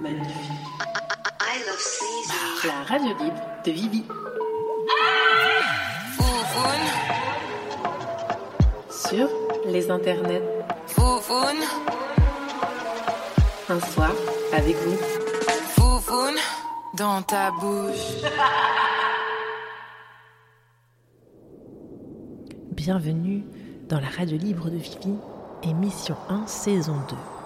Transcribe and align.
Magnifique. 0.00 0.52
La 2.64 2.84
radio 2.84 3.08
libre 3.18 3.40
de 3.64 3.70
Vivi. 3.72 4.04
Sur 8.90 9.28
les 9.66 9.90
internets. 9.90 10.42
Un 13.68 13.80
soir 13.80 14.12
avec 14.52 14.76
vous. 14.76 14.96
dans 16.94 17.22
ta 17.22 17.50
bouche. 17.50 18.22
Bienvenue 22.70 23.44
dans 23.88 23.98
la 23.98 24.08
radio 24.08 24.36
libre 24.36 24.70
de 24.70 24.76
Vivi, 24.76 25.14
émission 25.64 26.16
1, 26.28 26.46
saison 26.46 26.96
2. 27.08 27.37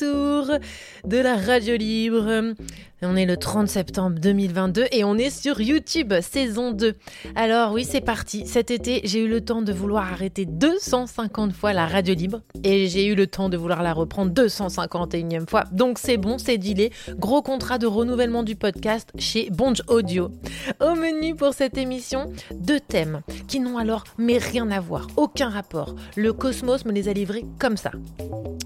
Retour 0.00 0.58
de 1.04 1.18
la 1.18 1.36
radio 1.36 1.76
libre. 1.76 2.54
On 3.02 3.16
est 3.16 3.24
le 3.24 3.38
30 3.38 3.66
septembre 3.66 4.18
2022 4.20 4.86
et 4.92 5.04
on 5.04 5.16
est 5.16 5.30
sur 5.30 5.60
YouTube, 5.60 6.12
saison 6.20 6.70
2. 6.72 6.94
Alors 7.34 7.72
oui, 7.72 7.84
c'est 7.84 8.02
parti. 8.02 8.46
Cet 8.46 8.70
été, 8.70 9.00
j'ai 9.04 9.24
eu 9.24 9.28
le 9.28 9.40
temps 9.40 9.62
de 9.62 9.72
vouloir 9.72 10.12
arrêter 10.12 10.44
250 10.44 11.54
fois 11.54 11.72
la 11.72 11.86
radio 11.86 12.14
libre 12.14 12.42
et 12.62 12.88
j'ai 12.88 13.06
eu 13.06 13.14
le 13.14 13.26
temps 13.26 13.48
de 13.48 13.56
vouloir 13.56 13.82
la 13.82 13.94
reprendre 13.94 14.32
251e 14.32 15.48
fois. 15.48 15.64
Donc 15.72 15.98
c'est 15.98 16.18
bon, 16.18 16.36
c'est 16.36 16.58
dealé. 16.58 16.92
Gros 17.16 17.40
contrat 17.40 17.78
de 17.78 17.86
renouvellement 17.86 18.42
du 18.42 18.54
podcast 18.54 19.08
chez 19.18 19.48
Bonge 19.50 19.82
Audio. 19.88 20.30
Au 20.80 20.94
menu 20.94 21.34
pour 21.34 21.54
cette 21.54 21.78
émission, 21.78 22.30
deux 22.54 22.80
thèmes 22.80 23.22
qui 23.48 23.60
n'ont 23.60 23.78
alors 23.78 24.04
mais 24.18 24.36
rien 24.36 24.70
à 24.70 24.80
voir, 24.80 25.06
aucun 25.16 25.48
rapport. 25.48 25.94
Le 26.16 26.34
cosmos 26.34 26.84
me 26.84 26.92
les 26.92 27.08
a 27.08 27.14
livrés 27.14 27.46
comme 27.58 27.78
ça. 27.78 27.92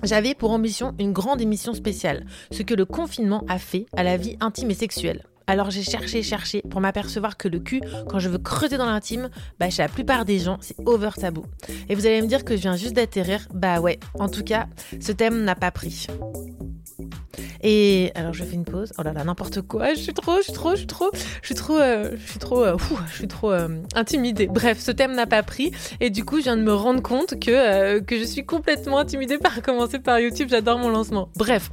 J'avais 0.04 0.34
pour 0.34 0.50
ambition 0.50 0.94
une 0.98 1.12
grande 1.12 1.40
émission 1.40 1.72
spéciale, 1.72 2.23
ce 2.50 2.62
que 2.62 2.74
le 2.74 2.84
confinement 2.84 3.44
a 3.48 3.58
fait 3.58 3.86
à 3.96 4.02
la 4.02 4.16
vie 4.16 4.36
intime 4.40 4.70
et 4.70 4.74
sexuelle. 4.74 5.22
Alors 5.46 5.70
j'ai 5.70 5.82
cherché, 5.82 6.22
cherché 6.22 6.62
pour 6.70 6.80
m'apercevoir 6.80 7.36
que 7.36 7.48
le 7.48 7.58
cul, 7.60 7.80
quand 8.08 8.18
je 8.18 8.28
veux 8.28 8.38
creuser 8.38 8.78
dans 8.78 8.86
l'intime, 8.86 9.28
bah 9.60 9.70
chez 9.70 9.82
la 9.82 9.88
plupart 9.88 10.24
des 10.24 10.38
gens, 10.38 10.58
c'est 10.60 10.76
over 10.86 11.10
tabou. 11.20 11.44
Et 11.88 11.94
vous 11.94 12.06
allez 12.06 12.22
me 12.22 12.26
dire 12.26 12.44
que 12.44 12.56
je 12.56 12.62
viens 12.62 12.76
juste 12.76 12.94
d'atterrir, 12.94 13.46
bah 13.52 13.80
ouais, 13.80 13.98
en 14.18 14.28
tout 14.28 14.42
cas, 14.42 14.66
ce 15.00 15.12
thème 15.12 15.44
n'a 15.44 15.54
pas 15.54 15.70
pris. 15.70 16.06
Et 17.62 18.12
alors 18.14 18.34
je 18.34 18.44
fais 18.44 18.54
une 18.54 18.64
pause. 18.64 18.92
Oh 18.98 19.02
là 19.02 19.12
là, 19.12 19.24
n'importe 19.24 19.62
quoi. 19.62 19.94
Je 19.94 20.00
suis 20.00 20.12
trop, 20.12 20.36
je 20.36 20.42
suis 20.42 20.52
trop, 20.52 20.72
je 20.72 20.76
suis 20.76 20.86
trop, 20.86 21.10
je 21.14 21.46
suis 21.46 21.54
trop, 21.54 21.78
euh, 21.78 22.10
je 22.18 22.30
suis 22.30 22.38
trop, 22.38 22.62
euh, 22.62 22.74
ouh, 22.74 22.98
je 23.10 23.14
suis 23.14 23.28
trop 23.28 23.52
euh, 23.52 23.68
intimidée. 23.94 24.46
Bref, 24.46 24.78
ce 24.80 24.90
thème 24.90 25.14
n'a 25.14 25.26
pas 25.26 25.42
pris. 25.42 25.72
Et 26.00 26.10
du 26.10 26.24
coup, 26.24 26.38
je 26.38 26.42
viens 26.44 26.58
de 26.58 26.62
me 26.62 26.74
rendre 26.74 27.02
compte 27.02 27.40
que, 27.40 27.50
euh, 27.50 28.00
que 28.00 28.18
je 28.18 28.24
suis 28.24 28.44
complètement 28.44 28.98
intimidée 28.98 29.38
par 29.38 29.62
commencer 29.62 29.98
par 29.98 30.20
YouTube. 30.20 30.48
J'adore 30.50 30.78
mon 30.78 30.90
lancement. 30.90 31.30
Bref. 31.36 31.70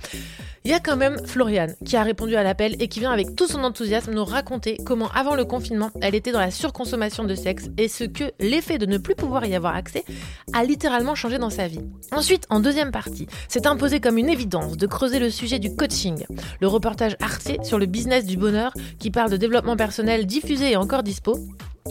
Il 0.63 0.69
y 0.69 0.75
a 0.75 0.79
quand 0.79 0.95
même 0.95 1.17
Floriane 1.25 1.75
qui 1.83 1.97
a 1.97 2.03
répondu 2.03 2.35
à 2.35 2.43
l'appel 2.43 2.75
et 2.79 2.87
qui 2.87 2.99
vient 2.99 3.11
avec 3.11 3.35
tout 3.35 3.47
son 3.47 3.63
enthousiasme 3.63 4.13
nous 4.13 4.23
raconter 4.23 4.77
comment 4.85 5.09
avant 5.09 5.33
le 5.33 5.43
confinement 5.43 5.89
elle 6.01 6.13
était 6.13 6.31
dans 6.31 6.39
la 6.39 6.51
surconsommation 6.51 7.23
de 7.23 7.33
sexe 7.33 7.69
et 7.79 7.87
ce 7.87 8.03
que 8.03 8.25
l'effet 8.39 8.77
de 8.77 8.85
ne 8.85 8.99
plus 8.99 9.15
pouvoir 9.15 9.43
y 9.45 9.55
avoir 9.55 9.75
accès 9.75 10.05
a 10.53 10.63
littéralement 10.63 11.15
changé 11.15 11.39
dans 11.39 11.49
sa 11.49 11.67
vie. 11.67 11.81
Ensuite, 12.11 12.45
en 12.51 12.59
deuxième 12.59 12.91
partie, 12.91 13.25
c'est 13.47 13.65
imposé 13.65 13.99
comme 13.99 14.19
une 14.19 14.29
évidence 14.29 14.77
de 14.77 14.85
creuser 14.85 15.17
le 15.17 15.31
sujet 15.31 15.57
du 15.57 15.75
coaching. 15.75 16.25
Le 16.59 16.67
reportage 16.67 17.17
Arte 17.21 17.65
sur 17.65 17.79
le 17.79 17.87
business 17.87 18.25
du 18.25 18.37
bonheur 18.37 18.71
qui 18.99 19.09
parle 19.09 19.31
de 19.31 19.37
développement 19.37 19.75
personnel 19.75 20.27
diffusé 20.27 20.73
et 20.73 20.77
encore 20.77 21.01
dispo 21.01 21.39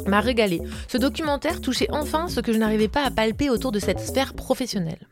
m'a 0.07 0.21
régalé. 0.21 0.63
Ce 0.87 0.97
documentaire 0.97 1.61
touchait 1.61 1.89
enfin 1.91 2.29
ce 2.29 2.39
que 2.39 2.53
je 2.53 2.59
n'arrivais 2.59 2.87
pas 2.87 3.03
à 3.05 3.11
palper 3.11 3.51
autour 3.51 3.73
de 3.73 3.81
cette 3.81 3.99
sphère 3.99 4.35
professionnelle. 4.35 5.09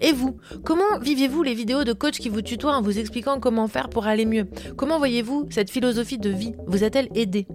Et 0.00 0.12
vous, 0.12 0.36
comment 0.64 0.98
viviez-vous 1.00 1.42
les 1.42 1.54
vidéos 1.54 1.84
de 1.84 1.92
coach 1.92 2.18
qui 2.18 2.28
vous 2.28 2.42
tutoient 2.42 2.76
en 2.76 2.82
vous 2.82 2.98
expliquant 2.98 3.40
comment 3.40 3.68
faire 3.68 3.88
pour 3.88 4.06
aller 4.06 4.26
mieux? 4.26 4.46
Comment 4.76 4.98
voyez-vous 4.98 5.46
cette 5.50 5.70
philosophie 5.70 6.18
de 6.18 6.30
vie? 6.30 6.52
Vous 6.66 6.84
a-t-elle 6.84 7.08
aidé? 7.14 7.46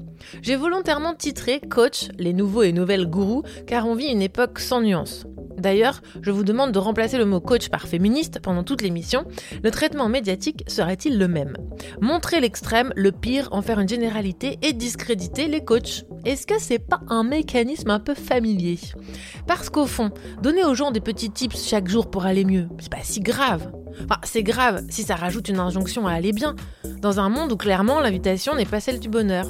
J'ai 0.42 0.56
volontairement 0.56 1.14
titré 1.14 1.60
Coach, 1.60 2.10
les 2.18 2.34
nouveaux 2.34 2.64
et 2.64 2.72
nouvelles 2.72 3.08
gourous, 3.08 3.44
car 3.68 3.88
on 3.88 3.96
vit 3.96 4.08
une 4.08 4.22
époque 4.22 4.60
sans 4.60 4.82
nuance. 4.82 5.26
D'ailleurs, 5.58 6.02
je 6.22 6.32
vous 6.32 6.44
demande 6.44 6.74
de 6.74 6.80
remplacer 6.80 7.18
le 7.18 7.26
mot 7.26 7.40
coach 7.40 7.70
par 7.70 7.88
féministe 7.88 8.40
pendant 8.42 8.64
toute 8.64 8.82
l'émission. 8.82 9.26
Le 9.64 9.72
traitement 9.72 10.10
médiatique 10.10 10.64
serait-il 10.68 11.18
le 11.18 11.28
même? 11.28 11.56
Montrer 12.02 12.40
l'extrême, 12.40 12.92
le 12.96 13.12
pire, 13.12 13.48
en 13.52 13.62
faire 13.62 13.80
une 13.80 13.88
généralité 13.88 14.60
et 14.62 14.74
discréditer 14.74 15.48
les 15.48 15.64
coachs. 15.64 16.04
Est-ce 16.26 16.46
que 16.46 16.60
c'est 16.60 16.80
pas 16.80 17.00
un 17.08 17.24
mécanisme 17.24 17.90
un 17.90 18.00
peu 18.00 18.14
familier? 18.14 18.80
Parce 19.48 19.70
qu'au 19.70 19.86
fond, 19.86 20.12
donner 20.42 20.66
aux 20.66 20.76
gens 20.76 20.92
des 20.92 21.00
petits 21.00 21.32
tips 21.32 21.68
chaque 21.68 21.88
jour 21.88 22.05
pour 22.12 22.26
aller 22.26 22.46
mieux, 22.46 22.68
c'est 22.80 22.92
pas 22.92 23.04
si 23.04 23.20
grave. 23.20 23.72
Enfin, 24.04 24.20
c'est 24.24 24.44
grave 24.44 24.84
si 24.90 25.04
ça 25.04 25.16
rajoute 25.16 25.50
une 25.50 25.60
injonction 25.60 26.08
à 26.08 26.14
aller 26.14 26.34
bien, 26.34 26.56
dans 27.02 27.20
un 27.20 27.30
monde 27.30 27.52
où 27.52 27.58
clairement 27.58 28.00
l'invitation 28.00 28.56
n'est 28.56 28.66
pas 28.66 28.80
celle 28.80 29.00
du 29.00 29.10
bonheur. 29.10 29.48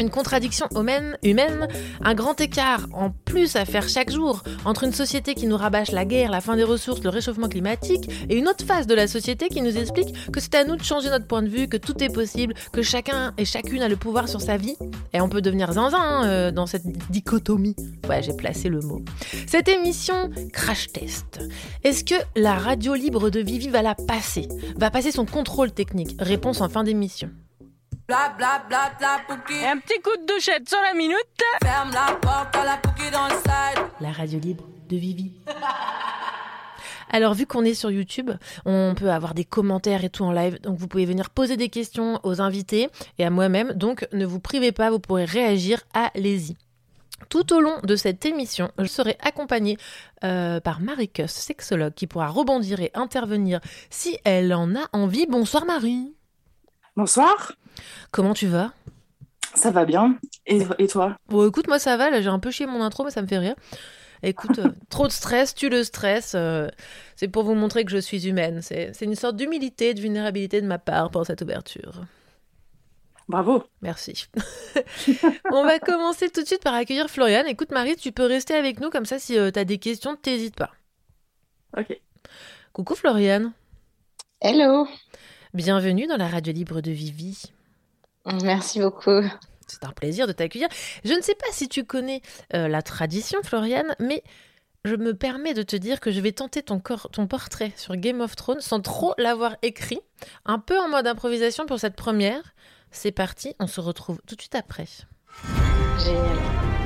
Une 0.00 0.10
contradiction 0.10 0.68
humaine, 0.76 1.68
un 2.02 2.14
grand 2.14 2.40
écart 2.40 2.86
en 2.92 3.10
plus 3.10 3.56
à 3.56 3.64
faire 3.64 3.88
chaque 3.88 4.12
jour 4.12 4.44
entre 4.64 4.84
une 4.84 4.92
société 4.92 5.34
qui 5.34 5.46
nous 5.46 5.56
rabâche 5.56 5.90
la 5.90 6.04
guerre, 6.04 6.30
la 6.30 6.40
fin 6.40 6.54
des 6.54 6.62
ressources, 6.62 7.02
le 7.02 7.08
réchauffement 7.08 7.48
climatique 7.48 8.08
et 8.28 8.36
une 8.36 8.46
autre 8.46 8.64
phase 8.64 8.86
de 8.86 8.94
la 8.94 9.08
société 9.08 9.48
qui 9.48 9.60
nous 9.60 9.76
explique 9.76 10.30
que 10.30 10.40
c'est 10.40 10.54
à 10.54 10.64
nous 10.64 10.76
de 10.76 10.84
changer 10.84 11.10
notre 11.10 11.26
point 11.26 11.42
de 11.42 11.48
vue, 11.48 11.66
que 11.66 11.76
tout 11.76 12.00
est 12.02 12.12
possible, 12.12 12.54
que 12.72 12.82
chacun 12.82 13.32
et 13.38 13.44
chacune 13.44 13.82
a 13.82 13.88
le 13.88 13.96
pouvoir 13.96 14.28
sur 14.28 14.40
sa 14.40 14.56
vie. 14.56 14.76
Et 15.12 15.20
on 15.20 15.28
peut 15.28 15.40
devenir 15.40 15.72
zinzin 15.72 15.98
hein, 15.98 16.26
euh, 16.26 16.50
dans 16.52 16.66
cette 16.66 16.86
dichotomie. 17.10 17.74
Ouais, 18.08 18.22
j'ai 18.22 18.34
placé 18.34 18.68
le 18.68 18.80
mot. 18.80 19.02
Cette 19.46 19.68
émission 19.68 20.30
crash 20.52 20.92
test. 20.92 21.40
Est-ce 21.82 22.04
que 22.04 22.14
la 22.36 22.54
radio 22.54 22.94
libre 22.94 23.30
de 23.30 23.40
Vivi 23.58 23.70
va 23.72 23.82
la 23.82 23.96
passer 23.96 24.46
Va 24.76 24.88
passer 24.88 25.10
son 25.10 25.26
contrôle 25.26 25.72
technique 25.72 26.14
Réponse 26.20 26.60
en 26.60 26.68
fin 26.68 26.84
d'émission. 26.84 27.28
Bla 28.06 28.32
bla 28.38 28.62
bla 28.68 28.92
bla 28.96 29.18
pouki. 29.26 29.66
Un 29.66 29.78
petit 29.78 30.00
coup 30.00 30.16
de 30.16 30.32
douchette 30.32 30.68
sur 30.68 30.78
la 30.80 30.94
minute. 30.94 31.18
Ferme 31.64 31.90
la 31.92 32.14
porte 32.14 32.54
à 32.54 32.64
la 32.64 32.80
dans 33.10 33.24
le 33.24 33.34
side. 33.34 33.84
La 34.00 34.12
radio 34.12 34.38
libre 34.38 34.64
de 34.88 34.96
Vivi. 34.96 35.32
Alors 37.10 37.34
vu 37.34 37.46
qu'on 37.46 37.64
est 37.64 37.74
sur 37.74 37.90
YouTube, 37.90 38.30
on 38.64 38.94
peut 38.96 39.10
avoir 39.10 39.34
des 39.34 39.44
commentaires 39.44 40.04
et 40.04 40.10
tout 40.10 40.22
en 40.22 40.30
live, 40.30 40.60
donc 40.60 40.78
vous 40.78 40.86
pouvez 40.86 41.06
venir 41.06 41.30
poser 41.30 41.56
des 41.56 41.68
questions 41.68 42.20
aux 42.22 42.40
invités 42.40 42.90
et 43.18 43.24
à 43.24 43.30
moi-même, 43.30 43.72
donc 43.72 44.06
ne 44.12 44.24
vous 44.26 44.40
privez 44.40 44.72
pas, 44.72 44.90
vous 44.90 45.00
pourrez 45.00 45.24
réagir, 45.24 45.82
allez-y. 45.94 46.56
Tout 47.28 47.52
au 47.52 47.60
long 47.60 47.78
de 47.82 47.96
cette 47.96 48.24
émission, 48.24 48.70
je 48.78 48.86
serai 48.86 49.16
accompagnée 49.20 49.76
euh, 50.24 50.60
par 50.60 50.80
Marie 50.80 51.08
Kuss, 51.08 51.30
sexologue, 51.30 51.94
qui 51.94 52.06
pourra 52.06 52.28
rebondir 52.28 52.80
et 52.80 52.90
intervenir 52.94 53.60
si 53.90 54.18
elle 54.24 54.52
en 54.54 54.74
a 54.74 54.88
envie. 54.92 55.26
Bonsoir 55.26 55.64
Marie. 55.66 56.14
Bonsoir, 56.96 57.52
Comment 58.10 58.34
tu 58.34 58.46
vas? 58.46 58.72
Ça 59.54 59.70
va 59.70 59.84
bien. 59.84 60.18
Et, 60.46 60.62
et 60.78 60.88
toi? 60.88 61.16
Bon 61.28 61.48
écoute, 61.48 61.68
moi 61.68 61.78
ça 61.78 61.96
va, 61.96 62.10
là 62.10 62.20
j'ai 62.20 62.28
un 62.28 62.38
peu 62.38 62.50
chié 62.50 62.66
mon 62.66 62.82
intro, 62.82 63.04
mais 63.04 63.10
ça 63.10 63.22
me 63.22 63.26
fait 63.26 63.38
rire. 63.38 63.54
Écoute, 64.22 64.58
euh, 64.58 64.72
trop 64.88 65.06
de 65.06 65.12
stress, 65.12 65.54
tu 65.54 65.68
le 65.68 65.84
stress. 65.84 66.32
euh, 66.34 66.68
c'est 67.16 67.28
pour 67.28 67.44
vous 67.44 67.54
montrer 67.54 67.84
que 67.84 67.90
je 67.90 67.98
suis 67.98 68.26
humaine. 68.26 68.62
C'est 68.62 68.92
une 69.02 69.14
sorte 69.14 69.36
d'humilité, 69.36 69.94
de 69.94 70.00
vulnérabilité 70.00 70.60
de 70.60 70.66
ma 70.66 70.78
part 70.78 71.10
pour 71.10 71.24
cette 71.24 71.42
ouverture. 71.42 72.02
Bravo. 73.28 73.62
Merci. 73.82 74.26
On 75.52 75.64
va 75.64 75.78
commencer 75.78 76.30
tout 76.30 76.42
de 76.42 76.46
suite 76.46 76.62
par 76.62 76.74
accueillir 76.74 77.10
Floriane. 77.10 77.46
Écoute 77.46 77.70
Marie, 77.72 77.96
tu 77.96 78.10
peux 78.10 78.24
rester 78.24 78.54
avec 78.54 78.80
nous 78.80 78.88
comme 78.88 79.04
ça 79.04 79.18
si 79.18 79.34
tu 79.34 79.38
as 79.38 79.64
des 79.64 79.78
questions, 79.78 80.16
t'hésites 80.16 80.56
pas. 80.56 80.70
Ok. 81.76 82.00
Coucou 82.72 82.94
Floriane. 82.94 83.52
Hello, 84.40 84.86
Bienvenue 85.52 86.06
dans 86.06 86.16
la 86.16 86.28
radio 86.28 86.52
libre 86.52 86.80
de 86.80 86.90
Vivi. 86.90 87.42
merci 88.44 88.80
beaucoup. 88.80 89.22
C'est 89.66 89.84
un 89.84 89.92
plaisir 89.92 90.26
de 90.26 90.32
t'accueillir. 90.32 90.68
Je 91.04 91.12
ne 91.12 91.20
sais 91.20 91.34
pas 91.34 91.48
si 91.50 91.68
tu 91.68 91.84
connais 91.84 92.22
euh, 92.54 92.68
la 92.68 92.80
tradition, 92.82 93.40
Floriane, 93.42 93.94
mais 93.98 94.22
je 94.84 94.94
me 94.94 95.12
permets 95.14 95.54
de 95.54 95.62
te 95.62 95.76
dire 95.76 96.00
que 96.00 96.10
je 96.10 96.20
vais 96.20 96.32
tenter 96.32 96.62
ton, 96.62 96.80
ton 96.80 97.26
portrait 97.26 97.72
sur 97.76 97.96
Game 97.96 98.20
of 98.20 98.36
Thrones 98.36 98.60
sans 98.60 98.80
trop 98.80 99.14
l'avoir 99.18 99.56
écrit, 99.62 100.00
un 100.46 100.58
peu 100.58 100.78
en 100.78 100.88
mode 100.88 101.06
improvisation 101.06 101.66
pour 101.66 101.80
cette 101.80 101.96
première. 101.96 102.54
C'est 102.90 103.12
parti, 103.12 103.54
on 103.58 103.66
se 103.66 103.80
retrouve 103.80 104.20
tout 104.26 104.34
de 104.34 104.40
suite 104.40 104.54
après. 104.54 104.86
Génial. 105.98 106.77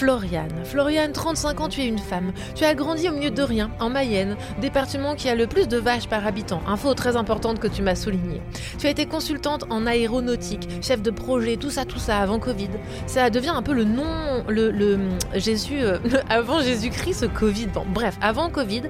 Floriane. 0.00 0.64
Floriane, 0.64 1.12
35 1.12 1.60
ans, 1.60 1.68
tu 1.68 1.82
es 1.82 1.86
une 1.86 1.98
femme. 1.98 2.32
Tu 2.54 2.64
as 2.64 2.74
grandi 2.74 3.06
au 3.10 3.12
milieu 3.12 3.30
de 3.30 3.42
rien, 3.42 3.70
en 3.80 3.90
Mayenne, 3.90 4.34
département 4.58 5.14
qui 5.14 5.28
a 5.28 5.34
le 5.34 5.46
plus 5.46 5.68
de 5.68 5.76
vaches 5.76 6.08
par 6.08 6.26
habitant. 6.26 6.62
Info 6.66 6.94
très 6.94 7.16
importante 7.16 7.58
que 7.58 7.66
tu 7.66 7.82
m'as 7.82 7.94
soulignée. 7.94 8.40
Tu 8.78 8.86
as 8.86 8.90
été 8.90 9.04
consultante 9.04 9.66
en 9.68 9.86
aéronautique, 9.86 10.66
chef 10.80 11.02
de 11.02 11.10
projet, 11.10 11.58
tout 11.58 11.68
ça, 11.68 11.84
tout 11.84 11.98
ça 11.98 12.16
avant 12.20 12.38
Covid. 12.38 12.70
Ça 13.06 13.28
devient 13.28 13.50
un 13.50 13.60
peu 13.60 13.74
le 13.74 13.84
nom, 13.84 14.42
le, 14.48 14.98
Jésus, 15.34 15.82
euh, 15.82 15.98
avant 16.30 16.62
Jésus-Christ, 16.62 17.30
Covid. 17.34 17.66
Bon, 17.66 17.84
bref, 17.86 18.16
avant 18.22 18.48
Covid, 18.48 18.84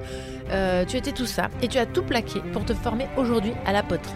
euh, 0.51 0.85
tu 0.85 0.95
étais 0.95 1.11
tout 1.11 1.25
ça 1.25 1.49
et 1.61 1.67
tu 1.67 1.77
as 1.77 1.85
tout 1.85 2.03
plaqué 2.03 2.39
pour 2.53 2.63
te 2.63 2.73
former 2.73 3.09
aujourd'hui 3.17 3.51
à 3.65 3.73
la 3.73 3.83
poterie. 3.83 4.15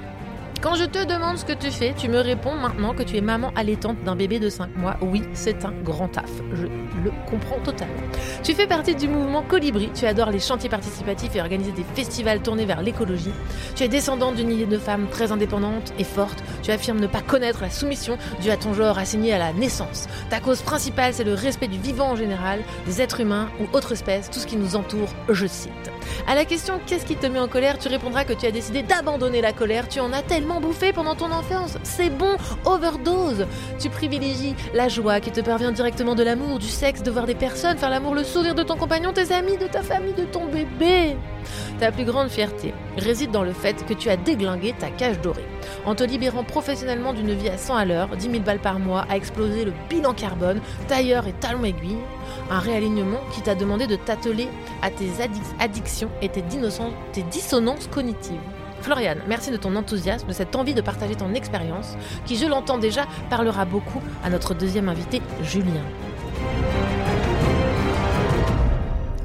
Quand 0.65 0.73
je 0.73 0.85
te 0.85 1.05
demande 1.05 1.37
ce 1.37 1.45
que 1.45 1.53
tu 1.53 1.69
fais, 1.69 1.93
tu 1.95 2.09
me 2.09 2.19
réponds 2.19 2.55
maintenant 2.55 2.95
que 2.95 3.03
tu 3.03 3.17
es 3.17 3.21
maman 3.21 3.51
allaitante 3.55 4.03
d'un 4.03 4.15
bébé 4.15 4.39
de 4.39 4.49
5 4.49 4.75
mois. 4.77 4.97
Oui, 4.99 5.21
c'est 5.33 5.63
un 5.63 5.71
grand 5.83 6.07
taf. 6.07 6.31
Je 6.53 6.63
le 6.63 7.11
comprends 7.29 7.59
totalement. 7.63 7.93
Tu 8.41 8.55
fais 8.55 8.65
partie 8.65 8.95
du 8.95 9.07
mouvement 9.07 9.43
Colibri. 9.43 9.91
Tu 9.93 10.07
adores 10.07 10.31
les 10.31 10.39
chantiers 10.39 10.67
participatifs 10.67 11.35
et 11.35 11.39
organiser 11.39 11.71
des 11.71 11.85
festivals 11.93 12.41
tournés 12.41 12.65
vers 12.65 12.81
l'écologie. 12.81 13.29
Tu 13.75 13.83
es 13.83 13.87
descendante 13.87 14.37
d'une 14.37 14.49
idée 14.49 14.65
de 14.65 14.79
femme 14.79 15.07
très 15.07 15.31
indépendante 15.31 15.93
et 15.99 16.03
forte. 16.03 16.43
Tu 16.63 16.71
affirmes 16.71 16.99
ne 16.99 17.05
pas 17.05 17.21
connaître 17.21 17.61
la 17.61 17.69
soumission 17.69 18.17
due 18.41 18.49
à 18.49 18.57
ton 18.57 18.73
genre 18.73 18.97
assigné 18.97 19.33
à 19.33 19.37
la 19.37 19.53
naissance. 19.53 20.07
Ta 20.31 20.39
cause 20.39 20.63
principale, 20.63 21.13
c'est 21.13 21.23
le 21.23 21.35
respect 21.35 21.67
du 21.67 21.77
vivant 21.77 22.09
en 22.09 22.15
général, 22.15 22.61
des 22.87 23.03
êtres 23.03 23.21
humains 23.21 23.49
ou 23.59 23.77
autres 23.77 23.91
espèces, 23.91 24.31
tout 24.31 24.39
ce 24.39 24.47
qui 24.47 24.57
nous 24.57 24.75
entoure, 24.75 25.09
je 25.29 25.45
cite. 25.45 25.91
À 26.27 26.33
la 26.33 26.45
question 26.45 26.79
qu'est-ce 26.87 27.05
qui 27.05 27.15
te 27.15 27.27
met 27.27 27.39
en 27.39 27.47
colère, 27.47 27.77
tu 27.77 27.87
répondras 27.87 28.23
que 28.23 28.33
tu 28.33 28.47
as 28.47 28.51
décidé 28.51 28.81
d'abandonner 28.81 29.41
la 29.41 29.53
colère. 29.53 29.87
Tu 29.87 29.99
en 29.99 30.11
as 30.11 30.23
tellement 30.23 30.54
bouffé 30.59 30.93
pendant 30.93 31.15
ton 31.15 31.31
enfance. 31.31 31.77
C'est 31.83 32.09
bon, 32.09 32.35
overdose. 32.65 33.45
Tu 33.79 33.89
privilégies 33.89 34.55
la 34.73 34.89
joie 34.89 35.19
qui 35.19 35.31
te 35.31 35.41
parvient 35.41 35.71
directement 35.71 36.15
de 36.15 36.23
l'amour, 36.23 36.59
du 36.59 36.67
sexe, 36.67 37.03
de 37.03 37.11
voir 37.11 37.25
des 37.25 37.35
personnes, 37.35 37.77
faire 37.77 37.89
l'amour, 37.89 38.15
le 38.15 38.23
sourire 38.23 38.55
de 38.55 38.63
ton 38.63 38.75
compagnon, 38.75 39.13
tes 39.13 39.31
amis, 39.31 39.57
de 39.57 39.67
ta 39.67 39.81
famille, 39.81 40.13
de 40.13 40.25
ton 40.25 40.45
bébé. 40.45 41.15
Ta 41.79 41.91
plus 41.91 42.05
grande 42.05 42.29
fierté 42.29 42.73
réside 42.97 43.31
dans 43.31 43.43
le 43.43 43.53
fait 43.53 43.85
que 43.85 43.93
tu 43.93 44.09
as 44.09 44.17
déglingué 44.17 44.73
ta 44.77 44.89
cage 44.89 45.19
dorée. 45.21 45.45
En 45.85 45.95
te 45.95 46.03
libérant 46.03 46.43
professionnellement 46.43 47.13
d'une 47.13 47.33
vie 47.33 47.49
à 47.49 47.57
100 47.57 47.75
à 47.75 47.85
l'heure, 47.85 48.15
10 48.15 48.31
000 48.31 48.43
balles 48.43 48.59
par 48.59 48.79
mois, 48.79 49.05
à 49.09 49.17
exploser 49.17 49.65
le 49.65 49.73
bilan 49.89 50.13
carbone, 50.13 50.61
tailleur 50.87 51.27
et 51.27 51.33
talon 51.33 51.63
aiguille, 51.63 51.97
un 52.49 52.59
réalignement 52.59 53.21
qui 53.33 53.41
t'a 53.41 53.55
demandé 53.55 53.87
de 53.87 53.95
t'atteler 53.95 54.47
à 54.81 54.89
tes 54.89 55.09
addictions 55.59 56.09
et 56.21 56.29
tes, 56.29 56.43
tes 57.13 57.23
dissonances 57.23 57.87
cognitives. 57.87 58.39
Floriane, 58.85 59.23
merci 59.27 59.49
de 59.49 59.57
ton 59.57 59.75
enthousiasme, 59.75 60.27
de 60.27 60.31
cette 60.31 60.55
envie 60.55 60.75
de 60.75 60.81
partager 60.81 61.15
ton 61.15 61.33
expérience, 61.33 61.95
qui, 62.27 62.35
je 62.35 62.45
l'entends 62.45 62.77
déjà, 62.77 63.07
parlera 63.31 63.65
beaucoup 63.65 63.99
à 64.23 64.29
notre 64.29 64.53
deuxième 64.53 64.89
invité, 64.89 65.23
Julien. 65.41 65.81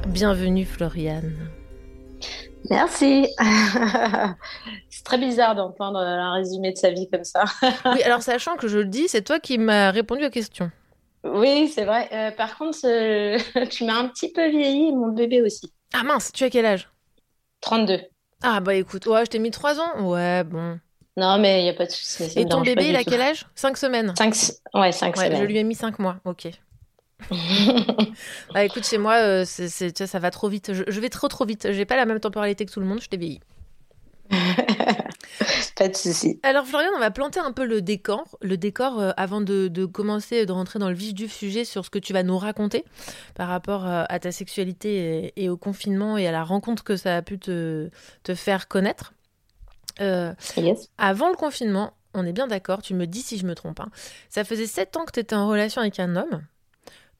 Bienvenue, 0.07 0.65
Floriane. 0.65 1.35
Merci. 2.71 3.27
c'est 4.89 5.03
très 5.03 5.19
bizarre 5.19 5.53
d'entendre 5.53 5.99
un 5.99 6.33
résumé 6.33 6.71
de 6.71 6.77
sa 6.77 6.89
vie 6.89 7.07
comme 7.13 7.23
ça. 7.23 7.43
oui, 7.85 8.01
alors 8.01 8.23
sachant 8.23 8.55
que 8.55 8.67
je 8.67 8.79
le 8.79 8.85
dis, 8.85 9.07
c'est 9.07 9.21
toi 9.21 9.39
qui 9.39 9.59
m'as 9.59 9.91
répondu 9.91 10.25
aux 10.25 10.31
questions. 10.31 10.71
Oui, 11.23 11.67
c'est 11.67 11.85
vrai. 11.85 12.09
Euh, 12.13 12.31
par 12.31 12.57
contre, 12.57 12.79
euh, 12.85 13.37
tu 13.69 13.85
m'as 13.85 13.99
un 13.99 14.07
petit 14.07 14.31
peu 14.31 14.49
vieilli, 14.49 14.91
mon 14.91 15.09
bébé 15.09 15.43
aussi. 15.43 15.71
Ah 15.93 16.01
mince, 16.01 16.31
tu 16.31 16.45
as 16.45 16.49
quel 16.49 16.65
âge? 16.65 16.89
32. 17.61 17.99
Ah 18.41 18.59
bah 18.59 18.75
écoute, 18.75 19.05
ouais, 19.05 19.25
je 19.25 19.29
t'ai 19.31 19.39
mis 19.39 19.51
3 19.51 19.79
ans. 19.79 20.09
Ouais, 20.09 20.43
bon. 20.43 20.79
Non, 21.17 21.37
mais 21.37 21.61
il 21.61 21.63
n'y 21.63 21.69
a 21.69 21.73
pas 21.73 21.85
de 21.85 21.91
souci. 21.91 22.23
Et 22.39 22.47
ton 22.47 22.61
bébé, 22.61 22.89
il 22.89 22.95
a 22.95 23.03
quel 23.03 23.21
âge? 23.21 23.45
5 23.55 23.77
semaines 23.77 24.13
5 24.17 24.35
Ouais, 24.73 24.91
5 24.91 25.17
ouais, 25.17 25.35
Je 25.35 25.43
lui 25.43 25.57
ai 25.57 25.63
mis 25.63 25.75
5 25.75 25.99
mois, 25.99 26.17
ok. 26.25 26.49
bah 28.53 28.63
écoute, 28.63 28.85
chez 28.85 28.97
moi, 28.97 29.15
euh, 29.17 29.45
ça 29.45 30.19
va 30.19 30.31
trop 30.31 30.49
vite. 30.49 30.71
Je, 30.73 30.99
vais 30.99 31.09
trop 31.09 31.27
trop 31.27 31.45
vite. 31.45 31.71
J'ai 31.71 31.85
pas 31.85 31.95
la 31.95 32.05
même 32.05 32.19
temporalité 32.19 32.65
que 32.65 32.71
tout 32.71 32.79
le 32.79 32.87
monde, 32.87 33.01
je 33.01 33.09
t'ai 33.09 33.17
vieilli. 33.17 33.39
pas 35.75 35.87
de 35.87 35.95
souci. 35.95 36.39
Alors 36.43 36.65
Florian, 36.65 36.89
on 36.95 36.99
va 36.99 37.11
planter 37.11 37.39
un 37.39 37.51
peu 37.51 37.65
le 37.65 37.81
décor, 37.81 38.37
le 38.41 38.57
décor 38.57 38.99
euh, 38.99 39.11
avant 39.17 39.41
de, 39.41 39.85
commencer 39.85 40.45
de 40.45 40.51
rentrer 40.51 40.79
dans 40.79 40.89
le 40.89 40.95
vif 40.95 41.13
du 41.13 41.27
sujet 41.27 41.65
sur 41.65 41.85
ce 41.85 41.89
que 41.89 41.99
tu 41.99 42.13
vas 42.13 42.23
nous 42.23 42.37
raconter 42.37 42.85
par 43.35 43.47
rapport 43.47 43.87
euh, 43.87 44.03
à 44.09 44.19
ta 44.19 44.31
sexualité 44.31 45.33
et, 45.35 45.49
au 45.49 45.57
confinement 45.57 46.17
et 46.17 46.27
à 46.27 46.31
la 46.31 46.43
rencontre 46.43 46.83
que 46.83 46.95
ça 46.95 47.17
a 47.17 47.21
pu 47.21 47.39
te, 47.39 47.89
faire 48.35 48.67
connaître. 48.67 49.13
Avant 50.97 51.29
le 51.29 51.35
confinement, 51.35 51.93
on 52.13 52.25
est 52.25 52.33
bien 52.33 52.47
d'accord, 52.47 52.81
tu 52.81 52.93
me 52.93 53.05
dis 53.05 53.21
si 53.21 53.37
je 53.37 53.45
me 53.45 53.55
trompe, 53.55 53.79
hein, 53.79 53.89
ça 54.29 54.43
faisait 54.43 54.65
7 54.65 54.97
ans 54.97 55.05
que 55.05 55.11
tu 55.11 55.19
étais 55.19 55.35
en 55.35 55.47
relation 55.47 55.81
avec 55.81 55.99
un 55.99 56.15
homme 56.15 56.41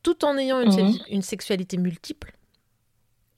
tout 0.03 0.25
en 0.25 0.38
ayant 0.38 0.62
une, 0.62 0.97
mhm. 1.09 1.21
sexualité 1.21 1.77
multiple. 1.77 2.33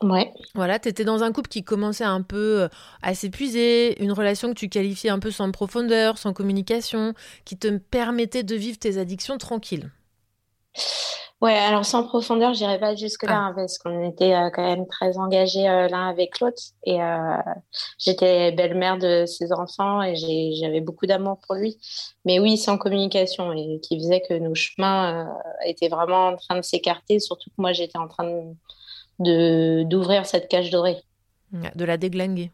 Ouais. 0.03 0.33
Voilà, 0.53 0.79
tu 0.79 0.89
étais 0.89 1.05
dans 1.05 1.23
un 1.23 1.31
couple 1.31 1.49
qui 1.49 1.63
commençait 1.63 2.03
un 2.03 2.21
peu 2.21 2.63
euh, 2.63 2.67
à 3.01 3.15
s'épuiser, 3.15 4.01
une 4.03 4.11
relation 4.11 4.49
que 4.49 4.59
tu 4.59 4.69
qualifiais 4.69 5.09
un 5.09 5.19
peu 5.19 5.31
sans 5.31 5.49
profondeur, 5.51 6.17
sans 6.17 6.33
communication, 6.33 7.13
qui 7.45 7.57
te 7.57 7.77
permettait 7.77 8.43
de 8.43 8.55
vivre 8.55 8.77
tes 8.77 8.97
addictions 8.97 9.37
tranquilles. 9.37 9.89
Ouais, 11.43 11.57
alors 11.57 11.83
sans 11.83 12.05
profondeur, 12.05 12.53
j'irai 12.53 12.79
pas 12.79 12.95
jusque-là, 12.95 13.33
ah. 13.33 13.45
hein, 13.47 13.53
parce 13.53 13.77
qu'on 13.77 14.09
était 14.09 14.33
euh, 14.33 14.49
quand 14.49 14.63
même 14.63 14.87
très 14.87 15.17
engagés 15.17 15.67
euh, 15.67 15.89
l'un 15.89 16.07
avec 16.07 16.39
l'autre. 16.39 16.61
Et 16.85 17.01
euh, 17.03 17.35
j'étais 17.97 18.53
belle-mère 18.53 18.97
de 18.97 19.25
ses 19.25 19.51
enfants 19.51 20.01
et 20.01 20.15
j'avais 20.15 20.79
beaucoup 20.79 21.05
d'amour 21.05 21.39
pour 21.45 21.55
lui. 21.55 21.77
Mais 22.23 22.39
oui, 22.39 22.57
sans 22.57 22.77
communication, 22.77 23.51
et 23.51 23.81
qui 23.81 23.97
faisait 23.99 24.21
que 24.21 24.35
nos 24.35 24.55
chemins 24.55 25.27
étaient 25.65 25.89
vraiment 25.89 26.27
en 26.27 26.37
train 26.37 26.55
de 26.55 26.61
s'écarter, 26.61 27.19
surtout 27.19 27.49
que 27.49 27.55
moi, 27.57 27.73
j'étais 27.73 27.97
en 27.97 28.07
train 28.07 28.23
de 28.23 28.43
d'ouvrir 29.19 30.25
cette 30.25 30.49
cage 30.49 30.69
dorée. 30.69 30.97
De 31.51 31.85
la 31.85 31.97
déglinguer. 31.97 32.51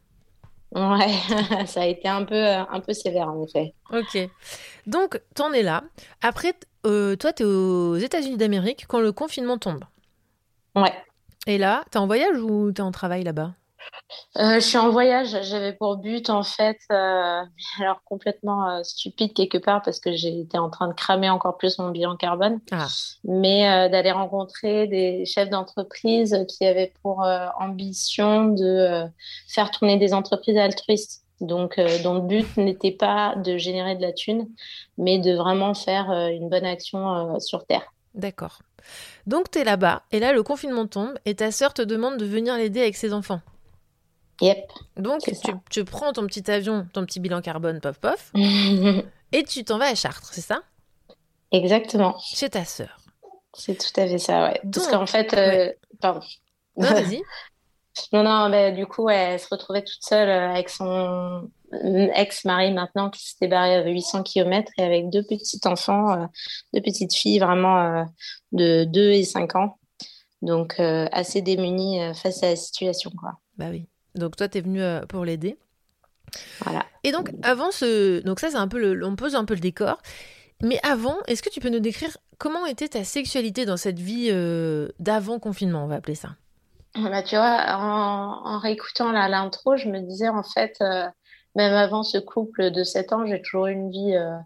Ouais, 0.75 1.07
ça 1.65 1.81
a 1.81 1.85
été 1.85 2.07
un 2.07 2.23
peu, 2.25 2.45
un 2.45 2.79
peu 2.79 2.93
sévère 2.93 3.29
en 3.29 3.43
effet. 3.43 3.73
Ok. 3.91 4.29
Donc, 4.85 5.21
t'en 5.33 5.51
es 5.51 5.63
là. 5.63 5.83
Après, 6.21 6.53
euh, 6.85 7.15
toi, 7.15 7.33
tu 7.33 7.43
es 7.43 7.45
aux 7.45 7.95
États-Unis 7.95 8.37
d'Amérique 8.37 8.85
quand 8.87 8.99
le 8.99 9.11
confinement 9.11 9.57
tombe. 9.57 9.83
Ouais. 10.75 10.93
Et 11.47 11.57
là, 11.57 11.83
tu 11.91 11.97
es 11.97 12.01
en 12.01 12.07
voyage 12.07 12.37
ou 12.37 12.71
tu 12.71 12.81
es 12.81 12.83
en 12.83 12.91
travail 12.91 13.23
là-bas? 13.23 13.53
Euh, 14.37 14.55
je 14.55 14.59
suis 14.59 14.77
en 14.77 14.89
voyage. 14.89 15.37
J'avais 15.43 15.73
pour 15.73 15.97
but, 15.97 16.29
en 16.29 16.43
fait, 16.43 16.77
euh, 16.91 17.41
alors 17.79 18.01
complètement 18.05 18.83
stupide 18.83 19.33
quelque 19.33 19.57
part 19.57 19.81
parce 19.81 19.99
que 19.99 20.11
j'étais 20.13 20.57
en 20.57 20.69
train 20.69 20.87
de 20.87 20.93
cramer 20.93 21.29
encore 21.29 21.57
plus 21.57 21.77
mon 21.79 21.89
bilan 21.89 22.15
carbone, 22.15 22.59
ah. 22.71 22.87
mais 23.23 23.89
d'aller 23.89 24.11
rencontrer 24.11 24.87
des 24.87 25.25
chefs 25.25 25.49
d'entreprise 25.49 26.45
qui 26.47 26.65
avaient 26.65 26.93
pour 27.01 27.25
ambition 27.59 28.47
de 28.47 29.05
faire 29.47 29.71
tourner 29.71 29.97
des 29.97 30.13
entreprises 30.13 30.57
altruistes. 30.57 31.23
Donc, 31.41 31.77
euh, 31.77 32.01
dont 32.03 32.15
le 32.15 32.21
but 32.21 32.57
n'était 32.57 32.91
pas 32.91 33.35
de 33.35 33.57
générer 33.57 33.95
de 33.95 34.01
la 34.01 34.11
thune, 34.11 34.47
mais 34.97 35.19
de 35.19 35.35
vraiment 35.35 35.73
faire 35.73 36.11
euh, 36.11 36.27
une 36.27 36.49
bonne 36.49 36.65
action 36.65 37.35
euh, 37.35 37.39
sur 37.39 37.65
Terre. 37.65 37.93
D'accord. 38.13 38.59
Donc, 39.27 39.51
tu 39.51 39.59
es 39.59 39.63
là-bas, 39.63 40.03
et 40.11 40.19
là, 40.19 40.33
le 40.33 40.43
confinement 40.43 40.87
tombe, 40.87 41.17
et 41.25 41.35
ta 41.35 41.51
sœur 41.51 41.73
te 41.73 41.81
demande 41.81 42.17
de 42.17 42.25
venir 42.25 42.57
l'aider 42.57 42.81
avec 42.81 42.95
ses 42.95 43.13
enfants. 43.13 43.41
Yep. 44.41 44.71
Donc, 44.97 45.21
tu, 45.21 45.51
tu, 45.69 45.83
prends 45.83 46.13
ton 46.13 46.25
petit 46.25 46.49
avion, 46.49 46.87
ton 46.93 47.05
petit 47.05 47.19
bilan 47.19 47.41
carbone, 47.41 47.81
pof, 47.81 47.99
pof, 47.99 48.31
et 49.31 49.43
tu 49.43 49.63
t'en 49.63 49.77
vas 49.77 49.87
à 49.87 49.95
Chartres, 49.95 50.33
c'est 50.33 50.41
ça? 50.41 50.61
Exactement. 51.51 52.17
Chez 52.19 52.49
ta 52.49 52.63
sœur. 52.63 52.97
C'est 53.53 53.77
tout 53.77 53.99
à 53.99 54.07
fait 54.07 54.19
ça, 54.19 54.45
ouais. 54.45 54.61
Parce 54.71 54.87
qu'en 54.87 55.05
fait, 55.05 55.77
pardon. 55.99 56.21
Non, 56.77 56.89
vas-y. 56.89 57.21
Non, 58.13 58.23
non, 58.23 58.49
bah, 58.49 58.71
du 58.71 58.85
coup, 58.85 59.09
elle 59.09 59.39
se 59.39 59.47
retrouvait 59.49 59.83
toute 59.83 60.01
seule 60.01 60.29
euh, 60.29 60.51
avec 60.51 60.69
son 60.69 61.49
ex-mari 61.71 62.71
maintenant 62.71 63.09
qui 63.09 63.27
s'était 63.27 63.47
barré 63.47 63.75
à 63.75 63.85
800 63.85 64.23
km 64.23 64.71
et 64.77 64.83
avec 64.83 65.09
deux 65.09 65.23
petits 65.23 65.59
enfants, 65.65 66.11
euh, 66.13 66.25
deux 66.73 66.81
petites 66.81 67.13
filles 67.13 67.39
vraiment 67.39 67.79
euh, 67.79 68.03
de 68.51 68.85
2 68.85 69.11
et 69.11 69.23
5 69.23 69.55
ans. 69.55 69.77
Donc, 70.41 70.79
assez 70.79 71.41
démunies 71.41 71.99
face 72.15 72.43
à 72.43 72.51
la 72.51 72.55
situation. 72.55 73.11
Quoi. 73.11 73.33
Bah 73.57 73.65
oui. 73.69 73.89
Donc, 74.15 74.35
toi, 74.35 74.47
tu 74.47 74.57
es 74.57 74.61
venue 74.61 74.83
pour 75.07 75.25
l'aider. 75.25 75.57
Voilà. 76.61 76.85
Et 77.03 77.11
donc, 77.11 77.31
avant 77.43 77.71
ce. 77.71 78.21
Donc, 78.21 78.39
ça, 78.39 78.49
c'est 78.49 78.57
un 78.57 78.67
peu 78.67 78.79
le. 78.79 79.05
On 79.05 79.15
pose 79.15 79.35
un 79.35 79.45
peu 79.45 79.53
le 79.53 79.59
décor. 79.59 80.01
Mais 80.61 80.79
avant, 80.83 81.17
est-ce 81.27 81.41
que 81.41 81.49
tu 81.49 81.59
peux 81.59 81.69
nous 81.69 81.79
décrire 81.79 82.17
comment 82.37 82.65
était 82.65 82.89
ta 82.89 83.03
sexualité 83.03 83.65
dans 83.65 83.77
cette 83.77 83.99
vie 83.99 84.29
d'avant 84.99 85.39
confinement, 85.39 85.83
on 85.85 85.87
va 85.87 85.95
appeler 85.95 86.15
ça? 86.15 86.29
Bah, 86.95 87.23
tu 87.23 87.35
vois, 87.35 87.65
en, 87.77 88.57
réécoutant 88.59 89.11
l'intro, 89.11 89.77
je 89.77 89.89
me 89.89 89.99
disais 89.99 90.29
en 90.29 90.43
fait, 90.43 90.75
euh, 90.81 91.07
même 91.55 91.73
avant 91.73 92.03
ce 92.03 92.17
couple 92.17 92.71
de 92.71 92.83
7 92.83 93.13
ans, 93.13 93.25
j'ai 93.25 93.41
toujours 93.41 93.67
eu 93.67 93.73
une 93.73 93.91
vie 93.91 94.15
euh, 94.15 94.37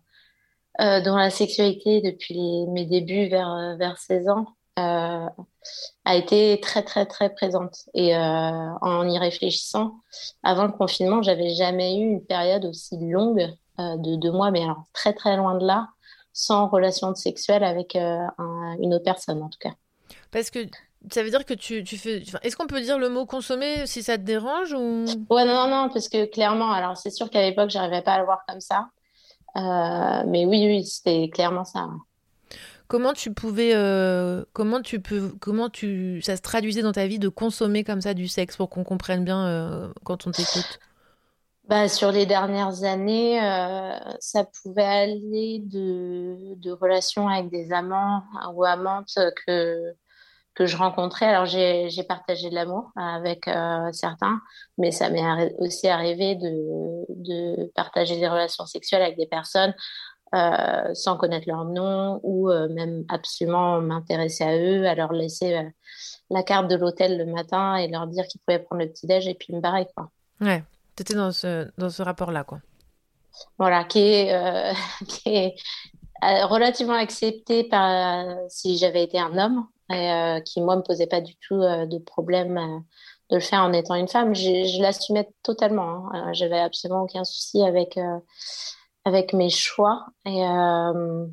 euh, 0.82 1.02
dans 1.02 1.18
la 1.18 1.30
sexualité 1.30 2.02
depuis 2.02 2.68
mes 2.68 2.86
débuts 2.86 3.28
vers, 3.30 3.76
vers 3.78 3.98
16 3.98 4.30
ans. 4.30 4.48
A 4.76 6.16
été 6.16 6.60
très 6.62 6.84
très 6.84 7.06
très 7.06 7.34
présente 7.34 7.86
et 7.94 8.16
en 8.16 9.08
y 9.08 9.18
réfléchissant 9.18 9.96
avant 10.42 10.66
le 10.66 10.72
confinement 10.72 11.22
j'avais 11.22 11.54
jamais 11.54 11.96
eu 11.98 12.04
une 12.04 12.26
période 12.26 12.66
aussi 12.66 12.98
longue 13.00 13.54
de 13.78 14.16
deux 14.16 14.32
mois 14.32 14.52
mais 14.52 14.64
alors 14.64 14.86
très 14.94 15.14
très 15.14 15.38
loin 15.38 15.58
de 15.58 15.66
là 15.66 15.90
sans 16.34 16.68
relation 16.68 17.14
sexuelle 17.14 17.64
avec 17.64 17.96
une 17.96 18.94
autre 18.94 19.04
personne 19.04 19.44
en 19.44 19.50
tout 19.50 19.60
cas 19.60 19.74
Parce 20.32 20.50
que 20.50 20.68
ça 21.12 21.24
veut 21.24 21.30
dire 21.30 21.46
que 21.46 21.54
tu, 21.54 21.84
tu 21.84 21.98
fais. 21.98 22.24
Est-ce 22.44 22.56
qu'on 22.56 22.68
peut 22.68 22.82
dire 22.82 22.98
le 22.98 23.10
mot 23.10 23.26
consommer 23.26 23.86
si 23.88 24.04
ça 24.04 24.18
te 24.18 24.24
dérange 24.24 24.74
ou... 24.74 25.06
Ouais, 25.30 25.46
non, 25.46 25.68
non, 25.68 25.90
parce 25.90 26.08
que 26.08 26.26
clairement, 26.26 26.72
alors 26.72 26.98
c'est 26.98 27.10
sûr 27.10 27.30
qu'à 27.30 27.42
l'époque, 27.42 27.70
j'arrivais 27.70 28.02
pas 28.02 28.14
à 28.14 28.20
le 28.20 28.26
voir 28.26 28.44
comme 28.48 28.62
ça. 28.62 28.88
Euh, 29.56 30.24
mais 30.28 30.46
oui, 30.46 30.66
oui, 30.66 30.86
c'était 30.86 31.30
clairement 31.30 31.66
ça. 31.66 31.88
Comment 32.88 33.14
tu 33.14 33.34
pouvais, 33.34 33.74
euh, 33.74 34.44
comment 34.54 34.82
tu 34.82 35.00
peux, 35.00 35.34
comment 35.40 35.70
tu, 35.70 36.22
ça 36.22 36.36
se 36.36 36.42
traduisait 36.42 36.82
dans 36.82 36.92
ta 36.92 37.08
vie 37.08 37.20
de 37.20 37.30
consommer 37.30 37.84
comme 37.84 38.02
ça 38.02 38.14
du 38.14 38.28
sexe 38.28 38.58
pour 38.58 38.70
qu'on 38.70 38.84
comprenne 38.84 39.24
bien 39.24 39.46
euh, 39.48 39.88
quand 40.04 40.28
on 40.28 40.32
t'écoute? 40.32 40.80
Bah, 41.68 41.88
sur 41.88 42.12
les 42.12 42.26
dernières 42.26 42.84
années, 42.84 43.40
ça 44.20 44.44
pouvait 44.44 44.84
aller 44.84 45.62
de, 45.64 46.56
de 46.56 46.72
relations 46.72 47.30
avec 47.30 47.50
des 47.50 47.72
amants 47.72 48.24
ou 48.54 48.66
amantes 48.66 49.18
que, 49.48 49.94
que 50.56 50.66
je 50.66 50.76
rencontrais. 50.76 51.28
Alors, 51.28 51.46
j'ai 51.46 52.04
partagé 52.08 52.50
de 52.50 52.56
l'amour 52.56 52.92
avec 52.98 53.50
certains, 53.94 54.42
mais 54.78 54.92
ça 54.92 55.10
m'est 55.10 55.54
aussi 55.58 55.88
arrivé 55.88 56.36
de, 56.36 57.06
de 57.10 57.72
partager 57.76 58.20
des 58.20 58.28
relations 58.28 58.66
sexuelles 58.66 59.02
avec 59.02 59.18
des 59.18 59.28
personnes 59.28 59.74
euh, 60.34 60.96
sans 60.96 61.16
connaître 61.16 61.48
leur 61.48 61.64
nom 61.64 62.20
ou 62.24 62.50
euh, 62.50 62.68
même 62.68 63.06
absolument 63.08 63.80
m'intéresser 63.82 64.44
à 64.44 64.58
eux, 64.58 64.88
à 64.88 64.96
leur 64.96 65.14
laisser 65.14 65.54
euh, 65.54 65.70
la 66.32 66.42
carte 66.42 66.68
de 66.68 66.76
l'hôtel 66.76 67.20
le 67.20 67.26
matin 67.26 67.76
et 67.76 67.88
leur 67.88 68.08
dire 68.08 68.26
qu'ils 68.26 68.42
pouvaient 68.42 68.58
prendre 68.58 68.82
le 68.82 68.90
petit-déj 68.90 69.28
et 69.28 69.36
puis 69.36 69.54
me 69.54 69.60
barrer. 69.60 69.86
Quoi. 69.96 70.10
Ouais, 70.42 70.64
tu 70.96 71.04
étais 71.04 71.14
dans 71.14 71.32
ce, 71.32 71.70
dans 71.78 71.92
ce 71.92 72.02
rapport-là. 72.02 72.44
quoi. 72.46 72.62
Voilà, 73.60 73.84
qui 73.84 74.00
est, 74.00 74.74
qui 75.08 75.30
est 75.30 75.56
relativement 76.22 76.96
accepté 76.96 77.64
par, 77.66 78.26
si 78.50 78.80
j'avais 78.80 79.04
été 79.04 79.20
un 79.20 79.38
homme 79.38 79.68
et 79.92 80.42
qui, 80.46 80.62
moi, 80.62 80.78
me 80.78 80.82
posait 80.82 81.06
pas 81.06 81.22
du 81.22 81.36
tout 81.36 81.60
de 81.60 81.98
problème 82.00 82.84
de 83.30 83.36
le 83.36 83.42
faire 83.42 83.62
en 83.62 83.72
étant 83.72 83.94
une 83.94 84.08
femme. 84.08 84.34
Je, 84.34 84.82
l'assumais 84.82 85.30
totalement. 85.44 86.12
Hein. 86.12 86.34
J'avais 86.34 86.60
absolument 86.60 87.04
aucun 87.04 87.24
souci 87.24 87.62
avec 87.62 88.00
avec 89.06 89.34
mes 89.34 89.50
choix 89.50 90.06
et, 90.26 90.46
euh, 90.46 91.26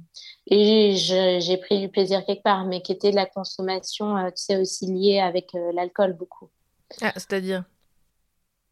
et 0.46 0.94
j'ai 0.96 1.56
pris 1.58 1.80
du 1.80 1.88
plaisir 1.88 2.24
quelque 2.24 2.42
part, 2.42 2.64
mais 2.64 2.82
qui 2.82 2.92
était 2.92 3.10
de 3.10 3.16
la 3.16 3.26
consommation, 3.26 4.16
euh, 4.16 4.28
tu 4.28 4.42
sais, 4.42 4.56
aussi 4.56 4.86
liée 4.86 5.20
avec 5.20 5.54
euh, 5.54 5.72
l'alcool 5.72 6.14
beaucoup. 6.14 6.50
Ah, 7.00 7.12
c'est-à-dire? 7.14 7.64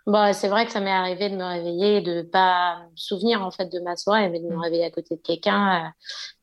Bon, 0.06 0.32
c'est 0.32 0.48
vrai 0.48 0.64
que 0.64 0.72
ça 0.72 0.80
m'est 0.80 0.90
arrivé 0.90 1.28
de 1.28 1.36
me 1.36 1.44
réveiller 1.44 1.98
et 1.98 2.00
de 2.00 2.22
pas 2.22 2.78
me 2.90 2.96
souvenir 2.96 3.42
en 3.42 3.50
fait 3.50 3.66
de 3.66 3.78
ma 3.80 3.94
soirée, 3.94 4.30
mais 4.30 4.40
de 4.40 4.46
me 4.46 4.56
mm. 4.56 4.60
réveiller 4.60 4.84
à 4.84 4.90
côté 4.90 5.16
de 5.16 5.20
quelqu'un 5.20 5.92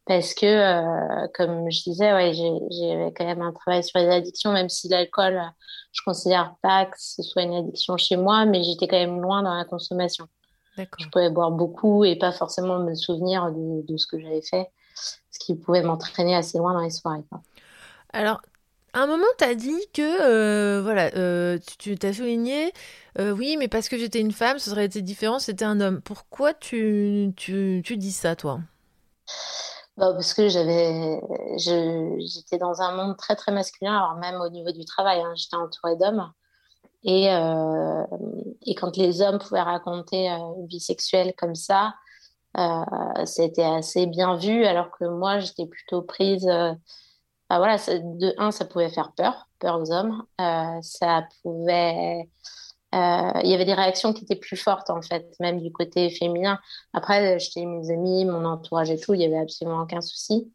parce 0.06 0.36
que, 0.36 1.28
comme 1.34 1.72
je 1.72 1.82
disais, 1.82 2.14
ouais, 2.14 2.32
j'ai 2.34 3.12
quand 3.18 3.26
même 3.26 3.42
un 3.42 3.52
travail 3.52 3.84
sur 3.84 4.00
les 4.00 4.08
addictions, 4.08 4.52
même 4.52 4.70
si 4.70 4.88
l'alcool, 4.88 5.42
je 5.92 6.02
considère 6.06 6.54
pas 6.62 6.86
que 6.86 6.96
ce 6.96 7.24
soit 7.24 7.42
une 7.42 7.56
addiction 7.56 7.98
chez 7.98 8.16
moi, 8.16 8.46
mais 8.46 8.62
j'étais 8.62 8.88
quand 8.88 9.00
même 9.00 9.20
loin 9.20 9.42
dans 9.42 9.56
la 9.56 9.66
consommation. 9.66 10.28
Je 10.98 11.08
pouvais 11.10 11.30
boire 11.30 11.52
beaucoup 11.52 12.04
et 12.04 12.16
pas 12.18 12.32
forcément 12.32 12.80
me 12.80 12.96
souvenir 12.96 13.52
de, 13.52 13.98
ce 13.98 14.08
que 14.08 14.20
j'avais 14.20 14.42
fait, 14.42 14.70
ce 14.96 15.40
qui 15.40 15.56
pouvait 15.56 15.82
m'entraîner 15.82 16.36
assez 16.36 16.58
loin 16.58 16.74
dans 16.74 16.82
les 16.82 16.90
soirées. 16.90 17.24
Alors, 18.14 18.42
à 18.94 19.00
un 19.02 19.08
moment, 19.08 19.26
tu 19.38 19.44
as 19.44 19.56
dit 19.56 19.82
que, 19.94 20.22
euh, 20.22 20.82
voilà, 20.82 21.12
euh, 21.16 21.58
tu 21.80 21.98
t'as 21.98 22.14
souligné, 22.14 22.72
euh, 23.20 23.32
oui, 23.32 23.58
mais 23.58 23.68
parce 23.68 23.90
que 23.90 23.98
j'étais 23.98 24.22
une 24.22 24.32
femme, 24.32 24.58
ce 24.58 24.70
serait 24.70 24.86
été 24.86 25.02
différent, 25.02 25.40
c'était 25.40 25.66
un 25.66 25.82
homme. 25.82 26.02
Pourquoi 26.02 26.54
tu, 26.54 27.34
tu, 27.36 27.82
tu 27.84 27.98
dis 27.98 28.14
ça, 28.14 28.36
toi? 28.36 28.60
Bah, 29.98 30.12
parce 30.14 30.34
que 30.34 30.50
j'avais, 30.50 31.22
j'étais 31.58 32.58
dans 32.58 32.82
un 32.82 32.96
monde 32.96 33.18
très 33.18 33.36
très 33.36 33.52
masculin, 33.52 33.96
alors 33.96 34.16
même 34.16 34.42
au 34.42 34.50
niveau 34.50 34.72
du 34.72 34.84
travail, 34.86 35.22
hein, 35.22 35.34
j'étais 35.36 35.56
entourée 35.56 35.96
d'hommes. 35.96 36.32
Et, 37.06 37.30
euh, 37.30 38.04
et 38.64 38.76
quand 38.76 38.98
les 38.98 39.22
hommes 39.22 39.38
pouvaient 39.40 39.62
raconter 39.62 40.30
euh, 40.32 40.38
une 40.58 40.68
vie 40.68 40.80
sexuelle 40.80 41.34
comme 41.38 41.56
ça, 41.56 41.94
euh, 42.58 43.26
c'était 43.26 43.64
assez 43.64 44.08
bien 44.08 44.38
vu, 44.38 44.66
alors 44.66 44.90
que 44.92 45.06
moi, 45.06 45.40
j'étais 45.40 45.68
plutôt 45.68 46.02
prise. 46.02 46.46
Bah 47.50 47.58
voilà, 47.60 47.78
de 47.78 48.34
un, 48.40 48.52
ça 48.52 48.66
pouvait 48.66 48.90
faire 48.90 49.12
peur, 49.14 49.48
peur 49.60 49.80
aux 49.80 49.92
hommes. 49.92 50.24
ça 50.82 51.28
pouvait. 51.44 52.30
Il 52.94 53.50
y 53.50 53.54
avait 53.54 53.66
des 53.66 53.74
réactions 53.74 54.14
qui 54.14 54.24
étaient 54.24 54.36
plus 54.36 54.58
fortes, 54.58 54.90
en 54.90 55.02
fait, 55.02 55.28
même 55.40 55.62
du 55.62 55.72
côté 55.72 56.10
féminin. 56.10 56.60
Après, 56.94 57.40
j'étais 57.40 57.66
mes 57.66 57.92
amis, 57.92 58.26
mon 58.26 58.46
entourage 58.46 58.90
et 58.90 59.00
tout, 59.00 59.14
il 59.14 59.20
n'y 59.20 59.26
avait 59.26 59.38
absolument 59.38 59.82
aucun 59.82 60.02
souci 60.02 60.52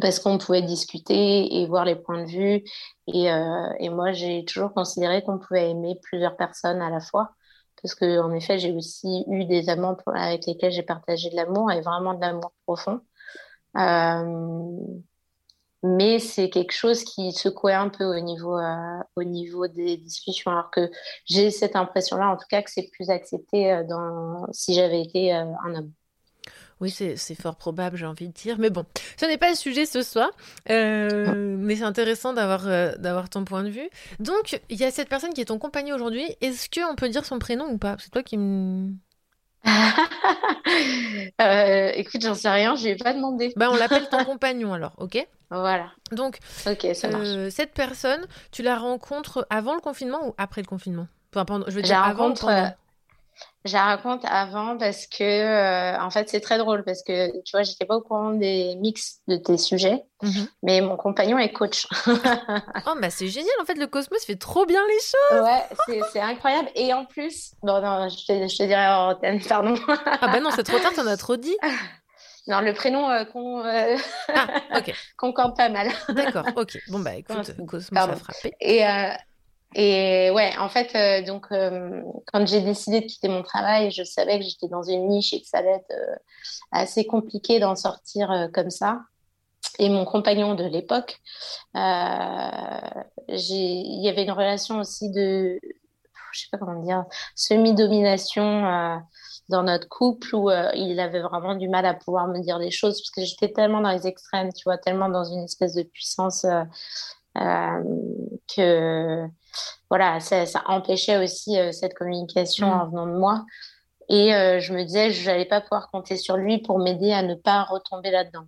parce 0.00 0.20
qu'on 0.20 0.38
pouvait 0.38 0.62
discuter 0.62 1.60
et 1.60 1.66
voir 1.66 1.84
les 1.84 1.96
points 1.96 2.24
de 2.24 2.28
vue. 2.28 2.64
Et, 3.06 3.30
euh, 3.32 3.72
et 3.78 3.88
moi, 3.90 4.12
j'ai 4.12 4.44
toujours 4.44 4.72
considéré 4.74 5.22
qu'on 5.22 5.38
pouvait 5.38 5.70
aimer 5.70 5.98
plusieurs 6.02 6.36
personnes 6.36 6.82
à 6.82 6.90
la 6.90 7.00
fois. 7.00 7.30
Parce 7.82 7.94
que, 7.94 8.20
en 8.20 8.32
effet, 8.32 8.58
j'ai 8.58 8.72
aussi 8.72 9.24
eu 9.28 9.44
des 9.44 9.68
amants 9.68 9.96
avec 10.14 10.46
lesquels 10.46 10.72
j'ai 10.72 10.82
partagé 10.82 11.30
de 11.30 11.36
l'amour 11.36 11.70
et 11.72 11.80
vraiment 11.80 12.14
de 12.14 12.20
l'amour 12.20 12.52
profond. 12.66 13.00
Euh, 13.76 14.76
mais 15.84 16.18
c'est 16.18 16.50
quelque 16.50 16.72
chose 16.72 17.04
qui 17.04 17.32
secouait 17.32 17.74
un 17.74 17.88
peu 17.88 18.04
au 18.04 18.20
niveau, 18.20 18.58
euh, 18.58 18.98
au 19.16 19.22
niveau 19.22 19.68
des 19.68 19.96
discussions. 19.96 20.50
Alors 20.50 20.70
que 20.70 20.90
j'ai 21.24 21.50
cette 21.50 21.76
impression-là, 21.76 22.30
en 22.30 22.36
tout 22.36 22.46
cas, 22.50 22.62
que 22.62 22.70
c'est 22.70 22.90
plus 22.90 23.10
accepté 23.10 23.84
dans, 23.88 24.46
si 24.52 24.74
j'avais 24.74 25.02
été 25.02 25.32
un 25.32 25.74
homme. 25.74 25.92
Oui, 26.80 26.90
c'est 26.90 27.34
fort 27.34 27.56
probable, 27.56 27.96
j'ai 27.96 28.06
envie 28.06 28.28
de 28.28 28.32
dire. 28.32 28.56
Mais 28.58 28.70
bon, 28.70 28.84
ce 29.16 29.26
n'est 29.26 29.38
pas 29.38 29.50
le 29.50 29.56
sujet 29.56 29.84
ce 29.84 30.02
soir. 30.02 30.30
Euh, 30.70 31.56
mais 31.58 31.76
c'est 31.76 31.82
intéressant 31.82 32.32
d'avoir 32.32 32.68
euh, 32.68 32.94
d'avoir 32.98 33.28
ton 33.28 33.44
point 33.44 33.64
de 33.64 33.68
vue. 33.68 33.88
Donc, 34.20 34.60
il 34.68 34.78
y 34.78 34.84
a 34.84 34.90
cette 34.90 35.08
personne 35.08 35.32
qui 35.34 35.40
est 35.40 35.46
ton 35.46 35.58
compagnon 35.58 35.96
aujourd'hui. 35.96 36.24
Est-ce 36.40 36.68
qu'on 36.70 36.94
peut 36.94 37.08
dire 37.08 37.24
son 37.24 37.38
prénom 37.38 37.66
ou 37.68 37.78
pas? 37.78 37.96
C'est 37.98 38.10
toi 38.10 38.22
qui 38.22 38.38
me... 38.38 38.92
euh, 41.40 41.90
écoute, 41.94 42.22
j'en 42.22 42.34
sais 42.34 42.48
rien, 42.48 42.76
je 42.76 42.84
lui 42.84 42.90
ai 42.90 42.96
pas 42.96 43.12
demandé. 43.12 43.52
Bah, 43.56 43.68
on 43.72 43.76
l'appelle 43.76 44.08
ton 44.08 44.24
compagnon 44.24 44.72
alors, 44.72 44.92
ok? 44.98 45.26
Voilà. 45.50 45.90
Donc, 46.12 46.38
ça. 46.44 46.70
Euh, 46.70 47.50
cette 47.50 47.72
personne, 47.72 48.24
tu 48.52 48.62
la 48.62 48.76
rencontres 48.76 49.46
avant 49.50 49.74
le 49.74 49.80
confinement 49.80 50.28
ou 50.28 50.34
après 50.38 50.60
le 50.60 50.66
confinement? 50.66 51.08
Je 51.34 51.72
veux 51.72 51.82
dire, 51.82 52.02
avant 52.02 52.28
rencontre, 52.28 52.74
je 53.68 53.74
la 53.74 53.84
raconte 53.84 54.24
avant 54.24 54.76
parce 54.76 55.06
que, 55.06 55.22
euh, 55.22 56.00
en 56.00 56.10
fait, 56.10 56.28
c'est 56.28 56.40
très 56.40 56.58
drôle 56.58 56.82
parce 56.84 57.02
que, 57.02 57.30
tu 57.42 57.52
vois, 57.52 57.62
j'étais 57.62 57.84
pas 57.84 57.96
au 57.96 58.00
courant 58.00 58.32
des 58.32 58.74
mix 58.76 59.20
de 59.28 59.36
tes 59.36 59.56
sujets, 59.58 60.02
mhm. 60.22 60.48
mais 60.62 60.80
mon 60.80 60.96
compagnon 60.96 61.38
est 61.38 61.52
coach. 61.52 61.86
oh, 62.06 62.94
bah 63.00 63.10
c'est 63.10 63.28
génial, 63.28 63.54
en 63.60 63.64
fait, 63.64 63.74
le 63.74 63.86
Cosmos 63.86 64.24
fait 64.24 64.36
trop 64.36 64.66
bien 64.66 64.80
les 64.88 65.00
choses. 65.00 65.42
Ouais, 65.42 66.02
c'est 66.12 66.20
incroyable. 66.20 66.70
Et 66.74 66.92
en 66.92 67.04
plus, 67.04 67.52
bon, 67.62 67.80
non, 67.80 68.08
je 68.08 68.26
te, 68.26 68.48
je 68.48 68.56
te 68.56 68.62
dirai 68.64 68.86
en 68.88 69.10
antenne, 69.10 69.40
pardon. 69.40 69.74
ah, 69.88 70.26
bah 70.26 70.40
non, 70.40 70.50
c'est 70.54 70.64
trop 70.64 70.78
tard, 70.78 70.92
t'en 70.94 71.06
as 71.06 71.16
trop 71.16 71.36
dit. 71.36 71.56
Non, 72.48 72.62
le 72.62 72.72
prénom 72.72 73.10
euh, 73.10 73.26
qu'on 73.26 73.62
euh, 73.62 73.96
ah, 74.34 74.46
pas 75.56 75.68
mal. 75.68 75.88
D'accord, 76.08 76.46
ok. 76.56 76.78
Bon, 76.88 76.98
bah 76.98 77.14
écoute, 77.14 77.54
Cosmos 77.66 78.00
a 78.00 78.16
frappé. 78.16 78.54
Et, 78.58 78.82
et 79.74 80.30
ouais, 80.30 80.56
en 80.58 80.68
fait, 80.68 80.94
euh, 80.94 81.26
donc, 81.26 81.46
euh, 81.52 82.02
quand 82.32 82.46
j'ai 82.46 82.62
décidé 82.62 83.00
de 83.02 83.06
quitter 83.06 83.28
mon 83.28 83.42
travail, 83.42 83.90
je 83.90 84.02
savais 84.02 84.38
que 84.38 84.44
j'étais 84.44 84.68
dans 84.68 84.82
une 84.82 85.08
niche 85.08 85.34
et 85.34 85.42
que 85.42 85.46
ça 85.46 85.58
allait 85.58 85.72
être 85.72 85.90
euh, 85.90 86.16
assez 86.72 87.06
compliqué 87.06 87.60
d'en 87.60 87.76
sortir 87.76 88.48
comme 88.54 88.70
ça. 88.70 89.02
Et 89.78 89.90
mon 89.90 90.04
compagnon 90.04 90.54
de 90.54 90.64
l'époque, 90.64 91.20
il 91.74 91.80
y 93.28 94.08
avait 94.08 94.24
une 94.24 94.30
relation 94.32 94.78
aussi 94.78 95.10
de, 95.10 95.60
je 96.32 96.40
sais 96.40 96.48
pas 96.50 96.58
comment 96.58 96.82
dire, 96.82 97.04
semi-domination 97.36 99.00
dans 99.48 99.62
notre 99.62 99.88
couple 99.88 100.34
où 100.34 100.50
il 100.50 100.98
avait 101.00 101.20
vraiment 101.20 101.54
du 101.54 101.68
mal 101.68 101.86
à 101.86 101.94
pouvoir 101.94 102.28
me 102.28 102.40
dire 102.40 102.58
des 102.58 102.70
choses 102.70 103.00
parce 103.00 103.10
que 103.10 103.24
j'étais 103.24 103.52
tellement 103.52 103.80
dans 103.80 103.92
les 103.92 104.06
extrêmes, 104.06 104.52
tu 104.52 104.64
vois, 104.64 104.78
tellement 104.78 105.08
dans 105.08 105.24
une 105.24 105.44
espèce 105.44 105.74
de 105.74 105.82
puissance 105.82 106.46
que 107.34 109.28
voilà, 109.90 110.20
ça, 110.20 110.44
empêchait 110.66 111.22
aussi 111.22 111.58
euh, 111.58 111.72
cette 111.72 111.94
communication 111.94 112.68
mm. 112.68 112.80
en 112.80 112.88
venant 112.88 113.06
de 113.06 113.18
moi. 113.18 113.46
Et 114.08 114.34
euh, 114.34 114.60
je 114.60 114.72
me 114.72 114.84
disais, 114.84 115.10
je 115.10 115.28
n'allais 115.28 115.44
pas 115.44 115.60
pouvoir 115.60 115.90
compter 115.90 116.16
sur 116.16 116.36
lui 116.36 116.58
pour 116.58 116.78
m'aider 116.78 117.12
à 117.12 117.22
ne 117.22 117.34
pas 117.34 117.64
retomber 117.64 118.10
là-dedans. 118.10 118.46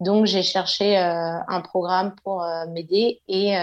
Donc, 0.00 0.26
j'ai 0.26 0.42
cherché 0.42 0.98
euh, 0.98 1.38
un 1.48 1.60
programme 1.60 2.14
pour 2.24 2.44
m'aider 2.68 3.22
et 3.28 3.54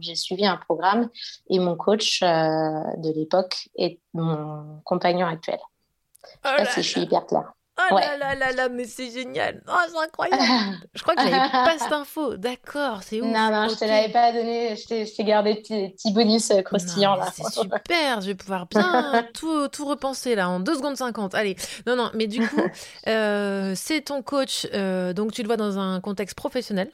j'ai 0.00 0.14
suivi 0.14 0.46
un 0.46 0.56
programme. 0.56 1.10
Et 1.48 1.58
mon 1.58 1.76
coach 1.76 2.20
de 2.22 3.14
l'époque 3.14 3.68
est 3.76 4.00
mon 4.14 4.80
compagnon 4.84 5.26
actuel. 5.26 5.58
Oh 6.44 6.64
si 6.70 6.82
je 6.82 6.88
suis 6.88 7.00
hyper 7.02 7.26
claire. 7.26 7.52
Oh 7.78 7.94
là 7.94 8.18
là 8.18 8.34
là 8.34 8.52
là, 8.52 8.68
mais 8.68 8.84
c'est 8.84 9.10
génial. 9.10 9.62
Oh, 9.66 9.72
c'est 9.88 9.98
incroyable. 9.98 10.42
Je 10.94 11.02
crois 11.02 11.14
que 11.14 11.22
j'avais 11.22 11.50
pas 11.50 11.78
cette 11.78 11.92
info. 11.92 12.36
D'accord, 12.36 13.02
c'est 13.02 13.22
ouf. 13.22 13.26
Non, 13.26 13.50
non, 13.50 13.68
je 13.68 13.76
te 13.76 13.84
l'avais 13.84 14.12
pas 14.12 14.30
donné. 14.30 14.76
Je 14.76 15.16
t'ai 15.16 15.24
gardé 15.24 15.54
des 15.54 15.88
petits 15.88 16.12
bonus 16.12 16.50
euh, 16.50 16.60
croustillants 16.60 17.16
là. 17.16 17.28
C'est 17.34 17.50
super. 17.50 18.20
Je 18.20 18.26
vais 18.26 18.34
pouvoir 18.34 18.66
bien 18.66 19.26
tout, 19.34 19.68
tout 19.68 19.86
repenser 19.86 20.34
là 20.34 20.50
en 20.50 20.60
2 20.60 20.74
secondes 20.74 20.96
50. 20.96 21.34
Allez. 21.34 21.56
Non, 21.86 21.96
non, 21.96 22.10
mais 22.14 22.26
du 22.26 22.46
coup, 22.46 22.60
euh, 23.08 23.72
c'est 23.74 24.02
ton 24.02 24.22
coach. 24.22 24.66
Euh, 24.74 25.14
donc, 25.14 25.32
tu 25.32 25.42
le 25.42 25.48
vois 25.48 25.56
dans 25.56 25.78
un 25.78 26.00
contexte 26.00 26.36
professionnel? 26.36 26.90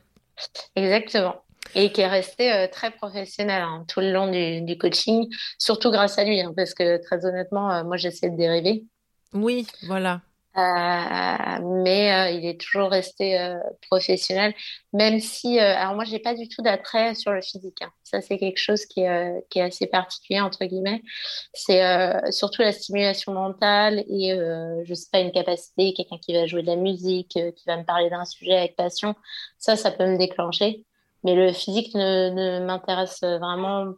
Exactement. 0.76 1.42
Et 1.75 1.90
qui 1.90 2.02
est 2.02 2.08
resté 2.08 2.68
très 2.70 2.92
professionnel 2.92 3.62
hein, 3.62 3.85
tout 3.88 4.00
le 4.00 4.12
long 4.12 4.30
du, 4.30 4.78
coaching, 4.78 5.26
surtout 5.58 5.90
grâce 5.90 6.18
à 6.18 6.25
lui, 6.25 6.40
hein, 6.40 6.52
parce 6.56 6.73
que 6.73 7.02
très 7.04 7.26
honnêtement, 7.26 7.85
moi 7.85 7.97
j'essaie 7.99 8.30
de 8.30 8.37
dériver. 8.37 8.87
Oui, 9.35 9.66
voilà. 9.87 10.23
Euh, 10.59 11.59
mais 11.85 12.12
euh, 12.12 12.31
il 12.31 12.45
est 12.45 12.61
toujours 12.61 12.91
resté 12.91 13.38
euh, 13.38 13.59
professionnel, 13.88 14.55
même 14.93 15.21
si, 15.21 15.61
alors 15.61 15.95
moi, 15.95 16.05
j'ai 16.05 16.19
pas 16.19 16.35
du 16.35 16.49
tout 16.49 16.62
d'attrait 16.62 17.15
sur 17.15 17.33
le 17.33 17.41
physique. 17.43 17.81
Hein. 17.81 17.93
Ça, 18.03 18.21
c'est 18.21 18.38
quelque 18.38 18.59
chose 18.59 18.85
qui 18.85 19.03
est, 19.03 19.47
qui 19.50 19.61
est 19.61 19.62
assez 19.62 19.87
particulier 19.87 20.41
entre 20.41 20.65
guillemets. 20.65 21.03
C'est 21.53 21.83
surtout 22.33 22.62
la 22.62 22.73
stimulation 22.73 23.33
mentale 23.33 24.00
et 24.09 24.37
je 24.85 24.95
sais 24.95 25.09
pas 25.12 25.21
une 25.21 25.31
capacité, 25.31 25.93
quelqu'un 25.93 26.19
qui 26.19 26.33
va 26.33 26.47
jouer 26.47 26.62
de 26.62 26.69
la 26.69 26.77
musique, 26.77 27.29
qui 27.29 27.65
va 27.67 27.77
me 27.77 27.85
parler 27.85 28.09
d'un 28.09 28.25
sujet 28.25 28.57
avec 28.57 28.77
passion. 28.77 29.15
Ça, 29.59 29.77
ça 29.77 29.91
peut 29.91 30.07
me 30.07 30.17
déclencher. 30.17 30.85
Mais 31.23 31.35
le 31.35 31.53
physique 31.53 31.95
ne, 31.95 32.31
ne 32.31 32.65
m'intéresse 32.65 33.21
vraiment 33.21 33.93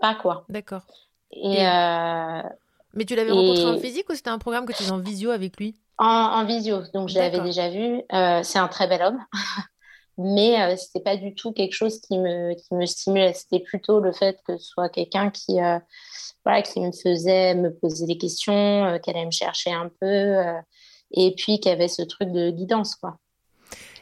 pas, 0.00 0.14
quoi. 0.14 0.46
D'accord. 0.48 0.82
Et, 1.32 1.58
Mais 2.94 3.04
tu 3.06 3.14
l'avais 3.14 3.32
rencontré 3.32 3.66
en 3.66 3.78
physique 3.78 4.08
ou 4.08 4.14
c'était 4.14 4.30
un 4.30 4.38
programme 4.38 4.64
que 4.64 4.72
tu 4.72 4.78
faisais 4.78 4.92
en 4.92 4.98
visio 4.98 5.30
avec 5.30 5.58
lui? 5.58 5.76
En, 6.00 6.44
visio, 6.46 6.82
donc 6.94 7.08
je 7.08 7.18
l'avais 7.18 7.40
déjà 7.40 7.68
vu. 7.68 8.02
Euh, 8.12 8.42
c'est 8.42 8.58
un 8.58 8.68
très 8.68 8.88
bel 8.88 9.02
homme, 9.02 9.18
mais 10.18 10.56
ce 10.56 10.60
euh, 10.60 10.76
c'était 10.76 11.04
pas 11.04 11.16
du 11.16 11.34
tout 11.34 11.52
quelque 11.52 11.74
chose 11.74 12.00
qui 12.00 12.18
me, 12.18 12.54
qui 12.54 12.74
me 12.74 12.86
stimulait. 12.86 13.34
C'était 13.34 13.60
plutôt 13.60 14.00
le 14.00 14.12
fait 14.12 14.38
que 14.46 14.56
ce 14.56 14.64
soit 14.64 14.88
quelqu'un 14.88 15.30
qui, 15.30 15.60
euh, 15.60 15.78
voilà, 16.44 16.62
qui 16.62 16.80
me 16.80 16.90
faisait 16.92 17.54
me 17.54 17.74
poser 17.74 18.06
des 18.06 18.16
questions, 18.16 18.98
qu'elle 19.02 19.16
allait 19.16 19.26
me 19.26 19.30
chercher 19.30 19.72
un 19.72 19.90
peu, 20.00 20.36
et 21.12 21.34
puis 21.36 21.60
qui 21.60 21.68
avait 21.68 21.88
ce 21.88 22.02
truc 22.02 22.32
de 22.32 22.50
guidance, 22.50 22.96
quoi. 22.96 23.18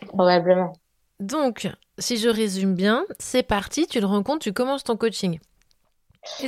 Probablement. 0.07 0.75
Donc, 1.19 1.69
si 1.99 2.17
je 2.17 2.29
résume 2.29 2.77
bien, 2.77 3.05
c'est 3.19 3.43
parti, 3.43 3.89
tu 3.89 3.99
le 3.99 4.07
rencontres, 4.07 4.45
tu 4.45 4.53
commences 4.53 4.85
ton 4.85 4.97
coaching. 4.97 5.41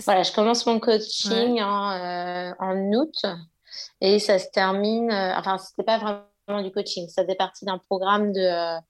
Voilà, 0.04 0.22
je 0.22 0.32
commence 0.32 0.64
mon 0.66 0.78
coaching 0.78 1.60
en, 1.60 2.54
en 2.60 2.76
août 2.92 3.24
et 4.00 4.18
ça 4.18 4.38
se 4.38 4.48
termine, 4.52 5.10
euh, 5.10 5.34
enfin, 5.36 5.58
c'était 5.58 5.82
pas 5.82 5.98
vraiment 5.98 6.62
du 6.62 6.70
coaching, 6.72 7.08
ça 7.08 7.22
faisait 7.22 7.34
partie 7.34 7.64
d'un 7.64 7.78
programme 7.78 8.32
de, 8.32 8.40
euh, 8.40 8.80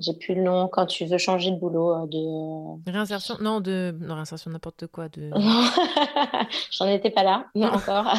j'ai 0.00 0.12
plus 0.14 0.34
le 0.34 0.42
nom, 0.42 0.68
quand 0.68 0.86
tu 0.86 1.06
veux 1.06 1.18
changer 1.18 1.50
de 1.50 1.56
boulot, 1.56 1.94
euh, 1.94 2.06
de... 2.06 2.90
Réinsertion, 2.90 3.36
non, 3.40 3.60
de, 3.60 3.96
non, 4.00 4.14
réinsertion 4.14 4.50
n'importe 4.50 4.86
quoi, 4.86 5.08
de... 5.08 5.30
J'en 6.70 6.86
étais 6.86 7.10
pas 7.10 7.22
là, 7.22 7.46
non, 7.54 7.68
encore. 7.68 8.14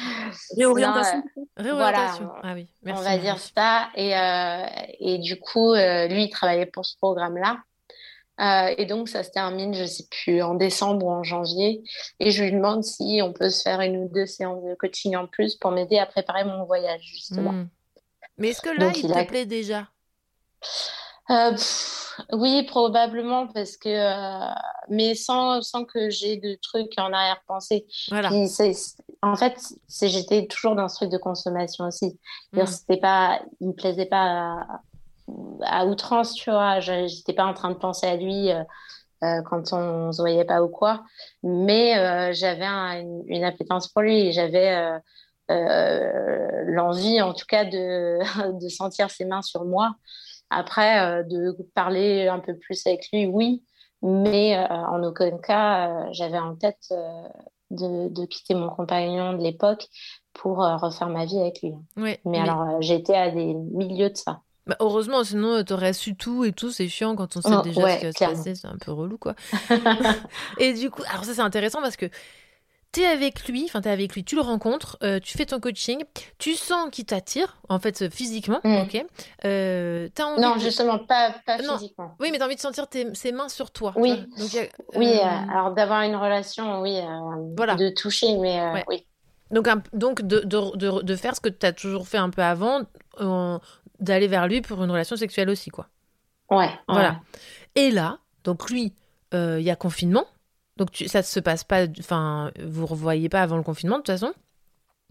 Réorientation. 0.56 1.22
Réorientation, 1.56 2.30
ah 2.42 2.54
oui, 2.54 2.66
merci. 2.82 3.02
On 3.02 3.04
va 3.04 3.18
dire 3.18 3.38
ça, 3.38 3.88
et, 3.94 4.14
et 5.00 5.18
du 5.18 5.38
coup, 5.38 5.74
lui, 5.74 6.24
il 6.24 6.30
travaillait 6.30 6.66
pour 6.66 6.84
ce 6.84 6.96
programme-là. 6.96 7.58
Euh, 8.40 8.74
et 8.76 8.86
donc, 8.86 9.08
ça 9.08 9.22
se 9.22 9.30
termine, 9.30 9.74
je 9.74 9.84
sais 9.84 10.06
plus, 10.10 10.42
en 10.42 10.54
décembre 10.54 11.06
ou 11.06 11.10
en 11.10 11.22
janvier. 11.22 11.82
Et 12.18 12.30
je 12.30 12.42
lui 12.42 12.52
demande 12.52 12.82
si 12.82 13.20
on 13.22 13.32
peut 13.32 13.50
se 13.50 13.62
faire 13.62 13.80
une 13.80 13.96
ou 13.96 14.08
deux 14.08 14.26
séances 14.26 14.64
de 14.64 14.74
coaching 14.74 15.16
en 15.16 15.26
plus 15.26 15.54
pour 15.54 15.70
m'aider 15.70 15.98
à 15.98 16.06
préparer 16.06 16.44
mon 16.44 16.64
voyage, 16.64 17.02
justement. 17.02 17.52
Hmm. 17.52 17.68
Mais 18.38 18.48
est-ce 18.48 18.62
que 18.62 18.70
là, 18.70 18.90
il, 18.94 19.02
te 19.02 19.24
plaît 19.24 19.46
déjà? 19.46 19.88
Euh, 21.30 21.56
Oui, 22.32 22.64
probablement, 22.64 23.46
parce 23.46 23.76
que. 23.76 23.88
Euh, 23.88 24.52
mais 24.88 25.14
sans, 25.14 25.62
sans 25.62 25.84
que 25.84 26.10
j'ai 26.10 26.36
de 26.36 26.58
trucs 26.60 26.92
en 26.98 27.12
arrière-pensée. 27.12 27.86
Voilà. 28.08 28.30
en 29.22 29.36
fait, 29.36 29.58
j'étais 30.02 30.46
toujours 30.46 30.74
dans 30.74 30.88
ce 30.88 30.96
truc 30.96 31.10
de 31.10 31.18
consommation 31.18 31.86
aussi. 31.86 32.18
Hmm. 32.52 32.66
C'était 32.66 32.98
pas, 32.98 33.40
il 33.60 33.68
me 33.68 33.72
plaisait 33.74 34.06
pas 34.06 34.58
à 34.60 34.80
outrance, 35.26 36.34
tu 36.34 36.50
vois. 36.50 36.80
J'étais 36.80 37.32
pas 37.32 37.44
en 37.44 37.54
train 37.54 37.70
de 37.70 37.76
penser 37.76 38.06
à 38.06 38.16
lui 38.16 38.50
euh, 38.50 38.62
euh, 39.22 39.42
quand 39.42 39.72
on 39.72 40.12
se 40.12 40.20
voyait 40.20 40.44
pas 40.44 40.62
ou 40.62 40.68
quoi, 40.68 41.04
mais 41.42 41.96
euh, 41.98 42.32
j'avais 42.32 42.66
une, 42.66 43.44
appétence 43.44 43.88
pour 43.88 44.02
lui. 44.02 44.32
J'avais 44.32 45.00
l'envie, 45.48 47.20
en 47.22 47.32
tout 47.32 47.46
cas, 47.46 47.64
de, 47.64 48.18
de, 48.60 48.68
sentir 48.68 49.10
ses 49.10 49.24
mains 49.24 49.42
sur 49.42 49.64
moi. 49.64 49.94
Après, 50.50 51.24
de 51.24 51.56
parler 51.74 52.28
un 52.28 52.38
peu 52.38 52.56
plus 52.56 52.86
avec 52.86 53.08
lui, 53.12 53.26
oui, 53.26 53.64
mais 54.02 54.56
en 54.68 55.02
aucun 55.02 55.38
cas, 55.38 56.12
j'avais 56.12 56.38
en 56.38 56.54
tête 56.54 56.92
de, 57.70 58.08
de, 58.08 58.24
quitter 58.26 58.54
mon 58.54 58.68
compagnon 58.68 59.32
de 59.32 59.42
l'époque 59.42 59.88
pour 60.34 60.58
refaire 60.58 61.08
ma 61.08 61.24
vie 61.24 61.40
avec 61.40 61.62
lui. 61.62 61.72
Oui, 61.96 62.02
mais, 62.02 62.18
mais... 62.24 62.38
alors, 62.38 62.80
j'étais 62.82 63.16
à 63.16 63.30
des 63.30 63.54
milieux 63.54 64.10
de 64.10 64.16
ça. 64.16 64.42
Bah, 64.66 64.76
heureusement, 64.80 65.24
sinon 65.24 65.62
t'aurais 65.62 65.92
su 65.92 66.14
tout 66.14 66.44
et 66.44 66.52
tout, 66.52 66.70
c'est 66.70 66.88
chiant 66.88 67.14
quand 67.16 67.36
on 67.36 67.42
sait 67.42 67.48
oh, 67.52 67.62
déjà 67.62 67.88
ce 67.88 67.98
qui 67.98 68.04
va 68.06 68.12
se 68.12 68.18
passer, 68.18 68.54
c'est 68.54 68.66
un 68.66 68.78
peu 68.78 68.92
relou 68.92 69.18
quoi. 69.18 69.34
et 70.58 70.72
du 70.72 70.90
coup, 70.90 71.02
alors 71.10 71.24
ça 71.24 71.34
c'est 71.34 71.42
intéressant 71.42 71.82
parce 71.82 71.96
que 71.96 72.06
t'es 72.90 73.04
avec 73.04 73.46
lui, 73.46 73.64
enfin 73.64 73.82
t'es 73.82 73.90
avec 73.90 74.14
lui, 74.14 74.24
tu 74.24 74.36
le 74.36 74.40
rencontres, 74.40 74.96
euh, 75.02 75.20
tu 75.20 75.36
fais 75.36 75.44
ton 75.44 75.60
coaching, 75.60 76.02
tu 76.38 76.54
sens 76.54 76.88
qu'il 76.90 77.04
t'attire, 77.04 77.58
en 77.68 77.78
fait 77.78 78.08
physiquement, 78.08 78.60
mm. 78.64 78.82
ok. 78.82 79.04
Euh, 79.44 80.08
as 80.18 80.24
envie 80.24 80.40
non, 80.40 80.58
justement 80.58 80.98
pas, 80.98 81.34
pas 81.44 81.58
physiquement. 81.58 82.14
Oui, 82.18 82.30
mais 82.32 82.38
t'as 82.38 82.46
envie 82.46 82.56
de 82.56 82.60
sentir 82.60 82.86
ses 83.12 83.32
mains 83.32 83.50
sur 83.50 83.70
toi. 83.70 83.92
Oui. 83.96 84.18
oui, 84.96 85.18
euh, 85.18 85.52
alors 85.52 85.72
d'avoir 85.72 86.02
une 86.02 86.16
relation, 86.16 86.80
oui, 86.80 87.00
voilà. 87.54 87.74
de 87.74 87.90
toucher, 87.90 88.38
mais 88.38 88.82
oui. 88.88 89.04
Donc, 89.50 89.68
donc 89.92 90.22
de, 90.22 90.40
de, 90.40 90.76
de, 90.76 91.02
de, 91.02 91.16
faire 91.16 91.36
ce 91.36 91.40
que 91.40 91.50
tu 91.50 91.66
as 91.66 91.72
toujours 91.72 92.08
fait 92.08 92.16
un 92.16 92.30
peu 92.30 92.42
avant, 92.42 92.80
d'aller 94.00 94.26
vers 94.26 94.46
lui 94.46 94.60
pour 94.60 94.82
une 94.82 94.90
relation 94.90 95.16
sexuelle 95.16 95.48
aussi, 95.50 95.70
quoi. 95.70 95.88
Ouais. 96.50 96.70
Voilà. 96.88 97.20
Et 97.74 97.90
là, 97.90 98.18
donc 98.44 98.70
lui, 98.70 98.92
euh, 99.32 99.58
il 99.60 99.64
y 99.64 99.70
a 99.70 99.76
confinement. 99.76 100.24
Donc 100.76 100.90
tu, 100.90 101.08
ça 101.08 101.18
ne 101.18 101.24
se 101.24 101.40
passe 101.40 101.64
pas, 101.64 101.86
enfin, 101.98 102.50
vous 102.60 102.82
ne 102.82 102.86
revoyez 102.86 103.28
pas 103.28 103.42
avant 103.42 103.56
le 103.56 103.62
confinement 103.62 103.96
de 103.96 104.02
toute 104.02 104.18
façon? 104.18 104.32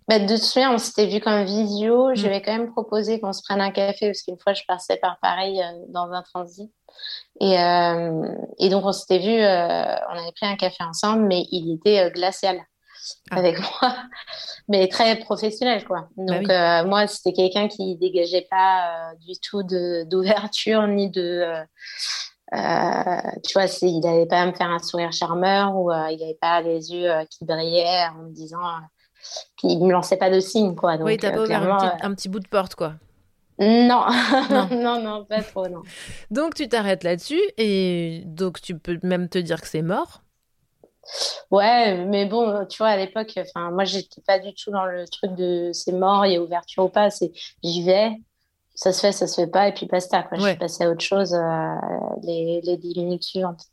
Bah, 0.08 0.20
De 0.20 0.28
toute 0.28 0.44
façon, 0.44 0.74
on 0.74 0.78
s'était 0.78 1.08
vu 1.08 1.20
comme 1.20 1.44
visio. 1.44 2.12
Mm. 2.12 2.16
Je 2.16 2.28
ai 2.28 2.42
quand 2.42 2.52
même 2.52 2.72
proposé 2.72 3.20
qu'on 3.20 3.34
se 3.34 3.42
prenne 3.44 3.62
un 3.62 3.72
café 3.72 4.08
parce 4.08 4.22
qu'une 4.22 4.40
fois, 4.40 4.54
je 4.54 4.64
passais 4.68 4.98
par 4.98 5.18
Paris 5.22 5.62
euh, 5.62 5.86
dans 5.90 6.12
un 6.12 6.22
transit. 6.22 6.72
Et, 7.40 7.60
euh, 7.60 8.28
et 8.60 8.70
donc, 8.70 8.86
on 8.86 8.92
s'était 8.92 9.20
vu, 9.20 9.34
on 9.34 10.20
avait 10.20 10.32
pris 10.36 10.46
un 10.46 10.56
café 10.56 10.84
ensemble, 10.84 11.24
mais 11.24 11.46
il 11.52 11.74
était 11.74 12.12
glacial. 12.12 12.62
Ah. 13.32 13.38
avec 13.38 13.60
moi, 13.82 13.96
mais 14.68 14.88
très 14.88 15.18
professionnel, 15.18 15.84
quoi. 15.86 16.10
Bah 16.16 16.24
Donc, 16.40 16.50
euh, 16.50 16.86
moi, 16.86 17.08
c'était 17.08 17.34
quelqu'un 17.34 17.68
qui 17.68 17.96
dégageait 17.98 18.48
pas 18.50 19.12
euh, 19.12 19.16
du 19.26 19.34
tout 19.40 19.64
d'ouverture 19.64 20.88
ni 20.88 21.10
de. 21.10 21.44
Euh, 22.54 23.32
tu 23.44 23.54
vois, 23.54 23.66
il 23.82 24.00
n'avait 24.02 24.28
pas 24.28 24.42
à 24.42 24.46
me 24.46 24.54
faire 24.54 24.70
un 24.70 24.80
sourire 24.80 25.12
charmeur 25.12 25.76
ou 25.76 25.92
il 25.92 26.18
n'avait 26.20 26.38
pas 26.40 26.62
les 26.62 26.94
yeux 26.94 27.12
qui 27.30 27.46
brillaient 27.46 28.08
en 28.16 28.24
me 28.24 28.32
disant. 28.32 28.62
qu'il 29.58 29.80
ne 29.80 29.86
me 29.86 29.92
lançait 29.92 30.18
pas 30.18 30.30
de 30.30 30.40
signes, 30.40 30.76
quoi. 30.76 30.98
Donc, 30.98 31.08
oui, 31.08 31.18
t'as 31.18 31.32
pas 31.32 31.42
ouvert 31.42 31.98
un 32.02 32.14
petit, 32.14 32.30
bout 32.30 32.40
de 32.40 32.48
porte, 32.48 32.76
quoi. 32.76 32.94
Non. 33.60 34.06
non, 34.50 34.68
non, 34.72 35.02
non, 35.02 35.26
pas 35.26 35.42
trop, 35.42 35.68
non. 35.68 35.84
Donc, 36.32 36.54
tu 36.54 36.68
t'arrêtes 36.68 37.04
là-dessus 37.04 37.42
et 37.58 38.24
donc 38.26 38.62
tu 38.62 38.78
peux 38.78 39.00
même 39.04 39.30
te 39.30 39.38
dire 39.38 39.62
que 39.62 39.68
c'est 39.68 39.82
mort. 39.82 40.24
Ouais, 41.52 42.06
mais 42.06 42.26
bon, 42.26 42.66
tu 42.66 42.78
vois, 42.78 42.90
à 42.90 42.98
l'époque, 42.98 43.38
enfin, 43.38 43.72
moi, 43.72 43.84
j'étais 43.84 44.22
pas 44.22 44.40
du 44.40 44.54
tout 44.54 44.72
dans 44.72 44.86
le 44.86 45.08
truc 45.08 45.36
de 45.36 45.72
c'est 45.74 45.92
mort, 45.92 46.26
il 46.26 46.34
y 46.34 46.36
a 46.38 46.42
ouverture 46.42 46.86
ou 46.86 46.90
pas. 46.90 47.10
C'est 47.10 47.32
j'y 47.64 47.84
vais, 47.84 48.12
ça 48.76 48.92
se 48.94 49.02
fait, 49.02 49.12
ça 49.12 49.28
se 49.28 49.42
fait 49.42 49.48
pas, 49.48 49.68
et 49.68 49.74
puis 49.74 49.86
basta. 49.86 50.24
Quoi. 50.24 50.38
Je 50.38 50.48
suis 50.48 50.58
passée 50.58 50.84
à 50.86 50.90
autre 50.90 51.04
chose 51.04 51.34
euh, 51.34 51.76
les, 52.24 52.62
les 52.64 52.78
10 52.78 52.96
minutes 53.00 53.24
suivantes. 53.24 53.66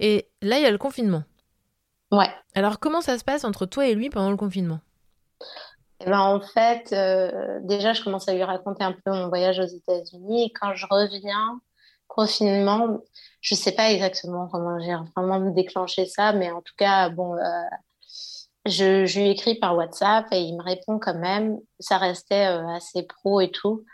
Et 0.00 0.28
là, 0.40 0.58
il 0.58 0.62
y 0.62 0.66
a 0.66 0.70
le 0.70 0.78
confinement. 0.78 1.24
Ouais. 2.10 2.30
Alors, 2.54 2.78
comment 2.78 3.00
ça 3.00 3.18
se 3.18 3.24
passe 3.24 3.44
entre 3.44 3.66
toi 3.66 3.86
et 3.86 3.94
lui 3.94 4.10
pendant 4.10 4.30
le 4.30 4.36
confinement? 4.36 4.80
Eh 6.00 6.10
ben, 6.10 6.18
En 6.18 6.40
fait, 6.40 6.92
euh, 6.92 7.60
déjà, 7.62 7.92
je 7.92 8.02
commence 8.02 8.28
à 8.28 8.34
lui 8.34 8.44
raconter 8.44 8.84
un 8.84 8.92
peu 8.92 9.10
mon 9.10 9.28
voyage 9.28 9.58
aux 9.58 9.64
États-Unis. 9.64 10.46
Et 10.46 10.52
quand 10.52 10.74
je 10.74 10.86
reviens, 10.88 11.60
confinement, 12.08 12.98
je 13.42 13.56
sais 13.56 13.72
pas 13.72 13.90
exactement 13.90 14.48
comment 14.48 14.78
j'ai 14.78 14.94
vraiment 15.16 15.40
déclenché 15.50 16.06
ça, 16.06 16.32
mais 16.32 16.50
en 16.50 16.62
tout 16.62 16.74
cas, 16.78 17.10
bon, 17.10 17.34
euh, 17.34 17.40
je, 18.66 19.04
je, 19.04 19.20
lui 19.20 19.30
écris 19.30 19.56
par 19.56 19.76
WhatsApp 19.76 20.26
et 20.30 20.40
il 20.40 20.56
me 20.56 20.62
répond 20.62 21.00
quand 21.00 21.18
même. 21.18 21.58
Ça 21.80 21.98
restait 21.98 22.46
euh, 22.46 22.68
assez 22.68 23.02
pro 23.02 23.40
et 23.40 23.50
tout. 23.50 23.84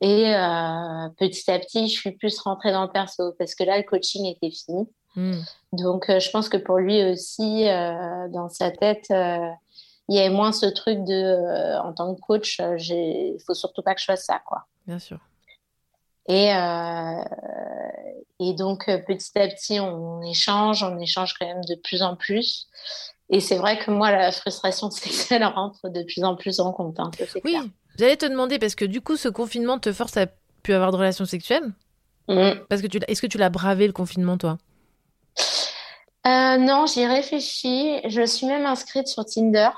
Et 0.00 0.34
euh, 0.34 1.08
petit 1.18 1.50
à 1.50 1.58
petit, 1.58 1.86
je 1.86 2.00
suis 2.00 2.12
plus 2.12 2.40
rentrée 2.40 2.72
dans 2.72 2.82
le 2.82 2.90
perso 2.90 3.34
parce 3.38 3.54
que 3.54 3.62
là, 3.62 3.76
le 3.76 3.84
coaching 3.84 4.24
était 4.24 4.50
fini. 4.50 4.88
Hmm. 5.14 5.42
Donc, 5.74 6.06
je 6.08 6.30
pense 6.30 6.48
que 6.48 6.56
pour 6.56 6.78
lui 6.78 7.04
aussi, 7.04 7.66
dans 8.30 8.48
sa 8.48 8.70
tête, 8.70 9.06
il 9.10 10.16
y 10.16 10.18
avait 10.18 10.34
moins 10.34 10.52
ce 10.52 10.66
truc 10.66 11.04
de, 11.04 11.78
en 11.82 11.92
tant 11.92 12.14
que 12.14 12.20
coach, 12.20 12.58
il 12.58 13.36
faut 13.46 13.54
surtout 13.54 13.82
pas 13.82 13.94
que 13.94 14.00
je 14.00 14.06
fasse 14.06 14.24
ça, 14.24 14.40
quoi. 14.46 14.64
Bien 14.86 14.98
sûr. 14.98 15.20
Et, 16.28 16.54
euh, 16.54 17.22
et 18.40 18.54
donc, 18.54 18.88
euh, 18.88 18.98
petit 18.98 19.38
à 19.38 19.48
petit, 19.48 19.80
on 19.80 20.22
échange, 20.22 20.82
on 20.82 20.98
échange 20.98 21.34
quand 21.38 21.46
même 21.46 21.64
de 21.64 21.74
plus 21.74 22.02
en 22.02 22.16
plus. 22.16 22.68
Et 23.30 23.40
c'est 23.40 23.56
vrai 23.56 23.78
que 23.78 23.90
moi, 23.90 24.10
la 24.10 24.30
frustration 24.32 24.90
sexuelle 24.90 25.44
rentre 25.44 25.88
de 25.88 26.02
plus 26.02 26.24
en 26.24 26.36
plus 26.36 26.60
en 26.60 26.72
compte. 26.72 27.00
Hein, 27.00 27.10
oui, 27.44 27.56
j'allais 27.98 28.16
te 28.16 28.26
demander, 28.26 28.58
parce 28.58 28.74
que 28.74 28.84
du 28.84 29.00
coup, 29.00 29.16
ce 29.16 29.28
confinement 29.28 29.78
te 29.78 29.92
force 29.92 30.16
à 30.16 30.26
plus 30.62 30.74
avoir 30.74 30.92
de 30.92 30.96
relations 30.96 31.24
sexuelles? 31.24 31.72
Mm. 32.28 32.52
Parce 32.68 32.82
que 32.82 32.86
tu, 32.86 33.00
est-ce 33.08 33.20
que 33.20 33.26
tu 33.26 33.38
l'as 33.38 33.50
bravé 33.50 33.86
le 33.86 33.92
confinement, 33.92 34.38
toi? 34.38 34.58
Euh, 36.26 36.56
Non, 36.56 36.86
j'y 36.86 37.04
réfléchi. 37.04 38.00
Je 38.08 38.24
suis 38.24 38.46
même 38.46 38.64
inscrite 38.64 39.08
sur 39.08 39.24
Tinder. 39.24 39.70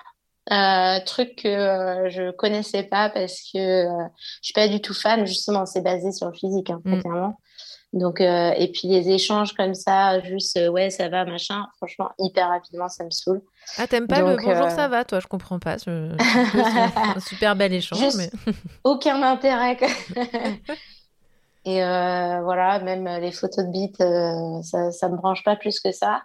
Euh, 0.52 1.00
truc 1.06 1.36
que 1.42 1.48
euh, 1.48 2.10
je 2.10 2.30
connaissais 2.30 2.82
pas 2.82 3.08
parce 3.08 3.40
que 3.50 3.58
euh, 3.58 4.08
je 4.42 4.46
suis 4.46 4.52
pas 4.52 4.68
du 4.68 4.80
tout 4.80 4.94
fan. 4.94 5.26
Justement, 5.26 5.64
c'est 5.64 5.80
basé 5.80 6.12
sur 6.12 6.26
le 6.26 6.34
physique, 6.34 6.70
hein, 6.70 6.80
mm. 6.84 7.00
clairement. 7.00 7.40
Donc, 7.94 8.20
euh, 8.20 8.50
et 8.58 8.72
puis 8.72 8.88
les 8.88 9.08
échanges 9.10 9.52
comme 9.54 9.74
ça, 9.74 10.20
juste 10.20 10.58
ouais, 10.70 10.90
ça 10.90 11.08
va, 11.08 11.24
machin, 11.24 11.64
franchement, 11.76 12.10
hyper 12.18 12.48
rapidement, 12.48 12.88
ça 12.88 13.04
me 13.04 13.10
saoule. 13.10 13.40
Ah, 13.78 13.86
t'aimes 13.86 14.08
pas 14.08 14.18
le 14.20 14.36
bonjour, 14.36 14.68
ça 14.68 14.88
va, 14.88 15.04
toi, 15.04 15.20
je 15.20 15.28
comprends 15.28 15.60
pas. 15.60 15.78
C'est 15.78 15.90
un 15.90 16.16
super 17.20 17.54
bel 17.54 17.72
échange. 17.72 18.16
mais... 18.16 18.30
aucun 18.84 19.22
intérêt. 19.22 19.78
Et 21.64 21.82
euh, 21.82 22.40
voilà, 22.42 22.80
même 22.80 23.08
les 23.20 23.32
photos 23.32 23.64
de 23.64 23.70
bite, 23.70 24.00
euh, 24.00 24.60
ça, 24.62 24.90
ça 24.90 25.08
me 25.08 25.16
branche 25.16 25.42
pas 25.44 25.56
plus 25.56 25.80
que 25.80 25.92
ça. 25.92 26.22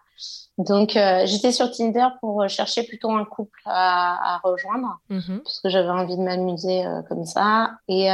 Donc, 0.58 0.96
euh, 0.96 1.26
j'étais 1.26 1.52
sur 1.52 1.72
Tinder 1.72 2.08
pour 2.20 2.48
chercher 2.50 2.84
plutôt 2.84 3.12
un 3.12 3.26
couple 3.26 3.60
à, 3.66 4.36
à 4.36 4.40
rejoindre, 4.44 5.00
mm-hmm. 5.10 5.40
parce 5.40 5.60
que 5.62 5.70
j'avais 5.70 5.90
envie 5.90 6.18
de 6.18 6.22
m'amuser 6.22 6.84
comme 7.08 7.26
ça. 7.26 7.78
Et 7.88 8.10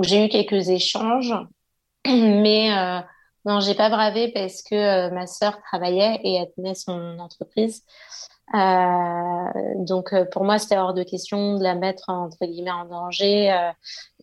j'ai 0.00 0.24
eu 0.24 0.28
quelques 0.28 0.68
échanges, 0.68 1.34
mais 2.06 2.70
non, 3.44 3.60
j'ai 3.60 3.74
pas 3.74 3.90
bravé 3.90 4.32
parce 4.32 4.62
que 4.62 5.10
ma 5.10 5.26
sœur 5.26 5.60
travaillait 5.62 6.20
et 6.22 6.34
elle 6.34 6.52
tenait 6.54 6.74
son 6.74 7.18
entreprise. 7.18 7.82
donc, 8.54 10.14
pour 10.30 10.44
moi, 10.44 10.58
c'était 10.58 10.78
hors 10.78 10.94
de 10.94 11.02
question 11.02 11.58
de 11.58 11.62
la 11.62 11.74
mettre 11.74 12.08
entre 12.08 12.46
guillemets 12.46 12.70
en 12.70 12.86
danger 12.86 13.70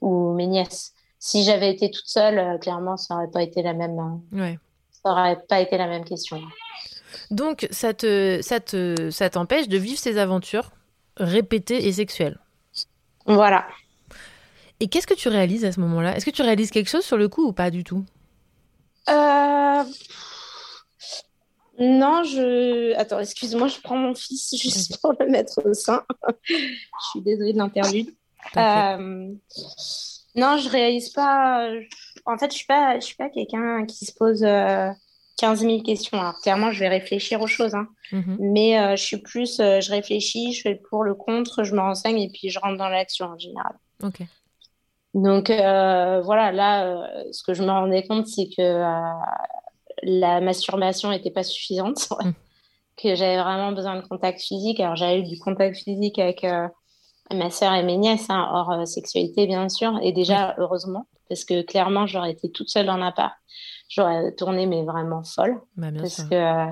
ou 0.02 0.34
mes 0.34 0.48
nièces 0.48 0.94
si 1.20 1.44
j'avais 1.44 1.72
été 1.72 1.92
toute 1.92 2.08
seule, 2.08 2.40
euh, 2.40 2.58
clairement, 2.58 2.98
ça 2.98 3.14
n'aurait 3.14 3.30
pas 3.30 3.44
été 3.44 3.62
la 3.62 3.74
même. 3.74 4.22
Euh, 4.34 4.54
ça 5.04 5.12
aurait 5.12 5.38
pas 5.48 5.60
été 5.60 5.78
la 5.78 5.88
même 5.88 6.06
question. 6.06 6.42
Donc, 7.32 7.68
ça 7.72 7.94
te, 7.94 8.40
ça 8.42 8.60
te, 8.60 9.10
ça 9.12 9.30
t'empêche 9.30 9.68
de 9.68 9.78
vivre 9.78 10.00
ces 10.00 10.18
aventures 10.18 10.72
répétées 11.18 11.88
et 11.88 11.92
sexuelles. 11.94 12.40
Voilà. 13.26 13.68
Et 14.80 14.88
qu'est-ce 14.88 15.08
que 15.08 15.14
tu 15.14 15.30
réalises 15.30 15.66
à 15.66 15.72
ce 15.72 15.80
moment-là? 15.82 16.16
Est-ce 16.16 16.26
que 16.26 16.32
tu 16.32 16.42
réalises 16.42 16.72
quelque 16.72 16.90
chose 16.90 17.04
sur 17.04 17.18
le 17.18 17.28
coup 17.28 17.48
ou 17.48 17.54
pas 17.54 17.70
du 17.70 17.84
tout? 17.84 18.06
Euh... 19.10 19.84
Non, 21.80 22.24
je. 22.24 22.94
Attends, 22.96 23.20
excuse-moi, 23.20 23.68
je 23.68 23.80
prends 23.82 23.98
mon 23.98 24.14
fils 24.14 24.54
juste 24.58 25.00
pour 25.02 25.14
le 25.20 25.30
mettre 25.30 25.62
au 25.66 25.74
sein. 25.74 26.04
je 26.44 26.56
suis 27.12 27.22
désolée 27.22 27.54
de 27.54 27.58
l'interlude. 27.58 28.10
Euh... 28.58 29.34
Non, 30.36 30.58
je 30.58 30.70
réalise 30.70 31.10
pas. 31.10 31.70
En 32.26 32.38
fait, 32.38 32.52
je 32.52 32.58
suis 32.58 32.66
pas, 32.66 33.00
je 33.00 33.06
suis 33.06 33.16
pas 33.16 33.30
quelqu'un 33.30 33.86
qui 33.86 34.06
se 34.06 34.14
pose 34.14 34.42
15 34.42 34.46
euh, 34.46 35.56
000 35.56 35.82
questions. 35.84 36.20
Alors, 36.20 36.40
clairement, 36.42 36.72
je 36.72 36.80
vais 36.80 36.90
réfléchir 36.90 37.42
aux 37.42 37.48
choses, 37.48 37.76
hein. 37.76 37.88
Mhm. 38.12 38.38
mais 38.40 38.80
euh, 38.80 38.96
je 38.96 39.04
suis 39.04 39.18
plus, 39.18 39.60
euh, 39.60 39.82
je 39.82 39.92
réfléchis, 39.92 40.54
je 40.54 40.62
fais 40.62 40.74
le 40.74 40.80
pour, 40.90 41.04
le 41.04 41.16
contre, 41.16 41.64
je 41.64 41.74
me 41.74 41.80
renseigne 41.80 42.20
et 42.20 42.30
puis 42.30 42.50
je 42.50 42.60
rentre 42.60 42.78
dans 42.78 42.90
l'action 42.90 43.28
en 43.28 43.38
général. 43.38 43.74
Ok. 44.04 44.22
Donc 45.16 45.50
voilà, 45.50 46.52
là, 46.52 47.10
ce 47.32 47.42
que 47.44 47.56
je 47.56 47.64
me 47.64 47.70
rendais 47.70 48.04
compte, 48.04 48.28
c'est 48.28 48.48
que 48.56 48.84
la 50.04 50.40
masturbation 50.40 51.10
n'était 51.10 51.32
pas 51.32 51.44
suffisante, 51.44 52.10
mm. 52.22 52.32
que 53.02 53.16
j'avais 53.16 53.42
vraiment 53.42 53.72
besoin 53.72 53.96
de 53.96 54.08
contact 54.08 54.40
physique. 54.40 54.80
Alors, 54.80 54.96
j'avais 54.96 55.20
eu 55.20 55.24
du 55.24 55.40
contact 55.40 55.78
physique 55.78 56.20
avec 56.20 56.46
ma 57.36 57.50
sœur 57.50 57.74
et 57.74 57.84
mes 57.84 57.98
nièces, 57.98 58.30
hein, 58.30 58.50
hors 58.52 58.72
euh, 58.72 58.86
sexualité 58.86 59.46
bien 59.46 59.70
sûr, 59.70 60.00
et 60.02 60.12
déjà 60.12 60.56
heureusement, 60.58 61.06
parce 61.30 61.46
que 61.46 61.62
clairement 61.62 62.08
j'aurais 62.08 62.32
été 62.32 62.52
toute 62.52 62.70
seule 62.70 62.88
dans 62.88 63.02
appart, 63.02 63.34
j'aurais 63.88 64.34
tourné 64.36 64.66
mais 64.66 64.84
vraiment 64.84 65.24
folle, 65.24 65.62
bah, 65.78 65.88
parce 65.96 66.24
que 66.24 66.36
euh, 66.36 66.72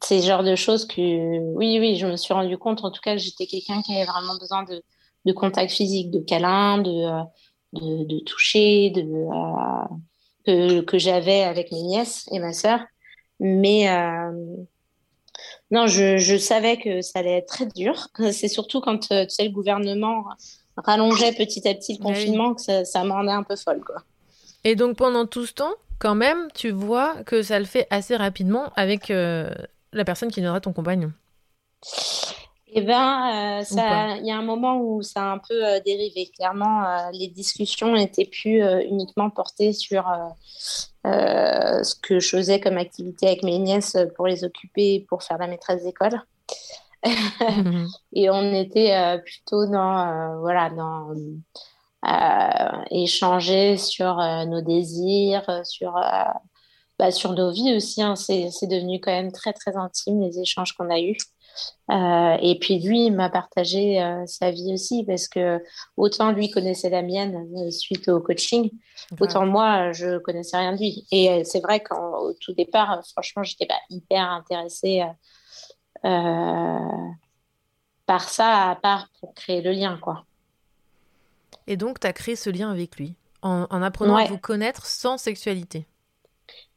c'est 0.00 0.16
le 0.16 0.22
genre 0.22 0.42
de 0.42 0.56
choses 0.56 0.86
que, 0.86 1.38
oui, 1.54 1.78
oui, 1.78 1.96
je 1.96 2.06
me 2.06 2.16
suis 2.16 2.34
rendu 2.34 2.58
compte 2.58 2.84
en 2.84 2.90
tout 2.90 3.00
cas 3.00 3.14
que 3.14 3.22
j'étais 3.22 3.46
quelqu'un 3.46 3.82
qui 3.82 3.94
avait 3.94 4.04
vraiment 4.04 4.36
besoin 4.38 4.64
de, 4.64 4.82
de 5.24 5.32
contact 5.32 5.70
physique, 5.70 6.10
de 6.10 6.18
câlin, 6.18 6.78
de, 6.78 6.90
euh, 6.90 7.22
de, 7.74 8.04
de 8.04 8.18
toucher, 8.20 8.90
de, 8.90 9.02
que, 10.44 10.80
que 10.80 10.98
j'avais 10.98 11.42
avec 11.42 11.70
mes 11.70 11.82
nièces 11.82 12.28
et 12.32 12.40
ma 12.40 12.52
sœur, 12.52 12.80
mais 13.38 13.88
non, 15.72 15.86
je, 15.86 16.36
savais 16.36 16.76
que 16.76 17.00
ça 17.00 17.20
allait 17.20 17.38
être 17.38 17.48
très 17.48 17.66
dur. 17.66 18.08
C'est 18.32 18.48
surtout 18.48 18.80
quand 18.80 19.10
euh, 19.10 19.24
tu 19.24 19.30
sais, 19.30 19.44
le 19.44 19.50
gouvernement 19.50 20.24
rallongeait 20.76 21.32
petit 21.32 21.66
à 21.68 21.74
petit 21.74 21.98
le 21.98 22.02
confinement 22.02 22.54
que 22.54 22.62
ça, 22.62 22.84
ça 22.84 23.04
me 23.04 23.10
rendait 23.10 23.32
un 23.32 23.42
peu 23.42 23.56
folle. 23.56 23.82
Quoi. 23.84 24.02
Et 24.64 24.74
donc 24.74 24.96
pendant 24.96 25.26
tout 25.26 25.46
ce 25.46 25.52
temps, 25.52 25.74
quand 25.98 26.14
même, 26.14 26.48
tu 26.54 26.70
vois 26.70 27.14
que 27.24 27.42
ça 27.42 27.58
le 27.58 27.64
fait 27.64 27.86
assez 27.90 28.16
rapidement 28.16 28.72
avec 28.76 29.10
euh, 29.10 29.50
la 29.92 30.04
personne 30.04 30.30
qui 30.30 30.40
viendra 30.40 30.60
ton 30.60 30.72
compagnon. 30.72 31.12
Eh 32.74 32.80
bien, 32.80 33.60
euh, 33.60 33.64
il 34.20 34.26
y 34.26 34.30
a 34.30 34.36
un 34.36 34.42
moment 34.42 34.80
où 34.80 35.02
ça 35.02 35.20
a 35.20 35.32
un 35.32 35.38
peu 35.38 35.62
euh, 35.62 35.80
dérivé. 35.80 36.30
Clairement, 36.34 36.84
euh, 36.84 37.10
les 37.12 37.28
discussions 37.28 37.92
n'étaient 37.92 38.24
plus 38.24 38.62
uniquement 38.88 39.28
portées 39.28 39.74
sur 39.74 40.10
ce 41.04 41.94
que 42.00 42.18
je 42.18 42.28
faisais 42.28 42.60
comme 42.60 42.78
activité 42.78 43.26
avec 43.26 43.42
mes 43.42 43.58
nièces 43.58 43.96
pour 44.16 44.26
les 44.26 44.44
occuper, 44.44 45.04
pour 45.08 45.22
faire 45.22 45.36
la 45.36 45.48
maîtresse 45.48 45.84
d'école. 45.84 46.22
Mhm. 47.04 47.88
Et 48.14 48.30
on 48.30 48.54
était 48.54 49.18
plutôt 49.24 49.66
dans, 49.66 50.38
voilà, 50.40 50.70
dans 50.70 51.14
échanger 52.90 53.76
sur 53.76 54.16
nos 54.16 54.60
désirs, 54.60 55.62
sur, 55.64 55.94
bah, 56.98 57.10
sur 57.10 57.32
nos 57.32 57.50
vies 57.52 57.74
aussi. 57.74 58.02
Hein. 58.02 58.16
C'est 58.16 58.66
devenu 58.66 59.00
quand 59.00 59.12
même 59.12 59.32
très, 59.32 59.52
très 59.52 59.76
intime 59.76 60.20
les 60.20 60.38
échanges 60.38 60.72
qu'on 60.72 60.90
a 60.90 61.00
eus. 61.00 61.16
Euh, 61.90 62.36
et 62.40 62.58
puis 62.58 62.78
lui, 62.78 63.06
il 63.06 63.12
m'a 63.12 63.28
partagé 63.28 64.02
euh, 64.02 64.24
sa 64.26 64.50
vie 64.50 64.72
aussi 64.72 65.04
parce 65.04 65.28
que 65.28 65.62
autant 65.96 66.32
lui 66.32 66.50
connaissait 66.50 66.90
la 66.90 67.02
mienne 67.02 67.48
euh, 67.56 67.70
suite 67.70 68.08
au 68.08 68.20
coaching, 68.20 68.70
autant 69.20 69.46
moi, 69.46 69.92
je 69.92 70.18
connaissais 70.18 70.56
rien 70.56 70.72
de 70.72 70.78
lui. 70.78 71.06
Et 71.12 71.44
c'est 71.44 71.60
vrai 71.60 71.82
qu'au 71.82 72.32
tout 72.40 72.52
départ, 72.54 73.02
franchement, 73.12 73.42
j'étais 73.42 73.66
pas 73.66 73.80
hyper 73.90 74.30
intéressée 74.30 75.02
par 76.02 77.16
ça, 78.28 78.70
à 78.70 78.76
part 78.76 79.08
pour 79.20 79.34
créer 79.34 79.62
le 79.62 79.72
lien, 79.72 79.98
quoi. 80.00 80.24
Et 81.66 81.76
donc, 81.76 82.00
tu 82.00 82.06
as 82.06 82.12
créé 82.12 82.36
ce 82.36 82.50
lien 82.50 82.70
avec 82.70 82.96
lui 82.96 83.14
en, 83.42 83.82
apprenant 83.82 84.16
à 84.16 84.24
vous 84.24 84.38
connaître 84.38 84.86
sans 84.86 85.18
sexualité. 85.18 85.86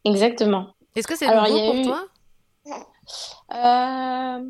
Exactement. 0.03 0.67
Est-ce 0.95 1.07
que 1.07 1.15
c'est 1.15 1.27
nouveau 1.27 1.73
pour 1.73 1.83
toi? 1.83 2.07
Euh, 3.53 4.49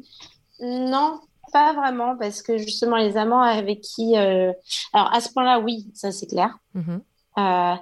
non, 0.62 1.20
pas 1.52 1.74
vraiment, 1.74 2.16
parce 2.18 2.42
que 2.42 2.58
justement, 2.58 2.98
les 2.98 3.18
amants 3.18 3.42
avec 3.42 3.82
qui. 3.82 4.18
Euh, 4.18 4.54
alors, 4.94 5.14
à 5.14 5.20
ce 5.20 5.32
point-là, 5.34 5.60
oui, 5.60 5.88
ça 5.94 6.12
c'est 6.12 6.28
clair. 6.28 6.58
Mhm. 6.74 7.02
Euh, 7.38 7.76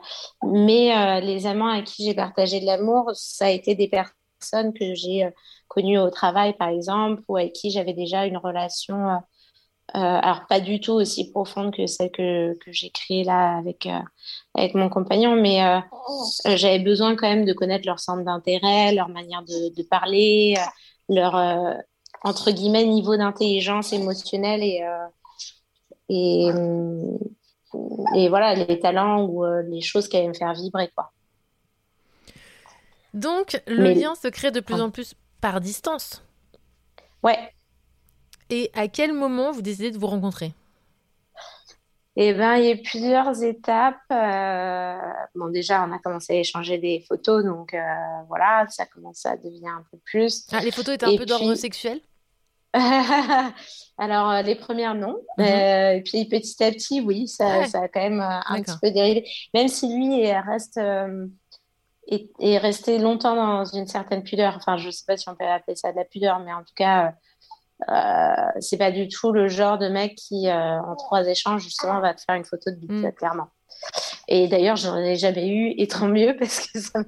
mais 0.43 1.21
les 1.21 1.45
amants 1.45 1.67
avec 1.67 1.85
qui 1.85 2.05
j'ai 2.05 2.15
partagé 2.15 2.59
de 2.59 2.65
l'amour, 2.65 3.11
ça 3.13 3.45
a 3.45 3.49
été 3.49 3.75
des 3.75 3.87
personnes 3.87 4.15
que 4.73 4.93
j'ai 4.95 5.29
connues 5.67 5.99
au 5.99 6.09
travail, 6.09 6.53
par 6.53 6.69
exemple, 6.69 7.21
ou 7.27 7.37
avec 7.37 7.53
qui 7.53 7.71
j'avais 7.71 7.93
déjà 7.93 8.25
une 8.25 8.37
relation. 8.37 9.21
alors, 9.93 10.45
pas 10.47 10.59
du 10.59 10.79
tout 10.79 10.93
aussi 10.93 11.31
profonde 11.31 11.75
que 11.75 11.87
celle 11.87 12.11
que, 12.11 12.53
que 12.59 12.71
j'ai 12.71 12.89
créée 12.89 13.23
là 13.23 13.57
avec, 13.57 13.87
avec 14.55 14.75
mon 14.75 14.89
compagnon, 14.89 15.35
mais 15.35 15.59
j'avais 16.45 16.79
besoin 16.79 17.15
quand 17.15 17.27
même 17.27 17.45
de 17.45 17.53
connaître 17.53 17.85
leur 17.87 17.99
centre 17.99 18.23
d'intérêt, 18.23 18.93
leur 18.93 19.09
manière 19.09 19.43
de, 19.43 19.75
de 19.75 19.83
parler, 19.83 20.55
leur 21.09 21.35
euh, 21.35 21.73
entre 22.23 22.51
guillemets 22.51 22.85
niveau 22.85 23.17
d'intelligence 23.17 23.93
émotionnelle 23.93 24.63
et 24.63 24.83
euh, 24.83 25.07
et, 26.09 26.51
euh, 26.51 27.17
et 28.15 28.29
voilà 28.29 28.55
les 28.55 28.79
talents 28.79 29.25
ou 29.25 29.45
les 29.69 29.81
choses 29.81 30.07
qui 30.07 30.17
allaient 30.17 30.27
me 30.27 30.33
faire 30.33 30.53
vibrer 30.53 30.89
quoi. 30.95 31.12
Donc 33.13 33.61
le 33.67 33.93
lien 33.93 34.15
se 34.15 34.27
crée 34.27 34.51
de 34.51 34.59
plus 34.59 34.81
en 34.81 34.89
plus 34.89 35.13
par 35.41 35.61
distance. 35.61 36.23
Ouais. 37.21 37.37
Et 38.49 38.71
à 38.73 38.87
quel 38.87 39.13
moment 39.13 39.51
vous 39.51 39.61
décidez 39.61 39.91
de 39.91 39.97
vous 39.97 40.07
rencontrer? 40.07 40.53
Eh 42.15 42.33
ben, 42.33 42.57
il 42.57 42.65
y 42.65 42.71
a 42.71 42.75
plusieurs 42.75 43.41
étapes. 43.43 43.97
Euh, 44.11 44.95
bon, 45.33 45.47
déjà, 45.49 45.83
on 45.87 45.91
a 45.91 45.97
commencé 45.97 46.33
à 46.33 46.39
échanger 46.39 46.77
des 46.77 47.03
photos, 47.07 47.43
donc 47.43 47.73
euh, 47.73 47.79
voilà, 48.27 48.67
ça 48.69 48.85
commence 48.85 49.25
à 49.25 49.35
devenir 49.35 49.71
un 49.71 49.83
peu 49.89 49.97
plus. 50.05 50.45
Ah, 50.51 50.59
les 50.59 50.69
photos 50.69 50.93
étaient 50.93 51.07
un 51.07 51.17
peu 51.17 51.25
d'ordre 51.25 51.55
sexuel? 51.55 52.01
Alors, 53.97 54.29
euh, 54.29 54.41
les 54.43 54.55
premières, 54.55 54.93
non. 54.93 55.19
Mhm. 55.39 55.45
et 55.45 56.03
puis, 56.05 56.25
petit 56.25 56.63
à 56.63 56.71
petit, 56.71 57.01
oui, 57.01 57.27
ça, 57.27 57.65
ça 57.65 57.81
a 57.81 57.87
quand 57.87 58.01
même 58.01 58.21
un 58.21 58.61
petit 58.61 58.77
peu 58.79 58.91
dérivé. 58.91 59.27
Même 59.55 59.67
si 59.67 59.87
lui 59.95 60.31
reste, 60.31 60.79
est, 62.07 62.57
resté 62.57 62.99
longtemps 62.99 63.35
dans 63.35 63.65
une 63.65 63.87
certaine 63.87 64.23
pudeur. 64.23 64.55
Enfin, 64.57 64.77
je 64.77 64.87
ne 64.87 64.91
sais 64.91 65.05
pas 65.05 65.17
si 65.17 65.29
on 65.29 65.35
peut 65.35 65.45
appeler 65.45 65.75
ça 65.75 65.91
de 65.91 65.97
la 65.97 66.05
pudeur, 66.05 66.39
mais 66.39 66.53
en 66.53 66.63
tout 66.63 66.73
cas 66.75 67.13
euh, 67.89 68.33
c'est 68.59 68.77
pas 68.77 68.91
du 68.91 69.07
tout 69.07 69.31
le 69.31 69.47
genre 69.47 69.77
de 69.77 69.89
mec 69.89 70.15
qui, 70.15 70.47
euh, 70.47 70.81
en 70.81 70.95
trois 70.95 71.27
échanges, 71.27 71.63
justement, 71.63 71.99
va 71.99 72.13
te 72.13 72.21
faire 72.21 72.35
une 72.35 72.45
photo 72.45 72.71
de 72.71 72.75
bite, 72.75 72.91
mm. 72.91 73.11
clairement. 73.13 73.47
Et 74.27 74.47
d'ailleurs, 74.47 74.75
j'en 74.75 74.97
ai 74.97 75.15
jamais 75.15 75.47
eu, 75.49 75.73
et 75.77 75.87
tant 75.87 76.07
mieux, 76.07 76.35
parce 76.39 76.67
que 76.67 76.79
ça 76.79 76.99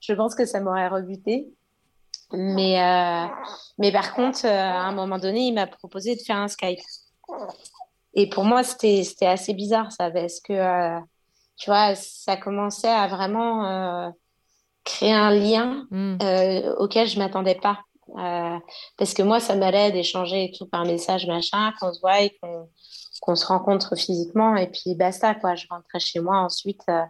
je 0.00 0.12
pense 0.12 0.34
que 0.34 0.44
ça 0.44 0.60
m'aurait 0.60 0.88
rebuté. 0.88 1.48
Mais, 2.32 2.82
euh, 2.82 3.26
mais 3.78 3.92
par 3.92 4.14
contre, 4.14 4.46
à 4.46 4.80
un 4.80 4.92
moment 4.92 5.18
donné, 5.18 5.40
il 5.40 5.52
m'a 5.52 5.66
proposé 5.66 6.16
de 6.16 6.20
faire 6.20 6.36
un 6.36 6.48
Skype. 6.48 6.80
Et 8.14 8.28
pour 8.28 8.44
moi, 8.44 8.62
c'était 8.62 9.26
assez 9.26 9.52
bizarre, 9.52 9.92
ça, 9.92 10.10
parce 10.10 10.40
que, 10.40 10.98
tu 11.56 11.70
vois, 11.70 11.94
ça 11.94 12.36
commençait 12.36 12.88
à 12.88 13.06
vraiment 13.08 14.12
créer 14.84 15.12
un 15.12 15.30
lien 15.30 15.86
mm. 15.90 16.18
auquel 16.78 17.08
je 17.08 17.18
m'attendais 17.18 17.56
pas. 17.56 17.78
Euh, 18.10 18.58
parce 18.96 19.14
que 19.14 19.22
moi, 19.22 19.40
ça 19.40 19.56
m'allait 19.56 19.92
d'échanger 19.92 20.52
tout 20.56 20.66
par 20.66 20.84
message, 20.84 21.26
machin, 21.26 21.72
qu'on 21.80 21.92
se 21.92 22.00
voit 22.00 22.20
et 22.20 22.38
qu'on 23.20 23.34
se 23.34 23.46
rencontre 23.46 23.96
physiquement. 23.96 24.56
Et 24.56 24.68
puis 24.68 24.94
basta, 24.94 25.34
quoi. 25.34 25.54
Je 25.54 25.66
rentrais 25.68 26.00
chez 26.00 26.20
moi 26.20 26.38
ensuite 26.38 26.82
euh, 26.88 27.02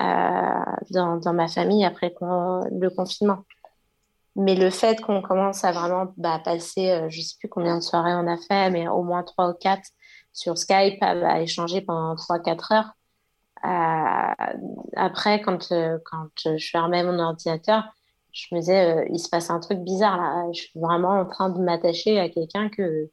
euh, 0.00 0.64
dans, 0.90 1.16
dans, 1.16 1.32
ma 1.32 1.48
famille 1.48 1.84
après 1.84 2.14
le 2.20 2.88
confinement. 2.88 3.44
Mais 4.36 4.56
le 4.56 4.70
fait 4.70 5.00
qu'on 5.00 5.22
commence 5.22 5.64
à 5.64 5.70
vraiment 5.70 6.12
bah, 6.16 6.40
passer, 6.44 7.06
je 7.08 7.20
sais 7.20 7.36
plus 7.38 7.48
combien 7.48 7.76
de 7.76 7.82
soirées 7.82 8.14
on 8.14 8.26
a 8.26 8.36
fait, 8.36 8.68
mais 8.70 8.88
au 8.88 9.04
moins 9.04 9.22
trois 9.22 9.50
ou 9.50 9.54
quatre 9.54 9.88
sur 10.32 10.58
Skype 10.58 11.00
à, 11.00 11.40
échanger 11.40 11.80
pendant 11.82 12.16
trois, 12.16 12.40
quatre 12.40 12.72
heures. 12.72 12.90
Après, 13.64 15.40
quand, 15.40 15.68
quand 16.04 16.28
je 16.56 16.70
fermais 16.70 17.02
mon 17.02 17.18
ordinateur, 17.18 17.84
je 18.34 18.52
me 18.52 18.60
disais, 18.60 18.96
euh, 18.96 19.06
il 19.10 19.18
se 19.18 19.28
passe 19.28 19.48
un 19.48 19.60
truc 19.60 19.78
bizarre 19.78 20.16
là. 20.16 20.46
Je 20.52 20.62
suis 20.62 20.72
vraiment 20.78 21.20
en 21.20 21.24
train 21.24 21.48
de 21.48 21.58
m'attacher 21.60 22.18
à 22.18 22.28
quelqu'un 22.28 22.68
que, 22.68 23.08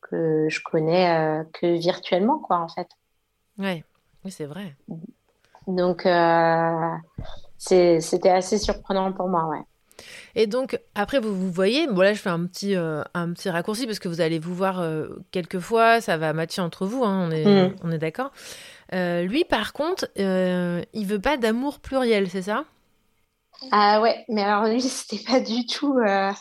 que 0.00 0.46
je 0.48 0.60
connais 0.64 1.10
euh, 1.10 1.42
que 1.52 1.78
virtuellement, 1.78 2.38
quoi, 2.38 2.58
en 2.60 2.68
fait. 2.68 2.88
Ouais, 3.58 3.84
oui, 4.24 4.30
c'est 4.30 4.46
vrai. 4.46 4.76
Donc, 5.66 6.06
euh, 6.06 6.94
c'était 7.58 8.30
assez 8.30 8.56
surprenant 8.56 9.12
pour 9.12 9.28
moi, 9.28 9.48
ouais. 9.48 9.62
Et 10.34 10.46
donc, 10.46 10.80
après, 10.94 11.18
vous 11.18 11.34
vous 11.34 11.50
voyez, 11.50 11.86
bon 11.86 12.00
là, 12.00 12.12
je 12.12 12.20
fais 12.20 12.30
un 12.30 12.46
petit, 12.46 12.74
un 12.74 13.32
petit 13.32 13.50
raccourci 13.50 13.86
parce 13.86 13.98
que 13.98 14.08
vous 14.08 14.20
allez 14.20 14.38
vous 14.38 14.54
voir 14.54 14.82
quelques 15.30 15.60
fois, 15.60 16.00
ça 16.00 16.16
va 16.16 16.32
matcher 16.32 16.62
entre 16.62 16.86
vous, 16.86 17.04
hein, 17.04 17.28
on 17.28 17.30
est, 17.30 17.44
mm. 17.44 17.76
on 17.84 17.92
est 17.92 17.98
d'accord. 17.98 18.32
Lui, 18.92 19.44
par 19.44 19.72
contre, 19.72 20.08
il 20.16 21.06
veut 21.06 21.20
pas 21.20 21.36
d'amour 21.36 21.80
pluriel, 21.80 22.28
c'est 22.30 22.42
ça? 22.42 22.64
Ah 23.70 24.00
ouais, 24.00 24.24
mais 24.28 24.42
alors 24.42 24.64
lui, 24.66 24.80
c'était 24.80 25.22
pas 25.24 25.40
du 25.40 25.66
tout, 25.66 25.98
euh, 25.98 26.32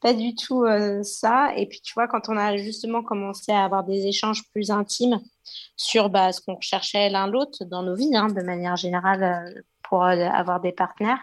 pas 0.00 0.12
du 0.12 0.34
tout 0.34 0.64
euh, 0.64 1.02
ça. 1.02 1.52
Et 1.56 1.66
puis 1.66 1.80
tu 1.80 1.94
vois, 1.94 2.08
quand 2.08 2.28
on 2.28 2.36
a 2.36 2.56
justement 2.56 3.02
commencé 3.02 3.52
à 3.52 3.64
avoir 3.64 3.84
des 3.84 4.06
échanges 4.06 4.42
plus 4.52 4.70
intimes 4.70 5.20
sur 5.76 6.10
bah, 6.10 6.32
ce 6.32 6.40
qu'on 6.40 6.60
cherchait 6.60 7.10
l'un 7.10 7.26
l'autre 7.26 7.64
dans 7.64 7.82
nos 7.82 7.94
vies, 7.94 8.14
hein, 8.16 8.28
de 8.28 8.42
manière 8.42 8.76
générale, 8.76 9.22
euh, 9.22 9.62
pour 9.82 10.04
avoir 10.04 10.60
des 10.60 10.72
partenaires, 10.72 11.20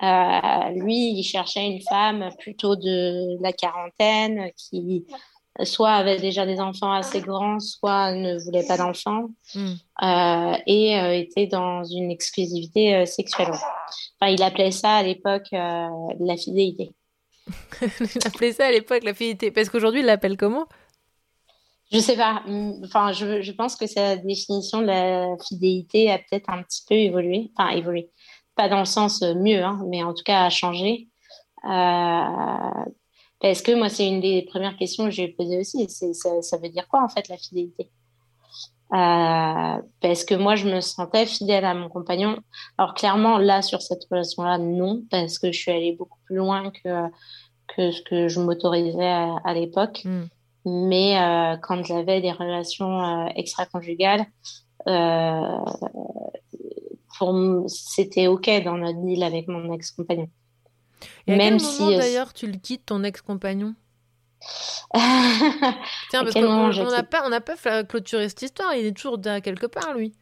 lui, 0.00 1.12
il 1.18 1.24
cherchait 1.24 1.66
une 1.66 1.82
femme 1.82 2.30
plutôt 2.38 2.76
de 2.76 3.42
la 3.42 3.52
quarantaine 3.52 4.52
qui 4.56 5.04
soit 5.64 5.92
avait 5.92 6.18
déjà 6.18 6.46
des 6.46 6.60
enfants 6.60 6.92
assez 6.92 7.20
grands, 7.20 7.60
soit 7.60 8.12
ne 8.12 8.38
voulait 8.38 8.66
pas 8.66 8.76
d'enfants 8.76 9.30
hmm. 9.54 9.74
euh, 10.02 10.56
et 10.66 10.98
euh, 10.98 11.12
était 11.12 11.46
dans 11.46 11.84
une 11.84 12.10
exclusivité 12.10 12.94
euh, 12.94 13.06
sexuelle. 13.06 13.50
Enfin, 13.50 14.32
il 14.32 14.42
appelait 14.42 14.70
ça 14.70 14.96
à 14.96 15.02
l'époque 15.02 15.48
la 15.52 16.36
fidélité. 16.36 16.92
il 17.82 18.26
appelait 18.26 18.52
ça 18.52 18.66
à 18.66 18.70
l'époque 18.70 19.02
la 19.02 19.14
fidélité. 19.14 19.50
Parce 19.50 19.68
qu'aujourd'hui, 19.68 20.00
il 20.00 20.06
l'appelle 20.06 20.36
comment? 20.36 20.66
Je 21.92 21.98
sais 21.98 22.16
pas. 22.16 22.42
Enfin, 22.84 23.12
je, 23.12 23.42
je, 23.42 23.52
pense 23.52 23.74
que 23.74 23.86
sa 23.86 24.16
définition 24.16 24.80
de 24.80 24.86
la 24.86 25.36
fidélité 25.48 26.10
a 26.10 26.18
peut-être 26.18 26.48
un 26.48 26.62
petit 26.62 26.82
peu 26.88 26.94
évolué. 26.94 27.50
Enfin, 27.56 27.70
évolué. 27.70 28.10
Pas 28.54 28.68
dans 28.68 28.78
le 28.78 28.84
sens 28.84 29.22
mieux, 29.22 29.62
hein, 29.64 29.80
mais 29.88 30.04
en 30.04 30.14
tout 30.14 30.22
cas 30.22 30.44
a 30.44 30.50
changé. 30.50 31.08
Parce 33.40 33.62
que 33.62 33.72
moi, 33.72 33.88
c'est 33.88 34.06
une 34.06 34.20
des 34.20 34.42
premières 34.42 34.76
questions 34.76 35.06
que 35.06 35.10
j'ai 35.10 35.28
posées 35.28 35.58
aussi. 35.58 35.88
Ça, 35.88 36.42
ça 36.42 36.58
veut 36.58 36.68
dire 36.68 36.86
quoi, 36.88 37.02
en 37.02 37.08
fait, 37.08 37.28
la 37.28 37.38
fidélité? 37.38 37.90
Euh, 38.92 39.80
parce 40.00 40.24
que 40.24 40.34
moi, 40.34 40.56
je 40.56 40.68
me 40.68 40.80
sentais 40.80 41.24
fidèle 41.24 41.64
à 41.64 41.74
mon 41.74 41.88
compagnon. 41.88 42.36
Alors 42.76 42.94
clairement, 42.94 43.38
là, 43.38 43.62
sur 43.62 43.80
cette 43.82 44.04
relation-là, 44.10 44.58
non, 44.58 45.04
parce 45.10 45.38
que 45.38 45.52
je 45.52 45.58
suis 45.58 45.70
allée 45.70 45.92
beaucoup 45.92 46.18
plus 46.26 46.36
loin 46.36 46.70
que, 46.70 47.08
que 47.68 47.92
ce 47.92 48.02
que 48.02 48.28
je 48.28 48.40
m'autorisais 48.40 49.12
à, 49.44 49.54
l'époque. 49.54 50.02
Hmm. 50.04 50.24
Mais 50.66 51.18
euh, 51.18 51.56
quand 51.62 51.84
j'avais 51.84 52.20
des 52.20 52.32
relations 52.32 53.02
euh, 53.02 53.28
extra-conjugales, 53.36 54.26
euh, 54.88 55.58
c'était 57.66 58.26
OK 58.26 58.50
dans 58.64 58.78
notre 58.78 59.00
deal 59.02 59.22
avec 59.22 59.46
mon 59.46 59.72
ex-compagnon. 59.72 60.28
Et 61.26 61.36
Même 61.36 61.58
quel 61.58 61.60
si, 61.60 61.82
moment, 61.82 61.96
euh, 61.96 61.98
d'ailleurs, 61.98 62.32
tu 62.32 62.46
le 62.46 62.58
quittes, 62.58 62.86
ton 62.86 63.02
ex-compagnon? 63.04 63.74
Tiens, 64.94 66.24
parce 66.24 66.32
qu'on 66.32 66.68
n'a 66.90 67.02
pas, 67.02 67.22
on 67.26 67.40
pas 67.40 67.84
clôturé 67.84 68.28
cette 68.28 68.42
histoire. 68.42 68.74
Il 68.74 68.86
est 68.86 68.92
toujours 68.92 69.20
quelque 69.20 69.66
part, 69.66 69.94
lui. 69.94 70.14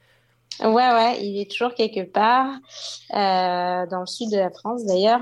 Ouais, 0.60 0.68
ouais, 0.68 1.24
il 1.24 1.40
est 1.40 1.50
toujours 1.50 1.74
quelque 1.74 2.04
part, 2.10 2.48
euh, 3.14 3.86
dans 3.86 4.00
le 4.00 4.06
sud 4.06 4.32
de 4.32 4.38
la 4.38 4.50
France 4.50 4.84
d'ailleurs, 4.84 5.20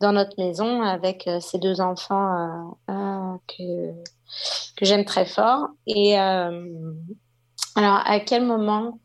dans 0.00 0.12
notre 0.12 0.38
maison 0.38 0.82
avec 0.82 1.26
euh, 1.26 1.40
ses 1.40 1.58
deux 1.58 1.80
enfants 1.80 2.78
que, 2.86 3.92
que 4.76 4.84
j'aime 4.84 5.04
très 5.04 5.26
fort. 5.26 5.66
Et 5.88 6.16
alors, 6.16 8.02
à 8.04 8.20
quel 8.20 8.44
moment 8.44 9.00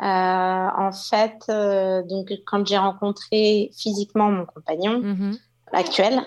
en 0.00 0.92
fait, 0.92 1.38
euh, 1.48 2.02
donc 2.02 2.32
quand 2.46 2.66
j'ai 2.66 2.78
rencontré 2.78 3.70
physiquement 3.76 4.30
mon 4.30 4.46
compagnon 4.46 5.00
mhm. 5.00 5.38
actuel, 5.72 6.20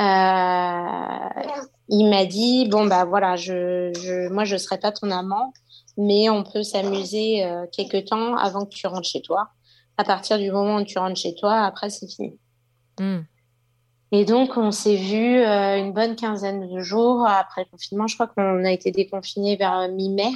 euh, 0.00 1.42
il 1.88 2.08
m'a 2.10 2.24
dit 2.24 2.66
bon 2.68 2.86
bah 2.86 3.04
voilà, 3.04 3.36
je, 3.36 3.92
je, 3.94 4.28
moi 4.30 4.44
je 4.44 4.56
serai 4.56 4.78
pas 4.78 4.90
ton 4.90 5.10
amant, 5.10 5.52
mais 5.98 6.30
on 6.30 6.42
peut 6.42 6.62
s'amuser 6.62 7.44
quelques 7.72 8.06
temps 8.06 8.36
avant 8.36 8.64
que 8.64 8.74
tu 8.74 8.86
rentres 8.86 9.08
chez 9.08 9.22
toi. 9.22 9.50
À 9.96 10.02
partir 10.02 10.38
du 10.38 10.50
moment 10.50 10.76
où 10.76 10.84
tu 10.84 10.98
rentres 10.98 11.20
chez 11.20 11.34
toi, 11.34 11.60
après 11.60 11.90
c'est 11.90 12.08
fini. 12.08 12.38
Hmm. 12.98 13.20
Et 14.10 14.24
donc, 14.24 14.56
on 14.56 14.70
s'est 14.70 14.96
vu 14.96 15.42
une 15.42 15.92
bonne 15.92 16.14
quinzaine 16.14 16.68
de 16.68 16.80
jours 16.80 17.26
après 17.26 17.62
le 17.64 17.70
confinement. 17.70 18.06
Je 18.06 18.14
crois 18.14 18.28
qu'on 18.28 18.64
a 18.64 18.70
été 18.70 18.92
déconfiné 18.92 19.56
vers 19.56 19.88
mi-mai. 19.88 20.30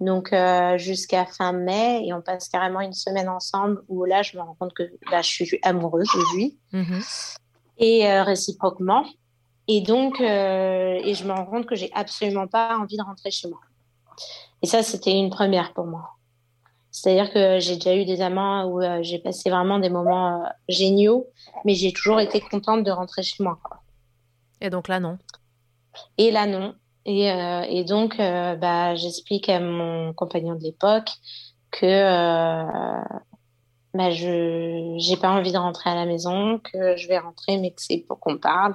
Donc 0.00 0.32
euh, 0.32 0.78
jusqu'à 0.78 1.26
fin 1.26 1.52
mai, 1.52 2.06
et 2.06 2.14
on 2.14 2.22
passe 2.22 2.48
carrément 2.48 2.80
une 2.80 2.94
semaine 2.94 3.28
ensemble 3.28 3.82
où 3.88 4.04
là, 4.04 4.22
je 4.22 4.36
me 4.36 4.42
rends 4.42 4.56
compte 4.58 4.72
que 4.72 4.84
là, 5.10 5.20
je 5.20 5.28
suis 5.28 5.58
amoureuse 5.62 6.08
de 6.14 6.36
lui. 6.36 6.58
Mhm. 6.72 7.00
Et 7.78 8.10
euh, 8.10 8.22
réciproquement. 8.24 9.04
Et 9.68 9.82
donc, 9.82 10.20
euh, 10.20 10.98
et 11.04 11.14
je 11.14 11.24
me 11.24 11.32
rends 11.32 11.46
compte 11.46 11.66
que 11.66 11.74
j'ai 11.74 11.90
absolument 11.94 12.46
pas 12.46 12.76
envie 12.78 12.96
de 12.96 13.02
rentrer 13.02 13.30
chez 13.30 13.48
moi. 13.48 13.60
Et 14.62 14.66
ça, 14.66 14.82
c'était 14.82 15.12
une 15.12 15.30
première 15.30 15.72
pour 15.74 15.86
moi. 15.86 16.10
C'est-à-dire 16.90 17.32
que 17.32 17.60
j'ai 17.60 17.76
déjà 17.76 17.94
eu 17.94 18.04
des 18.04 18.20
amants 18.20 18.66
où 18.66 18.80
j'ai 19.02 19.20
passé 19.20 19.48
vraiment 19.48 19.78
des 19.78 19.90
moments 19.90 20.42
géniaux, 20.68 21.28
mais 21.64 21.74
j'ai 21.74 21.92
toujours 21.92 22.20
été 22.20 22.40
contente 22.40 22.82
de 22.82 22.90
rentrer 22.90 23.22
chez 23.22 23.42
moi. 23.44 23.58
Et 24.60 24.70
donc 24.70 24.88
là, 24.88 24.98
non. 24.98 25.18
Et 26.18 26.30
là, 26.30 26.46
non. 26.46 26.74
Et, 27.06 27.30
euh, 27.30 27.62
et 27.68 27.84
donc, 27.84 28.18
euh, 28.20 28.56
bah, 28.56 28.94
j'explique 28.94 29.48
à 29.48 29.60
mon 29.60 30.12
compagnon 30.12 30.54
de 30.54 30.62
l'époque 30.62 31.10
que 31.70 31.86
euh, 31.86 33.02
bah, 33.94 34.10
je 34.10 34.96
j'ai 34.98 35.16
pas 35.16 35.30
envie 35.30 35.52
de 35.52 35.58
rentrer 35.58 35.90
à 35.90 35.94
la 35.94 36.04
maison, 36.04 36.58
que 36.58 36.96
je 36.96 37.08
vais 37.08 37.18
rentrer, 37.18 37.56
mais 37.56 37.70
que 37.70 37.80
c'est 37.80 38.04
pour 38.06 38.20
qu'on 38.20 38.36
parle. 38.36 38.74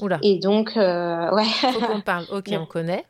Oula. 0.00 0.18
Et 0.22 0.38
donc, 0.38 0.72
ouais. 0.76 1.44
Faut 1.44 1.86
qu'on 1.86 2.00
parle. 2.00 2.26
Ok, 2.32 2.48
on 2.52 2.66
connaît. 2.66 3.04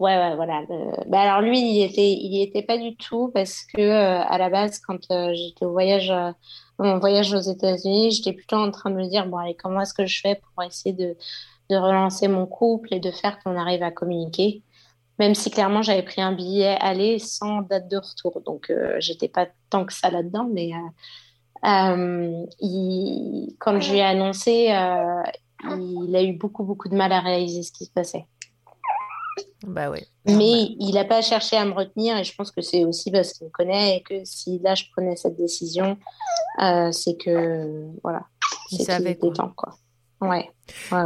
Ouais, 0.00 0.16
ouais, 0.16 0.36
voilà. 0.36 0.62
Bah, 1.06 1.20
alors 1.20 1.40
lui, 1.40 1.58
il 1.58 1.82
était, 1.82 2.12
il 2.12 2.40
était 2.42 2.62
pas 2.62 2.78
du 2.78 2.96
tout 2.96 3.30
parce 3.34 3.64
que 3.64 3.90
à 3.90 4.38
la 4.38 4.48
base, 4.48 4.80
quand 4.80 5.00
j'étais 5.34 5.64
au 5.64 5.72
voyage, 5.72 6.12
mon 6.78 6.98
voyage 6.98 7.32
aux 7.32 7.40
États-Unis, 7.40 8.12
j'étais 8.12 8.32
plutôt 8.32 8.56
en 8.56 8.70
train 8.70 8.90
de 8.90 8.96
me 8.96 9.08
dire 9.08 9.26
bon 9.26 9.38
allez, 9.38 9.56
comment 9.56 9.80
est-ce 9.80 9.94
que 9.94 10.06
je 10.06 10.20
fais 10.20 10.36
pour 10.36 10.62
essayer 10.62 10.94
de 10.94 11.16
de 11.70 11.76
relancer 11.76 12.28
mon 12.28 12.46
couple 12.46 12.94
et 12.94 13.00
de 13.00 13.10
faire 13.10 13.38
qu'on 13.40 13.56
arrive 13.56 13.82
à 13.82 13.90
communiquer. 13.90 14.62
Même 15.18 15.34
si 15.34 15.50
clairement 15.50 15.82
j'avais 15.82 16.02
pris 16.02 16.22
un 16.22 16.32
billet 16.32 16.76
aller 16.80 17.18
sans 17.18 17.62
date 17.62 17.88
de 17.88 17.96
retour, 17.96 18.40
donc 18.46 18.70
euh, 18.70 18.96
j'étais 19.00 19.28
pas 19.28 19.48
tant 19.68 19.84
que 19.84 19.92
ça 19.92 20.10
là-dedans. 20.10 20.48
Mais 20.52 20.70
euh, 20.72 21.68
euh, 21.68 22.46
il, 22.60 23.56
quand 23.58 23.80
je 23.80 23.90
lui 23.90 23.98
ai 23.98 24.04
annoncé, 24.04 24.68
il 25.64 26.16
a 26.16 26.22
eu 26.22 26.32
beaucoup 26.34 26.62
beaucoup 26.62 26.88
de 26.88 26.94
mal 26.94 27.12
à 27.12 27.20
réaliser 27.20 27.62
ce 27.64 27.72
qui 27.72 27.84
se 27.84 27.90
passait. 27.90 28.26
Bah 29.66 29.90
oui. 29.90 29.98
Mais 30.24 30.76
il 30.78 30.92
n'a 30.94 31.04
pas 31.04 31.20
cherché 31.20 31.56
à 31.56 31.64
me 31.64 31.72
retenir 31.72 32.16
et 32.16 32.22
je 32.22 32.34
pense 32.34 32.52
que 32.52 32.60
c'est 32.60 32.84
aussi 32.84 33.10
parce 33.10 33.32
qu'il 33.32 33.48
me 33.48 33.50
connaît 33.50 33.96
et 33.96 34.02
que 34.02 34.24
si 34.24 34.60
là 34.60 34.76
je 34.76 34.84
prenais 34.92 35.16
cette 35.16 35.36
décision, 35.36 35.98
c'est 36.92 37.16
que 37.16 37.88
voilà, 38.04 38.22
c'est 38.70 38.84
savait 38.84 39.16
temps 39.16 39.52
quoi. 39.56 39.74
Ouais. 40.20 40.50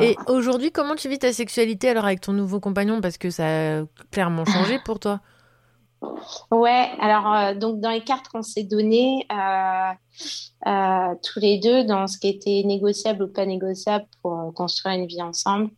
Et 0.00 0.16
aujourd'hui, 0.26 0.72
comment 0.72 0.94
tu 0.94 1.08
vis 1.08 1.18
ta 1.18 1.32
sexualité 1.32 1.90
alors 1.90 2.06
avec 2.06 2.20
ton 2.20 2.32
nouveau 2.32 2.60
compagnon? 2.60 3.00
Parce 3.00 3.18
que 3.18 3.30
ça 3.30 3.44
a 3.80 3.82
clairement 4.10 4.44
changé 4.44 4.78
pour 4.84 4.98
toi. 4.98 5.20
Ouais, 6.50 6.90
alors 7.00 7.32
euh, 7.32 7.54
donc 7.54 7.80
dans 7.80 7.90
les 7.90 8.02
cartes 8.02 8.28
qu'on 8.28 8.42
s'est 8.42 8.64
données 8.64 9.24
euh, 9.30 9.92
euh, 10.66 11.14
tous 11.22 11.38
les 11.38 11.58
deux, 11.58 11.84
dans 11.84 12.06
ce 12.06 12.18
qui 12.18 12.28
était 12.28 12.62
négociable 12.64 13.24
ou 13.24 13.28
pas 13.28 13.46
négociable 13.46 14.06
pour 14.20 14.52
construire 14.54 14.96
une 14.96 15.06
vie 15.06 15.22
ensemble, 15.22 15.70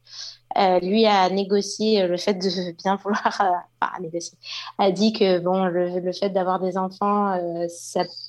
lui 0.83 1.07
a 1.07 1.29
négocié 1.31 2.07
le 2.07 2.17
fait 2.17 2.35
de 2.35 2.73
bien 2.83 2.97
vouloir, 2.97 3.25
enfin, 3.27 3.93
négocier, 4.01 4.39
a 4.79 4.91
dit 4.91 5.13
que 5.13 5.39
bon, 5.39 5.65
le, 5.65 6.13
fait 6.13 6.31
d'avoir 6.31 6.61
des 6.61 6.77
enfants, 6.77 7.39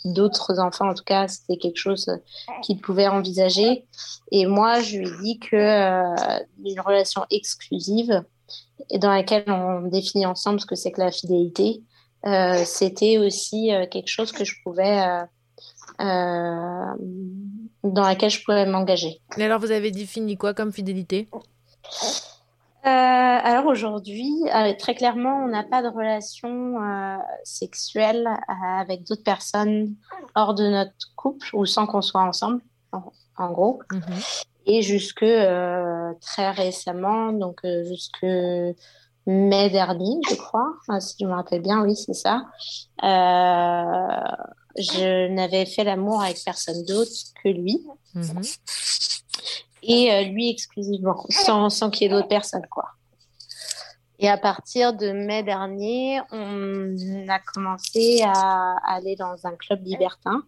d'autres 0.05 0.59
enfants 0.59 0.89
en 0.89 0.93
tout 0.93 1.03
cas, 1.03 1.27
c'était 1.27 1.57
quelque 1.57 1.77
chose 1.77 2.09
qu'il 2.63 2.79
pouvait 2.79 3.07
envisager. 3.07 3.85
Et 4.31 4.45
moi, 4.45 4.81
je 4.81 4.97
lui 4.97 5.07
ai 5.07 5.17
dit 5.21 5.39
que 5.39 5.55
une 6.65 6.79
relation 6.79 7.25
exclusive 7.29 8.23
et 8.89 8.99
dans 8.99 9.11
laquelle 9.11 9.45
on 9.47 9.81
définit 9.88 10.25
ensemble 10.25 10.59
ce 10.59 10.65
que 10.65 10.75
c'est 10.75 10.91
que 10.91 11.01
la 11.01 11.11
fidélité, 11.11 11.81
euh, 12.25 12.63
c'était 12.65 13.17
aussi 13.17 13.73
euh, 13.73 13.85
quelque 13.88 14.07
chose 14.07 14.31
que 14.31 14.43
je 14.43 14.55
pouvais 14.63 14.99
euh, 15.99 16.85
dans 17.83 18.03
laquelle 18.03 18.29
je 18.29 18.43
pouvais 18.43 18.65
m'engager. 18.65 19.21
Et 19.38 19.43
alors, 19.43 19.59
vous 19.59 19.71
avez 19.71 19.91
défini 19.91 20.38
quoi 20.38 20.53
comme 20.53 20.71
fidélité? 20.71 21.29
Alors 22.84 23.65
aujourd'hui, 23.65 24.32
très 24.80 24.95
clairement, 24.95 25.43
on 25.43 25.48
n'a 25.48 25.63
pas 25.63 25.82
de 25.82 25.88
relation 25.88 26.76
sexuelle 27.43 28.30
avec 28.78 29.04
d'autres 29.04 29.24
personnes 29.24 29.95
hors 30.36 30.54
de 30.54 30.67
notre 30.67 30.93
couple 31.15 31.48
ou 31.54 31.65
sans 31.65 31.88
qu'on 31.88 32.02
soit 32.02 32.21
ensemble, 32.21 32.62
en, 32.91 33.52
gros. 33.52 33.82
Mhm. 33.91 34.02
Et 34.67 34.82
jusque 34.82 35.26
très 36.21 36.52
récemment, 36.52 37.32
donc 37.32 37.62
jusque 37.63 38.26
mai 39.28 39.69
dernier, 39.69 40.19
je 40.30 40.36
crois, 40.36 40.74
si 41.00 41.15
je 41.19 41.26
me 41.26 41.34
rappelle 41.34 41.62
bien, 41.62 41.82
oui, 41.84 41.95
c'est 41.95 42.13
ça. 42.13 42.43
Euh, 43.04 44.19
je 44.78 45.28
n'avais 45.30 45.65
fait 45.65 45.84
l'amour 45.84 46.21
avec 46.21 46.38
personne 46.43 46.84
d'autre 46.86 47.12
que 47.43 47.50
lui. 47.50 47.82
Mhm. 48.13 48.41
Et 49.88 50.12
euh, 50.12 50.24
lui 50.24 50.50
exclusivement, 50.50 51.26
sans, 51.30 51.69
sans 51.69 51.89
qu'il 51.89 52.04
y 52.04 52.06
ait 52.08 52.13
d'autres 52.13 52.28
personnes, 52.28 52.65
quoi. 52.69 52.89
Et 54.17 54.30
à 54.30 54.38
partir 54.38 54.93
de 54.93 55.12
mai 55.12 55.43
dernier, 55.43 56.21
on 56.32 56.95
a 57.28 57.39
commencé 57.39 58.21
à 58.24 58.78
aller 58.88 59.15
dans 59.15 59.36
un 59.45 59.56
club 59.56 59.86
libertin. 59.86 60.43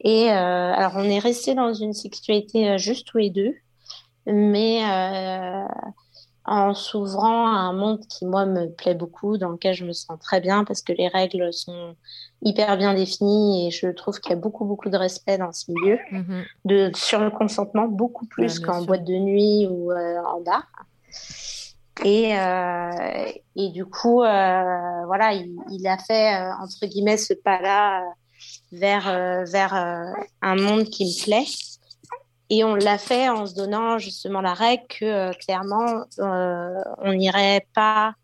Et 0.00 0.30
euh, 0.30 0.72
alors, 0.74 0.92
on 0.96 1.04
est 1.04 1.18
resté 1.18 1.54
dans 1.54 1.72
une 1.72 1.94
sexualité 1.94 2.76
juste 2.78 3.06
tous 3.06 3.18
les 3.18 3.30
deux, 3.30 3.54
mais 4.26 4.82
en 6.50 6.74
s'ouvrant 6.74 7.46
à 7.46 7.60
un 7.60 7.72
monde 7.72 8.00
qui, 8.08 8.26
moi, 8.26 8.44
me 8.44 8.66
plaît 8.66 8.96
beaucoup, 8.96 9.38
dans 9.38 9.50
lequel 9.50 9.72
je 9.72 9.84
me 9.84 9.92
sens 9.92 10.18
très 10.20 10.40
bien 10.40 10.64
parce 10.64 10.82
que 10.82 10.92
les 10.92 11.06
règles 11.06 11.52
sont 11.52 11.94
hyper 12.42 12.76
bien 12.76 12.92
définies 12.92 13.68
et 13.68 13.70
je 13.70 13.86
trouve 13.86 14.18
qu'il 14.18 14.30
y 14.30 14.32
a 14.32 14.36
beaucoup, 14.36 14.64
beaucoup 14.64 14.88
de 14.88 14.96
respect 14.96 15.38
dans 15.38 15.52
ce 15.52 15.70
milieu, 15.70 15.98
mhm. 16.10 16.44
de, 16.64 16.90
sur 16.96 17.20
le 17.20 17.30
consentement, 17.30 17.86
beaucoup 17.86 18.26
plus 18.26 18.58
qu'en 18.58 18.82
boîte 18.82 19.04
de 19.04 19.14
nuit 19.14 19.68
ou 19.70 19.92
euh, 19.92 20.16
en 20.24 20.40
bar. 20.40 20.66
Et, 22.04 22.36
euh, 22.36 23.30
et 23.54 23.68
du 23.68 23.84
coup, 23.84 24.24
euh, 24.24 25.04
voilà, 25.06 25.32
il, 25.34 25.86
a 25.86 25.98
fait, 25.98 26.34
entre 26.60 26.86
guillemets, 26.86 27.16
ce 27.16 27.32
pas-là 27.32 28.02
vers, 28.72 29.44
vers 29.44 29.74
un 30.42 30.56
monde 30.56 30.84
qui 30.84 31.04
me 31.04 31.24
plaît. 31.24 31.46
Et 32.50 32.64
on 32.64 32.74
l'a 32.74 32.98
fait 32.98 33.28
en 33.28 33.46
se 33.46 33.54
donnant 33.54 33.98
justement 33.98 34.40
la 34.40 34.54
règle 34.54 34.82
que 34.88 35.04
euh, 35.04 35.32
clairement, 35.32 36.04
euh, 36.18 36.82
on 36.98 37.14
n'irait 37.14 37.66
pas 37.74 38.14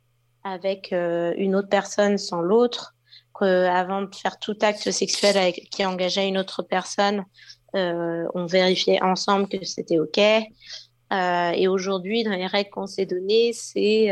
avec 0.43 0.93
euh, 0.93 1.33
une 1.37 1.55
autre 1.55 1.69
personne 1.69 2.19
sans 2.19 2.41
l'autre, 2.41 2.95
qu'avant 3.39 4.03
de 4.03 4.15
faire 4.15 4.39
tout 4.39 4.57
acte 4.63 4.91
sexuel 4.91 5.39
avec, 5.39 5.69
qui 5.71 5.85
engageait 5.87 6.29
une 6.29 6.39
autre 6.39 6.63
personne, 6.63 7.25
on 7.75 8.47
vérifiait 8.47 9.03
ensemble 9.03 9.49
que 9.49 9.63
c'était 9.67 9.99
OK. 9.99 10.17
et 10.17 11.69
aujourd'hui, 11.69 12.25
dans 12.25 12.31
les 12.31 12.47
règles 12.47 12.71
qu'on 12.71 12.87
s'est 12.87 13.05
données, 13.05 13.53
c'est 13.53 14.11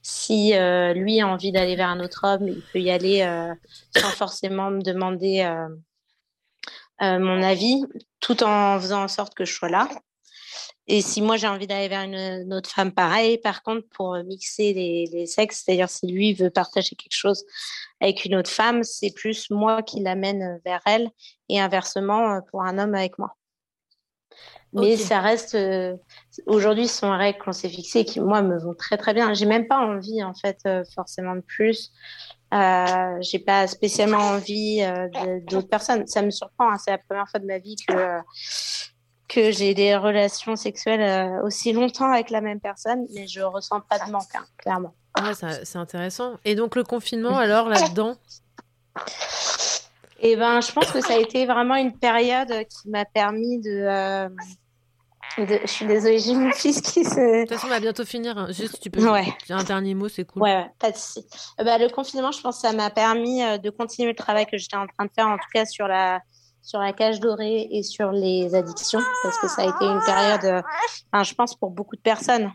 si 0.00 0.54
lui 0.94 1.20
a 1.20 1.28
envie 1.28 1.52
d'aller 1.52 1.76
vers 1.76 1.90
un 1.90 2.00
autre 2.00 2.22
homme, 2.24 2.48
il 2.48 2.62
peut 2.72 2.80
y 2.80 2.90
aller 2.90 3.20
sans 3.94 4.08
forcément 4.12 4.70
me 4.70 4.80
demander 4.80 5.44
euh, 7.02 7.18
mon 7.18 7.42
avis, 7.42 7.84
tout 8.22 8.42
en 8.42 8.80
faisant 8.80 9.02
en 9.02 9.08
sorte 9.08 9.34
que 9.34 9.44
je 9.44 9.52
sois 9.52 9.68
là. 9.68 9.88
Et 10.86 11.00
si 11.00 11.22
moi 11.22 11.36
j'ai 11.36 11.46
envie 11.46 11.66
d'aller 11.66 11.88
vers 11.88 12.02
une, 12.02 12.52
autre 12.54 12.70
femme, 12.70 12.92
pareil. 12.92 13.38
Par 13.38 13.62
contre, 13.62 13.86
pour 13.90 14.16
mixer 14.24 14.72
les, 14.72 15.26
sexes, 15.26 15.62
c'est-à-dire 15.64 15.90
si 15.90 16.06
lui 16.06 16.32
veut 16.32 16.50
partager 16.50 16.96
quelque 16.96 17.14
chose 17.14 17.44
avec 18.00 18.24
une 18.24 18.34
autre 18.34 18.50
femme, 18.50 18.82
c'est 18.82 19.12
plus 19.12 19.50
moi 19.50 19.82
qui 19.82 20.00
l'amène 20.00 20.60
vers 20.64 20.80
elle 20.86 21.10
et 21.48 21.60
inversement 21.60 22.34
euh, 22.34 22.40
pour 22.50 22.62
un 22.62 22.78
homme 22.78 22.94
avec 22.94 23.18
moi. 23.18 23.36
Mais 24.74 24.96
ça 24.96 25.20
reste 25.20 25.54
euh, 25.54 25.94
aujourd'hui 26.46 26.88
ce 26.88 27.00
sont 27.00 27.12
les 27.12 27.18
règles 27.18 27.38
qu'on 27.38 27.52
s'est 27.52 27.68
fixées 27.68 28.06
qui 28.06 28.20
moi 28.20 28.40
me 28.40 28.58
vont 28.58 28.74
très 28.74 28.96
très 28.96 29.12
bien. 29.12 29.34
J'ai 29.34 29.44
même 29.44 29.68
pas 29.68 29.76
envie 29.76 30.24
en 30.24 30.32
fait 30.32 30.66
forcément 30.94 31.36
de 31.36 31.42
plus. 31.42 31.92
Euh, 32.52 33.16
j'ai 33.20 33.38
pas 33.38 33.66
spécialement 33.66 34.18
envie 34.18 34.82
euh, 34.82 35.08
d'autres 35.48 35.68
personnes. 35.68 36.06
Ça 36.06 36.22
me 36.22 36.30
surprend. 36.30 36.70
Hein. 36.70 36.76
C'est 36.78 36.90
la 36.90 36.98
première 36.98 37.28
fois 37.28 37.40
de 37.40 37.46
ma 37.46 37.58
vie 37.58 37.76
que 37.88 37.94
que 39.28 39.50
j'ai 39.50 39.72
des 39.72 39.96
relations 39.96 40.56
sexuelles 40.56 41.00
euh, 41.00 41.46
aussi 41.46 41.72
longtemps 41.72 42.12
avec 42.12 42.28
la 42.28 42.42
même 42.42 42.60
personne, 42.60 43.06
mais 43.14 43.26
je 43.26 43.40
ressens 43.40 43.80
pas 43.80 43.98
de 43.98 44.10
manque, 44.10 44.34
hein, 44.34 44.44
clairement. 44.58 44.92
Ah, 45.14 45.32
c'est 45.34 45.78
intéressant. 45.78 46.34
Et 46.44 46.54
donc 46.54 46.76
le 46.76 46.84
confinement, 46.84 47.38
alors 47.38 47.70
là-dedans? 47.70 48.16
Eh 50.20 50.36
ben, 50.36 50.60
je 50.60 50.70
pense 50.70 50.90
que 50.90 51.00
ça 51.00 51.14
a 51.14 51.16
été 51.16 51.46
vraiment 51.46 51.76
une 51.76 51.96
période 51.98 52.52
qui 52.68 52.90
m'a 52.90 53.06
permis 53.06 53.58
de 53.62 54.28
je 55.38 55.66
suis 55.66 55.86
désolée, 55.86 56.18
j'ai 56.18 56.34
mon 56.34 56.52
fils 56.52 56.80
qui 56.80 57.04
se. 57.04 57.14
De 57.14 57.40
toute 57.42 57.54
façon, 57.54 57.66
on 57.66 57.70
va 57.70 57.80
bientôt 57.80 58.04
finir. 58.04 58.36
Hein. 58.36 58.48
Juste, 58.50 58.80
tu 58.80 58.90
peux. 58.90 59.08
Ouais. 59.08 59.26
Un 59.48 59.64
dernier 59.64 59.94
mot, 59.94 60.08
c'est 60.08 60.24
cool. 60.24 60.42
Ouais, 60.42 60.66
pas 60.78 60.90
de 60.90 60.96
souci. 60.96 61.26
Euh, 61.60 61.64
bah, 61.64 61.78
le 61.78 61.88
confinement, 61.88 62.32
je 62.32 62.40
pense 62.40 62.56
que 62.56 62.68
ça 62.68 62.72
m'a 62.72 62.90
permis 62.90 63.42
euh, 63.42 63.58
de 63.58 63.70
continuer 63.70 64.08
le 64.08 64.16
travail 64.16 64.46
que 64.46 64.58
j'étais 64.58 64.76
en 64.76 64.86
train 64.86 65.06
de 65.06 65.10
faire, 65.14 65.28
en 65.28 65.36
tout 65.36 65.48
cas 65.52 65.64
sur 65.64 65.88
la 65.88 66.20
sur 66.64 66.78
la 66.78 66.92
cage 66.92 67.18
dorée 67.18 67.66
et 67.72 67.82
sur 67.82 68.12
les 68.12 68.54
addictions, 68.54 69.00
parce 69.24 69.36
que 69.38 69.48
ça 69.48 69.62
a 69.62 69.64
été 69.64 69.84
une 69.84 70.00
période, 70.06 70.44
euh, 70.44 70.62
enfin, 71.12 71.24
je 71.24 71.34
pense 71.34 71.56
pour 71.56 71.70
beaucoup 71.70 71.96
de 71.96 72.00
personnes, 72.00 72.52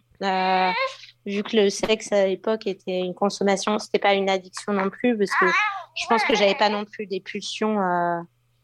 vu 1.26 1.44
que 1.44 1.58
le 1.58 1.70
sexe 1.70 2.14
à 2.14 2.26
l'époque 2.26 2.68
était 2.68 3.00
une 3.00 3.14
consommation, 3.14 3.78
c'était 3.80 4.00
pas 4.00 4.14
une 4.14 4.30
addiction 4.30 4.72
non 4.72 4.90
plus, 4.90 5.18
parce 5.18 5.32
que 5.32 5.46
je 5.48 6.08
pense 6.08 6.24
que 6.24 6.36
j'avais 6.36 6.56
pas 6.56 6.70
non 6.70 6.86
plus 6.86 7.06
des 7.06 7.20
pulsions 7.20 7.78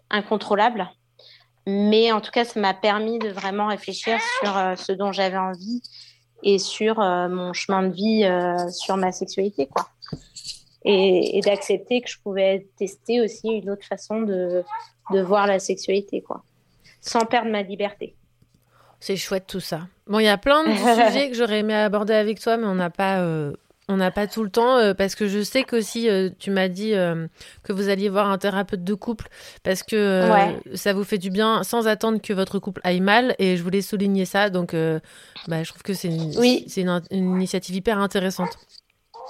incontrôlables. 0.10 0.90
Mais 1.66 2.12
en 2.12 2.20
tout 2.20 2.32
cas, 2.32 2.44
ça 2.44 2.60
m'a 2.60 2.74
permis 2.74 3.20
de 3.20 3.30
vraiment 3.30 3.68
réfléchir 3.68 4.20
sur 4.42 4.58
euh, 4.58 4.76
ce 4.76 4.92
dont 4.92 5.12
j'avais 5.12 5.38
envie 5.38 5.82
et 6.44 6.60
sur 6.60 7.00
euh, 7.00 7.30
mon 7.30 7.54
chemin 7.54 7.84
de 7.84 7.94
vie, 7.94 8.26
euh, 8.26 8.70
sur 8.70 8.98
ma 8.98 9.12
sexualité, 9.12 9.68
quoi. 9.68 9.88
Et, 10.86 11.40
d'accepter 11.46 12.02
que 12.02 12.10
je 12.10 12.20
pouvais 12.20 12.68
tester 12.78 13.22
aussi 13.22 13.48
une 13.48 13.70
autre 13.70 13.86
façon 13.86 14.22
de, 14.22 14.66
de 15.12 15.22
voir 15.22 15.48
la 15.48 15.60
sexualité, 15.60 16.22
quoi, 16.22 16.44
sans 17.00 17.26
perdre 17.26 17.50
ma 17.50 17.62
liberté. 17.62 18.16
C'est 19.00 19.16
chouette 19.16 19.48
tout 19.48 19.62
ça. 19.62 19.88
Bon, 20.08 20.20
il 20.20 20.26
y 20.26 20.30
a 20.30 20.38
plein 20.38 20.66
de 20.66 20.76
sujets 21.12 21.30
que 21.30 21.36
j'aurais 21.38 21.60
aimé 21.60 21.74
aborder 21.74 22.14
avec 22.14 22.42
toi, 22.42 22.58
mais 22.58 22.68
on 22.68 22.76
n'a 22.76 22.90
pas 22.90 23.26
on 23.90 23.98
n'a 23.98 24.12
pas 24.12 24.28
tout 24.28 24.44
le 24.44 24.50
temps 24.50 24.78
euh, 24.78 24.94
parce 24.94 25.16
que 25.16 25.28
je 25.28 25.42
sais 25.42 25.64
qu'aussi 25.64 26.10
euh, 26.10 26.30
tu 26.40 26.52
m'as 26.52 26.68
dit 26.68 26.94
euh, 26.94 27.28
que 27.64 27.74
vous 27.74 27.90
alliez 27.90 28.10
voir 28.10 28.30
un 28.30 28.38
thérapeute 28.38 28.84
de 28.84 28.94
couple 28.94 29.28
parce 29.64 29.84
que 29.84 30.30
ça 30.74 30.94
vous 30.94 31.04
fait 31.04 31.18
du 31.18 31.30
bien 31.30 31.64
sans 31.64 31.88
attendre 31.88 32.22
que 32.22 32.34
votre 32.34 32.60
couple 32.60 32.82
aille 32.84 33.02
mal 33.02 33.36
et 33.40 33.58
je 33.58 33.64
voulais 33.64 33.82
souligner 33.82 34.26
ça 34.26 34.50
donc 34.50 34.74
bah, 34.74 35.64
je 35.64 35.70
trouve 35.70 35.84
que 35.84 35.94
c'est 35.94 36.08
une, 36.08 36.38
oui. 36.38 36.66
une, 36.78 37.02
une, 37.12 37.36
initiative 37.36 37.76
hyper 37.76 38.00
intéressante. 38.00 38.58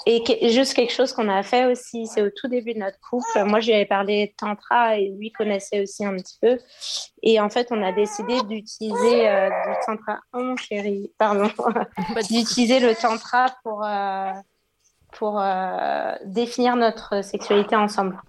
Et 0.06 0.50
juste 0.50 0.74
quelque 0.74 0.92
chose 0.92 1.14
qu'on 1.14 1.30
a 1.30 1.44
fait 1.44 1.66
aussi, 1.66 2.08
c'est 2.08 2.22
au 2.22 2.30
tout 2.30 2.48
début 2.48 2.74
de 2.74 2.80
notre 2.80 3.00
couple. 3.00 3.44
Moi, 3.46 3.60
je 3.62 3.68
lui 3.68 3.74
avais 3.74 3.86
parlé 3.86 4.28
de 4.28 4.34
tantra 4.36 4.98
et 4.98 5.10
lui 5.10 5.32
connaissait 5.32 5.82
aussi 5.82 6.04
un 6.04 6.16
petit 6.18 6.38
peu. 6.42 6.58
Et 7.22 7.40
en 7.40 7.50
fait, 7.50 7.68
on 7.72 7.82
a 7.82 7.92
décidé 7.94 8.42
d'utiliser 8.44 9.30
euh, 9.30 9.50
du 9.50 9.76
tantra. 9.86 10.20
Oh 10.34 10.40
mon 10.40 10.58
chéri, 10.58 11.12
pardon. 11.18 11.50
d'utiliser 12.30 12.80
le 12.80 12.96
tantra 12.96 13.46
pour, 13.64 13.86
euh, 13.86 14.32
pour 15.18 15.40
euh, 15.40 16.14
définir 16.26 16.76
notre 16.76 17.24
sexualité 17.24 17.76
ensemble. 17.76 18.20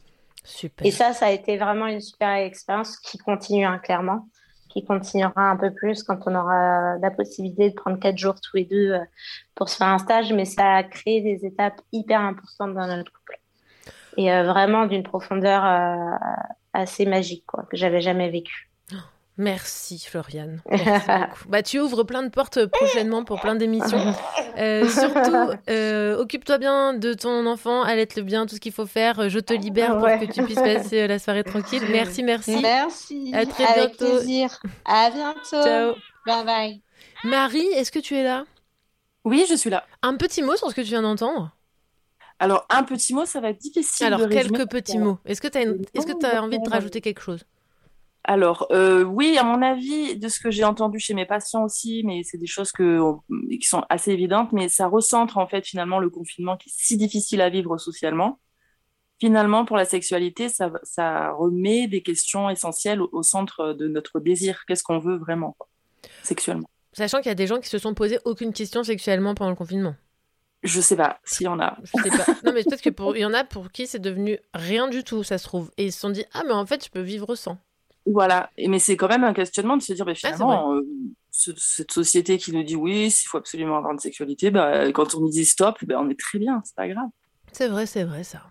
Super. 0.44 0.86
Et 0.86 0.90
ça, 0.90 1.12
ça 1.12 1.26
a 1.26 1.30
été 1.30 1.56
vraiment 1.56 1.86
une 1.86 2.00
super 2.00 2.34
expérience 2.34 2.98
qui 2.98 3.18
continue 3.18 3.64
hein, 3.64 3.78
clairement 3.78 4.26
qui 4.74 4.84
continuera 4.84 5.50
un 5.50 5.56
peu 5.56 5.72
plus 5.72 6.02
quand 6.02 6.18
on 6.26 6.34
aura 6.34 6.98
la 6.98 7.10
possibilité 7.10 7.70
de 7.70 7.74
prendre 7.74 7.98
quatre 7.98 8.18
jours 8.18 8.34
tous 8.40 8.56
les 8.56 8.64
deux 8.64 8.92
euh, 8.92 9.04
pour 9.54 9.68
se 9.68 9.76
faire 9.76 9.86
un 9.86 9.98
stage, 9.98 10.32
mais 10.32 10.44
ça 10.44 10.74
a 10.74 10.82
créé 10.82 11.20
des 11.20 11.46
étapes 11.46 11.80
hyper 11.92 12.20
importantes 12.20 12.74
dans 12.74 12.86
notre 12.86 13.12
couple. 13.12 13.38
Et 14.16 14.32
euh, 14.32 14.42
vraiment 14.42 14.86
d'une 14.86 15.04
profondeur 15.04 15.64
euh, 15.64 16.16
assez 16.72 17.06
magique, 17.06 17.44
quoi, 17.46 17.64
que 17.70 17.76
j'avais 17.76 18.00
jamais 18.00 18.28
vécu. 18.30 18.68
Merci 19.36 19.98
Floriane. 19.98 20.62
bah, 21.48 21.62
tu 21.62 21.80
ouvres 21.80 22.04
plein 22.04 22.22
de 22.22 22.28
portes 22.28 22.66
prochainement 22.66 23.24
pour 23.24 23.40
plein 23.40 23.54
d'émissions. 23.54 24.14
Euh, 24.56 24.88
surtout, 24.88 25.58
euh, 25.68 26.16
occupe-toi 26.16 26.58
bien 26.58 26.94
de 26.94 27.12
ton 27.12 27.44
enfant, 27.44 27.82
allaite-le 27.82 28.22
bien, 28.22 28.46
tout 28.46 28.54
ce 28.54 28.60
qu'il 28.60 28.70
faut 28.70 28.86
faire. 28.86 29.28
Je 29.28 29.40
te 29.40 29.52
libère 29.52 29.98
pour 29.98 30.06
que 30.06 30.32
tu 30.32 30.44
puisses 30.44 30.54
passer 30.54 31.08
la 31.08 31.18
soirée 31.18 31.42
tranquille. 31.42 31.82
Merci, 31.90 32.22
merci. 32.22 32.60
Merci. 32.62 33.32
À 33.34 33.46
très 33.46 33.64
Avec 33.64 33.98
bientôt. 33.98 34.16
plaisir. 34.18 34.60
À 34.84 35.10
bientôt. 35.10 35.64
Ciao. 35.64 35.94
Bye 36.24 36.44
bye. 36.44 36.82
Marie, 37.24 37.66
est-ce 37.74 37.90
que 37.90 37.98
tu 37.98 38.14
es 38.14 38.22
là? 38.22 38.44
Oui, 39.24 39.44
je 39.50 39.56
suis 39.56 39.70
là. 39.70 39.84
Un 40.02 40.14
petit 40.14 40.40
mot 40.40 40.54
sur 40.54 40.70
ce 40.70 40.74
que 40.76 40.82
tu 40.82 40.88
viens 40.88 41.02
d'entendre? 41.02 41.50
Alors, 42.38 42.64
un 42.70 42.84
petit 42.84 43.12
mot, 43.12 43.24
ça 43.24 43.40
va 43.40 43.50
être 43.50 43.60
difficile. 43.60 44.06
Alors, 44.06 44.20
de 44.20 44.26
résumer. 44.26 44.58
quelques 44.58 44.70
petits 44.70 44.98
mots. 44.98 45.18
Est-ce 45.24 45.40
que 45.40 45.48
tu 45.48 45.58
as, 45.58 45.62
une... 45.62 45.82
Est-ce 45.94 46.06
que 46.06 46.26
as 46.26 46.42
envie 46.42 46.60
de 46.60 46.70
rajouter 46.70 47.00
quelque 47.00 47.22
chose? 47.22 47.44
Alors, 48.26 48.66
euh, 48.70 49.04
oui, 49.04 49.36
à 49.36 49.44
mon 49.44 49.60
avis, 49.60 50.16
de 50.16 50.28
ce 50.28 50.40
que 50.40 50.50
j'ai 50.50 50.64
entendu 50.64 50.98
chez 50.98 51.12
mes 51.12 51.26
patients 51.26 51.62
aussi, 51.62 52.02
mais 52.06 52.22
c'est 52.24 52.38
des 52.38 52.46
choses 52.46 52.72
que, 52.72 53.00
qui 53.50 53.66
sont 53.66 53.84
assez 53.90 54.12
évidentes, 54.12 54.50
mais 54.52 54.70
ça 54.70 54.86
recentre 54.86 55.36
en 55.36 55.46
fait 55.46 55.66
finalement 55.66 55.98
le 55.98 56.08
confinement 56.08 56.56
qui 56.56 56.70
est 56.70 56.74
si 56.74 56.96
difficile 56.96 57.42
à 57.42 57.50
vivre 57.50 57.76
socialement. 57.76 58.40
Finalement, 59.20 59.64
pour 59.66 59.76
la 59.76 59.84
sexualité, 59.84 60.48
ça, 60.48 60.72
ça 60.82 61.32
remet 61.32 61.86
des 61.86 62.02
questions 62.02 62.48
essentielles 62.48 63.02
au, 63.02 63.10
au 63.12 63.22
centre 63.22 63.74
de 63.74 63.88
notre 63.88 64.20
désir. 64.20 64.64
Qu'est-ce 64.66 64.82
qu'on 64.82 64.98
veut 64.98 65.16
vraiment 65.16 65.56
sexuellement? 66.22 66.68
Sachant 66.94 67.18
qu'il 67.18 67.28
y 67.28 67.30
a 67.30 67.36
des 67.36 67.46
gens 67.46 67.60
qui 67.60 67.68
se 67.68 67.78
sont 67.78 67.92
posés 67.92 68.18
aucune 68.24 68.52
question 68.52 68.82
sexuellement 68.82 69.34
pendant 69.34 69.50
le 69.50 69.56
confinement. 69.56 69.94
Je 70.62 70.80
sais 70.80 70.96
pas 70.96 71.20
s'il 71.24 71.44
y 71.44 71.48
en 71.48 71.60
a. 71.60 71.76
Je 71.82 72.02
sais 72.02 72.10
pas. 72.10 72.32
Non, 72.44 72.52
mais 72.54 72.64
peut-être 72.64 72.80
que 72.80 72.88
pour... 72.88 73.16
il 73.16 73.20
y 73.20 73.24
en 73.26 73.34
a 73.34 73.44
pour 73.44 73.70
qui 73.70 73.86
c'est 73.86 73.98
devenu 73.98 74.38
rien 74.54 74.88
du 74.88 75.04
tout, 75.04 75.22
ça 75.22 75.36
se 75.36 75.44
trouve. 75.44 75.70
Et 75.76 75.86
ils 75.86 75.92
se 75.92 76.00
sont 76.00 76.08
dit, 76.08 76.24
ah, 76.32 76.42
mais 76.46 76.54
en 76.54 76.64
fait, 76.64 76.82
je 76.82 76.90
peux 76.90 77.02
vivre 77.02 77.34
sans. 77.34 77.58
Voilà, 78.06 78.50
Et- 78.56 78.68
mais 78.68 78.78
c'est 78.78 78.96
quand 78.96 79.08
même 79.08 79.24
un 79.24 79.32
questionnement 79.32 79.76
de 79.76 79.82
se 79.82 79.92
dire, 79.94 80.04
bah, 80.04 80.14
finalement, 80.14 80.74
euh, 80.74 80.82
ce- 81.30 81.52
cette 81.56 81.90
société 81.90 82.36
qui 82.38 82.52
nous 82.52 82.62
dit 82.62 82.76
oui, 82.76 83.06
il 83.08 83.26
faut 83.28 83.38
absolument 83.38 83.76
avoir 83.78 83.92
une 83.92 83.98
sexualité, 83.98 84.50
bah, 84.50 84.90
quand 84.92 85.14
on 85.14 85.20
nous 85.20 85.30
dit 85.30 85.44
stop, 85.46 85.76
bah, 85.86 85.96
on 86.00 86.08
est 86.10 86.18
très 86.18 86.38
bien, 86.38 86.60
c'est 86.64 86.74
pas 86.76 86.86
grave. 86.88 87.08
C'est 87.52 87.68
vrai, 87.68 87.86
c'est 87.86 88.04
vrai, 88.04 88.22
ça. 88.24 88.42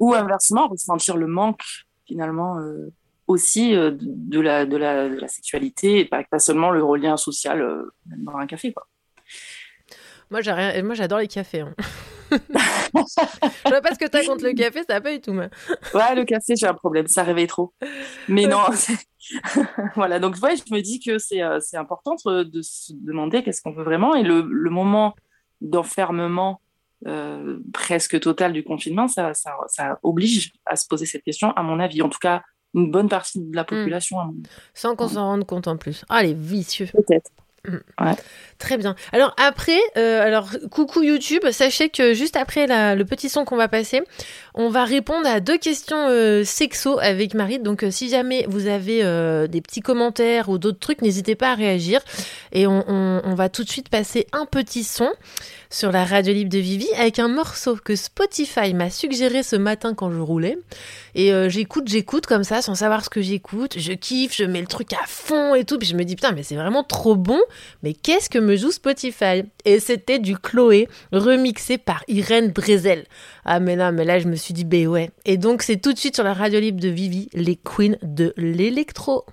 Ou 0.00 0.12
inversement, 0.14 0.68
ressentir 0.68 1.16
le 1.16 1.26
manque 1.28 1.62
finalement 2.04 2.58
euh, 2.58 2.92
aussi 3.28 3.74
euh, 3.74 3.92
de, 3.98 4.40
la, 4.40 4.66
de, 4.66 4.76
la, 4.76 5.08
de 5.08 5.14
la 5.14 5.28
sexualité, 5.28 6.00
et 6.00 6.04
pas, 6.04 6.22
pas 6.24 6.38
seulement 6.40 6.70
le 6.70 6.82
relien 6.84 7.16
social 7.16 7.58
même 8.06 8.24
dans 8.24 8.36
un 8.36 8.46
café. 8.46 8.72
Quoi. 8.72 8.86
Moi, 10.32 10.40
j'ai 10.40 10.52
rien... 10.52 10.82
Moi, 10.82 10.94
j'adore 10.94 11.18
les 11.18 11.28
cafés. 11.28 11.60
hein. 11.60 11.74
je 12.32 13.68
vois 13.68 13.82
pas 13.82 13.92
ce 13.92 13.98
que 13.98 14.08
t'as 14.08 14.24
contre 14.24 14.44
le 14.44 14.54
café, 14.54 14.80
ça 14.88 14.94
va 14.94 15.00
pas 15.02 15.12
du 15.12 15.20
tout. 15.20 15.34
Mais... 15.34 15.50
Ouais, 15.92 16.14
le 16.14 16.24
café, 16.24 16.56
j'ai 16.56 16.66
un 16.66 16.72
problème, 16.74 17.06
ça 17.06 17.22
réveille 17.22 17.46
trop. 17.46 17.74
Mais 18.26 18.46
non, 18.46 18.62
voilà, 19.94 20.18
donc 20.18 20.36
ouais, 20.42 20.56
je 20.56 20.74
me 20.74 20.80
dis 20.80 20.98
que 20.98 21.18
c'est 21.18 21.42
euh, 21.42 21.58
important 21.74 22.16
de, 22.24 22.62
se 22.62 22.94
demander 22.94 23.42
qu'est-ce 23.42 23.60
qu'on 23.60 23.72
veut 23.72 23.84
vraiment. 23.84 24.14
Et 24.14 24.22
le, 24.22 24.40
le 24.40 24.70
moment 24.70 25.14
d'enfermement 25.60 26.62
euh, 27.06 27.58
presque 27.74 28.18
total 28.18 28.54
du 28.54 28.64
confinement, 28.64 29.08
ça, 29.08 29.34
ça, 29.34 29.52
ça 29.66 29.98
oblige 30.02 30.52
à 30.64 30.76
se 30.76 30.86
poser 30.86 31.04
cette 31.04 31.24
question, 31.24 31.50
à 31.50 31.62
mon 31.62 31.80
avis. 31.80 32.00
En 32.00 32.08
tout 32.08 32.18
cas, 32.18 32.42
une 32.72 32.90
bonne 32.90 33.10
partie 33.10 33.40
de 33.40 33.54
la 33.54 33.64
population, 33.64 34.18
à 34.18 34.24
mon 34.24 34.30
avis. 34.30 34.42
Sans 34.72 34.96
qu'on 34.96 35.08
s'en 35.08 35.26
rende 35.26 35.46
compte 35.46 35.68
en 35.68 35.76
plus. 35.76 36.06
Ah, 36.08 36.22
les 36.22 36.32
vicieux. 36.32 36.86
Peut-être. 36.86 37.30
Très 38.62 38.76
bien. 38.78 38.94
Alors 39.10 39.34
après, 39.38 39.80
euh, 39.96 40.22
alors 40.24 40.50
coucou 40.70 41.02
YouTube, 41.02 41.42
sachez 41.50 41.88
que 41.88 42.14
juste 42.14 42.36
après 42.36 42.68
le 42.94 43.02
petit 43.02 43.28
son 43.28 43.44
qu'on 43.44 43.56
va 43.56 43.66
passer, 43.66 44.02
on 44.54 44.68
va 44.68 44.84
répondre 44.84 45.26
à 45.26 45.40
deux 45.40 45.58
questions 45.58 46.06
euh, 46.08 46.44
sexo 46.44 46.96
avec 47.00 47.34
Marie. 47.34 47.58
Donc 47.58 47.82
euh, 47.82 47.90
si 47.90 48.08
jamais 48.08 48.46
vous 48.48 48.68
avez 48.68 49.02
des 49.48 49.60
petits 49.60 49.80
commentaires 49.80 50.48
ou 50.48 50.58
d'autres 50.58 50.78
trucs, 50.78 51.02
n'hésitez 51.02 51.34
pas 51.34 51.50
à 51.50 51.54
réagir. 51.56 52.00
Et 52.52 52.68
on, 52.68 52.84
on- 52.88 53.34
va 53.34 53.48
tout 53.48 53.64
de 53.64 53.68
suite 53.68 53.88
passer 53.88 54.26
un 54.32 54.46
petit 54.46 54.84
son 54.84 55.10
sur 55.70 55.90
la 55.90 56.04
radio 56.04 56.32
libre 56.34 56.50
de 56.50 56.58
Vivi 56.58 56.86
avec 56.98 57.18
un 57.18 57.28
morceau 57.28 57.76
que 57.82 57.96
Spotify 57.96 58.74
m'a 58.74 58.90
suggéré 58.90 59.42
ce 59.42 59.56
matin 59.56 59.94
quand 59.94 60.12
je 60.12 60.20
roulais. 60.20 60.58
Et 61.14 61.32
j'écoute, 61.48 61.88
j'écoute 61.88 62.26
comme 62.26 62.44
ça 62.44 62.60
sans 62.62 62.74
savoir 62.76 63.04
ce 63.04 63.10
que 63.10 63.22
j'écoute. 63.22 63.78
Je 63.78 63.92
kiffe, 63.94 64.36
je 64.36 64.44
mets 64.44 64.60
le 64.60 64.66
truc 64.66 64.92
à 64.92 65.04
fond 65.06 65.54
et 65.54 65.64
tout. 65.64 65.78
Puis 65.78 65.88
je 65.88 65.96
me 65.96 66.04
dis 66.04 66.14
putain 66.14 66.32
mais 66.32 66.42
c'est 66.42 66.56
vraiment 66.56 66.84
trop 66.84 67.16
bon. 67.16 67.40
Mais 67.82 67.94
qu'est-ce 67.94 68.28
que 68.28 68.38
me 68.38 68.51
joue 68.56 68.70
Spotify 68.70 69.44
Et 69.64 69.80
c'était 69.80 70.18
du 70.18 70.36
Chloé 70.36 70.88
remixé 71.12 71.78
par 71.78 72.04
Irène 72.08 72.52
Drezel. 72.52 73.04
Ah 73.44 73.60
mais 73.60 73.76
là, 73.76 73.92
mais 73.92 74.04
là 74.04 74.18
je 74.18 74.28
me 74.28 74.36
suis 74.36 74.54
dit 74.54 74.64
ben 74.64 74.86
ouais. 74.86 75.10
Et 75.24 75.36
donc 75.36 75.62
c'est 75.62 75.78
tout 75.78 75.92
de 75.92 75.98
suite 75.98 76.14
sur 76.14 76.24
la 76.24 76.34
radio 76.34 76.60
libre 76.60 76.80
de 76.80 76.88
Vivi, 76.88 77.28
les 77.34 77.56
queens 77.56 77.96
de 78.02 78.32
l'électro. 78.36 79.24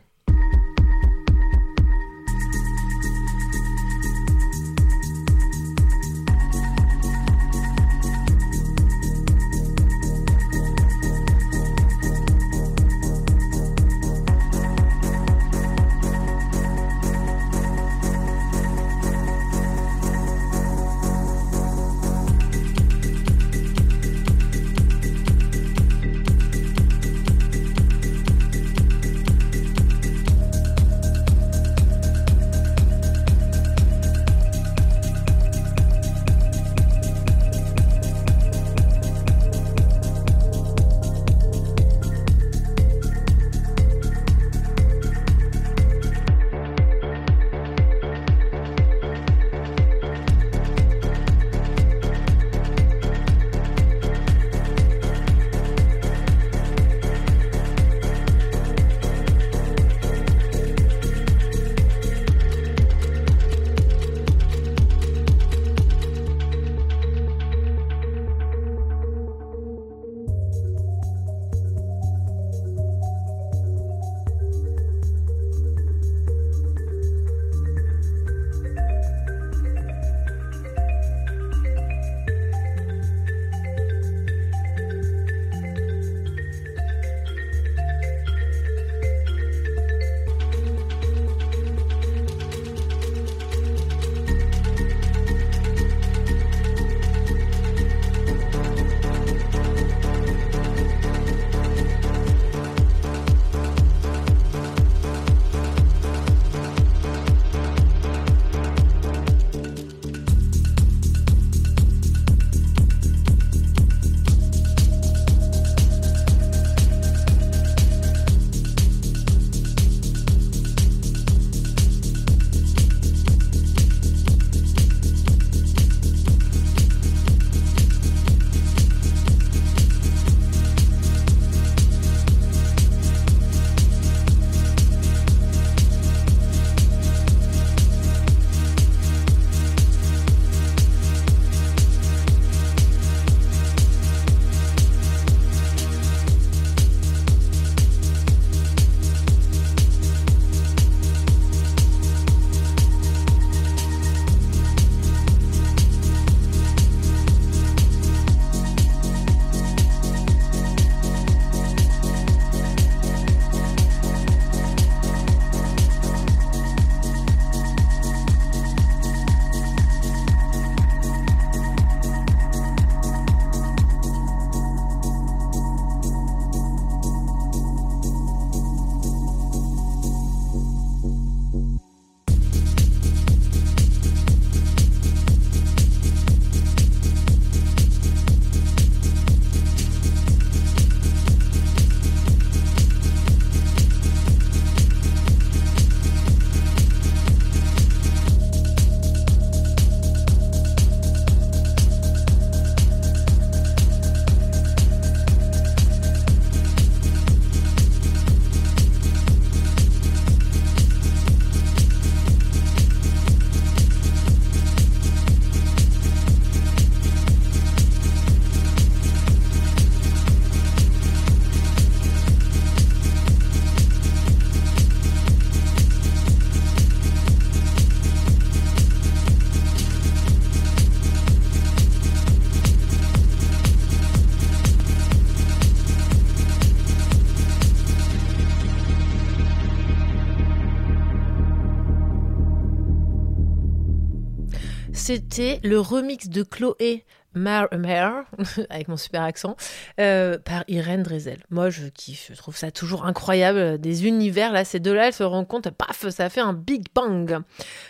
Le 245.39 245.79
remix 245.79 246.27
de 246.27 246.43
Chloé 246.43 247.05
Mar 247.33 247.69
avec 248.69 248.87
mon 248.87 248.97
super 248.97 249.21
accent, 249.21 249.55
euh, 249.99 250.37
par 250.37 250.63
Irène 250.67 251.03
Drezel. 251.03 251.43
Moi, 251.49 251.69
je 251.69 251.87
kiffe, 251.87 252.31
je 252.33 252.37
trouve 252.37 252.57
ça 252.57 252.71
toujours 252.71 253.05
incroyable. 253.05 253.79
Des 253.79 254.07
univers, 254.07 254.51
là, 254.51 254.65
ces 254.65 254.79
deux-là, 254.79 255.07
elles 255.07 255.13
se 255.13 255.23
rencontrent, 255.23 255.71
paf, 255.71 256.09
ça 256.09 256.29
fait 256.29 256.41
un 256.41 256.53
big 256.53 256.87
bang. 256.93 257.39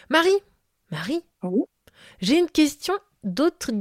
Marie, 0.10 0.38
Marie, 0.92 1.24
j'ai 2.22 2.38
une 2.38 2.50
question 2.50 2.94
d'autres 3.24 3.72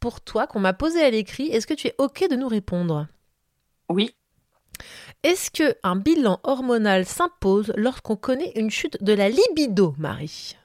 pour 0.00 0.20
toi 0.20 0.46
qu'on 0.46 0.60
m'a 0.60 0.72
posée 0.72 1.02
à 1.02 1.10
l'écrit. 1.10 1.48
Est-ce 1.48 1.66
que 1.66 1.74
tu 1.74 1.88
es 1.88 1.94
OK 1.98 2.24
de 2.30 2.36
nous 2.36 2.48
répondre? 2.48 3.06
Oui. 3.88 4.14
Est-ce 5.22 5.50
que 5.50 5.76
un 5.82 5.96
bilan 5.96 6.40
hormonal 6.44 7.06
s'impose 7.06 7.72
lorsqu'on 7.76 8.16
connaît 8.16 8.52
une 8.56 8.70
chute 8.70 9.02
de 9.02 9.12
la 9.12 9.28
libido, 9.28 9.94
Marie? 9.98 10.56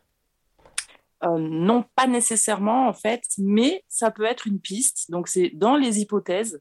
Euh, 1.23 1.37
non, 1.37 1.85
pas 1.95 2.07
nécessairement 2.07 2.87
en 2.87 2.93
fait, 2.93 3.23
mais 3.37 3.83
ça 3.87 4.11
peut 4.11 4.25
être 4.25 4.47
une 4.47 4.59
piste. 4.59 5.11
Donc 5.11 5.27
c'est 5.27 5.51
dans 5.53 5.75
les 5.75 5.99
hypothèses. 5.99 6.59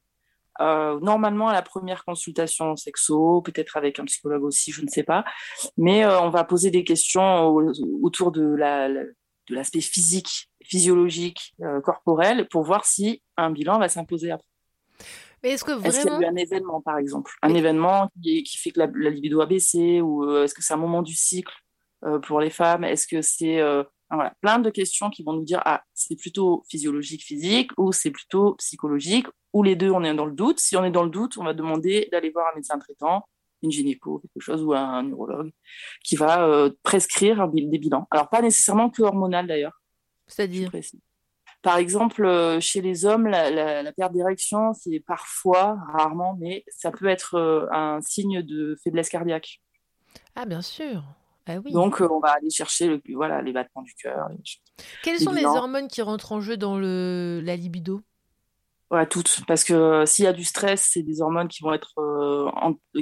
Euh, 0.59 0.99
normalement 0.99 1.47
à 1.47 1.53
la 1.53 1.61
première 1.61 2.03
consultation 2.03 2.75
sexo, 2.75 3.41
peut-être 3.41 3.77
avec 3.77 3.97
un 3.99 4.05
psychologue 4.05 4.43
aussi, 4.43 4.71
je 4.71 4.83
ne 4.83 4.87
sais 4.87 5.03
pas. 5.03 5.23
Mais 5.77 6.03
euh, 6.03 6.19
on 6.21 6.29
va 6.29 6.43
poser 6.43 6.69
des 6.69 6.83
questions 6.83 7.47
autour 8.03 8.31
de 8.31 8.55
l'aspect 9.49 9.81
physique, 9.81 10.51
physiologique, 10.63 11.55
corporel, 11.83 12.47
pour 12.49 12.63
voir 12.63 12.85
si 12.85 13.23
un 13.37 13.49
bilan 13.49 13.79
va 13.79 13.89
s'imposer 13.89 14.31
après. 14.31 14.47
Mais 15.41 15.51
est-ce 15.51 15.63
que 15.63 15.71
vraiment... 15.71 15.87
Est-ce 15.87 16.01
qu'il 16.01 16.11
y 16.11 16.15
a 16.15 16.19
eu 16.19 16.25
un 16.25 16.35
événement, 16.35 16.81
par 16.81 16.99
exemple? 16.99 17.31
Un 17.41 17.55
événement 17.55 18.11
qui, 18.21 18.43
qui, 18.43 18.57
fait 18.59 18.69
que 18.69 18.79
la, 18.79 18.87
la, 18.93 19.09
libido 19.09 19.41
a 19.41 19.47
baissé 19.47 19.99
Ou 19.99 20.29
est-ce 20.43 20.53
que 20.53 20.61
c'est 20.61 20.75
un 20.75 20.77
moment 20.77 21.01
du 21.01 21.15
cycle 21.15 21.53
pour 22.23 22.39
les 22.39 22.51
femmes? 22.51 22.83
Est-ce 22.83 23.07
que 23.07 23.23
c'est 23.23 23.59
voilà, 24.15 24.33
plein 24.41 24.59
de 24.59 24.69
questions 24.69 25.09
qui 25.09 25.23
vont 25.23 25.33
nous 25.33 25.43
dire 25.43 25.61
ah 25.65 25.83
c'est 25.93 26.15
plutôt 26.15 26.63
physiologique 26.69 27.23
physique 27.23 27.71
ou 27.77 27.91
c'est 27.91 28.11
plutôt 28.11 28.55
psychologique 28.55 29.27
ou 29.53 29.63
les 29.63 29.75
deux 29.75 29.91
on 29.91 30.03
est 30.03 30.13
dans 30.13 30.25
le 30.25 30.33
doute. 30.33 30.59
Si 30.59 30.75
on 30.75 30.83
est 30.83 30.91
dans 30.91 31.03
le 31.03 31.09
doute, 31.09 31.37
on 31.37 31.43
va 31.43 31.53
demander 31.53 32.07
d'aller 32.11 32.29
voir 32.29 32.51
un 32.51 32.55
médecin 32.55 32.77
traitant, 32.77 33.25
une 33.61 33.71
gynéco 33.71 34.19
quelque 34.19 34.41
chose 34.41 34.63
ou 34.63 34.73
un, 34.73 35.03
neurologue 35.03 35.51
qui 36.03 36.15
va 36.15 36.45
euh, 36.45 36.71
prescrire 36.83 37.47
des 37.47 37.79
bilans. 37.79 38.07
Alors 38.11 38.29
pas 38.29 38.41
nécessairement 38.41 38.89
que 38.89 39.01
hormonal 39.01 39.47
d'ailleurs. 39.47 39.81
C'est-à-dire 40.27 40.71
par 41.61 41.77
exemple, 41.77 42.25
euh, 42.25 42.59
chez 42.59 42.81
les 42.81 43.05
hommes, 43.05 43.27
la, 43.27 43.93
perte 43.93 44.13
d'érection, 44.13 44.73
c'est 44.73 44.99
parfois, 44.99 45.77
rarement, 45.93 46.35
mais 46.39 46.63
ça 46.67 46.91
peut 46.91 47.05
être 47.05 47.35
euh, 47.35 47.67
un 47.71 48.01
signe 48.01 48.41
de 48.41 48.75
faiblesse 48.83 49.09
cardiaque. 49.09 49.61
Ah, 50.35 50.45
bien 50.45 50.61
sûr. 50.61 51.03
Ah 51.47 51.59
Donc, 51.59 52.01
euh, 52.01 52.07
on 52.09 52.19
va 52.19 52.29
aller 52.33 52.49
chercher 52.49 52.87
le, 52.87 53.01
voilà, 53.13 53.41
les 53.41 53.51
battements 53.51 53.81
du 53.81 53.93
cœur. 53.95 54.29
Quelles 55.03 55.19
sont 55.19 55.31
les 55.31 55.45
hormones 55.45 55.87
qui 55.87 56.01
rentrent 56.01 56.31
en 56.31 56.41
jeu 56.41 56.57
dans 56.57 56.77
le, 56.77 57.41
la 57.43 57.55
libido? 57.55 58.01
Voilà, 58.89 59.05
toutes. 59.05 59.43
Parce 59.47 59.63
que 59.63 59.73
euh, 59.73 60.05
s'il 60.05 60.25
y 60.25 60.27
a 60.27 60.33
du 60.33 60.43
stress, 60.43 60.89
c'est 60.93 61.01
des 61.01 61.21
hormones 61.21 61.47
qui 61.47 61.63
vont 61.63 61.73
être, 61.73 61.97
euh, 61.99 62.49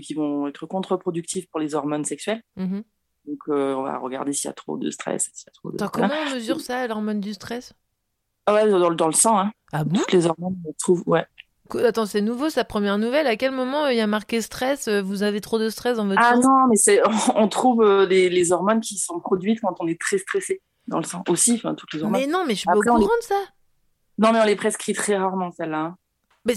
qui 0.01 0.13
vont 0.13 0.47
être 0.47 0.65
contre-productives 0.67 1.47
pour 1.49 1.59
les 1.59 1.75
hormones 1.75 2.05
sexuelles. 2.05 2.43
Mmh 2.55 2.81
Donc, 3.25 3.39
on 3.47 3.83
va 3.83 3.97
regarder 3.97 4.33
s'il 4.33 4.47
y 4.47 4.51
a 4.51 4.53
trop 4.53 4.77
de 4.77 4.89
stress. 4.91 5.27
y 5.27 5.49
a 5.49 5.51
trop 5.51 5.71
de... 5.71 5.85
comment 5.87 6.13
on 6.27 6.35
mesure 6.35 6.61
ça, 6.61 6.87
l'hormone 6.87 7.19
du 7.19 7.33
stress? 7.33 7.73
Ah 8.45 8.53
ouais, 8.53 8.69
dans, 8.69 8.91
dans, 8.91 9.07
le 9.07 9.13
sang. 9.13 9.39
Hein. 9.39 9.51
Ah 9.71 9.83
bon? 9.83 9.97
Toutes 9.97 10.13
les 10.13 10.25
hormones, 10.25 10.57
on 10.65 10.73
trouve, 10.73 11.03
ouais. 11.07 11.25
Attends, 11.77 12.05
c'est 12.05 12.21
nouveau, 12.21 12.49
sa 12.49 12.63
première 12.63 12.97
nouvelle. 12.97 13.27
À 13.27 13.35
quel 13.35 13.51
moment 13.51 13.85
euh, 13.85 13.93
il 13.93 13.97
y 13.97 14.01
a 14.01 14.07
marqué 14.07 14.41
stress 14.41 14.87
euh, 14.87 15.01
Vous 15.01 15.23
avez 15.23 15.41
trop 15.41 15.59
de 15.59 15.69
stress 15.69 15.97
dans 15.97 16.07
votre 16.07 16.21
Ah 16.23 16.35
non, 16.35 16.67
mais 16.69 16.75
c'est, 16.75 17.01
on 17.35 17.47
trouve 17.47 17.83
euh, 17.83 18.05
les, 18.05 18.51
hormones 18.51 18.81
qui 18.81 18.97
sont 18.97 19.19
produites 19.19 19.61
quand 19.61 19.75
on 19.79 19.87
est 19.87 19.99
très 19.99 20.17
stressé 20.17 20.61
dans 20.87 20.97
le 20.97 21.03
sang 21.03 21.23
aussi, 21.27 21.53
enfin 21.53 21.75
toutes 21.75 21.93
les 21.93 22.03
hormones. 22.03 22.19
Mais 22.19 22.27
non, 22.27 22.43
mais 22.47 22.53
je 22.53 22.59
suis 22.59 22.65
pas 22.65 22.75
au 22.75 22.81
courant 22.81 22.99
de 22.99 23.23
ça. 23.23 23.35
Non, 24.17 24.33
mais 24.33 24.39
on 24.41 24.45
les 24.45 24.55
prescrit 24.55 24.93
très 24.93 25.17
rarement 25.17 25.51
celles-là. 25.51 25.79
Hein. 25.79 25.97
Mais, 26.45 26.53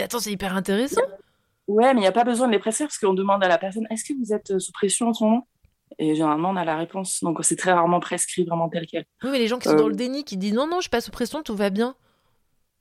attends, 0.00 0.18
c'est 0.18 0.32
hyper 0.32 0.56
intéressant. 0.56 1.02
Ouais, 1.68 1.94
mais 1.94 2.00
il 2.00 2.02
n'y 2.02 2.08
a 2.08 2.12
pas 2.12 2.24
besoin 2.24 2.46
de 2.46 2.52
les 2.52 2.58
prescrire 2.58 2.88
parce 2.88 2.98
qu'on 2.98 3.14
demande 3.14 3.42
à 3.42 3.48
la 3.48 3.58
personne 3.58 3.86
est-ce 3.90 4.04
que 4.04 4.12
vous 4.18 4.32
êtes 4.32 4.58
sous 4.58 4.72
pression 4.72 5.08
en 5.08 5.12
ce 5.12 5.24
moment? 5.24 5.46
Et 5.98 6.14
généralement, 6.14 6.50
on 6.50 6.56
a 6.56 6.64
la 6.64 6.76
réponse. 6.76 7.22
Donc, 7.22 7.38
c'est 7.42 7.56
très 7.56 7.72
rarement 7.72 8.00
prescrit 8.00 8.44
vraiment 8.44 8.68
tel 8.68 8.86
quel. 8.86 9.04
Oui, 9.22 9.30
mais 9.30 9.38
les 9.38 9.46
gens 9.46 9.58
qui 9.58 9.68
sont 9.68 9.76
dans 9.76 9.88
le 9.88 9.94
déni, 9.94 10.24
qui 10.24 10.36
disent 10.36 10.54
non, 10.54 10.66
non, 10.66 10.76
je 10.76 10.82
suis 10.82 10.90
pas 10.90 11.00
sous 11.00 11.10
pression, 11.10 11.42
tout 11.42 11.54
va 11.54 11.70
bien. 11.70 11.94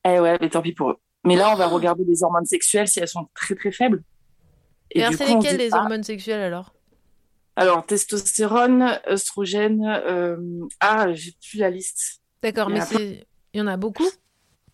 Eh 0.06 0.20
ouais, 0.20 0.38
mais 0.42 0.50
tant 0.50 0.62
pis 0.62 0.74
pour 0.74 0.92
eux. 0.92 0.98
Mais 1.26 1.36
là, 1.36 1.52
on 1.52 1.56
va 1.56 1.68
regarder 1.68 2.04
les 2.04 2.24
hormones 2.24 2.46
sexuelles 2.46 2.88
si 2.88 3.00
elles 3.00 3.08
sont 3.08 3.28
très 3.34 3.56
très 3.56 3.72
faibles. 3.72 4.04
Et, 4.92 5.04
alors, 5.04 5.18
c'est 5.18 5.28
lesquelles 5.28 5.58
les 5.58 5.74
hormones 5.74 6.04
sexuelles 6.04 6.42
alors? 6.42 6.74
Alors, 7.56 7.86
testostérone, 7.86 9.00
œstrogène. 9.10 9.84
Euh... 9.86 10.38
Ah, 10.80 11.14
j'ai 11.14 11.32
plus 11.42 11.58
la 11.58 11.70
liste. 11.70 12.22
D'accord, 12.44 12.70
mais 12.70 12.80
il 13.54 13.60
y 13.60 13.62
en 13.62 13.68
a 13.68 13.78
beaucoup? 13.78 14.08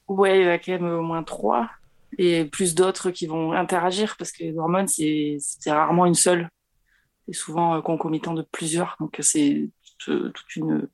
Ouais, 0.07 0.39
il 0.39 0.45
y 0.45 0.47
en 0.47 0.51
a 0.51 0.57
quand 0.57 0.71
même 0.73 0.85
au 0.85 1.01
moins 1.01 1.23
trois. 1.23 1.69
Et 2.17 2.43
plus 2.45 2.75
d'autres 2.75 3.11
qui 3.11 3.27
vont 3.27 3.53
interagir 3.53 4.17
parce 4.17 4.31
que 4.31 4.43
les 4.43 4.57
hormones, 4.57 4.87
c'est 4.87 5.39
rarement 5.67 6.05
une 6.05 6.15
seule. 6.15 6.49
C'est 7.27 7.33
souvent 7.33 7.77
euh, 7.77 7.81
concomitant 7.81 8.33
de 8.33 8.41
plusieurs. 8.41 8.97
Donc, 8.99 9.17
c'est 9.21 9.69
toute 9.99 10.55
une 10.55 10.89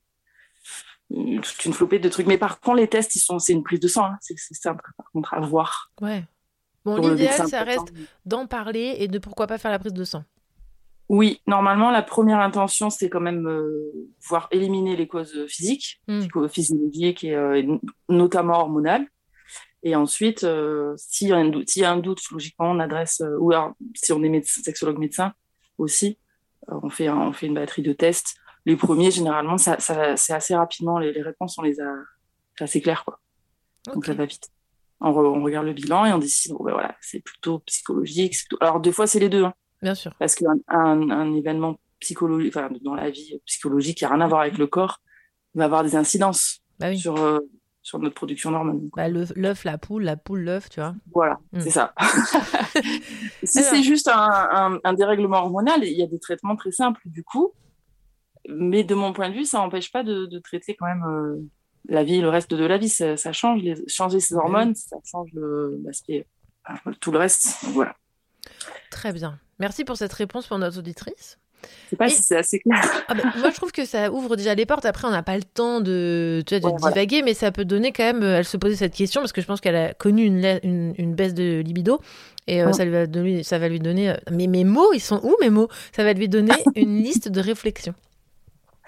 toute 1.10 1.64
une 1.64 1.72
flopée 1.72 1.98
de 1.98 2.08
trucs. 2.08 2.26
Mais 2.26 2.38
par 2.38 2.60
contre, 2.60 2.76
les 2.76 2.88
tests, 2.88 3.14
ils 3.16 3.20
sont, 3.20 3.38
c'est 3.38 3.52
une 3.52 3.62
prise 3.62 3.80
de 3.80 3.88
sang. 3.88 4.04
Hein. 4.04 4.18
C'est, 4.20 4.36
simple, 4.54 4.84
par 4.96 5.10
contre, 5.12 5.34
à 5.34 5.40
voir. 5.40 5.90
Ouais. 6.00 6.24
Bon, 6.84 6.96
l'idéal, 6.96 7.48
ça 7.48 7.64
reste 7.64 7.92
d'en 8.24 8.46
parler 8.46 8.96
et 8.98 9.08
de 9.08 9.18
pourquoi 9.18 9.46
pas 9.46 9.58
faire 9.58 9.70
la 9.70 9.78
prise 9.78 9.92
de 9.92 10.04
sang. 10.04 10.24
Oui, 11.08 11.40
normalement, 11.46 11.90
la 11.90 12.02
première 12.02 12.40
intention, 12.40 12.90
c'est 12.90 13.08
quand 13.08 13.20
même 13.20 13.48
euh, 13.48 13.90
voir 14.28 14.48
éliminer 14.50 14.94
les 14.94 15.08
causes 15.08 15.46
physiques, 15.46 16.02
mmh. 16.06 16.48
physiologiques 16.48 17.24
et 17.24 17.34
euh, 17.34 17.78
notamment 18.10 18.60
hormonales. 18.60 19.06
Et 19.82 19.96
ensuite, 19.96 20.44
euh, 20.44 20.94
s'il 20.98 21.28
y, 21.28 21.32
a 21.32 21.36
un 21.36 21.48
doute, 21.48 21.74
y 21.76 21.84
a 21.84 21.90
un 21.90 21.96
doute, 21.96 22.20
logiquement, 22.30 22.70
on 22.70 22.78
adresse, 22.78 23.22
ou 23.38 23.52
alors 23.52 23.72
si 23.94 24.12
on 24.12 24.22
est 24.22 24.28
médecin, 24.28 24.60
sexologue 24.62 24.98
médecin 24.98 25.32
aussi, 25.78 26.18
on, 26.66 26.90
fait 26.90 27.08
on 27.08 27.32
fait 27.32 27.46
une 27.46 27.54
batterie 27.54 27.82
de 27.82 27.92
tests 27.92 28.36
les 28.68 28.76
premiers, 28.76 29.10
généralement, 29.10 29.56
ça, 29.56 29.78
c'est 29.78 30.34
assez 30.34 30.54
rapidement, 30.54 30.98
les, 30.98 31.22
réponses, 31.22 31.56
on 31.58 31.62
les 31.62 31.80
a, 31.80 31.90
c'est 32.56 32.64
assez 32.64 32.82
clair, 32.82 33.02
quoi. 33.02 33.18
Donc 33.94 34.04
ça 34.04 34.12
va 34.12 34.26
vite. 34.26 34.50
On, 35.00 35.10
regarde 35.42 35.64
le 35.64 35.72
bilan 35.72 36.04
et 36.04 36.12
on 36.12 36.18
décide, 36.18 36.52
bon, 36.52 36.64
ben 36.64 36.72
voilà, 36.72 36.94
c'est 37.00 37.20
plutôt 37.20 37.60
psychologique. 37.60 38.36
Alors, 38.60 38.80
des 38.80 38.92
fois, 38.92 39.06
c'est 39.06 39.20
les 39.20 39.30
deux. 39.30 39.44
Hein. 39.44 39.54
Bien 39.80 39.94
sûr. 39.94 40.14
Parce 40.18 40.34
qu'un 40.34 40.58
un, 40.68 41.34
événement 41.34 41.80
psychologique, 41.98 42.54
enfin, 42.54 42.68
dans 42.82 42.94
la 42.94 43.08
vie 43.08 43.40
psychologique 43.46 43.98
qui 43.98 44.04
n'a 44.04 44.10
rien 44.10 44.20
à 44.20 44.28
voir 44.28 44.42
avec 44.42 44.58
le 44.58 44.66
corps, 44.66 45.00
va 45.54 45.64
avoir 45.64 45.82
des 45.82 45.96
incidences 45.96 46.60
bah 46.78 46.94
sur, 46.94 47.16
euh, 47.16 47.38
sur 47.80 47.98
notre 48.00 48.16
production 48.16 48.50
d'hormones. 48.50 48.90
Bah, 48.94 49.08
l'œuf, 49.08 49.64
la 49.64 49.78
poule, 49.78 50.02
la 50.02 50.18
poule, 50.18 50.40
l'œuf, 50.40 50.68
tu 50.68 50.80
vois. 50.80 50.94
Voilà, 51.14 51.38
hmm. 51.52 51.60
c'est 51.60 51.70
ça. 51.70 51.94
si 53.44 53.62
c'est 53.62 53.82
juste 53.82 54.08
un, 54.12 54.78
un, 54.84 54.92
dérèglement 54.92 55.38
hormonal, 55.38 55.84
il 55.84 55.96
y 55.96 56.02
a 56.02 56.06
des 56.06 56.18
traitements 56.18 56.56
très 56.56 56.72
simples. 56.72 57.00
Du 57.06 57.24
coup, 57.24 57.54
mais 58.48 58.82
de 58.82 58.94
mon 58.94 59.12
point 59.12 59.28
de 59.28 59.34
vue, 59.34 59.44
ça 59.44 59.58
n'empêche 59.58 59.92
pas 59.92 60.02
de, 60.02 60.38
traiter 60.38 60.74
quand 60.74 60.86
même 60.86 61.04
euh, 61.04 61.36
la 61.88 62.02
vie, 62.02 62.20
le 62.20 62.28
reste 62.28 62.52
de 62.52 62.64
la 62.64 62.78
vie. 62.78 62.88
Ça, 62.88 63.32
change, 63.32 63.62
les, 63.62 63.76
changer 63.86 64.20
ses 64.20 64.34
hormones, 64.34 64.74
ça 64.74 64.96
change 65.04 65.30
l'aspect, 65.84 66.26
tout 67.00 67.12
le 67.12 67.18
reste. 67.18 67.64
voilà. 67.68 67.94
Très 68.90 69.12
bien. 69.12 69.38
Merci 69.58 69.84
pour 69.84 69.96
cette 69.96 70.12
réponse 70.12 70.46
pour 70.46 70.58
notre 70.58 70.78
auditrice. 70.78 71.38
Je 71.62 71.90
sais 71.90 71.96
pas 71.96 72.08
si 72.08 72.22
c'est 72.22 72.36
assez 72.36 72.60
clair. 72.60 72.80
Ah 73.08 73.14
ben, 73.14 73.32
moi, 73.38 73.50
je 73.50 73.56
trouve 73.56 73.72
que 73.72 73.84
ça 73.84 74.12
ouvre 74.12 74.36
déjà 74.36 74.54
les 74.54 74.64
portes. 74.64 74.84
Après, 74.84 75.08
on 75.08 75.10
n'a 75.10 75.24
pas 75.24 75.36
le 75.36 75.42
temps 75.42 75.80
de, 75.80 76.42
tu 76.46 76.58
vois, 76.58 76.70
de 76.70 76.76
divaguer, 76.76 77.22
mais 77.22 77.34
ça 77.34 77.50
peut 77.50 77.64
donner 77.64 77.92
quand 77.92 78.04
même. 78.04 78.22
Elle 78.22 78.44
se 78.44 78.56
posait 78.56 78.76
cette 78.76 78.94
question 78.94 79.20
parce 79.20 79.32
que 79.32 79.40
je 79.40 79.46
pense 79.46 79.60
qu'elle 79.60 79.76
a 79.76 79.92
connu 79.92 80.24
une, 80.24 80.60
une, 80.62 81.14
baisse 81.14 81.34
de 81.34 81.60
libido. 81.60 82.00
Et 82.46 82.62
euh, 82.62 82.72
ça, 82.72 82.84
lui 82.84 82.92
va 82.92 83.06
donner, 83.06 83.42
ça 83.42 83.58
va 83.58 83.68
lui 83.68 83.80
donner. 83.80 84.10
Euh, 84.10 84.16
mais 84.30 84.46
mes 84.46 84.64
mots, 84.64 84.92
ils 84.92 85.00
sont 85.00 85.20
où 85.24 85.34
mes 85.40 85.50
mots? 85.50 85.68
Ça 85.94 86.04
va 86.04 86.12
lui 86.12 86.28
donner 86.28 86.54
une 86.76 87.02
liste 87.02 87.28
de 87.28 87.40
réflexions. 87.40 87.94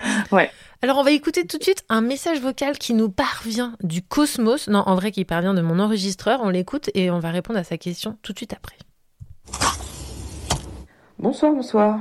Ouais. 0.33 0.51
Alors 0.83 0.97
on 0.97 1.03
va 1.03 1.11
écouter 1.11 1.47
tout 1.47 1.59
de 1.59 1.63
suite 1.63 1.85
un 1.91 2.01
message 2.01 2.41
vocal 2.41 2.79
qui 2.79 2.95
nous 2.95 3.11
parvient 3.11 3.75
du 3.83 4.03
cosmos. 4.03 4.69
Non, 4.69 4.83
en 4.87 4.95
vrai, 4.95 5.11
qui 5.11 5.27
parvient 5.27 5.53
de 5.53 5.61
mon 5.61 5.79
enregistreur. 5.79 6.41
On 6.43 6.49
l'écoute 6.49 6.89
et 6.95 7.11
on 7.11 7.19
va 7.19 7.31
répondre 7.31 7.59
à 7.59 7.65
sa 7.65 7.77
question 7.77 8.17
tout 8.23 8.33
de 8.33 8.39
suite 8.39 8.55
après. 8.55 8.77
Bonsoir, 11.23 11.53
bonsoir. 11.53 11.99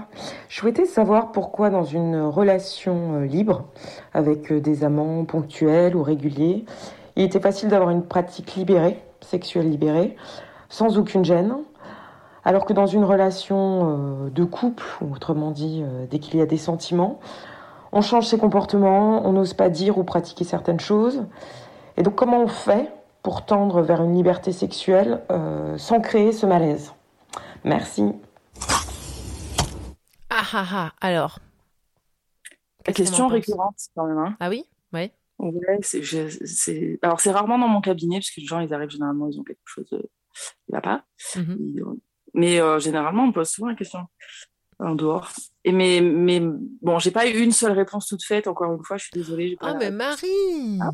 Je 0.47 0.60
souhaitais 0.60 0.86
savoir 0.86 1.34
pourquoi 1.34 1.70
dans 1.70 1.84
une 1.84 2.22
relation 2.22 3.16
euh, 3.16 3.26
libre, 3.26 3.66
avec 4.14 4.50
euh, 4.50 4.62
des 4.62 4.86
amants 4.86 5.26
ponctuels 5.26 5.93
ou 5.93 6.04
réguliers, 6.04 6.64
il 7.18 7.24
était 7.24 7.41
facile 7.41 7.68
d'avoir 7.68 7.89
une 7.89 8.04
pratique 8.04 8.56
libérée, 8.56 8.97
sexuelle 9.20 9.70
libérée, 9.70 10.16
sans 10.70 10.97
aucune 10.97 11.26
gêne, 11.26 11.54
alors 12.45 12.64
que 12.64 12.72
dans 12.72 12.86
une 12.86 13.04
relation 13.04 14.28
euh, 14.28 14.30
de 14.30 14.45
couple, 14.45 14.86
ou 15.02 15.14
autrement 15.14 15.52
dit, 15.52 15.84
dès 16.10 16.20
qu'il 16.20 16.39
y 16.39 16.41
a 16.41 16.45
des 16.45 16.56
sentiments, 16.56 17.20
on 17.92 18.02
change 18.02 18.28
ses 18.28 18.38
comportements, 18.38 19.26
on 19.28 19.34
n'ose 19.34 19.54
pas 19.54 19.70
dire 19.70 19.98
ou 19.98 20.04
pratiquer 20.04 20.44
certaines 20.44 20.80
choses. 20.80 21.26
Et 21.98 22.04
donc 22.04 22.16
comment 22.16 22.42
on 22.42 22.48
fait 22.48 22.92
pour 23.24 23.46
tendre 23.46 23.82
vers 23.82 24.02
une 24.02 24.16
liberté 24.16 24.52
sexuelle 24.52 25.24
euh, 25.32 25.78
sans 25.78 26.00
créer 26.00 26.32
ce 26.32 26.46
malaise? 26.46 26.94
Merci. 27.64 28.14
Ah 30.30 30.44
ah 30.54 30.68
ah, 30.72 30.92
alors. 31.02 31.40
La 32.88 32.94
question 32.94 33.28
récurrente 33.28 33.76
quand 33.96 34.06
même. 34.06 34.18
Hein. 34.18 34.38
ah 34.40 34.50
oui? 34.50 34.66
Ouais. 34.94 35.12
Ouais, 35.40 35.80
c'est, 35.82 37.00
alors 37.02 37.22
c'est 37.22 37.32
rarement 37.32 37.58
dans 37.58 37.68
mon 37.68 37.80
cabinet, 37.80 38.18
parce 38.18 38.30
que 38.30 38.42
les 38.42 38.46
gens, 38.46 38.60
ils 38.60 38.74
arrivent 38.74 38.90
généralement, 38.90 39.28
ils 39.30 39.40
ont 39.40 39.44
quelque 39.44 39.60
chose 39.64 39.88
qui 39.90 40.72
va 40.72 40.82
pas. 40.82 41.04
Mais 42.34 42.60
euh, 42.60 42.80
généralement, 42.80 43.24
on 43.24 43.28
me 43.28 43.34
pose 43.34 43.50
souvent 43.50 43.70
la 43.70 43.76
question 43.76 44.00
en 44.80 44.96
dehors. 44.96 45.32
Et 45.64 45.72
mais, 45.72 46.02
mais 46.02 46.42
bon, 46.82 47.00
j'ai 47.00 47.12
pas 47.12 47.28
eu 47.28 47.40
une 47.40 47.52
seule 47.52 47.74
réponse 47.74 48.08
toute 48.08 48.24
faite, 48.24 48.48
encore 48.48 48.74
une 48.74 48.84
fois, 48.84 48.98
je 48.98 49.04
suis 49.04 49.14
désolée. 49.14 49.58
Ah, 49.60 49.76
mais 49.76 49.92
Marie 49.92 50.80
ah. 50.82 50.92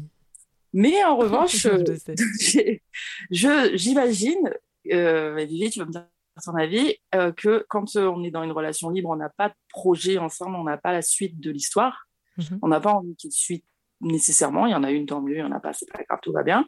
Mais 0.73 1.03
en 1.03 1.15
revanche, 1.15 1.55
je, 3.31 3.71
j'imagine, 3.75 4.53
euh, 4.91 5.45
tu 5.71 5.79
vas 5.79 5.85
me 5.85 5.91
dire 5.91 6.05
ton 6.43 6.55
avis, 6.55 6.95
euh, 7.15 7.31
que 7.31 7.65
quand 7.69 7.95
on 7.95 8.23
est 8.23 8.31
dans 8.31 8.43
une 8.43 8.51
relation 8.51 8.89
libre, 8.89 9.09
on 9.09 9.15
n'a 9.15 9.29
pas 9.29 9.49
de 9.49 9.55
projet 9.69 10.17
ensemble, 10.17 10.57
on 10.57 10.65
n'a 10.65 10.77
pas 10.77 10.91
la 10.91 11.01
suite 11.01 11.39
de 11.39 11.49
l'histoire, 11.49 12.07
mmh 12.37 12.43
on 12.61 12.67
n'a 12.67 12.81
pas 12.81 12.91
envie 12.91 13.15
qu'il 13.15 13.29
y 13.29 13.29
ait 13.29 13.31
de 13.31 13.35
suite 13.35 13.65
nécessairement. 14.01 14.65
Il 14.65 14.71
y 14.71 14.75
en 14.75 14.83
a 14.83 14.91
une, 14.91 15.05
tant 15.05 15.21
mieux. 15.21 15.35
Il 15.35 15.39
y 15.39 15.43
en 15.43 15.51
a 15.51 15.59
pas, 15.59 15.73
c'est 15.73 15.89
pas 15.91 16.03
grave, 16.03 16.19
tout 16.21 16.31
va 16.31 16.43
bien. 16.43 16.67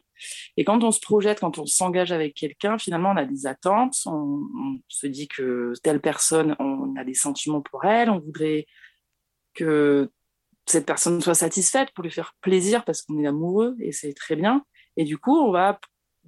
Et 0.56 0.64
quand 0.64 0.82
on 0.84 0.90
se 0.90 1.00
projette, 1.00 1.40
quand 1.40 1.58
on 1.58 1.66
s'engage 1.66 2.12
avec 2.12 2.34
quelqu'un, 2.34 2.78
finalement, 2.78 3.10
on 3.10 3.16
a 3.16 3.24
des 3.24 3.46
attentes. 3.46 3.96
On, 4.06 4.46
se 4.88 5.06
dit 5.06 5.28
que 5.28 5.72
telle 5.82 6.00
personne, 6.00 6.56
on 6.58 6.96
a 6.96 7.04
des 7.04 7.14
sentiments 7.14 7.60
pour 7.60 7.84
elle. 7.84 8.10
On 8.10 8.18
voudrait 8.18 8.66
que 9.54 10.10
cette 10.66 10.86
personne 10.86 11.20
soit 11.20 11.34
satisfaite 11.34 11.90
pour 11.94 12.04
lui 12.04 12.10
faire 12.10 12.34
plaisir 12.40 12.84
parce 12.84 13.02
qu'on 13.02 13.18
est 13.18 13.26
amoureux 13.26 13.76
et 13.80 13.92
c'est 13.92 14.12
très 14.12 14.36
bien. 14.36 14.64
Et 14.96 15.04
du 15.04 15.18
coup, 15.18 15.36
on 15.36 15.50
va 15.50 15.78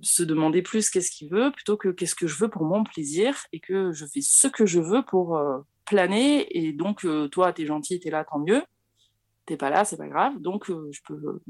se 0.02 0.22
demander 0.22 0.62
plus 0.62 0.88
qu'est-ce 0.88 1.10
qu'il 1.10 1.30
veut 1.30 1.50
plutôt 1.52 1.76
que 1.76 1.88
qu'est-ce 1.88 2.14
que 2.14 2.26
je 2.26 2.36
veux 2.36 2.48
pour 2.48 2.64
mon 2.64 2.84
plaisir 2.84 3.36
et 3.52 3.60
que 3.60 3.92
je 3.92 4.06
fais 4.06 4.22
ce 4.22 4.48
que 4.48 4.64
je 4.64 4.80
veux 4.80 5.02
pour 5.04 5.36
euh, 5.36 5.58
planer. 5.84 6.46
Et 6.56 6.72
donc, 6.72 7.04
euh, 7.04 7.28
toi, 7.28 7.52
tu 7.52 7.62
es 7.62 7.66
gentil, 7.66 8.00
tu 8.00 8.08
es 8.08 8.10
là, 8.10 8.24
tant 8.24 8.38
mieux 8.38 8.62
pas 9.56 9.70
là, 9.70 9.84
c'est 9.84 9.96
pas 9.96 10.08
grave. 10.08 10.38
Donc, 10.40 10.70
euh, 10.70 10.88
je 10.92 11.00
peux, 11.06 11.40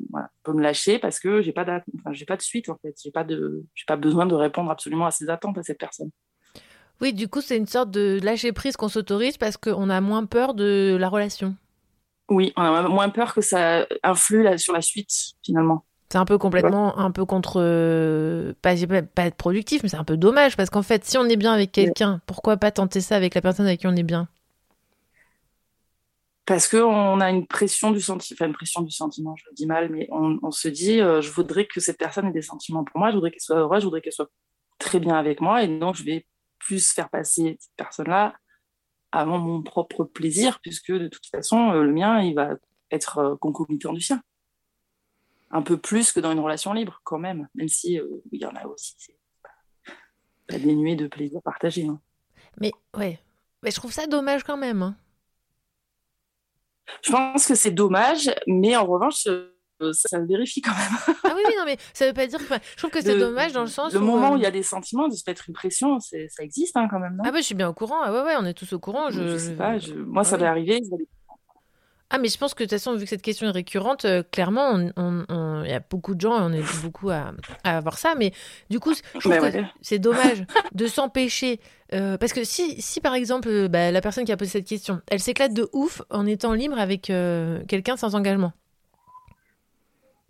peux 0.43 0.53
me 0.53 0.63
lâcher 0.63 0.99
parce 0.99 1.19
que 1.21 1.43
j'ai 1.43 1.53
pas, 1.53 1.63
enfin, 1.63 2.13
j'ai 2.13 2.25
pas 2.25 2.37
de 2.37 2.43
suite 2.43 2.69
en 2.69 2.77
fait. 2.83 2.95
J'ai 3.03 3.11
pas 3.11 3.25
de, 3.25 3.65
j'ai 3.75 3.85
pas 3.87 3.97
besoin 3.97 4.27
de 4.27 4.35
répondre 4.35 4.71
absolument 4.71 5.07
à 5.07 5.11
ses 5.11 5.29
attentes 5.31 5.59
à 5.59 5.63
cette 5.63 5.79
personne. 5.79 6.11
Oui, 7.01 7.13
du 7.13 7.29
coup, 7.29 7.41
c'est 7.41 7.57
une 7.57 7.67
sorte 7.67 7.91
de 7.91 8.21
lâcher 8.23 8.53
prise 8.53 8.77
qu'on 8.77 8.89
s'autorise 8.89 9.39
parce 9.39 9.57
qu'on 9.57 9.89
a 9.89 10.01
moins 10.01 10.27
peur 10.27 10.55
de 10.55 10.97
la 11.01 11.09
relation. 11.09 11.57
Oui, 12.29 12.53
on 12.57 12.63
a 12.63 12.89
moins 12.89 13.09
peur 13.09 13.35
que 13.35 13.41
ça 13.41 13.87
influe 14.03 14.47
sur 14.59 14.73
la 14.73 14.83
suite 14.83 15.11
finalement. 15.43 15.85
C'est 16.13 16.19
un 16.19 16.25
peu 16.25 16.39
complètement, 16.39 16.99
un 16.99 17.13
peu 17.13 17.25
contre, 17.25 18.55
pas, 18.63 18.75
pas 19.15 19.27
être 19.27 19.37
productif, 19.37 19.83
mais 19.83 19.89
c'est 19.89 19.97
un 19.97 20.05
peu 20.05 20.17
dommage 20.17 20.57
parce 20.57 20.69
qu'en 20.69 20.83
fait, 20.83 21.05
si 21.05 21.17
on 21.19 21.25
est 21.27 21.37
bien 21.37 21.53
avec 21.53 21.71
quelqu'un, 21.71 22.21
pourquoi 22.27 22.57
pas 22.57 22.71
tenter 22.73 23.01
ça 23.01 23.17
avec 23.17 23.35
la 23.35 23.41
personne 23.41 23.67
avec 23.67 23.81
qui 23.81 23.87
on 23.87 23.95
est 23.95 24.03
bien? 24.03 24.29
Parce 26.51 26.67
qu'on 26.67 27.21
a 27.21 27.31
une 27.31 27.47
pression 27.47 27.93
du 27.93 28.01
sentiment, 28.01 28.35
enfin 28.35 28.47
une 28.49 28.55
pression 28.55 28.81
du 28.81 28.91
sentiment, 28.91 29.37
je 29.37 29.45
le 29.49 29.55
dis 29.55 29.67
mal, 29.67 29.89
mais 29.89 30.09
on, 30.11 30.51
se 30.51 30.67
dit, 30.67 31.01
euh, 31.01 31.21
je 31.21 31.31
voudrais 31.31 31.65
que 31.65 31.79
cette 31.79 31.97
personne 31.97 32.27
ait 32.27 32.33
des 32.33 32.43
sentiments 32.43 32.83
pour 32.83 32.99
moi, 32.99 33.11
je 33.11 33.15
voudrais 33.15 33.31
qu'elle 33.31 33.41
soit 33.41 33.59
heureuse, 33.59 33.83
je 33.83 33.85
voudrais 33.85 34.01
qu'elle 34.01 34.13
soit 34.13 34.33
très 34.81 34.99
bien 34.99 35.15
avec 35.15 35.41
moi, 35.41 35.63
et 35.63 35.69
donc 35.69 35.95
je 35.95 36.03
vais 36.03 36.27
plus 36.59 36.91
faire 36.91 37.09
passer 37.09 37.57
cette 37.61 37.77
personne-là 37.77 38.35
avant 39.13 39.39
mon 39.39 39.63
propre 39.63 40.03
plaisir, 40.03 40.59
puisque 40.61 40.91
de 40.91 41.07
toute 41.07 41.25
façon, 41.27 41.71
euh, 41.71 41.85
le 41.85 41.93
mien, 41.93 42.21
il 42.21 42.35
va 42.35 42.57
être 42.91 43.19
euh, 43.19 43.37
concomitant 43.37 43.93
du 43.93 44.01
sien. 44.01 44.21
Un 45.53 45.63
peu 45.63 45.77
plus 45.77 46.11
que 46.11 46.19
dans 46.19 46.33
une 46.33 46.41
relation 46.41 46.73
libre, 46.73 47.01
quand 47.05 47.21
même, 47.21 47.47
même 47.55 47.69
si 47.69 48.01
il 48.33 48.43
y 48.43 48.45
en 48.45 48.57
a 48.57 48.67
aussi, 48.67 48.97
c'est 48.99 49.17
pas, 50.49 50.59
dénué 50.59 50.97
de 50.97 51.07
plaisir 51.07 51.41
partagé. 51.43 51.87
Hein. 51.87 52.01
Mais 52.61 52.73
ouais, 52.97 53.21
mais 53.63 53.71
je 53.71 53.77
trouve 53.77 53.93
ça 53.93 54.09
dommage 54.09 54.43
quand 54.43 54.57
même. 54.57 54.83
Hein. 54.83 54.97
Je 57.03 57.11
pense 57.11 57.47
que 57.47 57.55
c'est 57.55 57.71
dommage, 57.71 58.31
mais 58.47 58.77
en 58.77 58.87
revanche, 58.87 59.27
euh, 59.27 59.93
ça 59.93 60.19
le 60.19 60.27
vérifie 60.27 60.61
quand 60.61 60.75
même. 60.75 61.17
ah 61.25 61.33
oui, 61.35 61.43
oui, 61.47 61.55
non, 61.59 61.65
mais 61.65 61.77
ça 61.95 62.07
veut 62.07 62.13
pas 62.13 62.27
dire. 62.27 62.39
Que... 62.39 62.55
Je 62.55 62.77
trouve 62.77 62.91
que 62.91 63.01
c'est 63.01 63.19
dommage 63.19 63.53
dans 63.53 63.63
le 63.63 63.67
sens. 63.67 63.93
Le 63.93 64.01
moment 64.01 64.33
où 64.33 64.37
il 64.37 64.43
y 64.43 64.47
a 64.47 64.51
des 64.51 64.63
sentiments, 64.63 65.09
de 65.09 65.15
se 65.15 65.23
mettre 65.27 65.45
une 65.49 65.55
pression, 65.55 65.99
ça 66.01 66.17
existe 66.41 66.77
hein, 66.77 66.89
quand 66.91 66.99
même. 66.99 67.17
Non? 67.17 67.25
Ah, 67.27 67.33
bah, 67.33 67.39
je 67.39 67.45
suis 67.45 67.55
bien 67.55 67.69
au 67.69 67.75
courant. 67.75 68.01
Ah, 68.03 68.13
ouais, 68.13 68.23
ouais, 68.23 68.35
on 68.39 68.45
est 68.45 68.55
tous 68.55 68.73
au 68.73 68.79
courant. 68.79 69.11
Je, 69.11 69.27
je 69.27 69.37
sais 69.37 69.57
pas. 69.57 69.77
Moi, 70.07 70.25
ça 70.25 70.37
m'est 70.37 70.47
arrivé. 70.47 70.81
Ah, 72.13 72.19
mais 72.19 72.29
je 72.29 72.37
pense 72.37 72.55
que 72.55 72.65
de 72.65 72.69
toute 72.69 72.79
façon, 72.79 72.97
vu 72.97 73.05
que 73.05 73.09
cette 73.09 73.23
question 73.23 73.47
est 73.47 73.53
récurrente, 73.53 74.05
euh, 74.05 74.25
clairement, 74.33 74.77
il 74.79 75.71
y 75.71 75.73
a 75.73 75.79
beaucoup 75.79 76.17
de 76.17 76.21
gens, 76.21 76.33
on 76.33 76.53
est 76.53 76.83
beaucoup 76.83 77.09
à, 77.09 77.33
à 77.63 77.77
avoir 77.77 77.99
ça. 77.99 78.17
Mais 78.17 78.33
du 78.69 78.81
coup, 78.81 78.93
je 78.95 79.19
trouve 79.21 79.39
que 79.39 79.63
c'est 79.81 80.01
dommage 80.01 80.45
de 80.75 80.87
s'empêcher. 80.89 81.61
Euh, 81.93 82.19
parce 82.19 82.33
que 82.33 82.43
si, 82.43 82.83
si 82.83 83.01
par 83.01 83.15
exemple, 83.15 83.49
euh, 83.49 83.69
bah, 83.69 83.93
la 83.93 84.01
personne 84.01 84.25
qui 84.25 84.33
a 84.33 84.37
posé 84.37 84.51
cette 84.51 84.67
question, 84.67 85.01
elle 85.09 85.21
s'éclate 85.21 85.55
de 85.55 85.69
ouf 85.73 86.03
en 86.11 86.27
étant 86.27 86.53
libre 86.53 86.81
avec 86.81 87.13
quelqu'un 87.69 87.97
sans 87.97 88.17
engagement. 88.17 88.53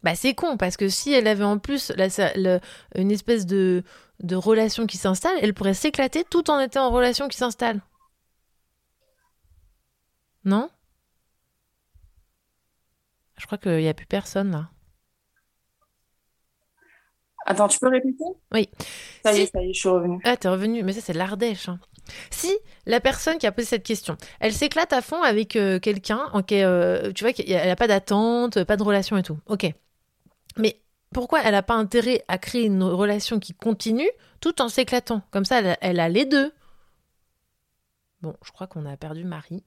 Bah, 0.02 0.14
c'est 0.14 0.34
con, 0.34 0.58
parce 0.58 0.76
que 0.76 0.88
si 0.88 1.12
elle 1.14 1.26
avait 1.26 1.44
en 1.44 1.58
plus 1.58 1.92
une 2.94 3.10
espèce 3.10 3.46
de, 3.46 3.84
de 4.22 4.36
relation 4.36 4.86
qui 4.86 4.98
s'installe, 4.98 5.36
elle 5.40 5.54
pourrait 5.54 5.74
s'éclater 5.74 6.24
tout 6.28 6.50
en 6.50 6.58
étant 6.60 6.86
en 6.86 6.90
relation 6.90 7.28
qui 7.28 7.38
s'installe. 7.38 7.80
Non? 10.44 10.68
Je 13.40 13.46
crois 13.46 13.58
qu'il 13.58 13.78
n'y 13.78 13.88
a 13.88 13.94
plus 13.94 14.06
personne 14.06 14.50
là. 14.50 14.68
Attends, 17.46 17.68
tu 17.68 17.78
peux 17.78 17.88
répéter? 17.88 18.24
Oui. 18.52 18.68
Ça 19.24 19.32
y 19.32 19.40
est, 19.40 19.46
ça 19.46 19.62
y 19.62 19.70
est, 19.70 19.72
je 19.72 19.80
suis 19.80 19.88
revenue. 19.88 20.20
Ah, 20.24 20.36
t'es 20.36 20.48
revenue, 20.48 20.82
mais 20.82 20.92
ça 20.92 21.00
c'est 21.00 21.14
l'Ardèche. 21.14 21.68
Hein. 21.68 21.80
Si 22.30 22.52
la 22.86 23.00
personne 23.00 23.38
qui 23.38 23.46
a 23.46 23.52
posé 23.52 23.66
cette 23.66 23.82
question, 23.82 24.16
elle 24.40 24.52
s'éclate 24.52 24.92
à 24.92 25.00
fond 25.00 25.22
avec 25.22 25.56
euh, 25.56 25.78
quelqu'un, 25.78 26.30
euh, 26.52 27.12
tu 27.12 27.24
vois 27.24 27.32
qu'elle 27.32 27.66
n'a 27.66 27.76
pas 27.76 27.88
d'attente, 27.88 28.62
pas 28.64 28.76
de 28.76 28.82
relation 28.82 29.16
et 29.16 29.22
tout, 29.22 29.38
ok. 29.46 29.72
Mais 30.58 30.80
pourquoi 31.12 31.42
elle 31.42 31.52
n'a 31.52 31.62
pas 31.62 31.74
intérêt 31.74 32.24
à 32.28 32.38
créer 32.38 32.66
une 32.66 32.82
relation 32.82 33.40
qui 33.40 33.54
continue 33.54 34.10
tout 34.40 34.60
en 34.60 34.68
s'éclatant? 34.68 35.22
Comme 35.30 35.44
ça, 35.44 35.60
elle, 35.80 36.00
a 36.00 36.08
les 36.08 36.24
deux. 36.24 36.52
Bon, 38.20 38.36
je 38.44 38.52
crois 38.52 38.66
qu'on 38.66 38.86
a 38.86 38.96
perdu 38.96 39.24
Marie. 39.24 39.64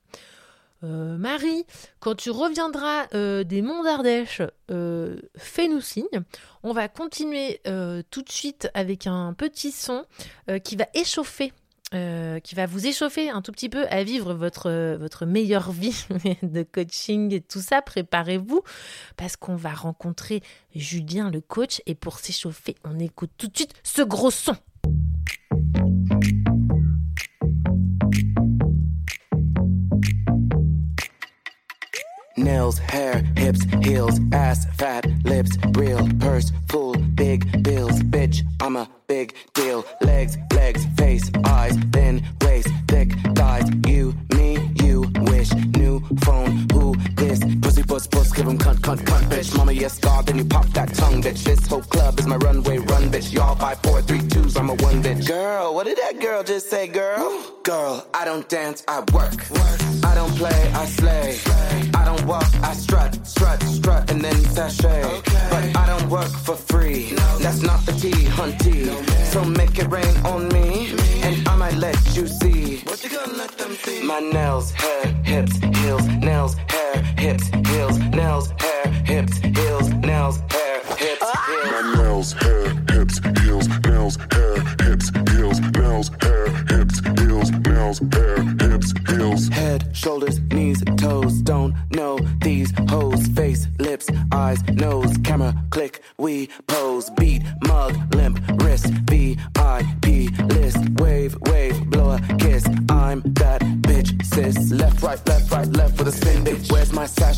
Euh, 0.84 1.18
Marie, 1.18 1.66
quand 2.00 2.16
tu 2.16 2.30
reviendras 2.30 3.08
euh, 3.14 3.44
des 3.44 3.62
monts 3.62 3.84
d'Ardèche, 3.84 4.42
euh, 4.72 5.18
fais-nous 5.38 5.82
signe. 5.82 6.24
On 6.64 6.74
va 6.74 6.88
continuer 6.88 7.62
tout 8.10 8.22
de 8.22 8.32
suite 8.32 8.70
avec 8.74 9.08
un 9.08 9.34
petit 9.34 9.72
son 9.72 10.06
qui 10.64 10.78
va 10.78 10.88
échauffer. 10.94 11.52
qui 11.92 12.56
va 12.56 12.66
vous 12.66 12.88
échauffer 12.88 13.30
un 13.30 13.42
tout 13.42 13.52
petit 13.52 13.70
peu 13.70 13.86
à 13.90 14.04
vivre 14.04 14.34
votre, 14.34 14.96
votre 14.96 15.26
meilleure 15.26 15.72
vie 15.74 16.06
de 16.42 16.64
coaching 16.64 17.34
et 17.34 17.42
tout 17.42 17.60
ça. 17.60 17.82
Préparez-vous 17.82 18.62
parce 19.18 19.36
qu'on 19.36 19.58
va 19.58 19.74
rencontrer 19.74 20.42
Julien 20.74 21.30
le 21.30 21.42
coach 21.42 21.82
et 21.86 21.96
pour 21.96 22.20
s'échauffer, 22.20 22.76
on 22.86 22.98
écoute 22.98 23.32
tout 23.38 23.48
de 23.48 23.56
suite 23.58 23.74
ce 23.84 24.02
gros 24.02 24.32
son. 24.32 24.56
Nails, 32.36 32.80
hair, 32.80 33.24
hips, 33.38 33.64
heels, 33.84 34.20
ass, 34.32 34.66
fat, 34.76 35.06
lips, 35.24 35.56
real, 35.74 36.10
purse, 36.20 36.52
full, 36.68 36.96
big 36.96 37.62
bills, 37.62 38.02
bitch, 38.02 38.42
I'm 38.60 38.76
a 38.76 38.90
big 39.08 39.36
deal. 39.54 39.86
Legs, 40.02 40.36
legs, 40.52 40.84
face, 40.98 41.30
eyes, 41.46 41.78
thin 41.92 42.24
waist, 42.42 42.70
thick 42.88 43.12
thighs, 43.36 43.70
puss, 48.34 48.42
puss, 48.42 48.44
give 48.44 48.48
him 48.48 48.58
cunt, 48.58 48.80
cunt, 48.80 49.00
cunt, 49.06 49.30
bitch. 49.30 49.58
Mama, 49.58 49.72
yes, 49.72 50.00
God, 50.00 50.26
then 50.26 50.38
you 50.38 50.46
pop 50.46 50.66
that 50.74 50.94
tongue, 50.94 51.22
bitch. 51.22 51.44
This 51.44 51.66
whole 51.68 51.82
club 51.82 52.20
is 52.20 52.28
my 52.28 52.38
runway, 52.38 52.78
run, 52.78 53.10
bitch. 53.10 53.32
Y'all 53.34 53.56
five, 53.56 53.80
four, 53.82 54.02
three, 54.02 54.22
twos, 54.28 54.56
I'm 54.58 54.70
a 54.70 54.76
one, 54.76 55.02
bitch. 55.04 55.28
Girl, 55.28 55.74
what 55.74 55.86
did 55.86 55.98
that 55.98 56.20
girl 56.20 56.44
just 56.44 56.70
say, 56.70 56.88
girl? 56.88 57.44
Girl, 57.64 58.06
I 58.14 58.26
don't 58.26 58.48
dance, 58.50 58.84
I 58.88 59.00
work. 59.14 59.34
I 60.04 60.16
don't 60.16 60.36
play, 60.36 60.72
I 60.74 60.86
slay. 60.86 61.38
I 61.96 62.06
don't 62.06 62.26
walk, 62.26 62.48
I 62.62 62.74
strut, 62.74 63.26
strut, 63.26 63.62
strut, 63.64 64.12
and 64.12 64.22
then 64.22 64.36
sashay. 64.36 65.22
But 65.50 65.78
I 65.78 65.86
don't 65.88 66.10
work 66.10 66.32
for 66.46 66.56
free. 66.56 67.14
That's 67.40 67.62
not 67.62 67.86
the 67.86 67.94
T, 67.94 68.12
hunty. 68.12 68.88
So 69.32 69.44
make 69.44 69.80
it 69.80 69.90
rain 69.90 70.16
on 70.26 70.48
me, 70.50 70.94
and 71.24 71.48
I 71.48 71.56
might 71.56 71.76
let 71.76 71.96
you 72.16 72.28
see. 72.28 72.82
What 72.86 73.04
you 73.04 73.10
gonna 73.10 73.38
let 73.38 73.52
them 73.58 73.74
see? 73.76 74.04
My 74.04 74.20
nails, 74.20 74.72
hair, 74.72 75.08
hips, 75.24 75.58
heels, 75.78 76.06
nails, 76.08 76.56
hair, 76.70 76.83
hips, 77.18 77.48
heels, 77.68 77.98
nails, 78.00 78.54
hair, 78.60 78.88
hips, 79.06 79.38
heels, 79.38 79.90
nails, 79.94 80.38
hair, 80.50 80.80
hips, 80.98 81.26
heels. 81.48 81.72
My 81.72 81.96
nails, 81.98 82.34
hair, 82.34 82.70
hips, 82.92 83.20
heels, 83.42 83.68
nails, 83.86 84.18
hair, 84.32 84.60
hips, 84.82 85.12
heels, 85.32 85.60
nails, 85.60 86.12
hair, 86.22 86.48
hips, 86.70 87.02
heels, 87.20 87.52
nails, 87.52 88.00
hair, 88.14 88.38
hips, 88.62 88.94
heels. 89.10 89.48
Head, 89.50 89.96
shoulders, 89.96 90.40
knees, 90.52 90.84
toes, 90.98 91.42
don't 91.42 91.74
know 91.92 92.18
these 92.42 92.72
hoes. 92.90 93.26
Face, 93.28 93.68
lips, 93.80 94.10
eyes, 94.32 94.64
nose, 94.70 95.18
camera, 95.24 95.54
click, 95.70 96.02
we 96.18 96.48
pose. 96.68 96.83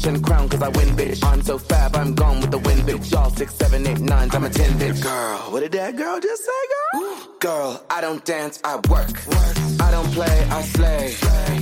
And 0.08 0.24
crown? 0.24 0.50
Cause 0.50 0.62
I 0.62 0.70
win, 0.70 0.90
bitch. 0.96 1.24
I'm 1.24 1.42
so 1.42 1.58
fab, 1.58 1.96
I'm 1.96 2.14
gone 2.14 2.42
with 2.42 2.52
the 2.52 2.60
wind, 2.60 2.82
bitch. 2.82 3.12
Y'all 3.12 3.30
six, 3.30 3.54
seven, 3.56 3.86
eight, 3.88 4.00
nines, 4.00 4.34
I'm 4.36 4.44
a 4.44 4.50
ten, 4.50 4.72
bitch. 4.80 5.02
Girl, 5.02 5.38
what 5.52 5.62
did 5.62 5.72
that 5.74 5.96
girl 5.96 6.20
just 6.20 6.44
say, 6.44 6.62
girl? 6.74 7.18
Girl, 7.40 7.86
I 7.90 8.02
don't 8.02 8.24
dance, 8.26 8.60
I 8.64 8.76
work. 8.90 9.12
I 9.82 9.92
don't 9.92 10.12
play, 10.14 10.48
I 10.50 10.62
slay. 10.62 11.14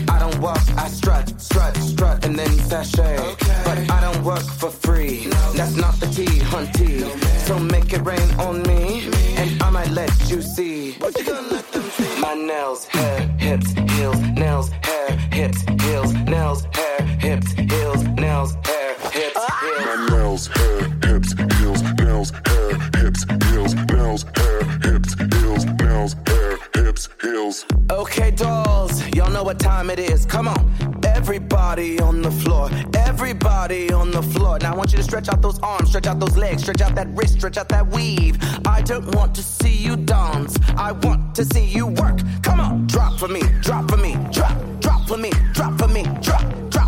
I 0.10 0.20
don't 0.20 0.40
walk, 0.40 0.62
I 0.78 0.88
strut, 0.88 1.42
strut, 1.42 1.76
strut, 1.78 2.26
and 2.26 2.38
then 2.38 2.52
sashay. 2.70 3.18
But 3.66 3.78
I 3.90 4.00
don't 4.02 4.24
work 4.24 4.44
for 4.44 4.70
free. 4.70 5.28
That's 5.56 5.76
not 5.76 5.96
the 6.00 6.08
T, 6.08 6.26
hunty. 6.26 7.02
So 7.48 7.60
make 7.60 7.92
it 7.94 8.02
rain 8.04 8.30
on 8.40 8.62
me, 8.64 9.10
and 9.38 9.62
I 9.62 9.70
might 9.70 9.92
let 9.92 10.12
you 10.30 10.42
see. 10.42 10.94
What 10.94 11.18
you 11.18 11.26
gonna 11.26 11.48
let 11.48 11.72
them 11.72 11.84
see? 11.84 12.22
My 12.22 12.34
nails, 12.34 12.86
hair, 12.86 13.28
hips, 13.38 13.72
heels, 13.94 14.20
nails, 14.20 14.70
hair, 14.84 15.10
hips, 15.32 15.62
heels, 15.84 16.14
nails, 16.14 16.64
hair, 16.74 16.83
hips, 17.24 17.54
heels, 17.54 18.04
nails, 18.04 18.54
hair, 18.66 18.96
hips, 19.12 19.40
heels. 19.62 19.86
My 19.86 20.08
nails, 20.12 20.48
hair, 20.48 20.80
hips, 21.06 21.34
heels, 21.58 21.82
nails, 21.98 22.32
hair, 22.46 22.74
hips, 22.98 23.26
heels, 23.50 23.74
nails, 23.76 24.26
hair, 24.36 24.64
hips, 24.84 25.16
heels, 25.34 25.66
nails, 25.66 26.16
hair, 26.28 26.58
hips, 26.74 27.10
heels. 27.22 27.66
Okay, 27.90 28.32
dolls, 28.32 29.08
y'all 29.16 29.32
know 29.32 29.44
what 29.44 29.58
time 29.58 29.90
it 29.90 30.00
is. 30.00 30.26
Come 30.26 30.50
on. 30.50 30.94
Everybody 31.06 32.00
on 32.02 32.22
the 32.22 32.32
floor, 32.32 32.70
everybody 32.96 33.94
on 33.94 34.12
the 34.12 34.22
floor. 34.22 34.60
Now 34.60 34.74
I 34.74 34.76
want 34.76 34.92
you 34.92 34.98
to 34.98 35.04
stretch 35.04 35.30
out 35.30 35.42
those 35.42 35.60
arms, 35.60 35.88
stretch 35.90 36.08
out 36.08 36.20
those 36.20 36.36
legs, 36.36 36.64
stretch 36.64 36.82
out 36.82 36.96
that 36.96 37.08
wrist, 37.16 37.36
stretch 37.36 37.58
out 37.58 37.70
that 37.70 37.88
weave. 37.88 38.38
I 38.68 38.82
don't 38.82 39.16
want 39.16 39.34
to 39.36 39.44
see 39.44 39.72
you 39.74 39.96
dance, 39.96 40.60
I 40.76 40.92
want 40.92 41.34
to 41.36 41.46
see 41.46 41.66
you 41.66 41.88
work. 41.88 42.20
Come 42.42 42.60
on, 42.60 42.88
drop 42.88 43.18
for 43.18 43.30
me, 43.30 43.42
drop 43.62 43.90
for 43.90 43.96
me, 43.96 44.18
drop, 44.32 44.58
drop 44.82 45.08
for 45.08 45.18
me, 45.18 45.32
drop 45.54 45.80
for 45.80 45.88
me, 45.88 46.04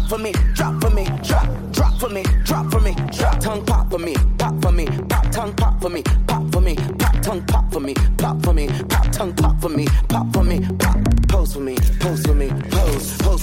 drop, 0.07 0.19
for 0.19 0.23
me, 0.23 0.31
drop 0.53 0.81
for 0.81 0.89
me, 0.89 1.05
drop, 1.23 1.71
drop 1.71 1.99
for 1.99 2.09
me, 2.09 2.23
drop 2.43 2.71
for 2.71 2.79
me, 2.79 2.95
drop 3.11 3.39
tongue 3.39 3.65
pop 3.65 3.89
for 3.89 3.99
me, 3.99 4.15
pop 4.37 4.61
for 4.61 4.71
me, 4.71 4.85
pop 5.09 5.31
tongue 5.31 5.53
pop 5.53 5.81
for 5.81 5.89
me, 5.89 6.03
pop 6.27 6.51
for 6.51 6.61
me, 6.61 6.75
pop 6.75 7.21
tongue 7.21 7.43
pop 7.45 7.71
for 7.71 7.79
me, 7.79 7.93
pop 8.17 8.41
for 8.43 8.53
me, 8.53 8.67
pop 8.89 9.11
tongue 9.11 9.33
pop 9.33 9.59
for 9.61 9.69
me, 9.69 9.87
pop 10.07 10.31
for 10.33 10.43
me, 10.43 10.59
pop 10.79 10.97
pose 11.27 11.53
for 11.53 11.59
me, 11.59 11.75
pose 11.99 12.25
for 12.25 12.35
me, 12.35 12.49
pose, 12.49 12.74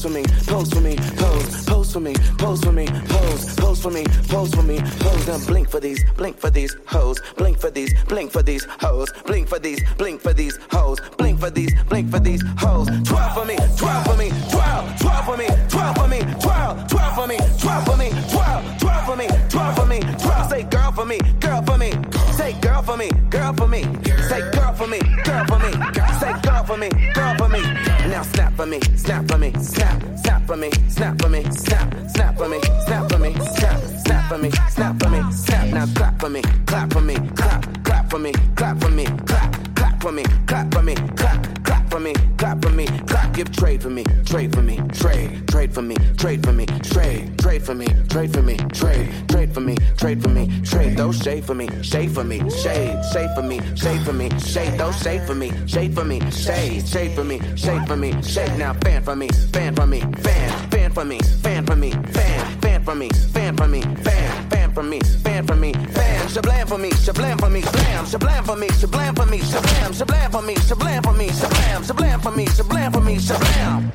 pose 0.03 0.11
for 0.11 0.11
me, 0.11 0.25
pose 0.47 0.73
for 0.73 0.81
me, 0.81 0.97
pose, 1.17 1.65
pose 1.65 1.93
for 1.93 2.01
me, 2.01 2.15
pose 2.39 2.61
for 2.65 2.73
me, 2.73 2.87
pose, 2.87 3.57
pose 3.57 3.83
for 3.83 3.91
me, 3.91 4.05
pose 4.29 4.55
for 4.55 4.63
me, 4.63 4.81
pose. 4.99 5.29
Now 5.29 5.39
blink 5.47 5.69
for 5.69 5.79
these, 5.81 6.03
blink 6.17 6.39
for 6.39 6.51
these 6.51 6.77
hoes, 6.87 7.21
blink 7.37 7.61
for 7.61 7.71
these, 7.71 7.95
blink 8.05 8.33
for 8.33 8.43
these 8.43 8.65
hoes, 8.81 9.13
blink 9.27 9.49
for 9.49 9.59
these, 9.61 9.81
blink 9.95 10.21
for 10.21 10.33
these 10.33 10.59
hoes, 10.71 10.99
blink 11.19 11.39
for 11.39 11.51
these, 11.51 11.73
blink 11.85 12.11
for 12.11 12.19
these 12.19 12.43
hoes. 12.59 12.89
Twelve 13.05 13.35
for 13.35 13.45
me, 13.45 13.57
twelve 13.77 14.05
for 14.05 14.17
me, 14.17 14.31
twelve, 14.51 14.99
twelve 14.99 15.25
for 15.25 15.37
me, 15.37 15.47
twelve 15.69 15.97
for 15.97 16.09
me, 16.09 16.21
twelve, 16.41 16.89
twelve 16.89 17.15
for 17.15 17.27
me, 17.29 17.39
twelve 17.61 17.85
for 17.85 17.97
me, 17.97 18.11
twelve, 18.31 18.79
twelve 18.81 19.07
for 19.07 19.17
me, 19.17 19.29
twelve 19.49 19.77
for 19.77 19.87
me, 19.87 20.01
twelve. 20.01 20.51
Say 20.51 20.63
girl 20.65 20.93
for 20.93 21.05
me, 21.05 21.19
girl 21.39 21.63
for 21.63 21.79
me, 21.79 21.93
say 22.33 22.53
girl 22.61 22.83
for 22.83 22.97
me, 22.97 23.11
girl 23.31 23.53
for 23.53 23.67
me, 23.67 23.83
say 24.29 24.41
girl 24.53 24.73
for 24.75 24.87
me, 24.87 24.99
girl 25.25 25.45
for 25.47 25.59
me, 25.59 25.73
say 26.21 26.33
girl 26.43 26.65
for 26.65 26.77
me, 26.77 26.89
girl 27.15 27.35
for 27.37 27.49
me. 27.49 27.63
Now 28.09 28.23
snap 28.23 28.55
for 28.55 28.67
me, 28.67 28.81
snap 28.97 29.29
for 29.29 29.39
me, 29.39 29.53
snap, 29.61 30.03
snap 30.19 30.47
for 30.47 30.57
me, 30.57 30.71
snap 30.89 31.21
for 31.21 31.29
me, 31.29 31.45
snap, 31.51 31.95
snap 32.11 32.37
for 32.37 32.49
me, 32.49 32.61
snap 32.85 33.11
for 33.11 33.19
me, 33.19 33.35
snap, 33.35 33.81
snap 34.05 34.29
for 34.29 34.39
me, 34.39 34.51
snap 34.71 35.01
for 35.01 35.09
me, 35.09 35.33
snap. 35.33 35.67
Now 35.69 35.87
clap 35.95 36.21
for 36.21 36.29
me, 36.29 36.43
clap 36.67 36.93
for 36.93 37.01
me, 37.01 37.15
clap, 37.37 37.85
clap 37.85 38.11
for 38.11 38.19
me, 38.19 38.33
clap 38.57 38.81
for 38.81 38.91
me, 38.91 39.05
clap, 39.27 39.62
for 40.03 40.11
me, 40.11 40.25
clap 40.49 40.75
for 40.75 40.83
me, 40.83 40.97
clap, 41.17 41.65
clap 41.65 41.89
for 41.89 42.01
me, 42.01 42.13
clap 42.37 42.61
for 42.61 42.71
me, 42.71 42.87
clap. 43.07 43.33
Give 43.35 43.51
trade 43.53 43.81
for 43.81 43.89
me, 43.89 44.05
trade 44.27 44.53
for 44.53 44.61
me, 44.61 44.77
trade, 44.93 45.47
trade 45.47 45.73
for 45.73 45.81
me, 45.81 45.95
trade 46.17 46.43
for 46.43 46.53
me, 46.53 46.67
trade, 46.67 47.39
trade 47.39 47.63
for 47.63 47.75
me, 47.75 47.87
trade 48.09 48.33
for 48.33 48.43
me, 48.43 48.57
trade, 48.57 49.29
trade 49.29 49.55
for 49.55 49.61
me, 49.61 49.77
trade 49.97 50.21
for 50.21 50.29
me, 50.29 50.61
trade. 50.65 50.97
Those 50.97 51.23
shade 51.23 51.45
for 51.45 51.55
me, 51.55 51.69
shade 51.83 52.11
for 52.11 52.25
me, 52.25 52.39
shade, 52.51 53.01
shade 53.13 53.31
for 53.37 53.43
me, 53.43 53.61
shade 53.77 54.01
for 54.05 54.13
me, 54.13 54.29
shade. 54.41 54.77
Those 54.77 55.01
shade 55.01 55.23
for 55.23 55.37
me, 55.37 55.53
shade 55.69 55.95
for 55.95 56.05
me, 56.05 56.19
shade, 56.33 56.89
shade 56.89 57.13
for 57.15 57.23
me, 57.23 57.39
shade 57.57 57.87
for 57.87 57.97
me, 57.97 58.23
shade. 58.23 58.59
Now 58.59 58.75
fan 58.75 59.05
for 59.05 59.15
me, 59.15 59.29
fan 59.53 59.77
for 59.77 59.87
me, 59.87 60.01
fan, 60.01 60.71
fan 60.71 60.91
for 60.91 61.05
me, 61.05 61.21
fan 61.43 61.65
for 61.65 61.77
me, 61.77 61.93
fan, 61.93 62.61
fan 62.61 62.85
for 62.85 62.95
me, 62.97 63.09
fan 63.09 63.57
for 63.57 63.69
me, 63.69 63.83
fan, 63.83 64.52
fan 64.73 64.75
for 64.75 64.83
me, 64.83 65.01
fan 65.23 65.47
for 65.47 65.57
me, 65.57 65.73
fan. 65.73 66.29
Shablam 66.29 66.69
for 66.69 66.79
me, 66.79 66.91
shablam 66.91 67.41
for 67.41 67.51
me, 67.51 67.63
shablam, 67.63 68.05
shablam 68.07 68.45
for 68.47 68.57
me, 68.57 68.69
shablam 68.69 69.17
for 69.17 69.27
me, 69.27 69.39
shablam, 69.39 69.93
shablam 69.93 70.33
for 70.33 70.43
me, 70.43 70.55
shablam 70.55 71.05
for 71.05 71.13
me, 71.13 71.29
shablam, 71.29 71.83
shablam 71.83 72.23
for 72.23 72.33
me, 72.33 72.47
shablam 72.47 72.93
for 72.93 73.01
me, 73.01 73.17
shablam. 73.17 73.93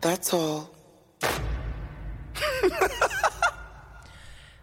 That's 0.00 0.32
all. 0.32 0.70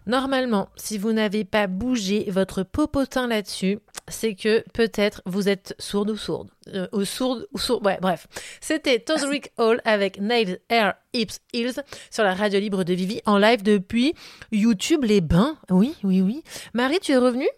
Normalement, 0.06 0.70
si 0.76 0.97
vous 0.97 1.14
n'avez 1.14 1.45
pas 1.45 1.68
bougé 1.68 2.30
votre 2.30 2.64
popotin 2.64 3.28
là-dessus, 3.28 3.80
c'est 4.08 4.36
que 4.36 4.64
peut-être 4.74 5.22
vous 5.26 5.47
êtes 5.47 5.76
sourde 5.80 6.10
ou 6.12 6.18
sourde. 6.18 6.49
Euh, 6.74 6.88
ou 6.91 7.06
sourde 7.06 7.47
ou 7.54 7.58
sourde. 7.58 7.86
Ouais, 7.86 7.97
bref. 8.01 8.28
C'était 8.62 8.99
Todrick 8.99 9.51
Hall 9.58 9.82
avec 9.86 10.20
Nails, 10.20 10.60
Air, 10.70 10.95
Hips, 11.14 11.39
Heels 11.54 11.84
sur 12.12 12.24
la 12.24 12.34
radio 12.34 12.60
libre 12.60 12.84
de 12.84 12.93
Vivi 12.93 13.22
en 13.26 13.38
live 13.38 13.64
depuis 13.64 14.14
YouTube 14.51 15.04
Les 15.04 15.22
Bains. 15.22 15.58
Oui, 15.70 15.95
oui, 16.04 16.22
oui. 16.22 16.43
Marie, 16.74 16.99
tu 16.99 17.14
es 17.14 17.18
revenue? 17.18 17.49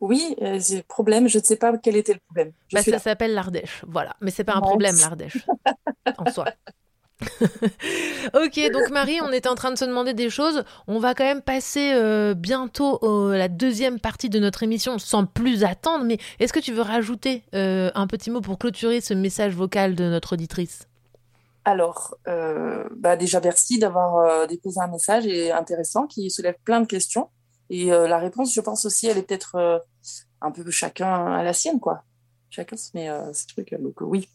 Oui, 0.00 0.34
euh, 0.42 0.58
j'ai 0.58 0.78
le 0.78 0.82
problème. 0.82 1.28
Je 1.28 1.38
ne 1.38 1.44
sais 1.44 1.56
pas 1.56 1.76
quel 1.78 1.96
était 1.96 2.14
le 2.14 2.20
problème. 2.26 2.52
Bah, 2.72 2.82
ça 2.82 2.98
s'appelle 2.98 3.34
l'Ardèche. 3.34 3.84
Voilà. 3.86 4.16
Mais 4.20 4.32
c'est 4.32 4.42
pas 4.42 4.54
un 4.54 4.60
problème, 4.60 4.96
l'Ardèche. 4.96 5.46
en 6.18 6.30
soi. 6.30 6.46
ok, 8.34 8.72
donc 8.72 8.90
Marie, 8.90 9.20
on 9.20 9.32
était 9.32 9.48
en 9.48 9.54
train 9.54 9.70
de 9.70 9.78
se 9.78 9.84
demander 9.84 10.14
des 10.14 10.30
choses. 10.30 10.64
On 10.86 10.98
va 10.98 11.14
quand 11.14 11.24
même 11.24 11.42
passer 11.42 11.92
euh, 11.94 12.34
bientôt 12.34 12.98
à 13.30 13.36
la 13.36 13.48
deuxième 13.48 14.00
partie 14.00 14.28
de 14.28 14.38
notre 14.38 14.62
émission 14.62 14.98
sans 14.98 15.26
plus 15.26 15.64
attendre. 15.64 16.04
Mais 16.04 16.18
est-ce 16.38 16.52
que 16.52 16.60
tu 16.60 16.72
veux 16.72 16.82
rajouter 16.82 17.44
euh, 17.54 17.90
un 17.94 18.06
petit 18.06 18.30
mot 18.30 18.40
pour 18.40 18.58
clôturer 18.58 19.00
ce 19.00 19.14
message 19.14 19.54
vocal 19.54 19.94
de 19.94 20.04
notre 20.04 20.34
auditrice? 20.34 20.86
Alors, 21.64 22.16
euh, 22.26 22.84
bah 22.96 23.16
déjà 23.16 23.40
merci 23.40 23.78
d'avoir 23.78 24.48
déposé 24.48 24.80
un 24.80 24.88
message 24.88 25.26
et 25.26 25.52
intéressant 25.52 26.06
qui 26.06 26.28
soulève 26.30 26.56
plein 26.64 26.80
de 26.80 26.86
questions. 26.86 27.28
Et 27.70 27.86
la 27.86 28.18
réponse, 28.18 28.52
je 28.52 28.60
pense 28.60 28.84
aussi, 28.84 29.06
elle 29.06 29.16
est 29.16 29.22
peut-être 29.22 29.82
un 30.40 30.50
peu 30.50 30.68
chacun 30.70 31.32
à 31.32 31.42
la 31.42 31.52
sienne, 31.52 31.80
quoi. 31.80 32.02
Chacun 32.50 32.76
se 32.76 32.90
met 32.94 33.08
ses 33.32 33.46
trucs. 33.46 33.74
Donc 33.80 34.00
oui, 34.00 34.28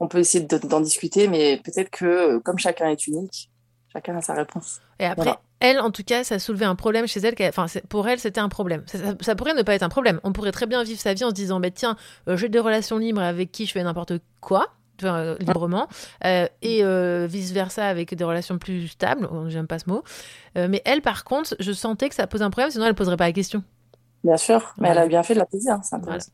on 0.00 0.08
peut 0.08 0.18
essayer 0.18 0.44
d'en 0.44 0.80
discuter, 0.80 1.28
mais 1.28 1.60
peut-être 1.64 1.90
que 1.90 2.38
comme 2.38 2.58
chacun 2.58 2.88
est 2.90 3.06
unique, 3.06 3.50
chacun 3.92 4.16
a 4.16 4.22
sa 4.22 4.34
réponse. 4.34 4.80
Et 4.98 5.04
après, 5.06 5.24
Voilà. 5.24 5.40
elle, 5.60 5.80
en 5.80 5.90
tout 5.90 6.04
cas, 6.04 6.24
ça 6.24 6.36
a 6.36 6.38
soulevé 6.38 6.64
un 6.66 6.74
problème 6.74 7.06
chez 7.06 7.20
elle. 7.20 7.34
Enfin, 7.48 7.66
pour 7.88 8.06
elle, 8.08 8.18
c'était 8.18 8.40
un 8.40 8.48
problème. 8.48 8.82
Ça, 8.86 8.98
ça- 8.98 9.14
ça 9.20 9.34
pourrait 9.34 9.54
ne 9.54 9.62
pas 9.62 9.74
être 9.74 9.82
un 9.82 9.88
problème. 9.88 10.20
On 10.24 10.32
pourrait 10.32 10.52
très 10.52 10.66
bien 10.66 10.82
vivre 10.82 11.00
sa 11.00 11.14
vie 11.14 11.24
en 11.24 11.30
se 11.30 11.34
disant, 11.34 11.60
bah, 11.60 11.70
tiens, 11.70 11.96
euh, 12.28 12.36
j'ai 12.36 12.48
des 12.48 12.58
relations 12.58 12.98
libres 12.98 13.20
avec 13.22 13.52
qui 13.52 13.66
je 13.66 13.72
fais 13.72 13.82
n'importe 13.82 14.12
quoi. 14.40 14.68
euh, 15.04 15.36
librement 15.40 15.88
euh, 16.24 16.48
et 16.62 16.82
vice 17.28 17.52
versa 17.52 17.86
avec 17.86 18.14
des 18.14 18.24
relations 18.24 18.56
plus 18.56 18.88
stables 18.88 19.28
Oh, 19.30 19.44
j'aime 19.48 19.66
pas 19.66 19.78
ce 19.78 19.90
mot 19.90 20.02
Euh, 20.56 20.68
mais 20.70 20.80
elle 20.86 21.02
par 21.02 21.22
contre 21.24 21.54
je 21.60 21.72
sentais 21.72 22.08
que 22.08 22.14
ça 22.14 22.26
pose 22.26 22.40
un 22.40 22.48
problème 22.48 22.70
sinon 22.70 22.86
elle 22.86 22.94
poserait 22.94 23.18
pas 23.18 23.26
la 23.26 23.32
question 23.34 23.62
Bien 24.24 24.38
sûr, 24.38 24.72
mais 24.78 24.88
elle 24.88 24.96
a 24.96 25.06
bien 25.06 25.22
fait 25.22 25.34
de 25.34 25.40
la 25.40 25.44
poser, 25.44 25.68
hein, 25.68 25.82
c'est 25.84 25.96
intéressant. 25.96 26.32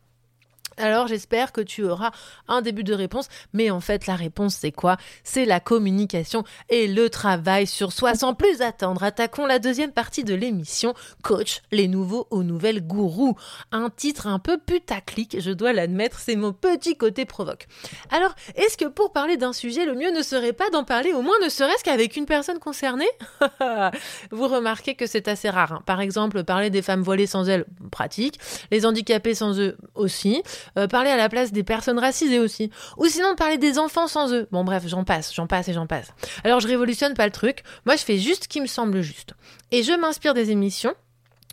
Alors 0.78 1.06
j'espère 1.06 1.52
que 1.52 1.60
tu 1.60 1.84
auras 1.84 2.10
un 2.48 2.62
début 2.62 2.84
de 2.84 2.94
réponse, 2.94 3.28
mais 3.52 3.70
en 3.70 3.80
fait 3.80 4.06
la 4.06 4.16
réponse 4.16 4.54
c'est 4.54 4.72
quoi? 4.72 4.96
C'est 5.24 5.44
la 5.44 5.60
communication 5.60 6.44
et 6.68 6.88
le 6.88 7.10
travail 7.10 7.66
sur 7.66 7.92
soi. 7.92 8.14
Sans 8.14 8.34
plus 8.34 8.62
attendre, 8.62 9.02
attaquons 9.02 9.46
la 9.46 9.58
deuxième 9.58 9.92
partie 9.92 10.24
de 10.24 10.34
l'émission 10.34 10.94
Coach, 11.22 11.60
les 11.70 11.88
nouveaux 11.88 12.26
aux 12.30 12.42
nouvelles 12.42 12.86
gourous. 12.86 13.36
Un 13.70 13.90
titre 13.90 14.26
un 14.26 14.38
peu 14.38 14.58
putaclic, 14.58 15.40
je 15.40 15.50
dois 15.50 15.72
l'admettre, 15.72 16.18
c'est 16.18 16.36
mon 16.36 16.52
petit 16.52 16.96
côté 16.96 17.24
provoque. 17.24 17.66
Alors, 18.10 18.34
est-ce 18.56 18.76
que 18.76 18.86
pour 18.86 19.12
parler 19.12 19.36
d'un 19.36 19.52
sujet, 19.52 19.84
le 19.84 19.94
mieux 19.94 20.10
ne 20.10 20.22
serait 20.22 20.52
pas 20.52 20.70
d'en 20.70 20.84
parler 20.84 21.12
au 21.12 21.22
moins 21.22 21.34
ne 21.42 21.48
serait-ce 21.48 21.84
qu'avec 21.84 22.16
une 22.16 22.26
personne 22.26 22.58
concernée? 22.58 23.08
Vous 24.30 24.48
remarquez 24.48 24.94
que 24.94 25.06
c'est 25.06 25.28
assez 25.28 25.50
rare. 25.50 25.72
hein. 25.72 25.82
Par 25.86 26.00
exemple, 26.00 26.44
parler 26.44 26.70
des 26.70 26.82
femmes 26.82 27.02
voilées 27.02 27.26
sans 27.26 27.48
elles, 27.48 27.64
pratique. 27.90 28.38
Les 28.70 28.86
handicapés 28.86 29.34
sans 29.34 29.58
eux 29.58 29.76
aussi. 29.94 30.42
Euh, 30.78 30.86
parler 30.86 31.10
à 31.10 31.16
la 31.16 31.28
place 31.28 31.52
des 31.52 31.62
personnes 31.62 31.98
racisées 31.98 32.38
aussi. 32.38 32.70
Ou 32.96 33.06
sinon 33.06 33.34
parler 33.34 33.58
des 33.58 33.78
enfants 33.78 34.06
sans 34.06 34.32
eux. 34.32 34.48
Bon 34.52 34.64
bref, 34.64 34.84
j'en 34.86 35.04
passe, 35.04 35.34
j'en 35.34 35.46
passe 35.46 35.68
et 35.68 35.72
j'en 35.72 35.86
passe. 35.86 36.12
Alors 36.44 36.60
je 36.60 36.68
révolutionne 36.68 37.14
pas 37.14 37.26
le 37.26 37.32
truc. 37.32 37.62
Moi 37.84 37.96
je 37.96 38.02
fais 38.02 38.18
juste 38.18 38.44
ce 38.44 38.48
qui 38.48 38.60
me 38.60 38.66
semble 38.66 39.00
juste. 39.02 39.34
Et 39.70 39.82
je 39.82 39.92
m'inspire 39.92 40.34
des 40.34 40.50
émissions 40.50 40.94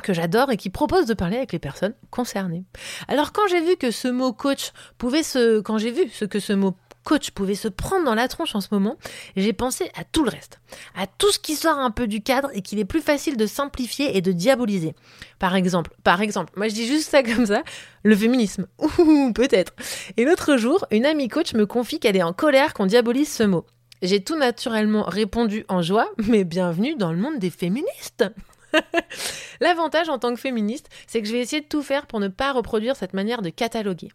que 0.04 0.14
j'adore 0.14 0.52
et 0.52 0.58
qui 0.58 0.70
proposent 0.70 1.06
de 1.06 1.14
parler 1.14 1.38
avec 1.38 1.52
les 1.52 1.60
personnes 1.60 1.94
concernées. 2.10 2.64
Alors 3.08 3.34
quand 3.34 3.48
j'ai 3.50 3.62
vu 3.62 3.76
que 3.76 3.92
ce 3.92 4.08
mot 4.08 4.32
coach 4.32 4.72
pouvait 4.98 5.24
se... 5.24 5.60
Quand 5.60 5.78
j'ai 5.78 5.92
vu 5.92 6.10
ce 6.10 6.26
que 6.26 6.40
ce 6.40 6.54
mot 6.54 6.76
coach 7.10 7.32
pouvait 7.32 7.55
se 7.55 7.68
prendre 7.68 8.05
dans 8.05 8.14
la 8.14 8.28
tronche 8.28 8.53
en 8.53 8.62
ce 8.62 8.68
moment, 8.70 8.95
j'ai 9.36 9.51
pensé 9.51 9.89
à 9.95 10.03
tout 10.03 10.24
le 10.24 10.30
reste, 10.30 10.60
à 10.95 11.07
tout 11.07 11.32
ce 11.32 11.39
qui 11.39 11.55
sort 11.55 11.80
un 11.80 11.89
peu 11.89 12.05
du 12.05 12.22
cadre 12.22 12.51
et 12.53 12.62
qu'il 12.62 12.78
est 12.78 12.86
plus 12.86 13.01
facile 13.01 13.36
de 13.36 13.47
simplifier 13.47 14.16
et 14.16 14.22
de 14.22 14.32
diaboliser. 14.32 14.93
Par 15.39 15.55
exemple, 15.55 15.91
par 16.03 16.22
exemple, 16.22 16.53
moi 16.55 16.68
je 16.68 16.76
dis 16.76 16.86
juste 16.86 17.10
ça 17.10 17.24
comme 17.24 17.47
ça, 17.47 17.64
le 18.03 18.16
féminisme. 18.16 18.68
Ouh, 18.99 19.34
peut-être. 19.34 19.74
Et 20.18 20.24
l'autre 20.24 20.57
jour, 20.57 20.86
une 20.91 21.07
amie 21.07 21.30
coach 21.30 21.55
me 21.55 21.66
confie 21.66 21.99
qu'elle 21.99 22.16
est 22.16 22.22
en 22.22 22.32
colère 22.32 22.76
qu'on 22.76 22.86
diabolise 22.86 23.34
ce 23.34 23.41
mot. 23.41 23.66
J'ai 24.03 24.24
tout 24.24 24.38
naturellement 24.38 25.01
répondu 25.01 25.66
en 25.68 25.82
joie, 25.82 26.12
mais 26.28 26.43
bienvenue 26.43 26.95
dans 26.95 27.12
le 27.12 27.18
monde 27.18 27.39
des 27.39 27.49
féministes. 27.49 28.26
L'avantage 29.62 30.10
en 30.10 30.20
tant 30.20 30.32
que 30.32 30.39
féministe, 30.39 30.89
c'est 31.07 31.24
que 31.24 31.28
je 31.28 31.34
vais 31.34 31.39
essayer 31.39 31.64
de 31.64 31.68
tout 31.68 31.82
faire 31.82 32.05
pour 32.05 32.20
ne 32.20 32.28
pas 32.28 32.51
reproduire 32.51 32.95
cette 32.95 33.16
manière 33.16 33.41
de 33.41 33.49
cataloguer. 33.49 34.10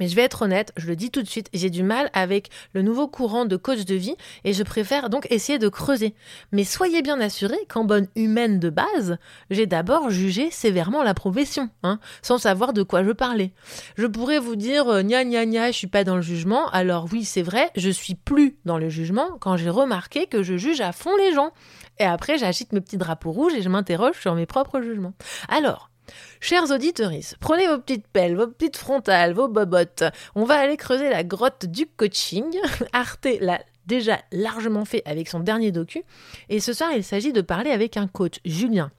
Mais 0.00 0.08
je 0.08 0.16
vais 0.16 0.22
être 0.22 0.42
honnête, 0.42 0.72
je 0.76 0.88
le 0.88 0.96
dis 0.96 1.10
tout 1.10 1.22
de 1.22 1.28
suite, 1.28 1.48
j'ai 1.54 1.70
du 1.70 1.82
mal 1.82 2.10
avec 2.12 2.50
le 2.72 2.82
nouveau 2.82 3.06
courant 3.06 3.44
de 3.44 3.56
coach 3.56 3.84
de 3.84 3.94
vie 3.94 4.16
et 4.44 4.52
je 4.52 4.62
préfère 4.62 5.10
donc 5.10 5.26
essayer 5.30 5.58
de 5.58 5.68
creuser. 5.68 6.14
Mais 6.52 6.64
soyez 6.64 7.02
bien 7.02 7.20
assurés 7.20 7.64
qu'en 7.68 7.84
bonne 7.84 8.08
humaine 8.16 8.58
de 8.58 8.68
base, 8.68 9.18
j'ai 9.50 9.66
d'abord 9.66 10.10
jugé 10.10 10.50
sévèrement 10.50 11.02
la 11.02 11.14
profession, 11.14 11.70
hein, 11.82 12.00
sans 12.20 12.38
savoir 12.38 12.72
de 12.72 12.82
quoi 12.82 13.04
je 13.04 13.12
parlais. 13.12 13.52
Je 13.96 14.06
pourrais 14.06 14.40
vous 14.40 14.56
dire 14.56 14.88
euh, 14.88 15.02
gna 15.02 15.24
gna 15.24 15.46
gna, 15.46 15.70
je 15.70 15.76
suis 15.76 15.86
pas 15.86 16.04
dans 16.04 16.16
le 16.16 16.22
jugement. 16.22 16.68
Alors 16.70 17.06
oui, 17.12 17.24
c'est 17.24 17.42
vrai, 17.42 17.70
je 17.76 17.90
suis 17.90 18.14
plus 18.14 18.58
dans 18.64 18.78
le 18.78 18.88
jugement 18.88 19.38
quand 19.40 19.56
j'ai 19.56 19.70
remarqué 19.70 20.26
que 20.26 20.42
je 20.42 20.56
juge 20.56 20.80
à 20.80 20.92
fond 20.92 21.16
les 21.16 21.32
gens. 21.32 21.52
Et 21.98 22.04
après, 22.04 22.38
j'agite 22.38 22.72
mes 22.72 22.80
petits 22.80 22.98
drapeaux 22.98 23.30
rouges 23.32 23.54
et 23.54 23.62
je 23.62 23.68
m'interroge 23.68 24.20
sur 24.20 24.34
mes 24.34 24.46
propres 24.46 24.82
jugements. 24.82 25.14
Alors, 25.48 25.90
Chers 26.40 26.70
auditeurs, 26.70 27.12
prenez 27.40 27.66
vos 27.68 27.78
petites 27.78 28.06
pelles, 28.06 28.36
vos 28.36 28.46
petites 28.46 28.76
frontales, 28.76 29.32
vos 29.32 29.48
bobottes. 29.48 30.04
On 30.34 30.44
va 30.44 30.58
aller 30.58 30.76
creuser 30.76 31.10
la 31.10 31.24
grotte 31.24 31.66
du 31.66 31.86
coaching. 31.86 32.56
Arte 32.92 33.28
l'a 33.40 33.60
déjà 33.86 34.20
largement 34.32 34.84
fait 34.84 35.02
avec 35.04 35.28
son 35.28 35.40
dernier 35.40 35.72
docu. 35.72 36.02
Et 36.48 36.60
ce 36.60 36.72
soir, 36.72 36.90
il 36.94 37.04
s'agit 37.04 37.32
de 37.32 37.40
parler 37.40 37.70
avec 37.70 37.96
un 37.96 38.08
coach, 38.08 38.40
Julien, 38.44 38.90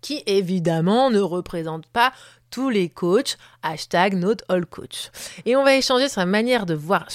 qui 0.00 0.22
évidemment 0.26 1.10
ne 1.10 1.20
représente 1.20 1.86
pas 1.86 2.12
tous 2.50 2.68
les 2.68 2.90
coachs, 2.90 3.38
hashtag 3.62 4.14
not 4.14 4.36
all 4.48 4.66
coach. 4.66 5.10
Et 5.46 5.56
on 5.56 5.64
va 5.64 5.74
échanger 5.74 6.08
sur 6.08 6.16
sa 6.16 6.26
manière 6.26 6.66
de 6.66 6.74
voir, 6.74 7.06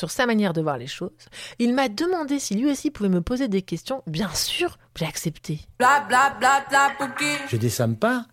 les 0.78 0.88
choses. 0.88 1.12
Il 1.60 1.74
m'a 1.76 1.90
demandé 1.90 2.40
si 2.40 2.56
lui 2.56 2.70
aussi 2.70 2.90
pouvait 2.90 3.10
me 3.10 3.22
poser 3.22 3.48
des 3.48 3.62
questions. 3.62 4.02
Bien 4.08 4.34
sûr, 4.34 4.78
j'ai 4.96 5.06
accepté. 5.06 5.60
Bla 5.78 6.04
bla 6.08 6.36
bla 6.40 6.66
bla 6.70 6.92
Je 7.50 7.58
descends 7.58 7.94
pas 7.94 8.26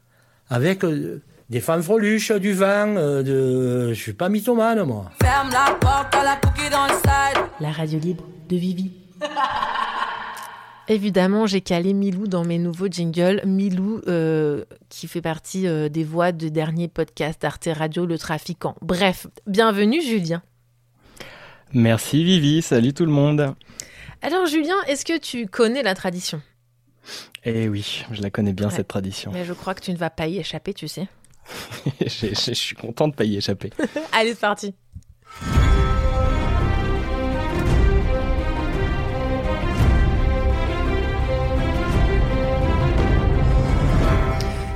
avec 0.55 0.85
euh, 0.85 1.21
des 1.51 1.59
femmes 1.59 1.83
freluches, 1.83 2.31
du 2.31 2.53
vin, 2.53 2.97
euh, 2.97 3.25
de... 3.25 3.93
je 3.93 4.01
suis 4.01 4.13
pas 4.13 4.29
mythomane, 4.29 4.85
moi. 4.85 5.11
Ferme 5.21 5.51
la 5.51 5.75
porte 5.81 6.15
à 6.15 6.23
la 6.23 6.39
dans 6.71 6.87
le 6.87 7.61
La 7.61 7.73
radio 7.73 7.99
libre 7.99 8.25
de 8.49 8.57
Vivi. 8.57 8.93
Évidemment, 10.89 11.47
j'ai 11.47 11.61
calé 11.61 11.93
Milou 11.93 12.29
dans 12.29 12.45
mes 12.45 12.59
nouveaux 12.59 12.87
jingles. 12.87 13.43
Milou, 13.45 14.01
euh, 14.07 14.65
qui 14.91 15.09
fait 15.09 15.23
partie 15.23 15.67
des 15.91 16.05
voix 16.05 16.31
du 16.31 16.53
dernier 16.53 16.87
podcast 16.87 17.43
Arte 17.45 17.69
Radio, 17.75 18.07
Le 18.07 18.17
Trafiquant. 18.17 18.77
Bref, 18.81 19.27
bienvenue 19.49 20.03
Julien. 20.03 20.41
Merci 21.73 22.23
Vivi, 22.23 22.63
salut 22.63 22.95
tout 22.95 23.07
le 23.07 23.11
monde. 23.11 23.55
Alors 24.23 24.47
Julien, 24.47 24.77
est-ce 24.87 25.05
que 25.05 25.19
tu 25.19 25.47
connais 25.47 25.83
la 25.83 25.95
tradition? 25.95 26.41
Eh 27.45 27.69
oui, 27.69 28.05
je 28.11 28.23
la 28.23 28.31
connais 28.31 28.53
bien 28.53 28.71
cette 28.71 28.89
tradition. 28.89 29.31
Mais 29.33 29.45
je 29.45 29.53
crois 29.53 29.75
que 29.75 29.83
tu 29.83 29.93
ne 29.93 29.97
vas 29.97 30.11
pas 30.11 30.27
y 30.27 30.39
échapper, 30.39 30.75
tu 30.75 30.89
sais. 30.89 31.09
je, 32.01 32.53
suis 32.55 32.75
content 32.77 33.09
de 33.09 33.15
pas 33.15 33.25
y 33.25 33.37
échapper. 33.37 33.71
Allez, 34.13 34.31
c'est 34.31 34.41
parti. 34.41 34.75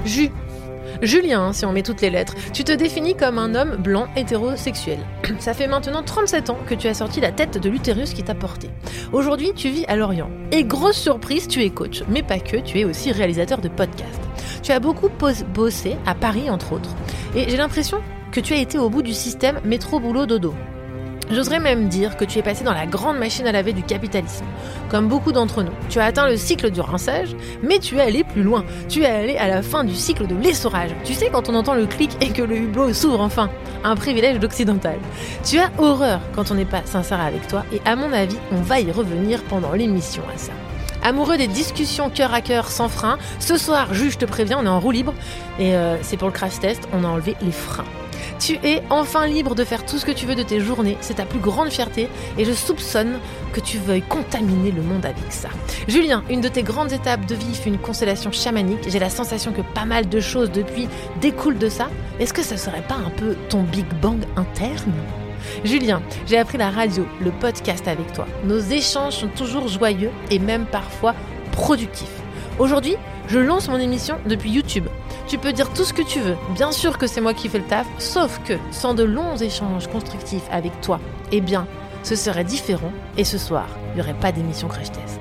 Jus 0.04 0.30
Julien, 1.00 1.52
si 1.52 1.64
on 1.64 1.70
met 1.70 1.84
toutes 1.84 2.00
les 2.00 2.10
lettres, 2.10 2.34
tu 2.52 2.64
te 2.64 2.72
définis 2.72 3.14
comme 3.14 3.38
un 3.38 3.54
homme 3.54 3.76
blanc 3.76 4.08
hétérosexuel. 4.16 4.98
Ça 5.38 5.54
fait 5.54 5.68
maintenant 5.68 6.02
37 6.02 6.50
ans 6.50 6.58
que 6.66 6.74
tu 6.74 6.88
as 6.88 6.94
sorti 6.94 7.20
la 7.20 7.30
tête 7.30 7.56
de 7.56 7.70
l'utérus 7.70 8.14
qui 8.14 8.24
t'a 8.24 8.34
porté. 8.34 8.68
Aujourd'hui, 9.12 9.52
tu 9.54 9.68
vis 9.68 9.84
à 9.86 9.94
Lorient. 9.94 10.30
Et 10.50 10.64
grosse 10.64 10.96
surprise, 10.96 11.46
tu 11.46 11.62
es 11.62 11.70
coach, 11.70 12.02
mais 12.08 12.24
pas 12.24 12.40
que, 12.40 12.56
tu 12.56 12.80
es 12.80 12.84
aussi 12.84 13.12
réalisateur 13.12 13.60
de 13.60 13.68
podcasts. 13.68 14.20
Tu 14.62 14.72
as 14.72 14.80
beaucoup 14.80 15.08
bossé 15.54 15.96
à 16.04 16.16
Paris, 16.16 16.50
entre 16.50 16.72
autres. 16.72 16.96
Et 17.36 17.48
j'ai 17.48 17.56
l'impression 17.56 17.98
que 18.32 18.40
tu 18.40 18.54
as 18.54 18.58
été 18.58 18.76
au 18.76 18.90
bout 18.90 19.02
du 19.02 19.14
système 19.14 19.60
métro-boulot-dodo. 19.64 20.52
J'oserais 21.30 21.60
même 21.60 21.88
dire 21.88 22.16
que 22.16 22.24
tu 22.24 22.38
es 22.38 22.42
passé 22.42 22.64
dans 22.64 22.72
la 22.72 22.86
grande 22.86 23.18
machine 23.18 23.46
à 23.46 23.52
laver 23.52 23.72
du 23.72 23.82
capitalisme. 23.82 24.44
Comme 24.88 25.08
beaucoup 25.08 25.32
d'entre 25.32 25.62
nous, 25.62 25.72
tu 25.88 26.00
as 26.00 26.06
atteint 26.06 26.26
le 26.26 26.36
cycle 26.36 26.70
du 26.70 26.80
rinçage, 26.80 27.36
mais 27.62 27.78
tu 27.78 27.96
es 27.96 28.00
allé 28.00 28.24
plus 28.24 28.42
loin. 28.42 28.64
Tu 28.88 29.02
es 29.02 29.06
allé 29.06 29.36
à 29.36 29.48
la 29.48 29.62
fin 29.62 29.84
du 29.84 29.94
cycle 29.94 30.26
de 30.26 30.34
l'essorage. 30.34 30.90
Tu 31.04 31.14
sais 31.14 31.28
quand 31.30 31.48
on 31.48 31.54
entend 31.54 31.74
le 31.74 31.86
clic 31.86 32.10
et 32.22 32.30
que 32.30 32.42
le 32.42 32.56
hublot 32.56 32.94
s'ouvre 32.94 33.20
enfin. 33.20 33.50
Un 33.84 33.94
privilège 33.94 34.38
d'occidental. 34.38 34.96
Tu 35.44 35.58
as 35.58 35.70
horreur 35.78 36.20
quand 36.34 36.50
on 36.50 36.54
n'est 36.54 36.64
pas 36.64 36.82
sincère 36.84 37.20
avec 37.20 37.46
toi, 37.46 37.64
et 37.72 37.80
à 37.84 37.94
mon 37.94 38.12
avis, 38.12 38.38
on 38.50 38.60
va 38.60 38.80
y 38.80 38.90
revenir 38.90 39.42
pendant 39.44 39.72
l'émission 39.72 40.22
à 40.34 40.38
ça. 40.38 40.52
Amoureux 41.02 41.36
des 41.36 41.46
discussions 41.46 42.10
cœur 42.10 42.34
à 42.34 42.40
cœur 42.40 42.68
sans 42.68 42.88
frein, 42.88 43.18
ce 43.38 43.56
soir, 43.56 43.94
juge 43.94 44.18
te 44.18 44.24
prévient, 44.24 44.56
on 44.58 44.66
est 44.66 44.68
en 44.68 44.80
roue 44.80 44.90
libre, 44.90 45.14
et 45.58 45.76
euh, 45.76 45.96
c'est 46.02 46.16
pour 46.16 46.28
le 46.28 46.34
crash 46.34 46.58
test, 46.58 46.88
on 46.92 47.04
a 47.04 47.06
enlevé 47.06 47.36
les 47.40 47.52
freins. 47.52 47.84
Tu 48.38 48.54
es 48.62 48.82
enfin 48.88 49.26
libre 49.26 49.54
de 49.54 49.64
faire 49.64 49.84
tout 49.84 49.98
ce 49.98 50.04
que 50.06 50.12
tu 50.12 50.24
veux 50.24 50.36
de 50.36 50.44
tes 50.44 50.60
journées, 50.60 50.96
c'est 51.00 51.14
ta 51.14 51.24
plus 51.24 51.40
grande 51.40 51.70
fierté 51.70 52.08
et 52.38 52.44
je 52.44 52.52
soupçonne 52.52 53.18
que 53.52 53.60
tu 53.60 53.78
veuilles 53.78 54.02
contaminer 54.02 54.70
le 54.70 54.82
monde 54.82 55.04
avec 55.04 55.30
ça. 55.30 55.48
Julien, 55.88 56.22
une 56.30 56.40
de 56.40 56.48
tes 56.48 56.62
grandes 56.62 56.92
étapes 56.92 57.26
de 57.26 57.34
vie 57.34 57.54
fut 57.54 57.68
une 57.68 57.78
constellation 57.78 58.30
chamanique, 58.30 58.88
j'ai 58.88 59.00
la 59.00 59.10
sensation 59.10 59.52
que 59.52 59.62
pas 59.74 59.84
mal 59.84 60.08
de 60.08 60.20
choses 60.20 60.52
depuis 60.52 60.88
découlent 61.20 61.58
de 61.58 61.68
ça. 61.68 61.90
Est-ce 62.20 62.32
que 62.32 62.42
ça 62.42 62.56
serait 62.56 62.82
pas 62.82 62.94
un 62.94 63.10
peu 63.10 63.34
ton 63.48 63.62
Big 63.64 63.86
Bang 64.00 64.20
interne? 64.36 64.94
Julien, 65.64 66.00
j'ai 66.26 66.38
appris 66.38 66.58
la 66.58 66.70
radio, 66.70 67.06
le 67.20 67.32
podcast 67.32 67.88
avec 67.88 68.12
toi. 68.12 68.26
Nos 68.44 68.60
échanges 68.60 69.14
sont 69.14 69.28
toujours 69.28 69.66
joyeux 69.66 70.10
et 70.30 70.38
même 70.38 70.66
parfois 70.66 71.14
productifs. 71.50 72.06
Aujourd'hui, 72.58 72.96
je 73.28 73.38
lance 73.38 73.68
mon 73.68 73.78
émission 73.78 74.18
depuis 74.26 74.50
YouTube. 74.50 74.86
Tu 75.26 75.38
peux 75.38 75.52
dire 75.52 75.72
tout 75.72 75.84
ce 75.84 75.92
que 75.92 76.02
tu 76.02 76.18
veux. 76.20 76.36
Bien 76.54 76.72
sûr 76.72 76.96
que 76.96 77.06
c'est 77.06 77.20
moi 77.20 77.34
qui 77.34 77.48
fais 77.48 77.58
le 77.58 77.64
taf, 77.64 77.86
sauf 77.98 78.40
que 78.44 78.54
sans 78.70 78.94
de 78.94 79.04
longs 79.04 79.36
échanges 79.36 79.86
constructifs 79.86 80.46
avec 80.50 80.80
toi, 80.80 80.98
eh 81.30 81.40
bien, 81.40 81.66
ce 82.02 82.16
serait 82.16 82.44
différent 82.44 82.92
et 83.18 83.24
ce 83.24 83.36
soir, 83.36 83.68
il 83.90 83.96
n'y 83.96 84.00
aurait 84.00 84.18
pas 84.18 84.32
d'émission 84.32 84.68
Crash 84.68 84.90
Test. 84.90 85.20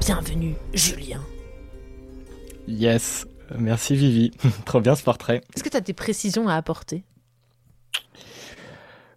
Bienvenue, 0.00 0.56
Julien. 0.74 1.20
Yes, 2.68 3.26
merci 3.56 3.96
Vivi. 3.96 4.30
Trop 4.66 4.80
bien 4.80 4.94
ce 4.94 5.02
portrait. 5.02 5.40
Est-ce 5.56 5.64
que 5.64 5.70
tu 5.70 5.76
as 5.76 5.80
des 5.80 5.94
précisions 5.94 6.48
à 6.48 6.54
apporter? 6.54 7.02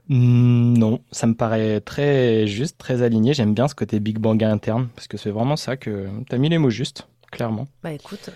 Hmm, 0.08 0.78
non, 0.78 1.02
ça 1.12 1.26
me 1.26 1.34
paraît 1.34 1.82
très 1.82 2.46
juste, 2.48 2.78
très 2.78 3.02
aligné. 3.02 3.34
J'aime 3.34 3.54
bien 3.54 3.68
ce 3.68 3.76
côté 3.76 4.00
Big 4.00 4.20
Bang 4.20 4.44
interne, 4.44 4.90
parce 4.96 5.08
que 5.08 5.18
c'est 5.18 5.32
vraiment 5.32 5.56
ça 5.56 5.78
que 5.78 6.10
tu 6.30 6.36
as 6.36 6.38
mis 6.38 6.50
les 6.50 6.58
mots 6.58 6.70
justes, 6.70 7.08
clairement. 7.32 7.68
Bah 7.84 7.92
écoute, 7.92 8.30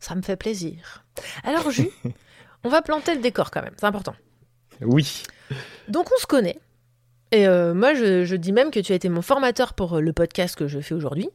ça 0.00 0.14
me 0.14 0.22
fait 0.22 0.36
plaisir. 0.36 1.04
Alors, 1.42 1.70
Ju, 1.70 1.88
on 2.64 2.68
va 2.68 2.82
planter 2.82 3.14
le 3.14 3.20
décor 3.20 3.50
quand 3.50 3.62
même, 3.62 3.74
c'est 3.76 3.86
important. 3.86 4.14
Oui. 4.80 5.22
Donc 5.88 6.08
on 6.14 6.20
se 6.20 6.26
connaît, 6.26 6.58
et 7.32 7.48
euh, 7.48 7.74
moi, 7.74 7.94
je, 7.94 8.36
dis 8.36 8.52
même 8.52 8.70
que 8.70 8.78
tu 8.78 8.92
as 8.92 8.94
été 8.94 9.08
mon 9.08 9.22
formateur 9.22 9.74
pour 9.74 9.94
euh, 9.94 10.00
le 10.00 10.12
podcast 10.12 10.56
que 10.56 10.68
je 10.68 10.78
fais 10.78 10.94
aujourd'hui. 10.94 11.28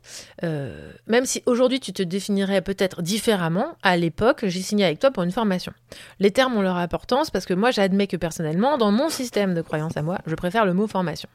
Euh, 0.44 0.92
même 1.08 1.26
si 1.26 1.44
aujourd'hui, 1.46 1.80
tu 1.80 1.92
te 1.92 2.04
définirais 2.04 2.62
peut-être 2.62 3.02
différemment, 3.02 3.76
à 3.84 3.98
l'époque, 3.98 4.46
j'ai 4.48 4.62
signé 4.62 4.86
avec 4.86 5.00
toi 5.00 5.12
pour 5.12 5.24
une 5.24 5.32
formation. 5.32 5.74
Les 6.20 6.32
termes 6.32 6.56
ont 6.56 6.62
leur 6.62 6.78
importance 6.78 7.32
parce 7.32 7.46
que 7.46 7.54
moi, 7.54 7.72
j'admets 7.72 8.08
que 8.08 8.18
personnellement, 8.18 8.78
dans 8.78 8.92
mon 8.92 9.10
système 9.10 9.54
de 9.54 9.62
croyance 9.62 9.98
à 9.98 10.02
moi, 10.02 10.20
je 10.26 10.36
préfère 10.36 10.66
le 10.66 10.74
mot 10.74 10.88
formation. 10.88 11.30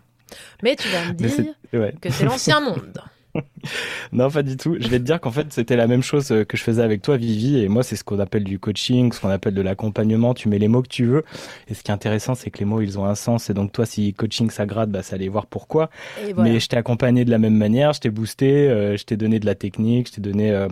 Mais 0.63 0.77
tu 0.77 0.89
vas 0.89 1.09
me 1.09 1.13
dire 1.13 1.55
que 2.01 2.11
c'est 2.11 2.25
l'ancien 2.25 2.61
monde. 2.63 3.03
non, 4.13 4.31
pas 4.31 4.43
du 4.43 4.57
tout. 4.57 4.77
Je 4.79 4.89
vais 4.89 4.99
te 4.99 5.05
dire 5.05 5.21
qu'en 5.21 5.31
fait, 5.31 5.53
c'était 5.53 5.77
la 5.77 5.87
même 5.87 6.03
chose 6.03 6.31
euh, 6.31 6.45
que 6.45 6.57
je 6.57 6.63
faisais 6.63 6.83
avec 6.83 7.03
toi, 7.03 7.17
Vivi. 7.17 7.59
Et 7.59 7.69
moi, 7.69 7.83
c'est 7.83 7.97
ce 7.97 8.05
qu'on 8.05 8.19
appelle 8.19 8.45
du 8.45 8.59
coaching, 8.59 9.13
ce 9.13 9.21
qu'on 9.21 9.29
appelle 9.29 9.55
de 9.55 9.63
l'accompagnement. 9.63 10.35
Tu 10.35 10.49
mets 10.49 10.59
les 10.59 10.69
mots 10.69 10.83
que 10.83 10.89
tu 10.89 11.05
veux. 11.05 11.25
Et 11.69 11.75
ce 11.75 11.83
qui 11.83 11.91
est 11.91 11.95
intéressant, 11.95 12.35
c'est 12.35 12.51
que 12.51 12.59
les 12.59 12.65
mots, 12.65 12.81
ils 12.81 12.99
ont 12.99 13.05
un 13.05 13.15
sens. 13.15 13.51
Et 13.51 13.55
donc, 13.55 13.73
toi, 13.73 13.87
si 13.87 14.15
coaching, 14.15 14.51
ça 14.51 14.67
gratte, 14.67 14.91
bah, 14.91 15.03
ça 15.03 15.17
allait 15.17 15.29
voir 15.29 15.47
pourquoi. 15.47 15.91
Mais 16.37 16.61
je 16.61 16.69
t'ai 16.69 16.77
accompagné 16.77 17.25
de 17.25 17.31
la 17.31 17.39
même 17.39 17.57
manière. 17.57 17.93
Je 17.93 18.01
t'ai 18.01 18.11
boosté, 18.11 18.69
euh, 18.69 18.97
je 18.97 19.05
t'ai 19.05 19.17
donné 19.17 19.41
de 19.41 19.47
la 19.47 19.55
technique, 19.55 20.09
je 20.09 20.15
t'ai 20.15 20.21
donné 20.21 20.67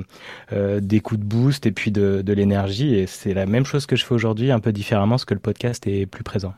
euh, 0.52 0.80
des 0.80 1.00
coups 1.00 1.20
de 1.20 1.24
boost 1.24 1.66
et 1.66 1.72
puis 1.72 1.90
de, 1.90 2.22
de 2.24 2.32
l'énergie. 2.32 2.94
Et 2.94 3.06
c'est 3.06 3.34
la 3.34 3.46
même 3.46 3.64
chose 3.64 3.86
que 3.86 3.96
je 3.96 4.04
fais 4.04 4.14
aujourd'hui, 4.14 4.50
un 4.52 4.60
peu 4.60 4.72
différemment, 4.72 5.14
parce 5.14 5.24
que 5.24 5.34
le 5.34 5.40
podcast 5.40 5.86
est 5.86 6.06
plus 6.06 6.24
présent. 6.24 6.54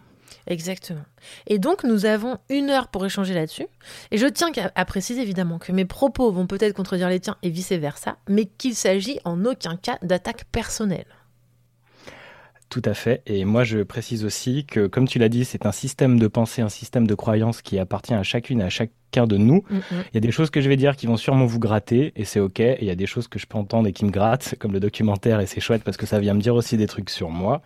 Exactement. 0.46 1.04
Et 1.46 1.58
donc, 1.58 1.84
nous 1.84 2.06
avons 2.06 2.38
une 2.50 2.70
heure 2.70 2.88
pour 2.88 3.04
échanger 3.06 3.34
là-dessus. 3.34 3.66
Et 4.10 4.18
je 4.18 4.26
tiens 4.26 4.50
à 4.74 4.84
préciser 4.84 5.22
évidemment 5.22 5.58
que 5.58 5.72
mes 5.72 5.84
propos 5.84 6.30
vont 6.30 6.46
peut-être 6.46 6.74
contredire 6.74 7.08
les 7.08 7.20
tiens 7.20 7.36
et 7.42 7.50
vice-versa, 7.50 8.16
mais 8.28 8.44
qu'il 8.44 8.74
s'agit 8.74 9.20
en 9.24 9.44
aucun 9.44 9.76
cas 9.76 9.98
d'attaque 10.02 10.44
personnelle. 10.52 11.06
Tout 12.74 12.82
à 12.86 12.94
fait. 12.94 13.22
Et 13.26 13.44
moi, 13.44 13.62
je 13.62 13.84
précise 13.84 14.24
aussi 14.24 14.64
que, 14.64 14.88
comme 14.88 15.06
tu 15.06 15.20
l'as 15.20 15.28
dit, 15.28 15.44
c'est 15.44 15.64
un 15.64 15.70
système 15.70 16.18
de 16.18 16.26
pensée, 16.26 16.60
un 16.60 16.68
système 16.68 17.06
de 17.06 17.14
croyance 17.14 17.62
qui 17.62 17.78
appartient 17.78 18.14
à 18.14 18.24
chacune 18.24 18.60
et 18.60 18.64
à 18.64 18.68
chacun 18.68 19.28
de 19.28 19.36
nous. 19.36 19.62
Mm, 19.70 19.78
Il 19.92 20.14
y 20.14 20.16
a 20.16 20.20
des 20.20 20.32
choses 20.32 20.50
que 20.50 20.60
je 20.60 20.68
vais 20.68 20.74
dire 20.74 20.96
qui 20.96 21.06
vont 21.06 21.16
sûrement 21.16 21.46
vous 21.46 21.60
gratter, 21.60 22.12
et 22.16 22.24
c'est 22.24 22.40
OK. 22.40 22.58
Et 22.58 22.78
il 22.80 22.88
y 22.88 22.90
a 22.90 22.96
des 22.96 23.06
choses 23.06 23.28
que 23.28 23.38
je 23.38 23.46
peux 23.46 23.56
entendre 23.56 23.86
et 23.86 23.92
qui 23.92 24.04
me 24.04 24.10
grattent, 24.10 24.56
comme 24.58 24.72
le 24.72 24.80
documentaire, 24.80 25.38
et 25.38 25.46
c'est 25.46 25.60
chouette 25.60 25.84
parce 25.84 25.96
que 25.96 26.04
ça 26.04 26.18
vient 26.18 26.34
me 26.34 26.40
dire 26.40 26.56
aussi 26.56 26.76
des 26.76 26.88
trucs 26.88 27.10
sur 27.10 27.30
moi. 27.30 27.62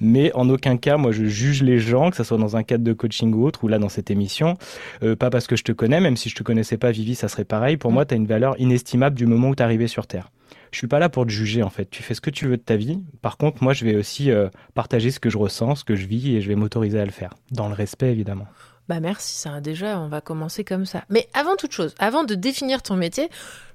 Mais 0.00 0.32
en 0.34 0.48
aucun 0.50 0.76
cas, 0.76 0.96
moi, 0.96 1.12
je 1.12 1.26
juge 1.26 1.62
les 1.62 1.78
gens, 1.78 2.10
que 2.10 2.16
ce 2.16 2.24
soit 2.24 2.36
dans 2.36 2.56
un 2.56 2.64
cadre 2.64 2.82
de 2.82 2.92
coaching 2.92 3.32
ou 3.34 3.46
autre, 3.46 3.62
ou 3.62 3.68
là, 3.68 3.78
dans 3.78 3.88
cette 3.88 4.10
émission. 4.10 4.56
Euh, 5.04 5.14
pas 5.14 5.30
parce 5.30 5.46
que 5.46 5.54
je 5.54 5.62
te 5.62 5.70
connais, 5.70 6.00
même 6.00 6.16
si 6.16 6.30
je 6.30 6.34
te 6.34 6.42
connaissais 6.42 6.78
pas, 6.78 6.90
Vivi, 6.90 7.14
ça 7.14 7.28
serait 7.28 7.44
pareil. 7.44 7.76
Pour 7.76 7.92
moi, 7.92 8.06
tu 8.06 8.14
as 8.14 8.16
une 8.16 8.26
valeur 8.26 8.60
inestimable 8.60 9.14
du 9.14 9.26
moment 9.26 9.50
où 9.50 9.54
tu 9.54 9.62
es 9.62 9.64
arrivé 9.64 9.86
sur 9.86 10.08
Terre 10.08 10.32
je 10.72 10.78
suis 10.78 10.86
pas 10.86 10.98
là 10.98 11.08
pour 11.08 11.24
te 11.24 11.30
juger 11.30 11.62
en 11.62 11.70
fait. 11.70 11.90
Tu 11.90 12.02
fais 12.02 12.14
ce 12.14 12.20
que 12.20 12.30
tu 12.30 12.46
veux 12.46 12.56
de 12.56 12.62
ta 12.62 12.76
vie. 12.76 13.00
Par 13.22 13.36
contre, 13.36 13.62
moi, 13.62 13.72
je 13.72 13.84
vais 13.84 13.96
aussi 13.96 14.30
euh, 14.30 14.48
partager 14.74 15.10
ce 15.10 15.20
que 15.20 15.30
je 15.30 15.38
ressens, 15.38 15.76
ce 15.76 15.84
que 15.84 15.96
je 15.96 16.06
vis, 16.06 16.36
et 16.36 16.40
je 16.40 16.48
vais 16.48 16.54
m'autoriser 16.54 17.00
à 17.00 17.04
le 17.04 17.10
faire, 17.10 17.34
dans 17.50 17.68
le 17.68 17.74
respect 17.74 18.10
évidemment. 18.10 18.46
Bah 18.88 19.00
merci, 19.00 19.36
ça 19.36 19.60
déjà, 19.60 20.00
on 20.00 20.08
va 20.08 20.22
commencer 20.22 20.64
comme 20.64 20.86
ça. 20.86 21.04
Mais 21.10 21.28
avant 21.34 21.56
toute 21.56 21.72
chose, 21.72 21.94
avant 21.98 22.24
de 22.24 22.34
définir 22.34 22.82
ton 22.82 22.96
métier, 22.96 23.28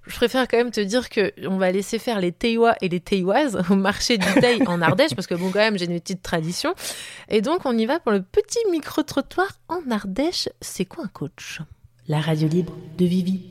je 0.08 0.16
préfère 0.16 0.48
quand 0.48 0.58
même 0.58 0.72
te 0.72 0.82
dire 0.82 1.10
que 1.10 1.32
on 1.48 1.58
va 1.58 1.72
laisser 1.72 2.00
faire 2.00 2.20
les 2.20 2.32
Théois 2.32 2.76
et 2.82 2.90
les 2.90 3.00
Théoises 3.00 3.62
au 3.70 3.76
marché 3.76 4.18
du 4.18 4.28
Teil 4.42 4.64
en 4.68 4.82
Ardèche, 4.82 5.14
parce 5.14 5.28
que 5.28 5.36
bon, 5.36 5.52
quand 5.52 5.60
même, 5.60 5.78
j'ai 5.78 5.86
une 5.86 6.00
petite 6.00 6.24
tradition. 6.24 6.74
Et 7.30 7.42
donc, 7.42 7.66
on 7.66 7.78
y 7.78 7.86
va 7.86 8.00
pour 8.00 8.12
le 8.12 8.24
petit 8.24 8.60
micro-trottoir 8.72 9.48
en 9.68 9.82
Ardèche. 9.92 10.50
C'est 10.62 10.86
quoi 10.86 11.06
un 11.06 11.10
coach? 11.10 11.62
La 12.08 12.20
radio 12.20 12.48
libre 12.48 12.74
de 12.98 13.06
Vivi. 13.06 13.44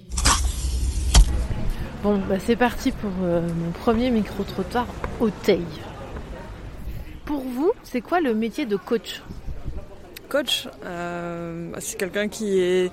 Bon, 2.03 2.19
bah 2.29 2.35
c'est 2.45 2.57
parti 2.57 2.91
pour 2.91 3.13
euh, 3.23 3.41
mon 3.43 3.71
premier 3.71 4.11
micro-trottoir 4.11 4.87
au. 5.21 5.29
Pour 7.25 7.43
vous, 7.43 7.71
c'est 7.85 8.01
quoi 8.01 8.21
le 8.21 8.35
métier 8.35 8.67
de 8.67 8.75
coach? 8.75 9.23
Coach, 10.29 10.67
euh, 10.85 11.71
c'est 11.79 11.97
quelqu'un 11.97 12.27
qui 12.27 12.91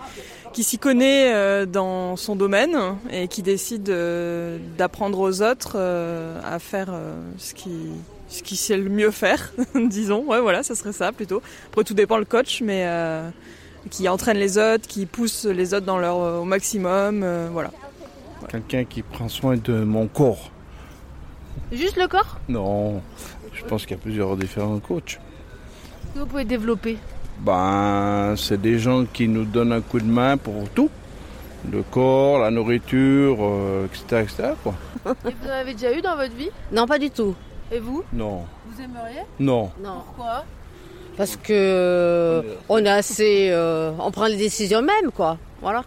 s'y 0.54 0.78
connaît 0.78 1.34
euh, 1.34 1.66
dans 1.66 2.18
son 2.18 2.36
domaine 2.36 2.78
et 3.12 3.28
qui 3.28 3.42
décide 3.42 3.92
d'apprendre 4.78 5.20
aux 5.20 5.42
autres 5.42 5.78
à 5.80 6.60
faire 6.60 6.90
ce 7.40 7.56
qui 7.56 7.74
ce 8.28 8.56
sait 8.56 8.78
le 8.78 8.92
mieux 8.92 9.10
faire, 9.10 9.52
disons. 9.76 10.24
Ouais, 10.28 10.40
voilà, 10.40 10.62
ça 10.62 10.76
serait 10.76 10.94
ça 10.94 11.12
plutôt. 11.12 11.42
Après, 11.70 11.84
tout 11.84 11.96
dépend 11.96 12.20
le 12.20 12.26
coach, 12.26 12.62
mais 12.62 12.88
qui 13.90 14.08
entraîne 14.08 14.38
les 14.38 14.60
autres, 14.60 14.88
qui 14.88 15.08
pousse 15.08 15.46
les 15.46 15.74
autres 15.74 15.88
dans 15.88 15.98
leur 15.98 16.18
au 16.18 16.46
maximum, 16.46 17.26
voilà. 17.52 17.72
Quelqu'un 18.50 18.84
qui 18.84 19.02
prend 19.04 19.30
soin 19.30 19.58
de 19.58 19.84
mon 19.84 20.08
corps. 20.08 20.50
Juste 21.72 21.98
le 21.98 22.08
corps? 22.08 22.38
Non, 22.48 23.02
je 23.54 23.64
pense 23.66 23.86
qu'il 23.86 23.96
y 23.96 24.00
a 24.00 24.02
plusieurs 24.02 24.36
différents 24.38 24.80
coachs. 24.80 25.20
Vous 26.16 26.26
pouvez 26.26 26.46
développer 26.46 26.98
Ben, 27.40 28.34
c'est 28.36 28.60
des 28.60 28.80
gens 28.80 29.06
qui 29.06 29.28
nous 29.28 29.46
donnent 29.46 29.74
un 29.74 29.82
coup 29.82 30.00
de 30.00 30.06
main 30.06 30.36
pour 30.38 30.68
tout. 30.70 30.90
Le 31.72 31.84
corps, 31.84 32.40
la 32.40 32.50
nourriture, 32.50 33.38
euh, 33.42 33.86
etc., 33.86 34.24
etc., 34.24 34.54
quoi. 34.64 34.74
Et 35.06 35.34
vous 35.42 35.48
en 35.48 35.52
avez 35.52 35.74
déjà 35.74 35.94
eu 35.96 36.02
dans 36.02 36.16
votre 36.16 36.34
vie? 36.34 36.50
Non, 36.72 36.88
pas 36.88 36.98
du 36.98 37.12
tout. 37.12 37.36
Et 37.72 37.80
vous? 37.80 38.04
Non, 38.14 38.46
Vous 38.68 38.82
aimeriez? 38.82 39.22
Non. 39.40 39.70
Non. 39.84 40.02
Pourquoi? 40.06 40.46
Parce 41.18 41.36
que 41.36 41.52
euh, 41.54 42.42
on 42.70 42.84
est 42.84 42.90
assez, 42.90 43.50
euh, 43.52 43.92
on 44.00 44.10
prend 44.10 44.26
les 44.28 44.38
décisions 44.38 44.82
même, 44.82 45.12
quoi. 45.14 45.38
Voilà. 45.62 45.84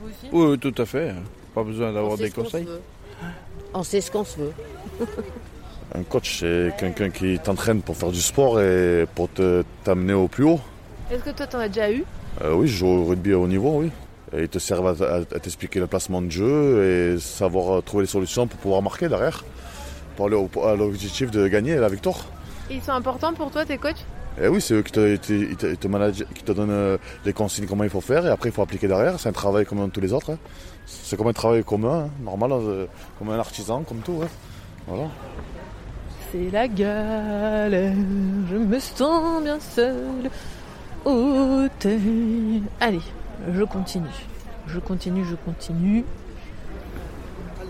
Vous 0.00 0.08
aussi? 0.08 0.28
Oui, 0.32 0.46
oui, 0.50 0.58
tout 0.58 0.74
à 0.82 0.84
fait. 0.84 1.14
Pas 1.56 1.62
besoin 1.64 1.90
d'avoir 1.90 2.18
des 2.18 2.28
conseils. 2.28 2.66
On 3.72 3.82
sait 3.82 4.02
ce 4.02 4.10
qu'on 4.10 4.24
se 4.24 4.38
veut. 4.38 4.52
Un 5.94 6.02
coach, 6.02 6.40
c'est 6.40 6.70
quelqu'un 6.78 7.08
qui 7.08 7.38
t'entraîne 7.38 7.80
pour 7.80 7.96
faire 7.96 8.10
du 8.10 8.20
sport 8.20 8.60
et 8.60 9.06
pour 9.14 9.30
te- 9.32 9.64
t'amener 9.82 10.12
au 10.12 10.28
plus 10.28 10.44
haut. 10.44 10.60
Est-ce 11.10 11.22
que 11.24 11.30
toi, 11.30 11.46
t'en 11.46 11.60
as 11.60 11.68
déjà 11.68 11.90
eu? 11.90 12.04
Euh, 12.42 12.52
oui, 12.52 12.68
je 12.68 12.76
joue 12.76 12.86
au 12.88 13.04
rugby 13.06 13.32
à 13.32 13.38
haut 13.38 13.46
niveau, 13.48 13.78
oui. 13.80 13.90
Et 14.36 14.42
ils 14.42 14.48
te 14.50 14.58
servent 14.58 15.02
à, 15.02 15.06
à- 15.06 15.18
à 15.20 15.24
t'expliquer 15.40 15.80
le 15.80 15.86
placement 15.86 16.20
de 16.20 16.28
jeu 16.28 17.14
et 17.14 17.18
savoir 17.18 17.78
euh, 17.78 17.80
trouver 17.80 18.02
les 18.02 18.10
solutions 18.10 18.46
pour 18.46 18.58
pouvoir 18.58 18.82
marquer 18.82 19.08
derrière. 19.08 19.42
Pour 20.16 20.26
aller 20.26 20.36
au- 20.36 20.50
à 20.62 20.76
l'objectif 20.76 21.30
de 21.30 21.48
gagner 21.48 21.76
la 21.76 21.88
victoire. 21.88 22.18
Ils 22.70 22.82
sont 22.82 22.92
importants 22.92 23.32
pour 23.32 23.50
toi, 23.50 23.64
tes 23.64 23.78
coachs? 23.78 24.04
Et 24.42 24.48
oui, 24.48 24.60
c'est 24.60 24.74
eux 24.74 24.82
qui 24.82 24.92
te, 24.92 25.16
te- 25.16 25.32
ils 25.32 25.56
te- 25.56 25.66
ils 25.68 25.78
te 25.78 25.88
managent- 25.88 26.26
qui 26.34 26.42
te 26.42 26.52
donnent 26.52 26.98
les 27.24 27.32
consignes 27.32 27.64
comment 27.66 27.84
il 27.84 27.88
faut 27.90 28.02
faire 28.02 28.26
et 28.26 28.30
après 28.30 28.50
il 28.50 28.52
faut 28.52 28.60
appliquer 28.60 28.88
derrière. 28.88 29.18
C'est 29.18 29.30
un 29.30 29.32
travail 29.32 29.64
comme 29.64 29.78
dans 29.78 29.88
tous 29.88 30.02
les 30.02 30.12
autres. 30.12 30.32
hein. 30.32 30.38
C'est 30.86 31.16
comme 31.16 31.26
un 31.28 31.32
travail 31.32 31.64
commun, 31.64 32.04
hein, 32.06 32.10
normal, 32.22 32.52
euh, 32.52 32.86
comme 33.18 33.30
un 33.30 33.38
artisan, 33.38 33.82
comme 33.82 33.98
tout. 33.98 34.12
ouais. 34.12 34.28
Voilà. 34.86 35.08
C'est 36.30 36.50
la 36.50 36.68
galère, 36.68 37.94
je 38.50 38.56
me 38.56 38.78
sens 38.78 39.42
bien 39.42 39.58
Teil. 41.78 42.62
Allez, 42.80 43.00
je 43.52 43.62
continue. 43.64 44.06
Je 44.66 44.78
continue, 44.80 45.24
je 45.24 45.34
continue. 45.36 46.04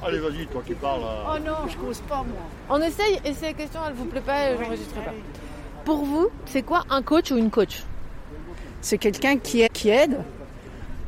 Allez, 0.03 0.19
vas-y, 0.19 0.47
toi 0.47 0.63
qui 0.67 0.75
parles. 0.75 1.03
Oh 1.27 1.39
non, 1.45 1.69
je 1.69 1.77
cause 1.77 2.01
pas 2.03 2.17
moi. 2.17 2.27
On 2.71 2.81
essaye 2.81 3.21
et 3.25 3.35
si 3.35 3.43
la 3.43 3.53
question 3.53 3.81
elle 3.87 3.95
vous 3.95 4.05
plaît 4.07 4.21
pas, 4.21 4.57
j'enregistrerai 4.57 5.05
pas. 5.05 5.13
Pour 5.85 6.05
vous, 6.05 6.29
c'est 6.47 6.63
quoi 6.63 6.85
un 6.91 7.03
coach 7.03 7.31
ou 7.31 7.37
une 7.37 7.51
coach? 7.51 7.83
C'est 8.81 8.99
quelqu'un 8.99 9.37
qui 9.39 9.63
aide, 9.63 10.21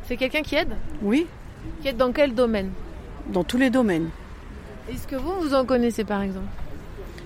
C'est 0.06 0.16
quelqu'un 0.16 0.42
qui 0.42 0.56
aide? 0.56 0.74
Oui, 1.02 1.26
Qui 1.82 1.88
aide 1.88 1.96
dans 1.96 2.12
quel 2.12 2.34
domaine 2.34 2.70
dans 3.28 3.44
tous 3.44 3.58
les 3.58 3.68
domaines. 3.68 4.08
Est-ce 4.90 5.06
que 5.06 5.16
vous, 5.16 5.34
vous 5.42 5.52
en 5.54 5.66
connaissez 5.66 6.02
par 6.04 6.22
exemple 6.22 6.46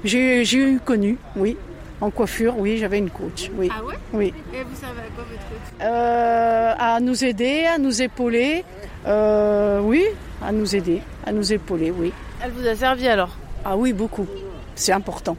J'ai 0.03 0.45
j'ai 0.45 0.59
eu 0.73 0.81
connu, 0.81 1.17
oui. 1.37 1.57
En 2.01 2.11
coiffure, 2.11 2.59
oui, 2.59 2.79
j'avais 2.79 2.99
une 2.99 3.11
coach, 3.11 3.49
oui. 3.57 3.69
Ah 3.73 3.85
ouais 3.85 3.95
Oui. 4.13 4.35
Et 4.53 4.65
vous 4.65 4.75
savez 4.75 4.99
à 4.99 5.11
quoi 5.15 5.23
votre 5.31 5.49
coach 5.49 5.81
Euh, 5.81 6.75
à 6.77 6.99
nous 6.99 7.25
aider, 7.25 7.65
à 7.67 7.79
nous 7.79 8.03
épauler, 8.03 8.65
euh, 9.07 9.79
oui, 9.81 10.05
à 10.45 10.51
nous 10.51 10.75
aider, 10.75 11.01
à 11.25 11.31
nous 11.31 11.53
épauler, 11.53 11.93
oui. 11.93 12.13
Elle 12.43 12.51
vous 12.51 12.67
a 12.67 12.75
servi 12.75 13.07
alors 13.07 13.37
Ah 13.65 13.77
oui, 13.77 13.93
beaucoup. 13.93 14.27
C'est 14.75 14.91
important. 14.91 15.37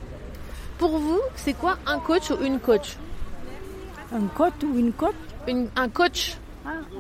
Pour 0.78 0.98
vous, 0.98 1.20
c'est 1.36 1.54
quoi 1.54 1.78
un 1.86 2.00
coach 2.00 2.32
ou 2.32 2.42
une 2.46 2.60
coach 2.60 2.96
Un 4.16 4.28
coach 4.34 4.54
ou 4.64 4.78
une 4.80 4.94
coach 4.94 5.16
Une- 5.50 5.68
Un 5.76 5.90
coach 5.90 6.38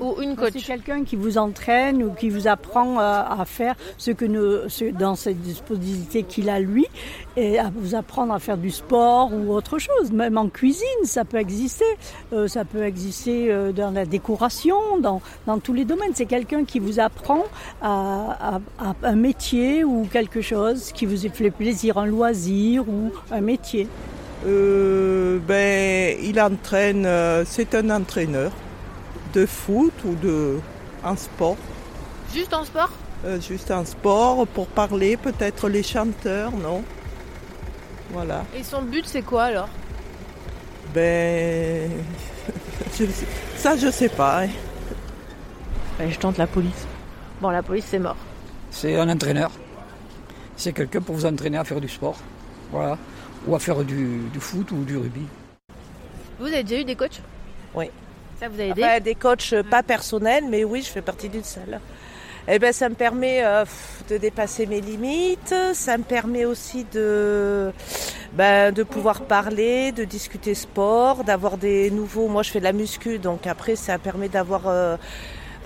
ou 0.02 0.22
une 0.22 0.36
coach 0.36 0.54
C'est 0.54 0.62
quelqu'un 0.62 1.04
qui 1.04 1.16
vous 1.16 1.38
entraîne 1.38 2.04
ou 2.04 2.12
qui 2.12 2.30
vous 2.30 2.48
apprend 2.48 3.00
à, 3.00 3.38
à 3.40 3.46
faire 3.46 3.76
ce 3.98 4.12
que 4.12 4.26
nous, 4.26 4.68
ce- 4.70 4.92
dans 4.92 5.16
cette 5.16 5.40
dispositivité 5.42 6.24
qu'il 6.24 6.50
a 6.50 6.60
lui, 6.60 6.86
et 7.38 7.58
à 7.60 7.72
vous 7.74 7.96
apprendre 7.96 8.34
à 8.34 8.40
faire 8.40 8.58
du 8.58 8.72
sport 8.72 9.32
ou 9.34 9.54
autre 9.54 9.80
chose. 9.80 10.12
Même 10.12 10.38
en 10.38 10.50
cuisine, 10.50 10.84
ça 11.06 11.26
peut 11.26 11.38
exister. 11.38 11.86
Euh, 12.34 12.48
ça 12.48 12.66
peut 12.66 12.84
exister 12.84 13.52
euh, 13.52 13.72
dans 13.72 13.92
la 13.92 14.06
décoration, 14.06 14.76
dans, 15.00 15.22
dans 15.48 15.60
tous 15.60 15.74
les 15.74 15.86
domaines. 15.86 16.12
C'est 16.14 16.26
quelqu'un 16.26 16.66
qui 16.66 16.80
vous 16.80 17.00
apprend 17.00 17.44
à, 17.82 18.56
à- 18.80 18.86
à 18.90 18.96
un 19.04 19.16
métier 19.16 19.84
ou 19.84 20.08
quelque 20.12 20.42
chose 20.42 20.92
qui 20.92 21.06
vous 21.06 21.18
fait 21.30 21.52
plaisir, 21.52 21.98
un 21.98 22.06
loisir 22.06 22.84
ou 22.88 23.12
un 23.32 23.42
métier. 23.42 23.88
Euh, 24.46 25.40
ben, 25.48 26.18
il 26.22 26.40
entraîne, 26.42 27.06
euh, 27.06 27.44
c'est 27.46 27.74
un 27.76 27.90
entraîneur 27.90 28.52
de 29.34 29.46
foot 29.46 29.94
ou 30.06 30.16
de 30.16 30.60
un 31.04 31.16
sport? 31.16 31.58
Juste 32.34 32.54
en 32.54 32.64
sport? 32.64 32.90
Euh, 33.26 33.40
juste 33.40 33.72
un 33.72 33.86
sport 33.86 34.46
pour 34.48 34.68
parler, 34.68 35.18
peut-être 35.18 35.70
les 35.70 35.84
chanteurs, 35.84 36.52
non? 36.52 36.84
Voilà. 38.12 38.44
Et 38.56 38.64
son 38.64 38.82
but, 38.82 39.06
c'est 39.06 39.22
quoi 39.22 39.44
alors? 39.46 39.70
Ben, 40.94 41.90
je 43.00 43.06
sais- 43.06 43.26
ça 43.58 43.76
je 43.78 43.90
sais 43.90 44.10
pas. 44.10 44.44
hein. 44.44 44.50
Ben, 45.98 46.12
Je 46.12 46.20
tente 46.20 46.38
la 46.38 46.48
police. 46.48 46.86
Bon, 47.42 47.50
la 47.50 47.64
police, 47.64 47.86
c'est 47.90 48.00
mort. 48.00 48.18
C'est 48.72 48.96
un 48.98 49.10
entraîneur. 49.10 49.52
C'est 50.56 50.74
quelqu'un 50.74 51.02
pour 51.02 51.16
vous 51.16 51.26
entraîner 51.26 51.58
à 51.58 51.64
faire 51.64 51.82
du 51.82 51.90
sport. 51.90 52.18
Voilà. 52.72 52.98
Ou 53.48 53.56
à 53.56 53.60
faire 53.60 53.84
du, 53.84 54.22
du 54.32 54.40
foot 54.40 54.72
ou 54.72 54.84
du 54.84 54.98
rugby. 54.98 55.26
Vous 56.40 56.46
avez 56.48 56.64
déjà 56.64 56.82
eu 56.82 56.86
des 56.86 56.96
coachs? 56.96 57.22
Oui. 57.76 57.90
Ça 58.44 58.50
vous 58.50 58.60
a 58.60 58.64
aidé 58.66 58.84
Enfin, 58.84 59.00
des 59.00 59.16
coachs 59.16 59.54
euh, 59.54 59.64
pas 59.64 59.84
personnels, 59.84 60.44
mais 60.50 60.66
oui, 60.66 60.82
je 60.82 60.90
fais 60.90 61.02
partie 61.02 61.30
d'une 61.30 61.46
salle. 61.46 61.80
Eh 62.50 62.60
ben, 62.60 62.74
ça 62.74 62.90
me 62.90 62.96
permet 62.96 63.42
euh, 63.42 63.64
de 64.10 64.18
dépasser 64.18 64.66
mes 64.66 64.82
limites. 64.82 65.56
Ça 65.72 65.98
me 65.98 66.04
permet 66.04 66.44
aussi 66.44 66.86
de, 66.92 67.72
ben, 68.34 68.74
de 68.74 68.84
pouvoir 68.84 69.22
parler, 69.22 69.94
de 69.94 70.04
discuter 70.04 70.56
sport, 70.56 71.24
d'avoir 71.24 71.58
des 71.58 71.90
nouveaux. 71.90 72.28
Moi, 72.28 72.44
je 72.44 72.52
fais 72.52 72.60
de 72.60 72.66
la 72.66 72.74
muscu, 72.74 73.18
donc 73.18 73.48
après, 73.48 73.78
ça 73.78 73.98
permet 73.98 74.28
d'avoir 74.28 74.68
euh, 74.68 74.98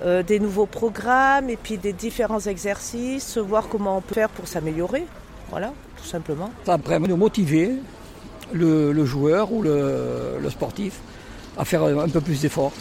euh, 0.06 0.22
des 0.22 0.40
nouveaux 0.40 0.68
programmes 0.68 1.50
et 1.50 1.58
puis 1.58 1.80
des 1.80 1.94
différents 1.94 2.42
exercices, 2.42 3.40
voir 3.40 3.70
comment 3.70 3.98
on 3.98 4.02
peut 4.02 4.14
faire 4.14 4.30
pour 4.30 4.48
s'améliorer. 4.48 5.08
Voilà, 5.50 5.74
tout 5.98 6.06
simplement. 6.06 6.52
Ça 6.64 6.78
permet 6.78 7.08
de 7.08 7.16
motiver 7.16 7.72
le, 8.54 8.92
le 8.92 9.06
joueur 9.06 9.52
ou 9.52 9.64
le, 9.64 10.38
le 10.40 10.50
sportif 10.52 11.00
à 11.58 11.66
faire 11.66 11.84
un 11.84 12.10
peu 12.10 12.22
plus 12.22 12.42
d'efforts. 12.42 12.74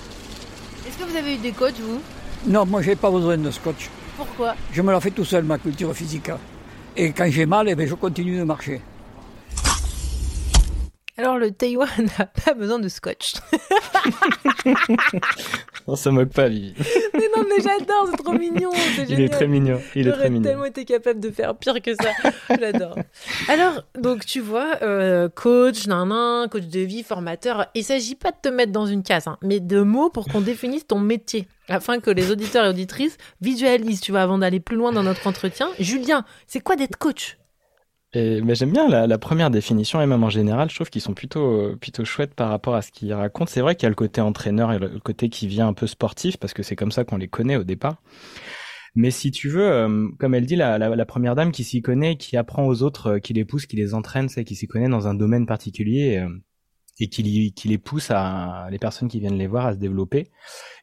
Est-ce 0.86 0.98
que 0.98 1.10
vous 1.10 1.16
avez 1.16 1.34
eu 1.34 1.38
des 1.38 1.52
coachs, 1.52 1.78
vous? 1.80 2.00
Non, 2.46 2.66
moi, 2.66 2.82
j'ai 2.82 2.96
pas 2.96 3.10
besoin 3.10 3.36
de 3.36 3.50
scotch. 3.50 3.88
Pourquoi? 4.16 4.54
Je 4.72 4.82
me 4.82 4.92
la 4.92 5.00
fais 5.00 5.10
tout 5.10 5.24
seul, 5.24 5.44
ma 5.44 5.58
culture 5.58 5.94
physique. 5.94 6.30
Et 6.96 7.12
quand 7.12 7.28
j'ai 7.30 7.46
mal, 7.46 7.68
eh 7.68 7.74
ben, 7.74 7.86
je 7.86 7.94
continue 7.94 8.38
de 8.38 8.44
marcher. 8.44 8.80
Alors, 11.18 11.38
le 11.38 11.50
Taïwan 11.50 11.88
n'a 12.18 12.26
pas 12.26 12.54
besoin 12.54 12.78
de 12.78 12.88
scotch. 12.88 13.34
On 15.86 15.96
se 15.96 16.08
moque 16.08 16.30
pas, 16.30 16.48
Vivi. 16.48 16.74
mais 17.20 17.28
non, 17.36 17.46
mais 17.48 17.62
j'adore, 17.62 18.08
c'est 18.10 18.22
trop 18.22 18.32
mignon. 18.32 18.70
C'est 18.94 19.08
Il 19.08 19.20
est 19.20 19.28
très 19.28 19.46
mignon. 19.46 19.80
Il 19.94 20.08
est 20.08 20.12
très 20.12 20.30
mignon. 20.30 20.42
tellement 20.42 20.64
été 20.64 20.84
capable 20.84 21.20
de 21.20 21.30
faire 21.30 21.56
pire 21.56 21.80
que 21.82 21.94
ça. 21.94 22.10
J'adore. 22.58 22.96
Alors, 23.48 23.82
donc, 23.98 24.24
tu 24.26 24.40
vois, 24.40 24.76
euh, 24.82 25.28
coach, 25.28 25.86
nan, 25.86 26.48
coach 26.50 26.66
de 26.66 26.80
vie, 26.80 27.02
formateur, 27.02 27.66
il 27.74 27.84
s'agit 27.84 28.14
pas 28.14 28.30
de 28.30 28.36
te 28.42 28.48
mettre 28.48 28.72
dans 28.72 28.86
une 28.86 29.02
case, 29.02 29.26
hein, 29.26 29.38
mais 29.42 29.60
de 29.60 29.80
mots 29.80 30.10
pour 30.10 30.26
qu'on 30.26 30.40
définisse 30.40 30.86
ton 30.86 30.98
métier, 30.98 31.48
afin 31.68 32.00
que 32.00 32.10
les 32.10 32.30
auditeurs 32.30 32.64
et 32.66 32.68
auditrices 32.68 33.16
visualisent, 33.40 34.00
tu 34.00 34.12
vois, 34.12 34.20
avant 34.22 34.38
d'aller 34.38 34.60
plus 34.60 34.76
loin 34.76 34.92
dans 34.92 35.02
notre 35.02 35.26
entretien. 35.26 35.68
Julien, 35.78 36.24
c'est 36.46 36.60
quoi 36.60 36.76
d'être 36.76 36.96
coach? 36.96 37.38
Mais 38.42 38.54
j'aime 38.54 38.72
bien 38.72 38.88
la, 38.88 39.18
première 39.18 39.50
définition 39.50 40.00
et 40.00 40.06
même 40.06 40.24
en 40.24 40.30
général, 40.30 40.70
je 40.70 40.74
trouve 40.74 40.90
qu'ils 40.90 41.02
sont 41.02 41.14
plutôt 41.14 41.76
plutôt 41.76 42.04
chouettes 42.04 42.34
par 42.34 42.50
rapport 42.50 42.74
à 42.74 42.82
ce 42.82 42.90
qu'ils 42.90 43.12
racontent. 43.12 43.50
C'est 43.50 43.60
vrai 43.60 43.74
qu'il 43.74 43.84
y 43.84 43.86
a 43.86 43.90
le 43.90 43.94
côté 43.94 44.20
entraîneur 44.20 44.72
et 44.72 44.78
le 44.78 44.98
côté 45.00 45.28
qui 45.28 45.46
vient 45.46 45.68
un 45.68 45.72
peu 45.72 45.86
sportif 45.86 46.36
parce 46.36 46.54
que 46.54 46.62
c'est 46.62 46.76
comme 46.76 46.92
ça 46.92 47.04
qu'on 47.04 47.16
les 47.16 47.28
connaît 47.28 47.56
au 47.56 47.64
départ. 47.64 48.00
Mais 48.96 49.10
si 49.10 49.30
tu 49.30 49.50
veux, 49.50 49.70
euh, 49.70 50.08
comme 50.18 50.34
elle 50.34 50.46
dit, 50.46 50.56
la, 50.56 50.78
la, 50.78 51.06
première 51.06 51.34
dame 51.34 51.52
qui 51.52 51.64
s'y 51.64 51.82
connaît, 51.82 52.16
qui 52.16 52.38
apprend 52.38 52.66
aux 52.66 52.82
autres, 52.82 53.08
euh, 53.08 53.18
qui 53.18 53.34
les 53.34 53.44
pousse, 53.44 53.66
qui 53.66 53.76
les 53.76 53.92
entraîne, 53.92 54.30
c'est 54.30 54.42
qui 54.42 54.56
s'y 54.56 54.66
connaît 54.66 54.88
dans 54.88 55.06
un 55.06 55.12
domaine 55.12 55.44
particulier 55.44 56.16
euh, 56.16 56.28
et 56.98 57.08
qui, 57.08 57.52
les 57.64 57.78
pousse 57.78 58.10
à 58.10 58.68
les 58.70 58.78
personnes 58.78 59.08
qui 59.08 59.20
viennent 59.20 59.38
les 59.38 59.46
voir 59.46 59.66
à 59.66 59.72
se 59.72 59.78
développer. 59.78 60.30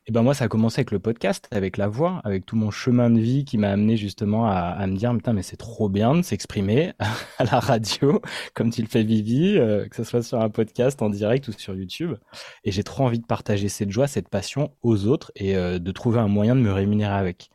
Et 0.06 0.12
ben 0.12 0.22
moi, 0.22 0.34
ça 0.34 0.46
a 0.46 0.48
commencé 0.50 0.80
avec 0.80 0.92
le 0.92 1.00
podcast, 1.00 1.48
avec 1.52 1.78
la 1.78 1.88
voix, 1.88 2.20
avec 2.26 2.46
tout 2.46 2.58
mon 2.58 2.72
chemin 2.72 3.10
de 3.10 3.20
vie 3.20 3.46
qui 3.46 3.58
m'a 3.58 3.70
amené 3.70 3.96
justement 3.96 4.46
à, 4.46 4.56
à, 4.56 4.86
me 4.86 4.98
dire, 4.98 5.14
putain, 5.14 5.32
mais 5.32 5.44
c'est 5.44 5.56
trop 5.56 5.88
bien 5.88 6.14
de 6.16 6.22
s'exprimer 6.22 6.92
à 7.38 7.46
la 7.46 7.60
radio, 7.60 8.22
comme 8.54 8.70
tu 8.70 8.82
le 8.82 8.88
fais 8.88 9.04
Vivi, 9.04 9.58
euh, 9.58 9.88
que 9.88 9.96
ce 9.96 10.04
soit 10.04 10.22
sur 10.22 10.42
un 10.42 10.50
podcast 10.50 11.02
en 11.02 11.10
direct 11.10 11.48
ou 11.48 11.54
sur 11.54 11.74
YouTube. 11.74 12.16
Et 12.66 12.72
j'ai 12.72 12.84
trop 12.84 13.06
envie 13.06 13.20
de 13.20 13.26
partager 13.26 13.70
cette 13.70 13.92
joie, 13.92 14.08
cette 14.08 14.28
passion 14.28 14.72
aux 14.82 15.06
autres 15.06 15.32
et 15.36 15.56
euh, 15.56 15.80
de 15.80 15.92
trouver 15.92 16.20
un 16.20 16.28
moyen 16.28 16.56
de 16.56 16.62
me 16.62 16.74
rémunérer 16.74 17.14
avec. 17.14 17.50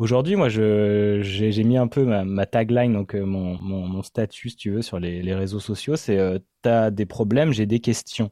Aujourd'hui, 0.00 0.34
moi, 0.34 0.48
j'ai, 0.48 1.62
mis 1.62 1.76
un 1.76 1.86
peu 1.86 2.04
ma, 2.04 2.46
tagline, 2.46 2.94
donc 2.94 3.14
euh, 3.14 3.24
mon, 3.24 4.02
statut, 4.02 4.48
si 4.48 4.56
tu 4.56 4.70
veux, 4.70 4.82
sur 4.82 4.98
les, 4.98 5.34
réseaux 5.34 5.60
sociaux, 5.60 5.94
c'est 5.94 6.18
t'as 6.62 6.90
des 6.90 7.06
problèmes, 7.06 7.52
j'ai 7.52 7.66
des 7.66 7.80
questions. 7.80 8.30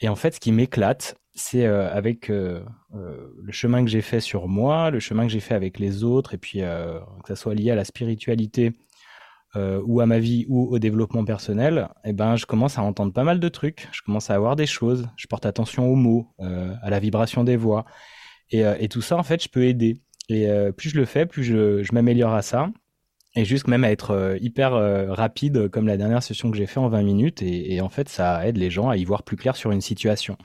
Et 0.00 0.08
en 0.08 0.16
fait, 0.16 0.34
ce 0.34 0.40
qui 0.40 0.52
m'éclate, 0.52 1.20
c'est 1.34 1.66
euh, 1.66 1.92
avec 1.92 2.30
euh, 2.30 2.64
euh, 2.94 3.34
le 3.42 3.52
chemin 3.52 3.84
que 3.84 3.90
j'ai 3.90 4.00
fait 4.00 4.20
sur 4.20 4.48
moi, 4.48 4.90
le 4.90 5.00
chemin 5.00 5.26
que 5.26 5.32
j'ai 5.32 5.40
fait 5.40 5.54
avec 5.54 5.78
les 5.78 6.02
autres, 6.02 6.34
et 6.34 6.38
puis 6.38 6.60
que 6.60 7.28
ça 7.28 7.36
soit 7.36 7.54
lié 7.54 7.70
à 7.70 7.74
la 7.74 7.84
spiritualité 7.84 8.72
ou 9.56 10.00
à 10.00 10.06
ma 10.06 10.20
vie 10.20 10.46
ou 10.48 10.72
au 10.72 10.78
développement 10.78 11.24
personnel, 11.24 11.88
eh 12.04 12.12
ben 12.12 12.36
je 12.36 12.46
commence 12.46 12.78
à 12.78 12.82
entendre 12.82 13.12
pas 13.12 13.24
mal 13.24 13.40
de 13.40 13.48
trucs, 13.48 13.88
je 13.92 14.00
commence 14.00 14.30
à 14.30 14.34
avoir 14.34 14.54
des 14.54 14.66
choses, 14.66 15.08
je 15.16 15.26
porte 15.26 15.44
attention 15.44 15.88
aux 15.88 15.96
mots, 15.96 16.32
à 16.38 16.88
la 16.88 17.00
vibration 17.00 17.42
des 17.42 17.56
voix, 17.56 17.84
et, 18.50 18.88
tout 18.88 19.02
ça 19.02 19.16
en 19.16 19.24
fait 19.24 19.42
je 19.42 19.48
peux 19.48 19.64
aider. 19.64 20.00
Et 20.30 20.48
plus 20.76 20.90
je 20.90 20.96
le 20.96 21.04
fais, 21.04 21.26
plus 21.26 21.42
je, 21.44 21.92
m'améliore 21.92 22.34
à 22.34 22.42
ça. 22.42 22.70
Et 23.36 23.44
juste 23.44 23.68
même 23.68 23.84
à 23.84 23.92
être 23.92 24.10
euh, 24.10 24.36
hyper 24.40 24.74
euh, 24.74 25.12
rapide 25.12 25.68
comme 25.68 25.86
la 25.86 25.96
dernière 25.96 26.22
session 26.22 26.50
que 26.50 26.56
j'ai 26.56 26.66
fait 26.66 26.80
en 26.80 26.88
20 26.88 27.02
minutes. 27.02 27.42
Et, 27.42 27.80
en 27.80 27.88
fait 27.88 28.08
ça 28.08 28.46
aide 28.46 28.56
les 28.56 28.70
gens 28.70 28.88
à 28.88 28.96
y 28.96 29.04
voir 29.04 29.22
plus 29.22 29.36
clair 29.36 29.54
sur 29.56 29.70
une 29.70 29.80
situation. 29.80 30.36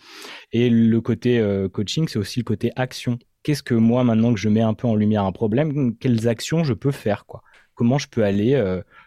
Et 0.51 0.69
le 0.69 1.01
côté 1.01 1.39
euh, 1.39 1.67
coaching 1.67 2.07
c'est 2.07 2.19
aussi 2.19 2.39
le 2.39 2.43
côté 2.43 2.71
action. 2.75 3.17
Qu'est-ce 3.43 3.63
que 3.63 3.73
moi 3.73 4.03
maintenant 4.03 4.33
que 4.33 4.39
je 4.39 4.49
mets 4.49 4.61
un 4.61 4.73
peu 4.73 4.87
en 4.87 4.95
lumière 4.95 5.23
un 5.23 5.31
problème 5.31 5.95
quelles 5.97 6.27
actions 6.27 6.63
je 6.63 6.73
peux 6.73 6.91
faire 6.91 7.25
quoi? 7.25 7.41
Comment 7.73 7.97
je 7.97 8.07
peux 8.07 8.23
aller 8.23 8.57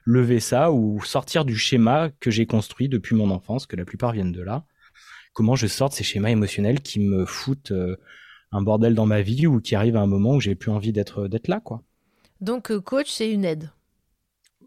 lever 0.04 0.40
ça 0.40 0.70
ou 0.70 1.02
sortir 1.02 1.46
du 1.46 1.56
schéma 1.56 2.10
que 2.20 2.30
j'ai 2.30 2.44
construit 2.44 2.90
depuis 2.90 3.16
mon 3.16 3.30
enfance 3.30 3.66
que 3.66 3.76
la 3.76 3.86
plupart 3.86 4.12
viennent 4.12 4.30
de 4.30 4.42
là? 4.42 4.66
Comment 5.32 5.56
je 5.56 5.66
sorte 5.66 5.94
ces 5.94 6.04
schémas 6.04 6.28
émotionnels 6.28 6.80
qui 6.80 7.00
me 7.00 7.24
foutent 7.24 7.72
un 8.52 8.62
bordel 8.62 8.94
dans 8.94 9.06
ma 9.06 9.22
vie 9.22 9.46
ou 9.46 9.60
qui 9.60 9.74
arrivent 9.74 9.96
à 9.96 10.00
un 10.00 10.06
moment 10.06 10.34
où 10.34 10.40
j'ai 10.40 10.54
plus 10.54 10.70
envie 10.70 10.92
d'être 10.92 11.28
d'être 11.28 11.48
là 11.48 11.60
quoi 11.60 11.82
donc, 12.40 12.70
euh, 12.70 12.80
coach, 12.80 13.10
c'est 13.10 13.30
une 13.30 13.44
aide. 13.44 13.70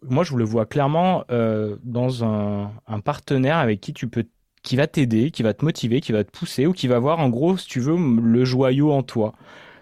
Moi, 0.03 0.23
je 0.23 0.31
vous 0.31 0.37
le 0.37 0.43
vois 0.43 0.65
clairement 0.65 1.23
euh, 1.31 1.77
dans 1.83 2.25
un, 2.25 2.71
partenaire 3.05 3.57
avec 3.57 3.79
qui 3.79 3.93
tu 3.93 4.07
peux, 4.07 4.25
qui 4.63 4.75
va 4.75 4.87
t'aider, 4.87 5.31
qui 5.31 5.43
va 5.43 5.53
te 5.53 5.63
motiver, 5.63 6.01
qui 6.01 6.11
va 6.11 6.23
te 6.23 6.31
pousser, 6.31 6.65
ou 6.65 6.73
qui 6.73 6.87
va 6.87 6.99
voir, 6.99 7.19
en 7.19 7.29
gros, 7.29 7.57
si 7.57 7.67
tu 7.67 7.79
veux, 7.79 7.95
le 7.95 8.45
joyau 8.45 8.91
en 8.91 9.03
toi. 9.03 9.33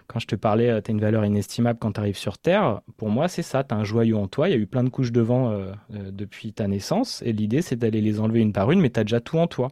Quand 0.06 0.18
je 0.18 0.26
te 0.26 0.36
parlais, 0.36 0.68
euh, 0.68 0.80
tu 0.80 0.90
as 0.90 0.94
une 0.94 1.00
valeur 1.00 1.24
inestimable 1.24 1.78
quand 1.80 1.92
tu 1.92 2.00
arrives 2.00 2.18
sur 2.18 2.38
Terre. 2.38 2.80
Pour 2.96 3.08
moi, 3.08 3.28
c'est 3.28 3.42
ça, 3.42 3.64
tu 3.64 3.74
as 3.74 3.78
un 3.78 3.84
joyau 3.84 4.18
en 4.18 4.28
toi. 4.28 4.48
Il 4.48 4.52
y 4.52 4.54
a 4.54 4.58
eu 4.58 4.66
plein 4.66 4.84
de 4.84 4.90
couches 4.90 5.12
de 5.12 5.20
vent 5.20 5.56
depuis 5.88 6.52
ta 6.52 6.68
naissance. 6.68 7.22
Et 7.24 7.32
l'idée, 7.32 7.62
c'est 7.62 7.76
d'aller 7.76 8.00
les 8.00 8.20
enlever 8.20 8.40
une 8.40 8.52
par 8.52 8.70
une, 8.70 8.80
mais 8.80 8.90
tu 8.90 9.00
as 9.00 9.04
déjà 9.04 9.20
tout 9.20 9.38
en 9.38 9.46
toi 9.46 9.68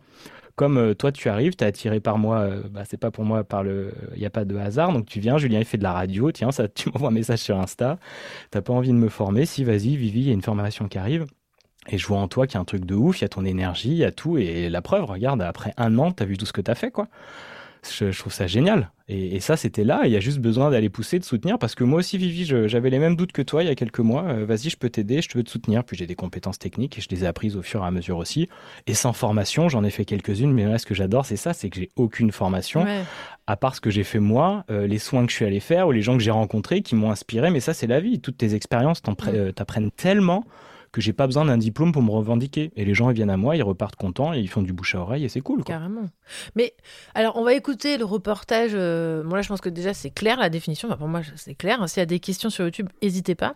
comme 0.58 0.76
euh, 0.76 0.92
toi 0.92 1.12
tu 1.12 1.28
arrives, 1.28 1.54
tu 1.54 1.62
es 1.62 1.66
attiré 1.68 2.00
par 2.00 2.18
moi, 2.18 2.40
euh, 2.40 2.62
bah, 2.68 2.82
c'est 2.84 2.96
pas 2.96 3.12
pour 3.12 3.24
moi 3.24 3.44
par 3.44 3.62
le, 3.62 3.94
il 4.14 4.18
n'y 4.18 4.26
a 4.26 4.30
pas 4.30 4.44
de 4.44 4.56
hasard, 4.56 4.92
donc 4.92 5.06
tu 5.06 5.20
viens, 5.20 5.38
Julien 5.38 5.60
il 5.60 5.64
fait 5.64 5.78
de 5.78 5.84
la 5.84 5.92
radio, 5.92 6.32
tiens, 6.32 6.50
ça, 6.50 6.66
tu 6.74 6.90
m'envoies 6.90 7.08
un 7.08 7.12
message 7.12 7.38
sur 7.38 7.58
Insta, 7.58 7.98
t'as 8.50 8.60
pas 8.60 8.72
envie 8.72 8.88
de 8.88 8.94
me 8.94 9.08
former, 9.08 9.46
si 9.46 9.62
vas-y, 9.62 9.96
Vivi, 9.96 10.20
il 10.20 10.26
y 10.26 10.30
a 10.30 10.34
une 10.34 10.42
formation 10.42 10.88
qui 10.88 10.98
arrive. 10.98 11.26
Et 11.90 11.96
je 11.96 12.06
vois 12.06 12.18
en 12.18 12.28
toi 12.28 12.46
qu'il 12.46 12.56
y 12.56 12.58
a 12.58 12.60
un 12.60 12.66
truc 12.66 12.84
de 12.84 12.94
ouf, 12.94 13.20
il 13.20 13.22
y 13.22 13.24
a 13.24 13.28
ton 13.28 13.46
énergie, 13.46 13.90
il 13.90 13.96
y 13.96 14.04
a 14.04 14.10
tout, 14.10 14.36
et 14.36 14.68
la 14.68 14.82
preuve, 14.82 15.04
regarde, 15.04 15.40
après 15.40 15.72
un 15.78 15.96
an, 15.98 16.12
tu 16.12 16.22
as 16.22 16.26
vu 16.26 16.36
tout 16.36 16.44
ce 16.44 16.52
que 16.52 16.60
tu 16.60 16.70
as 16.70 16.74
fait, 16.74 16.90
quoi 16.90 17.08
je, 17.92 18.18
trouve 18.18 18.32
ça 18.32 18.46
génial. 18.46 18.90
Et, 19.08 19.40
ça, 19.40 19.56
c'était 19.56 19.84
là. 19.84 20.02
Il 20.04 20.10
y 20.10 20.16
a 20.16 20.20
juste 20.20 20.38
besoin 20.38 20.70
d'aller 20.70 20.90
pousser, 20.90 21.18
de 21.18 21.24
soutenir. 21.24 21.58
Parce 21.58 21.74
que 21.74 21.82
moi 21.84 22.00
aussi, 22.00 22.18
Vivi, 22.18 22.44
j'avais 22.44 22.90
les 22.90 22.98
mêmes 22.98 23.16
doutes 23.16 23.32
que 23.32 23.42
toi 23.42 23.62
il 23.62 23.68
y 23.68 23.70
a 23.70 23.74
quelques 23.74 24.00
mois. 24.00 24.24
Euh, 24.24 24.44
vas-y, 24.44 24.68
je 24.68 24.76
peux 24.76 24.90
t'aider, 24.90 25.22
je 25.22 25.28
te 25.28 25.38
veux 25.38 25.44
te 25.44 25.50
soutenir. 25.50 25.84
Puis 25.84 25.96
j'ai 25.96 26.06
des 26.06 26.14
compétences 26.14 26.58
techniques 26.58 26.98
et 26.98 27.00
je 27.00 27.08
les 27.08 27.24
ai 27.24 27.26
apprises 27.26 27.56
au 27.56 27.62
fur 27.62 27.82
et 27.82 27.86
à 27.86 27.90
mesure 27.90 28.18
aussi. 28.18 28.48
Et 28.86 28.94
sans 28.94 29.12
formation, 29.12 29.68
j'en 29.68 29.82
ai 29.84 29.90
fait 29.90 30.04
quelques-unes. 30.04 30.52
Mais 30.52 30.66
là, 30.66 30.78
ce 30.78 30.86
que 30.86 30.94
j'adore, 30.94 31.24
c'est 31.24 31.36
ça 31.36 31.52
c'est 31.52 31.70
que 31.70 31.76
j'ai 31.76 31.90
aucune 31.96 32.32
formation. 32.32 32.86
À 33.46 33.56
part 33.56 33.74
ce 33.74 33.80
que 33.80 33.88
j'ai 33.88 34.04
fait 34.04 34.18
moi, 34.18 34.64
euh, 34.70 34.86
les 34.86 34.98
soins 34.98 35.24
que 35.24 35.32
je 35.32 35.36
suis 35.36 35.44
allé 35.46 35.60
faire 35.60 35.88
ou 35.88 35.92
les 35.92 36.02
gens 36.02 36.16
que 36.16 36.22
j'ai 36.22 36.30
rencontrés 36.30 36.82
qui 36.82 36.94
m'ont 36.94 37.10
inspiré. 37.10 37.50
Mais 37.50 37.60
ça, 37.60 37.72
c'est 37.72 37.86
la 37.86 38.00
vie. 38.00 38.20
Toutes 38.20 38.36
tes 38.36 38.54
expériences 38.54 39.00
euh, 39.28 39.52
t'apprennent 39.52 39.90
tellement 39.90 40.44
que 40.92 41.00
j'ai 41.00 41.12
pas 41.12 41.26
besoin 41.26 41.44
d'un 41.44 41.58
diplôme 41.58 41.92
pour 41.92 42.02
me 42.02 42.10
revendiquer. 42.10 42.70
Et 42.76 42.84
les 42.84 42.94
gens, 42.94 43.10
ils 43.10 43.14
viennent 43.14 43.30
à 43.30 43.36
moi, 43.36 43.56
ils 43.56 43.62
repartent 43.62 43.96
contents 43.96 44.32
et 44.32 44.38
ils 44.38 44.48
font 44.48 44.62
du 44.62 44.72
bouche 44.72 44.94
à 44.94 45.00
oreille 45.00 45.24
et 45.24 45.28
c'est 45.28 45.40
cool. 45.40 45.64
Carrément. 45.64 46.06
Mais 46.54 46.74
alors, 47.14 47.36
on 47.36 47.44
va 47.44 47.54
écouter 47.54 47.98
le 47.98 48.04
reportage. 48.04 48.72
Euh, 48.74 49.22
moi, 49.24 49.36
là, 49.36 49.42
je 49.42 49.48
pense 49.48 49.60
que 49.60 49.68
déjà, 49.68 49.94
c'est 49.94 50.10
clair 50.10 50.38
la 50.38 50.50
définition. 50.50 50.88
pour 50.96 51.08
moi, 51.08 51.22
c'est 51.36 51.54
clair. 51.54 51.88
S'il 51.88 52.00
y 52.00 52.02
a 52.02 52.06
des 52.06 52.20
questions 52.20 52.50
sur 52.50 52.64
YouTube, 52.64 52.88
n'hésitez 53.02 53.34
pas. 53.34 53.54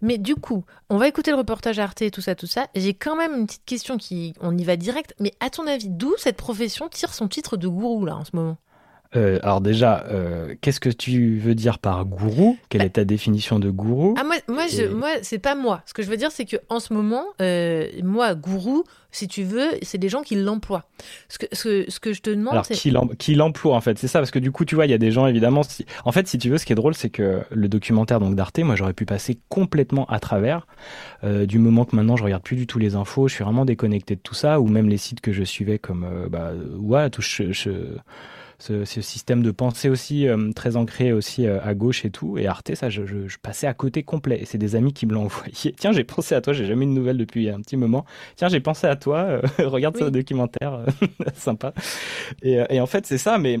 Mais 0.00 0.18
du 0.18 0.34
coup, 0.34 0.64
on 0.90 0.96
va 0.96 1.06
écouter 1.06 1.30
le 1.30 1.36
reportage 1.36 1.78
Arte 1.78 2.02
et 2.02 2.10
tout 2.10 2.20
ça, 2.20 2.34
tout 2.34 2.46
ça. 2.46 2.66
J'ai 2.74 2.94
quand 2.94 3.16
même 3.16 3.34
une 3.34 3.46
petite 3.46 3.64
question 3.64 3.96
qui, 3.96 4.34
on 4.40 4.56
y 4.56 4.64
va 4.64 4.76
direct. 4.76 5.14
Mais 5.20 5.32
à 5.40 5.50
ton 5.50 5.66
avis, 5.66 5.88
d'où 5.88 6.14
cette 6.18 6.36
profession 6.36 6.88
tire 6.88 7.14
son 7.14 7.28
titre 7.28 7.56
de 7.56 7.68
gourou 7.68 8.04
là 8.04 8.16
en 8.16 8.24
ce 8.24 8.34
moment? 8.34 8.58
Euh, 9.14 9.38
alors 9.42 9.60
déjà, 9.60 10.04
euh, 10.10 10.54
qu'est-ce 10.60 10.80
que 10.80 10.88
tu 10.88 11.38
veux 11.38 11.54
dire 11.54 11.78
par 11.78 12.04
gourou? 12.04 12.56
Quelle 12.68 12.80
bah 12.80 12.86
est 12.86 12.90
ta 12.90 13.04
définition 13.04 13.58
de 13.58 13.70
gourou? 13.70 14.14
ah, 14.18 14.24
Moi, 14.24 14.36
moi, 14.48 14.64
moi 14.90 15.08
c'est 15.22 15.38
pas 15.38 15.54
moi. 15.54 15.82
Ce 15.86 15.92
que 15.92 16.02
je 16.02 16.08
veux 16.08 16.16
dire, 16.16 16.30
c'est 16.32 16.46
que 16.46 16.56
en 16.68 16.80
ce 16.80 16.94
moment, 16.94 17.24
euh, 17.40 17.88
moi, 18.02 18.34
gourou, 18.34 18.84
si 19.10 19.28
tu 19.28 19.42
veux, 19.42 19.68
c'est 19.82 19.98
des 19.98 20.08
gens 20.08 20.22
qui 20.22 20.36
l'emploient. 20.36 20.86
Ce 21.28 21.38
que, 21.38 21.46
ce, 21.52 21.84
ce, 21.88 22.00
que 22.00 22.14
je 22.14 22.22
te 22.22 22.30
demande, 22.30 22.54
alors 22.54 22.66
qui 22.66 23.34
l'emploie 23.34 23.76
en 23.76 23.82
fait, 23.82 23.98
c'est 23.98 24.08
ça, 24.08 24.18
parce 24.20 24.30
que 24.30 24.38
du 24.38 24.50
coup, 24.50 24.64
tu 24.64 24.74
vois, 24.74 24.86
il 24.86 24.90
y 24.90 24.94
a 24.94 24.98
des 24.98 25.10
gens 25.10 25.26
évidemment. 25.26 25.60
En 26.06 26.12
fait, 26.12 26.26
si 26.26 26.38
tu 26.38 26.48
veux, 26.48 26.56
ce 26.56 26.64
qui 26.64 26.72
est 26.72 26.76
drôle, 26.76 26.94
c'est 26.94 27.10
que 27.10 27.42
le 27.50 27.68
documentaire 27.68 28.18
donc 28.18 28.34
d'Arte, 28.34 28.60
moi, 28.60 28.76
j'aurais 28.76 28.94
pu 28.94 29.04
passer 29.04 29.38
complètement 29.50 30.06
à 30.06 30.20
travers. 30.20 30.66
du 31.22 31.58
moment 31.58 31.84
que 31.84 31.94
maintenant, 31.94 32.16
je 32.16 32.24
regarde 32.24 32.42
plus 32.42 32.56
du 32.56 32.66
tout 32.66 32.78
les 32.78 32.94
infos, 32.94 33.28
je 33.28 33.34
suis 33.34 33.44
vraiment 33.44 33.66
déconnecté 33.66 34.16
de 34.16 34.20
tout 34.20 34.34
ça, 34.34 34.60
ou 34.60 34.68
même 34.68 34.88
les 34.88 34.96
sites 34.96 35.20
que 35.20 35.32
je 35.32 35.44
suivais 35.44 35.78
comme 35.78 36.28
bah, 36.30 36.52
ouais, 36.78 37.10
tout. 37.10 37.20
Je, 37.20 37.52
je, 37.52 37.70
ce, 38.62 38.84
système 38.84 39.42
de 39.42 39.50
pensée 39.50 39.88
aussi 39.88 40.28
euh, 40.28 40.52
très 40.52 40.76
ancré 40.76 41.12
aussi 41.12 41.46
euh, 41.46 41.60
à 41.62 41.74
gauche 41.74 42.04
et 42.04 42.10
tout. 42.10 42.38
Et 42.38 42.46
Arte, 42.46 42.74
ça, 42.74 42.90
je, 42.90 43.04
je, 43.04 43.38
passais 43.38 43.66
à 43.66 43.74
côté 43.74 44.02
complet. 44.04 44.40
Et 44.40 44.44
c'est 44.44 44.58
des 44.58 44.76
amis 44.76 44.92
qui 44.92 45.06
me 45.06 45.14
l'ont 45.14 45.24
envoyé. 45.24 45.72
Tiens, 45.78 45.92
j'ai 45.92 46.04
pensé 46.04 46.34
à 46.34 46.40
toi, 46.40 46.52
j'ai 46.52 46.66
jamais 46.66 46.84
eu 46.84 46.88
de 46.88 46.92
nouvelles 46.92 47.18
depuis 47.18 47.50
un 47.50 47.60
petit 47.60 47.76
moment. 47.76 48.04
Tiens, 48.36 48.48
j'ai 48.48 48.60
pensé 48.60 48.86
à 48.86 48.96
toi, 48.96 49.18
euh, 49.18 49.42
regarde 49.68 49.96
ce 49.96 50.04
documentaire, 50.04 50.84
sympa. 51.34 51.74
Et, 52.42 52.58
et, 52.70 52.80
en 52.80 52.86
fait, 52.86 53.06
c'est 53.06 53.18
ça, 53.18 53.38
mais 53.38 53.58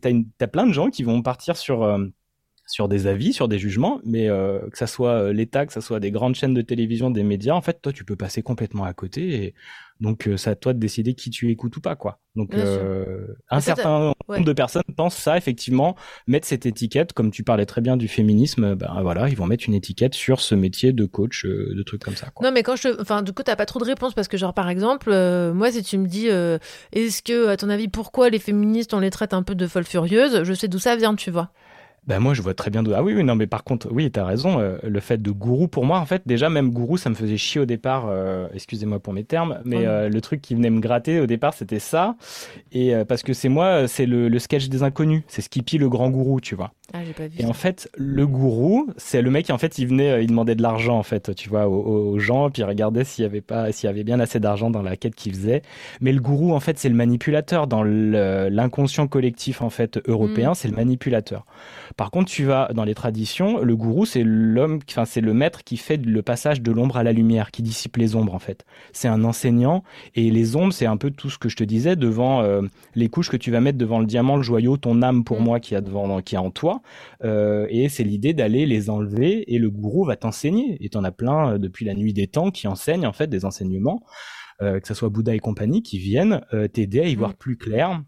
t'as 0.00 0.10
as 0.40 0.48
plein 0.48 0.66
de 0.66 0.72
gens 0.72 0.90
qui 0.90 1.04
vont 1.04 1.22
partir 1.22 1.56
sur 1.56 1.84
sur 2.66 2.88
des 2.88 3.06
avis, 3.06 3.32
sur 3.32 3.48
des 3.48 3.58
jugements, 3.58 4.00
mais 4.04 4.28
euh, 4.28 4.58
que 4.70 4.78
ça 4.78 4.86
soit 4.86 5.10
euh, 5.10 5.32
l'État, 5.32 5.66
que 5.66 5.72
ça 5.72 5.80
soit 5.80 6.00
des 6.00 6.10
grandes 6.10 6.34
chaînes 6.34 6.54
de 6.54 6.62
télévision, 6.62 7.10
des 7.10 7.22
médias, 7.22 7.54
en 7.54 7.60
fait, 7.60 7.80
toi, 7.82 7.92
tu 7.92 8.04
peux 8.04 8.16
passer 8.16 8.42
complètement 8.42 8.84
à 8.84 8.94
côté. 8.94 9.44
Et 9.44 9.54
donc, 10.00 10.26
euh, 10.26 10.36
c'est 10.36 10.50
à 10.50 10.54
toi 10.56 10.72
de 10.72 10.78
décider 10.78 11.14
qui 11.14 11.30
tu 11.30 11.50
écoutes 11.50 11.76
ou 11.76 11.80
pas, 11.80 11.94
quoi. 11.94 12.20
Donc, 12.36 12.52
un 12.54 13.60
certain 13.60 14.12
nombre 14.28 14.44
de 14.44 14.52
personnes 14.52 14.82
pensent 14.96 15.16
ça, 15.16 15.36
effectivement, 15.36 15.94
mettre 16.26 16.48
cette 16.48 16.66
étiquette, 16.66 17.12
comme 17.12 17.30
tu 17.30 17.44
parlais 17.44 17.66
très 17.66 17.80
bien 17.80 17.96
du 17.96 18.08
féminisme, 18.08 18.74
ben 18.74 18.98
voilà, 19.02 19.28
ils 19.28 19.36
vont 19.36 19.46
mettre 19.46 19.64
une 19.68 19.74
étiquette 19.74 20.14
sur 20.14 20.40
ce 20.40 20.56
métier 20.56 20.92
de 20.92 21.04
coach, 21.04 21.46
de 21.46 21.82
trucs 21.84 22.02
comme 22.02 22.16
ça. 22.16 22.30
Quoi. 22.34 22.44
Non, 22.44 22.52
mais 22.52 22.64
quand 22.64 22.74
je, 22.74 23.00
enfin, 23.00 23.22
du 23.22 23.32
coup, 23.32 23.44
t'as 23.44 23.54
pas 23.54 23.66
trop 23.66 23.78
de 23.78 23.84
réponses 23.84 24.14
parce 24.14 24.26
que, 24.26 24.36
genre, 24.36 24.52
par 24.52 24.68
exemple, 24.68 25.10
moi, 25.52 25.70
si 25.70 25.84
tu 25.84 25.96
me 25.96 26.08
dis, 26.08 26.26
est-ce 26.26 27.22
que, 27.22 27.46
à 27.46 27.56
ton 27.56 27.68
avis, 27.68 27.86
pourquoi 27.86 28.30
les 28.30 28.40
féministes 28.40 28.94
on 28.94 29.00
les 29.00 29.10
traite 29.10 29.32
un 29.32 29.44
peu 29.44 29.54
de 29.54 29.66
folles 29.68 29.84
furieuses, 29.84 30.42
je 30.42 30.54
sais 30.54 30.66
d'où 30.66 30.80
ça 30.80 30.96
vient, 30.96 31.14
tu 31.14 31.30
vois. 31.30 31.52
Ben 32.06 32.18
moi, 32.18 32.34
je 32.34 32.42
vois 32.42 32.54
très 32.54 32.70
bien 32.70 32.82
d'où. 32.82 32.92
Ah 32.94 33.02
oui, 33.02 33.14
oui, 33.14 33.24
non, 33.24 33.34
mais 33.34 33.46
par 33.46 33.64
contre, 33.64 33.88
oui, 33.90 34.10
t'as 34.10 34.24
raison. 34.24 34.60
euh, 34.60 34.76
le 34.82 35.00
fait 35.00 35.20
de 35.22 35.30
gourou, 35.30 35.68
pour 35.68 35.84
moi, 35.86 35.98
en 35.98 36.06
fait, 36.06 36.22
déjà, 36.26 36.50
même 36.50 36.70
gourou, 36.70 36.96
ça 36.98 37.08
me 37.10 37.14
faisait 37.14 37.36
chier 37.38 37.60
au 37.62 37.64
départ. 37.66 38.06
euh, 38.08 38.46
Excusez-moi 38.52 39.00
pour 39.00 39.12
mes 39.14 39.24
termes, 39.24 39.60
mais 39.64 39.86
euh, 39.86 40.08
le 40.08 40.20
truc 40.20 40.42
qui 40.42 40.54
venait 40.54 40.70
me 40.70 40.80
gratter 40.80 41.20
au 41.20 41.26
départ, 41.26 41.54
c'était 41.54 41.78
ça. 41.78 42.16
Et 42.72 42.94
euh, 42.94 43.04
parce 43.04 43.22
que 43.22 43.32
c'est 43.32 43.48
moi, 43.48 43.88
c'est 43.88 44.06
le, 44.06 44.28
le 44.28 44.38
sketch 44.38 44.68
des 44.68 44.82
inconnus. 44.82 45.22
C'est 45.28 45.42
Skippy, 45.42 45.78
le 45.78 45.88
grand 45.88 46.10
gourou, 46.10 46.40
tu 46.40 46.54
vois. 46.54 46.72
Ah, 46.92 46.98
j'ai 47.06 47.14
pas 47.14 47.26
vu. 47.26 47.36
Et 47.38 47.46
en 47.46 47.54
fait, 47.54 47.88
le 47.96 48.26
gourou, 48.26 48.88
c'est 48.98 49.22
le 49.22 49.30
mec 49.30 49.46
qui 49.46 49.52
en 49.52 49.58
fait, 49.58 49.78
il 49.78 49.86
venait, 49.88 50.10
euh, 50.10 50.20
il 50.20 50.26
demandait 50.28 50.54
de 50.54 50.62
l'argent 50.62 50.98
en 50.98 51.02
fait, 51.02 51.34
tu 51.34 51.48
vois, 51.48 51.66
aux, 51.68 52.12
aux 52.12 52.18
gens, 52.18 52.50
puis 52.50 52.60
il 52.62 52.66
regardait 52.66 53.04
s'il 53.04 53.22
y 53.22 53.26
avait 53.26 53.40
pas, 53.40 53.72
s'il 53.72 53.86
y 53.86 53.90
avait 53.90 54.04
bien 54.04 54.20
assez 54.20 54.38
d'argent 54.40 54.68
dans 54.70 54.82
la 54.82 54.96
quête 54.96 55.14
qu'il 55.14 55.32
faisait. 55.34 55.62
Mais 56.02 56.12
le 56.12 56.20
gourou, 56.20 56.52
en 56.52 56.60
fait, 56.60 56.78
c'est 56.78 56.90
le 56.90 56.94
manipulateur 56.94 57.66
dans 57.66 57.82
l'inconscient 57.82 59.06
collectif 59.06 59.62
en 59.62 59.70
fait 59.70 60.00
européen, 60.06 60.50
Mm. 60.50 60.54
c'est 60.54 60.68
le 60.68 60.76
manipulateur. 60.76 61.46
Par 61.96 62.10
contre, 62.10 62.30
tu 62.30 62.44
vas 62.44 62.70
dans 62.74 62.84
les 62.84 62.94
traditions, 62.94 63.60
le 63.62 63.76
gourou, 63.76 64.04
c'est 64.04 64.24
l'homme, 64.24 64.80
enfin 64.88 65.04
c'est 65.04 65.20
le 65.20 65.32
maître 65.32 65.62
qui 65.64 65.76
fait 65.76 65.96
le 65.96 66.22
passage 66.22 66.60
de 66.60 66.72
l'ombre 66.72 66.96
à 66.96 67.02
la 67.02 67.12
lumière, 67.12 67.50
qui 67.50 67.62
dissipe 67.62 67.96
les 67.96 68.16
ombres 68.16 68.34
en 68.34 68.38
fait. 68.38 68.64
C'est 68.92 69.08
un 69.08 69.24
enseignant 69.24 69.84
et 70.14 70.30
les 70.30 70.56
ombres, 70.56 70.72
c'est 70.72 70.86
un 70.86 70.96
peu 70.96 71.10
tout 71.10 71.30
ce 71.30 71.38
que 71.38 71.48
je 71.48 71.56
te 71.56 71.64
disais 71.64 71.96
devant 71.96 72.42
euh, 72.42 72.62
les 72.94 73.08
couches 73.08 73.30
que 73.30 73.36
tu 73.36 73.50
vas 73.50 73.60
mettre 73.60 73.78
devant 73.78 74.00
le 74.00 74.06
diamant, 74.06 74.36
le 74.36 74.42
joyau, 74.42 74.76
ton 74.76 75.02
âme 75.02 75.24
pour 75.24 75.40
moi 75.40 75.60
qui 75.60 75.74
a 75.74 75.80
devant, 75.80 76.20
qui 76.20 76.36
a 76.36 76.42
en 76.42 76.50
toi. 76.50 76.82
Euh, 77.24 77.66
et 77.70 77.88
c'est 77.88 78.04
l'idée 78.04 78.34
d'aller 78.34 78.66
les 78.66 78.90
enlever 78.90 79.52
et 79.52 79.58
le 79.58 79.70
gourou 79.70 80.04
va 80.04 80.16
t'enseigner. 80.16 80.76
Et 80.80 80.88
t'en 80.88 81.04
as 81.04 81.12
plein 81.12 81.52
euh, 81.52 81.58
depuis 81.58 81.84
la 81.84 81.94
nuit 81.94 82.12
des 82.12 82.26
temps 82.26 82.50
qui 82.50 82.66
enseignent 82.68 83.06
en 83.06 83.12
fait 83.12 83.28
des 83.28 83.44
enseignements, 83.44 84.02
euh, 84.62 84.80
que 84.80 84.88
ce 84.88 84.94
soit 84.94 85.08
Bouddha 85.08 85.34
et 85.34 85.40
compagnie, 85.40 85.82
qui 85.82 85.98
viennent 85.98 86.40
euh, 86.52 86.68
t'aider 86.68 87.00
à 87.00 87.06
y 87.06 87.14
voir 87.14 87.34
plus 87.34 87.56
clair 87.56 88.02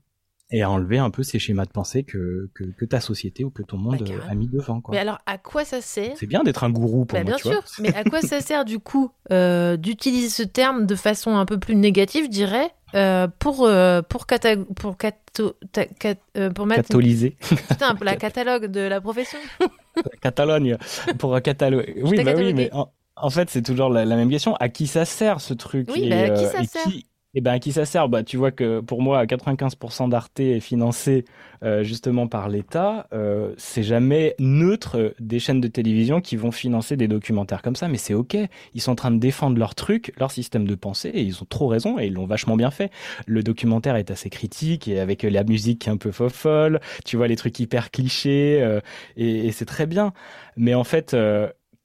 et 0.51 0.63
à 0.63 0.71
enlever 0.71 0.99
un 0.99 1.11
peu 1.11 1.23
ces 1.23 1.39
schémas 1.39 1.65
de 1.65 1.71
pensée 1.71 2.05
que, 2.05 2.49
que, 2.55 2.65
que 2.65 2.85
ta 2.85 3.01
société 3.01 3.45
ou 3.45 3.51
que 3.51 3.63
ton 3.63 3.79
monde 3.79 4.03
euh, 4.09 4.21
a 4.29 4.35
mis 4.35 4.47
devant. 4.47 4.81
Quoi. 4.81 4.95
Mais 4.95 5.01
alors, 5.01 5.19
à 5.27 5.39
quoi 5.39 5.65
ça 5.65 5.81
sert 5.81 6.13
C'est 6.17 6.27
bien 6.27 6.45
d'être 6.45 6.63
un 6.63 6.71
gourou 6.71 7.05
pour 7.05 7.19
Bah, 7.19 7.25
moi, 7.25 7.33
bien 7.33 7.37
tu 7.37 7.43
sûr, 7.49 7.63
vois. 7.63 7.63
mais 7.81 7.95
à 7.95 8.05
quoi 8.05 8.21
ça 8.23 8.41
sert 8.41 8.65
du 8.65 8.79
coup 8.79 9.11
euh, 9.33 9.77
d'utiliser 9.77 10.29
ce 10.29 10.43
terme 10.45 10.87
de 10.87 10.95
façon 10.95 11.37
un 11.37 11.47
peu 11.47 11.59
plus 11.59 11.75
négative, 11.75 12.27
je 12.27 12.31
dirais, 12.31 12.71
euh, 12.95 13.27
pour 13.41 13.65
euh, 13.67 14.03
pour 14.03 14.27
cata- 14.27 14.57
pour 14.77 14.97
cato- 14.97 15.57
ta- 15.73 15.87
cat- 15.87 16.15
euh, 16.37 16.51
pour 16.51 16.67
mettre 16.67 16.83
Catholisé. 16.89 17.37
putain 17.69 17.97
la 18.01 18.17
catalogue 18.17 18.67
de 18.67 18.81
la 18.81 19.01
profession. 19.01 19.39
Catalogne 20.23 20.77
pour 21.19 21.41
catalogue. 21.43 21.93
Oui, 22.03 22.23
bah 22.23 22.35
oui, 22.37 22.53
mais 22.55 22.71
en, 22.73 22.93
en 23.17 23.31
fait, 23.31 23.51
c'est 23.51 23.63
toujours 23.63 23.89
la, 23.91 24.05
la 24.05 24.15
même 24.17 24.31
question. 24.31 24.55
À 24.57 24.69
qui 24.69 24.87
ça 24.87 25.05
sert 25.05 25.41
ce 25.41 25.55
truc? 25.55 25.89
Oui, 25.93 26.03
et, 26.05 26.11
bah, 26.11 26.23
à 26.23 26.31
qui 26.31 26.45
euh, 26.45 26.53
ça 26.53 26.63
et 26.63 26.67
sert? 26.67 26.87
qui- 26.89 27.07
eh 27.39 27.43
ben, 27.43 27.53
à 27.53 27.59
qui 27.59 27.71
ça 27.73 27.85
sert? 27.85 28.09
Bah, 28.09 28.23
Tu 28.25 28.39
vois 28.39 28.51
que 28.51 28.81
pour 28.81 29.03
moi, 29.03 29.27
95% 29.27 30.09
d'Arte 30.09 30.41
est 30.41 30.59
financé 30.61 31.27
euh, 31.63 31.83
justement 31.83 32.27
par 32.29 32.49
l'État. 32.49 33.07
Euh, 33.13 33.53
c'est 33.59 33.83
jamais 33.83 34.35
neutre 34.39 34.97
euh, 34.99 35.15
des 35.21 35.39
chaînes 35.39 35.61
de 35.61 35.69
télévision 35.69 36.23
qui 36.23 36.37
vont 36.37 36.51
financer 36.51 36.97
des 36.97 37.09
documentaires 37.09 37.61
comme 37.61 37.77
ça, 37.77 37.89
mais 37.89 37.99
c'est 37.99 38.15
OK. 38.15 38.37
Ils 38.75 38.81
sont 38.81 38.93
en 38.93 38.95
train 38.95 39.11
de 39.11 39.19
défendre 39.19 39.59
leur 39.59 39.75
truc, 39.75 40.15
leur 40.19 40.31
système 40.31 40.67
de 40.67 40.75
pensée, 40.75 41.11
et 41.11 41.21
ils 41.23 41.43
ont 41.43 41.47
trop 41.47 41.69
raison, 41.69 41.99
et 41.99 42.07
ils 42.07 42.15
l'ont 42.15 42.27
vachement 42.27 42.57
bien 42.57 42.71
fait. 42.71 42.91
Le 43.27 43.43
documentaire 43.43 43.97
est 43.97 44.11
assez 44.11 44.31
critique, 44.31 44.89
et 44.89 44.99
avec 44.99 45.23
la 45.23 45.45
musique 45.45 45.81
qui 45.83 45.89
est 45.91 45.93
un 45.93 45.99
peu 45.99 46.13
folle, 46.13 46.81
tu 47.05 47.19
vois 47.19 47.29
les 47.29 47.37
trucs 47.37 47.61
hyper 47.61 47.91
clichés, 47.91 48.63
euh, 48.63 48.81
et, 49.19 49.47
et 49.49 49.53
c'est 49.53 49.67
très 49.67 49.87
bien. 49.87 50.13
Mais 50.57 50.75
en 50.75 50.85
fait... 50.85 51.15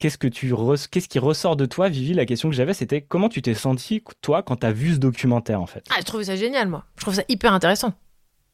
Qu'est-ce 0.02 0.18
que 0.18 0.28
tu 0.28 0.52
qu'est-ce 0.90 1.08
qui 1.08 1.20
ressort 1.20 1.56
de 1.56 1.68
toi, 1.68 1.88
Vivi? 1.88 2.16
La 2.16 2.26
question 2.26 2.50
que 2.50 2.56
j'avais, 2.56 2.74
c'était 2.74 3.02
comment 3.02 3.30
tu 3.30 3.44
t'es 3.44 3.54
senti 3.54 4.04
toi 4.22 4.42
quand 4.42 4.56
t'as 4.56 4.72
vu 4.72 4.94
ce 4.94 4.98
documentaire 4.98 5.62
en 5.62 5.68
fait? 5.68 5.86
Ah, 5.92 5.98
je 6.00 6.06
trouve 6.06 6.24
ça 6.24 6.36
génial 6.36 6.70
moi. 6.70 6.86
Je 6.98 7.04
trouve 7.04 7.14
ça 7.14 7.22
hyper 7.30 7.54
intéressant. 7.54 7.94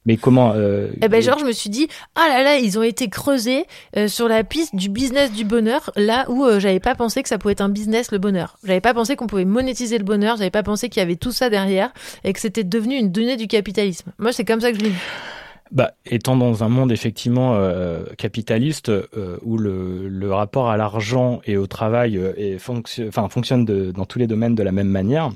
Mais 0.05 0.17
comment 0.17 0.51
euh, 0.55 0.89
Eh 1.01 1.07
ben 1.07 1.21
genre 1.21 1.39
je 1.39 1.45
me 1.45 1.53
suis 1.53 1.69
dit 1.69 1.87
ah 2.15 2.27
là 2.27 2.43
là 2.43 2.57
ils 2.57 2.77
ont 2.77 2.83
été 2.83 3.07
creusés 3.07 3.65
euh, 3.95 4.09
sur 4.09 4.27
la 4.27 4.43
piste 4.43 4.75
du 4.75 4.89
business 4.89 5.31
du 5.31 5.45
bonheur 5.45 5.91
là 5.95 6.25
où 6.29 6.43
euh, 6.43 6.59
j'avais 6.59 6.81
pas 6.81 6.95
pensé 6.95 7.23
que 7.23 7.29
ça 7.29 7.37
pouvait 7.37 7.53
être 7.53 7.61
un 7.61 7.69
business 7.69 8.11
le 8.11 8.17
bonheur. 8.17 8.57
J'avais 8.65 8.81
pas 8.81 8.93
pensé 8.93 9.15
qu'on 9.15 9.27
pouvait 9.27 9.45
monétiser 9.45 9.97
le 9.97 10.03
bonheur, 10.03 10.35
j'avais 10.35 10.51
pas 10.51 10.63
pensé 10.63 10.89
qu'il 10.89 10.99
y 10.99 11.03
avait 11.03 11.15
tout 11.15 11.31
ça 11.31 11.49
derrière 11.49 11.93
et 12.25 12.33
que 12.33 12.41
c'était 12.41 12.65
devenu 12.65 12.95
une 12.95 13.09
donnée 13.09 13.37
du 13.37 13.47
capitalisme. 13.47 14.11
Moi 14.17 14.33
c'est 14.33 14.43
comme 14.43 14.59
ça 14.59 14.73
que 14.73 14.77
je 14.77 14.83
l'ai 14.83 14.89
vu. 14.89 14.99
Bah, 15.71 15.93
étant 16.05 16.37
dans 16.37 16.63
un 16.63 16.69
monde 16.69 16.91
effectivement 16.91 17.55
euh, 17.55 18.03
capitaliste 18.17 18.89
euh, 18.89 19.37
où 19.41 19.57
le, 19.57 20.31
rapport 20.31 20.69
à 20.69 20.77
l'argent 20.77 21.41
et 21.45 21.57
au 21.57 21.67
travail 21.67 22.17
euh, 22.17 22.57
fonctionne 22.59 23.65
dans 23.65 24.05
tous 24.05 24.19
les 24.19 24.27
domaines 24.27 24.55
de 24.55 24.63
la 24.63 24.71
même 24.71 24.89
manière, 24.89 25.31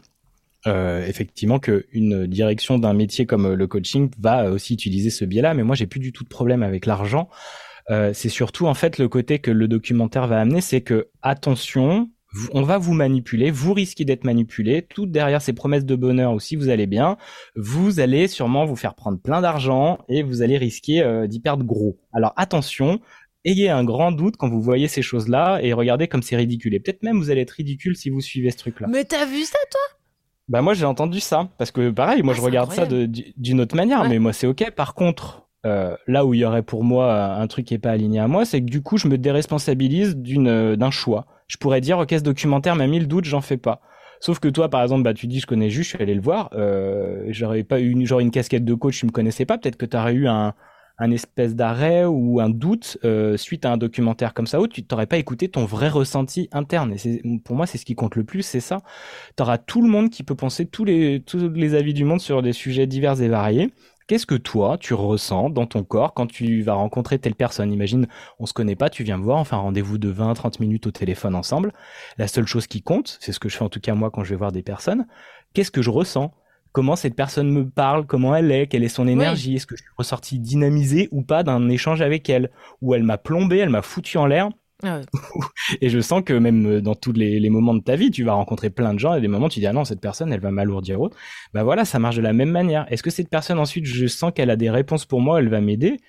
effectivement 0.65 1.59
qu'une 1.59 2.27
direction 2.27 2.77
d'un 2.77 2.93
métier 2.93 3.25
comme 3.25 3.53
le 3.53 3.67
coaching 3.67 4.11
va 4.19 4.51
aussi 4.51 4.73
utiliser 4.73 5.09
ce 5.09 5.25
biais-là. 5.25 5.53
Mais 5.53 5.63
moi, 5.63 5.75
j'ai 5.75 5.87
plus 5.87 5.99
du 5.99 6.11
tout 6.11 6.23
de 6.23 6.29
problème 6.29 6.61
avec 6.61 6.85
l'argent. 6.85 7.29
C'est 7.89 8.29
surtout 8.29 8.67
en 8.67 8.73
fait 8.73 8.99
le 8.99 9.09
côté 9.09 9.39
que 9.39 9.49
le 9.49 9.67
documentaire 9.67 10.27
va 10.27 10.39
amener, 10.39 10.61
c'est 10.61 10.81
que 10.81 11.07
attention, 11.23 12.09
on 12.53 12.61
va 12.61 12.77
vous 12.77 12.93
manipuler, 12.93 13.51
vous 13.51 13.73
risquez 13.73 14.05
d'être 14.05 14.23
manipulé, 14.23 14.81
tout 14.81 15.05
derrière 15.05 15.41
ces 15.41 15.53
promesses 15.53 15.85
de 15.85 15.95
bonheur 15.95 16.31
aussi, 16.31 16.55
vous 16.55 16.69
allez 16.69 16.87
bien, 16.87 17.17
vous 17.55 17.99
allez 17.99 18.27
sûrement 18.27 18.65
vous 18.65 18.75
faire 18.75 18.95
prendre 18.95 19.19
plein 19.19 19.41
d'argent 19.41 19.99
et 20.07 20.23
vous 20.23 20.41
allez 20.41 20.57
risquer 20.57 21.01
euh, 21.01 21.27
d'y 21.27 21.39
perdre 21.39 21.65
gros. 21.65 21.97
Alors 22.13 22.33
attention, 22.37 22.99
ayez 23.45 23.69
un 23.69 23.83
grand 23.83 24.11
doute 24.11 24.37
quand 24.37 24.49
vous 24.49 24.61
voyez 24.61 24.87
ces 24.87 25.01
choses-là 25.01 25.59
et 25.61 25.73
regardez 25.73 26.07
comme 26.07 26.21
c'est 26.21 26.35
ridicule. 26.35 26.73
Et 26.73 26.79
peut-être 26.79 27.03
même 27.03 27.17
vous 27.17 27.31
allez 27.31 27.41
être 27.41 27.51
ridicule 27.51 27.95
si 27.95 28.09
vous 28.09 28.21
suivez 28.21 28.51
ce 28.51 28.57
truc-là. 28.57 28.87
Mais 28.89 29.03
t'as 29.03 29.25
vu 29.25 29.43
ça 29.43 29.57
toi? 29.69 29.81
Bah 30.47 30.61
moi 30.61 30.73
j'ai 30.73 30.85
entendu 30.85 31.19
ça. 31.19 31.49
Parce 31.57 31.71
que 31.71 31.89
pareil 31.91 32.23
moi 32.23 32.33
je 32.33 32.41
regarde 32.41 32.71
ça 32.71 32.85
d'une 32.85 33.61
autre 33.61 33.75
manière. 33.75 34.07
Mais 34.07 34.19
moi 34.19 34.33
c'est 34.33 34.47
ok. 34.47 34.71
Par 34.71 34.93
contre 34.93 35.47
euh, 35.65 35.95
là 36.07 36.25
où 36.25 36.33
il 36.33 36.39
y 36.39 36.45
aurait 36.45 36.63
pour 36.63 36.83
moi 36.83 37.35
un 37.35 37.47
truc 37.47 37.65
qui 37.67 37.73
est 37.73 37.79
pas 37.79 37.91
aligné 37.91 38.19
à 38.19 38.27
moi 38.27 38.45
c'est 38.45 38.61
que 38.61 38.65
du 38.65 38.81
coup 38.81 38.97
je 38.97 39.07
me 39.07 39.17
déresponsabilise 39.19 40.15
d'une 40.15 40.75
d'un 40.75 40.89
choix 40.89 41.27
je 41.51 41.57
pourrais 41.57 41.81
dire 41.81 41.99
ok 41.99 42.11
ce 42.11 42.23
documentaire 42.23 42.77
m'a 42.77 42.87
mis 42.87 42.99
le 42.99 43.07
doute 43.07 43.25
j'en 43.25 43.41
fais 43.41 43.57
pas. 43.57 43.81
Sauf 44.21 44.39
que 44.39 44.47
toi 44.47 44.69
par 44.69 44.81
exemple 44.83 45.03
bah 45.03 45.13
tu 45.13 45.27
dis 45.27 45.41
je 45.41 45.47
connais 45.47 45.69
juste 45.69 45.91
je 45.91 45.95
suis 45.97 46.03
allé 46.03 46.15
le 46.15 46.21
voir 46.21 46.49
euh, 46.53 47.25
j'aurais 47.27 47.63
pas 47.63 47.81
eu 47.81 47.89
une, 47.89 48.05
genre 48.05 48.21
une 48.21 48.31
casquette 48.31 48.63
de 48.63 48.73
coach 48.73 48.99
tu 48.99 49.05
me 49.05 49.11
connaissais 49.11 49.45
pas 49.45 49.57
peut-être 49.57 49.75
que 49.75 49.85
tu 49.85 49.97
eu 49.97 50.27
un 50.27 50.53
un 50.97 51.11
espèce 51.11 51.55
d'arrêt 51.55 52.05
ou 52.05 52.39
un 52.39 52.49
doute 52.49 52.99
euh, 53.03 53.35
suite 53.35 53.65
à 53.65 53.71
un 53.71 53.77
documentaire 53.77 54.33
comme 54.33 54.45
ça 54.45 54.61
où 54.61 54.67
tu 54.67 54.83
t'aurais 54.83 55.07
pas 55.07 55.17
écouté 55.17 55.49
ton 55.49 55.65
vrai 55.65 55.89
ressenti 55.89 56.47
interne. 56.51 56.93
Et 56.93 57.21
pour 57.43 57.55
moi 57.55 57.65
c'est 57.65 57.79
ce 57.79 57.85
qui 57.85 57.95
compte 57.95 58.15
le 58.15 58.23
plus 58.23 58.43
c'est 58.43 58.59
ça. 58.59 58.77
T'auras 59.35 59.57
tout 59.57 59.81
le 59.81 59.89
monde 59.89 60.09
qui 60.09 60.23
peut 60.23 60.35
penser 60.35 60.67
tous 60.67 60.85
les 60.85 61.21
tous 61.21 61.49
les 61.49 61.73
avis 61.75 61.93
du 61.93 62.05
monde 62.05 62.21
sur 62.21 62.41
des 62.41 62.53
sujets 62.53 62.87
divers 62.87 63.21
et 63.21 63.27
variés 63.27 63.73
Qu'est-ce 64.11 64.25
que 64.25 64.35
toi, 64.35 64.77
tu 64.77 64.93
ressens 64.93 65.51
dans 65.51 65.65
ton 65.65 65.85
corps 65.85 66.13
quand 66.13 66.27
tu 66.27 66.63
vas 66.63 66.73
rencontrer 66.73 67.17
telle 67.17 67.33
personne? 67.33 67.71
Imagine, 67.71 68.07
on 68.39 68.45
se 68.45 68.51
connaît 68.51 68.75
pas, 68.75 68.89
tu 68.89 69.05
viens 69.05 69.17
me 69.17 69.23
voir, 69.23 69.39
on 69.39 69.45
fait 69.45 69.55
un 69.55 69.59
rendez-vous 69.59 69.97
de 69.97 70.11
20-30 70.11 70.59
minutes 70.59 70.85
au 70.85 70.91
téléphone 70.91 71.33
ensemble. 71.33 71.71
La 72.17 72.27
seule 72.27 72.45
chose 72.45 72.67
qui 72.67 72.81
compte, 72.81 73.17
c'est 73.21 73.31
ce 73.31 73.39
que 73.39 73.47
je 73.47 73.55
fais 73.55 73.63
en 73.63 73.69
tout 73.69 73.79
cas 73.79 73.93
moi 73.93 74.11
quand 74.11 74.25
je 74.25 74.31
vais 74.31 74.35
voir 74.35 74.51
des 74.51 74.63
personnes, 74.63 75.07
qu'est-ce 75.53 75.71
que 75.71 75.81
je 75.81 75.89
ressens? 75.89 76.33
Comment 76.73 76.97
cette 76.97 77.15
personne 77.15 77.49
me 77.49 77.69
parle? 77.69 78.05
Comment 78.05 78.35
elle 78.35 78.51
est? 78.51 78.67
Quelle 78.67 78.83
est 78.83 78.89
son 78.89 79.07
énergie? 79.07 79.55
Est-ce 79.55 79.65
que 79.65 79.77
je 79.77 79.83
suis 79.83 79.91
ressorti 79.97 80.39
dynamisé 80.39 81.07
ou 81.13 81.21
pas 81.21 81.43
d'un 81.43 81.69
échange 81.69 82.01
avec 82.01 82.29
elle? 82.29 82.51
Ou 82.81 82.93
elle 82.95 83.03
m'a 83.03 83.17
plombé, 83.17 83.59
elle 83.59 83.69
m'a 83.69 83.81
foutu 83.81 84.17
en 84.17 84.25
l'air? 84.25 84.49
Et 85.81 85.89
je 85.89 85.99
sens 85.99 86.23
que 86.23 86.33
même 86.33 86.65
euh, 86.65 86.81
dans 86.81 86.95
tous 86.95 87.13
les, 87.13 87.39
les 87.39 87.49
moments 87.49 87.73
de 87.73 87.83
ta 87.83 87.95
vie, 87.95 88.11
tu 88.11 88.23
vas 88.23 88.33
rencontrer 88.33 88.69
plein 88.69 88.93
de 88.93 88.99
gens 88.99 89.13
et 89.13 89.21
des 89.21 89.27
moments 89.27 89.49
tu 89.49 89.59
dis 89.59 89.67
ah 89.67 89.73
non 89.73 89.85
cette 89.85 90.01
personne 90.01 90.31
elle 90.33 90.39
va 90.39 90.51
m'alourdir 90.51 90.99
autre. 91.01 91.17
Bah 91.53 91.63
voilà, 91.63 91.85
ça 91.85 91.99
marche 91.99 92.15
de 92.15 92.21
la 92.21 92.33
même 92.33 92.51
manière. 92.51 92.85
Est-ce 92.91 93.03
que 93.03 93.09
cette 93.09 93.29
personne 93.29 93.59
ensuite 93.59 93.85
je 93.85 94.07
sens 94.07 94.31
qu'elle 94.33 94.49
a 94.49 94.55
des 94.55 94.69
réponses 94.69 95.05
pour 95.05 95.21
moi, 95.21 95.39
elle 95.39 95.49
va 95.49 95.61
m'aider? 95.61 95.99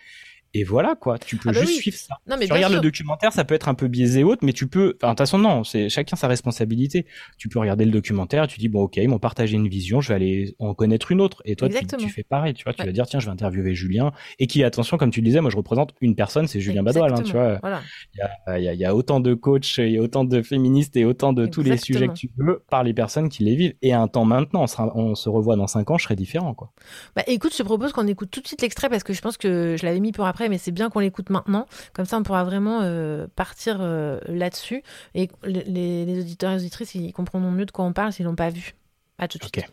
Et 0.55 0.65
voilà 0.65 0.95
quoi, 0.95 1.19
tu 1.19 1.37
peux 1.37 1.49
Ah 1.49 1.53
bah 1.53 1.61
juste 1.61 1.73
oui. 1.73 1.79
suivre 1.81 1.97
ça. 1.97 2.17
Non, 2.29 2.37
mais 2.39 2.47
tu 2.47 2.53
regardes 2.53 2.73
sûr. 2.73 2.83
le 2.83 2.87
documentaire, 2.89 3.33
ça 3.33 3.45
peut 3.45 3.55
être 3.55 3.69
un 3.69 3.75
peu 3.75 3.89
biaisé 3.89 4.23
autre, 4.25 4.45
mais 4.45 4.53
tu 4.53 4.67
peux. 4.67 4.97
Enfin, 5.01 5.09
de 5.09 5.13
toute 5.13 5.19
façon 5.19 5.39
non, 5.39 5.65
c'est 5.65 5.89
chacun 5.89 6.17
sa 6.17 6.29
responsabilité. 6.29 7.07
Tu 7.39 7.49
peux 7.49 7.59
regarder 7.59 7.85
le 7.85 7.91
documentaire, 7.91 8.47
tu 8.47 8.59
dis 8.59 8.69
bon 8.69 8.83
ok, 8.83 8.97
ils 8.97 9.09
m'ont 9.09 9.19
partagé 9.19 9.57
une 9.57 9.69
vision, 9.69 10.01
je 10.01 10.09
vais 10.09 10.15
aller 10.15 10.55
en 10.59 10.75
connaître 10.75 11.11
une 11.13 11.21
autre. 11.21 11.43
Et 11.45 11.57
toi 11.57 11.69
tu, 11.69 12.09
fais 12.09 12.23
pareil, 12.23 12.55
tu 12.55 12.65
vois, 12.65 12.73
tu 12.75 12.85
vas 12.85 12.93
dire 12.93 13.07
tiens 13.07 13.21
je 13.21 13.27
vais 13.27 13.33
interviewer 13.33 13.75
Julien 13.75 14.13
et 14.39 14.47
qui 14.47 14.63
attention 14.65 14.97
comme 14.99 15.11
tu 15.11 15.21
le 15.21 15.27
disais, 15.27 15.41
moi 15.41 15.51
je 15.51 15.57
représente 15.57 15.95
une 16.01 16.15
personne, 16.15 16.47
c'est 16.47 16.61
Julien 16.61 16.83
Badoil, 16.83 17.13
hein, 17.13 17.23
tu 17.23 17.33
vois. 17.33 17.59
Voilà. 17.61 17.81
Il 18.15 18.19
y 18.19 18.23
a, 18.23 18.59
il 18.59 18.65
y 18.65 18.69
a- 18.69 18.75
il 18.75 18.81
y 18.81 18.85
a 18.85 18.95
autant 18.95 19.21
de 19.21 19.35
coachs, 19.35 19.79
il 19.79 19.91
y 19.93 19.99
a 19.99 20.03
autant 20.03 20.25
de 20.25 20.43
féministes 20.43 20.97
et 20.97 21.05
autant 21.05 21.33
de 21.33 21.47
tous 21.47 21.63
les 21.63 21.77
sujets 21.77 22.09
que 22.09 22.13
tu 22.15 22.31
veux 22.37 22.63
par 22.71 22.85
les 22.85 22.93
personnes 22.95 23.29
qui 23.29 23.45
les 23.45 23.55
vivent. 23.57 23.75
Et 23.83 23.93
à 23.93 24.01
un 24.01 24.09
temps 24.09 24.25
maintenant, 24.25 24.63
on, 24.63 24.67
sera- 24.67 24.93
on 24.97 25.15
se 25.15 25.29
revoit 25.29 25.57
dans 25.57 25.67
cinq 25.67 25.91
ans, 25.91 25.99
je 25.99 26.05
serai 26.05 26.17
différent, 26.17 26.55
quoi. 26.55 26.73
Bah 27.17 27.23
écoute, 27.27 27.53
je 27.53 27.59
te 27.59 27.63
propose 27.63 27.93
qu'on 27.93 28.07
écoute 28.07 28.31
tout 28.31 28.41
de 28.41 28.47
suite 28.47 28.63
l'extrait 28.63 28.89
parce 28.89 29.03
que 29.05 29.13
je 29.13 29.21
pense 29.21 29.37
que 29.37 29.77
je 29.79 29.85
l'avais 29.87 30.01
mis 30.01 30.13
pour 30.13 30.27
après, 30.27 30.42
mais 30.49 30.59
c'est 30.59 30.73
bien 30.73 30.91
qu'on 30.91 31.01
l'écoute 31.01 31.31
maintenant. 31.31 31.67
Comme 31.93 32.07
ça, 32.07 32.19
on 32.19 32.23
pourra 32.23 32.45
vraiment 32.45 32.81
euh, 32.83 33.27
partir 33.35 33.79
euh, 33.81 34.19
là-dessus 34.27 34.83
et 35.15 35.29
les, 35.45 36.21
auditeurs 36.21 36.53
et 36.53 36.57
auditrices 36.57 36.95
ils 36.95 37.13
comprendront 37.13 37.51
mieux 37.51 37.67
de 37.67 37.71
quoi 37.71 37.85
on 37.85 37.93
parle 37.93 38.13
s'ils 38.13 38.27
l'ont 38.27 38.35
pas 38.35 38.51
vu. 38.51 38.75
À 39.19 39.29
tout 39.29 39.39
de 39.39 39.45
suite. 39.45 39.65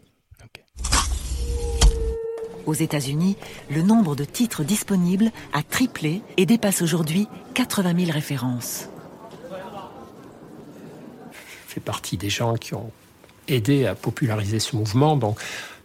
Aux 2.66 2.74
États-Unis, 2.74 3.36
le 3.72 3.82
nombre 3.82 4.16
de 4.16 4.24
titres 4.24 4.64
disponibles 4.64 5.32
a 5.54 5.64
triplé 5.64 6.22
et 6.38 6.46
dépasse 6.46 6.82
aujourd'hui 6.84 7.28
80 7.56 8.06
000 8.06 8.12
références. 8.12 8.90
Je 11.32 11.74
fais 11.74 11.80
partie 11.80 12.18
des 12.18 12.30
gens 12.30 12.56
qui 12.56 12.76
ont 12.76 12.92
aidé 13.48 13.88
à 13.88 13.96
populariser 13.96 14.60
ce 14.60 14.76
mouvement, 14.76 15.18
donc 15.18 15.40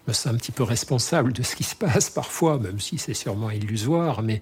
me 0.07 0.13
sens 0.13 0.27
un 0.27 0.37
petit 0.37 0.53
peu 0.53 0.63
responsable 0.63 1.33
de 1.33 1.43
ce 1.43 1.57
qui 1.57 1.65
se 1.65 1.75
passe 1.75 2.11
parfois, 2.11 2.59
même 2.59 2.81
si 2.81 2.99
c'est 2.99 3.15
sûrement 3.15 3.51
illusoire, 3.51 4.23
mais 4.23 4.41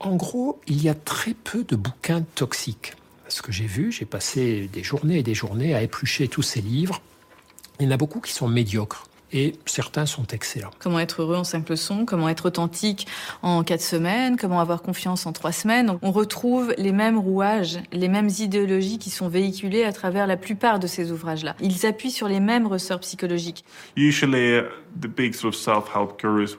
En 0.00 0.14
gros, 0.14 0.60
il 0.68 0.80
y 0.80 0.88
a 0.88 0.94
très 0.94 1.34
peu 1.34 1.64
de 1.64 1.74
bouquins 1.74 2.22
toxiques. 2.36 2.94
Ce 3.28 3.42
que 3.42 3.50
j'ai 3.50 3.66
vu, 3.66 3.90
j'ai 3.90 4.04
passé 4.04 4.70
des 4.72 4.84
journées 4.84 5.18
et 5.18 5.22
des 5.24 5.34
journées 5.34 5.74
à 5.74 5.82
éplucher 5.82 6.28
tous 6.28 6.42
ces 6.42 6.60
livres. 6.60 7.02
Il 7.80 7.86
y 7.86 7.88
en 7.88 7.90
a 7.90 7.96
beaucoup 7.96 8.20
qui 8.20 8.32
sont 8.32 8.46
médiocres 8.46 9.07
et 9.32 9.54
certains 9.66 10.06
sont 10.06 10.26
excellents. 10.28 10.70
Comment 10.78 11.00
être 11.00 11.22
heureux 11.22 11.36
en 11.36 11.44
cinq 11.44 11.68
leçons, 11.68 12.04
comment 12.04 12.28
être 12.28 12.46
authentique 12.46 13.06
en 13.42 13.62
quatre 13.62 13.82
semaines, 13.82 14.36
comment 14.36 14.60
avoir 14.60 14.82
confiance 14.82 15.26
en 15.26 15.32
trois 15.32 15.52
semaines? 15.52 15.98
On 16.02 16.12
retrouve 16.12 16.74
les 16.78 16.92
mêmes 16.92 17.18
rouages, 17.18 17.78
les 17.92 18.08
mêmes 18.08 18.30
idéologies 18.38 18.98
qui 18.98 19.10
sont 19.10 19.28
véhiculées 19.28 19.84
à 19.84 19.92
travers 19.92 20.26
la 20.26 20.36
plupart 20.36 20.78
de 20.78 20.86
ces 20.86 21.12
ouvrages-là. 21.12 21.56
Ils 21.60 21.86
appuient 21.86 22.10
sur 22.10 22.28
les 22.28 22.40
mêmes 22.40 22.66
ressorts 22.66 23.00
psychologiques. 23.00 23.64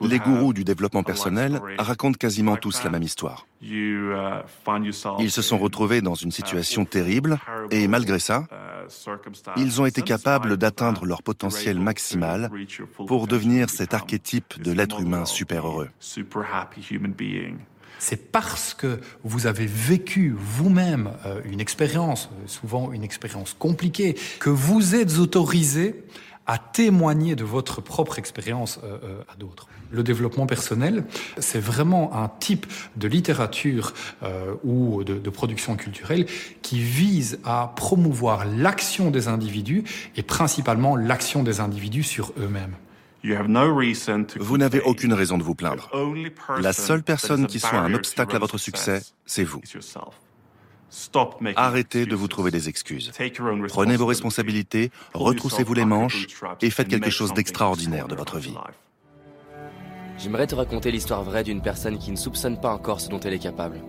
Les 0.02 0.18
gourous 0.18 0.52
du 0.52 0.64
développement 0.64 1.02
personnel 1.02 1.60
racontent 1.78 2.16
quasiment 2.18 2.56
tous 2.56 2.82
la 2.84 2.90
même 2.90 3.02
histoire. 3.02 3.46
Uh, 3.62 4.12
Ils 5.18 5.30
se 5.30 5.42
sont 5.42 5.58
retrouvés 5.58 6.00
dans 6.00 6.14
une 6.14 6.30
situation 6.30 6.84
terrible 6.84 7.38
et 7.70 7.88
malgré 7.88 8.18
ça, 8.18 8.44
ils 9.56 9.80
ont 9.80 9.86
été 9.86 10.02
capables 10.02 10.56
d'atteindre 10.56 11.04
leur 11.06 11.22
potentiel 11.22 11.78
maximal 11.78 12.50
pour 13.06 13.26
devenir 13.26 13.70
cet 13.70 13.94
archétype 13.94 14.60
de 14.62 14.72
l'être 14.72 15.00
humain 15.00 15.24
super 15.24 15.66
heureux. 15.66 15.88
C'est 18.00 18.32
parce 18.32 18.72
que 18.72 18.98
vous 19.24 19.46
avez 19.46 19.66
vécu 19.66 20.34
vous-même 20.34 21.10
euh, 21.26 21.42
une 21.44 21.60
expérience, 21.60 22.30
souvent 22.46 22.92
une 22.92 23.04
expérience 23.04 23.52
compliquée, 23.52 24.16
que 24.38 24.48
vous 24.48 24.94
êtes 24.94 25.18
autorisé 25.18 26.02
à 26.50 26.58
témoigner 26.58 27.36
de 27.36 27.44
votre 27.44 27.80
propre 27.80 28.18
expérience 28.18 28.80
euh, 28.82 28.98
euh, 29.04 29.22
à 29.32 29.36
d'autres. 29.36 29.68
Le 29.92 30.02
développement 30.02 30.46
personnel, 30.46 31.04
c'est 31.38 31.60
vraiment 31.60 32.12
un 32.12 32.28
type 32.28 32.66
de 32.96 33.06
littérature 33.06 33.92
euh, 34.24 34.54
ou 34.64 35.04
de, 35.04 35.14
de, 35.14 35.30
production 35.30 35.76
culturelle 35.76 36.26
qui 36.60 36.80
vise 36.80 37.38
à 37.44 37.72
promouvoir 37.76 38.46
l'action 38.46 39.12
des 39.12 39.28
individus 39.28 39.84
et 40.16 40.24
principalement 40.24 40.96
l'action 40.96 41.44
des 41.44 41.60
individus 41.60 42.02
sur 42.02 42.32
eux-mêmes. 42.36 42.74
Vous 44.40 44.58
n'avez 44.58 44.80
aucune 44.80 45.12
raison 45.12 45.38
de 45.38 45.44
vous 45.44 45.54
plaindre. 45.54 45.88
La 46.58 46.72
seule 46.72 47.04
personne 47.04 47.46
qui 47.46 47.60
soit 47.60 47.78
un 47.78 47.94
obstacle 47.94 48.34
à 48.34 48.40
votre 48.40 48.58
succès, 48.58 49.02
c'est 49.24 49.44
vous. 49.44 49.60
Arrêtez 51.56 52.06
de 52.06 52.16
vous 52.16 52.28
trouver 52.28 52.50
des 52.50 52.68
excuses. 52.68 53.12
Prenez 53.68 53.96
vos 53.96 54.06
responsabilités, 54.06 54.90
retroussez-vous 55.14 55.74
les 55.74 55.84
manches 55.84 56.26
et 56.60 56.70
faites 56.70 56.88
quelque 56.88 57.10
chose 57.10 57.32
d'extraordinaire 57.32 58.08
de 58.08 58.14
votre 58.14 58.38
vie. 58.38 58.54
J'aimerais 60.18 60.46
te 60.46 60.54
raconter 60.54 60.90
l'histoire 60.90 61.22
vraie 61.22 61.44
d'une 61.44 61.62
personne 61.62 61.98
qui 61.98 62.10
ne 62.10 62.16
soupçonne 62.16 62.60
pas 62.60 62.74
encore 62.74 63.00
ce 63.00 63.08
dont 63.08 63.20
elle 63.20 63.32
est 63.32 63.38
capable. 63.38 63.80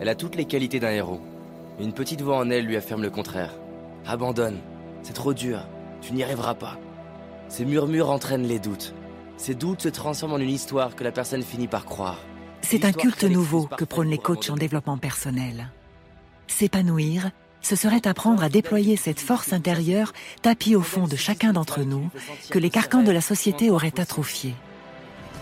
Elle 0.00 0.08
a 0.08 0.16
toutes 0.16 0.34
les 0.34 0.46
qualités 0.46 0.80
d'un 0.80 0.90
héros. 0.90 1.20
Une 1.78 1.92
petite 1.92 2.22
voix 2.22 2.38
en 2.38 2.50
elle 2.50 2.64
lui 2.64 2.76
affirme 2.76 3.02
le 3.02 3.10
contraire. 3.10 3.52
Abandonne, 4.06 4.58
c'est 5.02 5.12
trop 5.12 5.32
dur, 5.32 5.60
tu 6.00 6.12
n'y 6.12 6.24
arriveras 6.24 6.54
pas. 6.54 6.78
Ces 7.48 7.64
murmures 7.64 8.10
entraînent 8.10 8.48
les 8.48 8.58
doutes. 8.58 8.94
Ces 9.36 9.54
doutes 9.54 9.82
se 9.82 9.88
transforment 9.88 10.34
en 10.34 10.38
une 10.38 10.50
histoire 10.50 10.96
que 10.96 11.04
la 11.04 11.12
personne 11.12 11.42
finit 11.42 11.68
par 11.68 11.84
croire. 11.84 12.18
C'est 12.62 12.84
un 12.84 12.92
culte 12.92 13.24
nouveau 13.24 13.66
que 13.66 13.84
prônent 13.84 14.10
les 14.10 14.18
coachs 14.18 14.50
en 14.50 14.56
développement 14.56 14.98
personnel. 14.98 15.70
S'épanouir, 16.46 17.30
ce 17.62 17.76
serait 17.76 18.06
apprendre 18.06 18.42
à 18.42 18.48
déployer 18.48 18.96
cette 18.96 19.20
force 19.20 19.52
intérieure 19.52 20.12
tapie 20.42 20.76
au 20.76 20.82
fond 20.82 21.06
de 21.06 21.16
chacun 21.16 21.52
d'entre 21.52 21.82
nous 21.82 22.10
que 22.50 22.58
les 22.58 22.70
carcans 22.70 23.02
de 23.02 23.10
la 23.10 23.20
société 23.20 23.70
auraient 23.70 23.98
atrophié. 23.98 24.54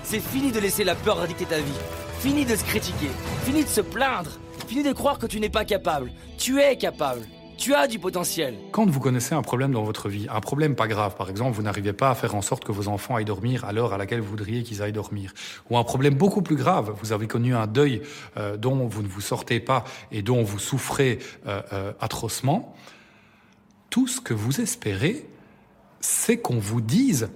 C'est 0.05 0.21
fini 0.21 0.53
de 0.53 0.61
laisser 0.61 0.85
la 0.85 0.95
peur 0.95 1.27
dicter 1.27 1.47
ta 1.47 1.59
vie. 1.59 1.81
Fini 2.21 2.45
de 2.45 2.55
se 2.55 2.65
critiquer. 2.65 3.11
Fini 3.45 3.65
de 3.65 3.69
se 3.69 3.81
plaindre. 3.81 4.39
Fini 4.69 4.83
de 4.83 4.93
croire 4.93 5.19
que 5.19 5.27
tu 5.27 5.41
n'es 5.41 5.49
pas 5.49 5.65
capable. 5.65 6.13
Tu 6.39 6.61
es 6.61 6.77
capable. 6.77 7.23
Tu 7.63 7.75
as 7.75 7.87
du 7.87 8.01
potentiel. 8.01 8.59
Quand 8.73 8.91
vous 8.91 8.99
connaissez 8.99 9.37
un 9.37 9.43
problème 9.43 9.71
dans 9.71 9.85
votre 9.85 10.09
vie, 10.09 10.27
un 10.29 10.41
problème 10.41 10.75
pas 10.75 10.89
grave, 10.89 11.15
par 11.15 11.31
exemple, 11.31 11.53
vous 11.53 11.63
n'arrivez 11.63 11.93
pas 11.93 12.11
à 12.11 12.17
faire 12.17 12.35
en 12.35 12.43
sorte 12.43 12.65
que 12.65 12.73
vos 12.73 12.89
enfants 12.89 13.15
aillent 13.15 13.25
dormir 13.25 13.65
à 13.65 13.73
l'heure 13.73 13.93
à 13.93 13.99
laquelle 13.99 14.19
vous 14.19 14.31
voudriez 14.31 14.65
qu'ils 14.65 14.83
aillent 14.83 14.91
dormir, 14.91 15.33
ou 15.71 15.79
un 15.79 15.85
problème 15.85 16.15
beaucoup 16.15 16.43
plus 16.43 16.57
grave, 16.57 16.93
vous 17.01 17.13
avez 17.13 17.29
connu 17.29 17.55
un 17.55 17.69
deuil 17.69 18.03
euh, 18.37 18.57
dont 18.57 18.89
vous 18.89 19.05
ne 19.05 19.07
vous 19.07 19.21
sortez 19.21 19.61
pas 19.61 19.85
et 20.11 20.23
dont 20.23 20.43
vous 20.43 20.59
souffrez 20.59 21.21
euh, 21.47 21.63
euh, 21.73 21.93
atrocement, 22.01 22.75
tout 23.91 24.09
ce 24.09 24.21
que 24.21 24.35
vous 24.35 24.61
espérez, 24.61 25.25
c'est 26.01 26.39
qu'on 26.39 26.59
vous 26.59 26.81
dise 26.81 27.31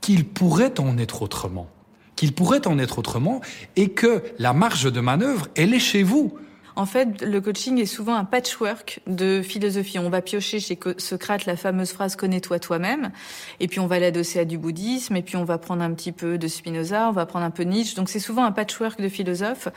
qu'il 0.00 0.26
pourrait 0.26 0.80
en 0.80 0.96
être 0.96 1.20
autrement, 1.20 1.68
qu'il 2.16 2.32
pourrait 2.32 2.66
en 2.66 2.78
être 2.78 2.98
autrement, 2.98 3.42
et 3.76 3.90
que 3.90 4.22
la 4.38 4.54
marge 4.54 4.90
de 4.90 5.00
manœuvre, 5.00 5.48
elle 5.56 5.74
est 5.74 5.78
chez 5.78 6.04
vous. 6.04 6.38
En 6.76 6.86
fait, 6.86 7.22
le 7.22 7.40
coaching 7.40 7.78
est 7.78 7.86
souvent 7.86 8.14
un 8.14 8.24
patchwork 8.24 9.00
de 9.06 9.42
philosophie. 9.42 9.98
On 9.98 10.10
va 10.10 10.22
piocher 10.22 10.60
chez 10.60 10.78
Socrate 10.98 11.46
la 11.46 11.56
fameuse 11.56 11.92
phrase 11.92 12.16
connais-toi 12.16 12.58
toi-même, 12.58 13.12
et 13.60 13.68
puis 13.68 13.80
on 13.80 13.86
va 13.86 13.98
l'adosser 13.98 14.40
à 14.40 14.44
du 14.44 14.58
bouddhisme, 14.58 15.16
et 15.16 15.22
puis 15.22 15.36
on 15.36 15.44
va 15.44 15.58
prendre 15.58 15.82
un 15.82 15.92
petit 15.92 16.12
peu 16.12 16.38
de 16.38 16.48
Spinoza, 16.48 17.08
on 17.08 17.12
va 17.12 17.26
prendre 17.26 17.44
un 17.44 17.50
peu 17.50 17.64
Nietzsche. 17.64 17.94
Donc 17.94 18.08
c'est 18.08 18.20
souvent 18.20 18.44
un 18.44 18.52
patchwork 18.52 19.00
de 19.00 19.08
philosophes. 19.08 19.68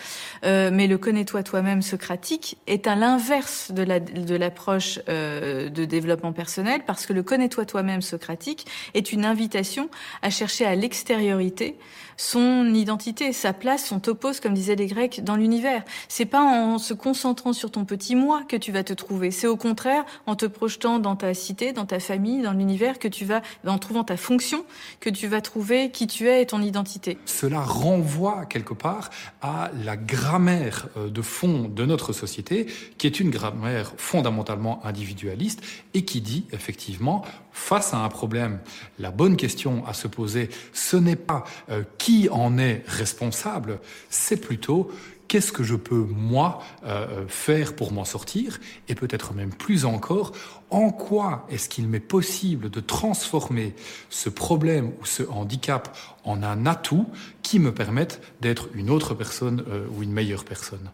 Euh, 0.45 0.69
mais 0.71 0.87
le 0.87 0.97
connais-toi 0.97 1.43
toi-même 1.43 1.81
socratique 1.81 2.57
est 2.67 2.87
à 2.87 2.95
l'inverse 2.95 3.71
de 3.71 3.83
la 3.83 3.99
de 3.99 4.35
l'approche 4.35 4.99
euh, 5.09 5.69
de 5.69 5.85
développement 5.85 6.33
personnel, 6.33 6.81
parce 6.85 7.05
que 7.05 7.13
le 7.13 7.23
connais-toi 7.23 7.65
toi-même 7.65 8.01
socratique 8.01 8.67
est 8.93 9.11
une 9.11 9.25
invitation 9.25 9.89
à 10.21 10.29
chercher 10.29 10.65
à 10.65 10.75
l'extériorité 10.75 11.77
son 12.17 12.73
identité, 12.73 13.33
sa 13.33 13.53
place, 13.53 13.85
son 13.85 13.99
topos, 13.99 14.39
comme 14.41 14.53
disaient 14.53 14.75
les 14.75 14.87
Grecs, 14.87 15.23
dans 15.23 15.35
l'univers. 15.35 15.83
C'est 16.07 16.25
pas 16.25 16.41
en 16.41 16.77
se 16.77 16.93
concentrant 16.93 17.53
sur 17.53 17.71
ton 17.71 17.85
petit 17.85 18.15
moi 18.15 18.43
que 18.47 18.55
tu 18.55 18.71
vas 18.71 18.83
te 18.83 18.93
trouver. 18.93 19.31
C'est 19.31 19.47
au 19.47 19.57
contraire 19.57 20.03
en 20.25 20.35
te 20.35 20.45
projetant 20.45 20.99
dans 20.99 21.15
ta 21.15 21.33
cité, 21.33 21.73
dans 21.73 21.85
ta 21.85 21.99
famille, 21.99 22.41
dans 22.41 22.53
l'univers 22.53 22.99
que 22.99 23.07
tu 23.07 23.25
vas, 23.25 23.41
en 23.65 23.77
trouvant 23.77 24.03
ta 24.03 24.17
fonction, 24.17 24.65
que 24.99 25.09
tu 25.09 25.27
vas 25.27 25.41
trouver 25.41 25.91
qui 25.91 26.07
tu 26.07 26.27
es 26.27 26.41
et 26.41 26.45
ton 26.45 26.61
identité. 26.61 27.17
Cela 27.25 27.61
renvoie 27.61 28.45
quelque 28.45 28.73
part 28.73 29.09
à 29.41 29.71
la 29.83 29.97
grammaire 29.97 30.87
euh, 30.97 31.09
de 31.09 31.21
fond 31.21 31.69
de 31.69 31.85
notre 31.85 32.13
société, 32.13 32.67
qui 32.97 33.07
est 33.07 33.19
une 33.19 33.29
grammaire 33.29 33.93
fondamentalement 33.97 34.85
individualiste 34.85 35.61
et 35.93 36.05
qui 36.05 36.21
dit 36.21 36.45
effectivement 36.51 37.23
face 37.55 37.93
à 37.93 37.97
un 37.99 38.09
problème, 38.09 38.59
la 38.99 39.11
bonne 39.11 39.37
question 39.37 39.87
à 39.87 39.93
se 39.93 40.09
poser, 40.09 40.49
ce 40.73 40.97
n'est 40.97 41.15
pas 41.15 41.45
euh, 41.69 41.83
qui 41.97 42.27
en 42.29 42.57
est 42.57 42.83
responsable, 42.85 43.79
c'est 44.09 44.35
plutôt 44.35 44.91
qu'est-ce 45.29 45.53
que 45.53 45.63
je 45.63 45.75
peux 45.75 46.05
moi 46.11 46.61
euh, 46.83 47.07
euh, 47.09 47.27
faire 47.29 47.73
pour 47.73 47.93
m'en 47.93 48.03
sortir 48.03 48.59
et 48.89 48.93
peut-être 48.93 49.33
même 49.33 49.51
plus 49.51 49.85
encore 49.85 50.33
en 50.69 50.91
quoi 50.91 51.47
est-ce 51.49 51.69
qu'il 51.69 51.87
m'est 51.87 52.01
possible 52.01 52.69
de 52.69 52.81
transformer 52.81 53.73
ce 54.09 54.27
problème 54.29 54.91
ou 55.01 55.05
ce 55.05 55.23
handicap 55.23 55.97
en 56.25 56.43
un 56.43 56.65
atout 56.65 57.07
qui 57.41 57.59
me 57.59 57.73
permette 57.73 58.21
d'être 58.41 58.67
une 58.75 58.89
autre 58.89 59.13
personne 59.13 59.63
ou 59.95 60.03
une 60.03 60.11
meilleure 60.11 60.43
personne? 60.43 60.91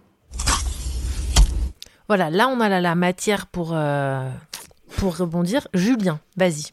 Voilà, 2.08 2.30
là 2.30 2.48
on 2.50 2.60
a 2.60 2.70
la, 2.70 2.82
la 2.82 2.96
matière 2.96 3.48
pour 3.48 3.74
pour 4.98 5.18
rebondir. 5.18 5.68
Julien, 5.74 6.20
vas-y. 6.38 6.72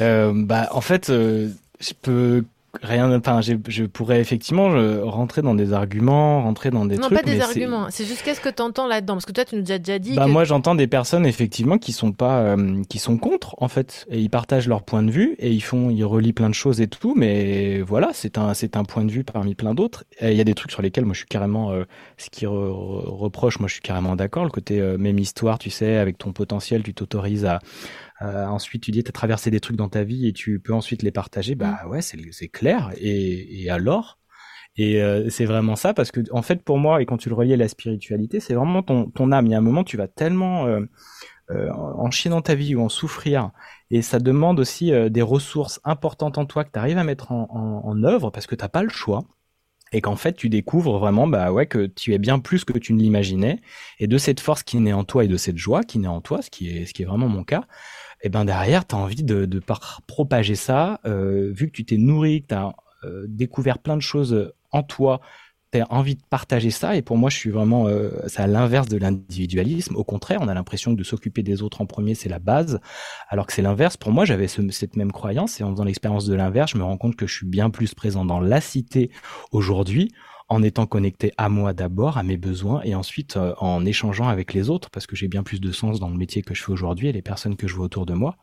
Euh, 0.00 0.32
bah, 0.34 0.68
en 0.72 0.80
fait, 0.80 1.10
euh, 1.10 1.50
je 1.80 1.92
peux 2.00 2.44
rien 2.82 3.12
enfin 3.16 3.40
je 3.40 3.84
pourrais 3.84 4.20
effectivement 4.20 4.68
rentrer 5.04 5.42
dans 5.42 5.54
des 5.54 5.72
arguments 5.72 6.42
rentrer 6.42 6.70
dans 6.70 6.84
des 6.84 6.96
non, 6.96 7.02
trucs 7.02 7.18
pas 7.18 7.22
des 7.22 7.40
arguments. 7.40 7.86
C'est 7.90 8.04
juste 8.04 8.22
qu'est-ce 8.22 8.40
que 8.40 8.48
tu 8.48 8.62
entends 8.62 8.86
là-dedans? 8.86 9.14
Parce 9.14 9.26
que 9.26 9.32
toi 9.32 9.44
tu 9.44 9.56
nous 9.56 9.72
as 9.72 9.78
déjà 9.78 9.98
dit 9.98 10.14
bah 10.14 10.26
moi 10.26 10.44
j'entends 10.44 10.74
des 10.74 10.86
personnes 10.86 11.26
effectivement 11.26 11.78
qui 11.78 11.92
sont 11.92 12.12
pas 12.12 12.40
euh, 12.40 12.82
qui 12.88 12.98
sont 12.98 13.18
contre 13.18 13.54
en 13.58 13.68
fait 13.68 14.06
et 14.10 14.18
ils 14.20 14.30
partagent 14.30 14.68
leur 14.68 14.82
point 14.82 15.02
de 15.02 15.10
vue 15.10 15.36
et 15.38 15.50
ils 15.50 15.62
font 15.62 15.90
ils 15.90 16.04
relient 16.04 16.32
plein 16.32 16.48
de 16.48 16.54
choses 16.54 16.80
et 16.80 16.88
tout 16.88 17.14
mais 17.16 17.80
voilà 17.80 18.10
c'est 18.12 18.38
un 18.38 18.54
c'est 18.54 18.76
un 18.76 18.84
point 18.84 19.04
de 19.04 19.10
vue 19.10 19.24
parmi 19.24 19.54
plein 19.54 19.74
d'autres 19.74 20.04
il 20.20 20.32
y 20.34 20.40
a 20.40 20.44
des 20.44 20.54
trucs 20.54 20.70
sur 20.70 20.82
lesquels 20.82 21.04
moi 21.04 21.14
je 21.14 21.18
suis 21.18 21.28
carrément 21.28 21.72
euh, 21.72 21.84
ce 22.16 22.30
qui 22.30 22.46
reproche 22.46 23.58
moi 23.58 23.68
je 23.68 23.74
suis 23.74 23.82
carrément 23.82 24.16
d'accord 24.16 24.44
le 24.44 24.50
côté 24.50 24.80
euh, 24.80 24.96
même 24.98 25.18
histoire 25.18 25.58
tu 25.58 25.70
sais 25.70 25.96
avec 25.96 26.18
ton 26.18 26.32
potentiel 26.32 26.82
tu 26.82 26.94
t'autorises 26.94 27.44
à 27.44 27.60
euh, 28.22 28.46
ensuite, 28.46 28.82
tu 28.82 28.90
dis, 28.90 29.02
tu 29.04 29.08
as 29.08 29.12
traversé 29.12 29.50
des 29.50 29.60
trucs 29.60 29.76
dans 29.76 29.88
ta 29.88 30.04
vie 30.04 30.26
et 30.26 30.32
tu 30.32 30.60
peux 30.60 30.72
ensuite 30.74 31.02
les 31.02 31.12
partager. 31.12 31.54
Bah 31.54 31.80
mm. 31.84 31.88
ouais, 31.88 32.02
c'est 32.02 32.48
clair. 32.48 32.92
Et, 32.98 33.62
et 33.62 33.70
alors? 33.70 34.18
Et 34.76 35.02
euh, 35.02 35.28
c'est 35.28 35.44
vraiment 35.44 35.74
ça 35.74 35.92
parce 35.92 36.12
que 36.12 36.20
en 36.30 36.40
fait 36.42 36.62
pour 36.62 36.78
moi 36.78 37.02
et 37.02 37.06
quand 37.06 37.16
tu 37.16 37.28
le 37.28 37.34
reliais 37.34 37.54
à 37.54 37.56
la 37.56 37.68
spiritualité, 37.68 38.38
c'est 38.38 38.54
vraiment 38.54 38.82
ton, 38.82 39.10
ton 39.10 39.32
âme. 39.32 39.46
Il 39.46 39.50
y 39.50 39.54
a 39.54 39.58
un 39.58 39.62
moment 39.62 39.82
tu 39.82 39.96
vas 39.96 40.06
tellement 40.06 40.66
euh, 40.66 40.82
euh, 41.50 41.70
en 41.72 42.10
chier 42.10 42.30
dans 42.30 42.42
ta 42.42 42.54
vie 42.54 42.74
ou 42.74 42.82
en 42.82 42.88
souffrir 42.88 43.50
et 43.90 44.02
ça 44.02 44.18
demande 44.18 44.60
aussi 44.60 44.92
euh, 44.92 45.08
des 45.08 45.22
ressources 45.22 45.80
importantes 45.84 46.38
en 46.38 46.46
toi 46.46 46.62
que 46.62 46.70
tu 46.72 46.78
arrives 46.78 46.98
à 46.98 47.04
mettre 47.04 47.32
en, 47.32 47.48
en, 47.50 47.88
en 47.88 48.04
œuvre 48.04 48.30
parce 48.30 48.46
que 48.46 48.54
t'as 48.54 48.68
pas 48.68 48.82
le 48.82 48.90
choix 48.90 49.24
et 49.92 50.02
qu'en 50.02 50.16
fait 50.16 50.34
tu 50.34 50.50
découvres 50.50 50.98
vraiment 50.98 51.26
bah 51.26 51.50
ouais 51.50 51.66
que 51.66 51.86
tu 51.86 52.12
es 52.12 52.18
bien 52.18 52.38
plus 52.38 52.64
que 52.64 52.78
tu 52.78 52.92
ne 52.92 53.00
l'imaginais 53.00 53.62
et 53.98 54.06
de 54.06 54.18
cette 54.18 54.40
force 54.40 54.62
qui 54.62 54.78
naît 54.78 54.92
en 54.92 55.04
toi 55.04 55.24
et 55.24 55.28
de 55.28 55.38
cette 55.38 55.56
joie 55.56 55.82
qui 55.84 55.98
naît 55.98 56.06
en 56.06 56.20
toi 56.20 56.42
ce 56.42 56.50
qui 56.50 56.68
est 56.68 56.84
ce 56.84 56.92
qui 56.92 57.02
est 57.02 57.06
vraiment 57.06 57.28
mon 57.28 57.44
cas 57.44 57.64
et 58.20 58.26
eh 58.26 58.28
ben 58.30 58.44
derrière, 58.44 58.84
tu 58.86 58.96
as 58.96 58.98
envie 58.98 59.22
de, 59.22 59.44
de 59.44 59.62
propager 60.08 60.56
ça, 60.56 61.00
euh, 61.06 61.52
vu 61.52 61.66
que 61.68 61.72
tu 61.72 61.84
t'es 61.84 61.98
nourri, 61.98 62.42
que 62.42 62.48
tu 62.48 62.54
as 62.54 62.74
euh, 63.04 63.26
découvert 63.28 63.78
plein 63.78 63.96
de 63.96 64.02
choses 64.02 64.52
en 64.72 64.82
toi 64.82 65.20
tu 65.72 65.80
as 65.80 65.92
envie 65.92 66.14
de 66.14 66.22
partager 66.30 66.70
ça. 66.70 66.96
Et 66.96 67.02
pour 67.02 67.16
moi, 67.16 67.30
je 67.30 67.36
suis 67.36 67.50
vraiment, 67.50 67.88
euh, 67.88 68.10
c'est 68.26 68.40
à 68.40 68.46
l'inverse 68.46 68.88
de 68.88 68.96
l'individualisme. 68.96 69.96
Au 69.96 70.04
contraire, 70.04 70.38
on 70.40 70.48
a 70.48 70.54
l'impression 70.54 70.92
que 70.92 70.98
de 70.98 71.04
s'occuper 71.04 71.42
des 71.42 71.62
autres 71.62 71.80
en 71.80 71.86
premier, 71.86 72.14
c'est 72.14 72.28
la 72.28 72.38
base. 72.38 72.80
Alors 73.28 73.46
que 73.46 73.52
c'est 73.52 73.62
l'inverse. 73.62 73.96
Pour 73.96 74.12
moi, 74.12 74.24
j'avais 74.24 74.48
cette 74.48 74.96
même 74.96 75.12
croyance. 75.12 75.60
Et 75.60 75.64
en 75.64 75.72
faisant 75.72 75.84
l'expérience 75.84 76.26
de 76.26 76.34
l'inverse, 76.34 76.72
je 76.72 76.78
me 76.78 76.84
rends 76.84 76.96
compte 76.96 77.16
que 77.16 77.26
je 77.26 77.34
suis 77.34 77.46
bien 77.46 77.70
plus 77.70 77.94
présent 77.94 78.24
dans 78.24 78.40
la 78.40 78.60
cité 78.60 79.10
aujourd'hui 79.52 80.12
en 80.48 80.62
étant 80.62 80.86
connecté 80.86 81.32
à 81.36 81.48
moi 81.48 81.72
d'abord, 81.72 82.18
à 82.18 82.22
mes 82.22 82.36
besoins, 82.36 82.80
et 82.84 82.94
ensuite 82.94 83.36
euh, 83.36 83.54
en 83.58 83.84
échangeant 83.84 84.28
avec 84.28 84.54
les 84.54 84.70
autres, 84.70 84.90
parce 84.90 85.06
que 85.06 85.16
j'ai 85.16 85.28
bien 85.28 85.42
plus 85.42 85.60
de 85.60 85.72
sens 85.72 86.00
dans 86.00 86.08
le 86.08 86.16
métier 86.16 86.42
que 86.42 86.54
je 86.54 86.62
fais 86.62 86.72
aujourd'hui 86.72 87.08
et 87.08 87.12
les 87.12 87.22
personnes 87.22 87.56
que 87.56 87.68
je 87.68 87.74
vois 87.74 87.86
autour 87.86 88.06
de 88.06 88.14
moi. 88.14 88.36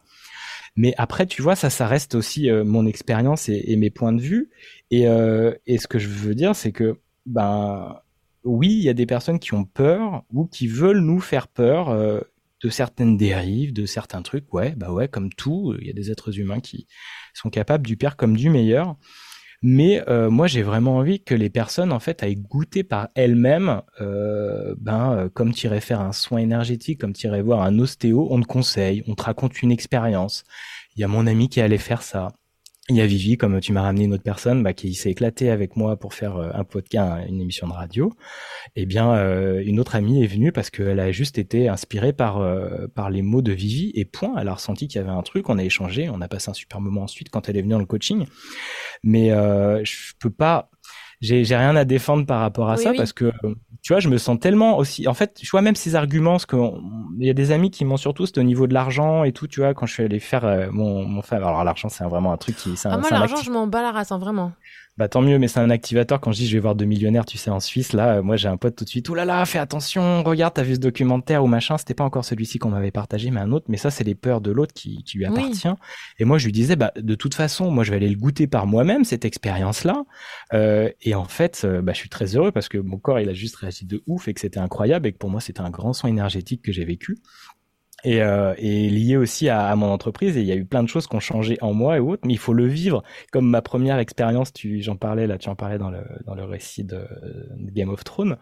Mais 0.76 0.94
après, 0.98 1.26
tu 1.26 1.42
vois, 1.42 1.56
ça, 1.56 1.70
ça 1.70 1.88
reste 1.88 2.16
aussi 2.16 2.50
euh, 2.50 2.64
mon 2.66 2.86
expérience 2.86 3.50
et, 3.50 3.64
et, 3.68 3.78
mes 3.78 3.90
points 3.90 4.12
de 4.12 4.22
vue. 4.22 4.50
Et, 4.92 5.08
euh, 5.08 5.54
et 5.66 5.78
ce 5.78 5.88
que 5.88 6.00
je 6.00 6.10
veux 6.10 6.36
dire, 6.36 6.56
c'est 6.56 6.72
que 6.74 7.00
ben 7.26 7.98
oui, 8.44 8.70
il 8.70 8.84
y 8.84 8.90
a 8.90 8.94
des 8.94 9.06
personnes 9.06 9.40
qui 9.40 9.54
ont 9.54 9.66
peur 9.66 10.24
ou 10.32 10.46
qui 10.46 10.68
veulent 10.68 11.00
nous 11.00 11.20
faire 11.20 11.48
peur 11.48 11.90
euh, 11.90 12.22
de 12.62 12.70
certaines 12.70 13.18
dérives, 13.18 13.74
de 13.74 13.86
certains 13.86 14.22
trucs. 14.22 14.54
Ouais, 14.54 14.76
bah 14.76 14.92
ouais, 14.92 15.08
comme 15.08 15.32
tout, 15.32 15.76
il 15.80 15.88
y 15.88 15.90
a 15.90 15.94
des 15.94 16.12
êtres 16.12 16.40
humains 16.40 16.60
qui 16.60 16.88
sont 17.34 17.50
capables 17.50 17.86
du 17.88 17.98
pire 17.98 18.18
comme 18.18 18.36
du 18.36 18.50
meilleur. 18.50 18.98
Mais 19.62 20.04
euh, 20.10 20.30
moi, 20.30 20.48
j'ai 20.48 20.64
vraiment 20.64 20.98
envie 20.98 21.24
que 21.24 21.34
les 21.36 21.50
personnes, 21.50 21.92
en 21.92 22.00
fait, 22.00 22.24
aillent 22.24 22.36
goûter 22.36 22.84
par 22.84 23.10
elles-mêmes, 23.16 23.82
euh, 24.02 24.76
ben, 24.78 25.14
euh, 25.14 25.30
comme 25.30 25.52
irais 25.64 25.82
faire 25.82 26.02
un 26.02 26.12
soin 26.12 26.40
énergétique, 26.40 27.00
comme 27.02 27.14
tu 27.14 27.28
irais 27.28 27.42
voir 27.42 27.62
un 27.62 27.80
ostéo, 27.80 28.28
on 28.30 28.42
te 28.42 28.46
conseille, 28.48 29.04
on 29.08 29.16
te 29.16 29.24
raconte 29.24 29.62
une 29.62 29.72
expérience. 29.72 30.44
Il 30.96 31.02
y 31.02 31.04
a 31.04 31.08
mon 31.08 31.28
ami 31.28 31.50
qui 31.50 31.62
allait 31.62 31.78
faire 31.78 32.02
ça. 32.04 32.30
Il 32.88 32.96
y 32.96 33.02
a 33.02 33.08
Vivi, 33.08 33.36
comme 33.36 33.60
tu 33.62 33.74
m'as 33.74 33.82
ramené 33.82 34.06
une 34.06 34.14
autre 34.14 34.22
personne, 34.22 34.62
bah, 34.62 34.74
qui 34.74 34.94
s'est 34.94 35.10
éclatée 35.10 35.50
avec 35.50 35.76
moi 35.76 35.98
pour 35.98 36.14
faire 36.14 36.38
euh, 36.38 36.52
un 36.54 36.64
podcast, 36.64 37.28
une 37.28 37.42
émission 37.42 37.68
de 37.68 37.74
radio. 37.74 38.14
Eh 38.76 38.86
bien, 38.86 39.16
euh, 39.16 39.64
une 39.66 39.80
autre 39.80 39.96
amie 39.96 40.24
est 40.24 40.28
venue 40.28 40.52
parce 40.52 40.70
qu'elle 40.70 41.00
a 41.00 41.12
juste 41.12 41.40
été 41.40 41.68
inspirée 41.68 42.14
par 42.14 42.38
euh, 42.38 42.86
par 42.94 43.10
les 43.10 43.24
mots 43.24 43.42
de 43.42 43.52
Vivi 43.52 43.92
et 43.96 44.06
point. 44.06 44.36
Elle 44.38 44.50
a 44.50 44.54
ressenti 44.54 44.88
qu'il 44.88 45.02
y 45.02 45.04
avait 45.04 45.10
un 45.10 45.24
truc. 45.24 45.50
On 45.50 45.58
a 45.58 45.64
échangé, 45.64 46.10
on 46.10 46.22
a 46.22 46.28
passé 46.28 46.52
un 46.52 46.54
super 46.54 46.80
moment 46.80 47.02
ensuite 47.02 47.30
quand 47.30 47.50
elle 47.50 47.58
est 47.58 47.62
venue 47.64 47.74
dans 47.74 47.80
le 47.80 47.88
coaching. 47.88 48.28
Mais 49.04 49.30
je 49.30 50.14
peux 50.20 50.30
pas 50.30 50.70
j'ai 51.22 51.56
rien 51.56 51.76
à 51.76 51.86
défendre 51.86 52.26
par 52.26 52.40
rapport 52.40 52.70
à 52.70 52.78
ça 52.78 52.94
parce 52.94 53.14
que 53.14 53.32
tu 53.86 53.94
vois, 53.94 54.00
je 54.00 54.10
me 54.10 54.18
sens 54.18 54.40
tellement 54.40 54.80
aussi. 54.80 55.08
En 55.08 55.14
fait, 55.14 55.38
je 55.44 55.52
vois 55.52 55.62
même 55.62 55.76
ces 55.76 55.94
arguments, 55.94 56.32
parce 56.32 56.48
qu'il 56.48 56.60
y 57.20 57.30
a 57.30 57.36
des 57.36 57.52
amis 57.52 57.70
qui 57.70 57.86
m'ont 57.86 57.98
surtout, 57.98 58.26
c'était 58.26 58.42
au 58.42 58.44
niveau 58.44 58.66
de 58.66 58.74
l'argent 58.74 59.24
et 59.24 59.32
tout, 59.32 59.46
tu 59.46 59.60
vois, 59.60 59.76
quand 59.76 59.86
je 59.86 59.94
suis 59.94 60.04
allé 60.04 60.20
faire 60.20 60.44
euh, 60.44 60.70
mon, 60.72 61.06
mon 61.06 61.22
Alors, 61.30 61.64
l'argent, 61.64 61.88
c'est 61.88 62.04
vraiment 62.04 62.34
un 62.34 62.38
truc 62.38 62.56
qui. 62.56 62.74
Ah, 62.86 62.98
moi, 62.98 63.12
l'argent, 63.12 63.36
je 63.36 63.52
m'en 63.52 63.68
bats 63.68 63.84
la 63.84 63.92
race, 63.92 64.12
hein, 64.12 64.18
vraiment. 64.18 64.54
Bah 64.98 65.10
tant 65.10 65.22
mieux, 65.22 65.38
mais 65.40 65.50
c'est 65.50 65.60
un 65.60 65.70
activateur. 65.70 66.22
Quand 66.22 66.32
je 66.32 66.38
dis 66.38 66.48
je 66.48 66.54
vais 66.56 66.62
voir 66.62 66.74
deux 66.74 66.86
millionnaires, 66.86 67.26
tu 67.26 67.38
sais, 67.38 67.50
en 67.50 67.60
Suisse, 67.60 67.92
là, 67.92 68.16
euh, 68.16 68.24
moi 68.24 68.38
j'ai 68.38 68.48
un 68.48 68.56
pote 68.56 68.78
tout 68.78 68.86
de 68.86 68.90
suite. 68.90 69.10
Ouh 69.10 69.14
là 69.14 69.26
là, 69.26 69.46
fais 69.46 69.60
attention, 69.60 70.24
regarde, 70.24 70.54
t'as 70.54 70.64
vu 70.64 70.76
ce 70.76 70.80
documentaire 70.80 71.44
ou 71.44 71.48
machin. 71.48 71.78
C'était 71.78 71.94
pas 71.94 72.06
encore 72.06 72.24
celui-ci 72.24 72.60
qu'on 72.60 72.70
m'avait 72.70 72.92
partagé, 72.92 73.30
mais 73.30 73.42
un 73.42 73.52
autre. 73.52 73.66
Mais 73.68 73.76
ça, 73.76 73.92
c'est 73.92 74.06
les 74.06 74.16
peurs 74.16 74.40
de 74.40 74.52
l'autre 74.52 74.74
qui, 74.74 75.04
qui 75.04 75.18
lui 75.18 75.26
appartient. 75.26 75.68
Et 76.18 76.24
moi, 76.24 76.38
je 76.38 76.46
lui 76.46 76.54
disais, 76.54 76.78
bah 76.78 76.94
de 76.96 77.16
toute 77.16 77.34
façon, 77.34 77.72
moi 77.72 77.84
je 77.84 77.90
vais 77.92 77.98
aller 77.98 78.08
le 78.08 78.16
goûter 78.16 78.48
par 78.48 78.68
moi-même 78.68 79.04
cette 79.04 79.26
expérience-là. 79.26 80.06
Euh, 80.54 80.90
et 81.02 81.14
en 81.14 81.26
fait, 81.26 81.64
euh, 81.66 81.82
bah 81.82 81.92
je 81.92 81.98
suis 81.98 82.10
très 82.10 82.38
heureux 82.38 82.54
parce 82.54 82.70
que 82.70 82.78
mon 82.78 82.98
corps 82.98 83.20
il 83.20 83.28
a 83.28 83.34
juste 83.34 83.58
réagi 83.58 83.86
de 83.86 84.02
ouf 84.08 84.30
et 84.30 84.34
que 84.34 84.40
c'était 84.40 84.60
incroyable 84.62 85.08
et 85.08 85.12
que 85.12 85.18
pour 85.18 85.30
moi 85.30 85.42
c'était 85.42 85.62
un 85.62 85.72
grand 85.72 85.92
soin 85.92 86.10
énergétique 86.10 86.62
que 86.62 86.72
j'ai 86.72 86.86
vécu 86.86 87.18
et, 88.06 88.22
euh, 88.22 88.54
et 88.58 88.90
lié 88.90 89.18
aussi 89.18 89.50
à, 89.50 89.68
à, 89.68 89.76
mon 89.76 89.88
entreprise. 89.88 90.38
Et 90.38 90.42
il 90.42 90.46
y 90.46 90.52
a 90.52 90.56
eu 90.56 90.64
plein 90.64 90.84
de 90.84 90.88
choses 90.88 91.08
qui 91.08 91.16
ont 91.16 91.20
changé 91.20 91.58
en 91.62 91.74
moi 91.74 91.98
et 91.98 92.00
autres, 92.00 92.22
mais 92.26 92.34
il 92.34 92.40
faut 92.40 92.54
le 92.54 92.68
vivre. 92.68 93.04
Comme 93.32 93.50
ma 93.50 93.62
première 93.62 93.98
expérience, 93.98 94.54
tu, 94.54 94.82
j'en 94.82 94.96
parlais 94.96 95.28
là, 95.28 95.38
tu 95.38 95.50
en 95.50 95.56
parlais 95.56 95.80
dans 95.80 95.90
le, 95.90 96.04
dans 96.26 96.36
le 96.36 96.44
récit 96.44 96.84
de, 96.84 97.02
Game 97.74 97.90
of 97.90 98.04
Thrones. 98.04 98.38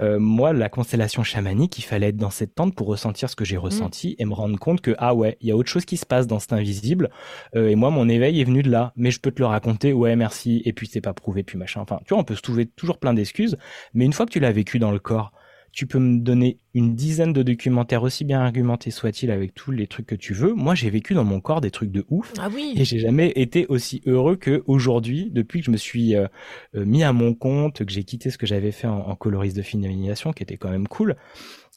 Euh, 0.00 0.18
moi, 0.18 0.52
la 0.52 0.68
constellation 0.68 1.24
chamanique, 1.24 1.78
il 1.78 1.82
fallait 1.82 2.08
être 2.08 2.16
dans 2.16 2.30
cette 2.30 2.54
tente 2.54 2.74
pour 2.74 2.86
ressentir 2.86 3.30
ce 3.30 3.36
que 3.36 3.44
j'ai 3.44 3.56
mm. 3.56 3.60
ressenti 3.60 4.14
et 4.18 4.24
me 4.26 4.34
rendre 4.34 4.58
compte 4.58 4.82
que 4.82 4.94
ah 4.98 5.14
ouais, 5.14 5.38
il 5.40 5.48
y 5.48 5.50
a 5.50 5.56
autre 5.56 5.70
chose 5.70 5.86
qui 5.86 5.96
se 5.96 6.06
passe 6.06 6.26
dans 6.26 6.38
cet 6.38 6.52
invisible. 6.52 7.10
Euh, 7.56 7.68
et 7.68 7.74
moi, 7.74 7.90
mon 7.90 8.08
éveil 8.08 8.40
est 8.40 8.44
venu 8.44 8.62
de 8.62 8.70
là. 8.70 8.92
Mais 8.94 9.10
je 9.10 9.20
peux 9.20 9.30
te 9.30 9.40
le 9.40 9.46
raconter. 9.46 9.92
Ouais, 9.94 10.14
merci. 10.16 10.62
Et 10.66 10.74
puis 10.74 10.86
c'est 10.86 11.00
pas 11.00 11.14
prouvé, 11.14 11.42
puis 11.42 11.56
machin. 11.56 11.80
Enfin, 11.80 11.98
tu 12.04 12.12
vois, 12.12 12.18
on 12.18 12.24
peut 12.24 12.36
se 12.36 12.42
trouver 12.42 12.66
toujours 12.66 12.98
plein 12.98 13.14
d'excuses. 13.14 13.56
Mais 13.94 14.04
une 14.04 14.12
fois 14.12 14.26
que 14.26 14.32
tu 14.32 14.40
l'as 14.40 14.52
vécu 14.52 14.78
dans 14.78 14.90
le 14.90 14.98
corps, 14.98 15.32
tu 15.78 15.86
peux 15.86 16.00
me 16.00 16.18
donner 16.18 16.58
une 16.74 16.96
dizaine 16.96 17.32
de 17.32 17.44
documentaires 17.44 18.02
aussi 18.02 18.24
bien 18.24 18.40
argumentés 18.40 18.90
soit-il 18.90 19.30
avec 19.30 19.54
tous 19.54 19.70
les 19.70 19.86
trucs 19.86 20.06
que 20.06 20.16
tu 20.16 20.34
veux. 20.34 20.52
Moi, 20.52 20.74
j'ai 20.74 20.90
vécu 20.90 21.14
dans 21.14 21.22
mon 21.22 21.40
corps 21.40 21.60
des 21.60 21.70
trucs 21.70 21.92
de 21.92 22.04
ouf. 22.10 22.32
Ah 22.36 22.48
oui. 22.52 22.72
Et 22.74 22.84
j'ai 22.84 22.98
jamais 22.98 23.32
été 23.36 23.64
aussi 23.68 24.02
heureux 24.04 24.34
que 24.34 24.64
aujourd'hui, 24.66 25.30
depuis 25.30 25.60
que 25.60 25.66
je 25.66 25.70
me 25.70 25.76
suis 25.76 26.16
euh, 26.16 26.26
euh, 26.74 26.84
mis 26.84 27.04
à 27.04 27.12
mon 27.12 27.32
compte, 27.32 27.84
que 27.84 27.92
j'ai 27.92 28.02
quitté 28.02 28.30
ce 28.30 28.38
que 28.38 28.44
j'avais 28.44 28.72
fait 28.72 28.88
en, 28.88 28.98
en 28.98 29.14
coloriste 29.14 29.56
de 29.56 29.62
finalisation, 29.62 30.32
qui 30.32 30.42
était 30.42 30.56
quand 30.56 30.70
même 30.70 30.88
cool 30.88 31.14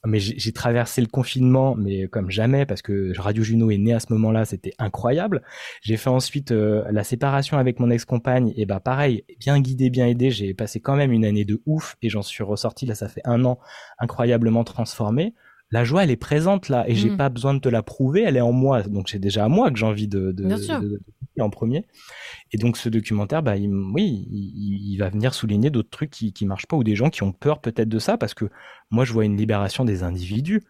mais 0.06 0.20
j'ai 0.20 0.52
traversé 0.52 1.02
le 1.02 1.08
confinement, 1.08 1.76
mais 1.76 2.08
comme 2.08 2.32
jamais, 2.32 2.66
parce 2.66 2.82
que 2.82 3.18
Radio 3.20 3.44
Juno 3.44 3.70
est 3.70 3.78
né 3.78 3.94
à 3.94 4.00
ce 4.00 4.12
moment-là, 4.14 4.46
c'était 4.46 4.74
incroyable. 4.80 5.44
J'ai 5.82 5.98
fait 5.98 6.10
ensuite 6.10 6.52
euh, 6.52 6.84
la 6.92 7.04
séparation 7.04 7.58
avec 7.58 7.80
mon 7.80 7.90
ex-compagne, 7.90 8.54
et 8.56 8.66
bah 8.66 8.80
pareil, 8.80 9.24
bien 9.40 9.60
guidé, 9.60 9.90
bien 9.90 10.08
aidé, 10.08 10.32
j'ai 10.32 10.54
passé 10.54 10.80
quand 10.80 10.96
même 10.96 11.12
une 11.12 11.26
année 11.26 11.46
de 11.46 11.62
ouf, 11.66 11.98
et 12.02 12.10
j'en 12.10 12.24
suis 12.24 12.44
ressorti, 12.44 12.86
là 12.86 12.96
ça 12.96 13.08
fait 13.08 13.22
un 13.26 13.46
an, 13.46 13.60
incroyablement 14.00 14.64
transformé. 14.64 15.34
La 15.72 15.84
joie, 15.84 16.04
elle 16.04 16.12
est 16.12 16.18
présente 16.18 16.68
là, 16.68 16.84
et 16.88 16.96
j'ai 16.96 17.12
mm. 17.12 17.18
pas 17.18 17.30
besoin 17.30 17.54
de 17.54 17.60
te 17.60 17.70
la 17.70 17.82
prouver, 17.82 18.24
elle 18.24 18.36
est 18.36 18.42
en 18.42 18.52
moi, 18.52 18.84
donc 18.84 19.10
c'est 19.10 19.20
déjà 19.20 19.46
à 19.46 19.48
moi 19.48 19.72
que 19.72 19.80
j'ai 19.80 19.86
envie 19.86 20.08
de, 20.08 20.32
de, 20.32 20.44
de, 20.44 21.00
en 21.40 21.50
premier. 21.50 21.86
Et 22.52 22.58
donc 22.58 22.76
ce 22.76 22.90
documentaire, 22.90 23.42
bah, 23.42 23.56
il, 23.56 23.74
oui, 23.74 24.28
il, 24.30 24.92
il, 24.92 24.98
va 24.98 25.10
venir 25.10 25.34
souligner 25.34 25.70
d'autres 25.70 25.90
trucs 25.90 26.10
qui, 26.10 26.34
qui 26.34 26.46
marchent 26.46 26.68
pas, 26.68 26.76
ou 26.76 26.84
des 26.84 26.96
gens 26.96 27.10
qui 27.10 27.24
ont 27.24 27.32
peur 27.32 27.62
peut-être 27.62 27.90
de 27.90 28.00
ça, 28.00 28.18
parce 28.18 28.34
que 28.34 28.46
moi, 28.90 29.06
je 29.06 29.14
vois 29.14 29.24
une 29.24 29.38
libération 29.38 29.86
des 29.86 30.04
individus. 30.04 30.62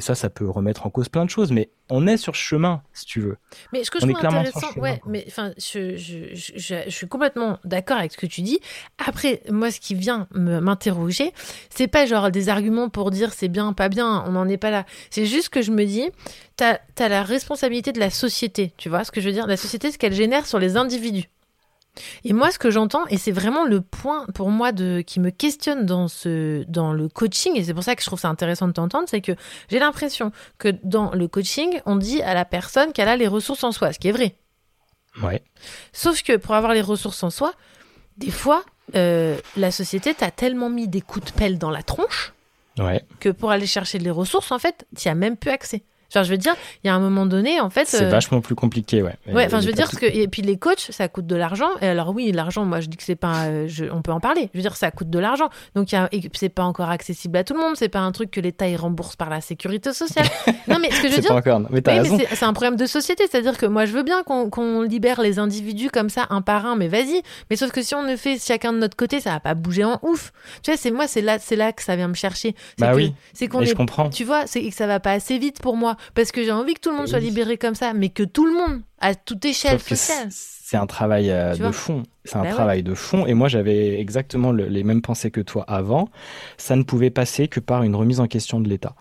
Et 0.00 0.02
ça, 0.02 0.14
ça 0.14 0.30
peut 0.30 0.48
remettre 0.48 0.86
en 0.86 0.88
cause 0.88 1.10
plein 1.10 1.26
de 1.26 1.30
choses, 1.30 1.52
mais 1.52 1.68
on 1.90 2.06
est 2.06 2.16
sur 2.16 2.34
ce 2.34 2.40
chemin, 2.40 2.80
si 2.94 3.04
tu 3.04 3.20
veux. 3.20 3.36
Mais 3.70 3.84
ce 3.84 3.90
que 3.90 4.00
je 4.00 4.06
trouve 4.06 4.16
intéressant, 4.16 4.72
ouais, 4.78 4.98
mais 5.04 5.26
enfin, 5.28 5.52
je, 5.58 5.94
je, 5.94 6.32
je, 6.32 6.52
je, 6.56 6.88
suis 6.88 7.06
complètement 7.06 7.58
d'accord 7.64 7.98
avec 7.98 8.10
ce 8.10 8.16
que 8.16 8.24
tu 8.24 8.40
dis. 8.40 8.60
Après, 8.96 9.42
moi, 9.50 9.70
ce 9.70 9.78
qui 9.78 9.94
vient 9.94 10.26
m'interroger, 10.32 11.34
c'est 11.68 11.86
pas 11.86 12.06
genre 12.06 12.30
des 12.30 12.48
arguments 12.48 12.88
pour 12.88 13.10
dire 13.10 13.34
c'est 13.34 13.48
bien, 13.48 13.74
pas 13.74 13.90
bien, 13.90 14.24
on 14.26 14.30
n'en 14.30 14.48
est 14.48 14.56
pas 14.56 14.70
là. 14.70 14.86
C'est 15.10 15.26
juste 15.26 15.50
que 15.50 15.60
je 15.60 15.70
me 15.70 15.84
dis, 15.84 16.08
t'as 16.56 16.78
as 16.98 17.08
la 17.10 17.22
responsabilité 17.22 17.92
de 17.92 18.00
la 18.00 18.08
société, 18.08 18.72
tu 18.78 18.88
vois 18.88 19.04
ce 19.04 19.12
que 19.12 19.20
je 19.20 19.26
veux 19.26 19.34
dire? 19.34 19.46
La 19.46 19.58
société, 19.58 19.92
ce 19.92 19.98
qu'elle 19.98 20.14
génère 20.14 20.46
sur 20.46 20.58
les 20.58 20.78
individus. 20.78 21.28
Et 22.24 22.32
moi, 22.32 22.50
ce 22.50 22.58
que 22.58 22.70
j'entends, 22.70 23.06
et 23.08 23.18
c'est 23.18 23.32
vraiment 23.32 23.64
le 23.64 23.80
point 23.80 24.26
pour 24.34 24.50
moi 24.50 24.72
de, 24.72 25.02
qui 25.06 25.20
me 25.20 25.30
questionne 25.30 25.86
dans, 25.86 26.08
ce, 26.08 26.64
dans 26.64 26.92
le 26.92 27.08
coaching, 27.08 27.56
et 27.56 27.64
c'est 27.64 27.74
pour 27.74 27.82
ça 27.82 27.96
que 27.96 28.02
je 28.02 28.06
trouve 28.06 28.20
ça 28.20 28.28
intéressant 28.28 28.68
de 28.68 28.72
t'entendre, 28.72 29.08
c'est 29.08 29.20
que 29.20 29.32
j'ai 29.68 29.78
l'impression 29.78 30.32
que 30.58 30.68
dans 30.82 31.12
le 31.12 31.28
coaching, 31.28 31.80
on 31.86 31.96
dit 31.96 32.22
à 32.22 32.34
la 32.34 32.44
personne 32.44 32.92
qu'elle 32.92 33.08
a 33.08 33.16
les 33.16 33.28
ressources 33.28 33.64
en 33.64 33.72
soi, 33.72 33.92
ce 33.92 33.98
qui 33.98 34.08
est 34.08 34.12
vrai. 34.12 34.36
Ouais. 35.22 35.42
Sauf 35.92 36.22
que 36.22 36.36
pour 36.36 36.54
avoir 36.54 36.72
les 36.72 36.80
ressources 36.80 37.22
en 37.22 37.30
soi, 37.30 37.52
des 38.16 38.30
fois, 38.30 38.64
euh, 38.94 39.36
la 39.56 39.70
société 39.70 40.14
t'a 40.14 40.30
tellement 40.30 40.70
mis 40.70 40.88
des 40.88 41.00
coups 41.00 41.32
de 41.32 41.36
pelle 41.36 41.58
dans 41.58 41.70
la 41.70 41.82
tronche 41.82 42.32
ouais. 42.78 43.04
que 43.18 43.28
pour 43.28 43.50
aller 43.50 43.66
chercher 43.66 43.98
les 43.98 44.10
ressources, 44.10 44.52
en 44.52 44.58
fait, 44.58 44.86
tu 44.96 45.08
as 45.08 45.14
même 45.14 45.36
plus 45.36 45.50
accès. 45.50 45.82
Genre, 46.12 46.24
je 46.24 46.30
veux 46.30 46.36
dire, 46.36 46.54
il 46.82 46.88
y 46.88 46.90
a 46.90 46.94
un 46.94 46.98
moment 46.98 47.26
donné, 47.26 47.60
en 47.60 47.70
fait. 47.70 47.86
C'est 47.86 48.04
euh, 48.04 48.08
vachement 48.08 48.40
plus 48.40 48.54
compliqué, 48.54 49.02
ouais. 49.02 49.14
Ouais, 49.32 49.46
enfin, 49.46 49.60
je 49.60 49.66
veux 49.66 49.72
dire, 49.72 49.90
que. 49.90 50.06
Et 50.06 50.26
puis 50.28 50.42
les 50.42 50.58
coachs, 50.58 50.88
ça 50.90 51.08
coûte 51.08 51.26
de 51.26 51.36
l'argent. 51.36 51.68
Et 51.80 51.86
alors, 51.86 52.10
oui, 52.14 52.32
l'argent, 52.32 52.64
moi, 52.64 52.80
je 52.80 52.88
dis 52.88 52.96
que 52.96 53.02
c'est 53.04 53.16
pas. 53.16 53.44
Euh, 53.46 53.68
je... 53.68 53.84
On 53.84 54.02
peut 54.02 54.12
en 54.12 54.20
parler. 54.20 54.50
Je 54.52 54.58
veux 54.58 54.62
dire, 54.62 54.76
ça 54.76 54.90
coûte 54.90 55.10
de 55.10 55.18
l'argent. 55.18 55.48
Donc, 55.74 55.92
a... 55.94 56.08
c'est 56.34 56.48
pas 56.48 56.64
encore 56.64 56.90
accessible 56.90 57.36
à 57.36 57.44
tout 57.44 57.54
le 57.54 57.60
monde. 57.60 57.76
C'est 57.76 57.88
pas 57.88 58.00
un 58.00 58.12
truc 58.12 58.30
que 58.30 58.40
l'État, 58.40 58.66
il 58.68 58.76
rembourse 58.76 59.14
par 59.14 59.30
la 59.30 59.40
sécurité 59.40 59.92
sociale. 59.92 60.26
non, 60.68 60.78
mais 60.80 60.90
ce 60.90 61.00
que 61.00 61.08
je 61.08 61.14
veux 61.14 61.20
dire. 61.20 61.30
Pas 61.30 61.36
encore. 61.36 61.62
Mais 61.70 61.80
t'as 61.80 62.02
oui, 62.02 62.26
c'est 62.32 62.44
un 62.44 62.52
problème 62.52 62.76
de 62.76 62.86
société. 62.86 63.24
C'est-à-dire 63.30 63.56
que 63.56 63.66
moi, 63.66 63.86
je 63.86 63.92
veux 63.92 64.02
bien 64.02 64.22
qu'on 64.24 64.82
libère 64.82 65.20
les 65.20 65.38
individus 65.38 65.90
comme 65.90 66.08
ça, 66.08 66.26
un 66.30 66.42
par 66.42 66.66
un, 66.66 66.74
mais 66.74 66.88
vas-y. 66.88 67.22
Mais 67.50 67.56
sauf 67.56 67.70
que 67.70 67.82
si 67.82 67.94
on 67.94 68.02
ne 68.02 68.16
fait 68.16 68.38
chacun 68.44 68.72
de 68.72 68.78
notre 68.78 68.96
côté, 68.96 69.20
ça 69.20 69.30
va 69.30 69.40
pas 69.40 69.54
bouger 69.54 69.84
en 69.84 70.00
ouf. 70.02 70.32
Tu 70.62 70.70
vois, 70.70 70.76
c'est 70.76 70.90
moi, 70.90 71.06
c'est 71.06 71.22
là, 71.22 71.38
là 71.56 71.72
que 71.72 71.82
ça 71.82 71.94
vient 71.94 72.08
me 72.08 72.14
chercher. 72.14 72.54
Bah 72.78 72.92
oui. 72.94 73.14
C'est 73.32 73.46
qu'on 73.46 73.60
est. 73.60 73.66
Je 73.66 73.74
comprends. 73.74 74.10
Tu 74.10 74.24
vois, 74.24 74.46
c'est 74.46 74.62
que 74.62 74.74
ça 74.74 74.88
va 74.88 74.98
pas 74.98 75.12
assez 75.12 75.38
vite 75.38 75.60
pour 75.60 75.76
moi. 75.76 75.96
Parce 76.14 76.32
que 76.32 76.42
j'ai 76.42 76.52
envie 76.52 76.74
que 76.74 76.80
tout 76.80 76.90
le 76.90 76.96
monde 76.96 77.08
soit 77.08 77.20
libéré 77.20 77.56
comme 77.58 77.74
ça, 77.74 77.92
mais 77.92 78.08
que 78.08 78.22
tout 78.22 78.46
le 78.46 78.52
monde, 78.52 78.82
à 78.98 79.14
toute 79.14 79.44
échelle 79.44 79.80
sociale. 79.80 80.28
C'est 80.30 80.76
un 80.76 80.86
travail 80.86 81.30
euh, 81.30 81.54
de 81.56 81.70
fond. 81.70 82.04
C'est 82.24 82.36
un 82.36 82.42
bah 82.42 82.50
travail 82.50 82.82
de 82.82 82.94
fond. 82.94 83.26
Et 83.26 83.34
moi, 83.34 83.48
j'avais 83.48 83.98
exactement 84.00 84.52
les 84.52 84.84
mêmes 84.84 85.02
pensées 85.02 85.30
que 85.30 85.40
toi 85.40 85.64
avant. 85.66 86.08
Ça 86.58 86.76
ne 86.76 86.82
pouvait 86.82 87.10
passer 87.10 87.48
que 87.48 87.60
par 87.60 87.82
une 87.82 87.96
remise 87.96 88.20
en 88.20 88.26
question 88.26 88.60
de 88.60 88.68
l'État. 88.68 88.94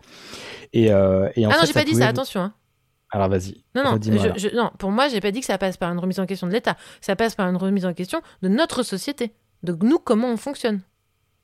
Et, 0.73 0.91
euh, 0.91 1.29
et 1.35 1.45
en 1.45 1.49
ah 1.49 1.53
fait, 1.53 1.59
non, 1.59 1.65
j'ai 1.67 1.73
pas 1.73 1.83
dit 1.83 1.95
ça, 1.95 2.07
attention. 2.07 2.41
Hein. 2.41 2.53
Alors 3.11 3.29
vas-y. 3.29 3.63
Non, 3.75 3.83
non, 3.83 3.99
je, 4.01 4.55
non, 4.55 4.71
pour 4.77 4.91
moi, 4.91 5.07
j'ai 5.07 5.19
pas 5.19 5.31
dit 5.31 5.39
que 5.39 5.45
ça 5.45 5.57
passe 5.57 5.77
par 5.77 5.91
une 5.91 5.99
remise 5.99 6.19
en 6.19 6.25
question 6.25 6.47
de 6.47 6.53
l'État. 6.53 6.77
Ça 7.01 7.15
passe 7.15 7.35
par 7.35 7.49
une 7.49 7.57
remise 7.57 7.85
en 7.85 7.93
question 7.93 8.21
de 8.41 8.49
notre 8.49 8.83
société. 8.83 9.33
Donc 9.63 9.81
nous, 9.83 9.97
comment 9.97 10.31
on 10.31 10.37
fonctionne. 10.37 10.81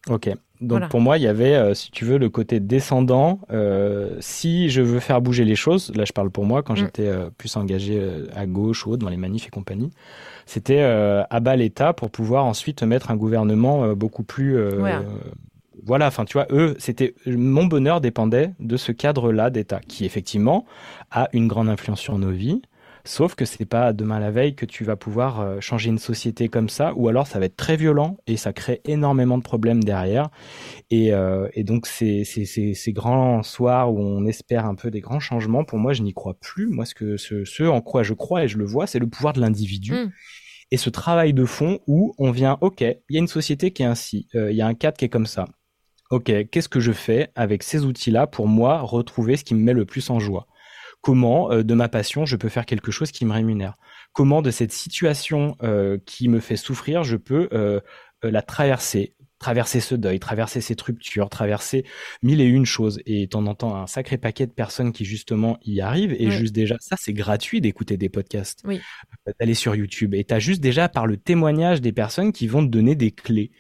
Ok. 0.08 0.30
Donc 0.62 0.90
pour 0.90 1.02
moi, 1.02 1.18
il 1.18 1.24
y 1.24 1.28
avait, 1.28 1.56
euh, 1.56 1.74
si 1.74 1.92
tu 1.92 2.06
veux, 2.06 2.18
le 2.18 2.30
côté 2.30 2.60
descendant. 2.60 3.40
Euh, 3.52 4.16
si 4.20 4.70
je 4.70 4.82
veux 4.82 5.00
faire 5.00 5.22
bouger 5.22 5.46
les 5.46 5.56
choses, 5.56 5.92
là 5.96 6.06
je 6.06 6.14
parle 6.14 6.30
pour 6.30 6.46
moi, 6.46 6.64
quand 6.64 6.74
mm. 6.74 6.78
j'étais 6.78 7.08
euh, 7.08 7.30
plus 7.38 7.56
engagé 7.58 8.02
à 8.36 8.46
gauche 8.46 8.86
ou 8.86 8.92
autre, 8.92 9.04
dans 9.04 9.10
les 9.10 9.18
manifs 9.18 9.48
et 9.48 9.50
compagnie, 9.50 9.92
c'était 10.46 10.82
à 10.82 11.40
bas 11.40 11.56
l'État 11.56 11.94
pour 11.94 12.12
pouvoir 12.12 12.46
ensuite 12.46 12.84
mettre 12.84 13.12
un 13.12 13.16
gouvernement 13.16 13.94
beaucoup 13.94 14.24
plus... 14.24 14.58
Voilà, 15.84 16.08
enfin 16.08 16.26
tu 16.26 16.34
vois, 16.34 16.48
eux, 16.50 16.76
c'était 16.80 17.14
mon 17.28 17.66
bonheur 17.66 18.02
dépendait 18.02 18.54
de 18.60 18.76
ce 18.76 18.92
cadre-là 18.92 19.52
d'État 19.52 19.82
qui 19.88 20.06
effectivement 20.06 20.66
a 21.12 21.30
une 21.32 21.48
grande 21.48 21.70
influence 21.70 22.00
sur 22.00 22.18
nos 22.18 22.32
vies, 22.32 22.62
Sauf 23.08 23.36
que 23.36 23.46
c'est 23.46 23.66
pas 23.66 23.94
demain 23.94 24.20
la 24.20 24.32
veille 24.32 24.56
que 24.56 24.66
tu 24.66 24.84
vas 24.84 24.96
pouvoir 24.96 25.40
euh, 25.40 25.60
changer 25.60 25.90
une 25.90 26.00
société 26.00 26.50
comme 26.50 26.70
ça, 26.70 26.94
ou 26.96 27.08
alors 27.08 27.28
ça 27.28 27.38
va 27.38 27.46
être 27.46 27.56
très 27.56 27.78
violent 27.78 28.18
et 28.26 28.36
ça 28.36 28.52
crée 28.52 28.82
énormément 28.84 29.38
de 29.38 29.44
problèmes 29.44 29.84
derrière. 29.84 30.30
Et, 30.90 31.14
euh, 31.14 31.48
et 31.54 31.64
donc 31.64 31.86
ces, 31.86 32.24
ces, 32.24 32.46
ces, 32.46 32.74
ces, 32.74 32.94
grands 32.94 33.44
soirs 33.44 33.94
où 33.94 34.00
on 34.00 34.26
espère 34.26 34.66
un 34.66 34.74
peu 34.74 34.90
des 34.90 35.02
grands 35.02 35.20
changements, 35.20 35.64
pour 35.64 35.78
moi 35.78 35.94
je 35.94 36.02
n'y 36.02 36.14
crois 36.14 36.34
plus. 36.34 36.68
Moi 36.68 36.86
ce 36.86 36.96
que 36.96 37.16
ce, 37.16 37.46
ce, 37.46 37.64
en 37.64 37.82
quoi 37.82 38.02
je 38.02 38.16
crois 38.16 38.44
et 38.46 38.48
je 38.48 38.58
le 38.58 38.66
vois, 38.66 38.88
c'est 38.88 39.00
le 39.00 39.08
pouvoir 39.08 39.34
de 39.34 39.40
l'individu. 39.40 39.94
Mm. 39.94 40.12
Et 40.72 40.78
ce 40.78 40.90
travail 40.90 41.34
de 41.34 41.46
fond 41.46 41.80
où 41.86 42.16
on 42.18 42.32
vient, 42.32 42.58
ok, 42.62 42.82
il 42.82 42.98
y 43.12 43.18
a 43.18 43.20
une 43.20 43.28
société 43.28 43.70
qui 43.70 43.84
est 43.84 43.86
ainsi, 43.86 44.28
euh, 44.34 44.52
il 44.52 44.58
y 44.58 44.62
a 44.64 44.68
un 44.68 44.74
cadre 44.74 44.98
qui 44.98 45.06
est 45.06 45.10
comme 45.10 45.28
ça. 45.28 45.46
Ok, 46.10 46.32
qu'est-ce 46.52 46.70
que 46.70 46.80
je 46.80 46.92
fais 46.92 47.30
avec 47.36 47.62
ces 47.62 47.84
outils-là 47.84 48.26
pour 48.26 48.48
moi 48.48 48.82
retrouver 48.82 49.38
ce 49.38 49.44
qui 49.44 49.54
me 49.54 49.62
met 49.62 49.74
le 49.74 49.86
plus 49.86 50.10
en 50.10 50.20
joie? 50.20 50.48
Comment 51.06 51.52
euh, 51.52 51.62
de 51.62 51.76
ma 51.76 51.88
passion 51.88 52.26
je 52.26 52.36
peux 52.36 52.50
faire 52.50 52.66
quelque 52.66 52.92
chose 52.92 53.12
qui 53.12 53.26
me 53.26 53.32
rémunère? 53.32 53.78
Comment 54.12 54.42
de 54.42 54.50
cette 54.50 54.72
situation 54.72 55.56
euh, 55.62 56.00
qui 56.04 56.28
me 56.28 56.40
fait 56.40 56.58
souffrir 56.58 57.04
je 57.04 57.16
peux 57.16 57.48
euh, 57.54 57.80
la 58.24 58.42
traverser? 58.42 59.16
Traverser 59.46 59.80
ce 59.80 59.94
deuil, 59.94 60.20
traverser 60.20 60.60
ces 60.60 60.76
ruptures, 60.84 61.30
traverser 61.30 61.86
mille 62.24 62.42
et 62.42 62.46
une 62.46 62.66
choses. 62.66 63.00
Et 63.06 63.28
t'en 63.28 63.46
entends 63.46 63.76
un 63.76 63.86
sacré 63.86 64.18
paquet 64.18 64.48
de 64.48 64.52
personnes 64.52 64.92
qui 64.92 65.06
justement 65.06 65.60
y 65.64 65.82
arrivent. 65.82 66.16
Et 66.18 66.32
juste 66.32 66.56
déjà, 66.56 66.78
ça 66.80 66.96
c'est 67.00 67.14
gratuit 67.14 67.62
d'écouter 67.62 67.96
des 67.96 68.10
podcasts, 68.10 68.64
oui. 68.66 68.82
d'aller 69.40 69.54
sur 69.54 69.76
YouTube. 69.76 70.16
Et 70.16 70.24
t'as 70.24 70.40
juste 70.40 70.62
déjà 70.62 70.90
par 70.90 71.06
le 71.06 71.18
témoignage 71.18 71.80
des 71.80 71.92
personnes 71.92 72.34
qui 72.34 72.48
vont 72.48 72.66
te 72.66 72.72
donner 72.72 72.96
des 72.96 73.12
clés. 73.12 73.52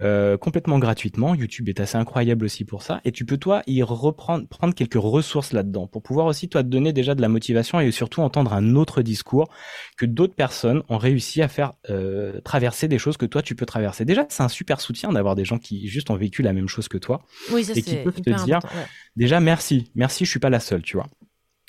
Euh, 0.00 0.38
complètement 0.38 0.78
gratuitement. 0.78 1.34
YouTube 1.34 1.68
est 1.68 1.78
assez 1.78 1.98
incroyable 1.98 2.46
aussi 2.46 2.64
pour 2.64 2.82
ça. 2.82 3.02
Et 3.04 3.12
tu 3.12 3.26
peux 3.26 3.36
toi 3.36 3.62
y 3.66 3.82
reprendre, 3.82 4.48
prendre 4.48 4.74
quelques 4.74 4.94
ressources 4.94 5.52
là-dedans 5.52 5.86
pour 5.86 6.02
pouvoir 6.02 6.26
aussi 6.26 6.48
toi 6.48 6.62
te 6.62 6.68
donner 6.68 6.94
déjà 6.94 7.14
de 7.14 7.20
la 7.20 7.28
motivation 7.28 7.80
et 7.80 7.90
surtout 7.90 8.22
entendre 8.22 8.54
un 8.54 8.76
autre 8.76 9.02
discours 9.02 9.48
que 9.98 10.06
d'autres 10.06 10.34
personnes 10.34 10.82
ont 10.88 10.98
réussi 10.98 11.42
à 11.42 11.48
faire 11.48 11.74
euh, 11.90 12.40
traverser 12.40 12.88
des 12.88 12.98
choses 12.98 13.18
que 13.18 13.26
toi 13.26 13.42
tu 13.42 13.54
peux 13.54 13.66
traverser. 13.66 14.04
Déjà, 14.04 14.24
c'est 14.30 14.42
un 14.42 14.48
super 14.48 14.80
soutien 14.80 15.12
d'avoir 15.12 15.33
des 15.34 15.44
gens 15.44 15.58
qui 15.58 15.88
juste 15.88 16.10
ont 16.10 16.16
vécu 16.16 16.42
la 16.42 16.52
même 16.52 16.68
chose 16.68 16.88
que 16.88 16.98
toi 16.98 17.22
oui, 17.50 17.66
et 17.74 17.82
qui 17.82 17.96
peuvent 17.96 18.20
te 18.20 18.44
dire 18.44 18.60
déjà 19.16 19.40
merci, 19.40 19.90
merci, 19.94 20.24
je 20.24 20.30
suis 20.30 20.40
pas 20.40 20.50
la 20.50 20.60
seule, 20.60 20.82
tu 20.82 20.96
vois. 20.96 21.08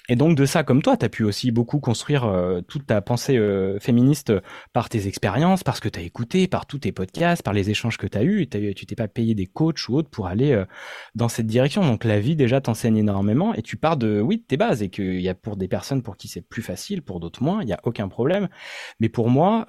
Et 0.08 0.16
donc 0.16 0.38
de 0.38 0.46
ça, 0.46 0.64
comme 0.64 0.82
toi, 0.82 0.98
tu 0.98 1.06
as 1.06 1.10
pu 1.10 1.24
aussi 1.24 1.52
beaucoup 1.52 1.80
construire 1.80 2.26
euh, 2.26 2.62
toute 2.62 2.86
ta 2.86 3.02
pensée 3.02 3.38
euh, 3.38 3.80
féministe 3.80 4.32
par 4.72 4.90
tes 4.90 5.08
expériences, 5.08 5.64
parce 5.64 5.80
que 5.80 5.90
tu 5.90 6.00
as 6.00 6.04
écouté, 6.04 6.48
par 6.48 6.68
tous 6.68 6.80
tes 6.80 6.92
podcasts, 6.92 7.42
par 7.42 7.54
les 7.54 7.70
échanges 7.72 7.98
que 7.98 8.06
tu 8.06 8.18
as 8.18 8.24
eus. 8.24 8.48
Tu 8.48 8.86
t'es 8.86 8.96
pas 8.96 9.08
payé 9.08 9.34
des 9.34 9.48
coachs 9.48 9.90
ou 9.90 9.96
autres 9.96 10.10
pour 10.10 10.28
aller 10.28 10.52
euh, 10.52 10.66
dans 11.16 11.28
cette 11.28 11.48
direction. 11.48 11.82
Donc 11.84 12.04
la 12.04 12.20
vie 12.20 12.36
déjà 12.36 12.62
t'enseigne 12.62 12.98
énormément 12.98 13.54
et 13.56 13.64
tu 13.64 13.78
pars 13.78 13.98
de 13.98 14.22
oui 14.22 14.38
de 14.38 14.44
tes 14.44 14.58
bases 14.58 14.84
et 14.84 14.90
qu'il 14.90 15.22
y 15.22 15.30
a 15.30 15.34
pour 15.34 15.58
des 15.58 15.68
personnes 15.68 16.04
pour 16.04 16.18
qui 16.18 16.28
c'est 16.28 16.42
plus 16.42 16.62
facile, 16.62 17.02
pour 17.02 17.20
d'autres 17.20 17.42
moins, 17.42 17.64
il 17.64 17.70
y 17.70 17.74
a 17.74 17.80
aucun 17.84 18.08
problème. 18.08 18.48
Mais 19.00 19.10
pour 19.10 19.30
moi, 19.30 19.66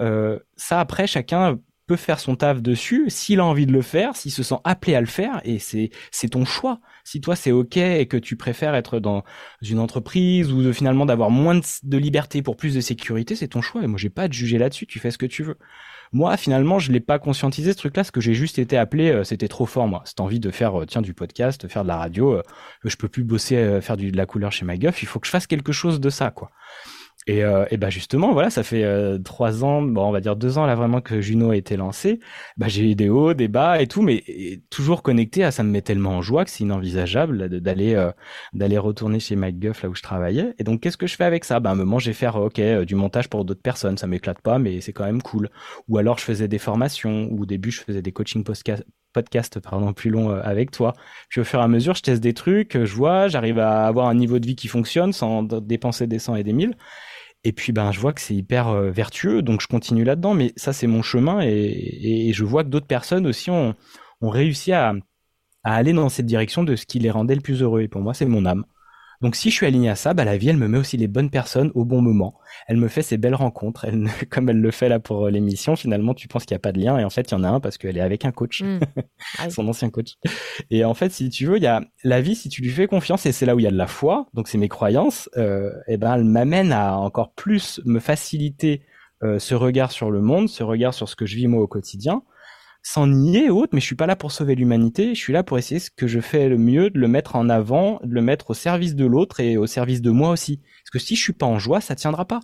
ça 0.56 0.80
après 0.80 1.06
chacun 1.06 1.58
peut 1.86 1.96
faire 1.96 2.20
son 2.20 2.36
taf 2.36 2.60
dessus 2.60 3.04
s'il 3.08 3.40
a 3.40 3.44
envie 3.44 3.66
de 3.66 3.72
le 3.72 3.82
faire, 3.82 4.16
s'il 4.16 4.32
se 4.32 4.42
sent 4.42 4.56
appelé 4.64 4.94
à 4.94 5.00
le 5.00 5.06
faire 5.06 5.40
et 5.44 5.58
c'est 5.58 5.90
c'est 6.10 6.28
ton 6.28 6.44
choix. 6.44 6.80
Si 7.04 7.20
toi 7.20 7.36
c'est 7.36 7.52
ok 7.52 7.76
et 7.76 8.06
que 8.06 8.16
tu 8.16 8.36
préfères 8.36 8.74
être 8.74 8.98
dans 8.98 9.22
une 9.62 9.78
entreprise 9.78 10.52
ou 10.52 10.72
finalement 10.72 11.06
d'avoir 11.06 11.30
moins 11.30 11.54
de, 11.54 11.98
liberté 11.98 12.42
pour 12.42 12.56
plus 12.56 12.74
de 12.74 12.80
sécurité, 12.80 13.36
c'est 13.36 13.48
ton 13.48 13.62
choix 13.62 13.82
et 13.82 13.86
moi 13.86 13.98
j'ai 13.98 14.10
pas 14.10 14.22
à 14.22 14.28
te 14.28 14.34
juger 14.34 14.58
là-dessus. 14.58 14.86
Tu 14.86 14.98
fais 14.98 15.10
ce 15.10 15.18
que 15.18 15.26
tu 15.26 15.42
veux. 15.42 15.56
Moi 16.12 16.36
finalement 16.36 16.78
je 16.78 16.92
l'ai 16.92 17.00
pas 17.00 17.18
conscientisé 17.18 17.72
ce 17.72 17.78
truc-là, 17.78 18.04
ce 18.04 18.12
que 18.12 18.20
j'ai 18.20 18.34
juste 18.34 18.58
été 18.58 18.76
appelé, 18.76 19.10
euh, 19.10 19.24
c'était 19.24 19.48
trop 19.48 19.66
fort 19.66 19.86
moi. 19.86 20.02
Cette 20.04 20.20
envie 20.20 20.40
de 20.40 20.50
faire 20.50 20.80
euh, 20.80 20.86
tiens 20.86 21.02
du 21.02 21.14
podcast, 21.14 21.68
faire 21.68 21.82
de 21.82 21.88
la 21.88 21.96
radio, 21.96 22.34
euh, 22.34 22.42
je 22.84 22.96
peux 22.96 23.08
plus 23.08 23.24
bosser 23.24 23.80
faire 23.80 23.96
du, 23.96 24.10
de 24.10 24.16
la 24.16 24.26
couleur 24.26 24.52
chez 24.52 24.64
MyGuff, 24.64 25.02
il 25.02 25.06
faut 25.06 25.20
que 25.20 25.26
je 25.26 25.32
fasse 25.32 25.46
quelque 25.46 25.72
chose 25.72 26.00
de 26.00 26.10
ça 26.10 26.30
quoi. 26.30 26.50
Et, 27.28 27.42
euh, 27.42 27.64
bah 27.76 27.90
justement, 27.90 28.32
voilà, 28.32 28.50
ça 28.50 28.62
fait 28.62 28.84
euh, 28.84 29.18
trois 29.18 29.64
ans, 29.64 29.82
bon, 29.82 30.04
on 30.06 30.12
va 30.12 30.20
dire 30.20 30.36
deux 30.36 30.58
ans 30.58 30.66
là 30.66 30.76
vraiment 30.76 31.00
que 31.00 31.20
Juno 31.20 31.50
a 31.50 31.56
été 31.56 31.76
lancé. 31.76 32.20
Bah 32.56 32.68
j'ai 32.68 32.88
eu 32.88 32.94
des 32.94 33.08
hauts, 33.08 33.34
des 33.34 33.48
bas 33.48 33.80
et 33.80 33.88
tout, 33.88 34.00
mais 34.02 34.22
toujours 34.70 35.02
connecté 35.02 35.42
à 35.42 35.50
ça 35.50 35.64
me 35.64 35.70
met 35.70 35.82
tellement 35.82 36.10
en 36.10 36.22
joie 36.22 36.44
que 36.44 36.50
c'est 36.50 36.62
inenvisageable 36.62 37.48
d'aller 37.60 37.94
euh, 37.94 38.12
d'aller 38.52 38.78
retourner 38.78 39.18
chez 39.18 39.34
McGuff 39.34 39.82
là 39.82 39.88
où 39.88 39.94
je 39.96 40.02
travaillais. 40.02 40.54
Et 40.60 40.64
donc 40.64 40.80
qu'est-ce 40.80 40.96
que 40.96 41.08
je 41.08 41.16
fais 41.16 41.24
avec 41.24 41.44
ça? 41.44 41.58
Bah 41.58 41.70
à 41.70 41.72
un 41.72 41.76
moment 41.76 41.98
j'ai 41.98 42.12
fait 42.12 42.28
ok 42.28 42.60
du 42.84 42.94
montage 42.94 43.28
pour 43.28 43.44
d'autres 43.44 43.62
personnes, 43.62 43.98
ça 43.98 44.06
m'éclate 44.06 44.40
pas, 44.40 44.60
mais 44.60 44.80
c'est 44.80 44.92
quand 44.92 45.04
même 45.04 45.22
cool. 45.22 45.50
Ou 45.88 45.98
alors 45.98 46.18
je 46.18 46.24
faisais 46.24 46.46
des 46.46 46.58
formations, 46.58 47.28
ou 47.32 47.42
au 47.42 47.46
début 47.46 47.72
je 47.72 47.82
faisais 47.82 48.02
des 48.02 48.12
coaching 48.12 48.44
podcast 48.44 48.84
podcast 49.12 49.58
pardon 49.60 49.92
plus 49.94 50.10
long 50.10 50.30
avec 50.30 50.70
toi. 50.70 50.92
Puis 51.28 51.40
au 51.40 51.44
fur 51.44 51.58
et 51.58 51.62
à 51.62 51.68
mesure, 51.68 51.94
je 51.94 52.02
teste 52.02 52.22
des 52.22 52.34
trucs, 52.34 52.78
je 52.84 52.94
vois, 52.94 53.28
j'arrive 53.28 53.58
à 53.58 53.86
avoir 53.86 54.08
un 54.08 54.14
niveau 54.14 54.38
de 54.38 54.46
vie 54.46 54.56
qui 54.56 54.68
fonctionne 54.68 55.12
sans 55.12 55.42
dépenser 55.42 56.06
des 56.06 56.18
cents 56.18 56.36
et 56.36 56.44
des 56.44 56.52
mille. 56.52 56.76
Et 57.46 57.52
puis 57.52 57.70
ben 57.70 57.92
je 57.92 58.00
vois 58.00 58.12
que 58.12 58.20
c'est 58.20 58.34
hyper 58.34 58.66
euh, 58.66 58.90
vertueux, 58.90 59.40
donc 59.40 59.60
je 59.60 59.68
continue 59.68 60.02
là-dedans. 60.02 60.34
Mais 60.34 60.52
ça 60.56 60.72
c'est 60.72 60.88
mon 60.88 61.00
chemin 61.00 61.40
et, 61.42 62.32
je 62.34 62.44
vois 62.44 62.64
que 62.64 62.68
d'autres 62.70 62.88
personnes 62.88 63.24
aussi 63.24 63.50
ont, 63.52 63.76
réussi 64.20 64.72
à 64.72 64.94
aller 65.62 65.92
dans 65.92 66.08
cette 66.08 66.26
direction 66.26 66.64
de 66.64 66.74
ce 66.74 66.86
qui 66.86 66.98
les 66.98 67.10
rendait 67.10 67.36
le 67.36 67.40
plus 67.40 67.62
heureux. 67.62 67.82
Et 67.82 67.88
pour 67.88 68.00
moi 68.00 68.14
c'est 68.14 68.26
mon 68.26 68.46
âme. 68.46 68.64
Donc 69.22 69.36
si 69.36 69.50
je 69.50 69.54
suis 69.54 69.66
aligné 69.66 69.88
à 69.88 69.96
ça, 69.96 70.14
bah, 70.14 70.24
la 70.24 70.36
vie, 70.36 70.48
elle 70.48 70.56
me 70.56 70.68
met 70.68 70.78
aussi 70.78 70.96
les 70.96 71.08
bonnes 71.08 71.30
personnes 71.30 71.70
au 71.74 71.84
bon 71.84 72.00
moment. 72.00 72.38
Elle 72.66 72.76
me 72.76 72.88
fait 72.88 73.02
ces 73.02 73.16
belles 73.16 73.34
rencontres. 73.34 73.84
Elle, 73.84 74.08
comme 74.30 74.48
elle 74.48 74.60
le 74.60 74.70
fait 74.70 74.88
là 74.88 75.00
pour 75.00 75.26
euh, 75.26 75.30
l'émission, 75.30 75.76
finalement, 75.76 76.14
tu 76.14 76.28
penses 76.28 76.44
qu'il 76.44 76.54
n'y 76.54 76.58
a 76.58 76.60
pas 76.60 76.72
de 76.72 76.80
lien. 76.80 76.98
Et 76.98 77.04
en 77.04 77.10
fait, 77.10 77.30
il 77.30 77.32
y 77.32 77.36
en 77.36 77.44
a 77.44 77.48
un 77.48 77.60
parce 77.60 77.78
qu'elle 77.78 77.96
est 77.96 78.02
avec 78.02 78.24
un 78.24 78.32
coach, 78.32 78.62
mmh. 78.62 78.80
ah 79.38 79.50
son 79.50 79.66
ancien 79.68 79.90
coach. 79.90 80.14
Et 80.70 80.84
en 80.84 80.94
fait, 80.94 81.10
si 81.12 81.30
tu 81.30 81.46
veux, 81.46 81.56
il 81.56 81.62
y 81.62 81.68
a 81.68 81.82
la 82.04 82.20
vie, 82.20 82.34
si 82.34 82.48
tu 82.48 82.62
lui 82.62 82.70
fais 82.70 82.86
confiance, 82.86 83.26
et 83.26 83.32
c'est 83.32 83.46
là 83.46 83.54
où 83.54 83.58
il 83.58 83.64
y 83.64 83.68
a 83.68 83.72
de 83.72 83.76
la 83.76 83.86
foi, 83.86 84.26
donc 84.34 84.48
c'est 84.48 84.58
mes 84.58 84.68
croyances, 84.68 85.28
euh, 85.36 85.70
et 85.88 85.94
eh 85.94 85.96
ben, 85.96 86.14
elle 86.14 86.24
m'amène 86.24 86.72
à 86.72 86.96
encore 86.96 87.32
plus 87.32 87.80
me 87.84 88.00
faciliter 88.00 88.82
euh, 89.22 89.38
ce 89.38 89.54
regard 89.54 89.92
sur 89.92 90.10
le 90.10 90.20
monde, 90.20 90.48
ce 90.48 90.62
regard 90.62 90.92
sur 90.92 91.08
ce 91.08 91.16
que 91.16 91.26
je 91.26 91.36
vis 91.36 91.46
moi 91.46 91.62
au 91.62 91.66
quotidien 91.66 92.22
sans 92.88 93.08
nier 93.08 93.50
autre, 93.50 93.70
mais 93.72 93.80
je 93.80 93.84
suis 93.84 93.96
pas 93.96 94.06
là 94.06 94.14
pour 94.14 94.30
sauver 94.30 94.54
l'humanité, 94.54 95.16
je 95.16 95.20
suis 95.20 95.32
là 95.32 95.42
pour 95.42 95.58
essayer 95.58 95.80
ce 95.80 95.90
que 95.90 96.06
je 96.06 96.20
fais 96.20 96.48
le 96.48 96.56
mieux, 96.56 96.88
de 96.88 97.00
le 97.00 97.08
mettre 97.08 97.34
en 97.34 97.48
avant, 97.48 97.98
de 98.04 98.14
le 98.14 98.22
mettre 98.22 98.50
au 98.50 98.54
service 98.54 98.94
de 98.94 99.04
l'autre 99.04 99.40
et 99.40 99.56
au 99.56 99.66
service 99.66 100.00
de 100.00 100.12
moi 100.12 100.30
aussi. 100.30 100.58
Parce 100.58 100.90
que 100.92 100.98
si 101.00 101.16
je 101.16 101.20
suis 101.20 101.32
pas 101.32 101.46
en 101.46 101.58
joie, 101.58 101.80
ça 101.80 101.96
tiendra 101.96 102.26
pas. 102.26 102.38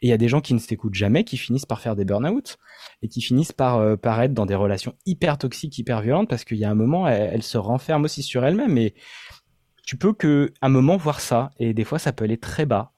Et 0.00 0.06
il 0.06 0.10
y 0.10 0.12
a 0.12 0.16
des 0.16 0.28
gens 0.28 0.40
qui 0.40 0.54
ne 0.54 0.60
s'écoutent 0.60 0.94
jamais, 0.94 1.24
qui 1.24 1.36
finissent 1.36 1.66
par 1.66 1.80
faire 1.80 1.96
des 1.96 2.04
burn-out 2.04 2.58
et 3.02 3.08
qui 3.08 3.20
finissent 3.20 3.50
par, 3.50 3.78
euh, 3.78 3.96
par 3.96 4.22
être 4.22 4.32
dans 4.32 4.46
des 4.46 4.54
relations 4.54 4.94
hyper 5.04 5.36
toxiques, 5.36 5.76
hyper 5.78 6.00
violentes, 6.00 6.28
parce 6.28 6.44
qu'il 6.44 6.58
y 6.58 6.64
a 6.64 6.70
un 6.70 6.76
moment, 6.76 7.08
elles, 7.08 7.42
se 7.42 7.58
renferment 7.58 8.04
aussi 8.04 8.22
sur 8.22 8.44
elles-mêmes. 8.44 8.78
Et 8.78 8.94
tu 9.84 9.96
peux 9.96 10.12
que 10.12 10.52
un 10.62 10.68
moment 10.68 10.96
voir 10.96 11.18
ça, 11.18 11.50
et 11.58 11.74
des 11.74 11.82
fois 11.82 11.98
ça 11.98 12.12
peut 12.12 12.22
aller 12.22 12.38
très 12.38 12.66
bas. 12.66 12.92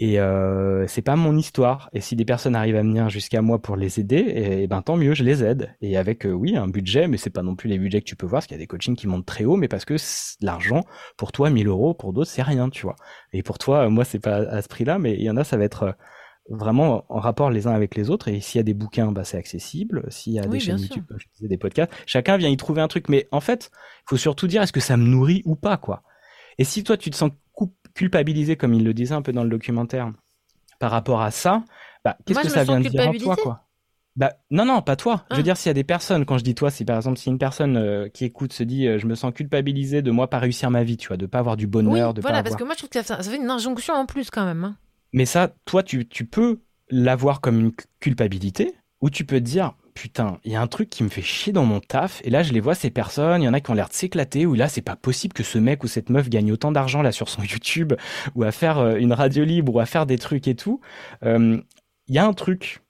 Et 0.00 0.20
euh, 0.20 0.86
c'est 0.86 1.02
pas 1.02 1.16
mon 1.16 1.36
histoire. 1.36 1.90
Et 1.92 2.00
si 2.00 2.14
des 2.14 2.24
personnes 2.24 2.54
arrivent 2.54 2.76
à 2.76 2.82
venir 2.82 3.08
jusqu'à 3.08 3.42
moi 3.42 3.60
pour 3.60 3.76
les 3.76 3.98
aider, 3.98 4.16
et, 4.16 4.62
eh 4.62 4.66
ben 4.68 4.80
tant 4.80 4.96
mieux, 4.96 5.14
je 5.14 5.24
les 5.24 5.42
aide. 5.42 5.74
Et 5.80 5.96
avec 5.96 6.24
euh, 6.24 6.30
oui 6.30 6.56
un 6.56 6.68
budget, 6.68 7.08
mais 7.08 7.16
c'est 7.16 7.30
pas 7.30 7.42
non 7.42 7.56
plus 7.56 7.68
les 7.68 7.78
budgets 7.78 8.00
que 8.00 8.06
tu 8.06 8.14
peux 8.14 8.26
voir, 8.26 8.38
parce 8.38 8.46
qu'il 8.46 8.54
y 8.54 8.60
a 8.60 8.62
des 8.62 8.68
coachings 8.68 8.94
qui 8.94 9.08
montent 9.08 9.26
très 9.26 9.44
haut, 9.44 9.56
mais 9.56 9.66
parce 9.66 9.84
que 9.84 9.96
l'argent 10.40 10.84
pour 11.16 11.32
toi 11.32 11.50
1000 11.50 11.66
euros, 11.66 11.94
pour 11.94 12.12
d'autres 12.12 12.30
c'est 12.30 12.42
rien, 12.42 12.70
tu 12.70 12.82
vois. 12.82 12.94
Et 13.32 13.42
pour 13.42 13.58
toi, 13.58 13.88
moi 13.88 14.04
c'est 14.04 14.20
pas 14.20 14.36
à 14.36 14.62
ce 14.62 14.68
prix-là, 14.68 15.00
mais 15.00 15.14
il 15.14 15.22
y 15.22 15.30
en 15.30 15.36
a 15.36 15.42
ça 15.42 15.56
va 15.56 15.64
être 15.64 15.82
euh, 15.82 15.92
vraiment 16.48 17.04
en 17.08 17.18
rapport 17.18 17.50
les 17.50 17.66
uns 17.66 17.72
avec 17.72 17.96
les 17.96 18.08
autres. 18.08 18.28
Et 18.28 18.40
s'il 18.40 18.60
y 18.60 18.60
a 18.60 18.64
des 18.64 18.74
bouquins, 18.74 19.10
bah 19.10 19.24
c'est 19.24 19.36
accessible. 19.36 20.04
S'il 20.10 20.32
y 20.32 20.38
a 20.38 20.46
des 20.46 20.60
chaînes 20.60 20.78
YouTube, 20.78 21.04
je 21.16 21.26
disais, 21.34 21.48
des 21.48 21.58
podcasts, 21.58 21.92
chacun 22.06 22.36
vient 22.36 22.48
y 22.48 22.56
trouver 22.56 22.82
un 22.82 22.88
truc. 22.88 23.08
Mais 23.08 23.26
en 23.32 23.40
fait, 23.40 23.70
il 23.74 24.10
faut 24.10 24.16
surtout 24.16 24.46
dire 24.46 24.62
est-ce 24.62 24.72
que 24.72 24.80
ça 24.80 24.96
me 24.96 25.04
nourrit 25.04 25.42
ou 25.44 25.56
pas, 25.56 25.76
quoi? 25.76 26.04
Et 26.58 26.64
si 26.64 26.82
toi 26.84 26.96
tu 26.96 27.10
te 27.10 27.16
sens 27.16 27.30
culpabiliser, 27.98 28.56
comme 28.56 28.74
il 28.74 28.84
le 28.84 28.94
disait 28.94 29.14
un 29.14 29.22
peu 29.22 29.32
dans 29.32 29.42
le 29.42 29.50
documentaire, 29.50 30.12
par 30.78 30.92
rapport 30.92 31.20
à 31.20 31.32
ça, 31.32 31.64
bah, 32.04 32.16
qu'est-ce 32.24 32.42
que 32.42 32.48
ça 32.48 32.62
vient 32.62 32.80
de 32.80 32.88
dire 32.88 33.08
en 33.08 33.12
toi, 33.12 33.36
quoi? 33.36 33.64
Bah 34.14 34.32
non 34.50 34.64
non 34.64 34.82
pas 34.82 34.96
toi. 34.96 35.24
Je 35.30 35.36
veux 35.36 35.40
ah. 35.40 35.44
dire 35.44 35.56
s'il 35.56 35.68
y 35.68 35.70
a 35.70 35.74
des 35.74 35.84
personnes 35.84 36.24
quand 36.24 36.38
je 36.38 36.44
dis 36.44 36.56
toi, 36.56 36.72
si 36.72 36.84
par 36.84 36.96
exemple 36.96 37.18
si 37.18 37.28
une 37.28 37.38
personne 37.38 37.76
euh, 37.76 38.08
qui 38.08 38.24
écoute 38.24 38.52
se 38.52 38.64
dit 38.64 38.88
euh, 38.88 38.98
je 38.98 39.06
me 39.06 39.14
sens 39.14 39.32
culpabilisé 39.32 40.02
de 40.02 40.10
moi 40.10 40.28
pas 40.28 40.40
réussir 40.40 40.70
ma 40.70 40.82
vie, 40.82 40.96
tu 40.96 41.06
vois, 41.06 41.16
de 41.16 41.26
pas 41.26 41.38
avoir 41.38 41.56
du 41.56 41.68
bonheur, 41.68 42.14
de 42.14 42.20
voilà 42.20 42.42
parce 42.42 42.56
que 42.56 42.64
moi 42.64 42.72
je 42.74 42.78
trouve 42.78 42.90
que 42.90 43.00
ça, 43.00 43.22
fait 43.22 43.36
une 43.36 43.48
injonction 43.48 43.94
en 43.94 44.06
plus 44.06 44.30
quand 44.30 44.44
même. 44.44 44.64
Hein. 44.64 44.76
Mais 45.12 45.24
ça, 45.24 45.54
toi 45.66 45.84
tu 45.84 46.08
tu 46.08 46.24
peux 46.24 46.60
l'avoir 46.90 47.40
comme 47.40 47.60
une 47.60 47.72
culpabilité 48.00 48.74
ou 49.00 49.08
tu 49.08 49.24
peux 49.24 49.38
te 49.38 49.44
dire 49.44 49.74
putain, 49.98 50.38
il 50.44 50.52
y 50.52 50.54
a 50.54 50.60
un 50.60 50.68
truc 50.68 50.90
qui 50.90 51.02
me 51.02 51.08
fait 51.08 51.22
chier 51.22 51.52
dans 51.52 51.64
mon 51.64 51.80
taf, 51.80 52.20
et 52.22 52.30
là 52.30 52.44
je 52.44 52.52
les 52.52 52.60
vois 52.60 52.76
ces 52.76 52.88
personnes, 52.88 53.42
il 53.42 53.46
y 53.46 53.48
en 53.48 53.52
a 53.52 53.58
qui 53.58 53.72
ont 53.72 53.74
l'air 53.74 53.88
de 53.88 53.94
s'éclater, 53.94 54.46
ou 54.46 54.54
là 54.54 54.68
c'est 54.68 54.80
pas 54.80 54.94
possible 54.94 55.32
que 55.32 55.42
ce 55.42 55.58
mec 55.58 55.82
ou 55.82 55.88
cette 55.88 56.08
meuf 56.08 56.28
gagne 56.28 56.52
autant 56.52 56.70
d'argent 56.70 57.02
là 57.02 57.10
sur 57.10 57.28
son 57.28 57.42
YouTube, 57.50 57.94
ou 58.36 58.44
à 58.44 58.52
faire 58.52 58.78
euh, 58.78 58.94
une 58.94 59.12
radio 59.12 59.42
libre, 59.44 59.74
ou 59.74 59.80
à 59.80 59.86
faire 59.86 60.06
des 60.06 60.16
trucs 60.16 60.46
et 60.46 60.54
tout. 60.54 60.80
Euh, 61.24 61.60
il 62.06 62.14
y 62.14 62.18
a 62.18 62.24
un 62.24 62.32
truc, 62.32 62.80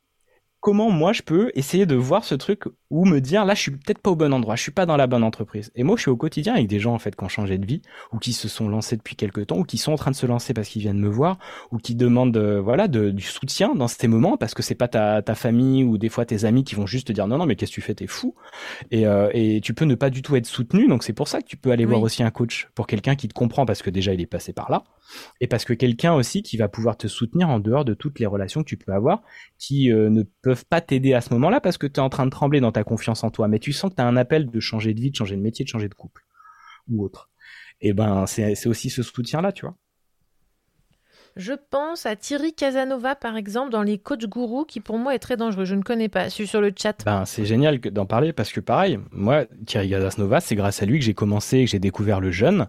comment 0.61 0.91
moi 0.91 1.13
je 1.13 1.23
peux 1.23 1.51
essayer 1.55 1.87
de 1.87 1.95
voir 1.95 2.25
ce 2.25 2.35
truc 2.35 2.65
ou 2.91 3.05
me 3.05 3.21
dire 3.21 3.45
là 3.45 3.55
je 3.55 3.61
suis 3.61 3.71
peut-être 3.71 3.99
pas 3.99 4.11
au 4.11 4.17
bon 4.17 4.33
endroit, 4.33 4.57
je 4.57 4.63
suis 4.63 4.73
pas 4.73 4.87
dans 4.87 4.97
la 4.97 5.07
bonne 5.07 5.23
entreprise. 5.23 5.71
Et 5.75 5.83
moi 5.83 5.97
je 5.97 6.03
suis 6.03 6.11
au 6.11 6.17
quotidien 6.17 6.55
avec 6.55 6.67
des 6.67 6.81
gens 6.81 6.95
en 6.95 6.99
fait 6.99 7.15
qui 7.15 7.25
ont 7.25 7.29
changé 7.29 7.59
de 7.59 7.67
vie 7.67 7.83
ou 8.13 8.19
qui 8.19 8.33
se 8.33 8.49
sont 8.49 8.69
lancés 8.69 8.97
depuis 8.97 9.15
quelques 9.15 9.47
temps 9.49 9.59
ou 9.59 9.65
qui 9.65 9.79
sont 9.79 9.93
en 9.93 9.97
train 9.97 10.11
de 10.11 10.17
se 10.17 10.27
lancer 10.27 10.55
parce 10.55 10.69
qu'ils 10.69 10.83
viennent 10.83 10.99
me 10.99 11.09
voir 11.09 11.39
ou 11.71 11.79
qui 11.79 11.95
demandent 11.95 12.37
euh, 12.37 12.61
voilà 12.61 12.89
du 12.89 13.23
soutien 13.23 13.75
dans 13.75 13.89
ces 13.89 14.09
moments 14.09 14.37
parce 14.37 14.55
que 14.55 14.63
c'est 14.63 14.75
pas 14.75 14.89
ta, 14.89 15.23
ta 15.23 15.35
famille 15.35 15.85
ou 15.85 15.99
des 15.99 16.09
fois 16.09 16.25
tes 16.25 16.45
amis 16.45 16.65
qui 16.65 16.75
vont 16.75 16.87
juste 16.87 17.09
te 17.09 17.13
dire 17.13 17.27
non 17.29 17.39
non 17.39 17.47
mais 17.47 17.57
qu'est-ce 17.57 17.71
que 17.71 17.75
tu 17.75 17.81
fais 17.81 17.95
t'es 17.95 18.07
fou 18.07 18.35
et, 18.91 19.07
euh, 19.07 19.31
et 19.35 19.61
tu 19.61 19.75
peux 19.75 19.85
ne 19.85 19.95
pas 19.95 20.11
du 20.11 20.23
tout 20.23 20.35
être 20.37 20.47
soutenu 20.47 20.89
donc 20.89 21.05
c'est 21.05 21.13
pour 21.13 21.29
ça 21.29 21.41
que 21.41 21.47
tu 21.47 21.57
peux 21.57 21.71
aller 21.71 21.85
voir 21.85 22.03
aussi 22.03 22.23
un 22.23 22.31
coach 22.31 22.69
pour 22.75 22.87
quelqu'un 22.87 23.15
qui 23.15 23.29
te 23.29 23.35
comprend 23.35 23.67
parce 23.67 23.83
que 23.83 23.91
déjà 23.91 24.13
il 24.15 24.21
est 24.21 24.27
passé 24.27 24.53
par 24.53 24.71
là 24.71 24.85
et 25.41 25.47
parce 25.47 25.65
que 25.65 25.73
quelqu'un 25.73 26.15
aussi 26.15 26.43
qui 26.43 26.57
va 26.57 26.69
pouvoir 26.69 26.97
te 26.97 27.07
soutenir 27.07 27.49
en 27.49 27.61
dehors 27.61 27.85
de 27.85 27.95
toutes 27.95 28.19
les 28.19 28.27
relations 28.27 28.63
que 28.63 28.69
tu 28.69 28.77
peux 28.77 28.93
avoir 28.93 29.23
qui 29.59 29.93
euh, 29.93 30.11
ne 30.11 30.23
peuvent 30.49 30.65
pas 30.65 30.81
t'aider 30.81 31.13
à 31.13 31.21
ce 31.21 31.33
moment-là 31.35 31.61
parce 31.61 31.77
que 31.77 31.87
tu 31.87 31.95
es 31.95 31.99
en 32.01 32.09
train 32.09 32.25
de 32.25 32.31
trembler 32.31 32.61
dans 32.61 32.73
ta 32.73 32.85
confiance 32.85 33.23
en 33.23 33.31
toi, 33.31 33.49
mais 33.49 33.59
tu 33.59 33.73
sens 33.73 33.91
que 33.91 33.97
tu 33.97 34.03
as 34.03 34.07
un 34.07 34.17
appel 34.17 34.51
de 34.51 34.61
changer 34.61 34.95
de 34.95 35.01
vie, 35.01 35.11
de 35.11 35.17
changer 35.17 35.37
de 35.37 35.43
métier, 35.43 35.65
de 35.65 35.69
changer 35.69 35.89
de 35.89 35.95
couple 35.95 36.25
ou 36.89 37.05
autre. 37.05 37.31
Et 37.81 37.93
ben 37.93 38.27
c'est 38.27 38.67
aussi 38.67 38.91
ce 38.91 39.03
soutien-là, 39.03 39.53
tu 39.53 39.67
vois. 39.67 39.77
Je 41.39 41.53
pense 41.53 42.05
à 42.05 42.17
Thierry 42.17 42.53
Casanova, 42.53 43.15
par 43.15 43.37
exemple, 43.37 43.71
dans 43.71 43.85
les 43.85 43.97
coachs 43.97 44.27
gourous, 44.27 44.65
qui 44.65 44.81
pour 44.81 44.99
moi 44.99 45.15
est 45.15 45.21
très 45.21 45.37
dangereux. 45.37 45.65
Je 45.65 45.77
ne 45.77 45.83
connais 45.83 46.09
pas. 46.09 46.25
Je 46.25 46.31
suis 46.31 46.49
sur 46.49 46.61
le 46.61 46.73
chat. 46.77 47.05
Ben, 47.05 47.25
c'est 47.27 47.45
génial 47.45 47.79
d'en 47.79 48.07
parler 48.07 48.33
parce 48.33 48.51
que, 48.51 48.59
pareil, 48.59 48.99
moi, 49.13 49.45
Thierry 49.65 49.91
Casanova, 49.91 50.41
c'est 50.41 50.57
grâce 50.57 50.83
à 50.83 50.87
lui 50.87 50.99
que 50.99 51.05
j'ai 51.05 51.15
commencé, 51.15 51.65
que 51.65 51.71
j'ai 51.71 51.79
découvert 51.79 52.19
le 52.19 52.33
jeûne. 52.33 52.67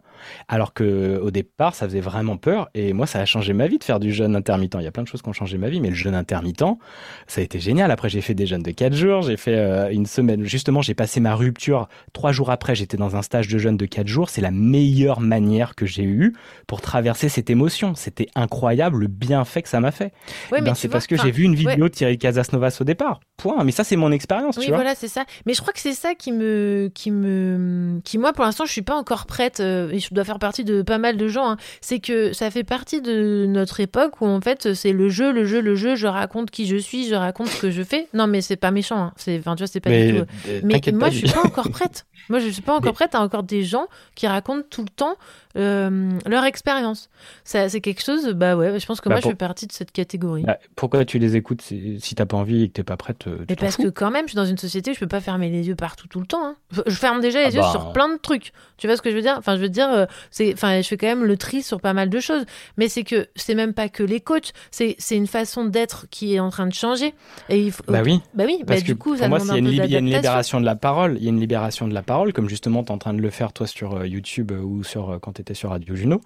Alors 0.48 0.76
que 0.76 1.20
au 1.20 1.32
départ, 1.32 1.74
ça 1.74 1.88
faisait 1.88 2.00
vraiment 2.00 2.38
peur. 2.38 2.70
Et 2.76 2.94
moi, 2.94 3.08
ça 3.08 3.20
a 3.20 3.26
changé 3.26 3.54
ma 3.54 3.66
vie 3.66 3.80
de 3.80 3.84
faire 3.84 4.00
du 4.00 4.14
jeûne 4.14 4.36
intermittent. 4.36 4.76
Il 4.80 4.84
y 4.84 4.88
a 4.88 4.92
plein 4.92 5.02
de 5.02 5.08
choses 5.08 5.24
qui 5.24 5.30
ont 5.30 5.34
changé 5.34 5.58
ma 5.58 5.70
vie, 5.70 5.82
mais 5.82 5.90
le 5.90 5.96
jeûne 5.96 6.14
intermittent, 6.14 6.78
ça 7.26 7.42
a 7.42 7.44
été 7.44 7.60
génial. 7.60 7.90
Après, 7.90 8.08
j'ai 8.08 8.22
fait 8.22 8.36
des 8.36 8.46
jeûnes 8.46 8.62
de 8.62 8.72
4 8.72 8.94
jours. 8.94 9.24
J'ai 9.24 9.38
fait 9.38 9.56
euh, 9.56 9.90
une 9.90 10.06
semaine. 10.06 10.44
Justement, 10.44 10.84
j'ai 10.84 10.94
passé 10.94 11.20
ma 11.20 11.34
rupture. 11.34 11.88
Trois 12.14 12.32
jours 12.32 12.52
après, 12.52 12.76
j'étais 12.76 12.98
dans 12.98 13.16
un 13.16 13.24
stage 13.24 13.48
de 13.48 13.58
jeûne 13.58 13.78
de 13.78 13.88
4 13.88 14.06
jours. 14.06 14.30
C'est 14.30 14.42
la 14.42 14.52
meilleure 14.52 15.22
manière 15.22 15.74
que 15.74 15.88
j'ai 15.88 16.04
eue 16.04 16.36
pour 16.68 16.82
traverser 16.82 17.30
cette 17.30 17.50
émotion. 17.50 17.96
C'était 17.96 18.28
incroyable 18.36 18.59
incroyable 18.60 19.00
le 19.00 19.08
bienfait 19.08 19.62
que 19.62 19.70
ça 19.70 19.80
m'a 19.80 19.92
fait. 19.92 20.12
Eh 20.56 20.62
ben, 20.62 20.74
c'est 20.76 20.90
parce 20.90 21.08
que 21.08 21.16
j'ai 21.16 21.32
vu 21.32 21.44
une 21.44 21.56
vidéo 21.56 21.88
de 21.88 21.94
Thierry 21.94 22.18
Casasnovas 22.18 22.78
au 22.82 22.84
départ. 22.84 23.22
Point. 23.38 23.64
Mais 23.64 23.72
ça, 23.72 23.86
c'est 23.86 23.96
mon 23.96 24.12
expérience. 24.12 24.58
Oui, 24.58 24.66
tu 24.66 24.70
vois 24.70 24.80
voilà, 24.80 24.96
c'est 24.96 25.08
ça. 25.08 25.24
Mais 25.46 25.54
je 25.54 25.62
crois 25.62 25.72
que 25.72 25.80
c'est 25.80 25.94
ça 25.94 26.14
qui 26.14 26.34
me, 26.34 26.92
qui 26.94 27.10
me, 27.10 28.02
qui 28.04 28.18
moi, 28.18 28.34
pour 28.34 28.44
l'instant, 28.44 28.66
je 28.66 28.72
suis 28.72 28.82
pas 28.82 28.96
encore 28.96 29.26
prête. 29.26 29.62
Euh, 29.62 29.92
et 29.92 30.00
je 30.00 30.14
dois 30.14 30.26
faire 30.26 30.40
partie 30.40 30.66
de 30.66 30.82
pas 30.82 30.98
mal 30.98 31.16
de 31.16 31.28
gens. 31.30 31.52
Hein. 31.52 31.58
c'est 31.80 32.00
que 32.00 32.34
ça 32.34 32.52
fait 32.52 32.66
partie 32.66 33.02
de 33.02 33.46
notre 33.48 33.80
époque 33.80 34.20
où 34.20 34.26
en 34.26 34.42
fait, 34.42 34.74
c'est 34.74 34.92
le 34.92 35.08
jeu, 35.08 35.32
le 35.32 35.46
jeu, 35.46 35.62
le 35.62 35.76
jeu. 35.76 35.96
Je 35.96 36.08
raconte 36.08 36.52
qui 36.52 36.68
je 36.68 36.76
suis, 36.76 37.08
je 37.08 37.16
raconte 37.16 37.48
ce 37.48 37.62
que 37.62 37.72
je 37.72 37.84
fais. 37.84 38.10
Non, 38.14 38.28
mais 38.28 38.42
c'est 38.42 38.58
pas 38.58 38.72
méchant. 38.72 39.00
Hein. 39.00 39.14
C'est, 39.16 39.40
enfin, 39.40 39.56
tu 39.56 39.64
vois, 39.64 39.68
c'est 39.68 39.80
pas 39.80 39.90
du 39.90 40.18
tout. 40.18 40.26
Euh, 40.50 40.60
mais 40.64 40.82
moi, 40.92 41.10
je 41.10 41.20
suis 41.20 41.30
pas 41.30 41.46
encore 41.46 41.70
prête. 41.70 42.06
Moi, 42.28 42.40
je 42.40 42.50
suis 42.50 42.62
pas 42.62 42.76
encore 42.76 42.94
prête 42.94 43.16
à 43.16 43.22
encore 43.22 43.44
des 43.44 43.64
gens 43.64 43.88
qui 44.16 44.28
racontent 44.28 44.68
tout 44.70 44.84
le 44.84 44.90
temps 44.90 45.16
euh, 45.58 46.12
leur 46.28 46.44
expérience. 46.44 47.10
C'est 47.44 47.82
quelque 47.82 48.04
chose, 48.04 48.34
bah 48.34 48.49
ouais, 48.58 48.80
je 48.80 48.86
pense 48.86 49.02
que 49.02 49.10
bah 49.10 49.16
moi, 49.16 49.22
je 49.22 49.30
fais 49.30 49.36
partie 49.36 49.68
de 49.68 49.72
cette 49.72 49.92
catégorie. 49.92 50.44
Bah, 50.44 50.58
pourquoi 50.76 51.06
tu 51.06 51.20
les 51.20 51.36
écoutes 51.36 51.62
si 51.62 52.16
t'as 52.16 52.26
pas 52.26 52.38
envie 52.38 52.64
et 52.64 52.68
que 52.68 52.74
t'es 52.74 52.84
pas 52.84 52.98
prête 52.98 53.28
euh, 53.28 53.46
Mais 53.50 53.56
parce 53.56 53.78
que 53.78 53.88
quand 53.88 54.12
même, 54.12 54.26
je 54.26 54.32
suis 54.32 54.36
dans 54.36 54.46
une 54.46 54.58
société 54.58 54.92
où 54.92 54.94
je 54.94 55.00
peux 55.00 55.08
pas 55.08 55.22
fermer 55.22 55.50
les 55.50 55.68
yeux 55.68 55.76
partout 55.76 56.08
tout 56.08 56.20
le 56.20 56.26
temps. 56.26 56.46
Hein. 56.46 56.56
Je 56.86 56.96
ferme 56.96 57.22
déjà 57.22 57.40
les 57.40 57.46
ah 57.46 57.50
yeux 57.50 57.62
bah. 57.62 57.72
sur 57.72 57.92
plein 57.92 58.10
de 58.10 58.18
trucs. 58.18 58.52
Tu 58.78 58.88
vois 58.88 58.96
ce 58.96 59.02
que 59.02 59.12
je 59.12 59.16
veux 59.16 59.22
dire? 59.22 59.36
Enfin, 59.38 59.56
je 59.56 59.62
veux 59.62 59.70
dire, 59.70 59.90
euh, 59.92 60.06
c'est, 60.32 60.54
enfin, 60.54 60.82
je 60.82 60.88
fais 60.88 60.98
quand 60.98 61.08
même 61.08 61.26
le 61.26 61.38
tri 61.38 61.62
sur 61.62 61.82
pas 61.82 61.94
mal 61.94 62.10
de 62.10 62.20
choses. 62.20 62.46
Mais 62.78 62.88
c'est 62.88 63.04
que 63.04 63.28
c'est 63.36 63.56
même 63.56 63.74
pas 63.74 63.90
que 63.90 64.04
les 64.04 64.22
coachs, 64.22 64.52
c'est 64.72 64.96
une 65.12 65.28
façon 65.28 65.66
d'être 65.66 66.08
qui 66.10 66.36
est 66.36 66.40
en 66.40 66.50
train 66.50 66.68
de 66.68 66.74
changer. 66.74 67.14
Et 67.50 67.60
il 67.60 67.72
faut... 67.72 67.84
Bah 67.88 68.02
oui. 68.04 68.22
Bah 68.34 68.46
oui. 68.48 68.64
Parce 68.66 68.84
du 68.84 68.96
que 68.96 69.00
coup, 69.00 69.16
pour 69.16 69.28
moi, 69.28 69.40
il 69.40 69.76
y, 69.90 69.96
a 69.96 70.00
une 70.00 70.06
libération 70.06 70.60
de 70.60 70.66
la 70.66 70.76
parole. 70.76 71.18
Il 71.18 71.24
y 71.24 71.28
a 71.28 71.30
une 71.30 71.40
libération 71.40 71.88
de 71.88 71.94
la 71.94 72.04
parole, 72.04 72.34
comme 72.34 72.50
justement 72.50 72.84
tu 72.84 72.90
es 72.90 72.96
en 72.96 72.98
train 72.98 73.14
de 73.14 73.22
le 73.22 73.30
faire 73.30 73.54
toi 73.54 73.68
sur 73.68 74.06
YouTube 74.06 74.52
ou 74.52 74.84
sur 74.84 75.20
quand 75.22 75.34
tu 75.34 75.42
étais 75.42 75.54
sur 75.54 75.70
Radio 75.70 75.96
Juno. 75.96 76.22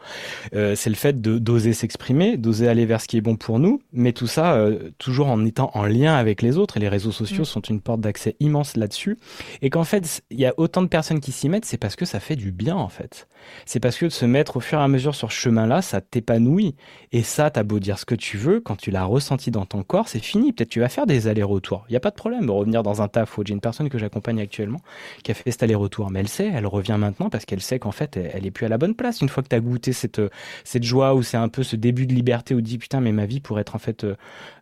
Euh, 0.56 0.76
c'est 0.76 0.90
le 0.90 0.96
fait 0.96 1.22
de 1.22 1.38
d'oser 1.38 1.74
s'exprimer, 1.74 2.03
d'oser 2.38 2.68
aller 2.68 2.86
vers 2.86 3.02
ce 3.02 3.08
qui 3.08 3.18
est 3.18 3.22
bon 3.22 3.36
pour 3.36 3.60
nous, 3.60 3.82
mais 3.92 4.14
tout 4.14 4.28
ça 4.28 4.56
euh, 4.56 4.92
toujours 4.98 5.28
en 5.28 5.46
étant 5.46 5.72
en 5.74 5.86
lien 5.86 6.16
avec 6.16 6.42
les 6.42 6.58
autres. 6.58 6.78
Et 6.78 6.80
les 6.80 6.90
réseaux 6.90 7.12
sociaux 7.12 7.44
mm. 7.44 7.46
sont 7.46 7.62
une 7.62 7.82
porte 7.82 8.02
d'accès 8.02 8.36
immense 8.40 8.76
là-dessus. 8.76 9.18
Et 9.62 9.70
qu'en 9.70 9.84
fait, 9.84 10.22
il 10.30 10.40
y 10.40 10.46
a 10.46 10.54
autant 10.58 10.82
de 10.82 10.88
personnes 10.88 11.20
qui 11.20 11.32
s'y 11.32 11.50
mettent, 11.50 11.66
c'est 11.66 11.78
parce 11.78 11.96
que 11.96 12.06
ça 12.06 12.20
fait 12.20 12.36
du 12.36 12.52
bien 12.52 12.76
en 12.76 12.90
fait. 12.90 13.28
C'est 13.66 13.80
parce 13.80 13.98
que 13.98 14.06
de 14.06 14.12
se 14.12 14.26
mettre 14.26 14.58
au 14.58 14.60
fur 14.60 14.80
et 14.80 14.84
à 14.84 14.88
mesure 14.88 15.16
sur 15.16 15.32
ce 15.32 15.38
chemin-là, 15.38 15.82
ça 15.82 16.02
t'épanouit. 16.02 16.76
Et 17.12 17.24
ça, 17.24 17.50
t'as 17.50 17.64
beau 17.64 17.80
dire 17.80 18.00
ce 18.00 18.06
que 18.06 18.16
tu 18.16 18.38
veux, 18.38 18.60
quand 18.60 18.76
tu 18.76 18.92
l'as 18.92 19.04
ressenti 19.04 19.52
dans 19.52 19.66
ton 19.66 19.84
corps, 19.84 20.08
c'est 20.08 20.20
fini. 20.20 20.54
Peut-être 20.54 20.70
tu 20.70 20.80
vas 20.80 20.90
faire 20.90 21.06
des 21.06 21.28
allers-retours. 21.28 21.86
Il 21.90 21.94
n'y 21.94 21.98
a 21.98 22.00
pas 22.00 22.10
de 22.10 22.16
problème 22.16 22.46
de 22.46 22.52
revenir 22.52 22.84
dans 22.84 23.02
un 23.02 23.08
taf. 23.08 23.38
J'ai 23.46 23.54
une 23.54 23.62
personne 23.62 23.90
que 23.90 23.98
j'accompagne 23.98 24.40
actuellement 24.40 24.80
qui 25.24 25.32
a 25.32 25.34
fait 25.34 25.52
cet 25.52 25.64
aller-retour, 25.64 26.10
mais 26.10 26.20
elle 26.20 26.28
sait, 26.28 26.52
elle 26.54 26.68
revient 26.68 26.98
maintenant 27.00 27.30
parce 27.30 27.46
qu'elle 27.46 27.62
sait 27.62 27.80
qu'en 27.80 27.92
fait, 27.92 28.18
elle, 28.18 28.32
elle 28.34 28.46
est 28.46 28.52
plus 28.52 28.66
à 28.66 28.70
la 28.70 28.78
bonne 28.78 28.96
place. 28.96 29.22
Une 29.22 29.30
fois 29.30 29.44
que 29.44 29.50
tu 29.50 29.56
as 29.56 29.60
goûté 29.60 29.94
cette, 29.94 30.22
cette 30.64 30.84
joie 30.84 31.14
ou 31.14 31.24
c'est 31.24 31.38
un 31.38 31.50
peu 31.50 31.64
ce 31.64 31.76
début 31.76 31.93
de 31.94 32.14
liberté 32.14 32.54
où 32.54 32.58
tu 32.58 32.64
dis 32.64 32.78
putain 32.78 33.00
mais 33.00 33.12
ma 33.12 33.26
vie 33.26 33.40
pourrait 33.40 33.62
être 33.62 33.76
en 33.76 33.80
fait 33.80 34.04
euh, 34.04 34.16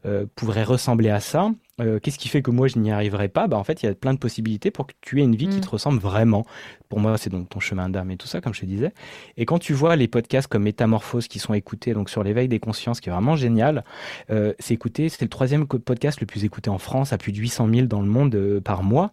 euh, 0.06 0.26
pourrait 0.36 0.64
ressembler 0.64 1.10
à 1.10 1.20
ça 1.20 1.52
euh, 1.80 2.00
qu'est-ce 2.00 2.20
qui 2.20 2.28
fait 2.28 2.44
que 2.44 2.52
moi 2.52 2.68
je 2.68 2.78
n'y 2.78 2.92
arriverai 2.92 3.28
pas? 3.28 3.48
Bah 3.48 3.58
en 3.58 3.64
fait 3.64 3.82
il 3.82 3.88
y 3.88 3.90
a 3.90 3.96
plein 3.96 4.14
de 4.14 4.20
possibilités 4.20 4.70
pour 4.70 4.86
que 4.86 4.94
tu 5.02 5.20
aies 5.20 5.24
une 5.24 5.36
vie 5.36 5.48
qui 5.48 5.58
mm. 5.58 5.62
te 5.62 5.70
ressemble 5.70 6.00
vraiment. 6.00 6.46
Pour 6.90 7.00
moi 7.00 7.18
c'est 7.18 7.32
donc 7.32 7.50
ton 7.50 7.60
chemin 7.60 7.90
d'âme 7.90 8.12
et 8.12 8.18
tout 8.18 8.28
ça 8.28 8.40
comme 8.40 8.54
je 8.54 8.62
te 8.62 8.66
disais. 8.66 8.94
Et 9.38 9.46
quand 9.46 9.58
tu 9.58 9.74
vois 9.74 9.96
les 9.96 10.08
podcasts 10.08 10.48
comme 10.48 10.64
Métamorphose 10.64 11.28
qui 11.28 11.40
sont 11.40 11.56
écoutés 11.56 11.94
donc 11.94 12.12
sur 12.12 12.24
l'éveil 12.24 12.48
des 12.48 12.60
consciences 12.60 13.00
qui 13.00 13.10
est 13.10 13.12
vraiment 13.12 13.36
génial 13.36 13.84
c'est 14.30 14.74
écouté 14.74 15.10
c'est 15.10 15.22
le 15.22 15.30
troisième 15.30 15.66
podcast 15.66 16.20
le 16.20 16.28
plus 16.28 16.44
écouté 16.44 16.70
en 16.70 16.78
France 16.78 17.14
à 17.14 17.18
plus 17.18 17.32
de 17.32 17.38
800 17.38 17.70
000 17.74 17.88
dans 17.88 18.02
le 18.02 18.08
monde 18.08 18.60
par 18.64 18.84
mois. 18.84 19.12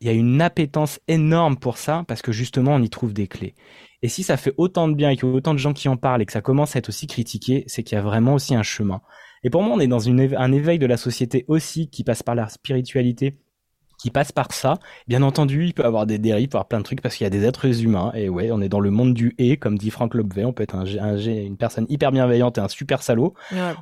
Il 0.00 0.06
y 0.06 0.10
a 0.10 0.12
une 0.12 0.40
appétence 0.40 1.00
énorme 1.08 1.56
pour 1.56 1.78
ça 1.78 2.04
parce 2.08 2.22
que 2.22 2.32
justement 2.32 2.74
on 2.74 2.82
y 2.82 2.90
trouve 2.90 3.12
des 3.12 3.28
clés 3.28 3.54
et 4.02 4.08
si 4.08 4.22
ça 4.22 4.36
fait 4.36 4.54
autant 4.56 4.88
de 4.88 4.94
bien 4.94 5.10
et 5.10 5.16
qu'il 5.16 5.28
y 5.28 5.32
a 5.32 5.34
autant 5.34 5.54
de 5.54 5.58
gens 5.58 5.72
qui 5.72 5.88
en 5.88 5.96
parlent 5.96 6.22
et 6.22 6.26
que 6.26 6.32
ça 6.32 6.40
commence 6.40 6.76
à 6.76 6.78
être 6.78 6.88
aussi 6.88 7.06
critiqué, 7.06 7.64
c'est 7.66 7.82
qu'il 7.82 7.96
y 7.96 7.98
a 7.98 8.02
vraiment 8.02 8.34
aussi 8.34 8.54
un 8.54 8.62
chemin. 8.62 9.00
Et 9.42 9.50
pour 9.50 9.62
moi, 9.62 9.74
on 9.76 9.80
est 9.80 9.88
dans 9.88 10.08
un 10.08 10.52
éveil 10.52 10.78
de 10.78 10.86
la 10.86 10.96
société 10.96 11.44
aussi 11.48 11.90
qui 11.90 12.04
passe 12.04 12.22
par 12.22 12.34
la 12.34 12.48
spiritualité 12.48 13.38
qui 13.98 14.10
passe 14.10 14.32
par 14.32 14.52
ça. 14.52 14.78
Bien 15.08 15.22
entendu, 15.22 15.66
il 15.66 15.74
peut 15.74 15.84
avoir 15.84 16.06
des 16.06 16.18
dérives, 16.18 16.50
avoir 16.52 16.68
plein 16.68 16.78
de 16.78 16.84
trucs 16.84 17.02
parce 17.02 17.16
qu'il 17.16 17.24
y 17.24 17.26
a 17.26 17.30
des 17.30 17.44
êtres 17.44 17.82
humains. 17.82 18.12
Et 18.14 18.28
ouais, 18.28 18.50
on 18.52 18.60
est 18.60 18.68
dans 18.68 18.80
le 18.80 18.90
monde 18.90 19.12
du 19.12 19.34
et, 19.38 19.56
comme 19.56 19.76
dit 19.76 19.90
Franck 19.90 20.14
Lobvet. 20.14 20.44
On 20.44 20.52
peut 20.52 20.62
être 20.62 20.76
un, 20.76 20.84
une 20.84 21.56
personne 21.56 21.86
hyper 21.88 22.12
bienveillante 22.12 22.58
et 22.58 22.60
un 22.60 22.68
super 22.68 23.02
salaud. 23.02 23.34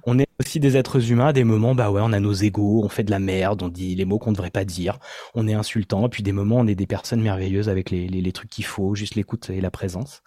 On 0.05 0.19
est 0.19 0.27
aussi 0.41 0.59
des 0.59 0.77
êtres 0.77 1.11
humains. 1.11 1.29
À 1.29 1.33
des 1.33 1.45
moments, 1.45 1.75
bah 1.75 1.91
ouais, 1.91 2.01
on 2.03 2.13
a 2.13 2.21
nos 2.21 2.33
égaux, 2.33 2.83
on 2.83 2.89
fait 2.89 3.05
de 3.05 3.11
la 3.11 3.19
merde, 3.19 3.63
on 3.63 3.69
dit 3.69 3.95
les 3.95 4.05
mots 4.05 4.19
qu'on 4.19 4.31
ne 4.31 4.37
devrait 4.37 4.51
pas 4.51 4.65
dire, 4.65 4.99
on 5.35 5.47
est 5.47 5.55
insultant. 5.55 6.09
Puis 6.09 6.23
des 6.23 6.33
moments, 6.33 6.57
on 6.57 6.67
est 6.67 6.75
des 6.75 6.87
personnes 6.87 7.21
merveilleuses 7.21 7.69
avec 7.69 7.91
les, 7.91 8.09
les, 8.09 8.23
les 8.23 8.33
trucs 8.33 8.51
qu'il 8.51 8.65
faut, 8.65 8.95
juste 8.95 9.15
l'écoute 9.15 9.51
et 9.51 9.61
la 9.61 9.71
présence. 9.71 10.23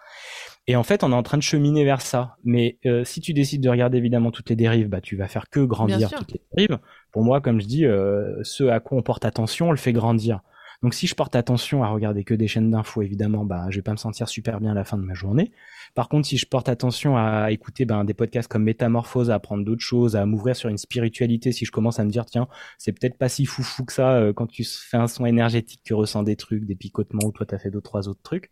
Et 0.69 0.75
en 0.75 0.83
fait, 0.83 1.03
on 1.03 1.11
est 1.11 1.15
en 1.15 1.23
train 1.23 1.39
de 1.39 1.41
cheminer 1.41 1.83
vers 1.83 1.99
ça. 1.99 2.35
Mais 2.43 2.77
euh, 2.85 3.03
si 3.03 3.21
tu 3.21 3.33
décides 3.33 3.63
de 3.63 3.69
regarder 3.69 3.97
évidemment 3.97 4.29
toutes 4.29 4.51
les 4.51 4.55
dérives, 4.55 4.87
bah 4.87 5.01
tu 5.01 5.15
vas 5.15 5.27
faire 5.27 5.49
que 5.49 5.61
grandir 5.61 6.11
toutes 6.11 6.31
les 6.31 6.41
dérives. 6.55 6.77
Pour 7.11 7.23
moi, 7.23 7.41
comme 7.41 7.59
je 7.59 7.65
dis, 7.65 7.87
euh, 7.87 8.35
ce 8.43 8.65
à 8.65 8.79
quoi 8.79 8.95
on 8.95 9.01
porte 9.01 9.25
attention, 9.25 9.69
on 9.69 9.71
le 9.71 9.77
fait 9.77 9.93
grandir. 9.93 10.41
Donc 10.83 10.93
si 10.93 11.07
je 11.07 11.15
porte 11.15 11.35
attention 11.35 11.83
à 11.83 11.87
regarder 11.87 12.23
que 12.23 12.35
des 12.35 12.47
chaînes 12.47 12.69
d'infos, 12.69 13.01
évidemment, 13.01 13.45
bah 13.45 13.65
je 13.71 13.77
vais 13.77 13.81
pas 13.81 13.93
me 13.93 13.97
sentir 13.97 14.29
super 14.29 14.59
bien 14.59 14.71
à 14.71 14.73
la 14.75 14.83
fin 14.83 14.95
de 14.95 15.01
ma 15.01 15.15
journée. 15.15 15.51
Par 15.95 16.07
contre, 16.07 16.27
si 16.27 16.37
je 16.37 16.45
porte 16.45 16.69
attention 16.69 17.17
à 17.17 17.49
écouter 17.49 17.85
ben, 17.85 18.03
des 18.03 18.13
podcasts 18.13 18.47
comme 18.47 18.63
Métamorphose, 18.63 19.31
à 19.31 19.35
apprendre 19.35 19.65
d'autres 19.65 19.81
choses, 19.81 20.15
à 20.15 20.27
m'ouvrir 20.27 20.55
sur 20.55 20.69
une 20.69 20.77
spiritualité, 20.77 21.51
si 21.51 21.65
je 21.65 21.71
commence 21.71 21.99
à 21.99 22.05
me 22.05 22.11
dire 22.11 22.27
tiens, 22.27 22.47
c'est 22.77 22.91
peut-être 22.91 23.17
pas 23.17 23.27
si 23.27 23.45
foufou 23.45 23.85
que 23.85 23.93
ça 23.93 24.17
euh, 24.17 24.33
quand 24.33 24.45
tu 24.45 24.63
fais 24.63 24.97
un 24.97 25.07
son 25.07 25.25
énergétique, 25.25 25.81
tu 25.83 25.95
ressens 25.95 26.21
des 26.21 26.35
trucs, 26.35 26.65
des 26.65 26.75
picotements 26.75 27.25
ou 27.25 27.31
toi 27.31 27.47
t'as 27.47 27.57
fait 27.57 27.71
deux 27.71 27.81
trois 27.81 28.07
autres 28.07 28.21
trucs 28.21 28.51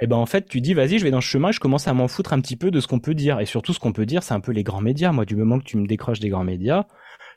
et 0.00 0.04
eh 0.04 0.06
ben 0.06 0.16
en 0.16 0.26
fait 0.26 0.48
tu 0.48 0.60
dis 0.60 0.74
vas-y 0.74 0.98
je 0.98 1.04
vais 1.04 1.10
dans 1.10 1.20
ce 1.20 1.28
chemin 1.28 1.50
et 1.50 1.52
je 1.52 1.60
commence 1.60 1.86
à 1.86 1.92
m'en 1.92 2.08
foutre 2.08 2.32
un 2.32 2.40
petit 2.40 2.56
peu 2.56 2.70
de 2.70 2.80
ce 2.80 2.86
qu'on 2.86 2.98
peut 2.98 3.14
dire 3.14 3.40
et 3.40 3.46
surtout 3.46 3.72
ce 3.72 3.78
qu'on 3.78 3.92
peut 3.92 4.06
dire 4.06 4.22
c'est 4.22 4.34
un 4.34 4.40
peu 4.40 4.50
les 4.50 4.64
grands 4.64 4.80
médias 4.80 5.12
moi 5.12 5.24
du 5.24 5.36
moment 5.36 5.58
que 5.58 5.64
tu 5.64 5.76
me 5.76 5.86
décroches 5.86 6.18
des 6.18 6.30
grands 6.30 6.44
médias 6.44 6.86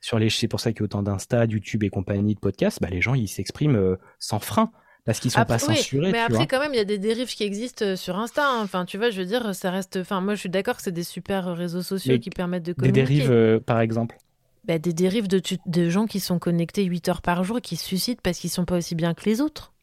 sur 0.01 0.19
les 0.19 0.29
c'est 0.29 0.47
pour 0.47 0.59
ça 0.59 0.71
qu'il 0.71 0.79
y 0.79 0.83
a 0.83 0.85
autant 0.85 1.03
d'Insta, 1.03 1.45
YouTube 1.45 1.83
et 1.83 1.89
compagnie 1.89 2.33
de 2.33 2.39
podcasts 2.39 2.81
bah 2.81 2.87
les 2.89 3.01
gens 3.01 3.13
ils 3.13 3.27
s'expriment 3.27 3.75
euh, 3.75 3.99
sans 4.19 4.39
frein 4.39 4.71
parce 5.05 5.19
qu'ils 5.19 5.31
sont 5.31 5.45
pas 5.45 5.59
censurés. 5.59 6.11
Mais 6.11 6.19
après, 6.19 6.47
quand 6.47 6.59
même, 6.59 6.73
il 6.73 6.77
y 6.77 6.81
a 6.81 6.85
des 6.85 6.97
dérives 6.97 7.27
qui 7.27 7.43
existent 7.43 7.85
euh, 7.85 7.95
sur 7.95 8.17
Insta. 8.17 8.43
Hein. 8.43 8.61
Enfin, 8.63 8.85
tu 8.85 8.97
vois, 8.97 9.11
je 9.11 9.21
veux 9.21 9.27
dire, 9.27 9.53
ça 9.53 9.69
reste. 9.69 9.97
Enfin, 9.97 10.19
moi, 10.19 10.33
je 10.33 10.39
suis 10.39 10.49
d'accord 10.49 10.77
que 10.77 10.81
c'est 10.81 10.91
des 10.91 11.03
super 11.03 11.55
réseaux 11.55 11.83
sociaux 11.83 12.17
qui 12.17 12.31
permettent 12.31 12.65
de 12.65 12.73
communiquer. 12.73 13.01
Des 13.01 13.07
dérives, 13.07 13.31
euh, 13.31 13.59
par 13.59 13.79
exemple. 13.79 14.17
Bah, 14.65 14.79
des 14.79 14.93
dérives 14.93 15.27
de, 15.27 15.39
de 15.67 15.89
gens 15.89 16.07
qui 16.07 16.19
sont 16.19 16.39
connectés 16.39 16.83
8 16.83 17.09
heures 17.09 17.21
par 17.21 17.43
jour 17.43 17.59
et 17.59 17.61
qui 17.61 17.75
se 17.75 17.85
suscitent 17.85 18.21
parce 18.21 18.39
qu'ils 18.39 18.49
sont 18.49 18.65
pas 18.65 18.77
aussi 18.77 18.95
bien 18.95 19.13
que 19.13 19.29
les 19.29 19.41
autres. 19.41 19.74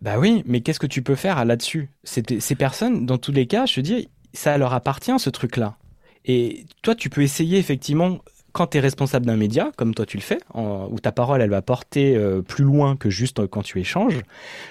Bah 0.00 0.18
oui, 0.18 0.42
mais 0.46 0.62
qu'est-ce 0.62 0.80
que 0.80 0.86
tu 0.86 1.02
peux 1.02 1.14
faire 1.14 1.44
là-dessus? 1.44 1.90
Ces 2.04 2.54
personnes, 2.54 3.04
dans 3.04 3.18
tous 3.18 3.32
les 3.32 3.46
cas, 3.46 3.66
je 3.66 3.74
te 3.74 3.80
dis, 3.80 4.08
ça 4.32 4.56
leur 4.56 4.72
appartient 4.72 5.18
ce 5.18 5.28
truc-là. 5.28 5.76
Et 6.24 6.64
toi, 6.82 6.94
tu 6.94 7.10
peux 7.10 7.22
essayer 7.22 7.58
effectivement, 7.58 8.18
quand 8.52 8.68
tu 8.68 8.78
es 8.78 8.80
responsable 8.80 9.26
d'un 9.26 9.36
média, 9.36 9.72
comme 9.76 9.94
toi 9.94 10.06
tu 10.06 10.16
le 10.16 10.22
fais, 10.22 10.38
où 10.54 10.98
ta 11.00 11.12
parole, 11.12 11.42
elle 11.42 11.50
va 11.50 11.60
porter 11.60 12.16
euh, 12.16 12.40
plus 12.40 12.64
loin 12.64 12.96
que 12.96 13.10
juste 13.10 13.46
quand 13.46 13.62
tu 13.62 13.78
échanges, 13.78 14.20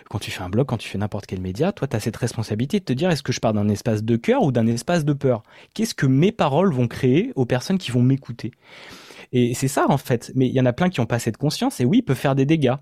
quand 0.10 0.20
tu 0.20 0.32
fais 0.32 0.42
un 0.42 0.50
blog, 0.50 0.66
quand 0.66 0.78
tu 0.78 0.90
fais 0.90 0.98
n'importe 0.98 1.28
quel 1.28 1.42
média, 1.42 1.72
toi, 1.72 1.88
tu 1.88 1.96
as 1.96 2.00
cette 2.00 2.18
responsabilité 2.18 2.80
de 2.80 2.86
te 2.86 2.94
dire, 2.94 3.12
est-ce 3.12 3.24
que 3.24 3.32
je 3.32 3.40
pars 3.40 3.54
d'un 3.54 3.70
espace 3.70 4.04
de 4.04 4.16
cœur 4.16 4.42
ou 4.42 4.52
d'un 4.52 4.66
espace 4.66 5.06
de 5.06 5.14
peur? 5.14 5.44
Qu'est-ce 5.76 5.94
que 5.94 6.08
mes 6.08 6.32
paroles 6.32 6.74
vont 6.74 6.88
créer 6.88 7.34
aux 7.36 7.46
personnes 7.46 7.78
qui 7.78 7.92
vont 7.92 8.02
m'écouter? 8.02 8.52
Et 9.32 9.54
c'est 9.54 9.68
ça 9.68 9.86
en 9.90 9.98
fait. 9.98 10.32
Mais 10.36 10.48
il 10.48 10.54
y 10.54 10.62
en 10.62 10.66
a 10.66 10.74
plein 10.74 10.90
qui 10.90 11.00
ont 11.02 11.06
pas 11.06 11.20
cette 11.20 11.38
conscience 11.38 11.80
et 11.80 11.86
oui, 11.86 12.00
il 12.00 12.04
peut 12.04 12.16
faire 12.16 12.36
des 12.36 12.46
dégâts. 12.46 12.76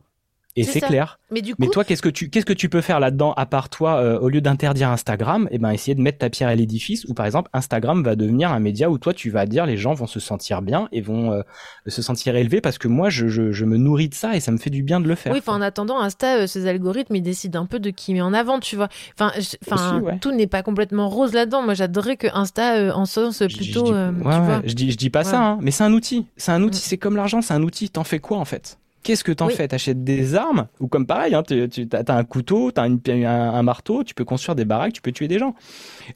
Et 0.57 0.63
c'est 0.63 0.81
clair. 0.81 1.19
Mais 1.31 1.41
du 1.41 1.55
coup, 1.55 1.65
toi, 1.67 1.83
qu'est-ce 1.83 2.01
que 2.01 2.09
tu 2.09 2.29
qu'est-ce 2.29 2.45
que 2.45 2.53
tu 2.53 2.67
peux 2.67 2.81
faire 2.81 2.99
là-dedans 2.99 3.33
à 3.33 3.45
part 3.45 3.69
toi 3.69 3.97
euh, 3.97 4.19
au 4.19 4.29
lieu 4.29 4.41
d'interdire 4.41 4.89
Instagram, 4.89 5.47
eh 5.51 5.59
ben 5.59 5.71
essayer 5.71 5.93
de 5.93 6.01
mettre 6.01 6.17
ta 6.17 6.29
pierre 6.29 6.49
à 6.49 6.55
l'édifice 6.55 7.05
ou 7.05 7.13
par 7.13 7.25
exemple 7.25 7.49
Instagram 7.53 8.03
va 8.03 8.15
devenir 8.15 8.51
un 8.51 8.59
média 8.59 8.89
où 8.89 8.97
toi 8.97 9.13
tu 9.13 9.29
vas 9.29 9.45
dire 9.45 9.65
les 9.65 9.77
gens 9.77 9.93
vont 9.93 10.07
se 10.07 10.19
sentir 10.19 10.61
bien 10.61 10.87
et 10.91 11.01
vont 11.01 11.31
euh, 11.31 11.41
se 11.85 12.01
sentir 12.01 12.35
élevés 12.35 12.61
parce 12.61 12.77
que 12.77 12.87
moi 12.87 13.09
je, 13.09 13.27
je, 13.27 13.51
je, 13.51 13.65
me 13.65 13.77
nourris 13.77 14.09
de 14.09 14.15
ça 14.15 14.35
et 14.35 14.39
ça 14.39 14.51
me 14.51 14.57
fait 14.57 14.69
du 14.69 14.83
bien 14.83 14.99
de 14.99 15.07
le 15.07 15.15
faire. 15.15 15.31
Oui, 15.31 15.39
enfin 15.39 15.53
en 15.53 15.61
attendant 15.61 15.99
Insta 15.99 16.37
euh, 16.37 16.47
ses 16.47 16.67
algorithmes 16.67 17.15
ils 17.15 17.21
décident 17.21 17.61
un 17.61 17.65
peu 17.65 17.79
de 17.79 17.91
qui 17.91 18.13
met 18.13 18.21
en 18.21 18.33
avant, 18.33 18.59
tu 18.59 18.75
vois. 18.75 18.89
Enfin 19.13 19.31
enfin 19.67 20.17
tout 20.19 20.31
n'est 20.31 20.47
pas 20.47 20.63
complètement 20.63 21.09
rose 21.09 21.33
là-dedans. 21.33 21.61
Moi 21.61 21.75
j'adorerais 21.75 22.17
que 22.17 22.27
Insta 22.33 22.97
en 22.97 23.05
sens 23.05 23.39
plutôt 23.39 23.85
je, 23.85 23.91
dis, 23.91 24.25
ouais, 24.25 24.37
ouais, 24.37 24.61
je 24.65 24.73
dis 24.73 24.91
je 24.91 24.97
dis 24.97 25.09
pas 25.09 25.23
ça 25.23 25.41
hein, 25.41 25.57
mais 25.61 25.71
c'est 25.71 25.83
un 25.83 25.93
outil, 25.93 26.25
c'est 26.37 26.51
un 26.51 26.63
outil, 26.63 26.79
mm. 26.79 26.87
c'est 26.87 26.97
comme 26.97 27.15
l'argent, 27.15 27.41
c'est 27.41 27.53
un 27.53 27.63
outil, 27.63 27.89
t'en 27.89 28.03
fais 28.03 28.19
quoi 28.19 28.37
en 28.37 28.45
fait? 28.45 28.79
Qu'est-ce 29.07 29.23
que 29.23 29.31
t'en 29.31 29.47
fais? 29.47 29.69
T'achètes 29.69 30.03
des 30.03 30.35
armes? 30.35 30.67
Ou 30.81 30.89
comme 30.89 31.05
pareil, 31.05 31.33
hein, 31.33 31.41
tu, 31.41 31.69
tu 31.69 31.87
as, 31.93 32.13
un 32.13 32.25
couteau, 32.25 32.73
t'as 32.73 32.83
un, 32.83 32.99
un, 33.23 33.63
marteau, 33.63 34.03
tu 34.03 34.13
peux 34.13 34.25
construire 34.25 34.53
des 34.53 34.65
baraques, 34.65 34.91
tu 34.91 35.01
peux 35.01 35.13
tuer 35.13 35.29
des 35.29 35.39
gens. 35.39 35.55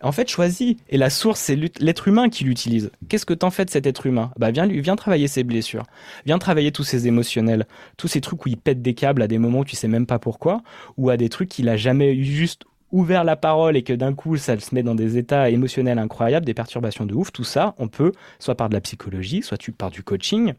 En 0.01 0.11
fait, 0.11 0.27
choisis. 0.27 0.75
Et 0.89 0.97
la 0.97 1.09
source, 1.09 1.39
c'est 1.39 1.55
l'être 1.55 2.09
humain 2.09 2.27
qui 2.27 2.43
l'utilise. 2.43 2.91
Qu'est-ce 3.07 3.25
que 3.25 3.33
t'en 3.33 3.49
fais 3.49 3.63
de 3.63 3.69
cet 3.69 3.85
être 3.85 4.07
humain? 4.07 4.31
Bah 4.37 4.51
viens, 4.51 4.67
viens 4.67 4.97
travailler 4.97 5.29
ses 5.29 5.45
blessures, 5.45 5.85
viens 6.25 6.37
travailler 6.37 6.73
tous 6.73 6.83
ses 6.83 7.07
émotionnels, 7.07 7.65
tous 7.95 8.09
ces 8.09 8.19
trucs 8.19 8.45
où 8.45 8.49
il 8.49 8.57
pète 8.57 8.81
des 8.81 8.93
câbles 8.93 9.21
à 9.21 9.29
des 9.29 9.37
moments 9.37 9.59
où 9.59 9.65
tu 9.65 9.77
sais 9.77 9.87
même 9.87 10.05
pas 10.05 10.19
pourquoi, 10.19 10.61
ou 10.97 11.09
à 11.09 11.15
des 11.15 11.29
trucs 11.29 11.47
qu'il 11.47 11.69
a 11.69 11.77
jamais 11.77 12.13
eu 12.13 12.25
juste 12.25 12.65
ouvert 12.91 13.23
la 13.23 13.37
parole 13.37 13.77
et 13.77 13.83
que 13.83 13.93
d'un 13.93 14.13
coup 14.13 14.35
ça 14.35 14.59
se 14.59 14.75
met 14.75 14.83
dans 14.83 14.95
des 14.95 15.17
états 15.17 15.49
émotionnels 15.49 15.97
incroyables, 15.97 16.45
des 16.45 16.53
perturbations 16.53 17.05
de 17.05 17.13
ouf, 17.13 17.31
tout 17.31 17.45
ça, 17.45 17.73
on 17.77 17.87
peut, 17.87 18.11
soit 18.37 18.55
par 18.55 18.67
de 18.67 18.73
la 18.73 18.81
psychologie, 18.81 19.43
soit 19.43 19.57
par 19.77 19.91
du 19.91 20.03
coaching, 20.03 20.55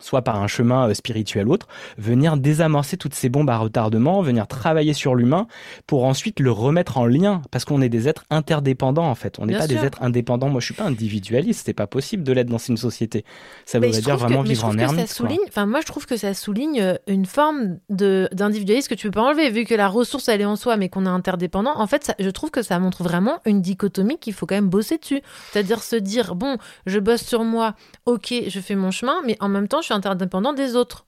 soit 0.00 0.22
par 0.22 0.36
un 0.42 0.46
chemin 0.46 0.88
euh, 0.88 0.94
spirituel 0.94 1.48
ou 1.48 1.52
autre, 1.52 1.66
venir 1.96 2.36
désamorcer 2.36 2.96
toutes 2.96 3.14
ces 3.14 3.28
bombes 3.28 3.50
à 3.50 3.58
retardement, 3.58 4.22
venir 4.22 4.46
travailler 4.46 4.92
sur 4.92 5.14
l'humain 5.14 5.46
pour 5.86 6.04
ensuite 6.04 6.40
le 6.40 6.50
remettre 6.50 6.98
en 6.98 7.06
lien, 7.06 7.42
parce 7.50 7.64
qu'on 7.64 7.80
est 7.80 7.88
des 7.88 8.08
êtres 8.08 8.24
interdépendants 8.30 9.08
en 9.08 9.14
fait. 9.14 9.38
On 9.38 9.46
n'est 9.46 9.56
pas 9.56 9.66
des 9.66 9.76
êtres 9.76 10.02
indépendants. 10.02 10.48
Moi, 10.48 10.60
je 10.60 10.66
suis 10.66 10.74
pas 10.74 10.84
individualiste. 10.84 11.62
C'est 11.66 11.72
pas 11.72 11.86
possible 11.86 12.22
de 12.22 12.32
l'être 12.32 12.48
dans 12.48 12.58
une 12.58 12.76
société. 12.76 13.24
Ça 13.64 13.78
voudrait 13.78 14.00
dire 14.00 14.16
vraiment 14.16 14.42
vivre 14.42 14.64
en 14.64 14.78
ermite. 14.78 15.20
Enfin, 15.48 15.66
moi, 15.66 15.80
je 15.80 15.86
trouve 15.86 16.06
que 16.06 16.16
ça 16.16 16.34
souligne 16.34 16.80
euh, 16.80 16.94
une 17.06 17.26
forme 17.26 17.78
de 17.88 18.28
d'individualisme 18.32 18.88
que 18.88 18.94
tu 18.94 19.08
peux 19.08 19.12
pas 19.12 19.22
enlever, 19.22 19.50
vu 19.50 19.64
que 19.64 19.74
la 19.74 19.88
ressource 19.88 20.28
elle 20.28 20.40
est 20.40 20.46
en 20.46 20.56
soi, 20.56 20.76
mais 20.76 20.88
qu'on 20.88 21.06
est 21.06 21.10
interdépendant. 21.10 21.78
En 21.78 21.86
fait, 21.86 22.12
je 22.18 22.30
trouve 22.30 22.50
que 22.50 22.62
ça 22.62 22.78
montre 22.78 23.02
vraiment 23.02 23.40
une 23.44 23.60
dichotomie 23.60 24.18
qu'il 24.18 24.32
faut 24.32 24.46
quand 24.46 24.54
même 24.54 24.68
bosser 24.68 24.98
dessus. 24.98 25.20
C'est-à-dire 25.50 25.82
se 25.82 25.96
dire 25.96 26.34
bon, 26.34 26.56
je 26.86 26.98
bosse 26.98 27.22
sur 27.22 27.44
moi, 27.44 27.74
ok, 28.06 28.34
je 28.48 28.60
fais 28.60 28.74
mon 28.74 28.90
chemin, 28.90 29.16
mais 29.24 29.36
en 29.40 29.48
même 29.48 29.68
temps 29.68 29.77
je 29.80 29.86
suis 29.86 29.94
interdépendant 29.94 30.52
des 30.52 30.76
autres. 30.76 31.06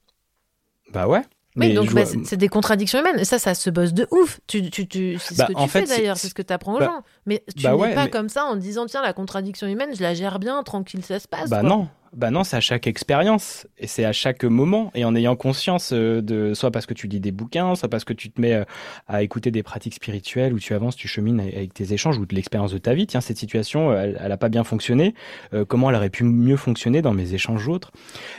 Bah 0.93 1.07
ouais. 1.07 1.23
Oui, 1.57 1.75
donc 1.75 1.93
bah, 1.93 2.03
c'est 2.07 2.37
des 2.37 2.49
contradictions 2.49 3.01
humaines. 3.01 3.19
Et 3.19 3.25
ça, 3.25 3.39
ça 3.39 3.55
se 3.55 3.71
bosse 3.71 3.93
de 3.93 4.07
ouf. 4.13 4.41
Tu, 4.47 4.71
tu, 4.71 4.87
tu, 4.87 5.19
c'est 5.19 5.35
ce 5.35 5.39
bah, 5.39 5.47
que 5.47 5.61
tu 5.61 5.69
fais 5.69 5.85
d'ailleurs, 5.85 6.17
c'est 6.17 6.29
ce 6.29 6.35
que 6.35 6.43
tu 6.43 6.53
apprends 6.53 6.77
aux 6.77 6.79
bah, 6.79 6.87
gens. 6.87 7.03
Mais 7.27 7.45
tu 7.57 7.67
n'es 7.67 7.95
pas 7.95 8.09
comme 8.09 8.29
ça 8.29 8.45
en 8.45 8.57
disant, 8.57 8.87
tiens, 8.87 9.03
la 9.03 9.13
contradiction 9.13 9.67
humaine, 9.67 9.91
je 9.95 10.03
la 10.03 10.15
gère 10.15 10.39
bien, 10.39 10.63
tranquille, 10.63 11.05
ça 11.05 11.19
se 11.19 11.27
passe. 11.27 11.51
Bah 11.51 11.63
non, 11.63 11.89
bah 12.15 12.31
non, 12.31 12.43
c'est 12.43 12.57
à 12.57 12.61
chaque 12.61 12.87
expérience 12.87 13.69
et 13.79 13.87
c'est 13.87 14.05
à 14.05 14.13
chaque 14.13 14.43
moment 14.45 14.91
et 14.95 15.05
en 15.05 15.15
ayant 15.15 15.37
conscience 15.37 15.93
euh, 15.93 16.21
de 16.21 16.55
soit 16.55 16.71
parce 16.71 16.87
que 16.87 16.95
tu 16.95 17.07
lis 17.07 17.21
des 17.21 17.31
bouquins, 17.31 17.75
soit 17.77 17.89
parce 17.89 18.05
que 18.05 18.13
tu 18.13 18.31
te 18.31 18.41
mets 18.41 18.55
euh, 18.55 18.65
à 19.07 19.23
écouter 19.23 19.51
des 19.51 19.63
pratiques 19.63 19.95
spirituelles 19.95 20.53
où 20.53 20.59
tu 20.59 20.75
avances, 20.75 20.97
tu 20.97 21.07
chemines 21.07 21.39
avec 21.39 21.73
tes 21.73 21.93
échanges 21.93 22.19
ou 22.19 22.27
de 22.27 22.35
l'expérience 22.35 22.73
de 22.73 22.79
ta 22.79 22.95
vie. 22.95 23.07
Tiens, 23.07 23.21
cette 23.21 23.37
situation, 23.37 23.93
elle, 23.93 24.19
elle 24.21 24.33
a 24.33 24.37
pas 24.37 24.49
bien 24.49 24.65
fonctionné. 24.65 25.15
Euh, 25.55 25.65
comment 25.65 25.91
elle 25.91 25.97
aurait 25.97 26.11
pu 26.11 26.25
mieux 26.25 26.57
fonctionner 26.57 27.01
dans 27.01 27.15
mes 27.15 27.33
échanges 27.35 27.69
autres? 27.69 27.93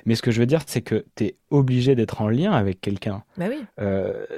Mais 0.05 0.15
ce 0.15 0.21
que 0.21 0.31
je 0.31 0.39
veux 0.39 0.45
dire, 0.45 0.61
c'est 0.65 0.81
que 0.81 1.05
tu 1.15 1.25
es 1.25 1.35
obligé 1.49 1.95
d'être 1.95 2.21
en 2.21 2.27
lien 2.27 2.51
avec 2.51 2.81
quelqu'un. 2.81 3.23
Bah 3.37 3.45
oui. 3.49 3.63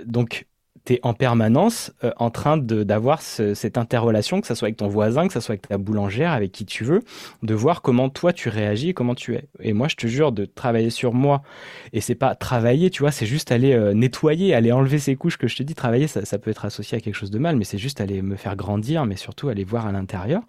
donc 0.05 0.45
tu 0.85 0.93
es 0.93 0.99
en 1.03 1.13
permanence 1.13 1.91
euh, 2.03 2.11
en 2.17 2.29
train 2.29 2.57
d'avoir 2.57 3.21
cette 3.21 3.77
interrelation, 3.77 4.41
que 4.41 4.47
ce 4.47 4.55
soit 4.55 4.67
avec 4.67 4.77
ton 4.77 4.87
voisin, 4.87 5.27
que 5.27 5.33
ce 5.33 5.39
soit 5.39 5.53
avec 5.53 5.67
ta 5.67 5.77
boulangère, 5.77 6.31
avec 6.31 6.51
qui 6.51 6.65
tu 6.65 6.83
veux, 6.83 7.01
de 7.41 7.53
voir 7.53 7.81
comment 7.81 8.09
toi 8.09 8.33
tu 8.33 8.49
réagis 8.49 8.89
et 8.89 8.93
comment 8.93 9.15
tu 9.15 9.35
es. 9.35 9.45
Et 9.61 9.73
moi, 9.73 9.87
je 9.87 9.95
te 9.95 10.07
jure 10.07 10.31
de 10.31 10.45
travailler 10.45 10.89
sur 10.89 11.13
moi. 11.13 11.41
Et 11.93 12.01
c'est 12.01 12.15
pas 12.15 12.35
travailler, 12.35 12.89
tu 12.89 13.01
vois, 13.01 13.11
c'est 13.11 13.25
juste 13.25 13.51
aller 13.51 13.73
euh, 13.73 13.93
nettoyer, 13.93 14.53
aller 14.53 14.71
enlever 14.71 14.99
ces 14.99 15.15
couches 15.15 15.37
que 15.37 15.47
je 15.47 15.55
te 15.55 15.63
dis. 15.63 15.75
Travailler, 15.75 16.07
ça, 16.07 16.25
ça 16.25 16.37
peut 16.37 16.51
être 16.51 16.65
associé 16.65 16.97
à 16.97 17.01
quelque 17.01 17.15
chose 17.15 17.31
de 17.31 17.39
mal, 17.39 17.55
mais 17.55 17.63
c'est 17.63 17.77
juste 17.77 18.01
aller 18.01 18.21
me 18.21 18.35
faire 18.35 18.55
grandir, 18.55 19.05
mais 19.05 19.15
surtout 19.15 19.49
aller 19.49 19.63
voir 19.63 19.87
à 19.87 19.91
l'intérieur. 19.91 20.41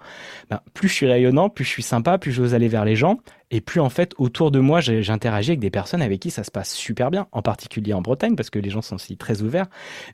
Ben, 0.51 0.61
plus 0.73 0.89
je 0.89 0.95
suis 0.95 1.07
rayonnant, 1.07 1.49
plus 1.49 1.65
je 1.65 1.71
suis 1.71 1.83
sympa, 1.83 2.19
plus 2.19 2.33
j'ose 2.33 2.55
aller 2.55 2.69
vers 2.69 2.85
les 2.85 2.97
gens. 2.97 3.21
Et 3.55 3.61
plus 3.61 3.79
en 3.79 3.89
fait, 3.89 4.15
autour 4.19 4.51
de 4.51 4.59
moi, 4.59 4.81
j'interagis 4.81 5.53
avec 5.53 5.61
des 5.61 5.71
personnes 5.71 6.03
avec 6.03 6.19
qui 6.19 6.33
ça 6.33 6.43
se 6.43 6.51
passe 6.51 6.75
super 6.75 7.13
bien, 7.13 7.29
en 7.31 7.41
particulier 7.41 7.93
en 7.93 8.03
Bretagne, 8.03 8.35
parce 8.35 8.51
que 8.51 8.59
les 8.59 8.69
gens 8.69 8.83
sont 8.83 8.97
aussi 8.97 9.17
très 9.17 9.43
ouverts. 9.43 9.67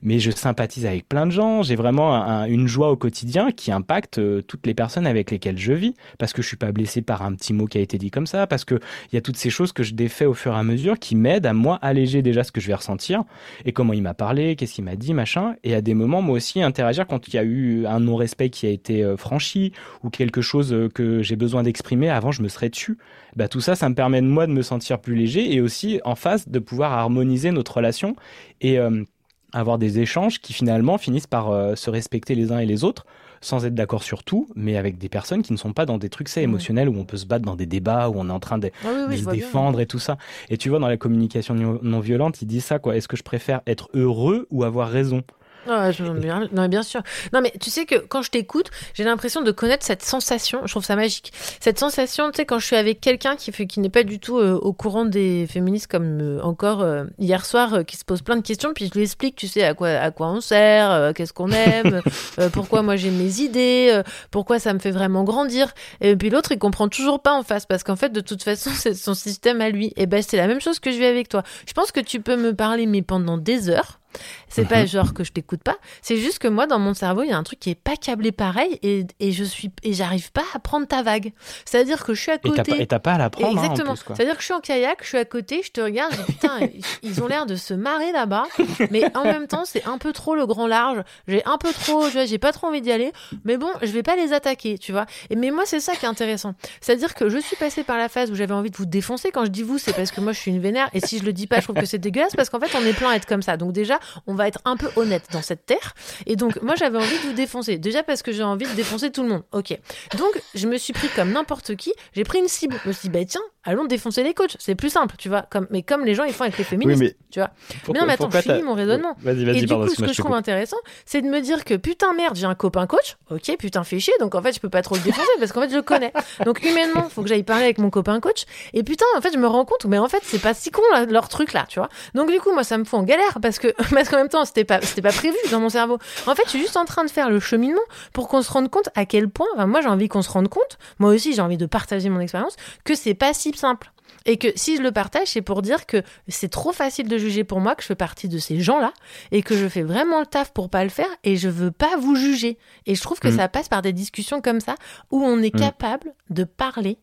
Mais 0.02 0.18
je 0.18 0.30
sympathise 0.30 0.84
avec 0.84 1.08
plein 1.08 1.24
de 1.24 1.30
gens. 1.30 1.62
J'ai 1.62 1.74
vraiment 1.74 2.44
une 2.44 2.66
joie 2.66 2.90
au 2.90 2.96
quotidien 2.96 3.50
qui 3.50 3.72
impacte 3.72 4.18
euh, 4.18 4.42
toutes 4.42 4.66
les 4.66 4.74
personnes 4.74 5.06
avec 5.06 5.30
lesquelles 5.30 5.56
je 5.56 5.72
vis, 5.72 5.94
parce 6.18 6.34
que 6.34 6.42
je 6.42 6.48
suis 6.48 6.58
pas 6.58 6.70
blessé 6.70 7.00
par 7.00 7.22
un 7.22 7.32
petit 7.32 7.54
mot 7.54 7.64
qui 7.64 7.78
a 7.78 7.80
été 7.80 7.96
dit 7.96 8.10
comme 8.10 8.26
ça, 8.26 8.46
parce 8.46 8.66
que 8.66 8.74
il 9.10 9.14
y 9.14 9.16
a 9.16 9.22
toutes 9.22 9.38
ces 9.38 9.48
choses 9.48 9.72
que 9.72 9.82
je 9.82 9.94
défais 9.94 10.26
au 10.26 10.34
fur 10.34 10.52
et 10.52 10.58
à 10.58 10.62
mesure 10.62 10.98
qui 10.98 11.16
m'aident 11.16 11.46
à 11.46 11.54
moi 11.54 11.78
alléger 11.80 12.20
déjà 12.20 12.44
ce 12.44 12.52
que 12.52 12.60
je 12.60 12.66
vais 12.66 12.74
ressentir 12.74 13.24
et 13.64 13.72
comment 13.72 13.94
il 13.94 14.02
m'a 14.02 14.12
parlé, 14.12 14.54
qu'est-ce 14.54 14.74
qu'il 14.74 14.84
m'a 14.84 14.96
dit, 14.96 15.14
machin. 15.14 15.54
Et 15.64 15.74
à 15.74 15.80
des 15.80 15.94
moments, 15.94 16.20
moi 16.20 16.36
aussi, 16.36 16.60
interagir 16.60 17.06
quand 17.06 17.26
il 17.28 17.36
y 17.36 17.38
a 17.38 17.42
eu 17.42 17.86
un 17.86 18.00
non-respect 18.00 18.50
qui 18.50 18.66
a 18.66 18.70
été 18.70 19.02
euh, 19.02 19.16
franchi 19.16 19.72
ou 20.04 20.10
quelque 20.10 20.42
chose 20.42 20.74
euh, 20.74 20.90
que 20.90 21.22
j'ai 21.22 21.36
besoin 21.36 21.62
d'exprimer. 21.62 22.10
Avant, 22.10 22.32
je 22.32 22.42
me 22.42 22.48
serais 22.48 22.68
tu 22.68 22.98
bah, 23.36 23.48
tout 23.48 23.61
ça, 23.61 23.74
ça 23.74 23.89
me 23.89 23.94
permet 23.94 24.20
de 24.20 24.27
moi 24.27 24.47
de 24.47 24.52
me 24.52 24.62
sentir 24.62 25.01
plus 25.01 25.15
léger 25.15 25.55
et 25.55 25.61
aussi 25.61 26.01
en 26.05 26.15
face 26.15 26.48
de 26.48 26.59
pouvoir 26.59 26.93
harmoniser 26.93 27.51
notre 27.51 27.77
relation 27.77 28.16
et 28.61 28.78
euh, 28.78 29.05
avoir 29.52 29.78
des 29.78 29.98
échanges 29.98 30.40
qui 30.40 30.52
finalement 30.52 30.98
finissent 30.98 31.27
par 31.27 31.51
euh, 31.51 31.74
se 31.74 31.90
respecter 31.90 32.35
les 32.35 32.52
uns 32.52 32.59
et 32.59 32.66
les 32.66 32.85
autres 32.85 33.07
sans 33.40 33.65
être 33.65 33.74
d'accord 33.74 34.02
sur 34.02 34.23
tout, 34.23 34.48
mais 34.55 34.77
avec 34.77 34.98
des 34.98 35.09
personnes 35.09 35.43
qui 35.43 35.52
ne 35.52 35.59
sont 35.59 35.73
pas 35.73 35.86
dans 35.86 35.97
des 35.97 36.11
trucs 36.11 36.28
ça 36.28 36.43
émotionnels 36.43 36.89
où 36.89 36.98
on 36.98 37.05
peut 37.05 37.16
se 37.16 37.24
battre 37.24 37.44
dans 37.44 37.57
des 37.57 37.66
débats 37.66 38.11
où 38.11 38.15
on 38.16 38.28
est 38.28 38.32
en 38.32 38.40
train 38.40 38.59
de, 38.59 38.70
ah 38.85 39.16
se 39.16 39.31
défendre 39.31 39.81
et 39.81 39.86
tout 39.86 39.98
ça. 39.98 40.19
Et 40.51 40.59
tu 40.59 40.69
vois 40.69 40.78
dans 40.78 40.89
la 40.89 40.98
communication 40.98 41.55
non 41.55 42.01
violente, 42.01 42.43
il 42.43 42.47
dit 42.47 42.61
ça 42.61 42.78
quoi. 42.78 42.97
Est-ce 42.97 43.09
que 43.09 43.16
je 43.16 43.23
préfère 43.23 43.62
être 43.66 43.89
heureux 43.94 44.47
ou 44.51 44.65
avoir 44.65 44.90
raison? 44.90 45.23
Je, 45.66 46.11
bien, 46.12 46.49
non, 46.53 46.69
bien 46.69 46.82
sûr. 46.82 47.03
Non, 47.32 47.41
mais 47.41 47.53
tu 47.61 47.70
sais 47.70 47.85
que 47.85 47.97
quand 47.97 48.23
je 48.23 48.31
t'écoute, 48.31 48.70
j'ai 48.95 49.05
l'impression 49.05 49.43
de 49.43 49.51
connaître 49.51 49.85
cette 49.85 50.03
sensation. 50.03 50.62
Je 50.65 50.70
trouve 50.70 50.85
ça 50.85 50.97
magique. 50.97 51.32
Cette 51.61 51.78
sensation, 51.78 52.31
tu 52.31 52.39
sais, 52.39 52.47
quand 52.47 52.59
je 52.59 52.66
suis 52.66 52.77
avec 52.77 53.01
quelqu'un 53.01 53.37
qui, 53.37 53.53
qui 53.66 53.81
n'est 53.81 53.91
pas 53.91 54.03
du 54.03 54.19
tout 54.19 54.39
euh, 54.39 54.55
au 54.55 54.73
courant 54.73 55.05
des 55.05 55.47
féministes, 55.47 55.87
comme 55.87 56.20
euh, 56.20 56.43
encore 56.43 56.82
euh, 56.82 57.05
hier 57.19 57.45
soir, 57.45 57.85
qui 57.87 57.97
se 57.97 58.05
pose 58.05 58.23
plein 58.23 58.37
de 58.37 58.43
questions, 58.43 58.73
puis 58.74 58.87
je 58.87 58.95
lui 58.95 59.03
explique, 59.03 59.37
tu 59.37 59.49
sais, 59.49 59.62
à 59.65 59.74
quoi, 59.74 59.89
à 59.89 60.11
quoi 60.11 60.28
on 60.28 60.41
sert, 60.41 61.12
qu'est-ce 61.15 61.32
qu'on 61.32 61.51
aime, 61.51 62.03
pourquoi 62.53 62.82
moi 62.82 62.97
j'ai 62.97 63.11
mes 63.11 63.41
idées, 63.41 64.03
pourquoi 64.31 64.59
ça 64.59 64.73
me 64.73 64.78
fait 64.78 64.91
vraiment 64.91 65.24
grandir. 65.24 65.73
Et 66.01 66.16
puis 66.16 66.31
l'autre, 66.31 66.53
il 66.53 66.59
comprend 66.59 66.89
toujours 66.89 67.20
pas 67.20 67.35
en 67.35 67.43
face, 67.43 67.66
parce 67.66 67.85
qu'en 67.85 67.97
fait, 67.97 68.11
de 68.11 68.20
toute 68.20 68.43
façon, 68.43 68.70
c'est 68.74 68.95
son 68.95 69.15
système 69.15 69.61
à 69.61 69.70
lui. 69.70 69.93
Et 69.97 70.07
ben, 70.07 70.23
c'est 70.23 70.37
la 70.37 70.47
même 70.47 70.61
chose 70.61 70.78
que 70.78 70.91
je 70.91 70.99
vis 70.99 71.07
avec 71.07 71.28
toi. 71.28 71.43
Je 71.66 71.73
pense 71.73 71.93
que 71.93 72.01
tu 72.01 72.20
peux 72.20 72.37
me 72.37 72.55
parler, 72.55 72.87
mais 72.87 73.03
pendant 73.03 73.39
des 73.39 73.69
heures. 73.69 73.99
C'est 74.49 74.66
pas 74.66 74.82
mhm. 74.82 74.89
genre 74.89 75.15
que 75.15 75.24
je 75.24 75.32
t'écoute 75.32 75.62
pas, 75.62 75.77
c'est 76.03 76.16
juste 76.16 76.39
que 76.39 76.49
moi 76.49 76.66
dans 76.66 76.78
mon 76.78 76.95
cerveau, 76.95 77.23
il 77.23 77.31
y 77.31 77.32
a 77.32 77.37
un 77.37 77.43
truc 77.43 77.61
qui 77.61 77.70
est 77.70 77.74
pas 77.74 77.97
câblé 77.97 78.32
pareil 78.32 78.78
et, 78.82 79.07
et 79.20 79.32
je 79.32 79.45
suis 79.45 79.70
et 79.82 79.93
j'arrive 79.93 80.32
pas 80.32 80.45
à 80.55 80.59
prendre 80.59 80.87
ta 80.87 81.03
vague. 81.03 81.32
C'est-à-dire 81.65 82.05
que 82.05 82.15
je 82.15 82.20
suis 82.20 82.31
à 82.31 82.39
côté 82.39 82.81
et 82.81 82.87
t'as 82.87 82.99
pas, 82.99 83.12
à 83.12 83.19
la 83.19 83.31
prendre. 83.31 83.59
Hein, 83.59 83.62
Exactement. 83.62 83.95
C'est-à-dire 83.97 84.35
que 84.35 84.41
je 84.41 84.47
suis 84.47 84.55
en 84.55 84.61
kayak, 84.61 84.99
je 85.03 85.09
suis 85.09 85.19
à 85.19 85.24
côté, 85.24 85.62
je 85.65 85.70
te 85.70 85.81
regarde, 85.81 86.12
je 86.12 86.16
dis, 86.19 86.32
putain, 86.32 86.61
ils 87.03 87.23
ont 87.23 87.27
l'air 87.27 87.47
de 87.47 87.57
se 87.57 87.74
marrer 87.74 88.12
là-bas, 88.12 88.45
mais 88.91 89.05
en 89.16 89.24
même 89.24 89.47
temps, 89.47 89.65
c'est 89.65 89.87
un 89.87 89.99
peu 89.99 90.12
trop 90.12 90.35
le 90.35 90.47
grand 90.47 90.66
large. 90.66 91.03
J'ai 91.28 91.45
un 91.45 91.59
peu 91.59 91.73
trop, 91.73 92.09
j'ai 92.09 92.39
pas 92.39 92.53
trop 92.53 92.69
envie 92.69 92.81
d'y 92.81 92.93
aller, 92.93 93.12
mais 93.45 93.57
bon, 93.57 93.70
je 93.82 93.89
vais 93.89 94.03
pas 94.03 94.16
les 94.16 94.32
attaquer, 94.32 94.78
tu 94.78 94.93
vois. 94.93 95.07
Et 95.31 95.37
mais 95.37 95.51
moi, 95.51 95.65
c'est 95.66 95.81
ça 95.81 95.95
qui 95.95 96.05
est 96.05 96.09
intéressant. 96.09 96.55
C'est-à-dire 96.81 97.15
que 97.15 97.28
je 97.28 97.39
suis 97.39 97.57
passée 97.57 97.85
par 97.85 97.97
la 97.97 98.09
phase 98.09 98.31
où 98.31 98.35
j'avais 98.35 98.55
envie 98.55 98.70
de 98.70 98.77
vous 98.77 98.87
défoncer. 98.87 99.31
Quand 99.31 99.45
je 99.45 99.51
dis 99.51 99.62
vous, 99.62 99.78
c'est 99.78 99.93
parce 99.93 100.11
que 100.11 100.20
moi, 100.20 100.32
je 100.32 100.39
suis 100.39 100.51
une 100.51 100.61
vénère 100.61 100.89
et 100.93 101.01
si 101.01 101.19
je 101.19 101.24
le 101.24 101.32
dis 101.32 101.47
pas, 101.47 101.61
je 101.61 101.65
trouve 101.65 101.77
que 101.77 101.87
c'est 101.87 101.99
dégueulasse 101.99 102.35
parce 102.35 102.51
qu'en 102.51 102.61
fait, 102.61 102.77
on 102.77 102.85
est 102.85 102.93
plein 102.93 103.11
à 103.11 103.16
être 103.16 103.27
comme 103.27 103.43
ça. 103.43 103.57
Donc 103.57 103.73
déjà, 103.73 103.99
on 104.27 104.35
va 104.35 104.48
être 104.48 104.60
un 104.64 104.77
peu 104.77 104.89
honnête 104.97 105.24
dans 105.32 105.43
cette 105.43 105.66
terre. 105.66 105.94
Et 106.27 106.36
donc, 106.36 106.60
moi, 106.62 106.74
j'avais 106.77 106.98
envie 106.98 107.18
de 107.18 107.28
vous 107.28 107.32
défoncer. 107.32 107.78
Déjà 107.78 108.02
parce 108.02 108.22
que 108.22 108.32
j'ai 108.32 108.43
envie 108.43 108.66
de 108.66 108.74
défoncer 108.74 109.10
tout 109.10 109.22
le 109.22 109.28
monde. 109.28 109.43
Ok. 109.52 109.78
Donc, 110.18 110.40
je 110.55 110.68
me 110.68 110.77
suis 110.78 110.93
pris 110.93 111.09
comme 111.09 111.32
n'importe 111.32 111.77
qui. 111.77 111.93
J'ai 112.14 112.24
pris 112.24 112.39
une 112.39 112.48
cible. 112.48 112.77
Je 112.85 112.89
me 112.89 112.93
suis 112.93 113.09
dit, 113.09 113.18
bah 113.18 113.24
tiens, 113.24 113.43
allons 113.65 113.85
défoncer 113.85 114.23
les 114.23 114.35
coachs. 114.35 114.57
C'est 114.59 114.74
plus 114.74 114.91
simple, 114.91 115.15
tu 115.19 115.28
vois. 115.28 115.43
Comme, 115.43 115.66
mais 115.70 115.82
comme 115.82 116.05
les 116.05 116.15
gens 116.15 116.24
ils 116.24 116.32
font 116.32 116.45
avec 116.45 116.59
les 116.59 116.65
féministes, 116.65 117.01
mais 117.01 117.16
tu 117.31 117.41
vois. 117.41 117.51
mais 117.89 117.99
non, 117.99 118.07
mais 118.07 118.15
attends, 118.15 118.31
je 118.31 118.39
finis 118.39 118.62
mon 118.62 118.74
raisonnement. 118.74 119.16
Vas-y, 119.20 119.45
vas-y, 119.45 119.59
Et 119.59 119.62
du 119.62 119.74
coup, 119.74 119.89
ce 119.89 120.03
que 120.03 120.12
je 120.12 120.20
trouve 120.20 120.35
intéressant, 120.35 120.77
c'est 121.05 121.20
de 121.20 121.28
me 121.28 121.41
dire 121.41 121.65
que 121.65 121.74
putain, 121.74 122.12
merde, 122.15 122.37
j'ai 122.37 122.47
un 122.47 122.55
copain 122.55 122.87
coach. 122.87 123.16
Ok, 123.31 123.57
putain, 123.59 123.85
fais 123.85 123.99
chier. 123.99 124.15
Donc 124.20 124.35
en 124.35 124.43
fait, 124.43 124.53
je 124.53 124.61
peux 124.61 124.69
pas 124.69 124.82
trop 124.82 124.97
le 124.97 125.03
défoncer 125.03 125.28
parce 125.39 125.53
qu'en 125.53 125.62
fait, 125.62 125.70
je 125.70 125.77
le 125.77 125.82
connais. 125.82 126.12
Donc 126.45 126.62
humainement, 126.65 127.09
faut 127.09 127.23
que 127.23 127.28
j'aille 127.28 127.43
parler 127.43 127.65
avec 127.65 127.78
mon 127.78 127.91
copain 127.91 128.20
coach. 128.20 128.45
Et 128.73 128.82
putain, 128.82 129.07
en 129.16 129.20
fait, 129.20 129.32
je 129.32 129.39
me 129.39 129.47
rends 129.47 129.65
compte, 129.65 129.85
mais 129.87 129.99
en 129.99 130.09
fait, 130.09 130.20
c'est 130.23 130.41
pas 130.41 130.55
si 130.55 130.70
con 130.70 130.82
leur 131.09 131.28
truc 131.28 131.53
là, 131.53 131.66
tu 131.69 131.78
vois. 131.78 131.89
Donc 132.15 132.31
du 132.31 132.41
coup, 132.41 132.53
moi, 132.53 132.65
ça 132.65 132.78
me 132.78 132.85
fout 132.85 133.01
en 133.01 133.03
galère 133.03 133.39
parce 133.43 133.59
que 133.59 133.69
parce 133.95 134.09
qu'en 134.09 134.16
même 134.16 134.28
temps, 134.28 134.45
c'était 134.45 134.65
pas 134.65 134.81
c'était 134.81 135.03
pas 135.03 135.12
prévu 135.12 135.37
dans 135.51 135.61
mon 135.61 135.69
cerveau. 135.69 135.99
En 136.27 136.35
fait, 136.35 136.43
je 136.45 136.51
suis 136.51 136.61
juste 136.61 136.77
en 136.77 136.85
train 136.85 137.05
de 137.05 137.11
faire 137.11 137.31
le 137.31 137.41
cheminement 137.41 137.81
pour 138.12 138.28
qu'on 138.28 138.43
se 138.43 138.51
rende 138.51 138.70
compte 138.70 138.89
à 138.95 139.05
quel 139.05 139.28
point. 139.28 139.47
Enfin, 139.55 139.66
moi, 139.66 139.81
j'ai 139.81 139.89
envie 139.89 140.09
qu'on 140.09 140.23
se 140.23 140.31
rende 140.31 140.49
compte. 140.49 140.78
Moi 140.99 141.11
aussi, 141.11 141.35
j'ai 141.35 141.43
envie 141.43 141.57
de 141.57 141.66
partager 141.66 142.09
mon 142.09 142.20
expérience 142.20 142.57
que 142.85 142.95
c'est 142.95 143.15
pas 143.15 143.35
si 143.35 143.49
principe 143.52 143.56
simple. 143.56 143.93
Et 144.27 144.36
que 144.36 144.48
si 144.56 144.77
je 144.77 144.82
le 144.82 144.93
partage, 144.93 145.28
c'est 145.28 145.40
pour 145.43 145.62
dire 145.62 145.86
que 145.86 146.02
c'est 146.28 146.51
trop 146.51 146.72
facile 146.72 147.09
de 147.09 147.16
juger 147.16 147.44
pour 147.44 147.60
moi, 147.60 147.74
que 147.74 147.82
je 147.82 147.86
fais 147.86 147.94
partie 147.94 148.28
de 148.28 148.39
ces 148.39 148.60
gens-là, 148.60 148.93
et 149.31 149.43
que 149.43 149.56
je 149.56 149.66
fais 149.68 149.82
vraiment 149.82 150.20
le 150.20 150.27
taf 150.27 150.52
pour 150.52 150.68
pas 150.68 150.82
le 150.85 150.90
faire, 150.90 151.09
et 151.24 151.36
je 151.36 151.48
veux 151.48 151.70
pas 151.70 151.97
vous 151.97 152.16
juger. 152.16 152.59
Et 152.86 152.94
je 152.94 153.01
trouve 153.01 153.18
que 153.20 153.28
Mm. 153.28 153.36
ça 153.36 153.48
passe 153.48 153.68
par 153.68 153.82
des 153.82 153.93
discussions 153.93 154.40
comme 154.43 154.60
ça, 154.60 154.74
où 155.10 155.22
on 155.24 155.40
est 155.43 155.55
Mm. 155.55 155.60
capable 155.60 156.14
de 156.28 156.44
parler 156.44 156.98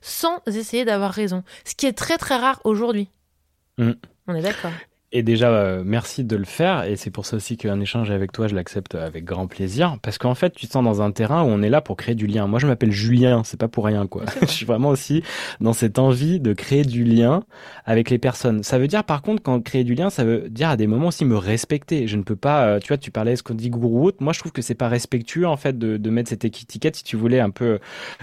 sans 0.00 0.40
essayer 0.46 0.84
d'avoir 0.84 1.12
raison. 1.12 1.44
Ce 1.64 1.74
qui 1.74 1.86
est 1.86 1.92
très 1.92 2.18
très 2.18 2.36
rare 2.36 2.60
aujourd'hui. 2.64 3.08
Mm. 3.78 3.92
On 4.26 4.34
est 4.34 4.42
d'accord. 4.42 4.72
Et 5.10 5.22
déjà, 5.22 5.50
euh, 5.50 5.82
merci 5.86 6.22
de 6.22 6.36
le 6.36 6.44
faire. 6.44 6.84
Et 6.84 6.96
c'est 6.96 7.10
pour 7.10 7.24
ça 7.24 7.36
aussi 7.36 7.56
qu'un 7.56 7.80
échange 7.80 8.10
avec 8.10 8.30
toi, 8.30 8.46
je 8.46 8.54
l'accepte 8.54 8.94
avec 8.94 9.24
grand 9.24 9.46
plaisir. 9.46 9.96
Parce 10.02 10.18
qu'en 10.18 10.34
fait, 10.34 10.50
tu 10.50 10.66
te 10.66 10.72
sens 10.72 10.84
dans 10.84 11.00
un 11.00 11.12
terrain 11.12 11.42
où 11.44 11.46
on 11.46 11.62
est 11.62 11.70
là 11.70 11.80
pour 11.80 11.96
créer 11.96 12.14
du 12.14 12.26
lien. 12.26 12.46
Moi, 12.46 12.58
je 12.58 12.66
m'appelle 12.66 12.92
Julien, 12.92 13.42
c'est 13.42 13.58
pas 13.58 13.68
pour 13.68 13.86
rien, 13.86 14.06
quoi. 14.06 14.24
je 14.42 14.46
suis 14.46 14.66
vraiment 14.66 14.90
aussi 14.90 15.22
dans 15.60 15.72
cette 15.72 15.98
envie 15.98 16.40
de 16.40 16.52
créer 16.52 16.82
du 16.82 17.04
lien 17.04 17.42
avec 17.86 18.10
les 18.10 18.18
personnes. 18.18 18.62
Ça 18.62 18.78
veut 18.78 18.86
dire, 18.86 19.02
par 19.02 19.22
contre, 19.22 19.42
quand 19.42 19.58
créer 19.62 19.82
du 19.82 19.94
lien, 19.94 20.10
ça 20.10 20.24
veut 20.24 20.50
dire 20.50 20.68
à 20.68 20.76
des 20.76 20.86
moments 20.86 21.08
aussi 21.08 21.24
me 21.24 21.38
respecter. 21.38 22.06
Je 22.06 22.16
ne 22.16 22.22
peux 22.22 22.36
pas, 22.36 22.66
euh, 22.66 22.78
tu 22.78 22.88
vois, 22.88 22.98
tu 22.98 23.10
parlais 23.10 23.34
ce 23.34 23.42
qu'on 23.42 23.54
dit 23.54 23.70
gourou 23.70 24.02
ou 24.02 24.04
autre. 24.08 24.18
Moi, 24.20 24.34
je 24.34 24.40
trouve 24.40 24.52
que 24.52 24.60
c'est 24.62 24.74
pas 24.74 24.88
respectueux, 24.88 25.46
en 25.46 25.56
fait, 25.56 25.78
de, 25.78 25.96
de 25.96 26.10
mettre 26.10 26.28
cette 26.28 26.44
étiquette, 26.44 26.96
si 26.96 27.04
tu 27.04 27.16
voulais 27.16 27.40
un 27.40 27.50
peu 27.50 27.78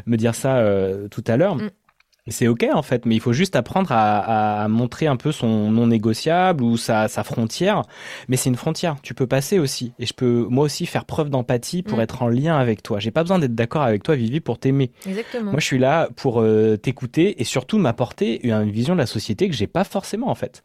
me 0.06 0.18
dire 0.18 0.36
ça 0.36 0.58
euh, 0.58 1.08
tout 1.08 1.24
à 1.26 1.36
l'heure. 1.36 1.58
Et 1.60 1.85
C'est 2.28 2.48
ok 2.48 2.66
en 2.74 2.82
fait, 2.82 3.06
mais 3.06 3.14
il 3.14 3.20
faut 3.22 3.34
juste 3.34 3.56
apprendre 3.56 3.92
à, 3.92 4.64
à- 4.64 4.68
montrer 4.68 5.06
un 5.06 5.16
peu 5.16 5.32
son 5.32 5.70
non 5.70 5.86
négociable 5.86 6.64
ou 6.64 6.76
sa, 6.76 7.08
sa 7.08 7.24
frontière. 7.24 7.84
Mais 8.30 8.36
c'est 8.36 8.50
une 8.50 8.56
frontière, 8.56 8.96
tu 9.04 9.14
peux 9.14 9.28
passer 9.28 9.60
aussi. 9.60 9.94
Et 10.00 10.08
je 10.08 10.14
peux 10.14 10.48
moi 10.50 10.66
aussi 10.66 10.88
faire 10.88 11.06
preuve 11.06 11.30
d'empathie 11.30 11.84
pour 11.84 12.00
Mm. 12.00 12.02
être 12.02 12.24
en 12.24 12.28
lien 12.28 12.58
avec 12.58 12.82
toi. 12.82 12.98
J'ai 13.00 13.12
pas 13.12 13.22
besoin 13.22 13.38
d'être 13.38 13.54
d'accord 13.54 13.84
avec 13.84 14.02
toi, 14.02 14.16
Vivi, 14.16 14.40
pour 14.40 14.58
t'aimer. 14.58 14.90
Exactement. 15.06 15.52
Moi, 15.52 15.60
je 15.60 15.66
suis 15.66 15.78
là 15.78 16.10
pour 16.16 16.42
euh, 16.42 16.78
t'écouter 16.78 17.40
et 17.40 17.44
surtout 17.44 17.78
m'apporter 17.78 18.44
une 18.48 18.72
vision 18.72 18.96
de 18.96 19.00
la 19.00 19.06
société 19.06 19.48
que 19.48 19.54
j'ai 19.56 19.68
pas 19.68 19.84
forcément 19.84 20.30
en 20.30 20.36
fait. 20.36 20.64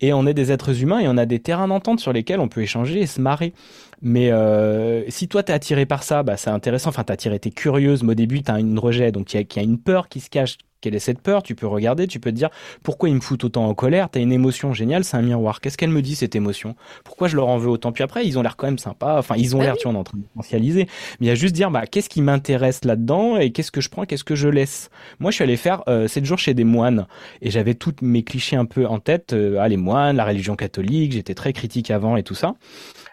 Et 0.00 0.12
on 0.12 0.28
est 0.28 0.34
des 0.34 0.52
êtres 0.52 0.80
humains 0.80 1.00
et 1.00 1.08
on 1.08 1.16
a 1.16 1.26
des 1.26 1.40
terrains 1.40 1.66
d'entente 1.66 1.98
sur 1.98 2.12
lesquels 2.12 2.38
on 2.38 2.46
peut 2.48 2.62
échanger 2.62 3.00
et 3.00 3.06
se 3.08 3.20
marrer. 3.20 3.52
Mais 4.00 4.30
euh, 4.30 5.02
si 5.10 5.26
toi 5.26 5.42
t'es 5.42 5.52
attiré 5.52 5.86
par 5.86 6.04
ça, 6.04 6.22
bah 6.22 6.36
c'est 6.36 6.50
intéressant. 6.50 6.90
Enfin, 6.90 7.02
t'es 7.02 7.12
attiré, 7.14 7.40
t'es 7.40 7.50
curieuse. 7.50 8.04
Mais 8.04 8.12
au 8.12 8.14
début, 8.14 8.42
t'as 8.42 8.60
une 8.60 8.78
rejet, 8.78 9.10
donc 9.10 9.34
il 9.34 9.40
y, 9.40 9.56
y 9.56 9.58
a 9.58 9.62
une 9.64 9.78
peur 9.80 10.08
qui 10.08 10.20
se 10.20 10.30
cache. 10.30 10.56
Quelle 10.80 10.94
est 10.94 11.00
cette 11.00 11.20
peur? 11.20 11.42
Tu 11.42 11.54
peux 11.54 11.66
regarder, 11.66 12.06
tu 12.06 12.20
peux 12.20 12.30
te 12.30 12.36
dire 12.36 12.50
pourquoi 12.82 13.08
ils 13.08 13.14
me 13.14 13.20
foutent 13.20 13.44
autant 13.44 13.66
en 13.66 13.74
colère? 13.74 14.08
T'as 14.10 14.20
une 14.20 14.32
émotion 14.32 14.72
géniale, 14.72 15.04
c'est 15.04 15.16
un 15.16 15.22
miroir. 15.22 15.60
Qu'est-ce 15.60 15.76
qu'elle 15.76 15.90
me 15.90 16.02
dit 16.02 16.14
cette 16.14 16.34
émotion? 16.34 16.74
Pourquoi 17.04 17.28
je 17.28 17.36
leur 17.36 17.48
en 17.48 17.58
veux 17.58 17.68
autant? 17.68 17.92
Puis 17.92 18.02
après, 18.02 18.26
ils 18.26 18.38
ont 18.38 18.42
l'air 18.42 18.56
quand 18.56 18.66
même 18.66 18.78
sympas. 18.78 19.18
Enfin, 19.18 19.36
ils 19.36 19.54
ont 19.56 19.58
Bah 19.58 19.64
l'air, 19.64 19.76
tu 19.76 19.88
est 19.88 19.90
en 19.90 20.04
train 20.04 20.18
de 20.18 20.24
potentialiser. 20.24 20.86
Mais 21.20 21.26
il 21.26 21.28
y 21.28 21.30
a 21.30 21.34
juste 21.34 21.54
dire, 21.54 21.70
bah, 21.70 21.86
qu'est-ce 21.86 22.08
qui 22.08 22.22
m'intéresse 22.22 22.84
là-dedans 22.84 23.36
et 23.36 23.52
qu'est-ce 23.52 23.70
que 23.70 23.80
je 23.80 23.88
prends, 23.90 24.04
qu'est-ce 24.04 24.24
que 24.24 24.34
je 24.34 24.48
laisse? 24.48 24.90
Moi, 25.18 25.30
je 25.30 25.36
suis 25.36 25.44
allé 25.44 25.56
faire 25.56 25.82
euh, 25.88 26.08
7 26.08 26.24
jours 26.24 26.38
chez 26.38 26.54
des 26.54 26.64
moines 26.64 27.06
et 27.42 27.50
j'avais 27.50 27.74
tous 27.74 27.96
mes 28.02 28.22
clichés 28.22 28.56
un 28.56 28.64
peu 28.64 28.86
en 28.86 29.00
tête. 29.00 29.32
Euh, 29.32 29.58
ah, 29.60 29.68
les 29.68 29.76
moines, 29.76 30.16
la 30.16 30.24
religion 30.24 30.56
catholique, 30.56 31.12
j'étais 31.12 31.34
très 31.34 31.52
critique 31.52 31.90
avant 31.90 32.16
et 32.16 32.22
tout 32.22 32.34
ça. 32.34 32.54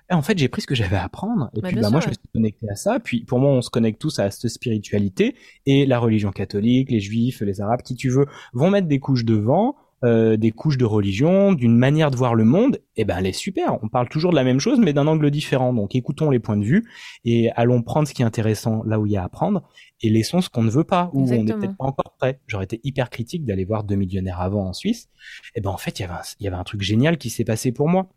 Et 0.10 0.14
en 0.14 0.22
fait, 0.22 0.38
j'ai 0.38 0.48
pris 0.48 0.62
ce 0.62 0.68
que 0.68 0.76
j'avais 0.76 0.96
à 0.96 1.04
apprendre. 1.04 1.50
Et 1.56 1.62
Bah, 1.62 1.68
puis, 1.70 1.78
bah, 1.78 1.90
moi, 1.90 2.00
je 2.00 2.08
me 2.08 2.14
suis 2.14 2.22
connecté 2.34 2.70
à 2.70 2.76
ça. 2.76 3.00
Puis, 3.00 3.26
pour 3.26 3.40
moi, 3.40 3.52
on 3.52 3.62
se 3.62 3.70
connecte 3.70 4.00
tous 4.00 4.20
à 4.20 4.32
cette 4.32 4.50
spiritualité 4.50 5.36
et 5.66 5.86
la 5.86 6.00
religion 6.00 6.32
catholique, 6.32 6.92
les 6.92 7.00
juifs, 7.02 7.42
les 7.42 7.60
arabes, 7.62 7.82
qui 7.82 7.96
tu 7.96 8.10
veux, 8.10 8.26
vont 8.54 8.70
mettre 8.70 8.88
des 8.88 9.00
couches 9.00 9.26
devant. 9.26 9.76
euh, 10.04 10.38
des 10.38 10.52
couches 10.52 10.78
de 10.78 10.86
religion, 10.86 11.54
d'une 11.54 11.76
manière 11.76 12.12
de 12.12 12.16
voir 12.18 12.36
le 12.36 12.44
monde, 12.46 12.80
et 12.98 13.04
ben 13.04 13.18
elle 13.18 13.26
est 13.26 13.32
super. 13.32 13.80
On 13.84 13.90
parle 13.90 14.08
toujours 14.10 14.30
de 14.30 14.36
la 14.36 14.44
même 14.44 14.60
chose, 14.60 14.80
mais 14.80 14.94
d'un 14.94 15.08
angle 15.08 15.32
différent. 15.32 15.74
Donc 15.74 15.96
écoutons 15.96 16.30
les 16.30 16.38
points 16.38 16.56
de 16.56 16.64
vue 16.64 16.88
et 17.26 17.50
allons 17.56 17.82
prendre 17.82 18.08
ce 18.08 18.14
qui 18.14 18.22
est 18.22 18.26
intéressant 18.26 18.84
là 18.84 19.00
où 19.00 19.08
il 19.08 19.14
y 19.14 19.18
a 19.18 19.24
à 19.24 19.30
prendre 19.30 19.64
et 20.02 20.12
laissons 20.12 20.40
ce 20.42 20.50
qu'on 20.50 20.62
ne 20.62 20.70
veut 20.70 20.84
pas, 20.84 21.10
où 21.14 21.34
on 21.34 21.44
n'est 21.44 21.54
peut-être 21.56 21.76
pas 21.76 21.86
encore 21.86 22.14
prêt. 22.20 22.40
J'aurais 22.46 22.66
été 22.66 22.80
hyper 22.84 23.10
critique 23.10 23.44
d'aller 23.44 23.66
voir 23.66 23.84
deux 23.84 23.96
millionnaires 23.96 24.40
avant 24.40 24.68
en 24.68 24.74
Suisse. 24.74 25.10
Et 25.56 25.62
ben 25.62 25.72
en 25.72 25.78
fait, 25.78 25.98
il 25.98 26.04
y 26.04 26.06
avait 26.06 26.14
un, 26.14 26.22
il 26.40 26.44
y 26.44 26.48
avait 26.48 26.58
un 26.58 26.64
truc 26.64 26.82
génial 26.84 27.18
qui 27.18 27.32
s'est 27.32 27.44
passé 27.44 27.72
pour 27.72 27.90
moi. 27.90 28.08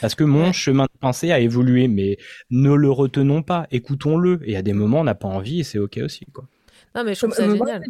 Parce 0.00 0.14
que 0.14 0.24
mon 0.24 0.52
chemin 0.52 0.84
de 0.84 0.98
pensée 1.00 1.32
a 1.32 1.38
évolué, 1.40 1.88
mais 1.88 2.18
ne 2.50 2.72
le 2.72 2.90
retenons 2.90 3.42
pas, 3.42 3.66
écoutons-le. 3.70 4.40
Et 4.44 4.56
à 4.56 4.62
des 4.62 4.72
moments, 4.72 5.00
on 5.00 5.04
n'a 5.04 5.14
pas 5.14 5.28
envie 5.28 5.60
et 5.60 5.64
c'est 5.64 5.78
ok 5.78 5.98
aussi, 6.04 6.26
quoi. 6.32 6.44
Non, 6.94 7.04
mais 7.04 7.14
je 7.14 7.20
trouve 7.20 7.34
ça 7.34 7.42
Euh, 7.44 7.54
moi, 7.54 7.66
génial. 7.66 7.82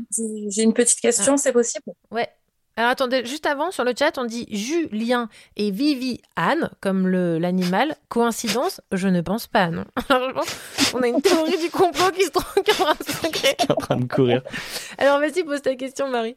j'ai- 0.50 0.62
une 0.62 0.74
petite 0.74 1.00
question, 1.00 1.36
c'est 1.36 1.52
possible? 1.52 1.84
Ouais. 2.10 2.28
Alors 2.76 2.90
attendez, 2.92 3.24
juste 3.26 3.46
avant, 3.46 3.70
sur 3.72 3.84
le 3.84 3.92
chat, 3.98 4.16
on 4.16 4.24
dit 4.24 4.46
Julien 4.50 5.28
et 5.56 5.70
Vivi 5.70 6.20
Anne, 6.36 6.70
comme 6.80 7.08
le- 7.08 7.38
l'animal. 7.38 7.96
Coïncidence? 8.08 8.80
Je 8.92 9.08
ne 9.08 9.20
pense 9.20 9.46
pas, 9.48 9.68
non. 9.68 9.84
Alors 10.08 10.28
je 10.30 10.34
pense 10.34 10.90
qu'on 10.92 11.02
a 11.02 11.08
une 11.08 11.20
théorie 11.20 11.58
du 11.58 11.70
complot 11.70 12.10
qui 12.14 12.24
se 12.24 12.30
trouve 12.30 12.46
qui 12.64 12.70
est 12.70 12.80
en 12.80 12.84
train 12.84 12.94
de 12.94 13.04
se 13.04 13.30
créer. 13.30 13.56
en 13.68 13.74
train 13.74 13.96
de 13.96 14.04
courir. 14.06 14.42
Alors 14.98 15.18
vas-y, 15.18 15.42
pose 15.44 15.60
ta 15.62 15.74
question, 15.74 16.08
Marie. 16.08 16.36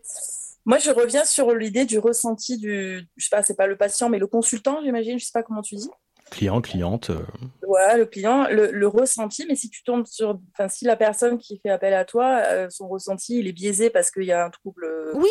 Moi, 0.65 0.77
je 0.77 0.89
reviens 0.91 1.25
sur 1.25 1.53
l'idée 1.53 1.85
du 1.85 1.99
ressenti 1.99 2.57
du, 2.57 3.07
je 3.17 3.23
sais 3.25 3.29
pas, 3.35 3.43
c'est 3.43 3.55
pas 3.57 3.67
le 3.67 3.77
patient, 3.77 4.09
mais 4.09 4.19
le 4.19 4.27
consultant, 4.27 4.79
j'imagine, 4.83 5.19
je 5.19 5.25
sais 5.25 5.31
pas 5.33 5.43
comment 5.43 5.61
tu 5.61 5.75
dis. 5.75 5.89
Client, 6.31 6.61
cliente. 6.61 7.09
euh, 7.09 7.19
Ouais, 7.67 7.97
le 7.97 8.05
client, 8.05 8.47
le, 8.49 8.71
le 8.71 8.87
ressenti, 8.87 9.45
mais 9.47 9.55
si 9.55 9.69
tu 9.69 9.83
tombes 9.83 10.05
sur, 10.05 10.39
enfin, 10.53 10.69
si 10.69 10.85
la 10.85 10.95
personne 10.95 11.37
qui 11.37 11.59
fait 11.61 11.69
appel 11.69 11.93
à 11.93 12.05
toi, 12.05 12.41
euh, 12.47 12.69
son 12.69 12.87
ressenti, 12.87 13.39
il 13.39 13.47
est 13.47 13.51
biaisé 13.53 13.89
parce 13.89 14.09
qu'il 14.09 14.23
y 14.23 14.31
a 14.31 14.45
un 14.45 14.49
trouble 14.49 14.85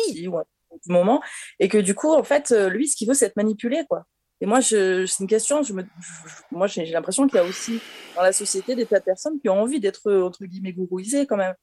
psy 0.09 0.27
ou 0.27 0.37
un 0.37 0.43
trouble 0.43 0.81
du 0.85 0.91
moment, 0.93 1.21
et 1.59 1.67
que 1.67 1.77
du 1.77 1.95
coup, 1.95 2.13
en 2.13 2.23
fait, 2.23 2.51
euh, 2.51 2.69
lui, 2.69 2.87
ce 2.87 2.95
qu'il 2.95 3.07
veut, 3.07 3.13
c'est 3.15 3.25
être 3.25 3.35
manipulé, 3.35 3.83
quoi. 3.89 4.03
Et 4.41 4.45
moi, 4.45 4.61
c'est 4.61 5.05
une 5.19 5.27
question, 5.27 5.63
je 5.63 5.73
me, 5.73 5.83
je- 5.83 6.41
moi, 6.51 6.67
j'ai 6.67 6.85
l'impression 6.85 7.27
qu'il 7.27 7.37
y 7.37 7.39
a 7.39 7.45
aussi 7.45 7.79
dans 8.15 8.21
la 8.23 8.33
société 8.33 8.75
des 8.75 8.85
tas 8.85 8.99
de 8.99 9.03
personnes 9.05 9.39
qui 9.39 9.49
ont 9.49 9.61
envie 9.61 9.79
d'être, 9.79 10.11
entre 10.11 10.45
guillemets, 10.45 10.73
gourouisées 10.73 11.25
quand 11.25 11.37
même. 11.37 11.55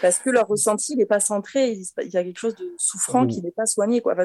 Parce 0.00 0.18
que 0.18 0.30
leur 0.30 0.46
ressenti, 0.48 0.96
n'est 0.96 1.06
pas 1.06 1.20
centré, 1.20 1.72
il, 1.72 1.84
y 2.12 2.16
a 2.16 2.24
quelque 2.24 2.38
chose 2.38 2.54
de 2.56 2.72
souffrant 2.78 3.24
Oh. 3.24 3.26
qui 3.26 3.42
n'est 3.42 3.50
pas 3.50 3.66
soigné, 3.66 4.00
quoi. 4.00 4.12
Enfin, 4.14 4.24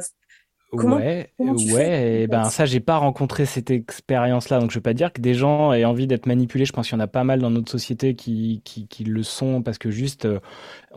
Comment- 0.72 0.98
ouais, 0.98 1.32
comment 1.38 1.54
ouais, 1.54 2.24
et 2.24 2.28
ben 2.28 2.44
ça 2.50 2.66
j'ai 2.66 2.82
pas 2.82 2.98
rencontré 2.98 3.46
cette 3.46 3.72
expérience-là, 3.72 4.60
donc 4.60 4.70
je 4.72 4.76
veux 4.76 4.82
pas 4.82 4.94
dire 4.94 5.14
que 5.14 5.22
des 5.22 5.34
gens 5.34 5.72
aient 5.72 5.86
envie 5.86 6.08
d'être 6.08 6.26
manipulés. 6.26 6.66
Je 6.66 6.74
pense 6.74 6.90
qu'il 6.90 6.98
y 6.98 7.02
en 7.02 7.04
a 7.04 7.08
pas 7.08 7.24
mal 7.24 7.40
dans 7.40 7.50
notre 7.50 7.72
société 7.72 8.16
qui 8.16 8.62
qui, 8.66 8.86
qui 8.90 9.06
le 9.06 9.24
sont 9.24 9.62
parce 9.62 9.78
que 9.78 9.90
juste 9.92 10.26
euh, 10.26 10.42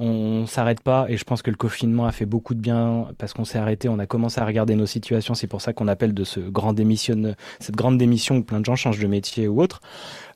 on 0.01 0.47
s'arrête 0.47 0.81
pas. 0.81 1.05
Et 1.09 1.19
je 1.19 1.25
pense 1.25 1.43
que 1.43 1.51
le 1.51 1.57
confinement 1.57 2.07
a 2.07 2.13
fait 2.13 2.25
beaucoup 2.25 2.55
de 2.55 2.61
bien 2.61 3.09
parce 3.19 3.35
qu'on 3.35 3.45
s'est 3.45 3.59
arrêté, 3.59 3.89
on 3.89 3.99
a 3.99 4.07
commencé 4.07 4.41
à 4.41 4.47
regarder 4.47 4.75
nos 4.75 4.87
situations. 4.87 5.35
C'est 5.35 5.47
pour 5.47 5.61
ça 5.61 5.75
qu'on 5.75 5.89
appelle 5.89 6.15
de 6.15 6.25
ce 6.25 6.41
grand 6.41 6.73
démission, 6.73 7.35
cette 7.59 7.77
grande 7.77 7.99
démission 7.99 8.39
où 8.39 8.43
plein 8.43 8.61
de 8.61 8.65
gens 8.65 8.77
changent 8.77 8.99
de 8.99 9.07
métier 9.07 9.47
ou 9.47 9.61
autre. 9.61 9.81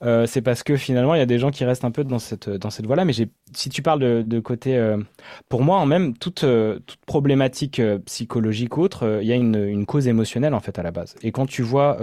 Euh, 0.03 0.27
c'est 0.27 0.43
parce 0.43 0.63
que 0.63 0.77
finalement 0.77 1.15
il 1.15 1.19
y 1.19 1.23
a 1.23 1.27
des 1.27 1.39
gens 1.39 1.51
qui 1.51 1.65
restent 1.65 1.85
un 1.85 1.91
peu 1.91 2.05
dans 2.05 2.19
cette 2.19 2.51
dans 2.51 2.71
cette 2.71 2.87
voie-là. 2.87 3.07
Mais 3.07 3.15
si 3.15 3.69
tu 3.71 3.81
parles 3.81 4.25
de, 4.25 4.41
côté, 4.41 4.77
euh, 4.77 4.99
pour 5.49 5.63
moi 5.63 5.79
en 5.79 5.87
même 5.87 6.15
toute 6.15 6.45
euh, 6.45 6.79
toute 6.87 7.01
problématique 7.07 7.81
psychologique 8.05 8.77
ou 8.77 8.83
autre, 8.83 9.21
il 9.23 9.29
y 9.29 9.33
a 9.33 9.37
une, 9.37 9.87
cause 9.87 10.09
émotionnelle 10.09 10.55
en 10.55 10.61
fait 10.61 10.79
à 10.79 10.83
la 10.83 10.91
base. 10.91 11.15
Et 11.23 11.33
quand 11.33 11.47
tu 11.47 11.63
vois 11.63 11.99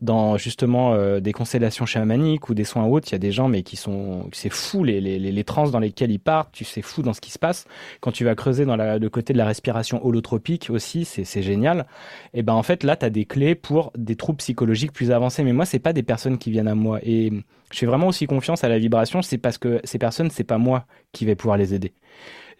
dans 0.00 0.36
justement 0.36 0.96
des 1.20 1.32
constellations 1.32 1.86
chamaniques 1.86 2.48
ou 2.48 2.54
des 2.54 2.64
soins 2.64 2.84
autres, 2.84 3.08
il 3.10 3.12
y 3.12 3.16
a 3.16 3.18
des 3.18 3.32
gens 3.32 3.48
mais 3.48 3.62
qui 3.62 3.76
sont 3.76 4.28
c'est 4.32 4.50
fou 4.50 4.84
les 4.84 5.00
les 5.00 5.18
les, 5.18 5.32
les 5.32 5.44
trans 5.44 5.68
dans 5.68 5.78
lesquels 5.78 6.10
ils 6.10 6.18
partent, 6.18 6.52
tu 6.52 6.64
sais 6.64 6.82
fou 6.82 6.93
dans 7.02 7.12
ce 7.12 7.20
qui 7.20 7.30
se 7.30 7.38
passe. 7.38 7.66
Quand 8.00 8.12
tu 8.12 8.24
vas 8.24 8.34
creuser 8.34 8.64
dans 8.64 8.76
le 8.76 9.08
côté 9.08 9.32
de 9.32 9.38
la 9.38 9.46
respiration 9.46 10.04
holotropique 10.04 10.70
aussi, 10.70 11.04
c'est 11.04 11.42
génial. 11.42 11.86
Et 12.32 12.42
ben 12.42 12.54
en 12.54 12.62
fait 12.62 12.82
là 12.82 12.96
tu 12.96 13.06
as 13.06 13.10
des 13.10 13.24
clés 13.24 13.54
pour 13.54 13.92
des 13.96 14.16
troubles 14.16 14.38
psychologiques 14.38 14.92
plus 14.92 15.10
avancés. 15.10 15.44
Mais 15.44 15.52
moi 15.52 15.64
c'est 15.64 15.78
pas 15.78 15.92
des 15.92 16.02
personnes 16.02 16.38
qui 16.38 16.50
viennent 16.50 16.68
à 16.68 16.74
moi 16.74 17.00
et 17.02 17.32
je 17.72 17.78
fais 17.78 17.86
vraiment 17.86 18.08
aussi 18.08 18.26
confiance 18.26 18.64
à 18.64 18.68
la 18.68 18.78
vibration. 18.78 19.22
C'est 19.22 19.38
parce 19.38 19.58
que 19.58 19.80
ces 19.84 19.98
personnes 19.98 20.30
c'est 20.30 20.44
pas 20.44 20.58
moi 20.58 20.86
qui 21.12 21.24
vais 21.26 21.36
pouvoir 21.36 21.56
les 21.56 21.74
aider 21.74 21.92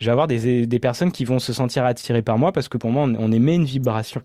je 0.01 0.07
vais 0.07 0.13
avoir 0.13 0.27
des, 0.27 0.67
des 0.67 0.79
personnes 0.79 1.13
qui 1.13 1.25
vont 1.25 1.39
se 1.39 1.53
sentir 1.53 1.85
attirées 1.85 2.23
par 2.23 2.39
moi 2.39 2.53
parce 2.53 2.69
que 2.69 2.79
pour 2.79 2.91
moi, 2.91 3.05
on 3.05 3.33
émet 3.33 3.55
une 3.55 3.65
vibration. 3.65 4.23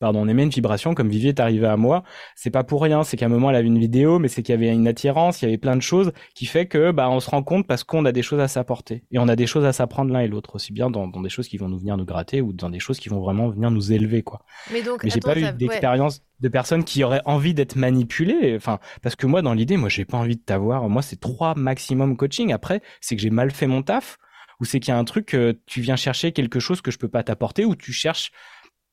Pardon, 0.00 0.20
on 0.20 0.28
émet 0.28 0.44
une 0.44 0.50
vibration 0.50 0.94
comme 0.94 1.08
Vivier 1.08 1.30
est 1.30 1.40
arrivé 1.40 1.66
à 1.66 1.76
moi. 1.76 2.04
C'est 2.36 2.50
pas 2.50 2.64
pour 2.64 2.82
rien, 2.82 3.02
c'est 3.02 3.16
qu'à 3.16 3.26
un 3.26 3.28
moment 3.28 3.50
elle 3.50 3.56
avait 3.56 3.66
une 3.66 3.78
vidéo, 3.78 4.18
mais 4.18 4.28
c'est 4.28 4.42
qu'il 4.42 4.52
y 4.52 4.58
avait 4.58 4.72
une 4.72 4.86
attirance, 4.86 5.42
il 5.42 5.46
y 5.46 5.48
avait 5.48 5.58
plein 5.58 5.76
de 5.76 5.82
choses 5.82 6.12
qui 6.34 6.46
fait 6.46 6.66
que 6.66 6.92
bah 6.92 7.10
on 7.10 7.20
se 7.20 7.28
rend 7.30 7.42
compte 7.42 7.66
parce 7.66 7.84
qu'on 7.84 8.04
a 8.04 8.12
des 8.12 8.22
choses 8.22 8.40
à 8.40 8.48
s'apporter 8.48 9.04
et 9.10 9.18
on 9.18 9.28
a 9.28 9.36
des 9.36 9.46
choses 9.46 9.64
à 9.64 9.72
s'apprendre 9.72 10.12
l'un 10.12 10.20
et 10.20 10.28
l'autre 10.28 10.54
aussi 10.54 10.72
bien 10.72 10.90
dans, 10.90 11.08
dans 11.08 11.20
des 11.20 11.28
choses 11.28 11.48
qui 11.48 11.56
vont 11.56 11.68
nous 11.68 11.78
venir 11.78 11.96
nous 11.96 12.04
gratter 12.04 12.40
ou 12.40 12.52
dans 12.52 12.70
des 12.70 12.80
choses 12.80 12.98
qui 12.98 13.08
vont 13.08 13.20
vraiment 13.20 13.48
venir 13.48 13.70
nous 13.70 13.92
élever 13.92 14.22
quoi. 14.22 14.42
Mais 14.72 14.82
donc, 14.82 15.02
Mais 15.02 15.10
j'ai 15.10 15.20
pas 15.20 15.38
eu 15.38 15.52
d'expérience 15.52 16.22
de 16.40 16.48
personnes 16.48 16.84
qui 16.84 17.02
auraient 17.04 17.22
envie 17.24 17.54
d'être 17.54 17.76
manipulées. 17.76 18.54
Enfin, 18.56 18.78
parce 19.02 19.16
que 19.16 19.26
moi, 19.26 19.42
dans 19.42 19.54
l'idée, 19.54 19.76
moi, 19.76 19.88
j'ai 19.88 20.04
pas 20.04 20.18
envie 20.18 20.36
de 20.36 20.42
t'avoir. 20.42 20.88
Moi, 20.88 21.02
c'est 21.02 21.18
trois 21.18 21.54
maximum 21.54 22.16
coaching. 22.16 22.52
Après, 22.52 22.80
c'est 23.00 23.16
que 23.16 23.22
j'ai 23.22 23.30
mal 23.30 23.50
fait 23.50 23.66
mon 23.66 23.82
taf 23.82 24.18
ou 24.60 24.64
c'est 24.64 24.80
qu'il 24.80 24.92
y 24.92 24.96
a 24.96 24.98
un 24.98 25.04
truc, 25.04 25.36
tu 25.66 25.80
viens 25.80 25.96
chercher 25.96 26.32
quelque 26.32 26.58
chose 26.58 26.80
que 26.80 26.90
je 26.90 26.98
peux 26.98 27.08
pas 27.08 27.22
t'apporter 27.22 27.64
ou 27.64 27.76
tu 27.76 27.92
cherches 27.92 28.32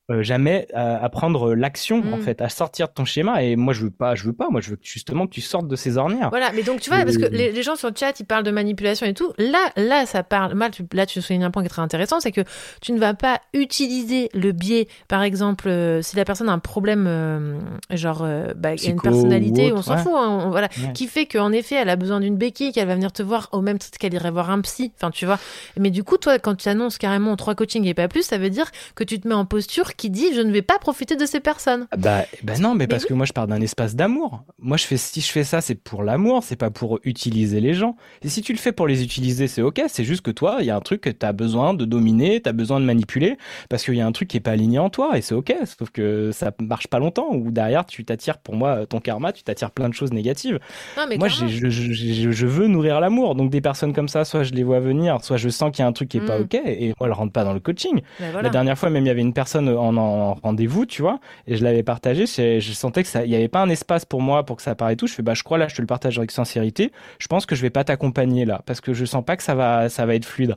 euh, 0.08 0.22
jamais 0.22 0.68
à, 0.72 1.08
prendre 1.08 1.54
l'action 1.54 1.96
en 2.12 2.18
mm. 2.18 2.20
fait, 2.20 2.40
à 2.40 2.48
sortir 2.48 2.86
de 2.86 2.92
ton 2.92 3.04
schéma. 3.04 3.42
Et 3.42 3.56
moi, 3.56 3.74
je 3.74 3.82
veux 3.82 3.90
pas, 3.90 4.14
je 4.14 4.22
veux 4.22 4.32
pas. 4.32 4.48
Moi, 4.50 4.60
je 4.60 4.70
veux 4.70 4.78
justement 4.80 5.26
que 5.26 5.32
tu 5.32 5.40
sortes 5.40 5.66
de 5.66 5.74
ces 5.74 5.98
ornières. 5.98 6.30
Voilà, 6.30 6.52
mais 6.52 6.62
donc 6.62 6.80
tu 6.80 6.90
vois, 6.90 7.02
parce 7.04 7.18
que 7.18 7.24
les, 7.24 7.62
gens 7.64 7.74
sur 7.74 7.88
le 7.88 7.94
chat, 7.98 8.20
ils 8.20 8.24
parlent 8.24 8.44
de 8.44 8.52
manipulation 8.52 9.04
et 9.04 9.14
tout. 9.14 9.32
Là, 9.36 9.72
là, 9.76 10.06
ça 10.06 10.22
parle. 10.22 10.54
Mal, 10.54 10.70
là, 10.92 11.06
tu 11.06 11.20
soulignes 11.20 11.42
un 11.42 11.50
point 11.50 11.62
qui 11.62 11.66
est 11.66 11.70
très 11.70 11.82
intéressant, 11.82 12.20
c'est 12.20 12.30
que 12.30 12.42
tu 12.80 12.92
ne 12.92 13.00
vas 13.00 13.14
pas 13.14 13.40
utiliser 13.52 14.28
le 14.32 14.52
biais, 14.52 14.86
par 15.08 15.24
exemple, 15.24 15.68
euh, 15.68 16.02
si 16.02 16.14
la 16.14 16.24
personne 16.24 16.48
a 16.48 16.52
un 16.52 16.60
problème, 16.60 17.06
euh, 17.08 17.58
genre, 17.90 18.24
bah, 18.54 18.74
une 18.84 19.00
personnalité, 19.00 19.72
on 19.72 19.82
s'en 19.82 19.96
fout, 19.96 20.12
hein, 20.14 20.50
voilà, 20.50 20.68
qui 20.94 21.08
fait 21.08 21.26
qu'en 21.26 21.50
effet, 21.50 21.74
elle 21.74 21.90
a 21.90 21.96
besoin 21.96 22.20
d'une 22.20 22.36
béquille, 22.36 22.70
qu'elle 22.70 22.86
va 22.86 22.94
venir 22.94 23.10
te 23.10 23.24
voir 23.24 23.48
au 23.50 23.60
même 23.60 23.78
titre 23.78 23.98
qu'elle 23.98 24.14
irait 24.14 24.30
voir 24.30 24.50
un 24.50 24.60
psy. 24.60 24.92
Enfin, 24.96 25.10
tu 25.10 25.26
vois. 25.26 25.40
Mais 25.76 25.90
du 25.90 26.04
coup, 26.04 26.16
toi, 26.16 26.38
quand 26.38 26.54
tu 26.54 26.68
annonces 26.68 26.96
carrément 26.96 27.34
trois 27.34 27.56
coachings 27.56 27.86
et 27.86 27.94
pas 27.94 28.06
plus, 28.06 28.22
ça 28.22 28.38
veut 28.38 28.50
dire 28.50 28.70
que 28.94 29.02
tu 29.02 29.18
te 29.18 29.26
mets 29.26 29.34
en 29.34 29.46
posture 29.46 29.95
qui 29.96 30.10
dit 30.10 30.34
je 30.34 30.40
ne 30.40 30.52
vais 30.52 30.62
pas 30.62 30.78
profiter 30.78 31.16
de 31.16 31.26
ces 31.26 31.40
personnes. 31.40 31.86
Bah, 31.96 32.24
bah 32.42 32.58
non, 32.58 32.74
mais, 32.74 32.86
parce 32.86 33.04
que 33.04 33.14
moi 33.14 33.26
je 33.26 33.32
parle 33.32 33.48
d'un 33.48 33.60
espace 33.60 33.94
d'amour. 33.94 34.44
Moi 34.58 34.76
je 34.76 34.84
fais 34.84 34.96
si 34.96 35.20
je 35.20 35.30
fais 35.30 35.44
ça, 35.44 35.60
c'est 35.60 35.74
pour 35.74 36.02
l'amour, 36.02 36.42
c'est 36.42 36.56
pas 36.56 36.70
pour 36.70 37.00
utiliser 37.04 37.60
les 37.60 37.74
gens. 37.74 37.96
Et 38.22 38.28
si 38.28 38.42
tu 38.42 38.52
le 38.52 38.58
fais 38.58 38.72
pour 38.72 38.86
les 38.86 39.02
utiliser, 39.02 39.48
c'est 39.48 39.62
OK, 39.62 39.82
c'est 39.88 40.04
juste 40.04 40.22
que 40.22 40.30
toi, 40.30 40.58
il 40.60 40.66
y 40.66 40.70
a 40.70 40.76
un 40.76 40.80
truc 40.80 41.00
que 41.00 41.10
tu 41.10 41.24
as 41.24 41.32
besoin 41.32 41.74
de 41.74 41.84
dominer, 41.84 42.40
tu 42.40 42.48
as 42.48 42.52
besoin 42.52 42.80
de 42.80 42.84
manipuler 42.84 43.36
parce 43.68 43.84
qu'il 43.84 43.94
y 43.94 44.00
a 44.00 44.06
un 44.06 44.12
truc 44.12 44.28
qui 44.28 44.36
est 44.36 44.40
pas 44.40 44.52
aligné 44.52 44.78
en 44.78 44.90
toi 44.90 45.16
et 45.16 45.22
c'est 45.22 45.34
OK, 45.34 45.54
sauf 45.64 45.90
que 45.90 46.30
ça 46.32 46.52
marche 46.60 46.88
pas 46.88 46.98
longtemps 46.98 47.28
ou 47.32 47.50
derrière 47.50 47.86
tu 47.86 48.04
t'attires 48.04 48.38
pour 48.38 48.54
moi 48.54 48.86
ton 48.86 49.00
karma, 49.00 49.32
tu 49.32 49.42
t'attires 49.42 49.70
plein 49.70 49.88
de 49.88 49.94
choses 49.94 50.12
négatives. 50.12 50.58
moi 51.18 51.28
je, 51.28 51.46
je, 51.46 51.68
je, 51.68 52.30
je, 52.30 52.46
veux 52.46 52.66
nourrir 52.66 53.00
l'amour. 53.00 53.34
Donc 53.34 53.50
des 53.50 53.60
personnes 53.60 53.92
comme 53.92 54.08
ça, 54.08 54.24
soit 54.24 54.42
je 54.42 54.52
les 54.52 54.62
vois 54.62 54.80
venir, 54.80 55.22
soit 55.22 55.36
je 55.36 55.48
sens 55.48 55.70
qu'il 55.70 55.82
y 55.82 55.84
a 55.84 55.88
un 55.88 55.92
truc 55.92 56.08
qui 56.08 56.18
est 56.18 56.26
pas 56.26 56.38
mm. 56.38 56.42
OK 56.42 56.54
et 56.54 56.94
moi 56.98 57.08
elle 57.08 57.12
rentre 57.12 57.32
pas 57.32 57.44
dans 57.44 57.52
le 57.52 57.60
coaching. 57.60 58.00
Ben 58.20 58.42
La 58.42 58.50
dernière 58.50 58.78
fois 58.78 58.90
même 58.90 59.04
il 59.04 59.08
y 59.08 59.10
avait 59.10 59.20
une 59.20 59.34
personne 59.34 59.68
en, 59.68 59.85
en 59.94 60.34
rendez-vous, 60.34 60.86
tu 60.86 61.02
vois, 61.02 61.20
et 61.46 61.56
je 61.56 61.64
l'avais 61.64 61.82
partagé, 61.82 62.26
je 62.26 62.72
sentais 62.72 63.02
que 63.02 63.08
ça, 63.08 63.24
il 63.24 63.30
y 63.30 63.36
avait 63.36 63.48
pas 63.48 63.60
un 63.60 63.68
espace 63.68 64.04
pour 64.04 64.20
moi 64.20 64.44
pour 64.44 64.56
que 64.56 64.62
ça 64.62 64.72
apparaisse 64.72 64.96
tout. 64.96 65.06
Je 65.06 65.14
fais, 65.14 65.22
bah, 65.22 65.34
je 65.34 65.42
crois 65.42 65.58
là, 65.58 65.68
je 65.68 65.76
te 65.76 65.80
le 65.80 65.86
partage 65.86 66.18
avec 66.18 66.30
sincérité. 66.30 66.92
Je 67.18 67.26
pense 67.26 67.46
que 67.46 67.54
je 67.54 67.62
vais 67.62 67.70
pas 67.70 67.84
t'accompagner 67.84 68.44
là, 68.44 68.62
parce 68.66 68.80
que 68.80 68.94
je 68.94 69.04
sens 69.04 69.24
pas 69.24 69.36
que 69.36 69.42
ça 69.42 69.54
va, 69.54 69.88
ça 69.88 70.06
va 70.06 70.14
être 70.14 70.24
fluide. 70.24 70.56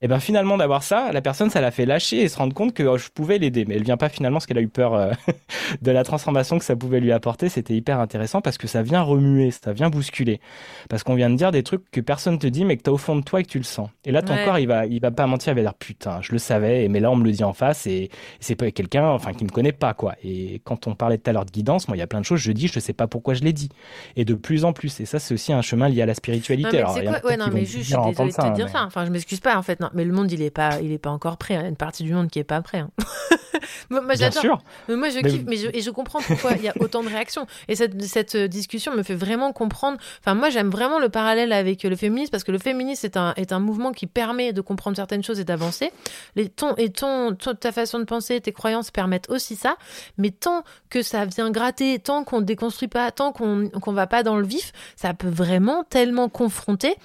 Et 0.00 0.06
ben 0.06 0.20
finalement 0.20 0.56
d'avoir 0.56 0.84
ça, 0.84 1.10
la 1.12 1.20
personne 1.20 1.50
ça 1.50 1.60
l'a 1.60 1.72
fait 1.72 1.84
lâcher 1.84 2.22
et 2.22 2.28
se 2.28 2.38
rendre 2.38 2.54
compte 2.54 2.72
que 2.72 2.84
oh, 2.84 2.96
je 2.96 3.08
pouvais 3.08 3.38
l'aider, 3.38 3.64
mais 3.66 3.74
elle 3.74 3.82
vient 3.82 3.96
pas 3.96 4.08
finalement 4.08 4.36
parce 4.36 4.46
qu'elle 4.46 4.58
a 4.58 4.62
eu 4.62 4.68
peur 4.68 4.94
euh, 4.94 5.10
de 5.82 5.90
la 5.90 6.04
transformation 6.04 6.56
que 6.56 6.64
ça 6.64 6.76
pouvait 6.76 7.00
lui 7.00 7.10
apporter. 7.10 7.48
C'était 7.48 7.74
hyper 7.74 7.98
intéressant 7.98 8.40
parce 8.40 8.58
que 8.58 8.68
ça 8.68 8.82
vient 8.82 9.02
remuer, 9.02 9.50
ça 9.50 9.72
vient 9.72 9.90
bousculer, 9.90 10.40
parce 10.88 11.02
qu'on 11.02 11.16
vient 11.16 11.30
de 11.30 11.34
dire 11.34 11.50
des 11.50 11.64
trucs 11.64 11.90
que 11.90 12.00
personne 12.00 12.38
te 12.38 12.46
dit 12.46 12.64
mais 12.64 12.76
que 12.76 12.82
tu 12.82 12.90
as 12.90 12.92
au 12.92 12.96
fond 12.96 13.16
de 13.16 13.22
toi 13.22 13.40
et 13.40 13.42
que 13.42 13.48
tu 13.48 13.58
le 13.58 13.64
sens. 13.64 13.90
Et 14.04 14.12
là 14.12 14.22
ton 14.22 14.36
corps 14.44 14.60
il 14.60 14.68
va, 14.68 14.86
il 14.86 15.00
va 15.00 15.10
pas 15.10 15.26
mentir, 15.26 15.52
il 15.52 15.56
va 15.56 15.62
dire 15.62 15.74
putain, 15.74 16.20
je 16.22 16.30
le 16.30 16.38
savais, 16.38 16.86
mais 16.86 17.00
là 17.00 17.10
on 17.10 17.16
me 17.16 17.24
le 17.24 17.32
dit 17.32 17.44
en 17.44 17.52
face 17.52 17.86
et, 17.86 18.10
c'est 18.38 18.54
pas 18.54 18.67
quelqu'un, 18.72 19.06
enfin 19.06 19.32
qui 19.32 19.44
me 19.44 19.50
connaît 19.50 19.72
pas 19.72 19.94
quoi. 19.94 20.14
Et 20.22 20.60
quand 20.64 20.86
on 20.86 20.94
parlait 20.94 21.18
tout 21.18 21.30
à 21.30 21.32
l'heure 21.32 21.44
de 21.44 21.50
guidance, 21.50 21.88
moi 21.88 21.96
il 21.96 22.00
y 22.00 22.02
a 22.02 22.06
plein 22.06 22.20
de 22.20 22.24
choses 22.24 22.40
je 22.40 22.52
dis, 22.52 22.68
je 22.68 22.80
sais 22.80 22.92
pas 22.92 23.06
pourquoi 23.06 23.34
je 23.34 23.42
l'ai 23.42 23.52
dit, 23.52 23.68
et 24.16 24.24
de 24.24 24.34
plus 24.34 24.64
en 24.64 24.72
plus. 24.72 25.00
Et 25.00 25.06
ça 25.06 25.18
c'est 25.18 25.34
aussi 25.34 25.52
un 25.52 25.62
chemin 25.62 25.88
lié 25.88 26.02
à 26.02 26.06
la 26.06 26.14
spiritualité. 26.14 26.82
Non, 26.82 26.94
mais 26.94 27.00
Alors, 27.06 27.20
quoi 27.20 27.30
ouais, 27.30 27.36
non 27.36 27.46
mais 27.52 27.64
juste, 27.64 27.90
je 27.90 27.94
suis 27.94 28.10
désolée 28.10 28.30
de 28.30 28.36
te 28.36 28.54
dire 28.54 28.68
ça. 28.68 28.84
Enfin 28.84 29.04
je 29.04 29.10
m'excuse 29.10 29.40
pas 29.40 29.56
en 29.56 29.62
fait, 29.62 29.80
non, 29.80 29.90
mais 29.94 30.04
le 30.04 30.12
monde 30.12 30.30
il 30.32 30.42
est 30.42 30.50
pas 30.50 30.80
il 30.80 30.92
est 30.92 30.98
pas 30.98 31.10
encore 31.10 31.36
prêt. 31.36 31.54
Il 31.54 31.60
y 31.60 31.64
a 31.64 31.68
une 31.68 31.76
partie 31.76 32.02
du 32.02 32.12
monde 32.12 32.28
qui 32.28 32.38
est 32.38 32.44
pas 32.44 32.60
prêt. 32.62 32.78
Hein. 32.78 32.90
moi, 33.90 34.00
Bien 34.14 34.30
sûr. 34.30 34.58
Moi, 34.88 35.10
je 35.10 35.20
kiffe, 35.20 35.44
mais 35.46 35.56
je, 35.56 35.68
et 35.72 35.80
je 35.80 35.90
comprends 35.90 36.20
pourquoi 36.20 36.52
il 36.52 36.62
y 36.62 36.68
a 36.68 36.74
autant 36.80 37.02
de 37.02 37.08
réactions. 37.08 37.46
Et 37.68 37.76
cette, 37.76 38.00
cette 38.02 38.36
discussion 38.36 38.94
me 38.94 39.02
fait 39.02 39.14
vraiment 39.14 39.52
comprendre. 39.52 39.98
Enfin, 40.20 40.34
moi, 40.34 40.50
j'aime 40.50 40.70
vraiment 40.70 40.98
le 40.98 41.08
parallèle 41.08 41.52
avec 41.52 41.82
le 41.82 41.96
féminisme 41.96 42.30
parce 42.30 42.44
que 42.44 42.52
le 42.52 42.58
féminisme 42.58 43.06
est 43.06 43.16
un, 43.16 43.34
est 43.36 43.52
un 43.52 43.60
mouvement 43.60 43.92
qui 43.92 44.06
permet 44.06 44.52
de 44.52 44.60
comprendre 44.60 44.96
certaines 44.96 45.22
choses 45.22 45.40
et 45.40 45.44
d'avancer. 45.44 45.90
Les 46.36 46.48
ton 46.48 46.74
et 46.76 46.90
ton, 46.90 47.34
ta 47.34 47.72
façon 47.72 47.98
de 47.98 48.04
penser, 48.04 48.40
tes 48.40 48.52
croyances 48.58 48.90
permettent 48.90 49.30
aussi 49.30 49.56
ça. 49.56 49.76
Mais 50.18 50.30
tant 50.30 50.64
que 50.90 51.02
ça 51.02 51.24
vient 51.24 51.50
gratter, 51.50 51.98
tant 51.98 52.24
qu'on 52.24 52.40
ne 52.40 52.44
déconstruit 52.44 52.88
pas, 52.88 53.10
tant 53.10 53.32
qu'on 53.32 53.70
qu'on 53.70 53.92
va 53.92 54.06
pas 54.06 54.22
dans 54.22 54.36
le 54.36 54.46
vif, 54.46 54.72
ça 54.96 55.14
peut 55.14 55.28
vraiment 55.30 55.84
tellement 55.84 56.28
confronter 56.28 56.96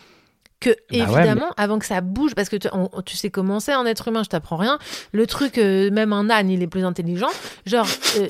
que 0.63 0.69
bah 0.69 0.97
évidemment 0.97 1.49
avant 1.57 1.77
que 1.77 1.85
ça 1.85 1.99
bouge 1.99 2.35
parce 2.35 2.47
que 2.47 2.55
tu, 2.55 3.17
sais 3.17 3.29
comment 3.29 3.59
c'est 3.59 3.73
un 3.73 3.85
être 3.85 4.07
humain 4.07 4.23
je 4.23 4.29
t'apprends 4.29 4.55
rien. 4.55 4.79
Le 5.11 5.27
truc 5.27 5.57
euh, 5.57 5.91
même 5.91 6.13
un 6.13 6.29
âne 6.29 6.49
il 6.49 6.63
est 6.63 6.67
plus 6.67 6.85
intelligent. 6.85 7.29
Genre 7.65 7.87
euh, 8.17 8.27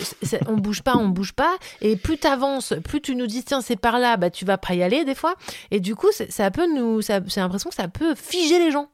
on 0.48 0.58
bouge 0.58 0.82
pas 0.82 0.96
on 0.96 1.10
bouge 1.10 1.34
pas. 1.34 1.56
Et 1.82 1.96
plus 1.96 2.18
t'avances 2.18 2.74
plus 2.84 3.02
tu 3.02 3.16
nous 3.16 3.28
dis 3.28 3.44
tiens 3.44 3.62
c'est 3.62 3.76
par 3.76 4.00
là 4.00 4.18
bah 4.18 4.32
tu 4.32 4.46
vas 4.46 4.58
pas 4.58 4.74
y 4.74 4.82
aller 4.82 5.06
des 5.06 5.16
fois. 5.16 5.36
Et 5.70 5.80
du 5.80 5.96
coup 5.96 6.10
ça 6.12 6.52
peut 6.52 6.68
nous 6.74 7.02
ça, 7.02 7.20
j'ai 7.26 7.40
l'impression 7.40 7.70
que 7.70 7.76
ça 7.76 7.88
peut 7.88 8.16
figer 8.16 8.58
les 8.58 8.72
gens 8.72 8.90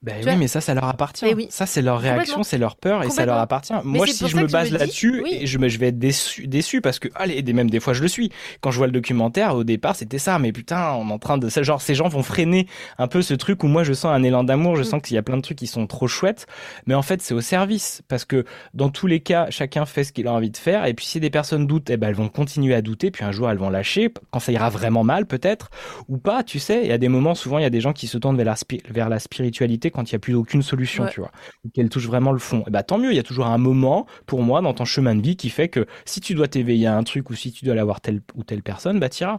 ben 0.00 0.22
oui, 0.24 0.36
mais 0.36 0.46
ça, 0.46 0.60
ça 0.60 0.74
leur 0.74 0.84
appartient. 0.84 1.26
Ça, 1.50 1.66
c'est 1.66 1.82
leur 1.82 1.98
réaction, 1.98 2.44
c'est 2.44 2.58
leur 2.58 2.76
peur 2.76 3.02
et 3.02 3.10
ça 3.10 3.26
leur 3.26 3.38
appartient. 3.38 3.72
Moi, 3.82 4.06
si 4.06 4.28
je 4.28 4.36
me 4.36 4.46
base 4.46 4.70
là-dessus, 4.70 5.24
je, 5.42 5.68
je 5.68 5.78
vais 5.78 5.88
être 5.88 5.98
déçu, 5.98 6.46
déçu 6.46 6.80
parce 6.80 7.00
que, 7.00 7.08
allez, 7.16 7.42
même 7.52 7.68
des 7.68 7.80
fois, 7.80 7.94
je 7.94 8.02
le 8.02 8.08
suis. 8.08 8.30
Quand 8.60 8.70
je 8.70 8.76
vois 8.76 8.86
le 8.86 8.92
documentaire, 8.92 9.56
au 9.56 9.64
départ, 9.64 9.96
c'était 9.96 10.20
ça. 10.20 10.38
Mais 10.38 10.52
putain, 10.52 10.92
on 10.92 11.08
est 11.08 11.12
en 11.12 11.18
train 11.18 11.36
de, 11.36 11.48
genre, 11.48 11.82
ces 11.82 11.96
gens 11.96 12.06
vont 12.06 12.22
freiner 12.22 12.68
un 12.98 13.08
peu 13.08 13.22
ce 13.22 13.34
truc 13.34 13.64
où 13.64 13.66
moi, 13.66 13.82
je 13.82 13.92
sens 13.92 14.12
un 14.14 14.22
élan 14.22 14.44
d'amour, 14.44 14.76
je 14.76 14.82
mm. 14.82 14.84
sens 14.84 15.02
qu'il 15.02 15.16
y 15.16 15.18
a 15.18 15.22
plein 15.22 15.36
de 15.36 15.42
trucs 15.42 15.58
qui 15.58 15.66
sont 15.66 15.88
trop 15.88 16.06
chouettes. 16.06 16.46
Mais 16.86 16.94
en 16.94 17.02
fait, 17.02 17.20
c'est 17.20 17.34
au 17.34 17.40
service 17.40 18.02
parce 18.06 18.24
que 18.24 18.44
dans 18.74 18.90
tous 18.90 19.08
les 19.08 19.18
cas, 19.18 19.50
chacun 19.50 19.84
fait 19.84 20.04
ce 20.04 20.12
qu'il 20.12 20.28
a 20.28 20.32
envie 20.32 20.50
de 20.50 20.56
faire. 20.56 20.86
Et 20.86 20.94
puis, 20.94 21.06
si 21.06 21.18
des 21.18 21.30
personnes 21.30 21.66
doutent, 21.66 21.90
eh 21.90 21.96
ben, 21.96 22.08
elles 22.08 22.14
vont 22.14 22.28
continuer 22.28 22.74
à 22.76 22.82
douter. 22.82 23.10
Puis 23.10 23.24
un 23.24 23.32
jour, 23.32 23.50
elles 23.50 23.58
vont 23.58 23.70
lâcher 23.70 24.12
quand 24.30 24.38
ça 24.38 24.52
ira 24.52 24.70
vraiment 24.70 25.02
mal, 25.02 25.26
peut-être, 25.26 25.70
ou 26.08 26.18
pas. 26.18 26.44
Tu 26.44 26.60
sais, 26.60 26.82
il 26.84 26.88
y 26.88 26.92
a 26.92 26.98
des 26.98 27.08
moments, 27.08 27.34
souvent, 27.34 27.58
il 27.58 27.62
y 27.62 27.66
a 27.66 27.70
des 27.70 27.80
gens 27.80 27.92
qui 27.92 28.06
se 28.06 28.16
tournent 28.16 28.36
vers 28.36 28.46
la, 28.46 28.54
vers 28.90 29.08
la 29.08 29.18
spiritualité 29.18 29.87
quand 29.90 30.10
il 30.10 30.12
y 30.12 30.16
a 30.16 30.18
plus 30.18 30.34
aucune 30.34 30.62
solution, 30.62 31.06
tu 31.06 31.20
vois, 31.20 31.30
qu'elle 31.74 31.88
touche 31.88 32.06
vraiment 32.06 32.32
le 32.32 32.38
fond. 32.38 32.64
Et 32.66 32.70
bah 32.70 32.82
tant 32.82 32.98
mieux, 32.98 33.10
il 33.10 33.16
y 33.16 33.20
a 33.20 33.22
toujours 33.22 33.46
un 33.46 33.58
moment 33.58 34.06
pour 34.26 34.42
moi 34.42 34.60
dans 34.60 34.74
ton 34.74 34.84
chemin 34.84 35.14
de 35.14 35.22
vie 35.22 35.36
qui 35.36 35.50
fait 35.50 35.68
que 35.68 35.86
si 36.04 36.20
tu 36.20 36.34
dois 36.34 36.48
t'éveiller 36.48 36.86
à 36.86 36.96
un 36.96 37.02
truc 37.02 37.30
ou 37.30 37.34
si 37.34 37.52
tu 37.52 37.64
dois 37.64 37.74
aller 37.74 37.82
voir 37.82 38.00
telle 38.00 38.20
ou 38.34 38.44
telle 38.44 38.62
personne, 38.62 39.00
bah 39.00 39.08
t'iras. 39.08 39.36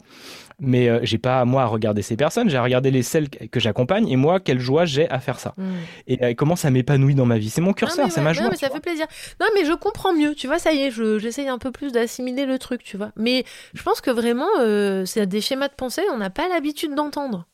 Mais 0.59 0.89
euh, 0.89 0.99
j'ai 1.03 1.17
pas 1.17 1.45
moi 1.45 1.63
à 1.63 1.65
regarder 1.65 2.01
ces 2.01 2.17
personnes, 2.17 2.49
j'ai 2.49 2.57
à 2.57 2.63
regarder 2.63 2.91
les 2.91 3.03
celles 3.03 3.29
que 3.29 3.59
j'accompagne 3.59 4.09
et 4.09 4.15
moi 4.15 4.39
quelle 4.39 4.59
joie 4.59 4.85
j'ai 4.85 5.09
à 5.09 5.19
faire 5.19 5.39
ça. 5.39 5.53
Mm. 5.57 5.63
Et 6.07 6.23
euh, 6.23 6.33
comment 6.35 6.55
ça 6.55 6.69
m'épanouit 6.69 7.15
dans 7.15 7.25
ma 7.25 7.37
vie, 7.37 7.49
c'est 7.49 7.61
mon 7.61 7.73
curseur, 7.73 8.11
c'est 8.11 8.21
ma 8.21 8.33
joie. 8.33 8.45
Non, 8.45 8.49
mais 8.51 8.57
ça 8.57 8.69
fait 8.69 8.79
plaisir. 8.79 9.05
Non 9.39 9.47
mais 9.55 9.65
je 9.65 9.73
comprends 9.73 10.13
mieux, 10.13 10.35
tu 10.35 10.47
vois, 10.47 10.59
ça 10.59 10.73
y 10.73 10.81
est, 10.81 10.91
j'essaye 11.19 11.47
un 11.47 11.57
peu 11.57 11.71
plus 11.71 11.91
d'assimiler 11.91 12.45
le 12.45 12.59
truc, 12.59 12.83
tu 12.83 12.97
vois. 12.97 13.11
Mais 13.15 13.45
je 13.73 13.83
pense 13.83 14.01
que 14.01 14.11
vraiment 14.11 14.49
euh, 14.59 15.05
c'est 15.05 15.25
des 15.27 15.41
schémas 15.41 15.69
de 15.69 15.75
pensée, 15.75 16.03
on 16.13 16.17
n'a 16.17 16.29
pas 16.29 16.47
l'habitude 16.49 16.95
d'entendre. 16.95 17.45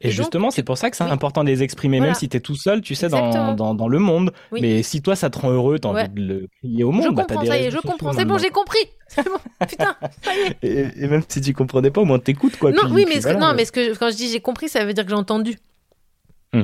Et, 0.00 0.10
justement, 0.10 0.50
c'est 0.50 0.62
pour 0.62 0.78
ça 0.78 0.90
que 0.90 0.96
c'est 0.96 1.04
important 1.04 1.44
de 1.44 1.48
les 1.48 1.62
exprimer, 1.62 2.00
même 2.00 2.14
si 2.14 2.28
tu 2.28 2.36
es 2.36 2.40
tout 2.40 2.56
seul, 2.56 2.80
tu 2.80 2.94
sais, 2.94 3.08
dans, 3.08 3.54
dans, 3.54 3.74
dans, 3.74 3.88
le 3.88 3.98
monde. 3.98 4.32
Mais 4.52 4.82
si 4.82 5.02
toi, 5.02 5.16
ça 5.16 5.30
te 5.30 5.38
rend 5.38 5.50
heureux, 5.50 5.78
t'as 5.78 5.88
envie 5.88 6.08
de 6.08 6.20
le 6.20 6.48
crier 6.58 6.84
au 6.84 6.92
monde. 6.92 7.04
Je 7.04 7.10
bah, 7.10 7.24
comprends, 7.26 7.44
ça 7.44 7.58
y 7.58 7.64
est, 7.64 7.70
je 7.70 7.78
comprends. 7.78 8.12
C'est 8.12 8.24
bon, 8.24 8.38
j'ai 8.38 8.50
compris. 8.50 8.78
Bon, 9.16 9.38
putain, 9.66 9.96
ça 10.22 10.32
y 10.34 10.66
est. 10.66 10.96
Et, 10.96 11.06
même 11.06 11.22
si 11.28 11.40
tu 11.40 11.52
comprenais 11.52 11.90
pas, 11.90 12.00
au 12.00 12.04
moins 12.04 12.18
t'écoutes, 12.18 12.56
quoi. 12.56 12.72
Non, 12.72 12.90
oui, 12.90 13.06
mais, 13.08 13.34
non, 13.34 13.54
mais 13.54 13.64
ce 13.64 13.72
que, 13.72 13.96
quand 13.96 14.10
je 14.10 14.16
dis 14.16 14.30
j'ai 14.30 14.40
compris, 14.40 14.68
ça 14.68 14.84
veut 14.84 14.94
dire 14.94 15.04
que 15.04 15.10
j'ai 15.10 15.16
entendu. 15.16 15.58
Hmm. 16.52 16.62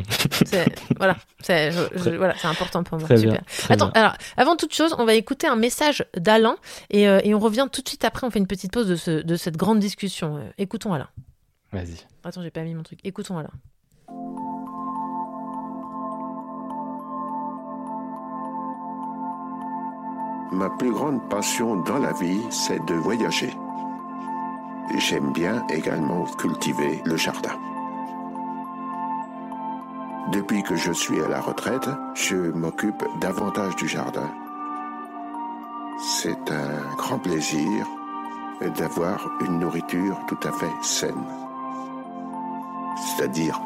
voilà, 0.96 1.16
c'est 1.40 1.70
voilà, 1.70 2.34
important 2.44 2.82
pour 2.82 2.98
moi. 2.98 3.16
Super. 3.16 3.42
Attends, 3.68 3.90
alors, 3.90 4.14
avant 4.36 4.56
toute 4.56 4.74
chose, 4.74 4.94
on 4.98 5.04
va 5.04 5.14
écouter 5.14 5.46
un 5.46 5.56
message 5.56 6.04
d'Alain 6.16 6.56
et, 6.90 7.08
euh, 7.08 7.20
et, 7.24 7.34
on 7.34 7.38
revient 7.38 7.68
tout 7.70 7.82
de 7.82 7.88
suite 7.88 8.04
après. 8.04 8.26
On 8.26 8.30
fait 8.30 8.38
une 8.38 8.46
petite 8.46 8.72
pause 8.72 8.86
de, 8.86 8.96
ce, 8.96 9.22
de 9.22 9.36
cette 9.36 9.56
grande 9.56 9.80
discussion. 9.80 10.36
Euh, 10.36 10.50
écoutons 10.56 10.92
Alain. 10.92 11.08
Vas-y. 11.72 12.06
Attends, 12.24 12.42
j'ai 12.42 12.50
pas 12.50 12.62
mis 12.62 12.74
mon 12.74 12.82
truc. 12.82 13.00
Écoutons 13.04 13.38
alors. 13.38 13.52
Ma 20.52 20.70
plus 20.70 20.92
grande 20.92 21.28
passion 21.30 21.76
dans 21.82 21.98
la 21.98 22.12
vie, 22.12 22.40
c'est 22.50 22.84
de 22.84 22.94
voyager. 22.94 23.52
J'aime 24.98 25.32
bien 25.32 25.66
également 25.68 26.24
cultiver 26.24 27.00
le 27.04 27.16
jardin. 27.16 27.58
Depuis 30.30 30.62
que 30.62 30.76
je 30.76 30.92
suis 30.92 31.20
à 31.20 31.28
la 31.28 31.40
retraite, 31.40 31.88
je 32.14 32.36
m'occupe 32.36 33.02
davantage 33.20 33.74
du 33.76 33.88
jardin. 33.88 34.30
C'est 35.98 36.50
un 36.50 36.94
grand 36.96 37.18
plaisir 37.18 37.86
d'avoir 38.78 39.28
une 39.40 39.58
nourriture 39.58 40.18
tout 40.28 40.38
à 40.44 40.52
fait 40.52 40.72
saine 40.82 41.41
c'est-à-dire 42.96 43.60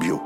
bio. 0.00 0.20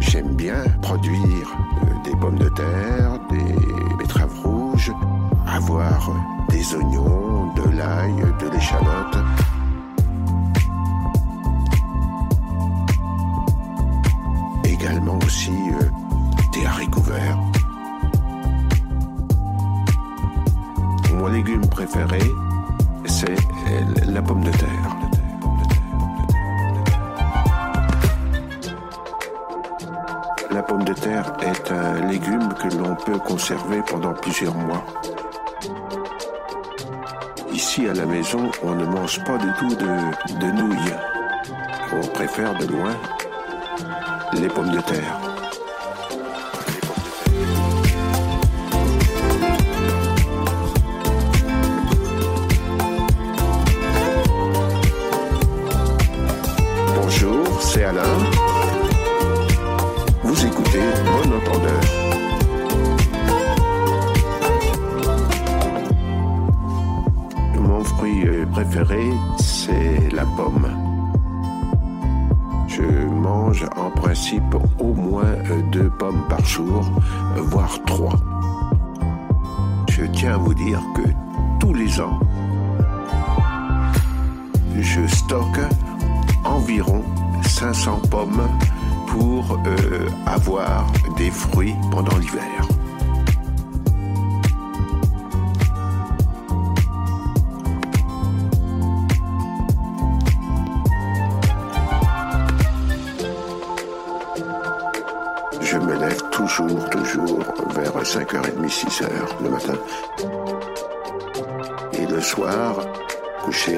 J'aime 0.00 0.34
bien 0.34 0.64
produire 0.82 1.56
euh, 1.82 2.02
des 2.04 2.16
pommes 2.16 2.38
de 2.38 2.48
terre, 2.50 3.18
des 3.28 3.96
betteraves 3.98 4.38
rouges, 4.44 4.92
avoir 5.46 6.10
des 6.48 6.74
oignons, 6.74 7.52
de 7.54 7.76
l'ail, 7.76 8.14
de 8.40 8.48
l'échalote. 8.48 9.18
Également 14.64 15.18
aussi 15.24 15.50
euh, 15.50 15.90
des 16.52 16.64
haricots 16.66 17.00
verts. 17.00 17.45
mon 21.26 21.32
légume 21.32 21.66
préféré, 21.66 22.20
c'est 23.06 23.34
la 24.06 24.22
pomme 24.22 24.44
de 24.44 24.50
terre. 24.50 24.96
La 30.52 30.62
pomme 30.62 30.84
de 30.84 30.92
terre 30.92 31.32
est 31.42 31.72
un 31.72 32.06
légume 32.06 32.48
que 32.54 32.76
l'on 32.76 32.94
peut 32.94 33.18
conserver 33.18 33.82
pendant 33.88 34.12
plusieurs 34.14 34.54
mois. 34.54 34.84
Ici 37.52 37.88
à 37.88 37.94
la 37.94 38.06
maison, 38.06 38.48
on 38.62 38.74
ne 38.76 38.84
mange 38.84 39.22
pas 39.24 39.38
du 39.38 39.52
tout 39.58 39.74
de, 39.74 40.38
de 40.40 40.52
nouilles. 40.52 40.94
On 41.92 42.06
préfère 42.08 42.56
de 42.56 42.66
loin 42.66 42.94
les 44.34 44.48
pommes 44.48 44.70
de 44.70 44.80
terre. 44.80 45.35
Vous 60.22 60.46
écoutez 60.46 60.82
Bon 61.06 61.36
Entendeur. 61.36 61.80
Mon 67.58 67.84
fruit 67.84 68.26
euh, 68.26 68.44
préféré, 68.46 69.10
c'est 69.38 70.12
la 70.12 70.24
pomme. 70.36 70.68
Je 72.68 72.82
mange 73.08 73.64
en 73.76 73.90
principe 73.90 74.54
au 74.78 74.92
moins 74.92 75.24
euh, 75.24 75.62
deux 75.72 75.88
pommes 75.88 76.22
par 76.28 76.44
jour, 76.44 76.84
euh, 77.36 77.40
voire 77.40 77.78
trois. 77.86 78.16
Je 79.88 80.04
tiens 80.04 80.34
à 80.34 80.38
vous 80.38 80.54
dire 80.54 80.82
que 80.94 81.02
tous 81.60 81.72
les 81.72 81.98
ans, 82.00 82.20
je 84.78 85.06
stocke 85.06 85.60
500 87.86 88.00
pommes 88.10 88.48
pour 89.06 89.60
euh, 89.64 90.08
avoir 90.26 90.92
des 91.16 91.30
fruits 91.30 91.76
pendant 91.92 92.18
l'hiver. 92.18 92.75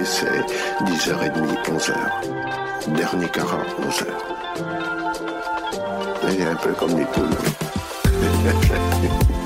C'est 0.05 0.45
10h30, 0.85 1.33
11h. 1.67 1.95
Dernier 2.95 3.29
quart 3.29 3.59
11h. 3.81 4.05
Et 6.37 6.43
un 6.43 6.57
peu 6.57 6.73
comme 6.73 6.99
les 6.99 7.07
poules. 7.07 7.37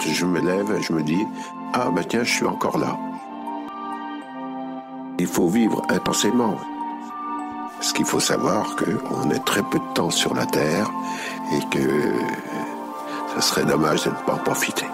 je 0.00 0.24
me 0.24 0.40
lève, 0.40 0.80
je 0.80 0.92
me 0.92 1.02
dis 1.02 1.26
ah 1.72 1.90
ben 1.90 2.04
tiens 2.04 2.24
je 2.24 2.32
suis 2.32 2.46
encore 2.46 2.78
là. 2.78 2.96
Il 5.18 5.26
faut 5.26 5.48
vivre 5.48 5.82
intensément. 5.88 6.56
Parce 7.76 7.92
qu'il 7.92 8.04
faut 8.04 8.20
savoir 8.20 8.74
qu'on 8.76 9.30
est 9.30 9.44
très 9.44 9.62
peu 9.62 9.78
de 9.78 9.94
temps 9.94 10.10
sur 10.10 10.34
la 10.34 10.46
Terre 10.46 10.90
et 11.52 11.60
que 11.70 12.12
ce 13.34 13.40
serait 13.40 13.64
dommage 13.64 14.04
de 14.04 14.10
ne 14.10 14.14
pas 14.26 14.34
en 14.34 14.38
profiter. 14.38 14.86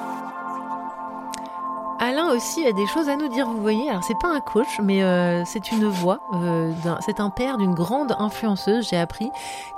Aussi 2.34 2.66
a 2.66 2.72
des 2.72 2.86
choses 2.88 3.08
à 3.08 3.14
nous 3.14 3.28
dire, 3.28 3.46
vous 3.46 3.60
voyez. 3.60 3.88
Alors, 3.88 4.02
c'est 4.02 4.18
pas 4.18 4.34
un 4.34 4.40
coach, 4.40 4.80
mais 4.82 5.04
euh, 5.04 5.44
c'est 5.44 5.70
une 5.70 5.84
voix. 5.84 6.18
Euh, 6.34 6.72
c'est 7.06 7.20
un 7.20 7.30
père 7.30 7.58
d'une 7.58 7.74
grande 7.74 8.12
influenceuse, 8.18 8.88
j'ai 8.90 8.96
appris, 8.96 9.30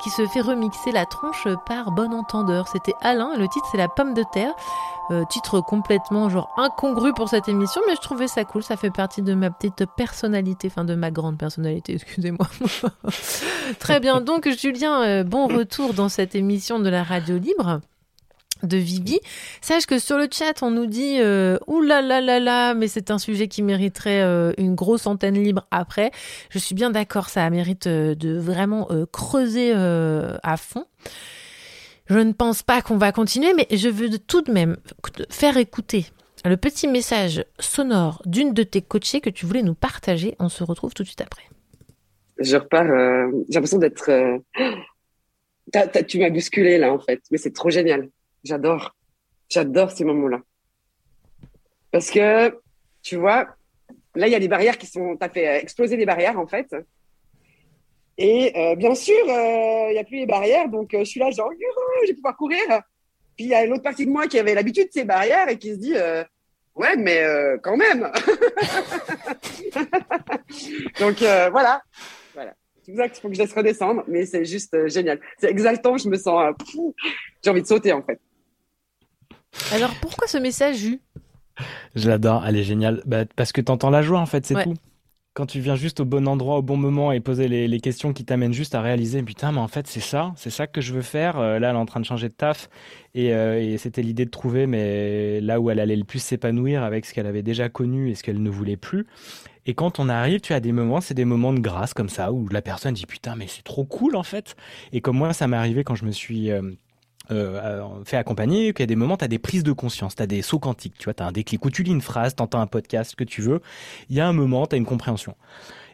qui 0.03 0.09
se 0.09 0.27
fait 0.27 0.41
remixer 0.41 0.91
la 0.91 1.05
tronche 1.05 1.47
par 1.67 1.91
Bon 1.91 2.15
Entendeur. 2.15 2.67
C'était 2.69 2.95
Alain, 3.03 3.37
le 3.37 3.47
titre 3.47 3.67
c'est 3.71 3.77
La 3.77 3.89
pomme 3.89 4.15
de 4.15 4.25
terre. 4.33 4.55
Euh, 5.11 5.25
titre 5.29 5.61
complètement 5.61 6.31
genre 6.31 6.49
incongru 6.57 7.13
pour 7.13 7.29
cette 7.29 7.47
émission, 7.47 7.83
mais 7.87 7.95
je 7.95 8.01
trouvais 8.01 8.27
ça 8.27 8.45
cool. 8.45 8.63
Ça 8.63 8.79
fait 8.79 8.91
partie 8.91 9.21
de 9.21 9.35
ma 9.35 9.51
petite 9.51 9.85
personnalité, 9.95 10.69
enfin 10.69 10.85
de 10.85 10.95
ma 10.95 11.11
grande 11.11 11.37
personnalité, 11.37 11.95
excusez-moi. 11.97 12.47
Très 13.79 14.01
bien. 14.01 14.23
Donc, 14.23 14.49
Julien, 14.49 15.25
bon 15.25 15.47
retour 15.47 15.93
dans 15.93 16.09
cette 16.09 16.35
émission 16.35 16.79
de 16.79 16.89
la 16.89 17.03
radio 17.03 17.37
libre 17.37 17.81
de 18.63 18.77
Vivi. 18.77 19.21
Sache 19.61 19.87
que 19.87 19.99
sur 19.99 20.19
le 20.19 20.29
chat, 20.31 20.63
on 20.63 20.71
nous 20.71 20.87
dit 20.87 21.17
euh, 21.21 21.59
là 21.87 22.03
là 22.03 22.21
là 22.21 22.41
là, 22.41 22.75
mais 22.75 22.89
c'est 22.89 23.11
un 23.11 23.19
sujet 23.19 23.49
qui 23.49 23.63
mériterait 23.63 24.23
euh, 24.23 24.53
une 24.59 24.75
grosse 24.75 25.07
antenne 25.07 25.43
libre 25.43 25.67
après. 25.71 26.11
Je 26.51 26.59
suis 26.59 26.75
bien 26.75 26.91
d'accord, 26.91 27.29
ça 27.29 27.49
mérite 27.51 27.87
euh, 27.87 28.15
de 28.15 28.37
vraiment 28.39 28.89
euh, 28.91 29.07
creuser 29.11 29.73
à 29.73 30.57
fond. 30.57 30.85
Je 32.09 32.19
ne 32.19 32.33
pense 32.33 32.63
pas 32.63 32.83
qu'on 32.83 32.99
va 32.99 33.13
continuer, 33.13 33.53
mais 33.55 33.67
je 33.71 33.89
veux 33.89 34.19
tout 34.19 34.43
de 34.43 34.53
même 34.53 34.77
faire 35.29 35.57
écouter 35.57 36.07
le 36.45 36.57
petit 36.57 36.87
message 36.87 37.45
sonore 37.59 38.23
d'une 38.25 38.53
de 38.55 38.63
tes 38.63 38.81
coachées 38.81 39.21
que 39.21 39.31
tu 39.31 39.47
voulais 39.47 39.63
nous 39.63 39.75
partager. 39.75 40.37
On 40.39 40.49
se 40.49 40.63
retrouve 40.63 40.95
tout 40.95 41.03
de 41.03 41.09
suite 41.09 41.21
après. 41.21 41.43
Je 42.39 42.57
repars, 42.57 42.87
j'ai 43.49 43.55
l'impression 43.55 43.79
d'être. 43.79 44.11
tu 46.07 46.19
m'as 46.21 46.31
bousculé 46.31 46.79
là 46.79 46.93
en 46.93 47.01
fait, 47.01 47.21
mais 47.31 47.39
c'est 47.39 47.53
trop 47.53 47.71
génial. 47.71 48.09
J'adore, 48.47 48.95
j'adore 49.49 49.91
ces 49.91 50.05
moments-là. 50.05 50.41
Parce 51.91 52.11
que, 52.11 52.57
tu 53.03 53.17
vois, 53.17 53.49
là 54.15 54.29
il 54.29 54.33
y 54.33 54.37
a 54.37 54.41
des 54.41 54.49
barrières 54.49 54.79
qui 54.79 54.87
sont. 54.87 55.17
T'as 55.19 55.29
fait 55.29 55.49
euh, 55.49 55.59
exploser 55.61 55.97
des 55.97 56.07
barrières 56.07 56.39
en 56.39 56.47
fait. 56.47 56.75
Et 58.19 58.53
euh, 58.57 58.77
bien 58.77 58.95
sûr, 58.95 59.17
euh, 59.29 59.89
il 59.91 59.95
y 59.95 59.99
a 59.99 60.05
plus 60.05 60.19
les 60.19 60.27
barrières, 60.27 60.69
donc 60.69 60.95
euh, 60.95 61.01
je 61.01 61.05
suis 61.05 61.21
là 61.21 61.31
genre, 61.31 61.51
je 62.05 62.09
vais 62.09 62.15
pouvoir 62.15 62.37
courir. 62.37 62.61
Puis 63.37 63.47
il 63.47 63.49
y 63.49 63.55
a 63.55 63.67
l'autre 63.67 63.83
partie 63.83 64.07
de 64.07 64.11
moi 64.11 64.27
qui 64.29 64.39
avait 64.39 64.55
l'habitude 64.55 64.87
de 64.87 64.93
ces 64.93 65.05
barrières 65.05 65.49
et 65.49 65.59
qui 65.59 65.73
se 65.73 65.77
dit, 65.79 65.95
euh, 65.97 66.23
ouais, 66.77 66.97
mais 66.97 67.23
euh, 67.23 67.59
quand 67.63 67.77
même. 67.77 68.11
donc 71.01 71.21
euh, 71.23 71.51
voilà, 71.51 71.83
voilà. 72.35 72.55
C'est 72.83 72.93
pour 72.93 73.01
ça 73.01 73.09
qu'il 73.09 73.21
faut 73.21 73.29
que 73.29 73.35
je 73.35 73.41
laisse 73.43 73.53
redescendre, 73.53 74.05
mais 74.07 74.25
c'est 74.27 74.45
juste 74.45 74.73
euh, 74.75 74.89
génial. 74.89 75.21
C'est 75.39 75.51
exaltant, 75.51 75.99
je 75.99 76.09
me 76.09 76.17
sens. 76.17 76.55
euh, 76.79 76.83
J'ai 77.43 77.51
envie 77.51 77.63
de 77.63 77.67
sauter 77.67 77.93
en 77.93 78.03
fait. 78.03 78.21
Alors 79.73 79.95
pourquoi 80.01 80.27
ce 80.27 80.39
message, 80.39 80.87
Je 81.95 82.09
l'adore, 82.09 82.45
elle 82.47 82.57
est 82.57 82.63
géniale. 82.65 83.03
Bah, 83.07 83.25
parce 83.37 83.53
que 83.53 83.61
t'entends 83.61 83.91
la 83.91 84.03
joie, 84.03 84.21
en 84.21 84.27
fait, 84.27 84.45
c'est 84.47 84.55
Ouais. 84.55 84.65
tout. 84.65 84.75
Quand 85.35 85.45
tu 85.45 85.61
viens 85.61 85.77
juste 85.77 86.01
au 86.01 86.07
bon 86.07 86.27
endroit, 86.29 86.57
au 86.57 86.63
bon 86.63 86.79
moment 86.79 87.13
et 87.13 87.21
poser 87.21 87.47
les, 87.47 87.69
les 87.69 87.81
questions 87.81 88.15
qui 88.15 88.25
t'amènent 88.25 88.55
juste 88.55 88.75
à 88.75 88.81
réaliser, 88.81 89.23
putain, 89.23 89.53
mais 89.53 89.59
en 89.61 89.69
fait, 89.69 89.87
c'est 89.87 90.01
ça, 90.01 90.33
c'est 90.37 90.49
ça 90.49 90.67
que 90.67 90.81
je 90.81 90.95
veux 90.95 91.03
faire. 91.03 91.39
Euh, 91.39 91.59
là, 91.59 91.69
elle 91.71 91.77
est 91.77 91.79
en 91.79 91.85
train 91.85 92.01
de 92.01 92.07
changer 92.07 92.31
de 92.31 92.33
taf 92.35 92.71
et, 93.15 93.35
euh, 93.35 93.61
et 93.61 93.77
c'était 93.77 94.01
l'idée 94.01 94.25
de 94.25 94.31
trouver, 94.31 94.67
mais 94.67 95.43
là 95.43 95.61
où 95.61 95.69
elle 95.71 95.79
allait 95.79 95.97
le 95.97 96.05
plus 96.05 96.21
s'épanouir 96.21 96.83
avec 96.83 97.05
ce 97.05 97.13
qu'elle 97.13 97.27
avait 97.27 97.43
déjà 97.43 97.69
connu 97.69 98.09
et 98.11 98.15
ce 98.15 98.23
qu'elle 98.23 98.43
ne 98.43 98.49
voulait 98.49 98.79
plus. 98.79 99.07
Et 99.67 99.75
quand 99.75 99.99
on 100.01 100.09
arrive, 100.09 100.41
tu 100.41 100.55
as 100.55 100.61
des 100.61 100.73
moments, 100.73 101.03
c'est 101.03 101.13
des 101.13 101.27
moments 101.27 101.53
de 101.53 101.61
grâce 101.61 101.93
comme 101.93 102.09
ça, 102.09 102.33
où 102.33 102.49
la 102.49 102.63
personne 102.63 102.95
dit 102.95 103.05
putain, 103.05 103.37
mais 103.37 103.47
c'est 103.47 103.63
trop 103.65 103.85
cool 103.85 104.17
en 104.17 104.23
fait. 104.23 104.57
Et 104.93 105.03
comme 105.03 105.19
moi, 105.19 105.35
ça 105.35 105.49
m'est 105.49 105.57
arrivé 105.59 105.85
quand 105.85 105.97
je 105.97 106.07
me 106.07 106.13
suis 106.13 106.51
euh, 106.51 106.63
euh, 107.31 107.89
fait 108.05 108.17
accompagner, 108.17 108.73
qu'il 108.73 108.83
y 108.83 108.85
a 108.85 108.87
des 108.87 108.97
moments, 108.97 109.17
tu 109.17 109.25
as 109.25 109.29
des 109.29 109.39
prises 109.39 109.65
de 109.65 109.73
conscience, 109.73 110.15
tu 110.15 110.23
as 110.23 110.27
des 110.27 110.43
sauts 110.43 110.59
quantiques, 110.59 110.97
tu 110.99 111.05
vois, 111.05 111.15
tu 111.15 111.23
as 111.23 111.27
un 111.27 111.33
déclic 111.33 111.65
où 111.65 111.71
tu 111.71 111.83
lis 111.83 111.91
une 111.91 112.01
phrase, 112.01 112.35
tu 112.37 112.43
entends 112.43 112.61
un 112.61 112.67
podcast, 112.67 113.15
que 113.15 113.25
tu 113.25 113.43
veux. 113.43 113.61
Il 114.11 114.17
y 114.17 114.21
a 114.21 114.27
un 114.27 114.33
moment, 114.33 114.67
tu 114.67 114.75
as 114.75 114.79
une 114.79 114.87
compréhension. 114.87 115.35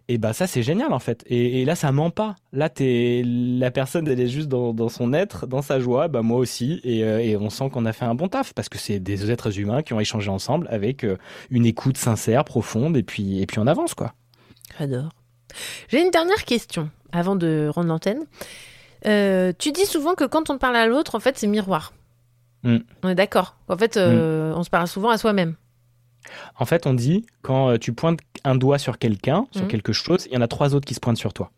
Et 0.08 0.18
bah 0.18 0.32
ça 0.32 0.46
c'est 0.46 0.62
génial 0.62 0.92
en 0.92 0.98
fait. 0.98 1.24
Et, 1.26 1.64
là 1.64 1.74
ça 1.76 1.92
ment 1.92 2.10
pas. 2.10 2.34
Là 2.52 2.68
t'es 2.68 3.22
la 3.24 3.70
personne 3.70 4.08
elle 4.08 4.20
est 4.20 4.26
juste 4.26 4.48
dans, 4.48 4.88
son 4.88 5.12
être, 5.12 5.46
dans 5.46 5.62
sa 5.62 5.78
joie. 5.78 6.08
Bah 6.08 6.22
moi 6.22 6.38
aussi. 6.38 6.80
Et, 6.84 7.04
euh, 7.04 7.20
et 7.20 7.36
on 7.36 7.50
sent 7.50 7.70
qu'on 7.70 7.86
a 7.86 7.92
fait 7.92 8.04
un 8.04 8.14
bon 8.14 8.28
taf 8.28 8.52
parce 8.52 8.68
que 8.68 8.78
c'est 8.78 8.98
des 8.98 9.30
êtres 9.30 9.58
humains 9.58 9.82
qui 9.82 9.94
ont 9.94 10.00
échangé 10.00 10.28
ensemble 10.28 10.66
avec 10.70 11.04
euh, 11.04 11.16
une 11.50 11.66
écoute 11.66 11.96
sincère, 11.96 12.44
profonde. 12.44 12.96
Et 12.96 13.02
puis 13.02 13.40
et 13.40 13.46
puis 13.46 13.58
on 13.60 13.66
avance 13.66 13.94
quoi. 13.94 14.12
J'adore. 14.78 15.10
J'ai 15.88 16.02
une 16.02 16.10
dernière 16.10 16.44
question 16.44 16.90
avant 17.12 17.36
de 17.36 17.70
rendre 17.72 17.88
l'antenne. 17.88 18.24
Euh, 19.06 19.52
tu 19.58 19.72
dis 19.72 19.86
souvent 19.86 20.14
que 20.14 20.24
quand 20.24 20.50
on 20.50 20.58
parle 20.58 20.76
à 20.76 20.86
l'autre, 20.86 21.14
en 21.14 21.20
fait, 21.20 21.36
c'est 21.38 21.46
miroir. 21.46 21.92
Mm. 22.62 22.78
On 23.02 23.08
est 23.08 23.14
d'accord. 23.14 23.56
En 23.68 23.76
fait, 23.76 23.96
euh, 23.96 24.52
on 24.54 24.62
se 24.62 24.70
parle 24.70 24.86
souvent 24.86 25.10
à 25.10 25.18
soi-même. 25.18 25.56
En 26.56 26.64
fait, 26.64 26.86
on 26.86 26.94
dit 26.94 27.26
quand 27.42 27.70
euh, 27.70 27.78
tu 27.78 27.92
pointes 27.92 28.20
un 28.44 28.54
doigt 28.54 28.78
sur 28.78 28.98
quelqu'un, 28.98 29.46
sur 29.50 29.62
Mhm. 29.62 29.68
quelque 29.68 29.92
chose, 29.92 30.26
il 30.26 30.34
y 30.34 30.36
en 30.36 30.40
a 30.40 30.46
trois 30.48 30.74
autres 30.74 30.86
qui 30.86 30.94
se 30.94 31.00
pointent 31.00 31.16
sur 31.16 31.32
toi. 31.32 31.50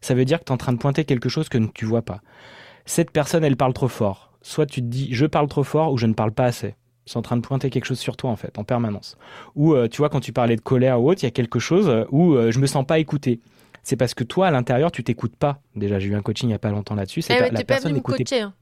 Ça 0.00 0.14
veut 0.14 0.24
dire 0.24 0.40
que 0.40 0.44
tu 0.44 0.50
es 0.50 0.54
en 0.54 0.56
train 0.58 0.72
de 0.72 0.78
pointer 0.78 1.04
quelque 1.04 1.28
chose 1.28 1.48
que 1.48 1.58
tu 1.72 1.84
vois 1.84 2.02
pas. 2.02 2.20
Cette 2.84 3.10
personne, 3.12 3.44
elle 3.44 3.56
parle 3.56 3.72
trop 3.74 3.88
fort. 3.88 4.32
Soit 4.42 4.66
tu 4.66 4.80
te 4.80 4.86
dis 4.86 5.08
je 5.12 5.26
parle 5.26 5.46
trop 5.48 5.62
fort 5.64 5.92
ou 5.92 5.98
je 5.98 6.06
ne 6.06 6.14
parle 6.14 6.32
pas 6.32 6.44
assez. 6.44 6.74
C'est 7.06 7.16
en 7.16 7.22
train 7.22 7.36
de 7.36 7.42
pointer 7.42 7.70
quelque 7.70 7.84
chose 7.84 7.98
sur 7.98 8.16
toi 8.16 8.30
en 8.30 8.36
fait, 8.36 8.58
en 8.58 8.64
permanence. 8.64 9.16
Ou 9.54 9.74
euh, 9.74 9.88
tu 9.88 9.98
vois 9.98 10.08
quand 10.08 10.20
tu 10.20 10.32
parlais 10.32 10.56
de 10.56 10.60
colère 10.60 11.00
ou 11.00 11.10
autre, 11.10 11.22
il 11.22 11.26
y 11.26 11.28
a 11.28 11.30
quelque 11.32 11.58
chose 11.58 12.06
où 12.10 12.34
euh, 12.34 12.50
je 12.50 12.58
me 12.58 12.66
sens 12.66 12.84
pas 12.86 12.98
écouté. 12.98 13.40
C'est 13.88 13.96
parce 13.96 14.12
que 14.12 14.22
toi, 14.22 14.48
à 14.48 14.50
l'intérieur, 14.50 14.92
tu 14.92 15.02
t'écoutes 15.02 15.34
pas. 15.36 15.62
Déjà, 15.74 15.98
j'ai 15.98 16.08
eu 16.08 16.14
un 16.14 16.20
coaching 16.20 16.50
il 16.50 16.52
y 16.52 16.54
a 16.54 16.58
pas 16.58 16.70
longtemps 16.70 16.94
là-dessus. 16.94 17.22
C'est 17.22 17.34
pas, 17.36 17.44
ouais, 17.44 17.50
la 17.50 17.58
t'es 17.58 17.64
pas 17.64 17.74
personne 17.74 17.92
venu 17.92 18.00
me 18.00 18.02
coacher. 18.02 18.42
hein. 18.42 18.52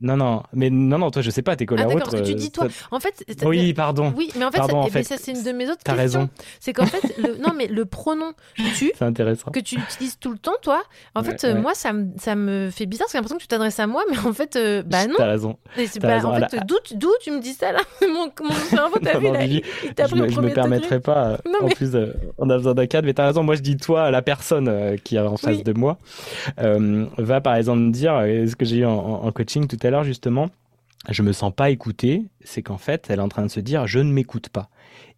Non, 0.00 0.16
non, 0.16 0.42
mais 0.52 0.68
non, 0.68 0.98
non, 0.98 1.10
toi, 1.10 1.22
je 1.22 1.30
sais 1.30 1.40
pas, 1.40 1.56
t'es 1.56 1.64
collé 1.64 1.82
Ah 1.82 1.90
à 1.90 1.94
autre, 1.94 2.10
parce 2.10 2.16
que 2.20 2.26
tu 2.26 2.32
euh, 2.32 2.34
dis 2.34 2.50
toi. 2.50 2.66
En 2.90 3.00
fait, 3.00 3.24
Oui, 3.46 3.72
pardon. 3.72 4.12
Oui, 4.14 4.30
mais 4.36 4.44
en 4.44 4.50
fait, 4.50 4.58
Pardon, 4.58 4.74
ça, 4.82 4.84
en 4.84 4.86
eh 4.88 4.90
fait, 4.90 5.02
ça 5.04 5.16
c'est 5.18 5.32
une 5.32 5.42
de 5.42 5.52
mes 5.52 5.64
autres 5.70 5.80
t'as 5.82 5.96
questions. 5.96 6.20
raison. 6.20 6.30
C'est 6.60 6.72
qu'en 6.74 6.84
fait, 6.84 7.16
le, 7.18 7.38
non 7.38 7.54
mais 7.56 7.66
le 7.66 7.86
pronom 7.86 8.32
tu 8.76 8.92
C'est 8.98 9.02
intéressant. 9.04 9.50
que 9.52 9.60
tu 9.60 9.76
utilises 9.78 10.18
tout 10.18 10.30
le 10.30 10.36
temps, 10.38 10.52
toi. 10.60 10.82
En 11.14 11.22
Ouais, 11.22 11.26
fait, 11.30 11.44
euh, 11.44 11.54
ouais. 11.54 11.60
moi, 11.60 11.74
ça 11.74 11.94
me, 11.94 12.08
ça 12.18 12.34
me 12.34 12.68
fait 12.70 12.84
bizarre. 12.84 13.06
parce 13.06 13.12
que 13.12 13.16
J'ai 13.16 13.18
l'impression 13.18 13.36
que 13.38 13.42
tu 13.42 13.48
t'adresses 13.48 13.80
à 13.80 13.86
moi, 13.86 14.02
mais 14.10 14.18
en 14.18 14.32
fait, 14.34 14.56
euh, 14.56 14.82
bah 14.84 15.06
non. 15.06 15.14
T'as 15.16 15.26
raison. 15.28 15.56
Pas- 16.00 16.08
raison. 16.08 16.28
En 16.28 16.32
À 16.34 16.48
fait, 16.48 16.56
la- 16.58 16.62
d'où, 16.64 16.76
tu- 17.22 17.30
me 17.30 17.40
dis 17.40 17.54
ça 17.54 17.72
là? 17.72 17.80
Mon, 18.02 18.30
mon 18.44 18.54
cerveau, 18.54 18.98
t'as 19.02 19.18
vu 19.18 19.26
non, 19.26 19.32
là 19.32 19.46
je 19.46 20.14
au 20.14 20.16
me, 20.16 20.28
je 20.28 20.40
me 20.40 20.52
permettrai 20.52 21.00
pas. 21.00 21.38
Non, 21.46 21.60
En 21.62 21.66
mais- 21.68 21.74
plus, 21.74 21.94
euh, 21.94 22.12
on 22.38 22.48
a 22.50 22.56
besoin 22.58 22.74
d'un 22.74 22.86
cadre, 22.86 23.06
mais 23.06 23.14
t'as 23.14 23.26
raison. 23.28 23.42
Moi, 23.42 23.54
je 23.56 23.62
dis 23.62 23.76
toi, 23.78 24.10
la 24.10 24.20
personne 24.22 24.68
euh, 24.68 24.96
qui 25.02 25.16
est 25.16 25.20
en 25.20 25.36
face 25.38 25.62
de 25.64 25.72
moi, 25.72 25.96
va 26.58 27.40
par 27.40 27.56
exemple 27.56 27.78
me 27.80 27.90
dire, 27.92 28.12
ce 28.48 28.54
que 28.56 28.64
j'ai 28.64 28.78
eu 28.78 28.84
en, 28.84 28.92
en- 28.92 29.26
en 29.26 29.32
coaching 29.32 29.66
tout 29.86 29.88
à 29.88 29.92
l'heure 29.92 30.04
justement, 30.04 30.48
je 31.08 31.22
me 31.22 31.30
sens 31.30 31.52
pas 31.54 31.70
écoutée. 31.70 32.24
C'est 32.42 32.60
qu'en 32.60 32.76
fait, 32.76 33.06
elle 33.08 33.20
est 33.20 33.22
en 33.22 33.28
train 33.28 33.44
de 33.44 33.50
se 33.50 33.60
dire, 33.60 33.86
je 33.86 34.00
ne 34.00 34.12
m'écoute 34.12 34.48
pas. 34.48 34.68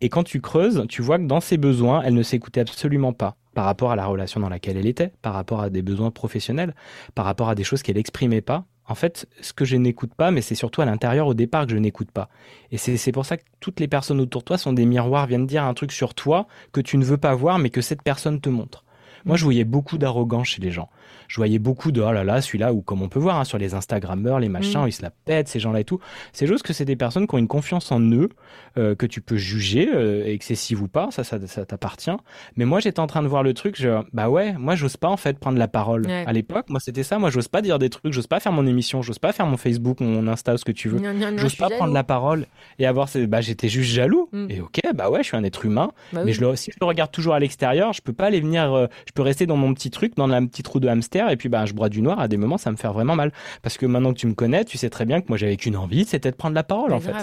Et 0.03 0.11
quand 0.11 0.25
tu 0.25 0.43
creuses, 0.43 0.85
tu 0.91 1.01
vois 1.01 1.19
que 1.19 1.25
dans 1.25 1.41
ses 1.41 1.57
besoins, 1.57 2.03
elle 2.03 2.13
ne 2.13 2.23
s'écoutait 2.23 2.61
absolument 2.61 3.15
pas 3.15 3.37
par 3.55 3.65
rapport 3.65 3.91
à 3.91 3.97
la 3.97 4.05
relation 4.05 4.41
dans 4.41 4.51
laquelle 4.51 4.77
elle 4.77 4.87
était, 4.87 5.11
par 5.23 5.33
rapport 5.33 5.63
à 5.63 5.71
des 5.71 5.81
besoins 5.81 6.11
professionnels, 6.11 6.75
par 7.15 7.25
rapport 7.25 7.49
à 7.49 7.55
des 7.55 7.65
choses 7.65 7.83
qu'elle 7.83 7.97
exprimait 7.97 8.43
pas. 8.43 8.67
En 8.87 8.95
fait, 8.95 9.27
ce 9.41 9.55
que 9.55 9.65
je 9.65 9.77
n'écoute 9.77 10.13
pas, 10.15 10.31
mais 10.31 10.43
c'est 10.43 10.55
surtout 10.55 10.83
à 10.83 10.85
l'intérieur 10.85 11.27
au 11.27 11.35
départ 11.35 11.65
que 11.65 11.73
je 11.73 11.79
n'écoute 11.79 12.11
pas. 12.11 12.29
Et 12.71 12.77
c'est 12.77 13.13
pour 13.13 13.25
ça 13.25 13.39
que 13.39 13.45
toutes 13.61 13.81
les 13.81 13.89
personnes 13.89 14.21
autour 14.21 14.43
de 14.43 14.45
toi 14.45 14.59
sont 14.59 14.75
des 14.75 14.85
miroirs, 14.85 15.27
viennent 15.27 15.47
dire 15.47 15.65
un 15.65 15.73
truc 15.73 15.93
sur 15.93 16.15
toi 16.15 16.47
que 16.73 16.83
tu 16.83 16.99
ne 16.99 17.05
veux 17.05 17.17
pas 17.17 17.35
voir, 17.35 17.59
mais 17.59 17.71
que 17.71 17.81
cette 17.81 18.03
personne 18.03 18.39
te 18.39 18.51
montre. 18.51 18.85
Moi, 19.25 19.37
je 19.37 19.45
voyais 19.45 19.65
beaucoup 19.65 19.97
d'arrogance 19.97 20.49
chez 20.49 20.61
les 20.61 20.71
gens. 20.71 20.91
Je 21.29 21.37
voyais 21.37 21.59
beaucoup 21.61 21.93
de 21.93 22.01
oh 22.01 22.11
là 22.11 22.25
là, 22.25 22.41
celui-là, 22.41 22.73
ou 22.73 22.81
comme 22.81 23.03
on 23.03 23.09
peut 23.09 23.19
voir 23.21 23.39
hein, 23.39 23.45
sur 23.45 23.59
les 23.59 23.75
Instagrammeurs, 23.75 24.41
les 24.41 24.49
machins, 24.49 24.83
Mm. 24.83 24.89
ils 24.89 24.93
se 24.93 25.03
la 25.03 25.11
pètent, 25.11 25.47
ces 25.49 25.61
gens-là 25.61 25.81
et 25.81 25.85
tout. 25.85 26.01
C'est 26.33 26.47
juste 26.47 26.65
que 26.65 26.73
c'est 26.73 26.85
des 26.85 26.97
personnes 26.97 27.27
qui 27.27 27.35
ont 27.35 27.39
une 27.39 27.47
confiance 27.49 27.93
en 27.93 28.01
eux, 28.01 28.31
euh, 28.79 28.95
que 28.95 29.07
tu 29.07 29.21
peux 29.21 29.37
juger, 29.37 29.89
euh, 29.95 30.25
excessive 30.27 30.83
ou 30.83 30.89
pas, 30.89 31.09
ça, 31.11 31.23
ça, 31.25 31.39
ça 31.47 31.65
t'appartient. 31.65 32.11
Mais 32.57 32.65
moi, 32.65 32.81
j'étais 32.81 33.01
en 33.01 33.07
train 33.07 33.23
de 33.23 33.29
voir 33.29 33.43
le 33.43 33.55
truc, 33.55 33.77
je, 33.79 34.01
bah 34.13 34.29
ouais, 34.29 34.55
moi, 34.55 34.75
j'ose 34.75 34.97
pas 34.97 35.09
en 35.09 35.17
fait 35.17 35.39
prendre 35.39 35.59
la 35.59 35.69
parole. 35.69 36.07
Ouais. 36.07 36.25
À 36.27 36.33
l'époque, 36.33 36.67
moi, 36.71 36.81
c'était 36.81 37.03
ça. 37.03 37.19
Moi, 37.19 37.31
j'ose 37.31 37.49
pas 37.49 37.63
dire 37.63 37.79
des 37.79 37.91
trucs, 37.91 38.13
j'ose 38.13 38.27
pas 38.27 38.41
faire 38.41 38.53
mon 38.53 38.67
émission, 38.67 39.03
j'ose 39.03 39.19
pas 39.19 39.33
faire 39.33 39.47
mon 39.47 39.57
Facebook, 39.57 40.01
mon 40.01 40.27
Insta, 40.29 40.57
ce 40.57 40.65
que 40.65 40.73
tu 40.73 40.89
veux. 40.89 40.99
J'ose 41.37 41.55
pas 41.57 41.69
prendre 41.71 41.93
la 41.93 42.05
parole 42.05 42.47
et 42.79 42.87
avoir 42.87 43.09
ces... 43.09 43.27
bah 43.27 43.41
j'étais 43.41 43.69
juste 43.69 43.91
jaloux 43.91 44.29
Mm. 44.33 44.47
et 44.51 44.61
ok 44.61 44.81
bah 44.95 45.11
ouais 45.11 45.21
je 45.23 45.29
suis 45.29 45.37
un 45.37 45.45
être 45.45 45.65
humain 45.65 45.91
Bah 46.13 46.21
mais 46.25 46.31
oui. 46.31 46.33
je 46.33 46.41
le... 46.43 46.55
si 46.57 46.71
je 46.71 46.77
le 46.81 46.87
regarde 46.87 47.11
toujours 47.11 47.35
à 47.35 47.39
l'extérieur 47.41 47.93
je 47.93 48.03
peux 48.03 48.13
pas 48.13 48.27
aller 48.27 48.41
venir 48.41 48.73
euh, 48.75 48.87
je 49.07 49.13
peux 49.13 49.23
rester 49.23 49.47
dans 49.47 49.57
mon 49.57 49.73
petit 49.75 49.91
truc 49.91 50.17
dans 50.17 50.29
un 50.31 50.45
petit 50.47 50.63
trou 50.63 50.81
de 50.81 50.89
hamster 50.89 51.18
et 51.27 51.37
puis 51.37 51.49
bah 51.49 51.67
je 51.67 51.73
broie 51.73 51.89
du 51.89 52.01
noir 52.01 52.21
à 52.21 52.29
des 52.29 52.37
moments 52.37 52.59
ça 52.59 52.71
me 52.71 52.77
fait 52.77 52.89
vraiment 52.89 53.17
mal 53.17 53.33
parce 53.63 53.77
que 53.77 53.87
maintenant 53.87 54.13
que 54.13 54.19
tu 54.19 54.29
me 54.29 54.35
connais 54.35 54.65
tu 54.65 54.79
sais 54.79 54.91
très 54.91 55.05
bien 55.05 55.21
que 55.21 55.27
moi 55.29 55.37
j'avais 55.37 55.57
qu'une 55.57 55.77
envie 55.77 56.05
c'était 56.05 56.31
de 56.31 56.37
prendre 56.37 56.55
la 56.55 56.63
parole 56.63 56.93
en 56.93 57.01
fait 57.01 57.15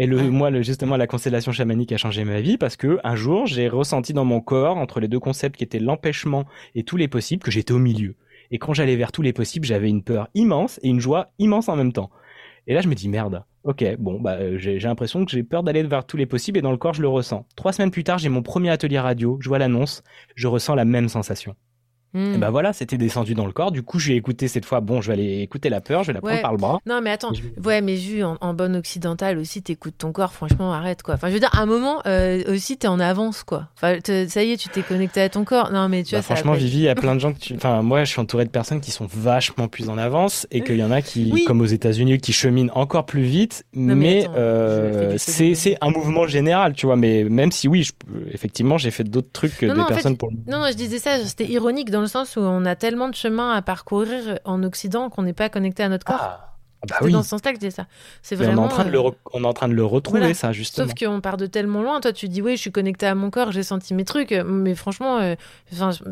et 0.00 0.06
le, 0.06 0.30
moi, 0.30 0.48
le, 0.48 0.62
justement, 0.62 0.96
la 0.96 1.06
constellation 1.06 1.52
chamanique 1.52 1.92
a 1.92 1.98
changé 1.98 2.24
ma 2.24 2.40
vie 2.40 2.56
parce 2.56 2.74
que 2.74 2.98
un 3.04 3.16
jour, 3.16 3.46
j'ai 3.46 3.68
ressenti 3.68 4.14
dans 4.14 4.24
mon 4.24 4.40
corps, 4.40 4.78
entre 4.78 4.98
les 4.98 5.08
deux 5.08 5.20
concepts 5.20 5.58
qui 5.58 5.64
étaient 5.64 5.78
l'empêchement 5.78 6.46
et 6.74 6.84
tous 6.84 6.96
les 6.96 7.06
possibles, 7.06 7.42
que 7.42 7.50
j'étais 7.50 7.74
au 7.74 7.78
milieu. 7.78 8.16
Et 8.50 8.56
quand 8.56 8.72
j'allais 8.72 8.96
vers 8.96 9.12
tous 9.12 9.20
les 9.20 9.34
possibles, 9.34 9.66
j'avais 9.66 9.90
une 9.90 10.02
peur 10.02 10.28
immense 10.34 10.80
et 10.82 10.88
une 10.88 11.00
joie 11.00 11.32
immense 11.38 11.68
en 11.68 11.76
même 11.76 11.92
temps. 11.92 12.08
Et 12.66 12.72
là, 12.72 12.80
je 12.80 12.88
me 12.88 12.94
dis, 12.94 13.10
merde, 13.10 13.44
ok, 13.64 13.84
bon, 13.98 14.18
bah, 14.18 14.36
euh, 14.40 14.56
j'ai 14.56 14.78
l'impression 14.78 15.22
que 15.26 15.30
j'ai 15.30 15.42
peur 15.42 15.62
d'aller 15.62 15.82
vers 15.82 16.06
tous 16.06 16.16
les 16.16 16.24
possibles 16.24 16.58
et 16.58 16.62
dans 16.62 16.70
le 16.70 16.78
corps, 16.78 16.94
je 16.94 17.02
le 17.02 17.08
ressens. 17.08 17.46
Trois 17.54 17.74
semaines 17.74 17.90
plus 17.90 18.04
tard, 18.04 18.16
j'ai 18.16 18.30
mon 18.30 18.42
premier 18.42 18.70
atelier 18.70 18.98
radio, 18.98 19.36
je 19.42 19.48
vois 19.48 19.58
l'annonce, 19.58 20.02
je 20.34 20.48
ressens 20.48 20.74
la 20.76 20.86
même 20.86 21.10
sensation. 21.10 21.56
Et 22.14 22.38
bah 22.38 22.50
voilà, 22.50 22.72
c'était 22.72 22.96
descendu 22.98 23.34
dans 23.34 23.46
le 23.46 23.52
corps. 23.52 23.70
Du 23.70 23.82
coup, 23.82 23.98
j'ai 24.00 24.16
écouté 24.16 24.48
cette 24.48 24.64
fois, 24.64 24.80
bon, 24.80 25.00
je 25.00 25.08
vais 25.08 25.12
aller 25.14 25.40
écouter 25.42 25.68
la 25.68 25.80
peur, 25.80 26.02
je 26.02 26.08
vais 26.08 26.12
la 26.14 26.20
prendre 26.20 26.34
Ouais. 26.34 26.42
par 26.42 26.50
le 26.52 26.58
bras. 26.58 26.80
Non, 26.86 27.00
mais 27.00 27.10
attends, 27.10 27.32
je- 27.32 27.42
ouais, 27.64 27.80
mais 27.82 27.94
vu 27.94 28.24
en, 28.24 28.36
en 28.40 28.52
bonne 28.52 28.74
occidentale 28.74 29.38
aussi, 29.38 29.62
t'écoutes 29.62 29.94
ton 29.98 30.10
corps, 30.10 30.32
franchement, 30.32 30.72
arrête 30.72 31.02
quoi. 31.04 31.14
Enfin, 31.14 31.28
je 31.28 31.34
veux 31.34 31.40
dire, 31.40 31.50
à 31.52 31.60
un 31.60 31.66
moment 31.66 32.00
euh, 32.06 32.42
aussi, 32.52 32.76
t'es 32.76 32.88
en 32.88 32.98
avance 32.98 33.44
quoi. 33.44 33.68
Enfin, 33.76 33.98
te- 34.00 34.26
ça 34.28 34.42
y 34.42 34.52
est, 34.52 34.56
tu 34.56 34.68
t'es 34.68 34.82
connecté 34.82 35.20
à 35.20 35.28
ton 35.28 35.44
corps. 35.44 35.70
Non, 35.70 35.88
mais 35.88 36.02
tu 36.02 36.12
Bah, 36.14 36.20
vois, 36.20 36.34
franchement, 36.34 36.52
Vivi, 36.54 36.78
il 36.78 36.82
y 36.82 36.88
a 36.88 36.94
plein 36.96 37.14
de 37.14 37.20
gens 37.20 37.32
que 37.32 37.38
tu. 37.38 37.54
Enfin, 37.54 37.82
moi, 37.82 38.02
je 38.04 38.10
suis 38.10 38.20
entouré 38.20 38.44
de 38.44 38.50
personnes 38.50 38.80
qui 38.80 38.90
sont 38.90 39.06
vachement 39.08 39.68
plus 39.68 39.88
en 39.88 39.96
avance 39.96 40.46
et 40.50 40.62
qu'il 40.62 40.76
y 40.76 40.82
en 40.84 40.90
a 40.90 41.02
qui, 41.02 41.30
Oui. 41.32 41.44
comme 41.44 41.60
aux 41.60 41.64
États-Unis, 41.66 42.18
qui 42.18 42.32
cheminent 42.32 42.72
encore 42.74 43.06
plus 43.06 43.22
vite. 43.22 43.64
mais 43.72 43.94
mais 43.94 44.26
euh, 44.36 45.14
c'est 45.16 45.54
c'est 45.54 45.76
un 45.80 45.90
mouvement 45.90 46.26
général, 46.26 46.72
tu 46.72 46.86
vois. 46.86 46.96
Mais 46.96 47.24
même 47.24 47.52
si, 47.52 47.68
oui, 47.68 47.84
je, 47.84 47.92
effectivement, 48.32 48.78
j'ai 48.78 48.90
fait 48.90 49.04
d'autres 49.04 49.30
trucs 49.32 49.56
que 49.56 49.66
Non, 49.66 49.74
des 49.74 49.78
non, 49.78 49.84
en 49.84 49.88
fait, 49.88 49.94
personnes 49.94 50.16
pour. 50.16 50.30
non, 50.32 50.58
non, 50.58 50.66
je 50.70 50.76
disais 50.76 50.98
ça, 50.98 51.18
c'était 51.24 51.46
ironique 51.46 51.90
dans 51.90 51.99
le 52.00 52.06
sens 52.06 52.36
où 52.36 52.40
on 52.40 52.64
a 52.64 52.74
tellement 52.76 53.08
de 53.08 53.14
chemin 53.14 53.52
à 53.52 53.62
parcourir 53.62 54.38
en 54.44 54.62
Occident 54.62 55.10
qu'on 55.10 55.22
n'est 55.22 55.32
pas 55.32 55.48
connecté 55.48 55.82
à 55.82 55.88
notre 55.88 56.04
corps. 56.04 56.18
Ah, 56.20 56.46
bah 56.88 56.96
oui. 57.02 57.12
dans 57.12 57.22
ce 57.22 57.28
sens-là 57.28 57.50
que 57.50 57.56
je 57.56 57.60
disais 57.60 57.70
ça. 57.76 57.86
C'est 58.22 58.40
on 58.40 58.42
est 58.42 58.54
en 58.54 58.66
train 58.68 58.86
de 58.86 58.90
le, 58.90 58.98
re- 58.98 59.14
on 59.34 59.44
est 59.44 59.46
en 59.46 59.52
train 59.52 59.68
de 59.68 59.74
le 59.74 59.84
retrouver, 59.84 60.20
Voilà. 60.20 60.32
ça, 60.34 60.50
justement. 60.52 60.86
Sauf 60.88 60.94
qu'on 60.98 61.20
part 61.20 61.36
de 61.36 61.44
tellement 61.44 61.82
loin. 61.82 62.00
Toi, 62.00 62.14
tu 62.14 62.26
dis, 62.26 62.40
oui, 62.40 62.56
je 62.56 62.60
suis 62.62 62.72
connecté 62.72 63.04
à 63.06 63.14
mon 63.14 63.28
corps, 63.28 63.52
j'ai 63.52 63.62
senti 63.62 63.92
mes 63.92 64.06
trucs. 64.06 64.32
Mais 64.32 64.74
franchement, 64.74 65.18
euh, 65.18 65.34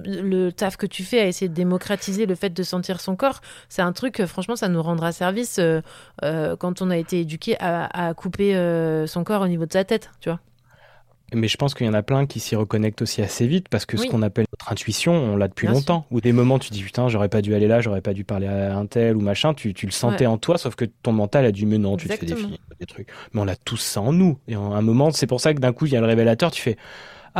le 0.06 0.50
taf 0.50 0.76
que 0.76 0.84
tu 0.84 1.04
fais 1.04 1.20
à 1.20 1.26
essayer 1.26 1.48
de 1.48 1.54
démocratiser 1.54 2.26
le 2.26 2.34
fait 2.34 2.50
de 2.50 2.62
sentir 2.62 3.00
son 3.00 3.16
corps, 3.16 3.40
c'est 3.70 3.80
un 3.80 3.92
truc, 3.92 4.20
euh, 4.20 4.26
franchement, 4.26 4.56
ça 4.56 4.68
nous 4.68 4.82
rendra 4.82 5.10
service 5.12 5.58
euh, 5.58 5.80
euh, 6.22 6.54
quand 6.56 6.82
on 6.82 6.90
a 6.90 6.98
été 6.98 7.20
éduqué 7.20 7.56
à, 7.60 8.08
à 8.08 8.12
couper 8.12 8.52
son 9.06 9.24
corps 9.24 9.40
au 9.42 9.48
niveau 9.48 9.64
de 9.64 9.72
sa 9.72 9.84
tête, 9.84 10.10
tu 10.20 10.28
vois. 10.28 10.38
Mais 11.34 11.46
je 11.48 11.56
pense 11.58 11.74
qu'il 11.74 11.86
y 11.86 11.88
en 11.90 11.94
a 11.94 12.02
plein 12.02 12.24
qui 12.26 12.40
s'y 12.40 12.56
reconnectent 12.56 13.02
aussi 13.02 13.20
assez 13.20 13.46
vite 13.46 13.68
parce 13.68 13.84
que 13.84 13.96
Oui. 13.96 14.06
ce 14.06 14.10
qu'on 14.10 14.22
appelle 14.22 14.46
notre 14.50 14.72
intuition, 14.72 15.12
on 15.12 15.36
l'a 15.36 15.48
depuis 15.48 15.66
Bien 15.66 15.74
longtemps. 15.74 16.06
Ou 16.10 16.20
des 16.22 16.32
moments, 16.32 16.58
tu 16.58 16.70
dis 16.70 16.82
putain, 16.82 17.08
j'aurais 17.08 17.28
pas 17.28 17.42
dû 17.42 17.54
aller 17.54 17.66
là, 17.68 17.80
j'aurais 17.82 18.00
pas 18.00 18.14
dû 18.14 18.24
parler 18.24 18.46
à 18.46 18.76
un 18.76 18.86
tel 18.86 19.14
ou 19.16 19.20
machin. 19.20 19.52
Tu, 19.52 19.74
tu 19.74 19.84
le 19.86 19.92
sentais 19.92 20.24
Ouais. 20.26 20.32
en 20.32 20.38
toi, 20.38 20.56
sauf 20.56 20.74
que 20.74 20.86
ton 20.86 21.12
mental 21.12 21.44
a 21.44 21.52
dit 21.52 21.66
mais 21.66 21.76
non, 21.78 21.96
tu 21.98 22.08
te 22.08 22.14
fais 22.14 22.24
des, 22.26 22.34
des 22.34 22.86
trucs. 22.86 23.08
Mais 23.34 23.40
on 23.42 23.48
a 23.48 23.56
tous 23.56 23.76
ça 23.76 24.00
en 24.00 24.12
nous. 24.12 24.38
Et 24.48 24.56
en 24.56 24.72
un 24.72 24.80
moment, 24.82 25.10
c'est 25.10 25.26
pour 25.26 25.40
ça 25.42 25.52
que 25.52 25.60
d'un 25.60 25.72
coup, 25.72 25.84
il 25.86 25.92
y 25.92 25.96
a 25.96 26.00
le 26.00 26.06
révélateur, 26.06 26.50
tu 26.50 26.62
fais 26.62 26.76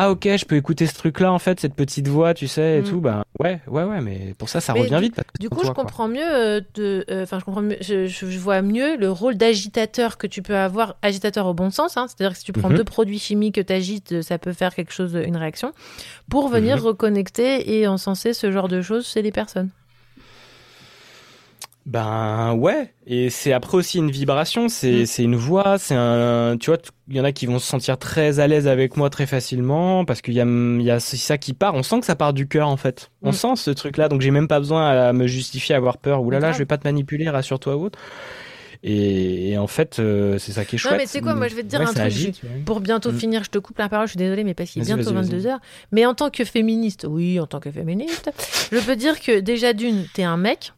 ah 0.00 0.10
ok, 0.12 0.28
je 0.36 0.44
peux 0.44 0.56
écouter 0.56 0.86
ce 0.86 0.94
truc-là 0.94 1.32
en 1.32 1.38
fait, 1.38 1.58
cette 1.60 1.74
petite 1.74 2.06
voix, 2.08 2.32
tu 2.34 2.46
sais, 2.46 2.78
et 2.78 2.80
Mm. 2.82 2.84
tout. 2.84 3.00
Ben 3.00 3.24
ouais, 3.40 3.60
ouais, 3.66 3.82
ouais, 3.84 4.00
mais 4.00 4.34
pour 4.38 4.48
ça, 4.48 4.60
ça 4.60 4.72
Mais 4.74 4.80
revient 4.82 4.94
du- 4.96 5.00
vite. 5.02 5.16
parce 5.16 5.26
Du 5.40 5.48
coup, 5.50 5.56
en 5.56 5.60
je 5.60 5.64
toi, 5.66 5.74
quoi. 5.74 5.84
comprends 5.84 6.08
mieux, 6.08 6.20
euh, 6.24 6.60
de, 6.74 7.04
euh, 7.10 7.26
je 7.30 7.44
comprends 7.44 7.62
mieux, 7.62 7.76
je, 7.80 8.06
je- 8.06 8.26
je 8.26 8.38
vois 8.38 8.62
mieux 8.62 8.96
le 8.96 9.10
rôle 9.10 9.36
d'agitateur 9.36 10.16
que 10.18 10.26
tu 10.26 10.40
peux 10.42 10.56
avoir, 10.56 10.96
agitateur 11.02 11.46
au 11.46 11.54
bon 11.54 11.70
sens, 11.70 11.96
hein, 11.96 12.06
c'est-à-dire 12.08 12.32
que 12.34 12.38
si 12.38 12.44
tu 12.44 12.52
prends 12.52 12.70
Mhm. 12.70 12.76
deux 12.76 12.84
produits 12.84 13.18
chimiques 13.18 13.56
que 13.56 13.60
tu 13.60 13.72
agites, 13.72 14.22
ça 14.22 14.38
peut 14.38 14.52
faire 14.52 14.74
quelque 14.74 14.92
chose, 14.92 15.14
une 15.14 15.36
réaction, 15.36 15.72
pour 16.30 16.48
venir 16.48 16.76
Mhm. 16.76 16.82
reconnecter 16.84 17.78
et 17.78 17.86
encenser 17.88 18.32
ce 18.34 18.52
genre 18.52 18.68
de 18.68 18.82
choses 18.82 19.06
chez 19.08 19.22
les 19.22 19.32
personnes. 19.32 19.70
Ben 21.90 22.52
ouais, 22.52 22.92
et 23.06 23.30
c'est 23.30 23.54
après 23.54 23.78
aussi 23.78 23.96
une 23.96 24.10
vibration, 24.10 24.68
c'est 24.68 25.02
Mm. 25.02 25.06
c'est 25.06 25.22
une 25.24 25.36
voix, 25.36 25.78
c'est 25.78 25.94
un, 25.96 26.58
tu 26.60 26.68
vois, 26.68 26.78
il 27.08 27.16
y 27.16 27.20
en 27.20 27.24
a 27.24 27.32
qui 27.32 27.46
vont 27.46 27.58
se 27.58 27.66
sentir 27.66 27.96
très 27.96 28.40
à 28.40 28.46
l'aise 28.46 28.68
avec 28.68 28.98
moi 28.98 29.08
très 29.08 29.24
facilement 29.26 30.04
parce 30.04 30.20
qu'il 30.20 30.34
y 30.34 30.40
a, 30.42 30.44
y 30.44 30.90
a 30.90 31.00
c'est 31.00 31.16
ça 31.16 31.38
qui 31.38 31.54
part, 31.54 31.74
on 31.74 31.82
sent 31.82 32.00
que 32.00 32.04
ça 32.06 32.14
part 32.14 32.34
du 32.34 32.46
cœur 32.46 32.68
en 32.68 32.76
fait, 32.76 33.10
on 33.22 33.30
Mm. 33.30 33.32
sent 33.32 33.56
ce 33.56 33.70
truc-là, 33.70 34.10
donc 34.10 34.20
j'ai 34.20 34.30
même 34.30 34.48
pas 34.48 34.58
besoin 34.58 34.86
à 35.08 35.12
me 35.14 35.26
justifier, 35.26 35.74
à 35.74 35.78
avoir 35.78 35.96
peur, 35.96 36.20
ou 36.22 36.30
là 36.30 36.40
là, 36.40 36.52
je 36.52 36.58
vais 36.58 36.66
pas 36.66 36.76
te 36.76 36.86
manipuler, 36.86 37.26
rassure-toi 37.30 37.74
ou 37.76 37.84
autre. 37.86 37.98
Et, 38.84 39.50
et 39.52 39.58
en 39.58 39.66
fait, 39.66 39.98
euh, 39.98 40.38
c'est 40.38 40.52
ça 40.52 40.64
qui 40.64 40.76
est 40.76 40.78
chouette. 40.78 40.92
Non, 40.92 40.98
mais 40.98 41.06
sais 41.06 41.20
quoi, 41.20 41.34
moi 41.34 41.48
je 41.48 41.54
vais 41.56 41.62
te 41.62 41.68
dire 41.68 41.80
Ouais, 41.80 41.86
un 41.86 41.92
truc. 41.92 42.04
agite, 42.04 42.38
je- 42.42 42.46
ouais. 42.46 42.62
Pour 42.64 42.80
bientôt 42.80 43.10
Mm. 43.12 43.18
finir, 43.18 43.44
je 43.44 43.50
te 43.50 43.58
coupe 43.58 43.78
la 43.78 43.88
parole, 43.88 44.06
je 44.06 44.10
suis 44.12 44.18
désolée, 44.18 44.44
mais 44.44 44.54
parce 44.54 44.70
qu'il 44.70 44.82
est 44.82 44.84
bientôt 44.84 45.04
vas-y, 45.12 45.14
vas-y. 45.14 45.40
22h. 45.40 45.58
Mais 45.90 46.04
en 46.06 46.14
tant 46.14 46.28
que 46.30 46.44
féministe, 46.44 47.06
oui, 47.08 47.40
en 47.40 47.46
tant 47.46 47.58
que 47.60 47.70
féministe, 47.72 48.30
je 48.70 48.78
peux 48.78 48.94
dire 48.94 49.18
que 49.20 49.40
déjà 49.40 49.72
d'une, 49.72 50.04
t'es 50.14 50.22
un 50.22 50.36
mec, 50.36 50.72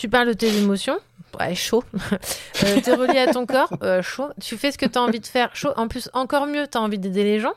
tu 0.00 0.08
parles 0.08 0.28
de 0.28 0.32
tes 0.32 0.56
émotions. 0.56 0.98
Ouais, 1.38 1.54
chaud. 1.54 1.84
euh, 2.64 2.80
t'es 2.82 2.92
relié 2.94 3.18
à 3.18 3.32
ton 3.32 3.46
corps, 3.46 3.72
euh, 3.82 4.02
chaud. 4.02 4.28
Tu 4.40 4.56
fais 4.56 4.72
ce 4.72 4.78
que 4.78 4.86
t'as 4.86 5.00
envie 5.00 5.20
de 5.20 5.26
faire, 5.26 5.50
chaud. 5.54 5.70
En 5.76 5.86
plus, 5.88 6.10
encore 6.12 6.46
mieux, 6.46 6.66
t'as 6.66 6.80
envie 6.80 6.98
d'aider 6.98 7.22
les 7.24 7.38
gens 7.38 7.52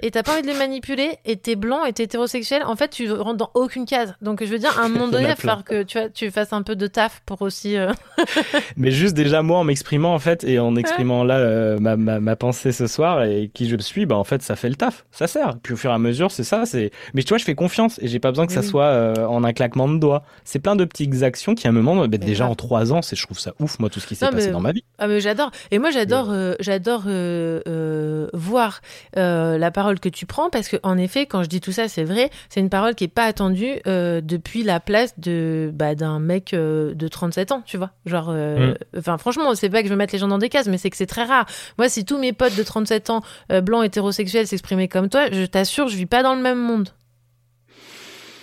et 0.00 0.10
t'as 0.10 0.22
pas 0.22 0.32
envie 0.34 0.42
de 0.42 0.46
les 0.46 0.54
manipuler 0.58 1.18
et 1.24 1.36
t'es 1.36 1.56
blanc 1.56 1.84
et 1.84 1.92
t'es 1.92 2.04
hétérosexuel. 2.04 2.62
En 2.64 2.76
fait, 2.76 2.88
tu 2.90 3.10
rentres 3.12 3.36
dans 3.38 3.50
aucune 3.54 3.84
case. 3.84 4.14
Donc, 4.22 4.42
je 4.44 4.48
veux 4.50 4.58
dire, 4.58 4.78
à 4.78 4.84
un 4.84 4.88
moment 4.88 5.08
donné, 5.08 5.24
a 5.24 5.28
il 5.28 5.30
va 5.30 5.36
falloir 5.36 5.64
que 5.64 5.82
tu, 5.82 5.98
vois, 5.98 6.08
tu 6.08 6.30
fasses 6.30 6.52
un 6.52 6.62
peu 6.62 6.76
de 6.76 6.86
taf 6.86 7.22
pour 7.26 7.42
aussi. 7.42 7.76
euh, 7.76 7.92
Mais 8.76 8.90
juste 8.90 9.14
déjà 9.14 9.42
moi 9.42 9.58
en 9.58 9.64
m'exprimant 9.64 10.14
en 10.14 10.18
fait 10.18 10.44
et 10.44 10.58
en 10.58 10.76
exprimant 10.76 11.24
là 11.24 11.38
euh, 11.38 11.78
ma, 11.78 11.96
ma, 11.96 12.20
ma 12.20 12.36
pensée 12.36 12.72
ce 12.72 12.86
soir 12.86 13.24
et 13.24 13.50
qui 13.52 13.68
je 13.68 13.76
suis, 13.76 14.06
bah 14.06 14.16
en 14.16 14.24
fait 14.24 14.42
ça 14.42 14.56
fait 14.56 14.68
le 14.68 14.76
taf, 14.76 15.04
ça 15.10 15.26
sert. 15.26 15.56
Puis 15.62 15.74
au 15.74 15.76
fur 15.76 15.90
et 15.90 15.94
à 15.94 15.98
mesure 15.98 16.30
c'est 16.30 16.44
ça, 16.44 16.64
c'est. 16.66 16.90
Mais 17.14 17.22
tu 17.22 17.30
vois 17.30 17.38
je 17.38 17.44
fais 17.44 17.54
confiance 17.54 17.98
et 18.00 18.08
j'ai 18.08 18.18
pas 18.18 18.30
besoin 18.30 18.46
que 18.46 18.52
ça 18.52 18.60
Oui. 18.60 18.66
soit 18.66 19.14
en 19.28 19.44
un 19.44 19.52
claquement 19.52 19.88
de 19.88 19.98
doigts. 19.98 20.22
C'est 20.44 20.58
plein 20.58 20.76
de 20.76 20.84
petites 20.84 21.22
actions 21.22 21.54
qui 21.54 21.66
à 21.66 21.70
un 21.70 21.72
moment, 21.72 22.06
bah, 22.06 22.18
déjà 22.18 22.44
grave. 22.44 22.52
en 22.52 22.54
trois 22.54 22.92
ans, 22.92 23.02
c'est 23.02 23.15
je 23.16 23.22
trouve 23.24 23.38
ça 23.38 23.54
ouf 23.58 23.78
moi 23.78 23.90
tout 23.90 23.98
ce 24.00 24.06
qui 24.06 24.14
s'est 24.14 24.24
passé 24.30 24.46
mais- 24.46 24.52
dans 24.52 24.60
ma 24.60 24.72
vie. 24.72 24.84
Ah 24.98 25.08
mais 25.08 25.20
j'adore. 25.20 25.50
Et 25.70 25.78
moi 25.78 25.90
j'adore, 25.90 26.28
euh, 26.30 26.54
j'adore 26.60 27.04
euh, 27.06 27.60
euh, 27.66 28.28
voir 28.32 28.80
euh, 29.16 29.58
la 29.58 29.70
parole 29.70 29.98
que 30.00 30.08
tu 30.08 30.26
prends 30.26 30.50
parce 30.50 30.68
que 30.68 30.76
en 30.82 30.96
effet, 30.98 31.26
quand 31.26 31.42
je 31.42 31.48
dis 31.48 31.60
tout 31.60 31.72
ça, 31.72 31.88
c'est 31.88 32.04
vrai. 32.04 32.30
C'est 32.48 32.60
une 32.60 32.70
parole 32.70 32.94
qui 32.94 33.04
est 33.04 33.08
pas 33.08 33.24
attendue 33.24 33.80
euh, 33.86 34.20
depuis 34.20 34.62
la 34.62 34.78
place 34.80 35.18
de 35.18 35.70
bah, 35.74 35.94
d'un 35.94 36.18
mec 36.20 36.54
euh, 36.54 36.94
de 36.94 37.08
37 37.08 37.52
ans, 37.52 37.62
tu 37.66 37.76
vois. 37.76 37.90
Genre, 38.06 38.28
euh, 38.30 38.74
enfin 38.96 39.18
franchement, 39.18 39.54
c'est 39.54 39.70
pas 39.70 39.82
que 39.82 39.88
je 39.88 39.92
veux 39.92 39.98
mettre 39.98 40.12
les 40.12 40.18
gens 40.18 40.28
dans 40.28 40.38
des 40.38 40.48
cases, 40.48 40.66
mais 40.68 40.78
c'est 40.78 40.90
que 40.90 40.96
c'est 40.96 41.06
très 41.06 41.24
rare. 41.24 41.46
Moi, 41.78 41.88
si 41.88 42.04
tous 42.04 42.18
mes 42.18 42.32
potes 42.32 42.56
de 42.56 42.62
37 42.62 43.10
ans 43.10 43.22
euh, 43.52 43.60
blancs 43.60 43.84
hétérosexuels 43.84 44.46
s'exprimaient 44.46 44.88
comme 44.88 45.08
toi, 45.08 45.30
je 45.32 45.44
t'assure, 45.44 45.88
je 45.88 45.96
vis 45.96 46.06
pas 46.06 46.22
dans 46.22 46.34
le 46.34 46.42
même 46.42 46.58
monde. 46.60 46.90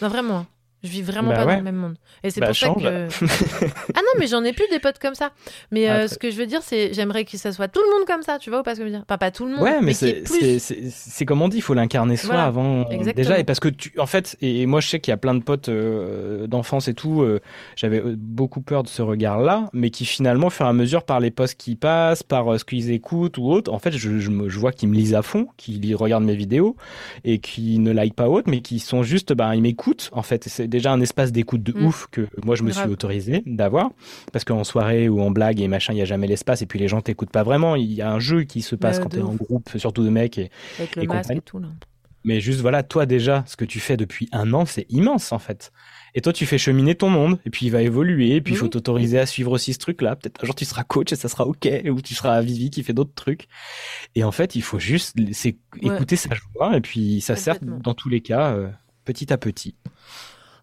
Non, 0.02 0.08
vraiment. 0.10 0.46
Je 0.84 0.90
vis 0.90 1.02
vraiment 1.02 1.30
Bah 1.30 1.36
pas 1.38 1.46
ouais. 1.46 1.52
dans 1.54 1.58
le 1.60 1.64
même 1.64 1.76
monde. 1.78 1.96
Et 2.24 2.30
c'est 2.30 2.42
Bah, 2.42 2.48
pour 2.48 2.56
change. 2.56 2.84
ça 2.84 2.90
que. 2.90 3.08
ah 3.96 4.00
non, 4.02 4.20
mais 4.20 4.28
j'en 4.28 4.44
ai 4.44 4.52
plus 4.54 4.68
des 4.70 4.80
potes 4.80 5.00
comme 5.00 5.16
ça. 5.16 5.32
Mais 5.72 5.88
Ah, 5.88 5.94
euh, 5.94 5.98
très- 6.00 6.08
ce 6.10 6.20
que 6.20 6.30
je 6.32 6.36
veux 6.36 6.46
dire, 6.46 6.62
c'est 6.62 6.94
j'aimerais 6.94 7.24
que 7.26 7.38
ça 7.38 7.52
soit 7.54 7.68
tout 7.70 7.80
le 7.82 7.98
monde 7.98 8.06
comme 8.06 8.22
ça, 8.22 8.38
tu 8.40 8.50
vois, 8.50 8.60
ou 8.60 8.64
pas 8.64 8.76
ce 8.76 8.80
que 8.80 8.86
je 8.86 8.90
veux 8.92 8.96
dire? 8.96 9.04
Enfin, 9.08 9.18
pas 9.18 9.32
tout 9.32 9.46
le 9.46 9.52
monde, 9.54 9.62
Ouais, 9.62 9.80
mais 9.82 9.92
ait 10.04 10.60
c'est 10.60 11.26
comme 11.26 11.42
on 11.42 11.48
dit, 11.48 11.58
il 11.58 11.62
faut 11.62 11.74
l'incarner 11.74 12.18
soi 12.18 12.30
Voilà, 12.32 12.46
avant 12.46 12.90
exactement. 12.90 13.14
déjà 13.14 13.40
et 13.40 13.44
parce 13.44 13.60
que 13.60 13.70
tu 13.70 13.94
en 13.98 14.06
fait 14.06 14.36
et 14.42 14.66
moi 14.66 14.80
je 14.82 14.88
sais 14.90 15.00
qu'il 15.00 15.12
y 15.12 15.14
a 15.14 15.18
plein 15.18 15.34
de 15.36 15.42
potes 15.44 15.70
euh, 15.70 16.48
d'enfance 16.48 16.88
et 16.88 16.94
tout, 16.94 17.22
euh, 17.22 17.40
j'avais 17.76 18.00
euh, 18.00 18.16
beaucoup 18.18 18.62
peur 18.62 18.84
de 18.84 18.88
ce 18.90 19.02
regard-là, 19.02 19.70
mais 19.74 19.90
qui 19.90 20.06
finalement 20.06 20.48
au 20.48 20.50
fur 20.50 20.66
et 20.66 20.70
à 20.70 20.74
mesure 20.74 21.04
par 21.04 21.20
les 21.20 21.32
posts 21.32 21.56
qui 21.56 21.76
passent, 21.76 22.24
par 22.24 22.54
euh, 22.54 22.58
ce 22.58 22.66
qu'ils 22.66 22.92
écoutent 22.92 23.38
ou 23.38 23.50
autre, 23.50 23.72
en 23.72 23.80
fait 23.80 23.92
je, 23.92 24.20
je, 24.20 24.30
me- 24.30 24.50
je 24.50 24.60
vois 24.60 24.72
qu'ils 24.72 24.90
me 24.90 24.96
lisent 24.96 25.16
à 25.16 25.22
fond, 25.22 25.48
qu'ils 25.58 25.96
regardent 25.96 26.26
mes 26.26 26.36
vidéos 26.36 26.76
et 27.24 27.40
qui 27.40 27.80
ne 27.80 27.92
like 27.92 28.16
pas 28.16 28.28
autre, 28.30 28.50
mais 28.50 28.62
qui 28.62 28.80
sont 28.80 29.04
juste 29.04 29.34
ben 29.34 29.54
ils 29.54 29.62
m'écoutent 29.62 30.10
en 30.14 30.22
fait. 30.24 30.44
C'est 30.48 30.68
déjà 30.74 30.92
un 30.92 31.00
espace 31.00 31.32
d'écoute 31.32 31.64
de 31.64 31.72
Mm. 31.74 31.86
ouf 31.86 32.08
que 32.12 32.28
moi 32.44 32.56
je 32.56 32.64
me 32.64 32.72
Grave. 32.72 32.84
suis 32.84 32.92
autorisé 32.92 33.42
d'avoir 33.46 33.92
parce 34.32 34.44
qu'en 34.44 34.64
soirée 34.66 35.08
ou 35.10 35.22
en 35.22 35.32
blague 35.32 35.62
et 35.62 35.68
machin 35.68 35.94
il 35.94 36.00
y 36.00 36.02
a 36.02 36.06
jamais 36.06 36.28
l'espace 36.28 36.62
et 36.62 36.66
puis 36.66 36.78
les 36.80 36.88
gens 36.90 37.02
t'écoutent 37.02 37.32
pas 37.32 37.44
vraiment. 37.44 37.76
Il 37.76 37.94
y 37.94 38.02
a 38.02 38.12
un 38.12 38.20
jeu 38.20 38.44
qui 38.44 38.62
se 38.62 38.76
passe 38.76 39.00
quand 39.00 39.10
de 39.10 39.16
t'es 39.18 39.22
en 39.22 39.34
groupe, 39.36 39.70
surtout 39.78 40.04
de 40.04 40.10
mecs 40.10 40.38
et 40.38 40.52
Avec 40.80 40.96
le 40.98 41.04
et 41.04 41.08
masque 41.08 41.22
compagnie. 41.22 41.40
et 41.40 41.42
tout, 41.42 41.60
là. 41.60 41.68
Mais 42.26 42.40
juste 42.40 42.62
voilà, 42.62 42.84
toi 42.84 43.06
déjà, 43.06 43.44
ce 43.48 43.58
que 43.58 43.66
tu 43.66 43.82
fais 43.82 43.98
depuis 43.98 44.30
un 44.32 44.54
an, 44.54 44.66
c'est 44.66 44.86
immense 44.90 45.32
en 45.34 45.40
fait. 45.40 45.72
Et 46.16 46.22
toi, 46.22 46.32
tu 46.32 46.46
fais 46.46 46.58
cheminer 46.60 46.94
ton 46.96 47.10
monde, 47.10 47.40
et 47.44 47.50
puis 47.50 47.66
il 47.66 47.70
va 47.72 47.82
évoluer, 47.82 48.36
et 48.36 48.42
puis 48.42 48.54
il 48.54 48.58
faut 48.58 48.68
t'autoriser 48.68 49.18
à 49.20 49.26
suivre 49.26 49.52
aussi 49.52 49.74
ce 49.74 49.80
truc-là. 49.80 50.16
Peut-être 50.16 50.42
un 50.44 50.46
jour 50.46 50.54
tu 50.56 50.64
seras 50.64 50.84
coach 50.84 51.12
et 51.12 51.16
ça 51.16 51.28
sera 51.28 51.46
ok, 51.48 51.68
ou 51.90 52.02
tu 52.02 52.14
seras 52.14 52.40
Vivi 52.42 52.70
qui 52.70 52.84
fait 52.84 52.94
d'autres 52.94 53.16
trucs. 53.16 53.48
Et 54.16 54.24
en 54.24 54.32
fait, 54.32 54.56
il 54.56 54.62
faut 54.62 54.78
juste 54.80 55.18
Ouais. 55.20 55.52
écouter 55.82 56.16
sa 56.16 56.30
joie, 56.36 56.78
et 56.78 56.82
puis 56.82 57.20
ça 57.20 57.36
sert 57.36 57.58
dans 57.62 57.96
tous 57.96 58.08
les 58.10 58.22
cas, 58.22 58.54
euh, 58.54 58.70
petit 59.06 59.34
à 59.34 59.38
petit. 59.38 59.76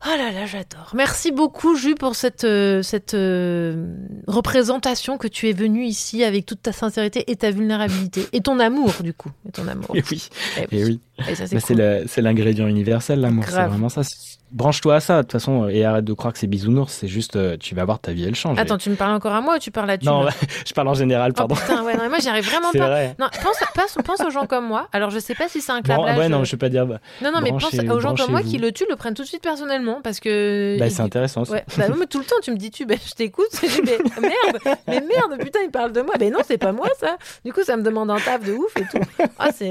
Oh 0.06 0.16
là 0.16 0.32
là, 0.32 0.46
j'adore. 0.46 0.92
Merci 0.94 1.30
beaucoup, 1.30 1.76
Jus, 1.76 1.94
pour 1.94 2.16
cette, 2.16 2.44
euh, 2.44 2.82
cette 2.82 3.12
euh, 3.12 3.86
représentation 4.26 5.18
que 5.18 5.28
tu 5.28 5.48
es 5.48 5.52
venu 5.52 5.84
ici 5.84 6.24
avec 6.24 6.46
toute 6.46 6.62
ta 6.62 6.72
sincérité 6.72 7.30
et 7.30 7.36
ta 7.36 7.50
vulnérabilité. 7.50 8.26
Et 8.32 8.40
ton 8.40 8.58
amour, 8.60 8.94
du 9.02 9.12
coup. 9.12 9.30
Et 9.46 9.52
ton 9.52 9.68
amour. 9.68 9.90
Et 9.94 10.02
oui, 10.10 10.28
Eh 10.56 10.78
et 10.78 10.84
oui. 10.84 11.00
Et 11.28 11.34
ça, 11.34 11.46
c'est 11.46 11.60
cool. 11.60 12.04
c'est 12.06 12.22
l'ingrédient 12.22 12.66
universel, 12.66 13.20
l'amour. 13.20 13.44
C'est 13.46 13.66
vraiment 13.66 13.90
ça. 13.90 14.00
Branche-toi 14.52 14.96
à 14.96 15.00
ça, 15.00 15.16
de 15.18 15.22
toute 15.22 15.32
façon, 15.32 15.68
et 15.68 15.84
arrête 15.84 16.04
de 16.04 16.12
croire 16.12 16.32
que 16.32 16.38
c'est 16.38 16.46
bisounours. 16.48 16.92
C'est 16.92 17.06
juste, 17.08 17.36
euh, 17.36 17.56
tu 17.56 17.74
vas 17.74 17.84
voir, 17.84 18.00
ta 18.00 18.12
vie, 18.12 18.24
elle 18.24 18.34
change. 18.34 18.58
Attends, 18.58 18.78
tu 18.78 18.90
me 18.90 18.96
parles 18.96 19.14
encore 19.14 19.32
à 19.32 19.40
moi 19.40 19.56
ou 19.56 19.58
tu 19.58 19.70
parles 19.70 19.90
à 19.90 19.96
tu 19.98 20.06
Non, 20.06 20.26
je 20.66 20.72
parle 20.74 20.88
en 20.88 20.94
général, 20.94 21.30
Oh 21.34 21.38
pardon. 21.38 21.54
putain, 21.54 21.84
ouais, 21.84 21.94
non, 21.94 22.00
mais 22.02 22.08
moi 22.08 22.18
j'y 22.18 22.28
arrive 22.28 22.44
vraiment 22.44 22.70
pas. 22.76 22.86
vrai. 22.88 23.14
Non, 23.18 23.26
pense, 23.42 23.58
pense, 23.74 23.98
pense 24.04 24.20
aux 24.26 24.30
gens 24.30 24.46
comme 24.46 24.66
moi. 24.66 24.88
Alors 24.92 25.10
je 25.10 25.18
sais 25.20 25.34
pas 25.34 25.48
si 25.48 25.60
c'est 25.60 25.70
un 25.72 25.80
Bran- 25.80 25.98
câblage. 25.98 26.18
ouais, 26.18 26.28
non, 26.28 26.40
euh, 26.40 26.44
je 26.44 26.50
vais 26.52 26.56
pas 26.58 26.68
dire. 26.68 26.84
bah, 26.86 26.98
Non, 27.22 27.30
non, 27.32 27.40
mais 27.40 27.50
pense 27.50 27.72
aux 27.74 28.00
gens 28.00 28.14
comme 28.14 28.30
moi 28.32 28.42
qui 28.42 28.58
le 28.58 28.72
tuent, 28.72 28.86
le 28.90 28.96
prennent 28.96 29.14
tout 29.14 29.22
de 29.22 29.28
suite 29.28 29.42
personnellement 29.42 30.00
parce 30.02 30.18
que. 30.20 30.76
Bah, 30.78 30.90
c'est 30.90 31.02
intéressant. 31.02 31.44
Ouais, 31.44 31.64
bah, 31.78 31.84
mais 31.98 32.06
tout 32.06 32.18
le 32.18 32.24
temps, 32.24 32.36
tu 32.42 32.50
me 32.50 32.56
dis 32.56 32.70
tu, 32.70 32.86
ben, 32.86 32.98
je 33.06 33.12
t'écoute, 33.14 33.46
mais 33.62 33.68
merde, 34.20 34.78
mais 34.88 35.00
merde, 35.00 35.38
putain, 35.40 35.60
il 35.64 35.70
parle 35.70 35.92
de 35.92 36.00
moi. 36.02 36.14
Ben 36.18 36.32
non, 36.32 36.40
c'est 36.46 36.58
pas 36.58 36.72
moi 36.72 36.88
ça. 36.98 37.16
Du 37.44 37.52
coup, 37.52 37.62
ça 37.62 37.76
me 37.76 37.82
demande 37.82 38.10
un 38.10 38.18
taf 38.18 38.44
de 38.44 38.52
ouf 38.52 38.76
et 38.76 38.82
tout. 38.82 39.24
Ah, 39.38 39.50
c'est. 39.54 39.70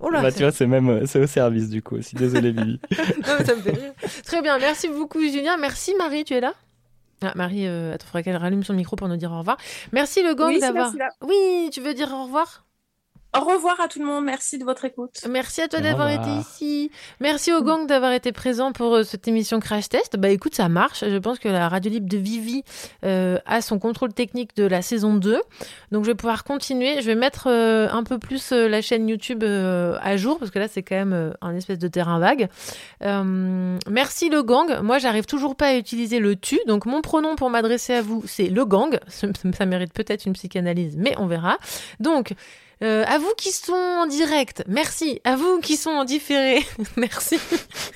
Oh 0.00 0.10
là, 0.10 0.20
bah, 0.22 0.32
tu 0.32 0.40
vois, 0.42 0.50
c'est 0.52 0.66
même, 0.66 0.88
euh, 0.88 1.02
c'est 1.06 1.20
au 1.20 1.26
service 1.26 1.68
du 1.70 1.80
coup 1.82 1.96
aussi. 1.96 2.16
Désolé, 2.16 2.50
Vivi. 2.50 2.80
Non, 2.90 3.34
mais 3.38 3.44
ça 3.44 3.54
me 3.54 3.60
fait 3.60 3.70
rire. 3.70 3.92
Très 4.24 4.42
bien, 4.42 4.58
merci 4.58 4.88
beaucoup, 4.88 5.20
Julien. 5.20 5.56
Merci, 5.56 5.94
Marie, 5.96 6.24
tu 6.24 6.34
es 6.34 6.40
là? 6.40 6.54
Ah, 7.22 7.32
Marie, 7.34 7.66
euh, 7.66 7.94
attends, 7.94 8.06
faudrait 8.06 8.22
qu'elle 8.22 8.36
rallume 8.36 8.62
son 8.62 8.74
micro 8.74 8.94
pour 8.96 9.08
nous 9.08 9.16
dire 9.16 9.32
au 9.32 9.38
revoir. 9.38 9.56
Merci, 9.92 10.22
le 10.22 10.34
gang, 10.34 10.48
Oui, 10.48 10.60
d'avoir. 10.60 10.92
Oui, 11.22 11.70
tu 11.72 11.80
veux 11.80 11.94
dire 11.94 12.12
au 12.12 12.24
revoir? 12.24 12.65
Au 13.34 13.40
revoir 13.40 13.78
à 13.80 13.88
tout 13.88 13.98
le 13.98 14.06
monde. 14.06 14.24
Merci 14.24 14.56
de 14.56 14.64
votre 14.64 14.86
écoute. 14.86 15.20
Merci 15.28 15.60
à 15.60 15.68
toi 15.68 15.80
d'avoir 15.80 16.08
été 16.08 16.30
ici. 16.40 16.90
Merci 17.20 17.52
au 17.52 17.62
gang 17.62 17.86
d'avoir 17.86 18.12
été 18.12 18.32
présent 18.32 18.72
pour 18.72 18.94
euh, 18.94 19.02
cette 19.02 19.28
émission 19.28 19.60
Crash 19.60 19.90
Test. 19.90 20.16
Bah 20.16 20.30
écoute, 20.30 20.54
ça 20.54 20.70
marche. 20.70 21.04
Je 21.06 21.18
pense 21.18 21.38
que 21.38 21.48
la 21.48 21.68
radio 21.68 21.90
libre 21.90 22.08
de 22.08 22.16
Vivi 22.16 22.62
euh, 23.04 23.38
a 23.44 23.60
son 23.60 23.78
contrôle 23.78 24.14
technique 24.14 24.56
de 24.56 24.64
la 24.64 24.80
saison 24.80 25.14
2. 25.14 25.42
Donc 25.92 26.04
je 26.04 26.10
vais 26.10 26.14
pouvoir 26.14 26.44
continuer. 26.44 27.02
Je 27.02 27.06
vais 27.06 27.14
mettre 27.14 27.48
euh, 27.48 27.88
un 27.90 28.04
peu 28.04 28.18
plus 28.18 28.52
euh, 28.52 28.68
la 28.68 28.80
chaîne 28.80 29.06
YouTube 29.06 29.42
euh, 29.42 29.98
à 30.00 30.16
jour 30.16 30.38
parce 30.38 30.50
que 30.50 30.58
là 30.58 30.68
c'est 30.68 30.82
quand 30.82 30.96
même 30.96 31.12
euh, 31.12 31.32
un 31.42 31.54
espèce 31.54 31.78
de 31.78 31.88
terrain 31.88 32.18
vague. 32.18 32.48
Euh, 33.02 33.76
merci 33.90 34.30
le 34.30 34.42
gang. 34.42 34.80
Moi 34.80 34.98
j'arrive 34.98 35.26
toujours 35.26 35.56
pas 35.56 35.68
à 35.68 35.74
utiliser 35.76 36.20
le 36.20 36.36
tu. 36.36 36.58
Donc 36.66 36.86
mon 36.86 37.02
pronom 37.02 37.36
pour 37.36 37.50
m'adresser 37.50 37.92
à 37.92 38.00
vous 38.02 38.22
c'est 38.26 38.48
le 38.48 38.64
gang. 38.64 38.98
Ça, 39.08 39.26
ça 39.52 39.66
mérite 39.66 39.92
peut-être 39.92 40.24
une 40.24 40.32
psychanalyse, 40.32 40.96
mais 40.96 41.14
on 41.18 41.26
verra. 41.26 41.58
Donc 42.00 42.32
euh, 42.82 43.04
à 43.06 43.16
vous 43.16 43.32
qui 43.38 43.52
sont 43.52 43.72
en 43.72 44.06
direct, 44.06 44.62
merci. 44.66 45.18
À 45.24 45.34
vous 45.34 45.60
qui 45.60 45.76
sont 45.76 45.90
en 45.90 46.04
différé, 46.04 46.62
merci. 46.96 47.38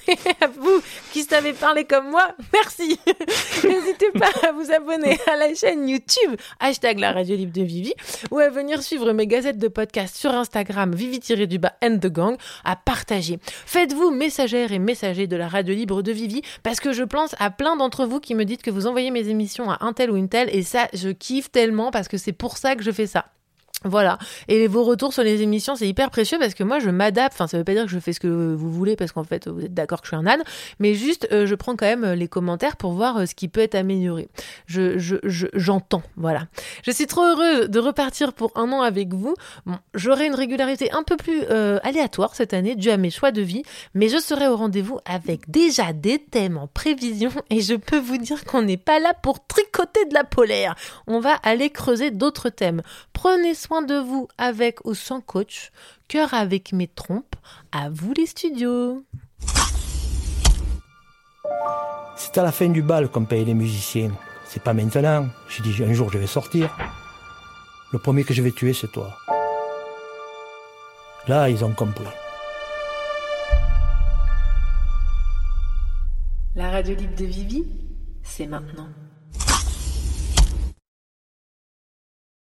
Et 0.09 0.17
à 0.41 0.47
vous 0.47 0.81
qui 1.13 1.23
savez 1.23 1.53
parler 1.53 1.85
comme 1.85 2.11
moi, 2.11 2.35
merci. 2.55 2.99
N'hésitez 3.65 4.11
pas 4.13 4.31
à 4.49 4.53
vous 4.53 4.73
abonner 4.73 5.19
à 5.27 5.37
la 5.37 5.55
chaîne 5.55 5.87
YouTube, 5.87 6.35
hashtag 6.61 6.99
la 6.99 7.13
radio 7.13 7.37
libre 7.37 7.53
de 7.53 7.63
Vivi, 7.63 7.93
ou 8.31 8.39
à 8.39 8.49
venir 8.49 8.83
suivre 8.83 9.13
mes 9.13 9.27
gazettes 9.27 9.59
de 9.59 9.69
podcast 9.69 10.17
sur 10.17 10.31
Instagram, 10.31 10.95
Vivi-du-bas 10.95 11.75
and 11.83 11.99
the 11.99 12.07
gang, 12.07 12.37
à 12.65 12.75
partager. 12.75 13.39
Faites-vous 13.45 14.11
messagère 14.11 14.73
et 14.73 14.79
messager 14.79 15.27
de 15.27 15.37
la 15.37 15.49
radio 15.49 15.75
libre 15.75 16.01
de 16.01 16.13
Vivi, 16.13 16.41
parce 16.63 16.81
que 16.81 16.93
je 16.93 17.05
pense 17.05 17.35
à 17.39 17.51
plein 17.51 17.77
d'entre 17.77 18.07
vous 18.07 18.21
qui 18.21 18.35
me 18.35 18.47
dites 18.47 18.63
que 18.63 18.71
vous 18.71 18.87
envoyez 18.87 19.11
mes 19.11 19.29
émissions 19.29 19.71
à 19.71 19.85
un 19.85 19.93
tel 19.93 20.11
ou 20.11 20.17
une 20.17 20.31
telle, 20.31 20.49
et 20.57 20.63
ça, 20.63 20.89
je 20.95 21.11
kiffe 21.11 21.51
tellement 21.51 21.91
parce 21.91 22.09
que 22.09 22.17
c'est 22.17 22.33
pour 22.33 22.57
ça 22.57 22.77
que 22.77 22.83
je 22.83 22.91
fais 22.91 23.07
ça. 23.07 23.27
Voilà. 23.85 24.19
Et 24.49 24.67
vos 24.67 24.85
retours 24.85 25.13
sur 25.15 25.23
les 25.23 25.41
émissions, 25.43 25.75
c'est 25.75 25.89
hyper 25.89 26.11
précieux 26.11 26.39
parce 26.39 26.55
que 26.55 26.63
moi, 26.65 26.79
je 26.81 26.91
m'adapte. 26.91 27.33
Enfin, 27.35 27.47
ça 27.47 27.57
veut 27.57 27.65
pas 27.65 27.73
dire 27.73 27.85
que 27.85 27.91
je 27.91 27.99
fais 27.99 28.13
ce 28.13 28.21
que 28.21 28.55
vous 28.55 28.71
voulez 28.71 28.95
parce 28.97 29.13
qu'en 29.13 29.25
fait, 29.25 29.49
vous 29.49 29.65
êtes 29.65 29.73
d'accord 29.75 30.01
que 30.03 30.07
je 30.07 30.15
suis 30.15 30.17
un 30.17 30.27
âne. 30.27 30.43
Mais 30.81 30.95
juste, 30.95 31.29
euh, 31.33 31.47
je 31.47 31.55
prends 31.55 31.77
quand 31.77 31.87
même 31.87 32.05
euh, 32.05 32.15
les 32.15 32.29
commentaires 32.29 32.77
pour 32.77 32.93
voir 32.93 33.17
euh, 33.19 33.27
ce 33.27 33.35
qui 33.35 33.49
peut 33.49 33.61
être 33.61 33.75
amélioré. 33.75 34.29
Je, 34.67 34.99
je, 34.99 35.17
je- 35.25 35.47
j'entends. 35.55 36.03
Voilà. 36.17 36.47
Je 36.85 36.91
suis 36.91 37.07
trop 37.07 37.23
heureuse 37.23 37.71
de 37.71 37.79
repartir 37.79 38.33
pour 38.35 38.53
un 38.55 38.71
an 38.73 38.83
avec 38.83 39.15
vous. 39.15 39.35
J'aurai 39.95 40.27
une 40.27 40.35
régularité 40.35 40.93
un 40.93 41.03
peu 41.03 41.17
plus 41.17 41.43
aléatoire 41.83 42.35
cette 42.35 42.53
année, 42.55 42.75
due 42.77 42.91
à 42.91 42.97
mes 42.97 43.11
choix 43.11 43.31
de 43.33 43.41
vie. 43.43 43.63
Mais 43.95 44.09
je 44.09 44.19
serai 44.19 44.47
au 44.49 44.57
rendez-vous 44.57 44.99
avec 45.07 45.51
déjà 45.51 45.93
des 45.93 46.19
thèmes 46.19 46.59
en 46.59 46.67
prévision. 46.67 47.31
Et 47.51 47.61
je 47.61 47.75
peux 47.75 47.99
vous 47.99 48.19
dire 48.19 48.45
qu'on 48.45 48.63
n'est 48.63 48.77
pas 48.77 48.99
là 48.99 49.15
pour 49.15 49.47
tricoter 49.47 50.05
de 50.07 50.15
la 50.15 50.25
polaire. 50.25 50.75
On 51.07 51.21
va 51.21 51.35
aller 51.43 51.71
creuser 51.71 52.11
d'autres 52.11 52.49
thèmes. 52.51 52.83
Prenez 53.13 53.55
soin 53.71 53.83
de 53.83 53.95
vous 53.95 54.27
avec 54.37 54.85
ou 54.85 54.95
sans 54.95 55.21
coach. 55.21 55.71
Cœur 56.09 56.35
avec 56.35 56.73
mes 56.73 56.89
trompes. 56.89 57.37
À 57.71 57.89
vous 57.89 58.13
les 58.13 58.27
studios. 58.27 59.05
C'est 62.17 62.37
à 62.37 62.43
la 62.43 62.51
fin 62.51 62.69
du 62.69 62.83
bal 62.83 63.09
qu'on 63.09 63.25
paye 63.25 63.45
les 63.45 63.55
musiciens. 63.55 64.11
C'est 64.45 64.61
pas 64.61 64.75
maintenant. 64.75 65.29
J'ai 65.49 65.63
dit 65.63 65.85
un 65.85 65.93
jour 65.93 66.11
je 66.11 66.19
vais 66.19 66.27
sortir. 66.27 66.77
Le 67.93 68.01
premier 68.01 68.25
que 68.25 68.35
je 68.35 68.43
vais 68.43 68.51
tuer, 68.51 68.73
c'est 68.73 68.91
toi. 68.91 69.17
Là, 71.29 71.49
ils 71.49 71.65
ont 71.65 71.73
compris. 71.73 72.11
La 76.57 76.71
radio 76.71 76.97
libre 76.97 77.15
de 77.15 77.25
Vivi, 77.25 77.65
c'est 78.25 78.49
maintenant. 78.49 78.89